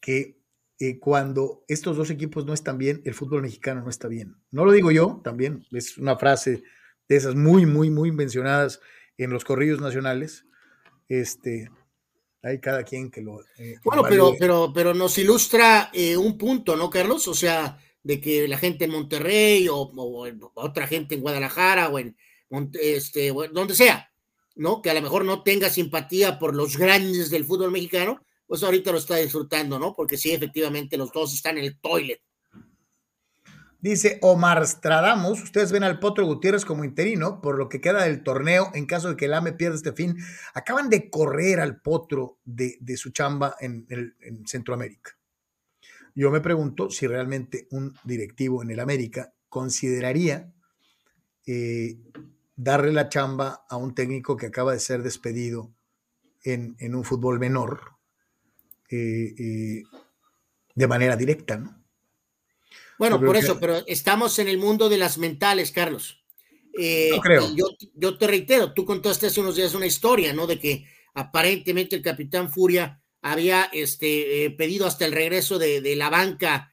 que 0.00 0.41
eh, 0.78 0.98
cuando 0.98 1.64
estos 1.68 1.96
dos 1.96 2.10
equipos 2.10 2.44
no 2.46 2.54
están 2.54 2.78
bien, 2.78 3.02
el 3.04 3.14
fútbol 3.14 3.42
mexicano 3.42 3.82
no 3.82 3.90
está 3.90 4.08
bien. 4.08 4.36
No 4.50 4.64
lo 4.64 4.72
digo 4.72 4.90
yo, 4.90 5.20
también 5.22 5.66
es 5.72 5.98
una 5.98 6.16
frase 6.16 6.62
de 7.08 7.16
esas 7.16 7.34
muy, 7.34 7.66
muy, 7.66 7.90
muy 7.90 8.12
mencionadas 8.12 8.80
en 9.18 9.30
los 9.30 9.44
corridos 9.44 9.80
nacionales. 9.80 10.46
Este, 11.08 11.70
hay 12.42 12.58
cada 12.60 12.82
quien 12.82 13.10
que 13.10 13.20
lo. 13.20 13.40
Eh, 13.58 13.76
bueno, 13.84 14.02
pero, 14.08 14.34
pero, 14.38 14.72
pero 14.74 14.94
nos 14.94 15.16
ilustra 15.18 15.90
eh, 15.92 16.16
un 16.16 16.36
punto, 16.36 16.76
¿no, 16.76 16.90
Carlos? 16.90 17.28
O 17.28 17.34
sea, 17.34 17.78
de 18.02 18.20
que 18.20 18.48
la 18.48 18.58
gente 18.58 18.84
en 18.84 18.90
Monterrey 18.90 19.68
o, 19.68 19.92
otra 20.54 20.86
gente 20.86 21.14
en 21.14 21.20
Guadalajara 21.20 21.88
o 21.88 21.98
en 21.98 22.16
este, 22.80 23.32
donde 23.52 23.74
sea, 23.74 24.12
¿no? 24.56 24.82
Que 24.82 24.90
a 24.90 24.94
lo 24.94 25.02
mejor 25.02 25.24
no 25.24 25.42
tenga 25.42 25.70
simpatía 25.70 26.38
por 26.38 26.54
los 26.54 26.76
grandes 26.76 27.30
del 27.30 27.44
fútbol 27.44 27.70
mexicano, 27.70 28.24
pues 28.52 28.62
ahorita 28.64 28.92
lo 28.92 28.98
está 28.98 29.16
disfrutando, 29.16 29.78
¿no? 29.78 29.94
Porque 29.94 30.18
sí, 30.18 30.30
efectivamente, 30.30 30.98
los 30.98 31.10
dos 31.10 31.32
están 31.32 31.56
en 31.56 31.64
el 31.64 31.80
toilet. 31.80 32.20
Dice 33.80 34.18
Omar 34.20 34.66
Stradamus, 34.66 35.42
ustedes 35.42 35.72
ven 35.72 35.84
al 35.84 35.98
Potro 35.98 36.26
Gutiérrez 36.26 36.66
como 36.66 36.84
interino, 36.84 37.40
por 37.40 37.56
lo 37.56 37.70
que 37.70 37.80
queda 37.80 38.04
del 38.04 38.22
torneo, 38.22 38.70
en 38.74 38.84
caso 38.84 39.08
de 39.08 39.16
que 39.16 39.24
el 39.24 39.32
AME 39.32 39.54
pierda 39.54 39.76
este 39.76 39.94
fin, 39.94 40.18
acaban 40.52 40.90
de 40.90 41.08
correr 41.08 41.60
al 41.60 41.80
Potro 41.80 42.40
de, 42.44 42.76
su 42.98 43.08
chamba 43.08 43.56
en, 43.58 43.86
Centroamérica. 44.44 45.16
Yo 46.14 46.30
me 46.30 46.42
pregunto 46.42 46.90
si 46.90 47.06
realmente 47.06 47.68
un 47.70 47.94
directivo 48.04 48.62
en 48.62 48.70
el 48.70 48.80
América 48.80 49.32
consideraría 49.48 50.52
eh, 51.46 51.96
darle 52.54 52.92
la 52.92 53.08
chamba 53.08 53.64
a 53.66 53.78
un 53.78 53.94
técnico 53.94 54.36
que 54.36 54.48
acaba 54.48 54.74
de 54.74 54.80
ser 54.80 55.02
despedido 55.02 55.72
en, 56.44 56.76
en 56.80 56.94
un 56.94 57.04
fútbol 57.04 57.38
menor, 57.38 57.92
eh, 58.92 59.34
eh, 59.38 59.82
de 60.74 60.86
manera 60.86 61.16
directa, 61.16 61.56
¿no? 61.56 61.82
Bueno, 62.98 63.20
por 63.20 63.36
eso, 63.36 63.58
pero 63.58 63.82
estamos 63.86 64.38
en 64.38 64.48
el 64.48 64.58
mundo 64.58 64.88
de 64.88 64.98
las 64.98 65.18
mentales, 65.18 65.72
Carlos. 65.72 66.22
Eh, 66.78 67.10
creo. 67.20 67.48
Yo, 67.94 68.16
te 68.16 68.26
reitero, 68.26 68.72
tú 68.72 68.84
contaste 68.84 69.26
hace 69.26 69.40
unos 69.40 69.56
días 69.56 69.74
una 69.74 69.86
historia, 69.86 70.32
¿no? 70.32 70.46
De 70.46 70.58
que 70.58 70.86
aparentemente 71.14 71.96
el 71.96 72.02
capitán 72.02 72.50
Furia 72.50 73.02
había 73.22 73.64
este, 73.72 74.54
pedido 74.56 74.86
hasta 74.86 75.04
el 75.04 75.12
regreso 75.12 75.58
de, 75.58 75.96
la 75.96 76.10
banca 76.10 76.72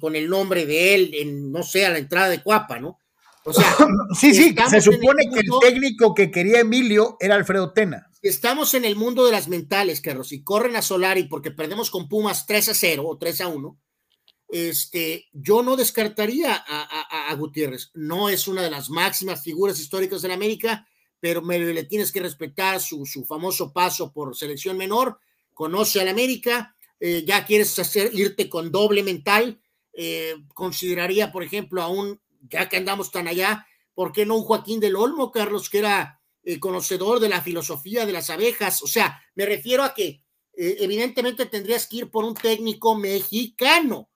con 0.00 0.14
el 0.14 0.28
nombre 0.28 0.66
de 0.66 0.94
él, 0.94 1.10
en, 1.14 1.50
no 1.50 1.62
sé, 1.64 1.86
a 1.86 1.90
la 1.90 1.98
entrada 1.98 2.28
de 2.28 2.42
Cuapa, 2.42 2.78
¿no? 2.78 2.98
O 3.44 3.52
sea, 3.52 3.64
sí, 4.18 4.34
sí, 4.34 4.54
se 4.70 4.80
supone 4.80 5.24
el 5.24 5.30
que 5.32 5.40
el 5.40 5.50
técnico 5.60 6.14
que 6.14 6.30
quería 6.30 6.60
Emilio 6.60 7.16
era 7.20 7.34
Alfredo 7.34 7.72
Tena. 7.72 8.10
Estamos 8.28 8.74
en 8.74 8.84
el 8.84 8.96
mundo 8.96 9.24
de 9.26 9.32
las 9.32 9.48
mentales, 9.48 10.00
Carlos, 10.00 10.32
y 10.32 10.42
corren 10.42 10.76
a 10.76 10.82
Solari 10.82 11.24
porque 11.24 11.50
perdemos 11.50 11.90
con 11.90 12.08
Pumas 12.08 12.46
3 12.46 12.70
a 12.70 12.74
0 12.74 13.04
o 13.06 13.18
3 13.18 13.40
a 13.42 13.48
1. 13.48 13.78
Este, 14.48 15.26
yo 15.32 15.62
no 15.62 15.76
descartaría 15.76 16.54
a, 16.54 16.82
a- 16.82 17.30
a 17.30 17.34
Gutiérrez. 17.34 17.90
No 17.94 18.28
es 18.28 18.46
una 18.46 18.62
de 18.62 18.70
las 18.70 18.90
máximas 18.90 19.42
figuras 19.42 19.80
históricas 19.80 20.22
de 20.22 20.28
la 20.28 20.34
América, 20.34 20.86
pero 21.20 21.42
me, 21.42 21.58
le 21.58 21.84
tienes 21.84 22.12
que 22.12 22.20
respetar 22.20 22.80
su, 22.80 23.06
su 23.06 23.24
famoso 23.24 23.72
paso 23.72 24.12
por 24.12 24.36
selección 24.36 24.76
menor. 24.76 25.18
Conoce 25.54 26.00
al 26.00 26.08
América, 26.08 26.76
eh, 27.00 27.24
ya 27.26 27.44
quieres 27.44 27.76
hacer, 27.78 28.10
irte 28.14 28.48
con 28.48 28.70
doble 28.70 29.02
mental. 29.02 29.60
eh, 29.96 30.34
consideraría, 30.54 31.30
por 31.32 31.42
ejemplo, 31.44 31.80
a 31.82 31.88
un, 31.88 32.20
ya 32.50 32.68
que 32.68 32.76
andamos 32.76 33.10
tan 33.12 33.28
allá, 33.28 33.66
¿por 33.94 34.12
qué 34.12 34.26
no 34.26 34.36
un 34.36 34.42
Joaquín 34.44 34.80
del 34.80 34.96
Olmo, 34.96 35.30
Carlos, 35.30 35.70
que 35.70 35.78
era 35.78 36.20
eh, 36.44 36.60
conocedor 36.60 37.20
de 37.20 37.28
la 37.28 37.40
filosofía 37.40 38.06
de 38.06 38.12
las 38.12 38.30
abejas? 38.30 38.82
O 38.82 38.86
sea, 38.86 39.20
me 39.34 39.46
refiero 39.46 39.82
a 39.82 39.94
que 39.94 40.22
eh, 40.56 40.76
evidentemente 40.80 41.46
tendrías 41.46 41.86
que 41.86 41.96
ir 41.96 42.10
por 42.10 42.24
un 42.24 42.34
técnico 42.34 42.94
mexicano. 42.94 44.10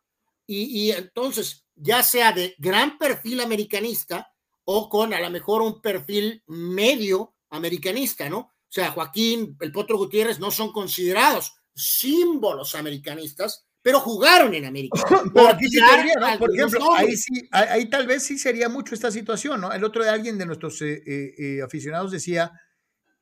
Y, 0.47 0.87
y 0.87 0.91
entonces, 0.93 1.67
ya 1.75 2.03
sea 2.03 2.33
de 2.33 2.55
gran 2.59 2.99
perfil 2.99 3.41
americanista 3.41 4.33
o 4.65 4.89
con 4.89 5.15
a 5.15 5.21
lo 5.21 5.31
mejor 5.31 5.63
un 5.63 5.81
perfil 5.81 6.43
medio 6.47 7.35
americanista, 7.51 8.29
¿no? 8.29 8.39
O 8.39 8.71
sea, 8.71 8.91
Joaquín, 8.91 9.57
el 9.61 9.73
Potro 9.73 9.97
Gutiérrez 9.97 10.39
no 10.39 10.51
son 10.51 10.73
considerados 10.73 11.55
símbolos 11.75 12.75
americanistas, 12.75 13.68
pero 13.83 14.01
jugaron 14.01 14.55
en 14.55 14.65
América. 14.67 15.01
Pero 15.09 15.33
Por 15.33 15.47
aquí 15.55 15.67
sí 15.69 15.79
tendría, 15.79 16.15
¿no? 16.15 16.39
Por 16.39 16.55
ejemplo, 16.55 16.93
ahí 16.95 17.17
sí, 17.17 17.49
ahí, 17.53 17.67
ahí 17.71 17.91
tal 17.91 18.07
vez 18.07 18.23
sí 18.25 18.39
sería 18.39 18.69
mucho 18.69 18.95
esta 18.95 19.11
situación, 19.11 19.61
¿no? 19.61 19.73
El 19.73 19.85
otro 19.85 20.03
de 20.05 20.11
alguien 20.11 20.37
de 20.37 20.47
nuestros 20.47 20.83
eh, 20.83 21.03
eh, 21.07 21.35
eh, 21.39 21.63
aficionados 21.63 22.11
decía 22.11 22.53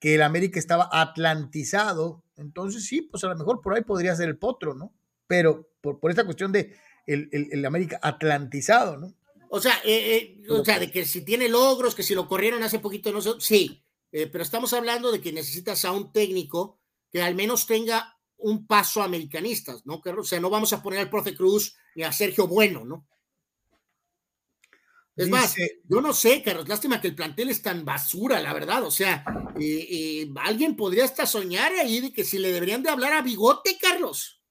que 0.01 0.15
el 0.17 0.23
América 0.23 0.59
estaba 0.59 0.89
atlantizado, 0.93 2.25
entonces 2.37 2.85
sí, 2.87 3.03
pues 3.03 3.23
a 3.25 3.29
lo 3.29 3.37
mejor 3.37 3.61
por 3.61 3.75
ahí 3.75 3.83
podría 3.83 4.17
ser 4.17 4.29
el 4.29 4.39
potro, 4.39 4.75
¿no? 4.75 4.93
Pero 5.27 5.69
por, 5.81 6.01
por 6.01 6.11
esta 6.11 6.25
cuestión 6.25 6.53
de 6.53 6.75
el, 7.07 7.29
el- 7.33 7.49
el 7.53 7.65
América 7.65 7.99
atlantizado, 8.03 8.97
¿no? 8.97 9.15
O 9.49 9.61
sea, 9.61 9.75
eh, 9.85 10.17
eh, 10.17 10.51
o 10.51 10.65
sea, 10.65 10.79
de 10.81 10.91
que 10.91 11.05
si 11.05 11.25
tiene 11.25 11.49
logros, 11.49 11.95
que 11.95 12.03
si 12.03 12.15
lo 12.15 12.27
corrieron 12.27 12.63
hace 12.63 12.81
poquito, 12.81 13.13
no 13.13 13.21
sé, 13.21 13.31
sí, 13.39 13.85
pero 14.11 14.43
estamos 14.43 14.73
hablando 14.73 15.13
de 15.13 15.21
que 15.21 15.33
necesitas 15.33 15.85
a 15.85 15.93
un 15.93 16.13
técnico 16.13 16.81
que 17.13 17.23
al 17.23 17.35
menos 17.35 17.67
tenga 17.67 18.16
un 18.39 18.67
paso 18.67 19.03
americanista, 19.03 19.75
¿no? 19.85 20.01
Carlos? 20.01 20.27
O 20.27 20.29
sea, 20.29 20.41
no 20.41 20.51
vamos 20.51 20.73
a 20.73 20.83
poner 20.83 21.01
al 21.01 21.11
profe 21.11 21.35
Cruz 21.35 21.77
ni 21.95 22.03
a 22.03 22.13
Sergio 22.13 22.47
Bueno, 22.47 22.85
¿no? 22.85 23.07
Es 25.17 25.31
más, 25.31 25.55
yo 25.89 26.03
no 26.03 26.13
sé, 26.13 26.43
Carlos, 26.43 26.69
lástima 26.69 27.01
que 27.01 27.09
el 27.09 27.15
plantel 27.15 27.49
es 27.49 27.63
tan 27.63 27.87
basura, 27.87 28.39
la 28.43 28.53
verdad. 28.53 28.83
O 28.85 28.91
sea, 28.91 29.25
eh, 29.59 29.87
eh, 29.91 30.29
alguien 30.43 30.77
podría 30.77 31.05
hasta 31.07 31.25
soñar 31.25 31.73
ahí 31.73 32.01
de 32.01 32.13
que 32.13 32.23
si 32.23 32.39
le 32.39 32.53
deberían 32.53 32.83
de 32.83 32.91
hablar 32.91 33.15
a 33.15 33.23
Bigote, 33.23 33.79
Carlos. 33.81 34.43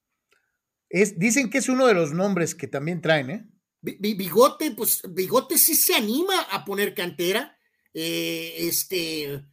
Es, 0.90 1.20
dicen 1.20 1.52
que 1.52 1.60
es 1.60 1.70
uno 1.70 1.86
de 1.86 1.94
los 1.94 2.14
nombres 2.14 2.56
que 2.56 2.68
también 2.68 3.00
traen, 3.00 3.30
¿eh? 3.30 3.46
Bi- 3.80 3.98
Bi- 4.00 4.16
Bigote, 4.16 4.72
pues 4.72 5.04
Bigote 5.08 5.60
sí 5.60 5.76
se 5.76 5.94
anima 5.94 6.42
a 6.50 6.66
poner 6.66 6.96
cantera. 6.96 7.60
eh, 7.94 8.56
este, 8.58 9.46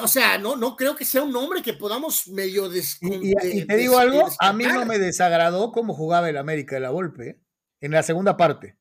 o 0.00 0.08
sea, 0.08 0.38
no, 0.38 0.56
no 0.56 0.76
creo 0.76 0.94
que 0.96 1.04
sea 1.04 1.22
un 1.22 1.32
nombre 1.32 1.62
que 1.62 1.74
podamos 1.74 2.28
medio 2.28 2.68
des- 2.68 2.98
Y, 3.00 3.32
y 3.60 3.66
te 3.66 3.76
digo 3.76 3.98
algo, 3.98 4.28
a 4.38 4.52
mí 4.52 4.64
no 4.64 4.84
me 4.86 4.98
desagradó 4.98 5.72
cómo 5.72 5.94
jugaba 5.94 6.28
el 6.30 6.36
América 6.36 6.76
de 6.76 6.80
la 6.80 6.90
Volpe, 6.90 7.28
¿eh? 7.28 7.40
En 7.80 7.92
la 7.92 8.02
segunda 8.02 8.36
parte. 8.36 8.78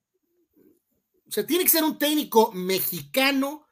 O 1.28 1.32
sea, 1.32 1.46
tiene 1.46 1.64
que 1.64 1.70
ser 1.70 1.84
un 1.84 1.98
técnico 1.98 2.52
mexicano 2.54 3.68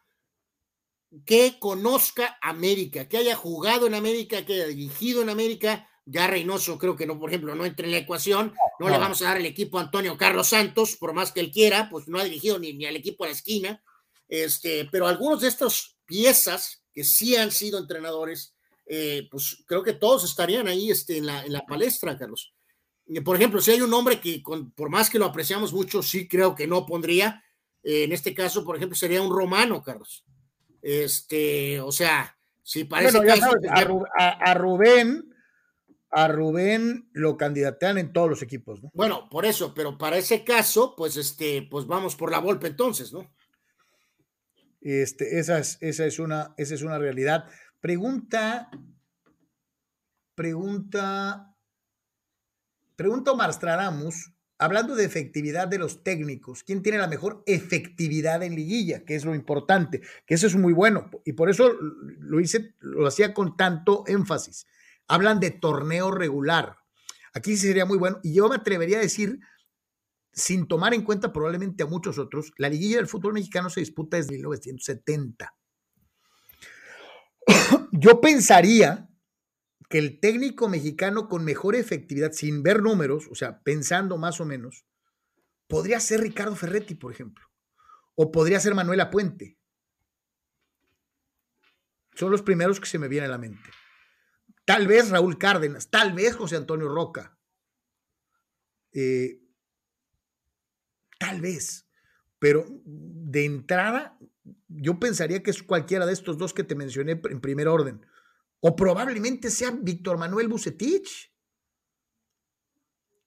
que 1.25 1.57
conozca 1.59 2.37
América, 2.41 3.07
que 3.07 3.17
haya 3.17 3.35
jugado 3.35 3.85
en 3.87 3.93
América, 3.93 4.43
que 4.45 4.53
haya 4.53 4.67
dirigido 4.67 5.21
en 5.21 5.29
América. 5.29 5.87
Ya 6.05 6.27
Reynoso 6.27 6.77
creo 6.77 6.95
que 6.97 7.05
no, 7.05 7.17
por 7.19 7.29
ejemplo, 7.29 7.55
no 7.55 7.65
entra 7.65 7.85
en 7.85 7.91
la 7.93 7.99
ecuación. 7.99 8.53
No, 8.79 8.89
le 8.89 8.97
vamos 8.97 9.21
a 9.21 9.25
dar 9.25 9.37
el 9.37 9.45
equipo 9.45 9.77
a 9.77 9.83
Antonio 9.83 10.17
Carlos 10.17 10.47
Santos, 10.49 10.97
por 10.97 11.13
más 11.13 11.31
que 11.31 11.39
él 11.39 11.51
quiera, 11.51 11.87
pues 11.89 12.07
no 12.07 12.19
ha 12.19 12.23
dirigido 12.25 12.59
ni, 12.59 12.73
ni 12.73 12.85
al 12.85 12.95
equipo 12.97 13.23
a 13.23 13.27
la 13.27 13.33
esquina. 13.33 13.81
Este, 14.27 14.85
pero 14.91 15.07
algunos 15.07 15.39
de 15.41 15.47
estas 15.47 15.95
piezas 16.05 16.82
que 16.93 17.03
sí 17.03 17.35
han 17.35 17.51
sido 17.51 17.79
entrenadores, 17.79 18.53
eh, 18.85 19.27
pues 19.31 19.63
creo 19.65 19.81
que 19.83 19.93
todos 19.93 20.23
estarían 20.23 20.67
ahí 20.67 20.91
este, 20.91 21.17
en, 21.17 21.25
la, 21.25 21.43
en 21.45 21.53
la 21.53 21.65
palestra, 21.65 22.17
Carlos. 22.17 22.53
Por 23.25 23.35
ejemplo, 23.35 23.59
si 23.61 23.71
hay 23.71 23.81
un 23.81 23.89
nombre 23.89 24.21
que 24.21 24.41
con- 24.41 24.71
por 24.71 24.89
más 24.89 25.09
que 25.09 25.19
lo 25.19 25.25
apreciamos 25.25 25.73
mucho, 25.73 26.01
sí 26.03 26.27
creo 26.27 26.55
que 26.55 26.67
no 26.67 26.85
pondría, 26.85 27.43
eh, 27.83 28.03
en 28.03 28.11
este 28.13 28.33
caso, 28.33 28.63
por 28.63 28.75
ejemplo, 28.77 28.95
sería 28.95 29.21
un 29.21 29.35
romano, 29.35 29.81
Carlos. 29.83 30.23
Este, 30.81 31.79
o 31.81 31.91
sea, 31.91 32.37
si 32.61 32.83
parece 32.85 33.17
Bueno, 33.17 33.27
ya 33.35 33.39
sabes, 33.41 33.61
a- 34.19 34.29
a 34.29 34.53
Rubén, 34.53 35.33
a 36.11 36.27
Rubén 36.27 37.09
lo 37.13 37.35
candidatean 37.37 37.97
en 37.97 38.13
todos 38.13 38.29
los 38.29 38.41
equipos, 38.41 38.81
¿no? 38.83 38.91
bueno, 38.93 39.27
por 39.29 39.45
eso, 39.45 39.73
pero 39.73 39.97
para 39.97 40.17
ese 40.17 40.43
caso, 40.43 40.93
pues 40.95 41.17
este, 41.17 41.63
pues 41.71 41.87
vamos 41.87 42.15
por 42.15 42.29
la 42.31 42.39
Volpe 42.39 42.67
entonces, 42.67 43.11
¿no? 43.11 43.33
Este, 44.83 45.39
esa, 45.39 45.59
es, 45.59 45.77
esa, 45.79 46.05
es 46.05 46.19
una, 46.19 46.53
esa 46.57 46.75
es 46.75 46.81
una 46.81 46.99
realidad. 46.99 47.45
Pregunta, 47.79 48.69
pregunta, 50.35 51.55
pregunta 52.97 53.31
Omar 53.31 53.53
Stradamus, 53.53 54.33
hablando 54.57 54.95
de 54.95 55.05
efectividad 55.05 55.69
de 55.69 55.77
los 55.77 56.03
técnicos, 56.03 56.65
¿quién 56.65 56.81
tiene 56.83 56.97
la 56.97 57.07
mejor 57.07 57.43
efectividad 57.45 58.43
en 58.43 58.55
liguilla? 58.55 59.05
Que 59.05 59.15
es 59.15 59.23
lo 59.23 59.33
importante, 59.33 60.01
que 60.25 60.33
eso 60.33 60.47
es 60.47 60.55
muy 60.57 60.73
bueno, 60.73 61.09
y 61.23 61.31
por 61.31 61.49
eso 61.49 61.71
lo 62.19 62.41
hice, 62.41 62.75
lo 62.79 63.07
hacía 63.07 63.33
con 63.33 63.55
tanto 63.55 64.03
énfasis. 64.05 64.67
Hablan 65.07 65.39
de 65.39 65.51
torneo 65.51 66.11
regular. 66.11 66.75
Aquí 67.33 67.55
sí 67.55 67.67
sería 67.67 67.85
muy 67.85 67.97
bueno, 67.97 68.19
y 68.21 68.33
yo 68.33 68.49
me 68.49 68.55
atrevería 68.55 68.97
a 68.97 69.01
decir 69.01 69.39
sin 70.33 70.67
tomar 70.67 70.93
en 70.93 71.03
cuenta 71.03 71.31
probablemente 71.31 71.83
a 71.83 71.87
muchos 71.87 72.17
otros, 72.17 72.51
la 72.57 72.69
liguilla 72.69 72.97
del 72.97 73.07
fútbol 73.07 73.33
mexicano 73.33 73.69
se 73.69 73.81
disputa 73.81 74.17
desde 74.17 74.33
1970. 74.33 75.53
Yo 77.91 78.19
pensaría 78.19 79.09
que 79.89 79.99
el 79.99 80.19
técnico 80.19 80.67
mexicano 80.67 81.29
con 81.29 81.45
mejor 81.45 81.75
efectividad, 81.75 82.31
sin 82.31 82.63
ver 82.63 82.81
números, 82.81 83.27
o 83.29 83.35
sea, 83.35 83.61
pensando 83.61 84.17
más 84.17 84.41
o 84.41 84.45
menos, 84.45 84.85
podría 85.67 85.99
ser 85.99 86.21
Ricardo 86.21 86.55
Ferretti, 86.55 86.95
por 86.95 87.11
ejemplo, 87.11 87.45
o 88.15 88.31
podría 88.31 88.59
ser 88.59 88.73
Manuela 88.73 89.11
Puente. 89.11 89.59
Son 92.15 92.31
los 92.31 92.41
primeros 92.41 92.79
que 92.79 92.87
se 92.87 92.97
me 92.97 93.07
vienen 93.07 93.29
a 93.29 93.33
la 93.33 93.37
mente. 93.37 93.69
Tal 94.65 94.87
vez 94.87 95.09
Raúl 95.09 95.37
Cárdenas, 95.37 95.89
tal 95.89 96.13
vez 96.13 96.35
José 96.35 96.55
Antonio 96.55 96.87
Roca. 96.87 97.37
Eh, 98.93 99.42
Tal 101.23 101.39
vez. 101.39 101.87
Pero 102.37 102.65
de 102.83 103.45
entrada, 103.45 104.19
yo 104.67 104.99
pensaría 104.99 105.41
que 105.41 105.51
es 105.51 105.63
cualquiera 105.63 106.05
de 106.05 106.11
estos 106.11 106.37
dos 106.37 106.53
que 106.53 106.65
te 106.65 106.75
mencioné 106.75 107.21
en 107.29 107.39
primer 107.39 107.69
orden. 107.69 108.05
O 108.59 108.75
probablemente 108.75 109.49
sea 109.49 109.71
Víctor 109.71 110.17
Manuel 110.17 110.49
Bucetich. 110.49 111.33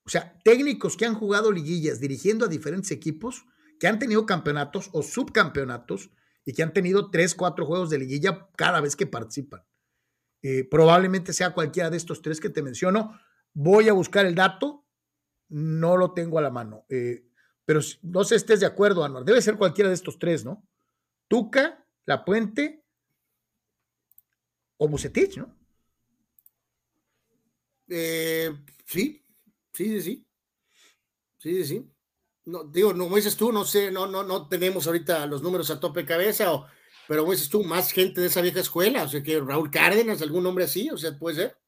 O 0.04 0.10
sea, 0.10 0.38
técnicos 0.44 0.98
que 0.98 1.06
han 1.06 1.14
jugado 1.14 1.50
liguillas 1.50 2.00
dirigiendo 2.00 2.44
a 2.44 2.48
diferentes 2.48 2.90
equipos, 2.90 3.46
que 3.80 3.86
han 3.86 3.98
tenido 3.98 4.26
campeonatos 4.26 4.90
o 4.92 5.02
subcampeonatos 5.02 6.10
y 6.44 6.52
que 6.52 6.62
han 6.62 6.74
tenido 6.74 7.10
tres, 7.10 7.34
cuatro 7.34 7.64
juegos 7.64 7.88
de 7.88 7.98
liguilla 7.98 8.50
cada 8.56 8.82
vez 8.82 8.94
que 8.94 9.06
participan. 9.06 9.64
Eh, 10.42 10.68
probablemente 10.70 11.32
sea 11.32 11.54
cualquiera 11.54 11.88
de 11.88 11.96
estos 11.96 12.20
tres 12.20 12.40
que 12.40 12.50
te 12.50 12.62
menciono. 12.62 13.18
Voy 13.54 13.88
a 13.88 13.94
buscar 13.94 14.26
el 14.26 14.34
dato, 14.34 14.86
no 15.48 15.96
lo 15.96 16.12
tengo 16.12 16.38
a 16.38 16.42
la 16.42 16.50
mano. 16.50 16.84
Eh, 16.90 17.25
pero 17.66 17.80
no 18.02 18.24
sé 18.24 18.30
si 18.30 18.36
estés 18.36 18.60
de 18.60 18.66
acuerdo, 18.66 19.04
Anuar. 19.04 19.24
Debe 19.24 19.42
ser 19.42 19.56
cualquiera 19.58 19.90
de 19.90 19.96
estos 19.96 20.18
tres, 20.18 20.44
¿no? 20.44 20.64
Tuca, 21.28 21.84
La 22.06 22.24
Puente 22.24 22.84
o 24.78 24.88
Bucetich, 24.88 25.36
¿no? 25.36 25.54
Eh, 27.88 28.52
sí, 28.84 29.22
sí, 29.72 29.84
sí, 29.84 30.00
sí. 30.00 30.26
Sí, 31.38 31.54
sí, 31.56 31.64
sí. 31.64 31.90
No, 32.46 32.64
digo, 32.64 32.92
no, 32.92 33.04
como 33.04 33.16
dices 33.16 33.36
tú, 33.36 33.50
no 33.52 33.64
sé, 33.64 33.90
no, 33.90 34.06
no, 34.06 34.22
no 34.22 34.48
tenemos 34.48 34.86
ahorita 34.86 35.26
los 35.26 35.42
números 35.42 35.70
a 35.70 35.80
tope 35.80 36.00
de 36.00 36.06
cabeza, 36.06 36.52
o, 36.52 36.66
pero 37.08 37.22
como 37.22 37.32
dices 37.32 37.48
tú, 37.48 37.64
más 37.64 37.90
gente 37.90 38.20
de 38.20 38.28
esa 38.28 38.40
vieja 38.40 38.60
escuela, 38.60 39.02
o 39.02 39.08
sea, 39.08 39.22
que 39.22 39.40
Raúl 39.40 39.70
Cárdenas, 39.70 40.22
algún 40.22 40.44
nombre 40.44 40.64
así, 40.64 40.88
o 40.90 40.96
sea, 40.96 41.18
puede 41.18 41.36
ser. 41.36 41.58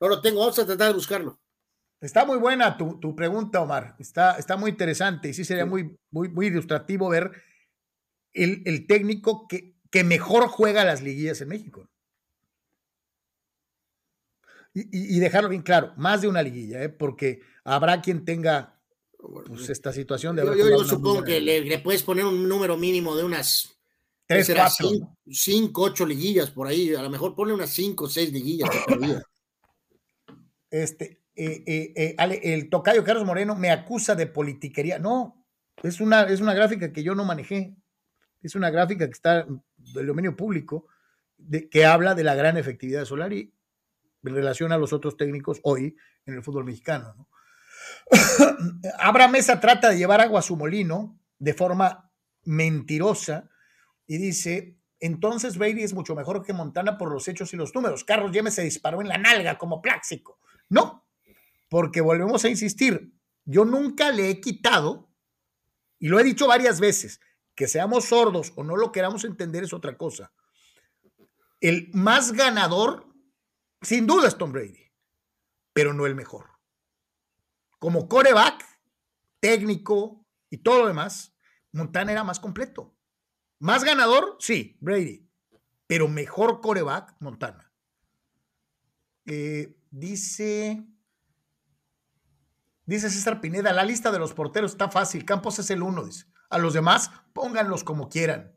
No 0.00 0.08
lo 0.08 0.20
tengo, 0.20 0.40
vamos 0.40 0.58
a 0.58 0.66
tratar 0.66 0.88
de 0.88 0.94
buscarlo. 0.94 1.40
Está 2.00 2.24
muy 2.24 2.38
buena 2.38 2.76
tu, 2.76 3.00
tu 3.00 3.16
pregunta, 3.16 3.60
Omar. 3.60 3.96
Está, 3.98 4.36
está, 4.36 4.56
muy 4.56 4.70
interesante 4.70 5.28
y 5.28 5.34
sí 5.34 5.44
sería 5.44 5.64
muy, 5.64 5.96
muy, 6.10 6.28
muy 6.28 6.46
ilustrativo 6.48 7.08
ver 7.08 7.32
el, 8.32 8.62
el 8.66 8.86
técnico 8.86 9.48
que, 9.48 9.76
que, 9.90 10.04
mejor 10.04 10.48
juega 10.48 10.84
las 10.84 11.02
liguillas 11.02 11.40
en 11.40 11.48
México. 11.48 11.88
Y, 14.74 14.80
y, 14.82 15.16
y, 15.16 15.20
dejarlo 15.20 15.48
bien 15.48 15.62
claro, 15.62 15.94
más 15.96 16.20
de 16.20 16.28
una 16.28 16.42
liguilla, 16.42 16.82
¿eh? 16.82 16.88
porque 16.88 17.40
habrá 17.62 18.02
quien 18.02 18.24
tenga 18.24 18.74
pues, 19.46 19.70
esta 19.70 19.92
situación 19.92 20.36
de... 20.36 20.44
Yo, 20.44 20.54
yo, 20.54 20.84
supongo 20.84 21.22
que 21.22 21.40
le, 21.40 21.78
puedes 21.78 22.02
poner 22.02 22.24
un 22.24 22.48
número 22.48 22.76
mínimo 22.76 23.16
de 23.16 23.24
unas... 23.24 23.70
Tres, 24.26 24.50
cuatro. 24.54 25.16
Cinco, 25.30 25.82
ocho 25.82 26.06
liguillas 26.06 26.50
por 26.50 26.66
ahí. 26.66 26.94
A 26.94 27.02
lo 27.02 27.10
mejor 27.10 27.34
pone 27.34 27.52
unas 27.52 27.70
cinco 27.70 28.04
o 28.04 28.08
seis 28.08 28.32
liguillas. 28.32 28.70
este, 30.70 31.23
eh, 31.36 31.64
eh, 31.66 32.14
eh, 32.16 32.40
el 32.42 32.70
tocayo 32.70 33.02
Carlos 33.02 33.24
Moreno 33.24 33.56
me 33.56 33.70
acusa 33.70 34.14
de 34.14 34.26
politiquería. 34.26 34.98
No, 34.98 35.44
es 35.82 36.00
una, 36.00 36.22
es 36.22 36.40
una 36.40 36.54
gráfica 36.54 36.92
que 36.92 37.02
yo 37.02 37.14
no 37.14 37.24
manejé. 37.24 37.76
Es 38.42 38.54
una 38.54 38.70
gráfica 38.70 39.06
que 39.06 39.12
está 39.12 39.46
del 39.76 40.06
dominio 40.06 40.36
público, 40.36 40.86
de, 41.36 41.68
que 41.68 41.86
habla 41.86 42.14
de 42.14 42.24
la 42.24 42.34
gran 42.34 42.56
efectividad 42.56 43.00
de 43.00 43.06
Solari 43.06 43.54
en 44.22 44.34
relación 44.34 44.72
a 44.72 44.78
los 44.78 44.92
otros 44.92 45.16
técnicos 45.16 45.60
hoy 45.62 45.96
en 46.26 46.34
el 46.34 46.42
fútbol 46.42 46.64
mexicano. 46.64 47.14
¿no? 47.16 47.28
Abraham 48.98 49.32
Mesa 49.32 49.60
trata 49.60 49.90
de 49.90 49.98
llevar 49.98 50.20
agua 50.20 50.40
a 50.40 50.42
su 50.42 50.56
molino 50.56 51.18
de 51.38 51.54
forma 51.54 52.10
mentirosa 52.44 53.50
y 54.06 54.18
dice, 54.18 54.78
entonces 55.00 55.56
Brady 55.56 55.82
es 55.82 55.94
mucho 55.94 56.14
mejor 56.14 56.42
que 56.42 56.52
Montana 56.52 56.98
por 56.98 57.10
los 57.10 57.26
hechos 57.28 57.52
y 57.54 57.56
los 57.56 57.74
números. 57.74 58.04
Carlos 58.04 58.32
Yeme 58.32 58.50
se 58.50 58.62
disparó 58.62 59.00
en 59.00 59.08
la 59.08 59.18
nalga 59.18 59.58
como 59.58 59.80
pláxico. 59.80 60.38
No, 60.68 61.03
porque 61.74 62.00
volvemos 62.00 62.44
a 62.44 62.48
insistir, 62.48 63.12
yo 63.44 63.64
nunca 63.64 64.12
le 64.12 64.30
he 64.30 64.40
quitado, 64.40 65.10
y 65.98 66.06
lo 66.06 66.20
he 66.20 66.22
dicho 66.22 66.46
varias 66.46 66.78
veces, 66.78 67.18
que 67.56 67.66
seamos 67.66 68.04
sordos 68.04 68.52
o 68.54 68.62
no 68.62 68.76
lo 68.76 68.92
queramos 68.92 69.24
entender 69.24 69.64
es 69.64 69.72
otra 69.72 69.96
cosa. 69.96 70.32
El 71.60 71.90
más 71.92 72.30
ganador, 72.30 73.12
sin 73.82 74.06
duda, 74.06 74.28
es 74.28 74.38
Tom 74.38 74.52
Brady, 74.52 74.92
pero 75.72 75.92
no 75.92 76.06
el 76.06 76.14
mejor. 76.14 76.46
Como 77.80 78.08
coreback, 78.08 78.64
técnico 79.40 80.24
y 80.50 80.58
todo 80.58 80.82
lo 80.82 80.86
demás, 80.86 81.34
Montana 81.72 82.12
era 82.12 82.22
más 82.22 82.38
completo. 82.38 82.96
Más 83.58 83.82
ganador, 83.82 84.36
sí, 84.38 84.78
Brady, 84.80 85.28
pero 85.88 86.06
mejor 86.06 86.60
coreback, 86.60 87.16
Montana. 87.18 87.72
Eh, 89.26 89.76
dice, 89.90 90.93
dice 92.86 93.10
César 93.10 93.40
Pineda, 93.40 93.72
la 93.72 93.84
lista 93.84 94.10
de 94.10 94.18
los 94.18 94.34
porteros 94.34 94.72
está 94.72 94.90
fácil, 94.90 95.24
Campos 95.24 95.58
es 95.58 95.70
el 95.70 95.82
uno, 95.82 96.04
dice. 96.04 96.26
A 96.50 96.58
los 96.58 96.74
demás, 96.74 97.10
pónganlos 97.32 97.84
como 97.84 98.08
quieran. 98.08 98.56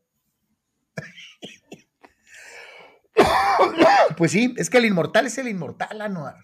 pues 4.18 4.32
sí, 4.32 4.54
es 4.58 4.70
que 4.70 4.78
el 4.78 4.86
inmortal 4.86 5.26
es 5.26 5.38
el 5.38 5.48
inmortal, 5.48 6.02
Anuar. 6.02 6.36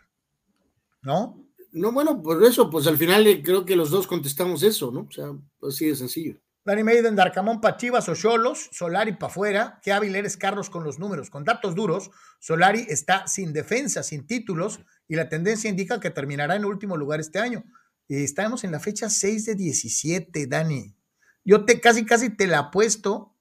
¿No? 1.01 1.43
No, 1.71 1.91
bueno, 1.91 2.21
por 2.21 2.43
eso, 2.43 2.69
pues 2.69 2.85
al 2.85 2.97
final 2.97 3.25
eh, 3.25 3.41
creo 3.43 3.65
que 3.65 3.75
los 3.75 3.89
dos 3.89 4.05
contestamos 4.05 4.61
eso, 4.61 4.91
¿no? 4.91 5.01
O 5.01 5.11
sea, 5.11 5.31
así 5.67 5.87
de 5.87 5.95
sencillo. 5.95 6.39
Dani 6.65 6.83
Maiden, 6.83 7.15
Darcamón 7.15 7.59
pa' 7.59 7.75
Chivas 7.75 8.07
o 8.07 8.15
Cholos, 8.15 8.69
Solari 8.71 9.13
pa' 9.17 9.27
afuera. 9.27 9.79
Qué 9.83 9.91
hábil 9.91 10.15
eres, 10.15 10.37
Carlos, 10.37 10.69
con 10.69 10.83
los 10.83 10.97
números. 10.97 11.29
Con 11.29 11.43
datos 11.43 11.75
duros, 11.75 12.09
Solari 12.39 12.85
está 12.87 13.27
sin 13.27 13.51
defensa, 13.51 14.01
sin 14.01 14.25
títulos, 14.25 14.79
y 15.07 15.15
la 15.15 15.27
tendencia 15.27 15.69
indica 15.69 15.99
que 15.99 16.09
terminará 16.09 16.55
en 16.55 16.63
último 16.63 16.95
lugar 16.95 17.19
este 17.19 17.39
año. 17.39 17.65
Y 18.07 18.23
estamos 18.23 18.63
en 18.63 18.71
la 18.71 18.79
fecha 18.79 19.09
6 19.09 19.45
de 19.45 19.55
17, 19.55 20.47
Dani. 20.47 20.95
Yo 21.43 21.65
te 21.65 21.81
casi, 21.81 22.05
casi 22.05 22.29
te 22.29 22.47
la 22.47 22.59
apuesto 22.59 23.35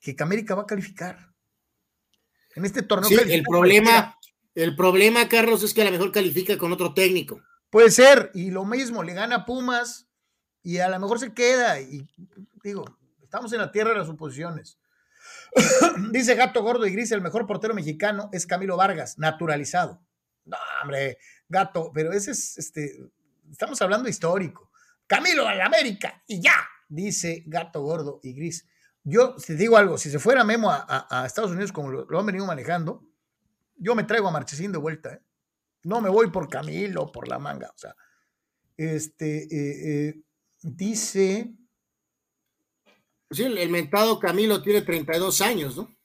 que 0.00 0.14
América 0.18 0.54
va 0.54 0.62
a 0.62 0.66
calificar. 0.66 1.32
En 2.54 2.66
este 2.66 2.82
torneo. 2.82 3.08
Sí, 3.08 3.16
el 3.16 3.42
problema, 3.42 4.18
el 4.54 4.76
problema, 4.76 5.28
Carlos, 5.28 5.62
es 5.62 5.72
que 5.72 5.80
a 5.80 5.86
lo 5.86 5.90
mejor 5.90 6.12
califica 6.12 6.58
con 6.58 6.72
otro 6.72 6.92
técnico. 6.92 7.40
Puede 7.70 7.90
ser, 7.90 8.30
y 8.34 8.50
lo 8.50 8.66
mismo, 8.66 9.02
le 9.02 9.14
gana 9.14 9.46
Pumas 9.46 10.08
y 10.64 10.78
a 10.78 10.88
lo 10.88 10.98
mejor 10.98 11.20
se 11.20 11.32
queda. 11.32 11.78
Y 11.78 12.08
digo, 12.64 12.84
estamos 13.22 13.52
en 13.52 13.60
la 13.60 13.70
tierra 13.70 13.90
de 13.90 13.98
las 13.98 14.08
suposiciones. 14.08 14.78
Dice 16.10 16.34
Gato 16.34 16.62
Gordo 16.62 16.86
y 16.86 16.92
Gris, 16.92 17.12
el 17.12 17.20
mejor 17.20 17.46
portero 17.46 17.74
mexicano 17.74 18.30
es 18.32 18.46
Camilo 18.46 18.76
Vargas, 18.76 19.18
naturalizado. 19.18 20.02
No, 20.46 20.56
hombre, 20.82 21.18
Gato, 21.48 21.92
pero 21.94 22.12
ese 22.12 22.32
es, 22.32 22.58
este, 22.58 22.98
estamos 23.50 23.80
hablando 23.82 24.08
histórico. 24.08 24.70
Camilo 25.06 25.46
a 25.46 25.54
la 25.54 25.66
América 25.66 26.22
y 26.26 26.40
ya 26.40 26.54
dice 26.88 27.44
Gato 27.46 27.82
Gordo 27.82 28.20
y 28.22 28.32
Gris. 28.32 28.66
Yo 29.04 29.36
te 29.36 29.54
digo 29.54 29.76
algo, 29.76 29.98
si 29.98 30.10
se 30.10 30.18
fuera 30.18 30.44
Memo 30.44 30.70
a, 30.72 31.24
Estados 31.26 31.50
Unidos 31.50 31.72
como 31.72 31.90
lo, 31.90 32.18
han 32.18 32.26
venido 32.26 32.46
manejando, 32.46 33.06
yo 33.76 33.94
me 33.94 34.04
traigo 34.04 34.28
a 34.28 34.30
Marchesín 34.30 34.72
de 34.72 34.78
vuelta. 34.78 35.12
¿eh? 35.12 35.22
No 35.82 36.00
me 36.00 36.08
voy 36.08 36.30
por 36.30 36.48
Camilo, 36.48 37.12
por 37.12 37.28
la 37.28 37.38
manga. 37.38 37.68
O 37.68 37.78
sea, 37.78 37.94
este, 38.78 39.44
eh, 39.44 40.08
eh, 40.08 40.24
dice... 40.64 41.54
Sí, 43.30 43.42
el 43.42 43.70
mentado 43.70 44.18
Camilo 44.18 44.62
tiene 44.62 44.82
32 44.82 45.40
años, 45.40 45.76
¿no? 45.76 45.96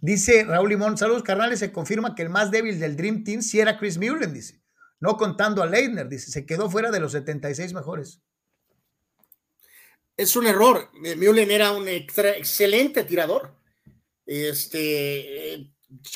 Dice 0.00 0.44
Raúl 0.44 0.68
Limón, 0.68 0.98
saludos 0.98 1.22
carnales, 1.22 1.58
se 1.58 1.72
confirma 1.72 2.14
que 2.14 2.22
el 2.22 2.30
más 2.30 2.50
débil 2.50 2.78
del 2.78 2.96
Dream 2.96 3.24
Team 3.24 3.42
sí 3.42 3.60
era 3.60 3.78
Chris 3.78 3.98
Mullen, 3.98 4.34
dice. 4.34 4.62
No 5.00 5.16
contando 5.16 5.62
a 5.62 5.66
Leitner, 5.66 6.08
dice, 6.08 6.30
se 6.30 6.44
quedó 6.44 6.70
fuera 6.70 6.90
de 6.90 7.00
los 7.00 7.12
76 7.12 7.72
mejores 7.72 8.20
es 10.16 10.36
un 10.36 10.46
error. 10.46 10.90
Mullen 10.94 11.50
era 11.50 11.72
un 11.72 11.88
excelente 11.88 13.04
tirador. 13.04 13.54
Este, 14.26 15.73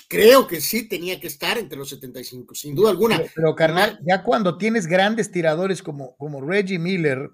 creo 0.08 0.46
que 0.46 0.60
sí 0.60 0.88
tenía 0.88 1.20
que 1.20 1.26
estar 1.26 1.58
entre 1.58 1.78
los 1.78 1.88
75, 1.90 2.54
sin 2.54 2.74
duda 2.74 2.90
alguna. 2.90 3.22
Pero, 3.34 3.54
carnal, 3.54 3.98
ya 4.06 4.22
cuando 4.22 4.56
tienes 4.56 4.86
grandes 4.86 5.30
tiradores 5.30 5.82
como, 5.82 6.16
como 6.16 6.40
Reggie 6.40 6.78
Miller, 6.78 7.30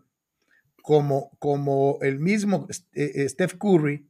como, 0.82 1.30
como 1.38 1.98
el 2.02 2.18
mismo 2.18 2.66
eh, 2.94 3.12
eh, 3.14 3.28
Steph 3.28 3.54
Curry, 3.58 4.06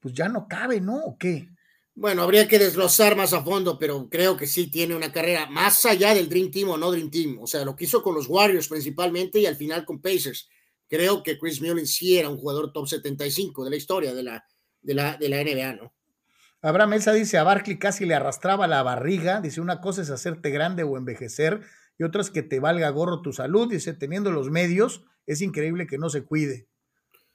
pues 0.00 0.14
ya 0.14 0.28
no 0.28 0.46
cabe, 0.48 0.80
¿no? 0.80 0.96
¿O 0.96 1.18
qué? 1.18 1.48
Bueno, 1.94 2.22
habría 2.22 2.48
que 2.48 2.58
desglosar 2.58 3.16
más 3.16 3.32
a 3.32 3.42
fondo, 3.42 3.78
pero 3.78 4.08
creo 4.08 4.36
que 4.36 4.46
sí 4.46 4.70
tiene 4.70 4.94
una 4.94 5.12
carrera 5.12 5.46
más 5.46 5.84
allá 5.84 6.14
del 6.14 6.28
Dream 6.28 6.50
Team 6.50 6.70
o 6.70 6.78
no 6.78 6.90
Dream 6.90 7.10
Team. 7.10 7.38
O 7.40 7.46
sea, 7.46 7.64
lo 7.64 7.76
que 7.76 7.84
hizo 7.84 8.02
con 8.02 8.14
los 8.14 8.28
Warriors 8.28 8.68
principalmente 8.68 9.40
y 9.40 9.46
al 9.46 9.56
final 9.56 9.84
con 9.84 10.00
Pacers 10.00 10.48
creo 10.88 11.22
que 11.22 11.38
Chris 11.38 11.62
Mullin 11.62 11.86
sí 11.86 12.18
era 12.18 12.28
un 12.28 12.36
jugador 12.36 12.70
top 12.70 12.86
75 12.86 13.64
de 13.64 13.70
la 13.70 13.76
historia 13.76 14.12
de 14.12 14.22
la, 14.22 14.44
de 14.82 14.94
la, 14.94 15.16
de 15.16 15.28
la 15.30 15.42
NBA, 15.42 15.72
¿no? 15.76 15.94
Abraham 16.62 16.90
Mesa 16.90 17.12
dice, 17.12 17.38
a 17.38 17.42
Barkley 17.42 17.78
casi 17.78 18.06
le 18.06 18.14
arrastraba 18.14 18.68
la 18.68 18.84
barriga, 18.84 19.40
dice, 19.40 19.60
una 19.60 19.80
cosa 19.80 20.02
es 20.02 20.10
hacerte 20.10 20.50
grande 20.50 20.84
o 20.84 20.96
envejecer 20.96 21.60
y 21.98 22.04
otra 22.04 22.22
es 22.22 22.30
que 22.30 22.42
te 22.42 22.60
valga 22.60 22.88
gorro 22.90 23.20
tu 23.20 23.32
salud, 23.32 23.68
dice, 23.68 23.94
teniendo 23.94 24.30
los 24.30 24.48
medios, 24.48 25.04
es 25.26 25.42
increíble 25.42 25.88
que 25.88 25.98
no 25.98 26.08
se 26.08 26.24
cuide. 26.24 26.68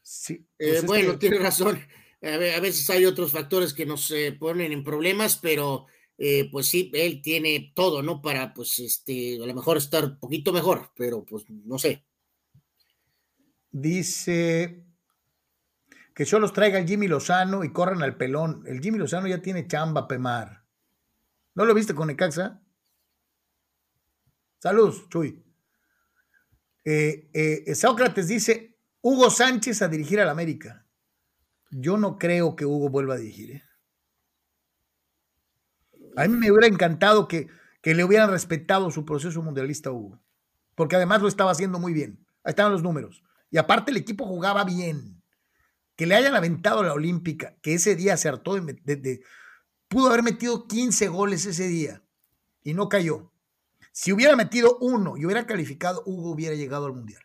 Sí, 0.01 0.47
pues 0.57 0.83
eh, 0.83 0.85
bueno, 0.85 1.19
tiene 1.19 1.39
razón. 1.39 1.77
A 2.22 2.38
veces 2.38 2.89
hay 2.89 3.06
otros 3.06 3.33
factores 3.33 3.73
que 3.73 3.85
nos 3.85 4.09
eh, 4.11 4.31
ponen 4.31 4.72
en 4.72 4.83
problemas, 4.83 5.38
pero 5.38 5.88
eh, 6.17 6.49
pues 6.49 6.67
sí, 6.67 6.89
él 6.93 7.22
tiene 7.22 7.73
todo, 7.75 8.01
¿no? 8.01 8.22
Para, 8.22 8.53
pues, 8.53 8.80
este, 8.80 9.35
a 9.35 9.45
lo 9.45 9.53
mejor 9.53 9.77
estar 9.77 10.06
un 10.06 10.19
poquito 10.19 10.53
mejor, 10.53 10.91
pero 10.95 11.25
pues 11.25 11.43
no 11.49 11.77
sé. 11.77 12.06
Dice 13.69 14.86
que 16.17 16.25
yo 16.25 16.39
los 16.39 16.51
traiga 16.51 16.79
el 16.79 16.87
Jimmy 16.87 17.07
Lozano 17.07 17.63
y 17.63 17.71
corran 17.71 18.01
al 18.01 18.17
pelón. 18.17 18.63
El 18.65 18.81
Jimmy 18.81 18.97
Lozano 18.97 19.27
ya 19.27 19.39
tiene 19.39 19.67
chamba, 19.67 20.07
Pemar. 20.07 20.63
¿No 21.53 21.63
lo 21.63 21.75
viste 21.75 21.93
con 21.93 22.09
Ecaxa? 22.09 22.59
Saludos, 24.57 25.07
Chuy. 25.09 25.45
Eh, 26.83 27.29
eh, 27.33 27.75
Sócrates 27.75 28.27
dice, 28.29 28.79
Hugo 28.99 29.29
Sánchez 29.29 29.83
a 29.83 29.89
dirigir 29.89 30.19
al 30.19 30.29
América. 30.29 30.87
Yo 31.69 31.97
no 31.97 32.17
creo 32.17 32.55
que 32.55 32.65
Hugo 32.65 32.89
vuelva 32.89 33.13
a 33.13 33.17
dirigir. 33.17 33.51
¿eh? 33.51 33.63
A 36.15 36.27
mí 36.27 36.35
me 36.35 36.49
hubiera 36.49 36.65
encantado 36.65 37.27
que, 37.27 37.47
que, 37.83 37.93
le 37.93 38.03
hubieran 38.03 38.31
respetado 38.31 38.89
su 38.89 39.05
proceso 39.05 39.43
mundialista 39.43 39.91
a 39.91 39.93
Hugo, 39.93 40.19
porque 40.73 40.95
además 40.95 41.21
lo 41.21 41.27
estaba 41.27 41.51
haciendo 41.51 41.77
muy 41.77 41.93
bien. 41.93 42.25
Ahí 42.43 42.53
estaban 42.53 42.71
los 42.71 42.81
números. 42.81 43.23
Y 43.51 43.59
aparte 43.59 43.91
el 43.91 43.97
equipo 43.97 44.25
jugaba 44.25 44.63
bien. 44.63 45.16
Que 45.98 46.06
le 46.06 46.16
hayan 46.16 46.35
aventado 46.35 46.82
la 46.84 46.93
Olímpica, 46.93 47.58
que 47.61 47.74
ese 47.74 47.98
día 47.98 48.16
se 48.16 48.30
hartó 48.30 48.56
de, 48.56 49.22
pudo 49.90 50.08
haber 50.08 50.24
metido 50.24 50.66
15 50.66 51.09
goles 51.09 51.45
ese 51.45 51.67
día 51.67 52.01
y 52.64 52.74
no 52.74 52.88
cayó. 52.88 53.34
Si 53.92 54.14
hubiera 54.14 54.38
metido 54.38 54.77
uno 54.80 55.17
y 55.17 55.26
hubiera 55.26 55.45
calificado, 55.45 56.03
Hugo 56.06 56.32
hubiera 56.32 56.56
llegado 56.56 56.85
al 56.85 56.93
Mundial. 56.93 57.22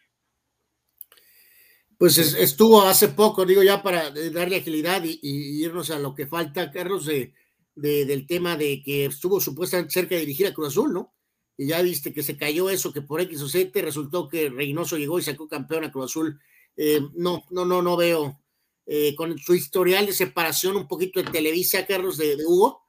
Pues 1.99 2.19
estuvo 2.19 2.83
hace 2.83 3.09
poco, 3.09 3.47
digo 3.47 3.63
ya 3.63 3.81
para 3.81 4.11
darle 4.11 4.57
agilidad 4.57 5.05
y, 5.05 5.21
irnos 5.23 5.91
a 5.91 6.01
lo 6.01 6.17
que 6.17 6.27
falta, 6.27 6.73
Carlos, 6.73 7.07
de, 7.07 7.33
del 7.77 8.27
tema 8.27 8.57
de 8.57 8.83
que 8.83 9.05
estuvo 9.05 9.41
supuestamente 9.41 9.93
cerca 9.93 10.17
de 10.17 10.23
dirigir 10.23 10.49
a 10.49 10.53
Cruz 10.55 10.69
Azul, 10.69 10.93
¿no? 10.93 11.15
y 11.57 11.67
ya 11.67 11.83
viste 11.83 12.13
que 12.13 12.23
se 12.23 12.37
cayó 12.37 12.71
eso, 12.71 12.93
que 12.93 13.03
por 13.03 13.21
X 13.21 13.43
o 13.43 13.49
Z 13.49 13.81
resultó 13.81 14.29
que 14.29 14.51
Reynoso 14.51 14.97
llegó 14.97 15.19
y 15.19 15.23
sacó 15.23 15.49
campeón 15.49 15.85
a 15.85 15.93
Cruz 15.93 16.07
Azul. 16.07 16.41
Eh, 16.77 17.01
no, 17.15 17.45
no, 17.51 17.65
no, 17.65 17.83
no 17.83 17.97
veo 17.97 18.42
eh, 18.87 19.15
con 19.15 19.39
su 19.39 19.55
historial 19.55 20.07
de 20.07 20.13
separación 20.13 20.77
un 20.77 20.89
poquito 20.89 21.23
de 21.23 21.31
Televisa, 21.31 21.87
Carlos, 21.87 22.17
de, 22.17 22.37
Hugo, 22.45 22.83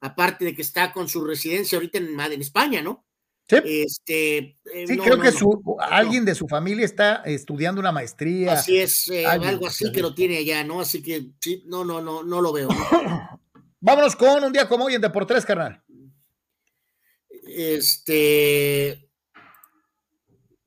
aparte 0.00 0.44
de 0.44 0.54
que 0.54 0.62
está 0.62 0.92
con 0.92 1.08
su 1.08 1.24
residencia 1.24 1.76
ahorita 1.76 1.98
en, 1.98 2.18
en 2.20 2.40
España, 2.40 2.82
¿no? 2.82 3.04
Sí, 3.48 3.56
este, 3.64 4.36
eh, 4.74 4.86
sí 4.86 4.98
creo 4.98 5.18
que 5.18 5.32
alguien 5.80 6.26
de 6.26 6.34
su 6.34 6.46
familia 6.46 6.84
está 6.84 7.22
estudiando 7.24 7.80
una 7.80 7.92
maestría. 7.92 8.52
Así 8.52 8.76
es, 8.76 9.08
eh, 9.08 9.24
algo 9.24 9.66
así 9.66 9.90
que 9.90 10.02
lo 10.02 10.14
tiene 10.14 10.36
allá, 10.36 10.62
¿no? 10.64 10.82
Así 10.82 11.02
que 11.02 11.30
sí, 11.40 11.62
no, 11.66 11.82
no, 11.82 12.02
no, 12.02 12.22
no 12.22 12.42
lo 12.42 12.52
veo. 12.52 12.68
Vámonos 13.80 14.16
con 14.16 14.44
un 14.44 14.52
día 14.52 14.68
como 14.68 14.84
hoy 14.84 14.96
en 14.96 15.00
Deportes, 15.00 15.46
carnal. 15.46 15.82
Este. 17.46 19.08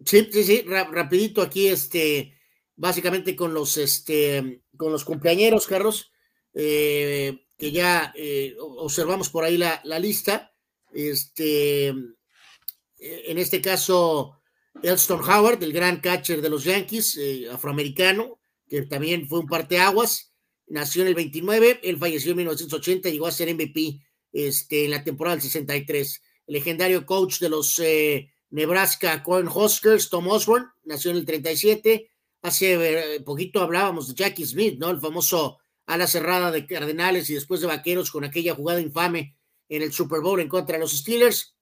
Sí, 0.04 0.30
sí, 0.32 0.44
sí, 0.44 0.66
rapidito 0.66 1.44
aquí, 1.44 1.68
este, 1.68 2.36
básicamente 2.76 3.36
con 3.36 3.54
los, 3.54 3.78
este, 3.78 4.61
con 4.82 4.92
los 4.92 5.06
cumpleañeros, 5.06 5.68
Carlos, 5.68 6.12
eh, 6.56 7.46
que 7.56 7.72
ya 7.72 8.12
observamos 8.60 9.30
por 9.30 9.44
ahí 9.44 9.56
la, 9.56 9.80
la 9.84 10.00
lista. 10.00 10.56
Este, 10.92 11.90
en 11.90 13.38
este 13.38 13.62
caso, 13.62 14.42
Elston 14.82 15.22
Howard, 15.22 15.62
el 15.62 15.72
gran 15.72 16.00
catcher 16.00 16.42
de 16.42 16.50
los 16.50 16.64
Yankees, 16.64 17.16
eh, 17.18 17.48
afroamericano, 17.52 18.40
que 18.68 18.82
también 18.84 19.28
fue 19.28 19.40
un 19.40 19.48
parteaguas, 19.48 20.34
nació 20.66 21.04
en 21.04 21.10
el 21.10 21.16
29, 21.16 21.82
él 21.84 21.98
falleció 22.00 22.32
en 22.32 22.38
1980, 22.38 23.10
llegó 23.10 23.28
a 23.28 23.32
ser 23.32 23.54
MVP 23.54 24.02
este, 24.32 24.86
en 24.86 24.92
la 24.92 25.04
temporada 25.04 25.36
del 25.36 25.44
63. 25.44 26.22
El 26.48 26.54
legendario 26.56 27.06
coach 27.06 27.40
de 27.40 27.50
los 27.50 27.78
eh, 27.78 28.32
Nebraska 28.50 29.22
Cornhuskers, 29.22 30.10
Tom 30.10 30.28
Osborne, 30.28 30.66
nació 30.84 31.12
en 31.12 31.18
el 31.18 31.26
37. 31.26 32.11
Hace 32.42 33.16
eh, 33.16 33.20
poquito 33.22 33.62
hablábamos 33.62 34.08
de 34.08 34.16
Jackie 34.16 34.46
Smith, 34.46 34.80
¿no? 34.80 34.90
El 34.90 35.00
famoso 35.00 35.60
ala 35.86 36.08
cerrada 36.08 36.52
de 36.52 36.66
Cardenales 36.66 37.30
y 37.30 37.34
después 37.34 37.62
de 37.62 37.68
Vaqueros 37.68 38.12
con 38.12 38.24
aquella 38.24 38.56
jugada 38.56 38.82
infame 38.82 39.36
en 39.70 39.82
el 39.82 39.92
Super 39.94 40.22
Bowl 40.22 40.40
en 40.40 40.48
contra 40.48 40.76
de 40.76 40.82
los 40.82 40.92
Steelers. 40.92 41.56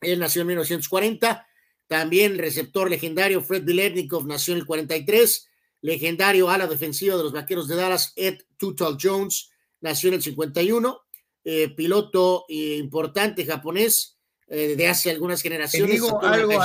Él 0.00 0.18
nació 0.18 0.42
en 0.42 0.48
1940. 0.48 1.46
También 1.86 2.38
receptor 2.38 2.90
legendario 2.90 3.42
Fred 3.42 3.64
Biletnikov 3.64 4.26
nació 4.26 4.54
en 4.54 4.60
el 4.60 4.66
43. 4.66 5.48
Legendario 5.82 6.48
ala 6.48 6.66
defensiva 6.66 7.16
de 7.16 7.24
los 7.24 7.32
Vaqueros 7.32 7.68
de 7.68 7.76
Dallas, 7.76 8.12
Ed 8.16 8.38
Tutal 8.56 8.96
Jones, 9.00 9.50
nació 9.80 10.08
en 10.08 10.14
el 10.14 10.22
51. 10.22 11.00
Eh, 11.44 11.70
piloto 11.74 12.44
eh, 12.48 12.76
importante 12.76 13.44
japonés 13.44 14.16
eh, 14.46 14.76
de 14.76 14.88
hace 14.88 15.10
algunas 15.10 15.42
generaciones. 15.42 15.88
Te 15.88 15.94
digo 15.94 16.22
algo, 16.22 16.62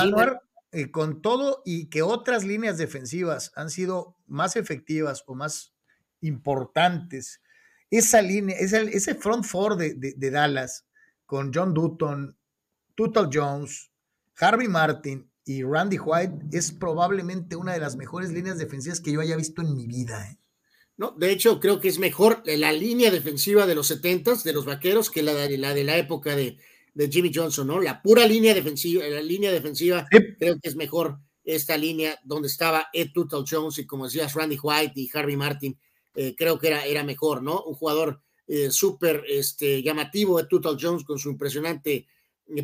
Anwar, 0.72 0.90
con 0.90 1.22
todo 1.22 1.62
y 1.64 1.88
que 1.88 2.02
otras 2.02 2.44
líneas 2.44 2.78
defensivas 2.78 3.52
han 3.56 3.70
sido 3.70 4.16
más 4.26 4.56
efectivas 4.56 5.24
o 5.26 5.34
más 5.34 5.74
importantes, 6.20 7.40
esa 7.90 8.20
línea, 8.20 8.56
ese, 8.58 8.82
ese 8.82 9.14
front 9.14 9.44
four 9.44 9.76
de, 9.76 9.94
de 9.94 10.30
Dallas 10.30 10.86
con 11.24 11.52
John 11.54 11.74
Dutton, 11.74 12.36
Tutal 12.94 13.30
Jones, 13.32 13.90
Harvey 14.38 14.68
Martin 14.68 15.30
y 15.44 15.62
Randy 15.62 15.98
White 15.98 16.46
es 16.52 16.72
probablemente 16.72 17.56
una 17.56 17.72
de 17.72 17.80
las 17.80 17.96
mejores 17.96 18.30
líneas 18.30 18.58
defensivas 18.58 19.00
que 19.00 19.12
yo 19.12 19.20
haya 19.20 19.36
visto 19.36 19.62
en 19.62 19.74
mi 19.74 19.86
vida. 19.86 20.30
¿eh? 20.30 20.38
No, 20.96 21.12
de 21.12 21.30
hecho, 21.30 21.60
creo 21.60 21.80
que 21.80 21.88
es 21.88 21.98
mejor 21.98 22.42
la 22.44 22.72
línea 22.72 23.10
defensiva 23.10 23.66
de 23.66 23.74
los 23.74 23.86
70 23.86 24.34
de 24.44 24.52
los 24.52 24.64
vaqueros 24.64 25.10
que 25.10 25.22
la 25.22 25.32
de 25.32 25.56
la, 25.56 25.72
de 25.72 25.84
la 25.84 25.96
época 25.96 26.34
de, 26.36 26.58
Jimmy 27.06 27.30
Johnson, 27.32 27.66
¿no? 27.68 27.80
La 27.80 28.02
pura 28.02 28.26
línea 28.26 28.54
defensiva, 28.54 29.06
la 29.06 29.22
línea 29.22 29.52
defensiva, 29.52 30.06
creo 30.10 30.58
que 30.58 30.68
es 30.68 30.74
mejor 30.74 31.18
esta 31.44 31.76
línea 31.76 32.18
donde 32.24 32.48
estaba 32.48 32.88
Ed 32.92 33.10
Tutal 33.14 33.44
Jones 33.48 33.78
y 33.78 33.86
como 33.86 34.06
decías, 34.06 34.34
Randy 34.34 34.58
White 34.60 34.92
y 34.96 35.08
Harvey 35.14 35.36
Martin, 35.36 35.78
eh, 36.14 36.34
creo 36.36 36.58
que 36.58 36.68
era, 36.68 36.84
era 36.84 37.04
mejor, 37.04 37.42
¿no? 37.42 37.62
Un 37.62 37.74
jugador 37.74 38.20
eh, 38.46 38.70
súper 38.70 39.24
este, 39.28 39.82
llamativo, 39.82 40.40
Ed 40.40 40.46
Tutal 40.46 40.76
Jones, 40.80 41.04
con 41.04 41.18
su 41.18 41.30
impresionante 41.30 42.06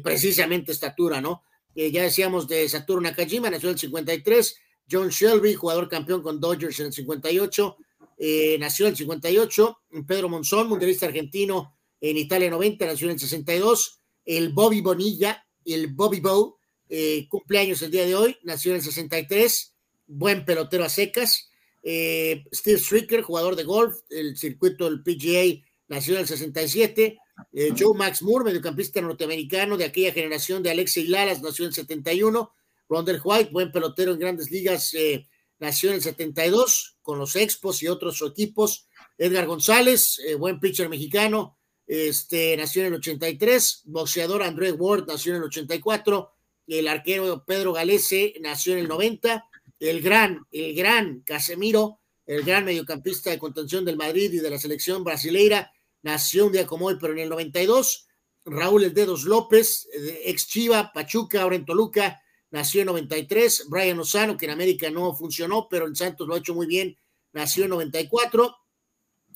precisamente 0.03 0.73
estatura, 0.73 1.21
¿no? 1.21 1.43
Eh, 1.75 1.91
ya 1.91 2.03
decíamos 2.03 2.47
de 2.49 2.69
Satoru 2.69 3.01
Nakajima, 3.01 3.51
nació 3.51 3.69
en 3.69 3.75
el 3.75 3.79
53, 3.81 4.57
John 4.91 5.09
Shelby, 5.09 5.55
jugador 5.55 5.89
campeón 5.89 6.23
con 6.23 6.41
Dodgers 6.41 6.79
en 6.81 6.87
el 6.87 6.93
58, 6.93 7.77
eh, 8.19 8.57
nació 8.61 8.87
en 8.87 8.93
el 8.93 8.97
58, 8.97 9.79
Pedro 10.07 10.29
Monzón, 10.29 10.69
mundialista 10.69 11.07
argentino 11.07 11.77
en 12.01 12.17
Italia 12.17 12.51
90, 12.51 12.87
nació 12.87 13.09
en 13.09 13.15
el 13.15 13.19
62, 13.19 14.01
el 14.25 14.51
Bobby 14.51 14.81
Bonilla, 14.81 15.47
el 15.65 15.89
Bobby 15.89 16.21
Bow, 16.21 16.57
eh, 16.89 17.27
cumpleaños 17.29 17.83
el 17.83 17.91
día 17.91 18.07
de 18.07 18.15
hoy, 18.15 18.37
nació 18.43 18.73
en 18.73 18.77
el 18.77 18.83
63, 18.83 19.75
buen 20.07 20.45
pelotero 20.45 20.85
a 20.85 20.89
secas, 20.89 21.51
Steve 21.83 22.79
Stricker, 22.79 23.23
jugador 23.23 23.57
de 23.57 23.65
golf, 23.65 23.95
el 24.09 24.39
circuito 24.39 24.89
del 24.89 25.03
PGA, 25.03 25.63
nació 25.89 26.15
en 26.15 26.21
el 26.21 26.27
67, 26.27 27.19
eh, 27.53 27.73
Joe 27.77 27.97
Max 27.97 28.23
Moore, 28.23 28.45
mediocampista 28.45 29.01
norteamericano 29.01 29.77
de 29.77 29.85
aquella 29.85 30.13
generación 30.13 30.63
de 30.63 30.71
Alexei 30.71 31.07
Lalas, 31.07 31.43
nació 31.43 31.65
en 31.65 31.69
el 31.69 31.75
71. 31.75 32.53
Rondell 32.89 33.21
White, 33.23 33.51
buen 33.51 33.73
pelotero 33.73 34.13
en 34.13 34.19
grandes 34.19 34.51
ligas, 34.51 34.93
eh, 34.95 35.27
nació 35.59 35.91
en 35.91 35.97
el 35.97 36.03
72 36.03 36.97
con 37.03 37.19
los 37.19 37.35
Expos 37.37 37.83
y 37.83 37.89
otros 37.89 38.23
equipos. 38.23 38.87
Edgar 39.17 39.47
González, 39.47 40.21
eh, 40.27 40.35
buen 40.35 40.61
pitcher 40.61 40.89
mexicano, 40.89 41.57
este, 41.87 42.57
nació 42.57 42.83
en 42.83 42.89
el 42.89 42.95
83. 42.95 43.83
Boxeador 43.85 44.43
André 44.43 44.73
Ward 44.73 45.07
nació 45.07 45.33
en 45.33 45.39
el 45.39 45.45
84. 45.45 46.31
El 46.67 46.89
arquero 46.89 47.45
Pedro 47.45 47.73
Galese 47.73 48.35
nació 48.41 48.75
en 48.75 48.81
el 48.81 48.89
90. 48.89 49.49
El 49.81 50.01
gran, 50.01 50.47
el 50.51 50.75
gran 50.75 51.21
Casemiro, 51.21 52.01
el 52.27 52.43
gran 52.43 52.65
mediocampista 52.65 53.31
de 53.31 53.39
contención 53.39 53.85
del 53.85 53.97
Madrid 53.97 54.33
y 54.33 54.39
de 54.39 54.51
la 54.51 54.59
selección 54.59 55.05
brasileira, 55.05 55.73
nació 56.03 56.47
un 56.47 56.53
día 56.53 56.67
como 56.67 56.87
hoy, 56.87 56.97
pero 57.01 57.13
en 57.13 57.19
el 57.21 57.29
92. 57.29 58.07
Raúl 58.47 58.85
El 58.85 58.95
Dedos 58.95 59.25
López, 59.25 59.89
ex 59.93 60.47
Chiva, 60.47 60.93
Pachuca, 60.93 61.43
ahora 61.43 61.57
en 61.57 61.65
Toluca, 61.65 62.23
nació 62.51 62.83
en 62.83 62.87
93. 62.87 63.67
Brian 63.69 63.97
Lozano, 63.97 64.37
que 64.37 64.47
en 64.47 64.53
América 64.53 64.91
no 64.91 65.15
funcionó, 65.15 65.67
pero 65.69 65.87
en 65.87 65.97
Santos 65.97 66.27
lo 66.29 66.35
ha 66.35 66.39
hecho 66.39 66.55
muy 66.55 66.67
bien, 66.67 66.97
nació 67.33 67.65
en 67.65 67.71
94. 67.71 68.57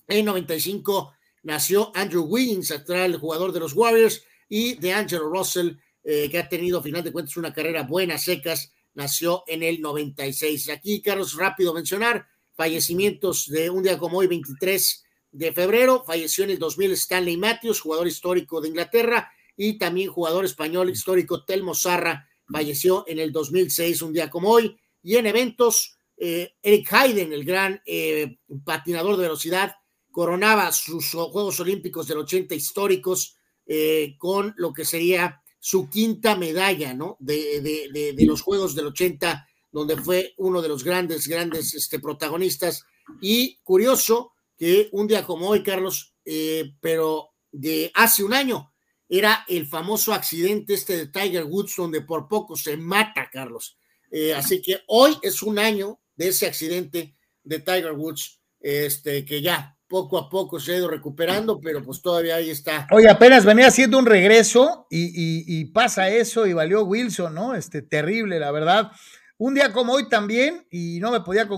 En 0.07 0.25
95 0.25 1.13
nació 1.43 1.93
Andrew 1.95 2.25
Wiggins, 2.25 2.71
actual 2.71 3.17
jugador 3.17 3.53
de 3.53 3.61
los 3.61 3.75
Warriors, 3.75 4.23
y 4.49 4.75
de 4.75 4.93
Angelo 4.93 5.29
Russell, 5.29 5.73
eh, 6.05 6.29
que 6.31 6.39
ha 6.39 6.49
tenido, 6.49 6.79
a 6.79 6.83
final 6.83 7.05
de 7.05 7.13
cuentas, 7.13 7.37
una 7.37 7.53
carrera 7.53 7.83
buena, 7.83 8.19
secas, 8.19 8.73
nació 8.95 9.45
en 9.47 9.63
el 9.63 9.81
96. 9.81 10.71
Aquí, 10.71 11.01
Carlos, 11.03 11.37
rápido 11.37 11.75
mencionar, 11.75 12.27
fallecimientos 12.55 13.49
de 13.49 13.71
un 13.71 13.83
día 13.83 13.99
como 13.99 14.19
hoy, 14.19 14.27
23 14.27 15.05
de 15.33 15.53
febrero. 15.53 16.05
Falleció 16.07 16.45
en 16.45 16.51
el 16.51 16.59
2000 16.59 16.93
Stanley 16.93 17.37
Matthews, 17.37 17.81
jugador 17.81 18.09
histórico 18.09 18.61
de 18.61 18.69
Inglaterra, 18.69 19.31
y 19.57 19.79
también 19.79 20.11
jugador 20.11 20.45
español 20.45 20.91
histórico 20.91 21.45
Telmo 21.45 21.75
Zarra, 21.75 22.29
falleció 22.51 23.05
en 23.07 23.19
el 23.19 23.33
2006, 23.33 24.03
un 24.03 24.13
día 24.13 24.31
como 24.31 24.51
hoy. 24.51 24.77
Y 25.03 25.17
en 25.17 25.27
eventos, 25.27 25.97
eh, 26.17 26.55
Eric 26.63 26.93
Hayden, 26.93 27.33
el 27.33 27.45
gran 27.45 27.81
eh, 27.85 28.39
patinador 28.65 29.17
de 29.17 29.23
velocidad, 29.25 29.77
coronaba 30.19 30.73
sus 30.73 31.13
Juegos 31.13 31.61
Olímpicos 31.61 32.09
del 32.09 32.19
80 32.19 32.53
históricos 32.53 33.37
eh, 33.65 34.17
con 34.19 34.53
lo 34.57 34.73
que 34.73 34.85
sería 34.85 35.41
su 35.61 35.89
quinta 35.89 36.35
medalla, 36.35 36.93
¿no? 36.93 37.17
De, 37.21 38.17
los 38.27 38.43
Juegos 38.43 38.75
del 38.75 38.87
80, 38.87 39.49
donde 39.71 39.97
fue 39.97 40.35
uno 40.39 40.61
de 40.61 40.71
los 40.71 40.83
grandes, 40.83 41.29
grandes 41.29 41.73
este, 41.73 42.01
protagonistas. 42.01 42.85
Y 43.21 43.61
curioso, 43.63 44.33
que 44.57 44.89
un 44.91 45.07
día 45.07 45.25
como 45.25 45.51
hoy, 45.51 45.63
Carlos, 45.63 46.17
eh, 46.25 46.73
pero 46.81 47.29
de 47.53 47.93
hace 47.95 48.25
un 48.25 48.35
año, 48.35 48.73
era 49.09 49.45
el 49.47 49.69
famoso 49.69 50.13
accidente 50.13 50.75
este 50.75 50.97
de 50.97 51.07
Tiger 51.07 51.45
Woods, 51.45 51.77
donde 51.77 52.01
por 52.01 52.27
poco 52.27 52.57
se 52.57 52.77
mata, 52.77 53.31
Carlos. 53.33 53.79
Eh, 54.11 54.35
así 54.35 54.61
que 54.63 54.81
hoy 54.89 55.17
es 55.23 55.45
un 55.45 55.61
año 55.61 56.01
de 56.17 56.31
ese 56.31 56.49
accidente 56.49 57.17
de 57.45 57.61
Tiger 57.61 57.93
Woods, 57.93 58.41
este, 58.59 59.25
que 59.25 59.41
ya 59.41 59.78
poco 59.89 60.19
a 60.19 60.29
poco 60.29 60.61
se 60.61 60.73
ha 60.73 60.77
ido 60.77 60.89
recuperando, 60.89 61.61
pero 61.61 61.83
pues 61.83 62.03
todavía 62.03 62.37
ahí 62.37 62.51
está. 62.51 62.87
Oye, 62.93 63.09
apenas 63.09 63.45
venía 63.45 63.69
haciendo 63.69 63.99
un 63.99 64.07
regreso 64.07 64.87
y, 64.91 65.65
pasa 65.73 66.09
eso 66.11 66.47
y 66.47 66.53
valió 66.53 66.85
Wilson, 66.85 67.35
¿no? 67.35 67.55
Este, 67.55 67.83
terrible, 67.83 68.39
la 68.39 68.51
verdad. 68.51 68.93
Un 69.39 69.55
día 69.55 69.73
como 69.73 69.95
hoy 69.95 70.09
también, 70.09 70.67
y 70.71 70.99
no 71.01 71.11
me 71.11 71.21
podía 71.21 71.49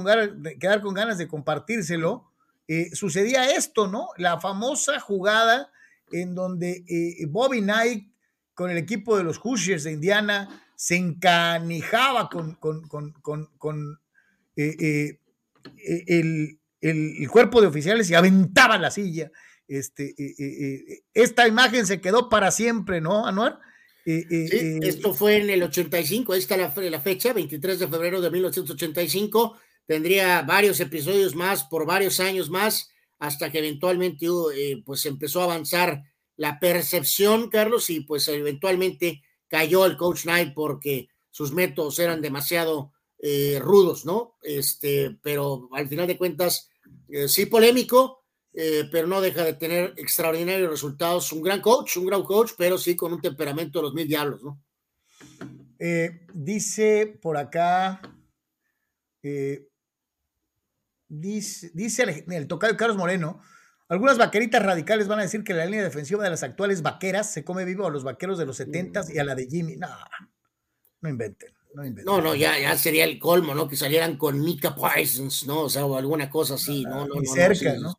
quedar 0.61 0.81
con 0.81 0.95
ganas 0.95 1.19
de 1.19 1.27
compartírselo, 1.27 2.31
eh, 2.69 2.95
sucedía 2.95 3.51
esto, 3.51 3.89
¿no? 3.89 4.11
La 4.17 4.39
famosa 4.39 5.01
jugada 5.01 5.73
en 6.13 6.37
donde 6.37 6.85
eh, 6.89 7.27
Bobby 7.27 7.61
Knight 7.61 8.13
con 8.55 8.71
el 8.71 8.77
equipo 8.77 9.17
de 9.17 9.25
los 9.25 9.39
Hoosiers 9.39 9.85
de 9.85 9.93
Indiana 9.93 10.63
se 10.77 10.97
encanijaba 10.97 12.29
con, 12.29 12.59
eh, 14.57 15.19
el, 16.07 16.60
cuerpo 17.29 17.61
de 17.61 17.67
oficiales 17.67 18.11
y 18.11 18.15
aventaba 18.15 18.79
la 18.79 18.91
silla. 18.91 19.31
Este, 19.69 20.15
esta 21.15 21.47
imagen 21.47 21.87
se 21.87 22.01
quedó 22.01 22.29
para 22.29 22.51
siempre, 22.51 23.01
¿no, 23.01 23.27
Anuar? 23.27 23.59
sí, 24.05 24.25
esto 24.83 25.15
fue 25.15 25.37
en 25.37 25.51
el 25.51 25.63
85, 25.63 26.33
ahí 26.33 26.41
está 26.41 26.57
la, 26.57 26.73
la 26.75 27.01
fecha, 27.01 27.33
23 27.33 27.79
de 27.79 27.89
febrero 27.89 28.21
de 28.21 28.31
1985 28.31 29.57
tendría 29.91 30.43
varios 30.43 30.79
episodios 30.79 31.35
más 31.35 31.65
por 31.65 31.85
varios 31.85 32.21
años 32.21 32.49
más 32.49 32.91
hasta 33.19 33.51
que 33.51 33.59
eventualmente 33.59 34.27
eh, 34.55 34.81
pues 34.87 35.05
empezó 35.05 35.41
a 35.41 35.45
avanzar 35.45 36.05
la 36.37 36.61
percepción, 36.61 37.51
Carlos, 37.51 37.91
y 37.91 38.03
pues 38.03 38.29
eventualmente 38.29 39.25
cayó 39.49 39.85
el 39.87 39.97
coach 39.97 40.23
Knight 40.23 40.55
porque 40.55 41.09
sus 41.33 41.51
métodos 41.51 41.99
eran 41.99 42.23
demasiado 42.23 42.93
eh, 43.19 43.59
rudos, 43.61 44.07
¿no? 44.07 44.37
Este, 44.43 45.19
pero 45.23 45.69
al 45.73 45.89
final 45.89 46.07
de 46.07 46.17
cuentas, 46.17 46.70
eh, 47.13 47.29
sí 47.29 47.47
polémico, 47.47 48.25
eh, 48.53 48.89
pero 48.91 49.07
no 49.07 49.21
deja 49.21 49.45
de 49.45 49.55
tener 49.55 49.95
extraordinarios 49.97 50.71
resultados. 50.71 51.33
Un 51.33 51.43
gran 51.43 51.61
coach, 51.61 51.97
un 51.97 52.07
gran 52.07 52.23
coach, 52.23 52.53
pero 52.57 52.79
sí 52.79 52.97
con 52.97 53.13
un 53.13 53.21
temperamento 53.21 53.79
de 53.79 53.83
los 53.85 53.95
mil 53.95 54.09
diablos, 54.09 54.43
¿no? 54.43 54.63
dice 56.35 57.19
por 57.23 57.39
acá, 57.39 58.03
dice, 61.09 61.71
dice 61.73 62.03
el, 62.03 62.31
el 62.31 62.47
tocayo 62.47 62.77
Carlos 62.77 62.99
Moreno, 62.99 63.41
algunas 63.91 64.19
vaqueritas 64.19 64.63
radicales 64.63 65.09
van 65.09 65.19
a 65.19 65.23
decir 65.23 65.43
que 65.43 65.53
la 65.53 65.65
línea 65.65 65.83
defensiva 65.83 66.23
de 66.23 66.31
las 66.31 66.45
actuales 66.45 66.81
vaqueras 66.81 67.33
se 67.33 67.45
come 67.45 67.65
vivo 67.65 67.89
a 67.89 67.91
los 67.91 68.05
vaqueros 68.05 68.39
de 68.39 68.47
los 68.47 68.57
70 68.57 69.03
y 69.13 69.19
a 69.19 69.25
la 69.25 69.35
de 69.35 69.49
Jimmy. 69.49 69.77
No, 69.77 69.89
no 71.01 71.09
inventen. 71.09 71.60
No, 71.75 71.85
no, 72.05 72.21
no, 72.21 72.35
ya, 72.35 72.59
ya 72.59 72.77
sería 72.77 73.05
el 73.05 73.19
colmo, 73.19 73.55
¿no? 73.55 73.69
Que 73.69 73.77
salieran 73.77 74.17
con 74.17 74.41
Mika 74.41 74.75
Parsons, 74.75 75.47
¿no? 75.47 75.63
O 75.63 75.71
sea, 75.71 75.87
o 75.87 75.97
alguna 75.97 76.29
cosa 76.29 76.55
así, 76.55 76.83
¿no? 76.83 77.07
no, 77.07 77.21
Ni 77.21 77.27
cerca, 77.27 77.75
¿no? 77.79 77.99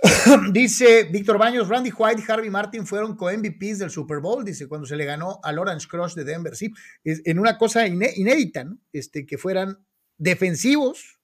dice 0.52 1.04
Víctor 1.04 1.38
Baños, 1.38 1.68
Randy 1.68 1.90
White 1.90 2.22
y 2.22 2.30
Harvey 2.30 2.50
Martin 2.50 2.86
fueron 2.86 3.16
co-MVPs 3.16 3.78
del 3.78 3.90
Super 3.90 4.20
Bowl, 4.20 4.44
dice, 4.44 4.68
cuando 4.68 4.86
se 4.86 4.96
le 4.96 5.04
ganó 5.04 5.40
al 5.42 5.58
Orange 5.58 5.88
Crush 5.88 6.14
de 6.14 6.24
Denver, 6.24 6.54
sí, 6.54 6.72
en 7.04 7.38
una 7.38 7.58
cosa 7.58 7.86
inédita, 7.86 8.64
¿no? 8.64 8.78
Este, 8.92 9.26
que 9.26 9.38
fueran 9.38 9.78
defensivos 10.18 11.18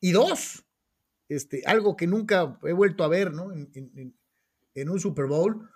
y 0.00 0.12
dos, 0.12 0.64
este, 1.28 1.62
algo 1.66 1.96
que 1.96 2.06
nunca 2.06 2.58
he 2.64 2.72
vuelto 2.72 3.04
a 3.04 3.08
ver 3.08 3.32
¿no? 3.32 3.52
en, 3.52 4.88
un 4.88 5.00
Super 5.00 5.26
Bowl. 5.26 5.68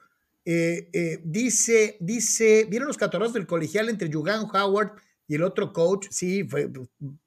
Eh, 0.46 0.90
eh, 0.92 1.20
dice, 1.24 1.96
dice, 2.00 2.66
¿vieron 2.68 2.88
los 2.88 2.98
catorrazos 2.98 3.32
del 3.32 3.46
colegial 3.46 3.88
entre 3.88 4.12
Jugan 4.12 4.46
Howard 4.52 4.92
y 5.26 5.36
el 5.36 5.42
otro 5.42 5.72
coach? 5.72 6.06
Sí, 6.10 6.44
fue 6.44 6.70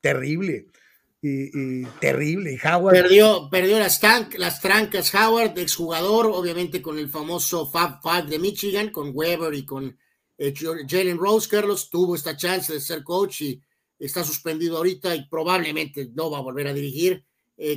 terrible. 0.01 0.67
Y, 1.19 1.83
terrible. 1.99 2.53
Y 2.53 2.67
Howard. 2.67 2.93
Perdió, 2.93 3.49
perdió 3.49 3.79
las, 3.79 3.99
las 4.37 4.61
trancas 4.61 5.13
Howard, 5.15 5.57
exjugador, 5.57 6.27
obviamente 6.27 6.81
con 6.81 6.99
el 6.99 7.09
famoso 7.09 7.69
Fab 7.69 8.01
Five 8.03 8.29
de 8.29 8.39
Michigan, 8.39 8.91
con 8.91 9.11
Weber 9.13 9.53
y 9.55 9.65
con 9.65 9.97
eh, 10.37 10.53
Jalen 10.87 11.17
Rose. 11.17 11.49
Carlos 11.49 11.89
tuvo 11.89 12.15
esta 12.15 12.37
chance 12.37 12.71
de 12.71 12.79
ser 12.79 13.03
coach 13.03 13.41
y 13.41 13.61
está 13.97 14.23
suspendido 14.23 14.77
ahorita 14.77 15.15
y 15.15 15.27
probablemente 15.27 16.11
no 16.13 16.29
va 16.29 16.37
a 16.37 16.41
volver 16.41 16.67
a 16.67 16.73
dirigir. 16.73 17.23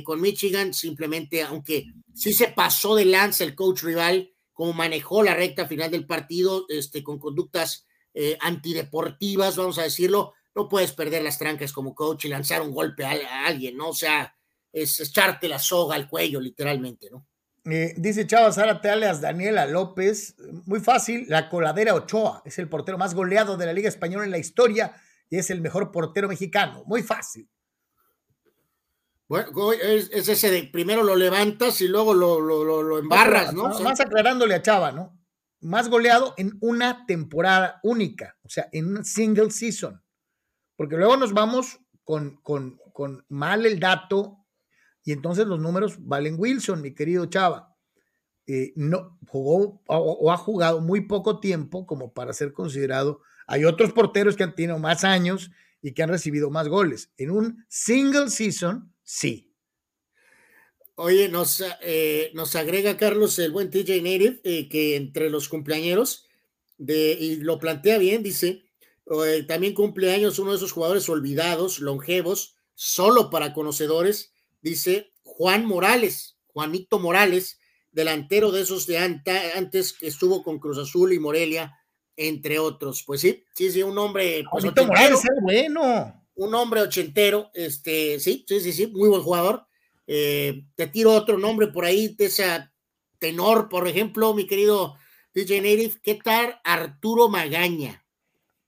Con 0.03 0.21
Michigan, 0.21 0.75
simplemente, 0.75 1.41
aunque 1.41 1.87
sí 2.13 2.33
se 2.33 2.49
pasó 2.49 2.95
de 2.95 3.05
lanza 3.05 3.43
el 3.43 3.55
coach 3.55 3.81
rival, 3.81 4.31
como 4.53 4.73
manejó 4.73 5.23
la 5.23 5.33
recta 5.33 5.67
final 5.67 5.91
del 5.91 6.05
partido, 6.05 6.65
este, 6.69 7.03
con 7.03 7.19
conductas 7.19 7.85
eh, 8.13 8.37
antideportivas, 8.41 9.55
vamos 9.55 9.79
a 9.79 9.83
decirlo, 9.83 10.33
no 10.53 10.67
puedes 10.67 10.91
perder 10.91 11.23
las 11.23 11.37
trancas 11.37 11.71
como 11.71 11.95
coach 11.95 12.25
y 12.25 12.29
lanzar 12.29 12.61
un 12.61 12.71
golpe 12.71 13.05
a, 13.05 13.45
alguien, 13.45 13.77
¿no? 13.77 13.89
O 13.89 13.93
sea, 13.93 14.35
es 14.71 14.99
echarte 14.99 15.47
la 15.47 15.59
soga 15.59 15.95
al 15.95 16.09
cuello, 16.09 16.39
literalmente, 16.39 17.09
¿no? 17.09 17.25
Eh, 17.65 17.93
dice 17.95 18.25
Chava 18.25 18.51
Zárate 18.51 18.89
alias 18.89 19.21
Daniela 19.21 19.67
López, 19.67 20.35
muy 20.65 20.79
fácil, 20.79 21.25
la 21.29 21.47
coladera 21.47 21.93
Ochoa 21.93 22.41
es 22.43 22.57
el 22.57 22.67
portero 22.67 22.97
más 22.97 23.13
goleado 23.13 23.55
de 23.55 23.67
la 23.67 23.73
Liga 23.73 23.87
Española 23.87 24.25
en 24.25 24.31
la 24.31 24.39
historia 24.39 24.95
y 25.29 25.37
es 25.37 25.51
el 25.51 25.61
mejor 25.61 25.91
portero 25.91 26.27
mexicano, 26.27 26.83
muy 26.85 27.03
fácil. 27.03 27.47
Bueno, 29.31 29.71
es, 29.71 30.09
ese 30.27 30.51
de 30.51 30.63
primero 30.63 31.03
lo 31.03 31.15
levantas 31.15 31.79
y 31.79 31.87
luego 31.87 32.13
lo, 32.13 32.41
lo, 32.41 32.99
embarras, 32.99 33.53
¿no? 33.53 33.69
Más 33.79 34.01
aclarándole 34.01 34.55
a 34.55 34.61
Chava, 34.61 34.91
¿no? 34.91 35.17
Más 35.61 35.87
goleado 35.87 36.33
en 36.35 36.57
una 36.59 37.05
temporada 37.05 37.79
única, 37.81 38.37
o 38.43 38.49
sea, 38.49 38.67
en 38.73 38.97
un 38.97 39.05
single 39.05 39.49
season. 39.49 40.03
Porque 40.75 40.97
luego 40.97 41.15
nos 41.15 41.31
vamos 41.31 41.79
con, 42.03 42.41
con, 42.41 42.77
con 42.91 43.23
mal 43.29 43.65
el 43.65 43.79
dato 43.79 44.45
y 45.05 45.13
entonces 45.13 45.47
los 45.47 45.61
números 45.61 45.95
valen 46.05 46.35
Wilson, 46.37 46.81
mi 46.81 46.93
querido 46.93 47.25
Chava. 47.27 47.73
Eh, 48.47 48.73
no 48.75 49.17
jugó 49.29 49.81
o, 49.87 50.29
ha 50.29 50.35
jugado 50.35 50.81
muy 50.81 51.07
poco 51.07 51.39
tiempo 51.39 51.85
como 51.85 52.11
para 52.11 52.33
ser 52.33 52.51
considerado. 52.51 53.21
Hay 53.47 53.63
otros 53.63 53.93
porteros 53.93 54.35
que 54.35 54.43
han 54.43 54.55
tenido 54.55 54.77
más 54.77 55.05
años 55.05 55.51
y 55.81 55.93
que 55.93 56.03
han 56.03 56.09
recibido 56.09 56.49
más 56.49 56.67
goles. 56.67 57.13
En 57.15 57.31
un 57.31 57.65
single 57.69 58.29
season, 58.29 58.90
sí. 59.11 59.53
Oye, 60.95 61.27
nos, 61.27 61.61
eh, 61.81 62.31
nos 62.33 62.55
agrega 62.55 62.95
Carlos 62.95 63.37
el 63.39 63.51
buen 63.51 63.69
TJ 63.69 64.01
Native, 64.01 64.39
eh, 64.43 64.69
que 64.69 64.95
entre 64.95 65.29
los 65.29 65.49
cumpleaños, 65.49 66.27
de, 66.77 67.17
y 67.19 67.35
lo 67.37 67.59
plantea 67.59 67.97
bien, 67.97 68.23
dice, 68.23 68.63
eh, 69.25 69.43
también 69.47 69.73
cumpleaños 69.73 70.39
uno 70.39 70.51
de 70.51 70.57
esos 70.57 70.71
jugadores 70.71 71.09
olvidados, 71.09 71.79
longevos, 71.79 72.55
solo 72.73 73.29
para 73.29 73.53
conocedores, 73.53 74.33
dice 74.61 75.11
Juan 75.23 75.65
Morales, 75.65 76.37
Juanito 76.47 76.97
Morales, 76.99 77.59
delantero 77.91 78.51
de 78.51 78.61
esos 78.61 78.87
de 78.87 78.97
antes 78.97 79.93
que 79.93 80.07
estuvo 80.07 80.41
con 80.41 80.59
Cruz 80.59 80.77
Azul 80.77 81.11
y 81.11 81.19
Morelia, 81.19 81.77
entre 82.15 82.59
otros. 82.59 83.03
Pues 83.05 83.19
sí, 83.19 83.43
sí, 83.53 83.71
sí, 83.71 83.83
un 83.83 83.97
hombre. 83.97 84.43
Pues, 84.49 84.63
Juanito 84.63 84.85
Morales 84.85 85.19
es 85.19 85.41
bueno 85.41 86.20
un 86.35 86.55
hombre 86.55 86.81
ochentero, 86.81 87.51
este, 87.53 88.19
sí, 88.19 88.45
sí, 88.47 88.59
sí, 88.61 88.73
sí, 88.73 88.87
muy 88.87 89.09
buen 89.09 89.21
jugador. 89.21 89.65
Eh, 90.07 90.65
te 90.75 90.87
tiro 90.87 91.13
otro 91.13 91.37
nombre 91.37 91.67
por 91.67 91.85
ahí, 91.85 92.09
de 92.15 92.25
ese 92.25 92.45
tenor, 93.19 93.69
por 93.69 93.87
ejemplo, 93.87 94.33
mi 94.33 94.47
querido 94.47 94.97
DJ 95.33 95.61
Native, 95.61 95.93
¿qué 96.03 96.15
tal 96.15 96.59
Arturo 96.63 97.29
Magaña? 97.29 98.05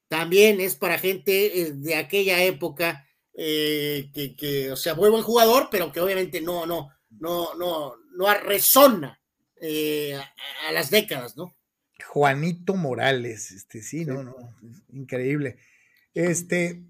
También 0.08 0.62
es 0.62 0.76
para 0.76 1.00
gente 1.00 1.62
eh, 1.62 1.72
de 1.74 1.96
aquella 1.96 2.44
época 2.44 3.08
eh, 3.34 4.12
que, 4.38 4.72
o 4.72 4.76
sea, 4.76 4.94
muy 4.94 5.10
buen 5.10 5.24
jugador, 5.24 5.70
pero 5.72 5.92
que 5.92 6.00
obviamente 6.00 6.40
no, 6.40 6.66
no, 6.66 6.90
no, 7.10 7.56
no, 7.56 7.96
no 8.16 8.34
resona 8.36 9.20
a, 9.62 10.68
a, 10.68 10.72
las 10.72 10.92
décadas, 10.92 11.36
¿no? 11.36 11.56
Juanito 12.06 12.76
Morales, 12.76 13.52
este, 13.52 13.82
sí, 13.82 14.06
no, 14.06 14.24
no, 14.24 14.36
increíble. 14.92 15.58
Este, 16.14 16.84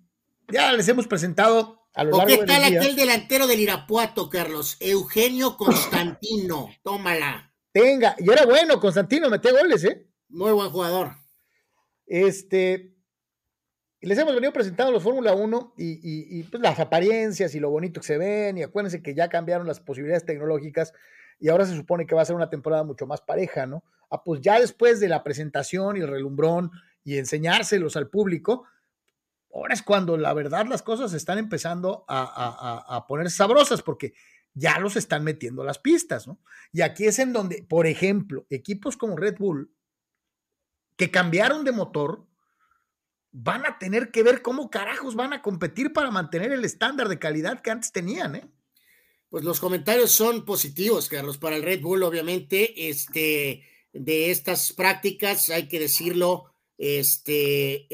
ya 0.51 0.73
les 0.73 0.87
hemos 0.87 1.07
presentado 1.07 1.87
a 1.93 2.03
lo 2.03 2.17
¿O 2.17 2.25
qué 2.25 2.39
tal 2.39 2.63
aquel 2.63 2.95
delantero 2.95 3.45
del 3.45 3.59
Irapuato, 3.59 4.29
Carlos? 4.29 4.77
Eugenio 4.79 5.57
Constantino, 5.57 6.69
tómala. 6.81 7.53
Tenga, 7.71 8.15
y 8.19 8.31
era 8.31 8.45
bueno, 8.45 8.79
Constantino, 8.79 9.29
mete 9.29 9.51
goles, 9.51 9.83
¿eh? 9.83 10.07
Muy 10.29 10.51
buen 10.51 10.69
jugador. 10.69 11.11
Este, 12.05 12.95
les 14.01 14.17
hemos 14.17 14.33
venido 14.33 14.51
presentando 14.51 14.91
los 14.91 15.03
Fórmula 15.03 15.33
1 15.33 15.75
y, 15.77 16.39
y, 16.39 16.43
pues 16.43 16.61
las 16.61 16.79
apariencias 16.79 17.55
y 17.55 17.59
lo 17.59 17.69
bonito 17.69 18.01
que 18.01 18.07
se 18.07 18.17
ven, 18.17 18.57
y 18.57 18.63
acuérdense 18.63 19.01
que 19.01 19.15
ya 19.15 19.29
cambiaron 19.29 19.67
las 19.67 19.79
posibilidades 19.79 20.25
tecnológicas 20.25 20.93
y 21.39 21.49
ahora 21.49 21.65
se 21.65 21.75
supone 21.75 22.05
que 22.05 22.15
va 22.15 22.21
a 22.21 22.25
ser 22.25 22.35
una 22.35 22.49
temporada 22.49 22.83
mucho 22.83 23.05
más 23.05 23.21
pareja, 23.21 23.65
¿no? 23.65 23.83
Ah, 24.09 24.23
pues 24.23 24.41
ya 24.41 24.59
después 24.59 24.99
de 24.99 25.09
la 25.09 25.23
presentación 25.23 25.97
y 25.97 26.01
el 26.01 26.07
relumbrón 26.07 26.71
y 27.03 27.17
enseñárselos 27.17 27.95
al 27.95 28.09
público, 28.09 28.65
ahora 29.53 29.73
es 29.73 29.83
cuando 29.83 30.17
la 30.17 30.33
verdad 30.33 30.65
las 30.65 30.81
cosas 30.81 31.13
están 31.13 31.37
empezando 31.37 32.05
a, 32.07 32.85
a, 32.87 33.07
poner 33.07 33.29
sabrosas 33.29 33.81
porque 33.81 34.13
ya 34.53 34.79
los 34.79 34.95
están 34.95 35.23
metiendo 35.23 35.63
las 35.63 35.79
pistas, 35.79 36.27
¿no? 36.27 36.39
Y 36.71 36.81
aquí 36.81 37.05
es 37.05 37.19
en 37.19 37.33
donde, 37.33 37.63
por 37.63 37.87
ejemplo, 37.87 38.45
equipos 38.49 38.97
como 38.97 39.15
Red 39.15 39.37
Bull, 39.37 39.71
que 40.95 41.11
cambiaron 41.11 41.63
de 41.63 41.71
motor, 41.71 42.27
van 43.31 43.65
a 43.65 43.79
tener 43.79 44.11
que 44.11 44.23
ver 44.23 44.41
cómo 44.41 44.69
carajos 44.69 45.15
van 45.15 45.33
a 45.33 45.41
competir 45.41 45.91
para 45.91 46.11
mantener 46.11 46.51
el 46.51 46.65
estándar 46.65 47.09
de 47.09 47.19
calidad 47.19 47.61
que 47.61 47.71
antes 47.71 47.91
tenían, 47.91 48.35
¿eh? 48.35 48.47
Pues 49.29 49.43
los 49.43 49.59
comentarios 49.59 50.11
son 50.11 50.45
positivos, 50.45 51.09
Carlos, 51.09 51.39
para 51.39 51.55
el 51.55 51.63
Red 51.63 51.81
Bull, 51.81 52.03
obviamente, 52.03 52.89
este, 52.89 53.63
de 53.91 54.29
estas 54.29 54.73
prácticas, 54.73 55.49
hay 55.49 55.67
que 55.67 55.79
decirlo, 55.79 56.52
este, 56.85 57.87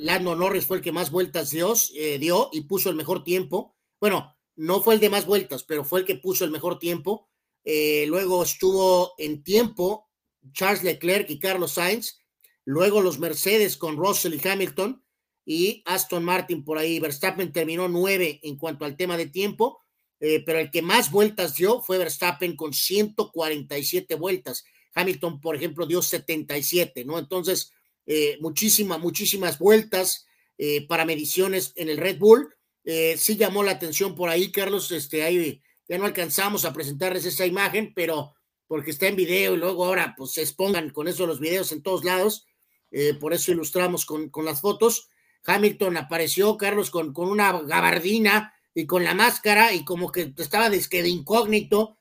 Lando 0.00 0.36
Norris 0.36 0.66
fue 0.66 0.76
el 0.76 0.82
que 0.82 0.92
más 0.92 1.10
vueltas 1.10 1.48
dio, 1.48 1.72
eh, 1.94 2.18
dio 2.18 2.50
y 2.52 2.60
puso 2.62 2.90
el 2.90 2.96
mejor 2.96 3.24
tiempo. 3.24 3.74
Bueno, 3.98 4.36
no 4.54 4.82
fue 4.82 4.94
el 4.94 5.00
de 5.00 5.08
más 5.08 5.24
vueltas, 5.24 5.64
pero 5.64 5.82
fue 5.82 6.00
el 6.00 6.06
que 6.06 6.16
puso 6.16 6.44
el 6.44 6.50
mejor 6.50 6.78
tiempo. 6.78 7.30
Eh, 7.64 8.04
luego 8.06 8.42
estuvo 8.42 9.14
en 9.16 9.42
tiempo 9.42 10.10
Charles 10.52 10.82
Leclerc 10.82 11.30
y 11.30 11.38
Carlos 11.38 11.72
Sainz. 11.72 12.22
Luego 12.66 13.00
los 13.00 13.18
Mercedes 13.18 13.78
con 13.78 13.96
Russell 13.96 14.34
y 14.34 14.46
Hamilton 14.46 15.02
y 15.46 15.82
Aston 15.86 16.22
Martin 16.22 16.64
por 16.64 16.76
ahí. 16.76 17.00
Verstappen 17.00 17.50
terminó 17.50 17.88
nueve 17.88 18.40
en 18.42 18.58
cuanto 18.58 18.84
al 18.84 18.94
tema 18.94 19.16
de 19.16 19.28
tiempo, 19.28 19.80
eh, 20.20 20.42
pero 20.44 20.58
el 20.58 20.70
que 20.70 20.82
más 20.82 21.10
vueltas 21.10 21.54
dio 21.54 21.80
fue 21.80 21.96
Verstappen 21.96 22.56
con 22.56 22.74
147 22.74 24.16
vueltas. 24.16 24.66
Hamilton, 24.94 25.40
por 25.40 25.56
ejemplo, 25.56 25.86
dio 25.86 26.02
77, 26.02 27.06
¿no? 27.06 27.18
Entonces, 27.18 27.72
eh, 28.08 28.38
muchísimas, 28.40 28.98
muchísimas 28.98 29.58
vueltas 29.58 30.26
eh, 30.56 30.86
para 30.88 31.04
mediciones 31.04 31.72
en 31.76 31.90
el 31.90 31.98
Red 31.98 32.18
Bull. 32.18 32.52
Eh, 32.84 33.16
sí 33.18 33.36
llamó 33.36 33.62
la 33.62 33.72
atención 33.72 34.14
por 34.14 34.30
ahí, 34.30 34.50
Carlos, 34.50 34.90
este, 34.92 35.22
ahí 35.22 35.62
ya 35.86 35.98
no 35.98 36.06
alcanzamos 36.06 36.64
a 36.64 36.72
presentarles 36.72 37.26
esa 37.26 37.44
imagen, 37.44 37.92
pero 37.94 38.34
porque 38.66 38.90
está 38.90 39.08
en 39.08 39.16
video 39.16 39.54
y 39.54 39.58
luego 39.58 39.84
ahora 39.84 40.14
pues 40.16 40.32
se 40.32 40.40
expongan 40.40 40.88
con 40.90 41.06
eso 41.06 41.26
los 41.26 41.38
videos 41.38 41.70
en 41.70 41.82
todos 41.82 42.02
lados. 42.04 42.46
eh, 42.90 43.12
por 43.12 43.34
eso 43.34 43.52
ilustramos 43.52 44.06
con, 44.06 44.30
con, 44.30 44.46
las 44.46 44.62
fotos. 44.62 45.10
Hamilton 45.44 45.98
apareció, 45.98 46.56
Carlos, 46.56 46.90
con, 46.90 47.12
con 47.12 47.28
una 47.28 47.52
gabardina 47.60 48.54
y 48.74 48.86
con 48.86 49.04
la 49.04 49.14
máscara 49.14 49.74
y 49.74 49.84
como 49.84 50.10
que 50.10 50.32
estaba 50.38 50.70
de, 50.70 50.78
de 50.78 51.08
incógnito, 51.08 51.98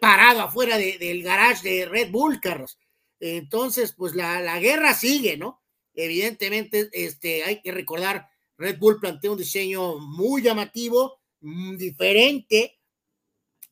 parado 0.00 0.40
afuera 0.42 0.76
de, 0.78 0.98
del 0.98 1.22
garage 1.22 1.68
de 1.68 1.86
Red 1.86 2.10
Bull, 2.10 2.40
Carlos. 2.40 2.78
Entonces, 3.26 3.94
pues 3.96 4.14
la, 4.14 4.42
la, 4.42 4.60
guerra 4.60 4.92
sigue, 4.92 5.38
¿no? 5.38 5.62
Evidentemente, 5.94 6.90
este, 6.92 7.42
hay 7.42 7.62
que 7.62 7.72
recordar, 7.72 8.28
Red 8.58 8.78
Bull 8.78 9.00
planteó 9.00 9.32
un 9.32 9.38
diseño 9.38 9.98
muy 9.98 10.42
llamativo, 10.42 11.22
mm, 11.40 11.76
diferente, 11.78 12.78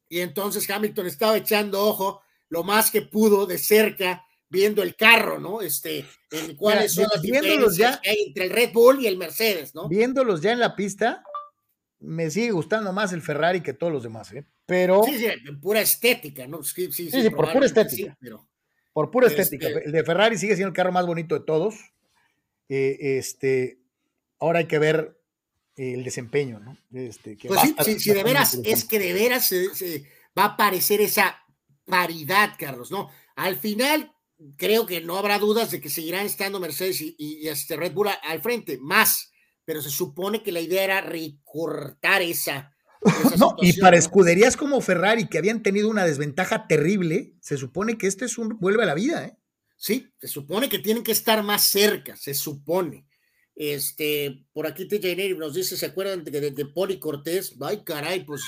y 0.08 0.20
entonces 0.20 0.68
Hamilton 0.70 1.06
estaba 1.06 1.36
echando 1.36 1.84
ojo 1.84 2.22
lo 2.48 2.64
más 2.64 2.90
que 2.90 3.02
pudo 3.02 3.44
de 3.44 3.58
cerca 3.58 4.24
viendo 4.48 4.82
el 4.82 4.96
carro, 4.96 5.38
¿no? 5.38 5.60
Este, 5.60 6.06
en 6.30 6.56
cuáles 6.56 6.94
son 6.94 7.08
las 7.12 7.20
diferencias 7.20 7.76
ya, 7.76 8.00
que 8.00 8.08
hay 8.08 8.22
entre 8.28 8.44
el 8.44 8.50
Red 8.50 8.72
Bull 8.72 9.00
y 9.00 9.06
el 9.06 9.18
Mercedes, 9.18 9.74
¿no? 9.74 9.86
Viéndolos 9.86 10.40
ya 10.40 10.52
en 10.52 10.60
la 10.60 10.74
pista, 10.74 11.22
me 12.00 12.30
sigue 12.30 12.52
gustando 12.52 12.90
más 12.94 13.12
el 13.12 13.20
Ferrari 13.20 13.60
que 13.60 13.74
todos 13.74 13.92
los 13.92 14.02
demás, 14.02 14.32
¿eh? 14.32 14.46
Pero. 14.64 15.02
Sí, 15.04 15.18
sí, 15.18 15.26
pura 15.60 15.82
estética, 15.82 16.46
¿no? 16.46 16.62
Sí, 16.62 16.90
sí, 16.90 17.10
sí, 17.10 17.20
sí 17.22 17.30
por 17.30 17.52
pura 17.52 17.66
estética. 17.66 18.16
pero, 18.18 18.48
por 18.92 19.10
pura 19.10 19.28
estética. 19.28 19.68
Este 19.68 19.84
el 19.86 19.92
de 19.92 20.04
Ferrari 20.04 20.38
sigue 20.38 20.54
siendo 20.54 20.68
el 20.68 20.74
carro 20.74 20.92
más 20.92 21.06
bonito 21.06 21.34
de 21.34 21.44
todos. 21.44 21.74
Eh, 22.68 23.18
este, 23.18 23.78
ahora 24.38 24.60
hay 24.60 24.66
que 24.66 24.78
ver 24.78 25.18
el 25.76 26.04
desempeño, 26.04 26.60
¿no? 26.60 26.76
Este, 26.92 27.36
que 27.36 27.48
pues 27.48 27.60
sí, 27.60 27.98
si, 27.98 28.12
de 28.12 28.22
veras, 28.22 28.58
es 28.64 28.84
que 28.84 28.98
de 28.98 29.12
veras 29.12 29.46
se, 29.46 29.74
se 29.74 30.04
va 30.38 30.44
a 30.44 30.48
aparecer 30.48 31.00
esa 31.00 31.42
paridad, 31.86 32.54
Carlos, 32.58 32.90
¿no? 32.90 33.10
Al 33.36 33.56
final, 33.56 34.12
creo 34.56 34.86
que 34.86 35.00
no 35.00 35.16
habrá 35.16 35.38
dudas 35.38 35.70
de 35.70 35.80
que 35.80 35.88
seguirán 35.88 36.26
estando 36.26 36.60
Mercedes 36.60 37.00
y, 37.00 37.14
y, 37.18 37.48
este 37.48 37.76
Red 37.76 37.92
Bull 37.92 38.08
al 38.22 38.42
frente, 38.42 38.78
más, 38.78 39.32
pero 39.64 39.80
se 39.80 39.90
supone 39.90 40.42
que 40.42 40.52
la 40.52 40.60
idea 40.60 40.84
era 40.84 41.00
recortar 41.00 42.22
esa. 42.22 42.71
no, 43.38 43.56
y 43.60 43.78
para 43.80 43.96
escuderías 43.96 44.56
como 44.56 44.80
Ferrari, 44.80 45.28
que 45.28 45.38
habían 45.38 45.62
tenido 45.62 45.88
una 45.88 46.04
desventaja 46.04 46.66
terrible, 46.66 47.34
se 47.40 47.56
supone 47.56 47.98
que 47.98 48.06
este 48.06 48.24
es 48.24 48.38
un 48.38 48.58
vuelve 48.60 48.84
a 48.84 48.86
la 48.86 48.94
vida, 48.94 49.24
¿eh? 49.24 49.36
Sí, 49.76 50.08
se 50.20 50.28
supone 50.28 50.68
que 50.68 50.78
tienen 50.78 51.02
que 51.02 51.10
estar 51.10 51.42
más 51.42 51.64
cerca, 51.64 52.16
se 52.16 52.34
supone. 52.34 53.06
Este, 53.56 54.46
por 54.52 54.66
aquí 54.66 54.86
TJ 54.86 55.36
nos 55.36 55.54
dice, 55.54 55.76
¿se 55.76 55.86
acuerdan 55.86 56.22
de, 56.22 56.30
de, 56.30 56.50
de 56.52 56.66
Poli 56.66 57.00
Cortés? 57.00 57.56
Ay, 57.60 57.82
caray, 57.84 58.24
pues, 58.24 58.42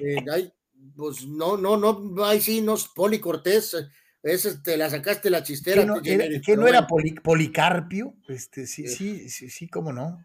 eh, 0.00 0.16
ay, 0.32 0.50
pues 0.96 1.26
no, 1.26 1.58
no, 1.58 1.76
no, 1.76 2.24
ay, 2.24 2.40
sí, 2.40 2.62
no, 2.62 2.76
Poli 2.94 3.18
Cortés, 3.20 3.76
ese 4.22 4.58
te 4.58 4.76
la 4.76 4.88
sacaste 4.88 5.30
la 5.30 5.42
chistera. 5.42 5.82
¿Que 5.82 5.86
no, 5.86 6.00
era, 6.02 6.40
que 6.40 6.56
no 6.56 6.66
era 6.66 6.86
poli, 6.86 7.12
Policarpio? 7.12 8.14
Este, 8.28 8.66
sí, 8.66 8.86
sí, 8.86 9.28
sí, 9.28 9.50
sí, 9.50 9.68
cómo 9.68 9.92
no. 9.92 10.24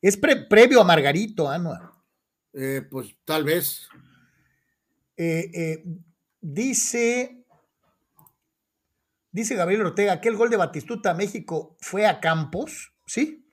Es 0.00 0.16
pre, 0.16 0.36
previo 0.36 0.80
a 0.80 0.84
Margarito, 0.84 1.48
Anuar. 1.48 1.95
Eh, 2.58 2.80
pues 2.90 3.14
tal 3.26 3.44
vez. 3.44 3.86
Eh, 5.18 5.50
eh, 5.52 5.84
dice, 6.40 7.44
dice 9.30 9.54
Gabriel 9.54 9.82
Ortega, 9.82 10.14
aquel 10.14 10.36
gol 10.36 10.48
de 10.48 10.56
Batistuta 10.56 11.10
a 11.10 11.14
México 11.14 11.76
fue 11.80 12.06
a 12.06 12.18
Campos, 12.18 12.94
¿sí? 13.06 13.46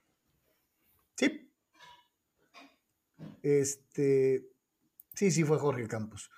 Sí. 1.17 1.51
Este, 3.41 4.49
sí, 5.14 5.32
sí 5.32 5.43
fue 5.43 5.59
Jorge 5.59 5.85
Campos. 5.88 6.32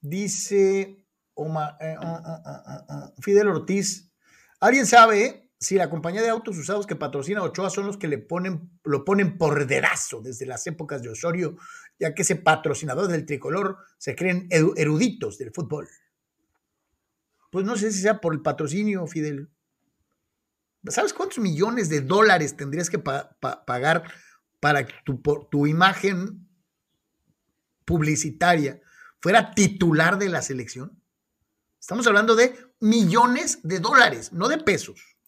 Dice 0.00 1.06
Oma, 1.34 1.78
uh, 1.80 2.06
uh, 2.06 3.08
uh, 3.08 3.22
Fidel 3.22 3.48
Ortiz. 3.48 4.12
¿Alguien 4.58 4.86
sabe 4.86 5.49
si 5.60 5.74
la 5.74 5.90
compañía 5.90 6.22
de 6.22 6.30
autos 6.30 6.56
usados 6.56 6.86
que 6.86 6.96
patrocina 6.96 7.42
Ochoa 7.42 7.68
son 7.68 7.86
los 7.86 7.98
que 7.98 8.08
le 8.08 8.16
ponen, 8.16 8.70
lo 8.82 9.04
ponen 9.04 9.36
por 9.36 9.66
dedazo 9.66 10.22
desde 10.22 10.46
las 10.46 10.66
épocas 10.66 11.02
de 11.02 11.10
Osorio, 11.10 11.58
ya 11.98 12.14
que 12.14 12.22
ese 12.22 12.36
patrocinador 12.36 13.08
del 13.08 13.26
tricolor 13.26 13.76
se 13.98 14.16
creen 14.16 14.48
eruditos 14.50 15.36
del 15.36 15.52
fútbol? 15.52 15.86
Pues 17.50 17.66
no 17.66 17.76
sé 17.76 17.92
si 17.92 18.00
sea 18.00 18.22
por 18.22 18.32
el 18.32 18.40
patrocinio, 18.40 19.06
Fidel. 19.06 19.50
¿Sabes 20.86 21.12
cuántos 21.12 21.38
millones 21.38 21.90
de 21.90 22.00
dólares 22.00 22.56
tendrías 22.56 22.88
que 22.88 22.98
pa 22.98 23.36
pa 23.38 23.66
pagar 23.66 24.10
para 24.60 24.86
que 24.86 24.94
tu 25.04 25.66
imagen 25.66 26.48
publicitaria 27.84 28.80
fuera 29.20 29.50
titular 29.50 30.18
de 30.18 30.30
la 30.30 30.40
selección? 30.40 31.02
Estamos 31.78 32.06
hablando 32.06 32.34
de 32.34 32.56
millones 32.80 33.58
de 33.62 33.78
dólares, 33.78 34.32
no 34.32 34.48
de 34.48 34.56
pesos. 34.56 35.19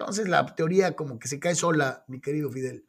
Entonces 0.00 0.28
la 0.28 0.46
teoría 0.54 0.96
como 0.96 1.18
que 1.18 1.28
se 1.28 1.38
cae 1.38 1.54
sola, 1.54 2.04
mi 2.08 2.22
querido 2.22 2.50
Fidel. 2.50 2.86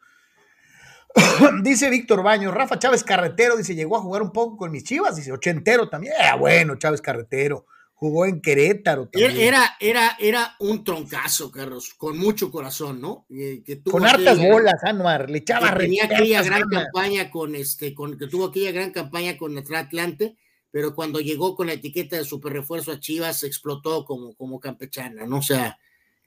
dice 1.61 1.90
Víctor 1.90 2.23
Baño, 2.23 2.51
Rafa 2.51 2.80
Chávez 2.80 3.03
Carretero, 3.03 3.57
dice, 3.57 3.75
llegó 3.75 3.98
a 3.98 4.01
jugar 4.01 4.22
un 4.22 4.31
poco 4.31 4.56
con 4.56 4.72
mis 4.72 4.85
chivas, 4.85 5.17
dice, 5.17 5.33
ochentero 5.33 5.90
también. 5.90 6.14
Ah, 6.17 6.38
bueno, 6.38 6.77
Chávez 6.77 7.01
Carretero. 7.01 7.65
Jugó 7.95 8.25
en 8.25 8.41
Querétaro 8.41 9.09
también. 9.09 9.35
Era, 9.35 9.75
era, 9.81 10.15
era 10.19 10.56
un 10.59 10.85
troncazo, 10.85 11.51
Carlos, 11.51 11.93
con 11.98 12.17
mucho 12.17 12.49
corazón, 12.49 13.01
¿no? 13.01 13.25
Eh, 13.30 13.61
que 13.64 13.75
tuvo 13.75 13.91
con 13.91 14.06
hartas 14.06 14.38
aquella, 14.38 14.53
bolas, 14.53 14.83
Anuar, 14.83 15.30
le 15.30 15.40
echaba 15.40 15.73
que 15.73 15.80
Tenía 15.80 16.06
aquella 16.06 16.41
gran 16.43 16.64
Anuar. 16.64 16.85
campaña 16.85 17.30
con 17.30 17.56
este, 17.56 17.93
con, 17.93 18.17
que 18.17 18.27
tuvo 18.27 18.45
aquella 18.45 18.72
gran 18.72 18.91
campaña 18.91 19.38
con 19.38 19.56
Atlante, 19.57 20.38
pero 20.72 20.95
cuando 20.95 21.19
llegó 21.19 21.56
con 21.57 21.67
la 21.67 21.73
etiqueta 21.73 22.15
de 22.15 22.23
super 22.23 22.53
refuerzo 22.53 22.93
a 22.93 23.01
Chivas, 23.01 23.43
explotó 23.43 24.06
como, 24.06 24.33
como 24.33 24.61
campechana, 24.61 25.27
¿no? 25.27 25.40
O 25.40 25.43
sea, 25.43 25.77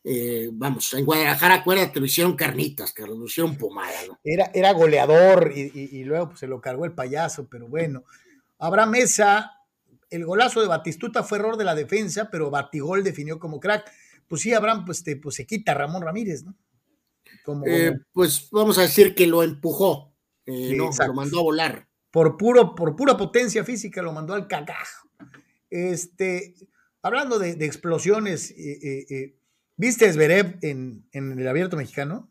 eh, 0.04 0.50
vamos, 0.52 0.92
en 0.92 1.06
Guadalajara, 1.06 1.54
acuérdate, 1.54 1.98
lo 1.98 2.06
hicieron 2.06 2.36
carnitas, 2.36 2.92
Carlos, 2.92 3.18
lo 3.18 3.24
hicieron 3.24 3.56
pomada, 3.56 3.98
¿no? 4.06 4.20
Era, 4.22 4.50
era 4.52 4.72
goleador 4.72 5.52
y, 5.56 5.62
y, 5.74 5.98
y 5.98 6.04
luego 6.04 6.28
pues, 6.28 6.40
se 6.40 6.46
lo 6.46 6.60
cargó 6.60 6.84
el 6.84 6.92
payaso, 6.92 7.48
pero 7.48 7.68
bueno. 7.68 8.04
Abraham 8.58 8.90
Mesa, 8.90 9.52
el 10.10 10.24
golazo 10.24 10.60
de 10.60 10.68
Batistuta 10.68 11.22
fue 11.22 11.38
error 11.38 11.56
de 11.56 11.64
la 11.64 11.74
defensa, 11.74 12.28
pero 12.30 12.50
Batigol 12.50 13.02
definió 13.02 13.38
como 13.38 13.58
crack. 13.58 13.90
Pues 14.28 14.42
sí, 14.42 14.52
Abraham, 14.52 14.84
pues, 14.84 15.02
te, 15.02 15.16
pues 15.16 15.36
se 15.36 15.46
quita 15.46 15.74
Ramón 15.74 16.02
Ramírez, 16.02 16.44
¿no? 16.44 16.54
Como, 17.42 17.66
eh, 17.66 17.92
pues 18.12 18.48
vamos 18.50 18.78
a 18.78 18.82
decir 18.82 19.14
que 19.14 19.26
lo 19.26 19.42
empujó, 19.42 20.14
eh, 20.46 20.70
sí, 20.70 20.76
no, 20.76 20.90
lo 21.06 21.14
mandó 21.14 21.40
a 21.40 21.42
volar. 21.42 21.88
Por, 22.10 22.36
puro, 22.36 22.74
por 22.74 22.94
pura 22.94 23.16
potencia 23.16 23.64
física 23.64 24.02
lo 24.02 24.12
mandó 24.12 24.34
al 24.34 24.46
cagajo. 24.46 25.08
Este, 25.68 26.54
hablando 27.02 27.38
de, 27.38 27.54
de 27.56 27.66
explosiones, 27.66 28.52
eh, 28.56 29.34
eh, 29.74 29.76
¿viste 29.76 30.12
Zverev 30.12 30.58
en, 30.62 31.06
el 31.12 31.48
abierto 31.48 31.76
mexicano? 31.76 32.30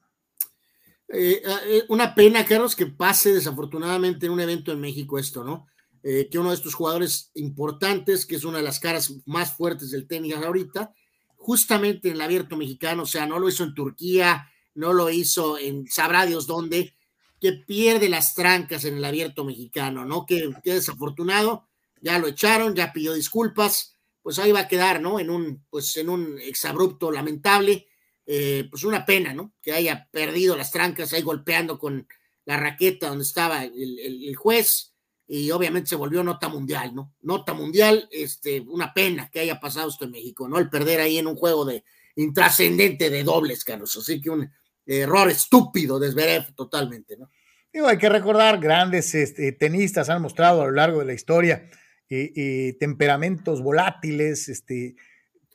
una 1.89 2.15
pena, 2.15 2.43
Carlos, 2.43 2.75
que 2.75 2.87
pase 2.87 3.33
desafortunadamente 3.33 4.25
en 4.25 4.31
un 4.31 4.39
evento 4.39 4.71
en 4.71 4.81
México 4.81 5.19
esto, 5.19 5.43
¿no? 5.43 5.67
eh, 6.03 6.27
que 6.29 6.37
uno 6.37 6.49
de 6.49 6.55
estos 6.55 6.75
jugadores 6.75 7.31
importantes, 7.35 8.25
que 8.25 8.35
es 8.35 8.43
una 8.43 8.57
de 8.57 8.65
las 8.65 8.79
caras 8.79 9.13
más 9.25 9.55
fuertes 9.55 9.91
del 9.91 10.05
tenis 10.05 10.35
ahorita, 10.35 10.93
justamente 11.37 12.09
en 12.09 12.15
el 12.15 12.21
abierto 12.21 12.57
mexicano, 12.57 13.03
o 13.03 13.05
sea, 13.05 13.25
no 13.25 13.39
lo 13.39 13.47
hizo 13.47 13.63
en 13.63 13.73
Turquía, 13.73 14.51
no 14.75 14.91
lo 14.91 15.09
hizo 15.09 15.57
en 15.57 15.87
sabrá 15.87 16.25
Dios 16.25 16.45
dónde, 16.45 16.93
que 17.39 17.53
pierde 17.53 18.09
las 18.09 18.35
trancas 18.35 18.83
en 18.83 18.97
el 18.97 19.05
abierto 19.05 19.45
mexicano, 19.45 20.03
¿no? 20.05 20.25
Que 20.25 20.51
desafortunado, 20.63 21.67
ya 22.01 22.19
lo 22.19 22.27
echaron, 22.27 22.75
ya 22.75 22.91
pidió 22.91 23.13
disculpas, 23.13 23.92
pues 24.23 24.39
ahí 24.39 24.51
va 24.51 24.61
a 24.61 24.67
quedar, 24.67 25.01
¿no? 25.01 25.19
En 25.19 25.29
un, 25.29 25.65
pues 25.69 25.95
en 25.97 26.09
un 26.09 26.39
exabrupto 26.39 27.11
lamentable, 27.11 27.87
eh, 28.25 28.65
pues 28.69 28.85
una 28.85 29.05
pena, 29.05 29.33
¿no? 29.33 29.53
Que 29.61 29.73
haya 29.73 30.07
perdido 30.09 30.55
las 30.55 30.71
trancas 30.71 31.11
ahí 31.11 31.21
golpeando 31.21 31.77
con 31.77 32.07
la 32.45 32.57
raqueta 32.57 33.09
donde 33.09 33.25
estaba 33.25 33.63
el, 33.65 34.35
juez, 34.35 34.93
y 35.27 35.51
obviamente 35.51 35.89
se 35.89 35.95
volvió 35.95 36.23
nota 36.23 36.47
mundial, 36.47 36.95
¿no? 36.95 37.13
Nota 37.21 37.53
mundial, 37.53 38.07
este, 38.11 38.61
una 38.61 38.93
pena 38.93 39.29
que 39.29 39.41
haya 39.41 39.59
pasado 39.59 39.89
esto 39.89 40.05
en 40.05 40.11
México, 40.11 40.47
¿no? 40.47 40.57
El 40.57 40.69
perder 40.69 41.01
ahí 41.01 41.17
en 41.17 41.27
un 41.27 41.35
juego 41.35 41.65
de 41.65 41.83
intrascendente 42.15 43.09
de 43.09 43.23
dobles, 43.23 43.63
Carlos, 43.63 43.95
así 43.97 44.21
que 44.21 44.29
un 44.29 44.49
error 44.85 45.29
estúpido 45.29 45.99
de 45.99 46.45
totalmente, 46.55 47.17
¿no? 47.17 47.29
Digo, 47.73 47.87
hay 47.87 47.97
que 47.97 48.09
recordar, 48.09 48.59
grandes 48.59 49.15
este, 49.15 49.51
tenistas 49.51 50.09
han 50.09 50.21
mostrado 50.21 50.61
a 50.61 50.65
lo 50.65 50.71
largo 50.71 50.99
de 50.99 51.05
la 51.05 51.13
historia 51.13 51.67
eh, 52.15 52.31
eh, 52.35 52.77
temperamentos 52.79 53.63
volátiles, 53.63 54.47
este, 54.47 54.95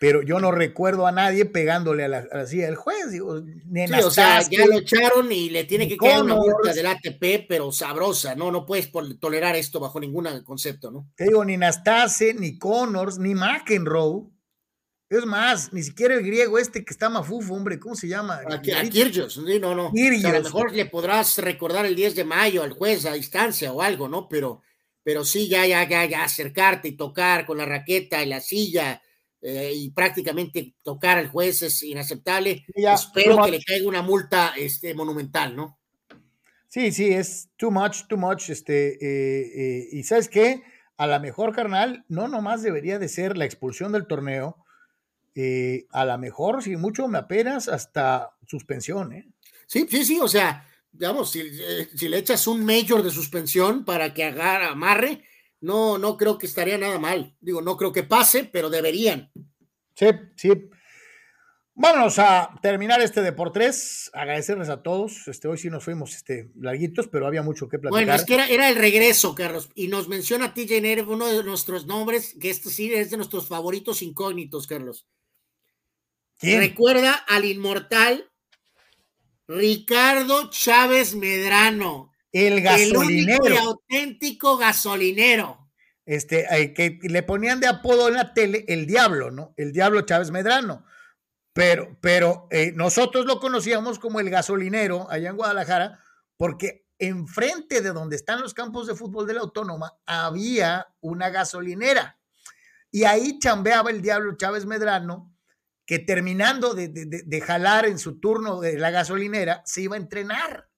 pero 0.00 0.22
yo 0.22 0.40
no 0.40 0.50
recuerdo 0.50 1.06
a 1.06 1.12
nadie 1.12 1.44
pegándole 1.44 2.04
a 2.04 2.08
la, 2.08 2.26
a 2.32 2.38
la 2.38 2.46
silla 2.46 2.66
del 2.66 2.74
juez. 2.74 3.12
Digo, 3.12 3.40
sí, 3.40 4.02
o 4.02 4.10
sea, 4.10 4.42
ya 4.42 4.66
lo 4.66 4.78
echaron 4.78 5.30
y 5.30 5.50
le 5.50 5.64
tiene 5.64 5.86
que 5.86 5.96
quedar 5.96 6.24
una 6.24 6.34
multa 6.34 6.72
del 6.72 6.86
ATP, 6.86 7.46
pero 7.48 7.70
sabrosa, 7.70 8.34
¿no? 8.34 8.50
No 8.50 8.66
puedes 8.66 8.90
tolerar 9.20 9.54
esto 9.54 9.78
bajo 9.78 10.00
ningún 10.00 10.26
concepto, 10.42 10.90
¿no? 10.90 11.08
Te 11.14 11.26
digo, 11.26 11.44
ni 11.44 11.56
Nastase, 11.56 12.34
ni 12.34 12.58
Connors, 12.58 13.18
ni 13.18 13.36
McEnroe. 13.36 14.26
Es 15.10 15.24
más, 15.24 15.72
ni 15.72 15.84
siquiera 15.84 16.14
el 16.14 16.24
griego 16.24 16.58
este 16.58 16.84
que 16.84 16.92
está 16.92 17.08
mafufo, 17.08 17.54
hombre, 17.54 17.78
¿cómo 17.78 17.94
se 17.94 18.08
llama? 18.08 18.40
A, 18.50 18.54
a 18.56 18.60
Kyrgios, 18.60 19.34
sí, 19.34 19.60
no, 19.60 19.76
no. 19.76 19.92
Kyrgios. 19.92 20.18
O 20.18 20.28
sea, 20.28 20.30
a 20.30 20.38
lo 20.38 20.44
mejor 20.44 20.72
le 20.72 20.86
podrás 20.86 21.38
recordar 21.38 21.86
el 21.86 21.94
10 21.94 22.16
de 22.16 22.24
mayo 22.24 22.64
al 22.64 22.72
juez 22.72 23.06
a 23.06 23.12
distancia 23.12 23.72
o 23.72 23.80
algo, 23.80 24.08
¿no? 24.08 24.28
Pero, 24.28 24.60
pero 25.08 25.24
sí, 25.24 25.48
ya, 25.48 25.64
ya, 25.64 25.88
ya, 25.88 26.04
ya, 26.04 26.22
acercarte 26.22 26.88
y 26.88 26.92
tocar 26.92 27.46
con 27.46 27.56
la 27.56 27.64
raqueta 27.64 28.22
y 28.22 28.26
la 28.26 28.42
silla, 28.42 29.00
eh, 29.40 29.72
y 29.74 29.90
prácticamente 29.92 30.74
tocar 30.82 31.16
al 31.16 31.30
juez 31.30 31.62
es 31.62 31.82
inaceptable. 31.82 32.66
Espero 32.74 33.42
que 33.42 33.52
le 33.52 33.64
caiga 33.64 33.88
una 33.88 34.02
multa 34.02 34.52
este, 34.54 34.92
monumental, 34.92 35.56
¿no? 35.56 35.78
Sí, 36.66 36.92
sí, 36.92 37.10
es 37.10 37.48
too 37.56 37.70
much, 37.70 38.06
too 38.06 38.18
much. 38.18 38.50
Este, 38.50 38.98
eh, 39.00 39.78
eh, 39.80 39.88
y 39.92 40.02
sabes 40.02 40.28
qué, 40.28 40.62
a 40.98 41.06
la 41.06 41.20
mejor 41.20 41.54
carnal, 41.54 42.04
no 42.08 42.28
nomás 42.28 42.62
debería 42.62 42.98
de 42.98 43.08
ser 43.08 43.38
la 43.38 43.46
expulsión 43.46 43.92
del 43.92 44.06
torneo, 44.06 44.62
a 45.90 46.04
la 46.04 46.18
mejor, 46.18 46.62
si 46.62 46.76
mucho 46.76 47.08
me 47.08 47.16
apenas, 47.16 47.68
hasta 47.68 48.36
suspensión, 48.46 49.14
¿eh? 49.14 49.26
Sí, 49.66 49.86
sí, 49.88 50.04
sí, 50.04 50.20
o 50.20 50.28
sea, 50.28 50.67
digamos, 50.98 51.30
si, 51.30 51.42
si 51.94 52.08
le 52.08 52.18
echas 52.18 52.46
un 52.46 52.64
mayor 52.64 53.02
de 53.02 53.10
suspensión 53.10 53.84
para 53.84 54.12
que 54.12 54.24
agarre, 54.24 54.66
amarre, 54.66 55.24
no, 55.60 55.96
no 55.98 56.16
creo 56.16 56.38
que 56.38 56.46
estaría 56.46 56.76
nada 56.76 56.98
mal. 56.98 57.36
Digo, 57.40 57.62
no 57.62 57.76
creo 57.76 57.92
que 57.92 58.02
pase, 58.02 58.44
pero 58.44 58.68
deberían. 58.68 59.30
Sí, 59.94 60.06
sí. 60.36 60.50
Vámonos 61.74 62.18
a 62.18 62.58
terminar 62.60 63.00
este 63.00 63.22
de 63.22 63.32
por 63.32 63.52
tres. 63.52 64.10
Agradecerles 64.12 64.68
a 64.68 64.82
todos. 64.82 65.28
Este, 65.28 65.46
hoy 65.46 65.58
sí 65.58 65.70
nos 65.70 65.84
fuimos 65.84 66.14
este, 66.16 66.50
larguitos, 66.56 67.06
pero 67.06 67.26
había 67.26 67.42
mucho 67.42 67.68
que 67.68 67.78
platicar. 67.78 68.04
Bueno, 68.04 68.14
es 68.14 68.24
que 68.24 68.34
era, 68.34 68.68
el 68.68 68.74
regreso, 68.74 69.36
Carlos. 69.36 69.70
Y 69.76 69.86
nos 69.86 70.08
menciona 70.08 70.54
TJ 70.54 70.80
Nerev, 70.80 71.08
uno 71.08 71.26
de 71.26 71.44
nuestros 71.44 71.86
nombres, 71.86 72.36
que 72.40 72.50
este 72.50 72.70
sí 72.70 72.92
es 72.92 73.10
de 73.10 73.16
nuestros 73.16 73.46
favoritos 73.46 74.02
incógnitos, 74.02 74.66
Carlos. 74.66 75.06
¿Quién? 76.38 76.58
Recuerda 76.58 77.12
al 77.12 77.44
inmortal 77.44 78.27
Ricardo 79.48 80.50
Chávez 80.50 81.14
Medrano. 81.14 82.12
El 82.30 82.60
gasolinero. 82.60 83.46
El 83.46 83.56
auténtico 83.56 84.58
gasolinero. 84.58 85.70
Este, 86.04 86.46
eh, 86.50 86.72
que 86.74 86.98
le 87.02 87.22
ponían 87.22 87.58
de 87.60 87.66
apodo 87.66 88.08
en 88.08 88.14
la 88.14 88.32
tele 88.34 88.64
el 88.68 88.86
diablo, 88.86 89.30
¿no? 89.30 89.54
El 89.56 89.72
diablo 89.72 90.02
Chávez 90.02 90.30
Medrano. 90.30 90.84
Pero, 91.54 91.98
pero 92.00 92.46
eh, 92.50 92.72
nosotros 92.74 93.26
lo 93.26 93.40
conocíamos 93.40 93.98
como 93.98 94.20
el 94.20 94.30
gasolinero 94.30 95.10
allá 95.10 95.30
en 95.30 95.36
Guadalajara, 95.36 95.98
porque 96.36 96.86
enfrente 96.98 97.80
de 97.80 97.92
donde 97.92 98.16
están 98.16 98.40
los 98.40 98.54
campos 98.54 98.86
de 98.86 98.94
fútbol 98.94 99.26
de 99.26 99.34
la 99.34 99.40
Autónoma 99.40 99.98
había 100.06 100.88
una 101.00 101.30
gasolinera. 101.30 102.18
Y 102.90 103.04
ahí 103.04 103.38
chambeaba 103.38 103.90
el 103.90 104.02
diablo 104.02 104.36
Chávez 104.36 104.66
Medrano, 104.66 105.34
que 105.88 105.98
terminando 105.98 106.74
de, 106.74 106.88
de 106.88 107.40
jalar 107.40 107.86
en 107.86 107.98
su 107.98 108.20
turno 108.20 108.60
de 108.60 108.78
la 108.78 108.90
gasolinera, 108.90 109.62
se 109.64 109.80
iba 109.80 109.96
a 109.96 109.98
entrenar. 109.98 110.68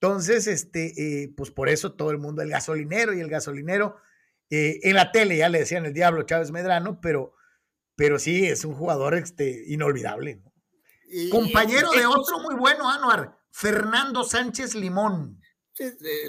Entonces, 0.00 0.46
este, 0.46 1.24
eh, 1.24 1.34
pues 1.36 1.50
por 1.50 1.68
eso 1.68 1.94
todo 1.94 2.12
el 2.12 2.18
mundo, 2.18 2.40
el 2.40 2.50
gasolinero 2.50 3.12
y 3.14 3.20
el 3.20 3.28
gasolinero, 3.28 3.96
eh, 4.48 4.78
en 4.84 4.94
la 4.94 5.10
tele 5.10 5.36
ya 5.36 5.48
le 5.48 5.58
decían 5.58 5.86
el 5.86 5.92
diablo 5.92 6.22
Chávez 6.22 6.52
Medrano, 6.52 7.00
pero, 7.00 7.34
pero 7.96 8.20
sí, 8.20 8.46
es 8.46 8.64
un 8.64 8.74
jugador 8.74 9.16
este, 9.16 9.64
inolvidable. 9.66 10.40
Compañero 11.32 11.90
de 11.90 12.06
otro 12.06 12.38
muy 12.38 12.54
bueno, 12.54 12.88
Anuar, 12.88 13.36
Fernando 13.50 14.22
Sánchez 14.22 14.76
Limón. 14.76 15.42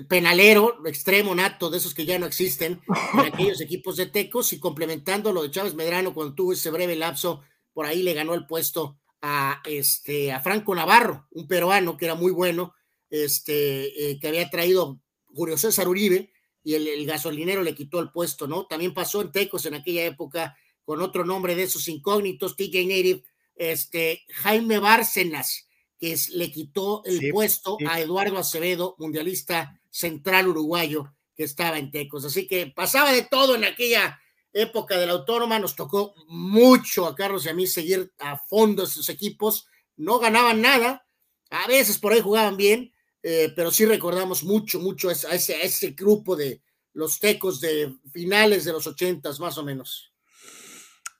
Penalero, 0.10 0.84
extremo 0.88 1.36
nato, 1.36 1.70
de 1.70 1.78
esos 1.78 1.94
que 1.94 2.08
ya 2.08 2.18
no 2.18 2.26
existen 2.26 2.82
en 3.14 3.20
aquellos 3.20 3.62
equipos 3.62 3.98
de 3.98 4.08
Tecos 4.08 4.52
y 4.52 4.60
complementando 4.60 5.32
lo 5.32 5.44
de 5.44 5.52
Chávez 5.52 5.76
Medrano 5.76 6.16
cuando 6.16 6.34
tuvo 6.34 6.54
ese 6.54 6.72
breve 6.72 6.96
lapso, 6.96 7.44
por 7.74 7.86
ahí 7.86 8.04
le 8.04 8.14
ganó 8.14 8.34
el 8.34 8.46
puesto 8.46 8.98
a, 9.22 9.62
este, 9.66 10.32
a 10.32 10.42
Franco 10.42 10.76
Navarro, 10.76 11.28
un 11.32 11.48
peruano 11.48 11.98
que 11.98 12.06
era 12.06 12.16
muy 12.16 12.32
bueno 12.32 12.74
este, 13.10 14.12
eh, 14.12 14.20
que 14.20 14.28
había 14.28 14.50
traído 14.50 15.00
Julio 15.26 15.58
César 15.58 15.88
Uribe 15.88 16.32
y 16.64 16.76
el, 16.76 17.06
gasolinero 17.06 17.62
le 17.62 17.76
quitó 17.76 18.00
el 18.00 18.12
puesto, 18.12 18.48
¿no? 18.48 18.66
También 18.66 18.94
pasó 18.94 19.22
en 19.22 19.32
Tecos 19.32 19.66
en 19.66 19.76
aquella 19.76 20.06
época 20.06 20.58
con 20.84 21.02
otro 21.02 21.26
nombre 21.26 21.56
de 21.56 21.64
esos 21.64 21.88
incógnitos, 21.88 22.56
TJ 22.56 22.86
Native, 22.86 23.24
este, 23.56 24.24
Jaime 24.34 24.80
Bárcenas, 24.80 25.68
que 26.00 26.16
le 26.34 26.52
quitó 26.52 27.04
el 27.06 27.30
puesto 27.32 27.78
a 27.88 28.00
Eduardo 28.00 28.38
Acevedo, 28.38 28.96
mundialista 28.98 29.80
central 29.90 30.48
uruguayo, 30.48 31.14
que 31.36 31.44
estaba 31.44 31.78
en 31.78 31.92
Tecos. 31.92 32.26
Así 32.26 32.48
que 32.48 32.68
pasaba 32.68 33.12
de 33.12 33.24
todo 33.24 33.56
en 33.56 33.64
aquella 33.64 34.20
época 34.54 34.98
de 34.98 35.06
la 35.06 35.14
autónoma, 35.14 35.60
nos 35.60 35.76
tocó 35.76 36.14
mucho 36.28 37.06
a 37.08 37.16
Carlos 37.16 37.46
y 37.46 37.50
a 37.50 37.54
mí 37.54 37.68
seguir 37.68 38.14
a 38.20 38.38
fondo 38.38 38.84
esos 38.84 39.10
equipos, 39.10 39.68
no 39.98 40.20
ganaban 40.20 40.62
nada, 40.62 41.06
a 41.50 41.68
veces 41.68 41.98
por 41.98 42.14
ahí 42.14 42.22
jugaban 42.22 42.56
bien, 42.56 42.94
eh, 43.22 43.52
pero 43.56 43.72
sí 43.72 43.86
recordamos 43.86 44.44
mucho, 44.44 44.80
mucho 44.80 45.10
a 45.10 45.14
ese, 45.14 45.56
a 45.56 45.62
ese 45.62 45.92
grupo 45.92 46.36
de 46.36 46.62
los 46.94 47.20
tecos 47.20 47.60
de 47.60 47.96
finales 48.12 48.66
de 48.66 48.74
los 48.74 48.86
ochentas, 48.88 49.40
más 49.40 49.58
o 49.58 49.64
menos. 49.64 50.14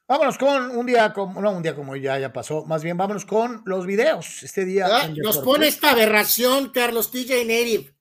Vámonos 0.08 0.38
con 0.38 0.76
un 0.76 0.86
día 0.86 1.14
como, 1.14 1.42
no 1.42 1.52
un 1.52 1.64
día 1.64 1.76
como 1.76 1.96
ya, 1.96 2.20
ya 2.20 2.32
pasó, 2.32 2.66
más 2.66 2.84
bien 2.84 2.98
vámonos 2.98 3.26
con 3.26 3.64
los 3.66 3.86
videos. 3.86 4.44
Este 4.44 4.66
día. 4.66 4.88
Ah, 4.92 5.08
nos 5.08 5.40
pone 5.40 5.68
esta 5.68 5.92
aberración, 5.92 6.70
Carlos 6.70 7.10
TJ 7.10 7.46
Neriv. 7.46 7.96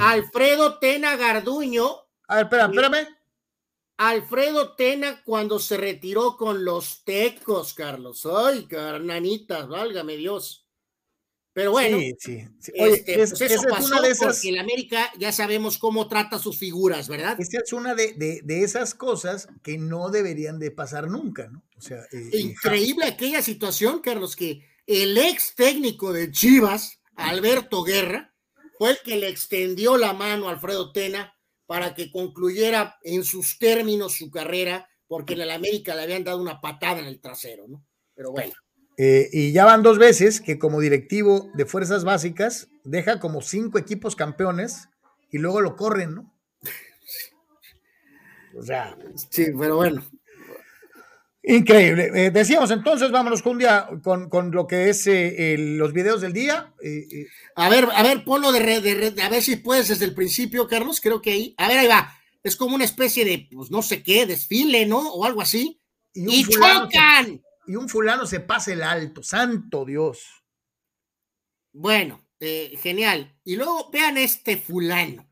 Alfredo 0.00 0.78
Tena 0.78 1.16
Garduño. 1.16 1.88
A 2.28 2.36
ver, 2.36 2.44
espérame, 2.44 2.70
espérame. 2.70 3.08
Alfredo 4.08 4.74
Tena 4.74 5.22
cuando 5.24 5.60
se 5.60 5.76
retiró 5.76 6.36
con 6.36 6.64
los 6.64 7.04
tecos, 7.04 7.72
Carlos. 7.72 8.26
Ay, 8.26 8.66
carnanitas, 8.66 9.68
válgame 9.68 10.16
Dios. 10.16 10.66
Pero 11.52 11.70
bueno, 11.70 11.98
sí, 12.18 12.48
Oye, 12.80 12.94
este, 12.94 13.14
pues 13.14 13.40
eso 13.40 13.62
pasó 13.68 13.86
una 13.86 14.00
de 14.00 14.10
esas, 14.10 14.36
porque 14.36 14.48
el 14.48 14.58
América 14.58 15.08
ya 15.18 15.30
sabemos 15.30 15.78
cómo 15.78 16.08
trata 16.08 16.40
sus 16.40 16.58
figuras, 16.58 17.08
¿verdad? 17.08 17.36
Esta 17.38 17.58
es 17.62 17.72
una 17.72 17.94
de, 17.94 18.40
de, 18.42 18.62
esas 18.64 18.94
cosas 18.94 19.46
que 19.62 19.78
no 19.78 20.10
deberían 20.10 20.58
de 20.58 20.72
pasar 20.72 21.08
nunca, 21.08 21.46
¿no? 21.48 21.62
O 21.76 21.80
sea, 21.80 21.98
eh, 22.10 22.30
eh, 22.32 22.38
Increíble 22.38 23.04
aquella 23.04 23.40
situación, 23.40 24.00
Carlos, 24.00 24.34
que 24.34 24.66
el 24.86 25.16
ex 25.16 25.54
técnico 25.54 26.12
de 26.12 26.32
Chivas, 26.32 26.98
Alberto 27.14 27.84
Guerra, 27.84 28.34
fue 28.78 28.92
el 28.92 28.98
que 29.04 29.16
le 29.16 29.28
extendió 29.28 29.96
la 29.96 30.12
mano 30.12 30.48
a 30.48 30.52
Alfredo 30.52 30.90
Tena 30.90 31.36
para 31.72 31.94
que 31.94 32.12
concluyera 32.12 32.98
en 33.02 33.24
sus 33.24 33.58
términos 33.58 34.18
su 34.18 34.30
carrera, 34.30 34.90
porque 35.08 35.32
en 35.32 35.40
el 35.40 35.50
América 35.50 35.94
le 35.94 36.02
habían 36.02 36.22
dado 36.22 36.38
una 36.38 36.60
patada 36.60 37.00
en 37.00 37.06
el 37.06 37.18
trasero, 37.18 37.66
¿no? 37.66 37.82
Pero 38.14 38.30
bueno. 38.30 38.52
Eh, 38.98 39.30
y 39.32 39.52
ya 39.52 39.64
van 39.64 39.82
dos 39.82 39.96
veces 39.96 40.42
que 40.42 40.58
como 40.58 40.82
directivo 40.82 41.50
de 41.54 41.64
fuerzas 41.64 42.04
básicas 42.04 42.68
deja 42.84 43.20
como 43.20 43.40
cinco 43.40 43.78
equipos 43.78 44.16
campeones 44.16 44.90
y 45.30 45.38
luego 45.38 45.62
lo 45.62 45.74
corren, 45.74 46.14
¿no? 46.14 46.34
O 48.54 48.62
sea. 48.62 48.94
Sí, 49.30 49.46
pero 49.58 49.76
bueno. 49.76 50.04
Increíble. 51.44 52.10
Eh, 52.14 52.30
decíamos 52.30 52.70
entonces, 52.70 53.10
vámonos 53.10 53.42
con 53.42 53.52
un 53.52 53.58
día 53.58 53.88
con, 54.02 54.50
lo 54.52 54.66
que 54.66 54.90
es 54.90 55.06
eh, 55.08 55.56
los 55.58 55.92
videos 55.92 56.20
del 56.20 56.32
día. 56.32 56.72
a 57.56 57.68
ver, 57.68 57.88
a 57.92 58.02
ver, 58.02 58.24
ponlo 58.24 58.52
de, 58.52 58.60
red, 58.60 59.18
a 59.18 59.28
ver 59.28 59.42
si 59.42 59.56
puedes 59.56 59.88
desde 59.88 60.04
el 60.04 60.14
principio, 60.14 60.68
Carlos. 60.68 61.00
Creo 61.00 61.20
que 61.20 61.32
ahí. 61.32 61.54
A 61.58 61.68
ver, 61.68 61.78
ahí 61.78 61.88
va. 61.88 62.16
Es 62.44 62.56
como 62.56 62.74
una 62.74 62.84
especie 62.84 63.24
de, 63.24 63.48
pues 63.52 63.70
no 63.70 63.82
sé 63.82 64.02
qué, 64.02 64.26
desfile, 64.26 64.86
¿no? 64.86 65.12
O 65.12 65.24
algo 65.24 65.40
así. 65.40 65.80
¡Y, 66.14 66.44
chocan! 66.44 67.42
y 67.66 67.76
un 67.76 67.88
fulano 67.88 68.26
se 68.26 68.40
pasa 68.40 68.72
el 68.72 68.82
alto, 68.82 69.22
santo 69.22 69.84
Dios. 69.84 70.44
Bueno, 71.72 72.26
eh, 72.40 72.76
genial. 72.82 73.34
Y 73.44 73.56
luego 73.56 73.90
vean 73.90 74.18
este 74.18 74.56
fulano. 74.56 75.28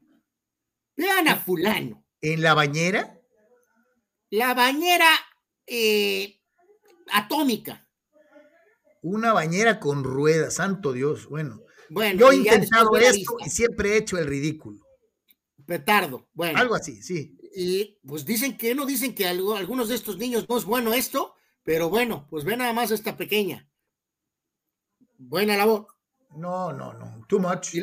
Vean 0.97 1.29
a 1.29 1.37
fulano. 1.37 2.05
¿En 2.21 2.43
la 2.43 2.55
bañera? 2.55 3.21
La 4.31 4.55
bañera 4.55 5.09
eh, 5.73 6.41
atómica. 7.13 7.87
Una 9.03 9.33
bañera 9.33 9.79
con 9.79 10.03
ruedas, 10.03 10.55
santo 10.55 10.93
Dios. 10.93 11.29
Bueno, 11.29 11.63
bueno 11.89 12.19
yo 12.19 12.33
he 12.33 12.37
intentado 12.37 12.97
esto 12.97 13.37
y 13.45 13.49
siempre 13.49 13.91
he 13.93 13.97
hecho 13.99 14.19
el 14.19 14.27
ridículo. 14.27 14.85
Petardo, 15.65 16.29
bueno. 16.35 16.59
Algo 16.59 16.75
así, 16.75 17.01
sí. 17.03 17.39
Y 17.55 17.99
pues 18.07 18.25
dicen 18.25 18.57
que 18.57 18.75
no 18.75 18.85
dicen 18.85 19.15
que 19.15 19.27
algo, 19.27 19.55
algunos 19.55 19.89
de 19.89 19.95
estos 19.95 20.19
niños 20.19 20.47
no 20.49 20.59
es 20.59 20.65
bueno 20.65 20.93
esto. 20.93 21.35
Pero 21.63 21.89
bueno, 21.89 22.27
pues 22.29 22.45
ve 22.45 22.57
nada 22.57 22.73
más 22.73 22.91
esta 22.91 23.17
pequeña. 23.17 23.69
Buena 25.19 25.57
labor. 25.57 25.87
No, 26.35 26.73
no, 26.73 26.95
no, 26.95 27.25
too 27.29 27.39
much. 27.39 27.75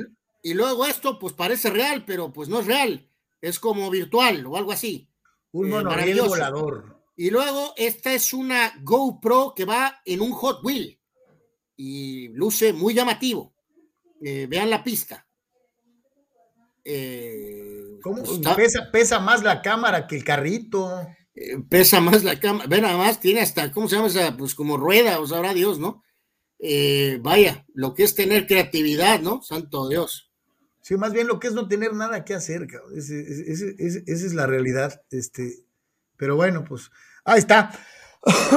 Y, 0.44 0.54
luego 0.54 0.86
esto, 0.86 1.20
pues 1.20 1.34
parece 1.34 1.70
real, 1.70 2.04
pero 2.06 2.34
pues 2.34 2.50
no 2.50 2.60
es 2.60 2.66
real. 2.66 3.10
Es 3.40 3.60
como 3.60 3.90
virtual 3.90 4.46
o 4.46 4.58
algo 4.58 4.72
así. 4.72 5.10
Un 5.52 5.72
eh, 5.72 6.22
volador. 6.22 6.97
Y 7.18 7.32
luego 7.32 7.74
esta 7.76 8.14
es 8.14 8.32
una 8.32 8.72
GoPro 8.84 9.54
que 9.56 9.66
va 9.66 10.02
en 10.06 10.22
un 10.22 10.32
Hot 10.32 10.64
Wheel 10.64 11.00
y 11.76 12.28
luce 12.30 12.74
muy 12.74 12.94
llamativo. 12.94 13.56
Eh, 14.22 14.46
vean 14.48 14.70
la 14.70 14.84
pista. 14.84 15.28
Eh, 16.86 17.98
¿Cómo? 18.04 18.22
Pesa, 18.56 18.92
pesa 18.92 19.20
más 19.20 19.42
la 19.42 19.64
cámara 19.64 20.06
que 20.06 20.16
el 20.16 20.24
carrito. 20.24 21.08
Eh, 21.34 21.58
pesa 21.68 22.00
más 22.02 22.24
la 22.24 22.40
cámara, 22.40 22.68
ve 22.68 22.82
nada 22.82 22.98
más, 22.98 23.20
tiene 23.20 23.42
hasta, 23.42 23.72
¿cómo 23.72 23.90
se 23.90 23.96
llama 23.96 24.10
esa? 24.10 24.38
Pues 24.38 24.54
como 24.54 24.78
rueda, 24.78 25.20
o 25.20 25.26
sabrá 25.26 25.56
Dios, 25.56 25.80
¿no? 25.80 26.04
Vaya, 27.22 27.66
lo 27.74 27.96
que 27.96 28.04
es 28.04 28.14
tener 28.14 28.46
creatividad, 28.46 29.22
¿no? 29.22 29.42
Santo 29.42 29.90
Dios. 29.90 30.32
Sí, 30.82 30.96
más 30.98 31.14
bien 31.14 31.28
lo 31.28 31.40
que 31.40 31.48
es 31.48 31.54
no 31.54 31.68
tener 31.68 31.94
nada 31.94 32.24
que 32.24 32.36
hacer, 32.36 32.68
cabrón. 32.68 32.94
esa 32.96 33.10
es 34.06 34.34
la 34.34 34.46
realidad. 34.46 35.02
Este, 35.10 35.66
pero 36.16 36.36
bueno, 36.36 36.64
pues 36.64 36.90
ahí 37.28 37.40
está. 37.40 37.72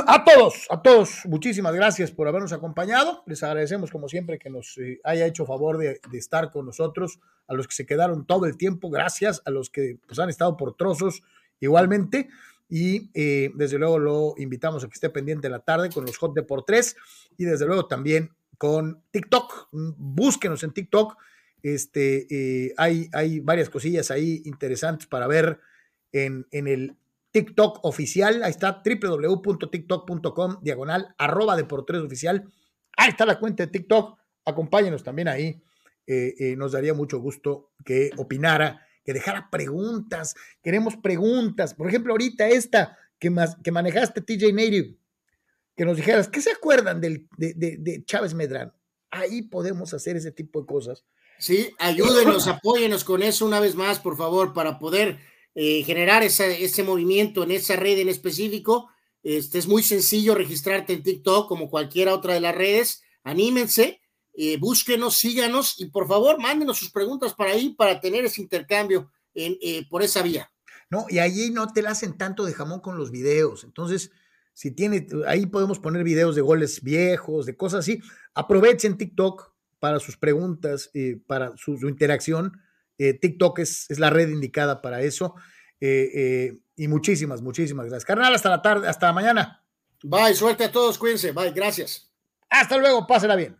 A 0.06 0.24
todos, 0.24 0.66
a 0.68 0.82
todos, 0.82 1.20
muchísimas 1.26 1.72
gracias 1.74 2.10
por 2.10 2.26
habernos 2.26 2.52
acompañado. 2.52 3.22
Les 3.26 3.42
agradecemos, 3.42 3.90
como 3.90 4.08
siempre, 4.08 4.38
que 4.38 4.50
nos 4.50 4.76
eh, 4.78 5.00
haya 5.04 5.26
hecho 5.26 5.46
favor 5.46 5.78
de, 5.78 6.00
estar 6.12 6.50
con 6.50 6.66
nosotros. 6.66 7.20
A 7.46 7.54
los 7.54 7.68
que 7.68 7.74
se 7.74 7.86
quedaron 7.86 8.26
todo 8.26 8.46
el 8.46 8.56
tiempo, 8.56 8.90
gracias. 8.90 9.42
A 9.44 9.50
los 9.50 9.70
que 9.70 9.98
pues, 10.06 10.18
han 10.18 10.28
estado 10.28 10.56
por 10.56 10.74
trozos, 10.74 11.22
igualmente. 11.60 12.28
Y 12.68 13.10
eh, 13.14 13.50
desde 13.54 13.78
luego 13.78 13.98
lo 13.98 14.34
invitamos 14.38 14.82
a 14.82 14.88
que 14.88 14.94
esté 14.94 15.10
pendiente 15.10 15.48
la 15.48 15.60
tarde 15.60 15.90
con 15.90 16.04
los 16.04 16.16
Hot 16.18 16.34
de 16.34 16.42
por 16.42 16.64
tres. 16.64 16.96
Y 17.36 17.44
desde 17.44 17.66
luego 17.66 17.86
también 17.86 18.30
con 18.58 19.02
TikTok. 19.12 19.68
Búsquenos 19.70 20.64
en 20.64 20.72
TikTok. 20.72 21.16
Este, 21.62 22.26
eh, 22.30 22.74
hay, 22.76 23.08
hay 23.12 23.38
varias 23.40 23.68
cosillas 23.68 24.10
ahí 24.10 24.42
interesantes 24.46 25.06
para 25.06 25.28
ver 25.28 25.60
en, 26.12 26.46
en 26.50 26.66
el 26.66 26.96
TikTok 27.32 27.84
oficial. 27.84 28.42
Ahí 28.42 28.50
está 28.50 28.82
www.tiktok.com 28.84 30.58
diagonal 30.62 31.14
arroba 31.18 31.56
de 31.56 31.64
por 31.64 31.84
tres 31.84 32.02
oficial. 32.02 32.44
Ahí 32.96 33.10
está 33.10 33.26
la 33.26 33.38
cuenta 33.38 33.64
de 33.64 33.72
TikTok. 33.72 34.18
Acompáñenos 34.44 35.02
también 35.02 35.28
ahí. 35.28 35.62
Eh, 36.06 36.34
eh, 36.38 36.56
nos 36.56 36.72
daría 36.72 36.94
mucho 36.94 37.20
gusto 37.20 37.70
que 37.84 38.10
opinara, 38.16 38.86
que 39.04 39.12
dejara 39.12 39.48
preguntas. 39.50 40.34
Queremos 40.62 40.96
preguntas. 40.96 41.74
Por 41.74 41.88
ejemplo, 41.88 42.12
ahorita 42.12 42.48
esta 42.48 42.96
que, 43.18 43.30
más, 43.30 43.56
que 43.62 43.70
manejaste, 43.70 44.20
TJ 44.20 44.52
Native, 44.52 44.96
que 45.76 45.84
nos 45.84 45.96
dijeras, 45.96 46.28
¿qué 46.28 46.40
se 46.40 46.50
acuerdan 46.50 47.00
del, 47.00 47.28
de, 47.36 47.54
de 47.54 48.04
Chávez 48.04 48.34
Medrán? 48.34 48.72
Ahí 49.10 49.42
podemos 49.42 49.94
hacer 49.94 50.16
ese 50.16 50.32
tipo 50.32 50.60
de 50.60 50.66
cosas. 50.66 51.04
Sí, 51.40 51.70
ayúdenos, 51.78 52.48
apóyenos 52.48 53.02
con 53.02 53.22
eso 53.22 53.46
una 53.46 53.60
vez 53.60 53.74
más, 53.74 53.98
por 53.98 54.16
favor, 54.16 54.52
para 54.52 54.78
poder 54.78 55.18
eh, 55.54 55.82
generar 55.82 56.22
ese 56.22 56.82
movimiento 56.84 57.42
en 57.42 57.50
esa 57.50 57.76
red 57.76 57.98
en 57.98 58.08
específico. 58.08 58.88
Este, 59.22 59.58
es 59.58 59.66
muy 59.66 59.82
sencillo 59.82 60.34
registrarte 60.34 60.92
en 60.92 61.02
TikTok 61.02 61.48
como 61.48 61.68
cualquiera 61.68 62.14
otra 62.14 62.34
de 62.34 62.40
las 62.40 62.54
redes. 62.54 63.02
Anímense, 63.24 64.00
eh, 64.34 64.58
búsquenos, 64.58 65.16
síganos 65.16 65.80
y 65.80 65.86
por 65.86 66.06
favor 66.06 66.38
mándenos 66.40 66.78
sus 66.78 66.92
preguntas 66.92 67.34
para 67.34 67.50
ahí 67.50 67.74
para 67.74 68.00
tener 68.00 68.24
ese 68.24 68.40
intercambio 68.40 69.10
eh, 69.34 69.84
por 69.90 70.02
esa 70.02 70.22
vía. 70.22 70.50
No, 70.88 71.06
y 71.08 71.18
allí 71.18 71.50
no 71.50 71.72
te 71.72 71.82
la 71.82 71.90
hacen 71.90 72.16
tanto 72.16 72.44
de 72.44 72.54
jamón 72.54 72.80
con 72.80 72.96
los 72.96 73.10
videos. 73.10 73.64
Entonces, 73.64 74.12
si 74.54 74.70
tiene, 74.70 75.06
ahí 75.26 75.46
podemos 75.46 75.78
poner 75.78 76.04
videos 76.04 76.36
de 76.36 76.42
goles 76.42 76.82
viejos, 76.82 77.46
de 77.46 77.56
cosas 77.56 77.80
así. 77.80 78.00
Aprovechen 78.34 78.96
TikTok 78.96 79.52
para 79.78 79.98
sus 79.98 80.16
preguntas, 80.16 80.90
para 81.26 81.56
su 81.56 81.72
interacción 81.88 82.52
eh, 83.00 83.14
TikTok 83.14 83.60
es, 83.60 83.98
la 83.98 84.10
red 84.10 84.28
indicada 84.28 84.82
para 84.82 85.00
eso. 85.00 85.34
Eh, 85.80 86.10
eh, 86.14 86.58
y 86.76 86.86
muchísimas, 86.86 87.40
muchísimas 87.40 87.86
gracias. 87.86 88.04
Carnal, 88.04 88.34
hasta 88.34 88.50
la 88.50 88.60
tarde, 88.60 88.88
hasta 88.88 89.10
mañana. 89.14 89.64
Bye, 90.02 90.34
suerte 90.34 90.64
a 90.64 90.70
todos, 90.70 90.98
cuídense. 90.98 91.32
Bye, 91.32 91.52
gracias. 91.52 92.12
Hasta 92.50 92.76
luego, 92.76 93.06
pásela 93.06 93.36
bien. 93.36 93.59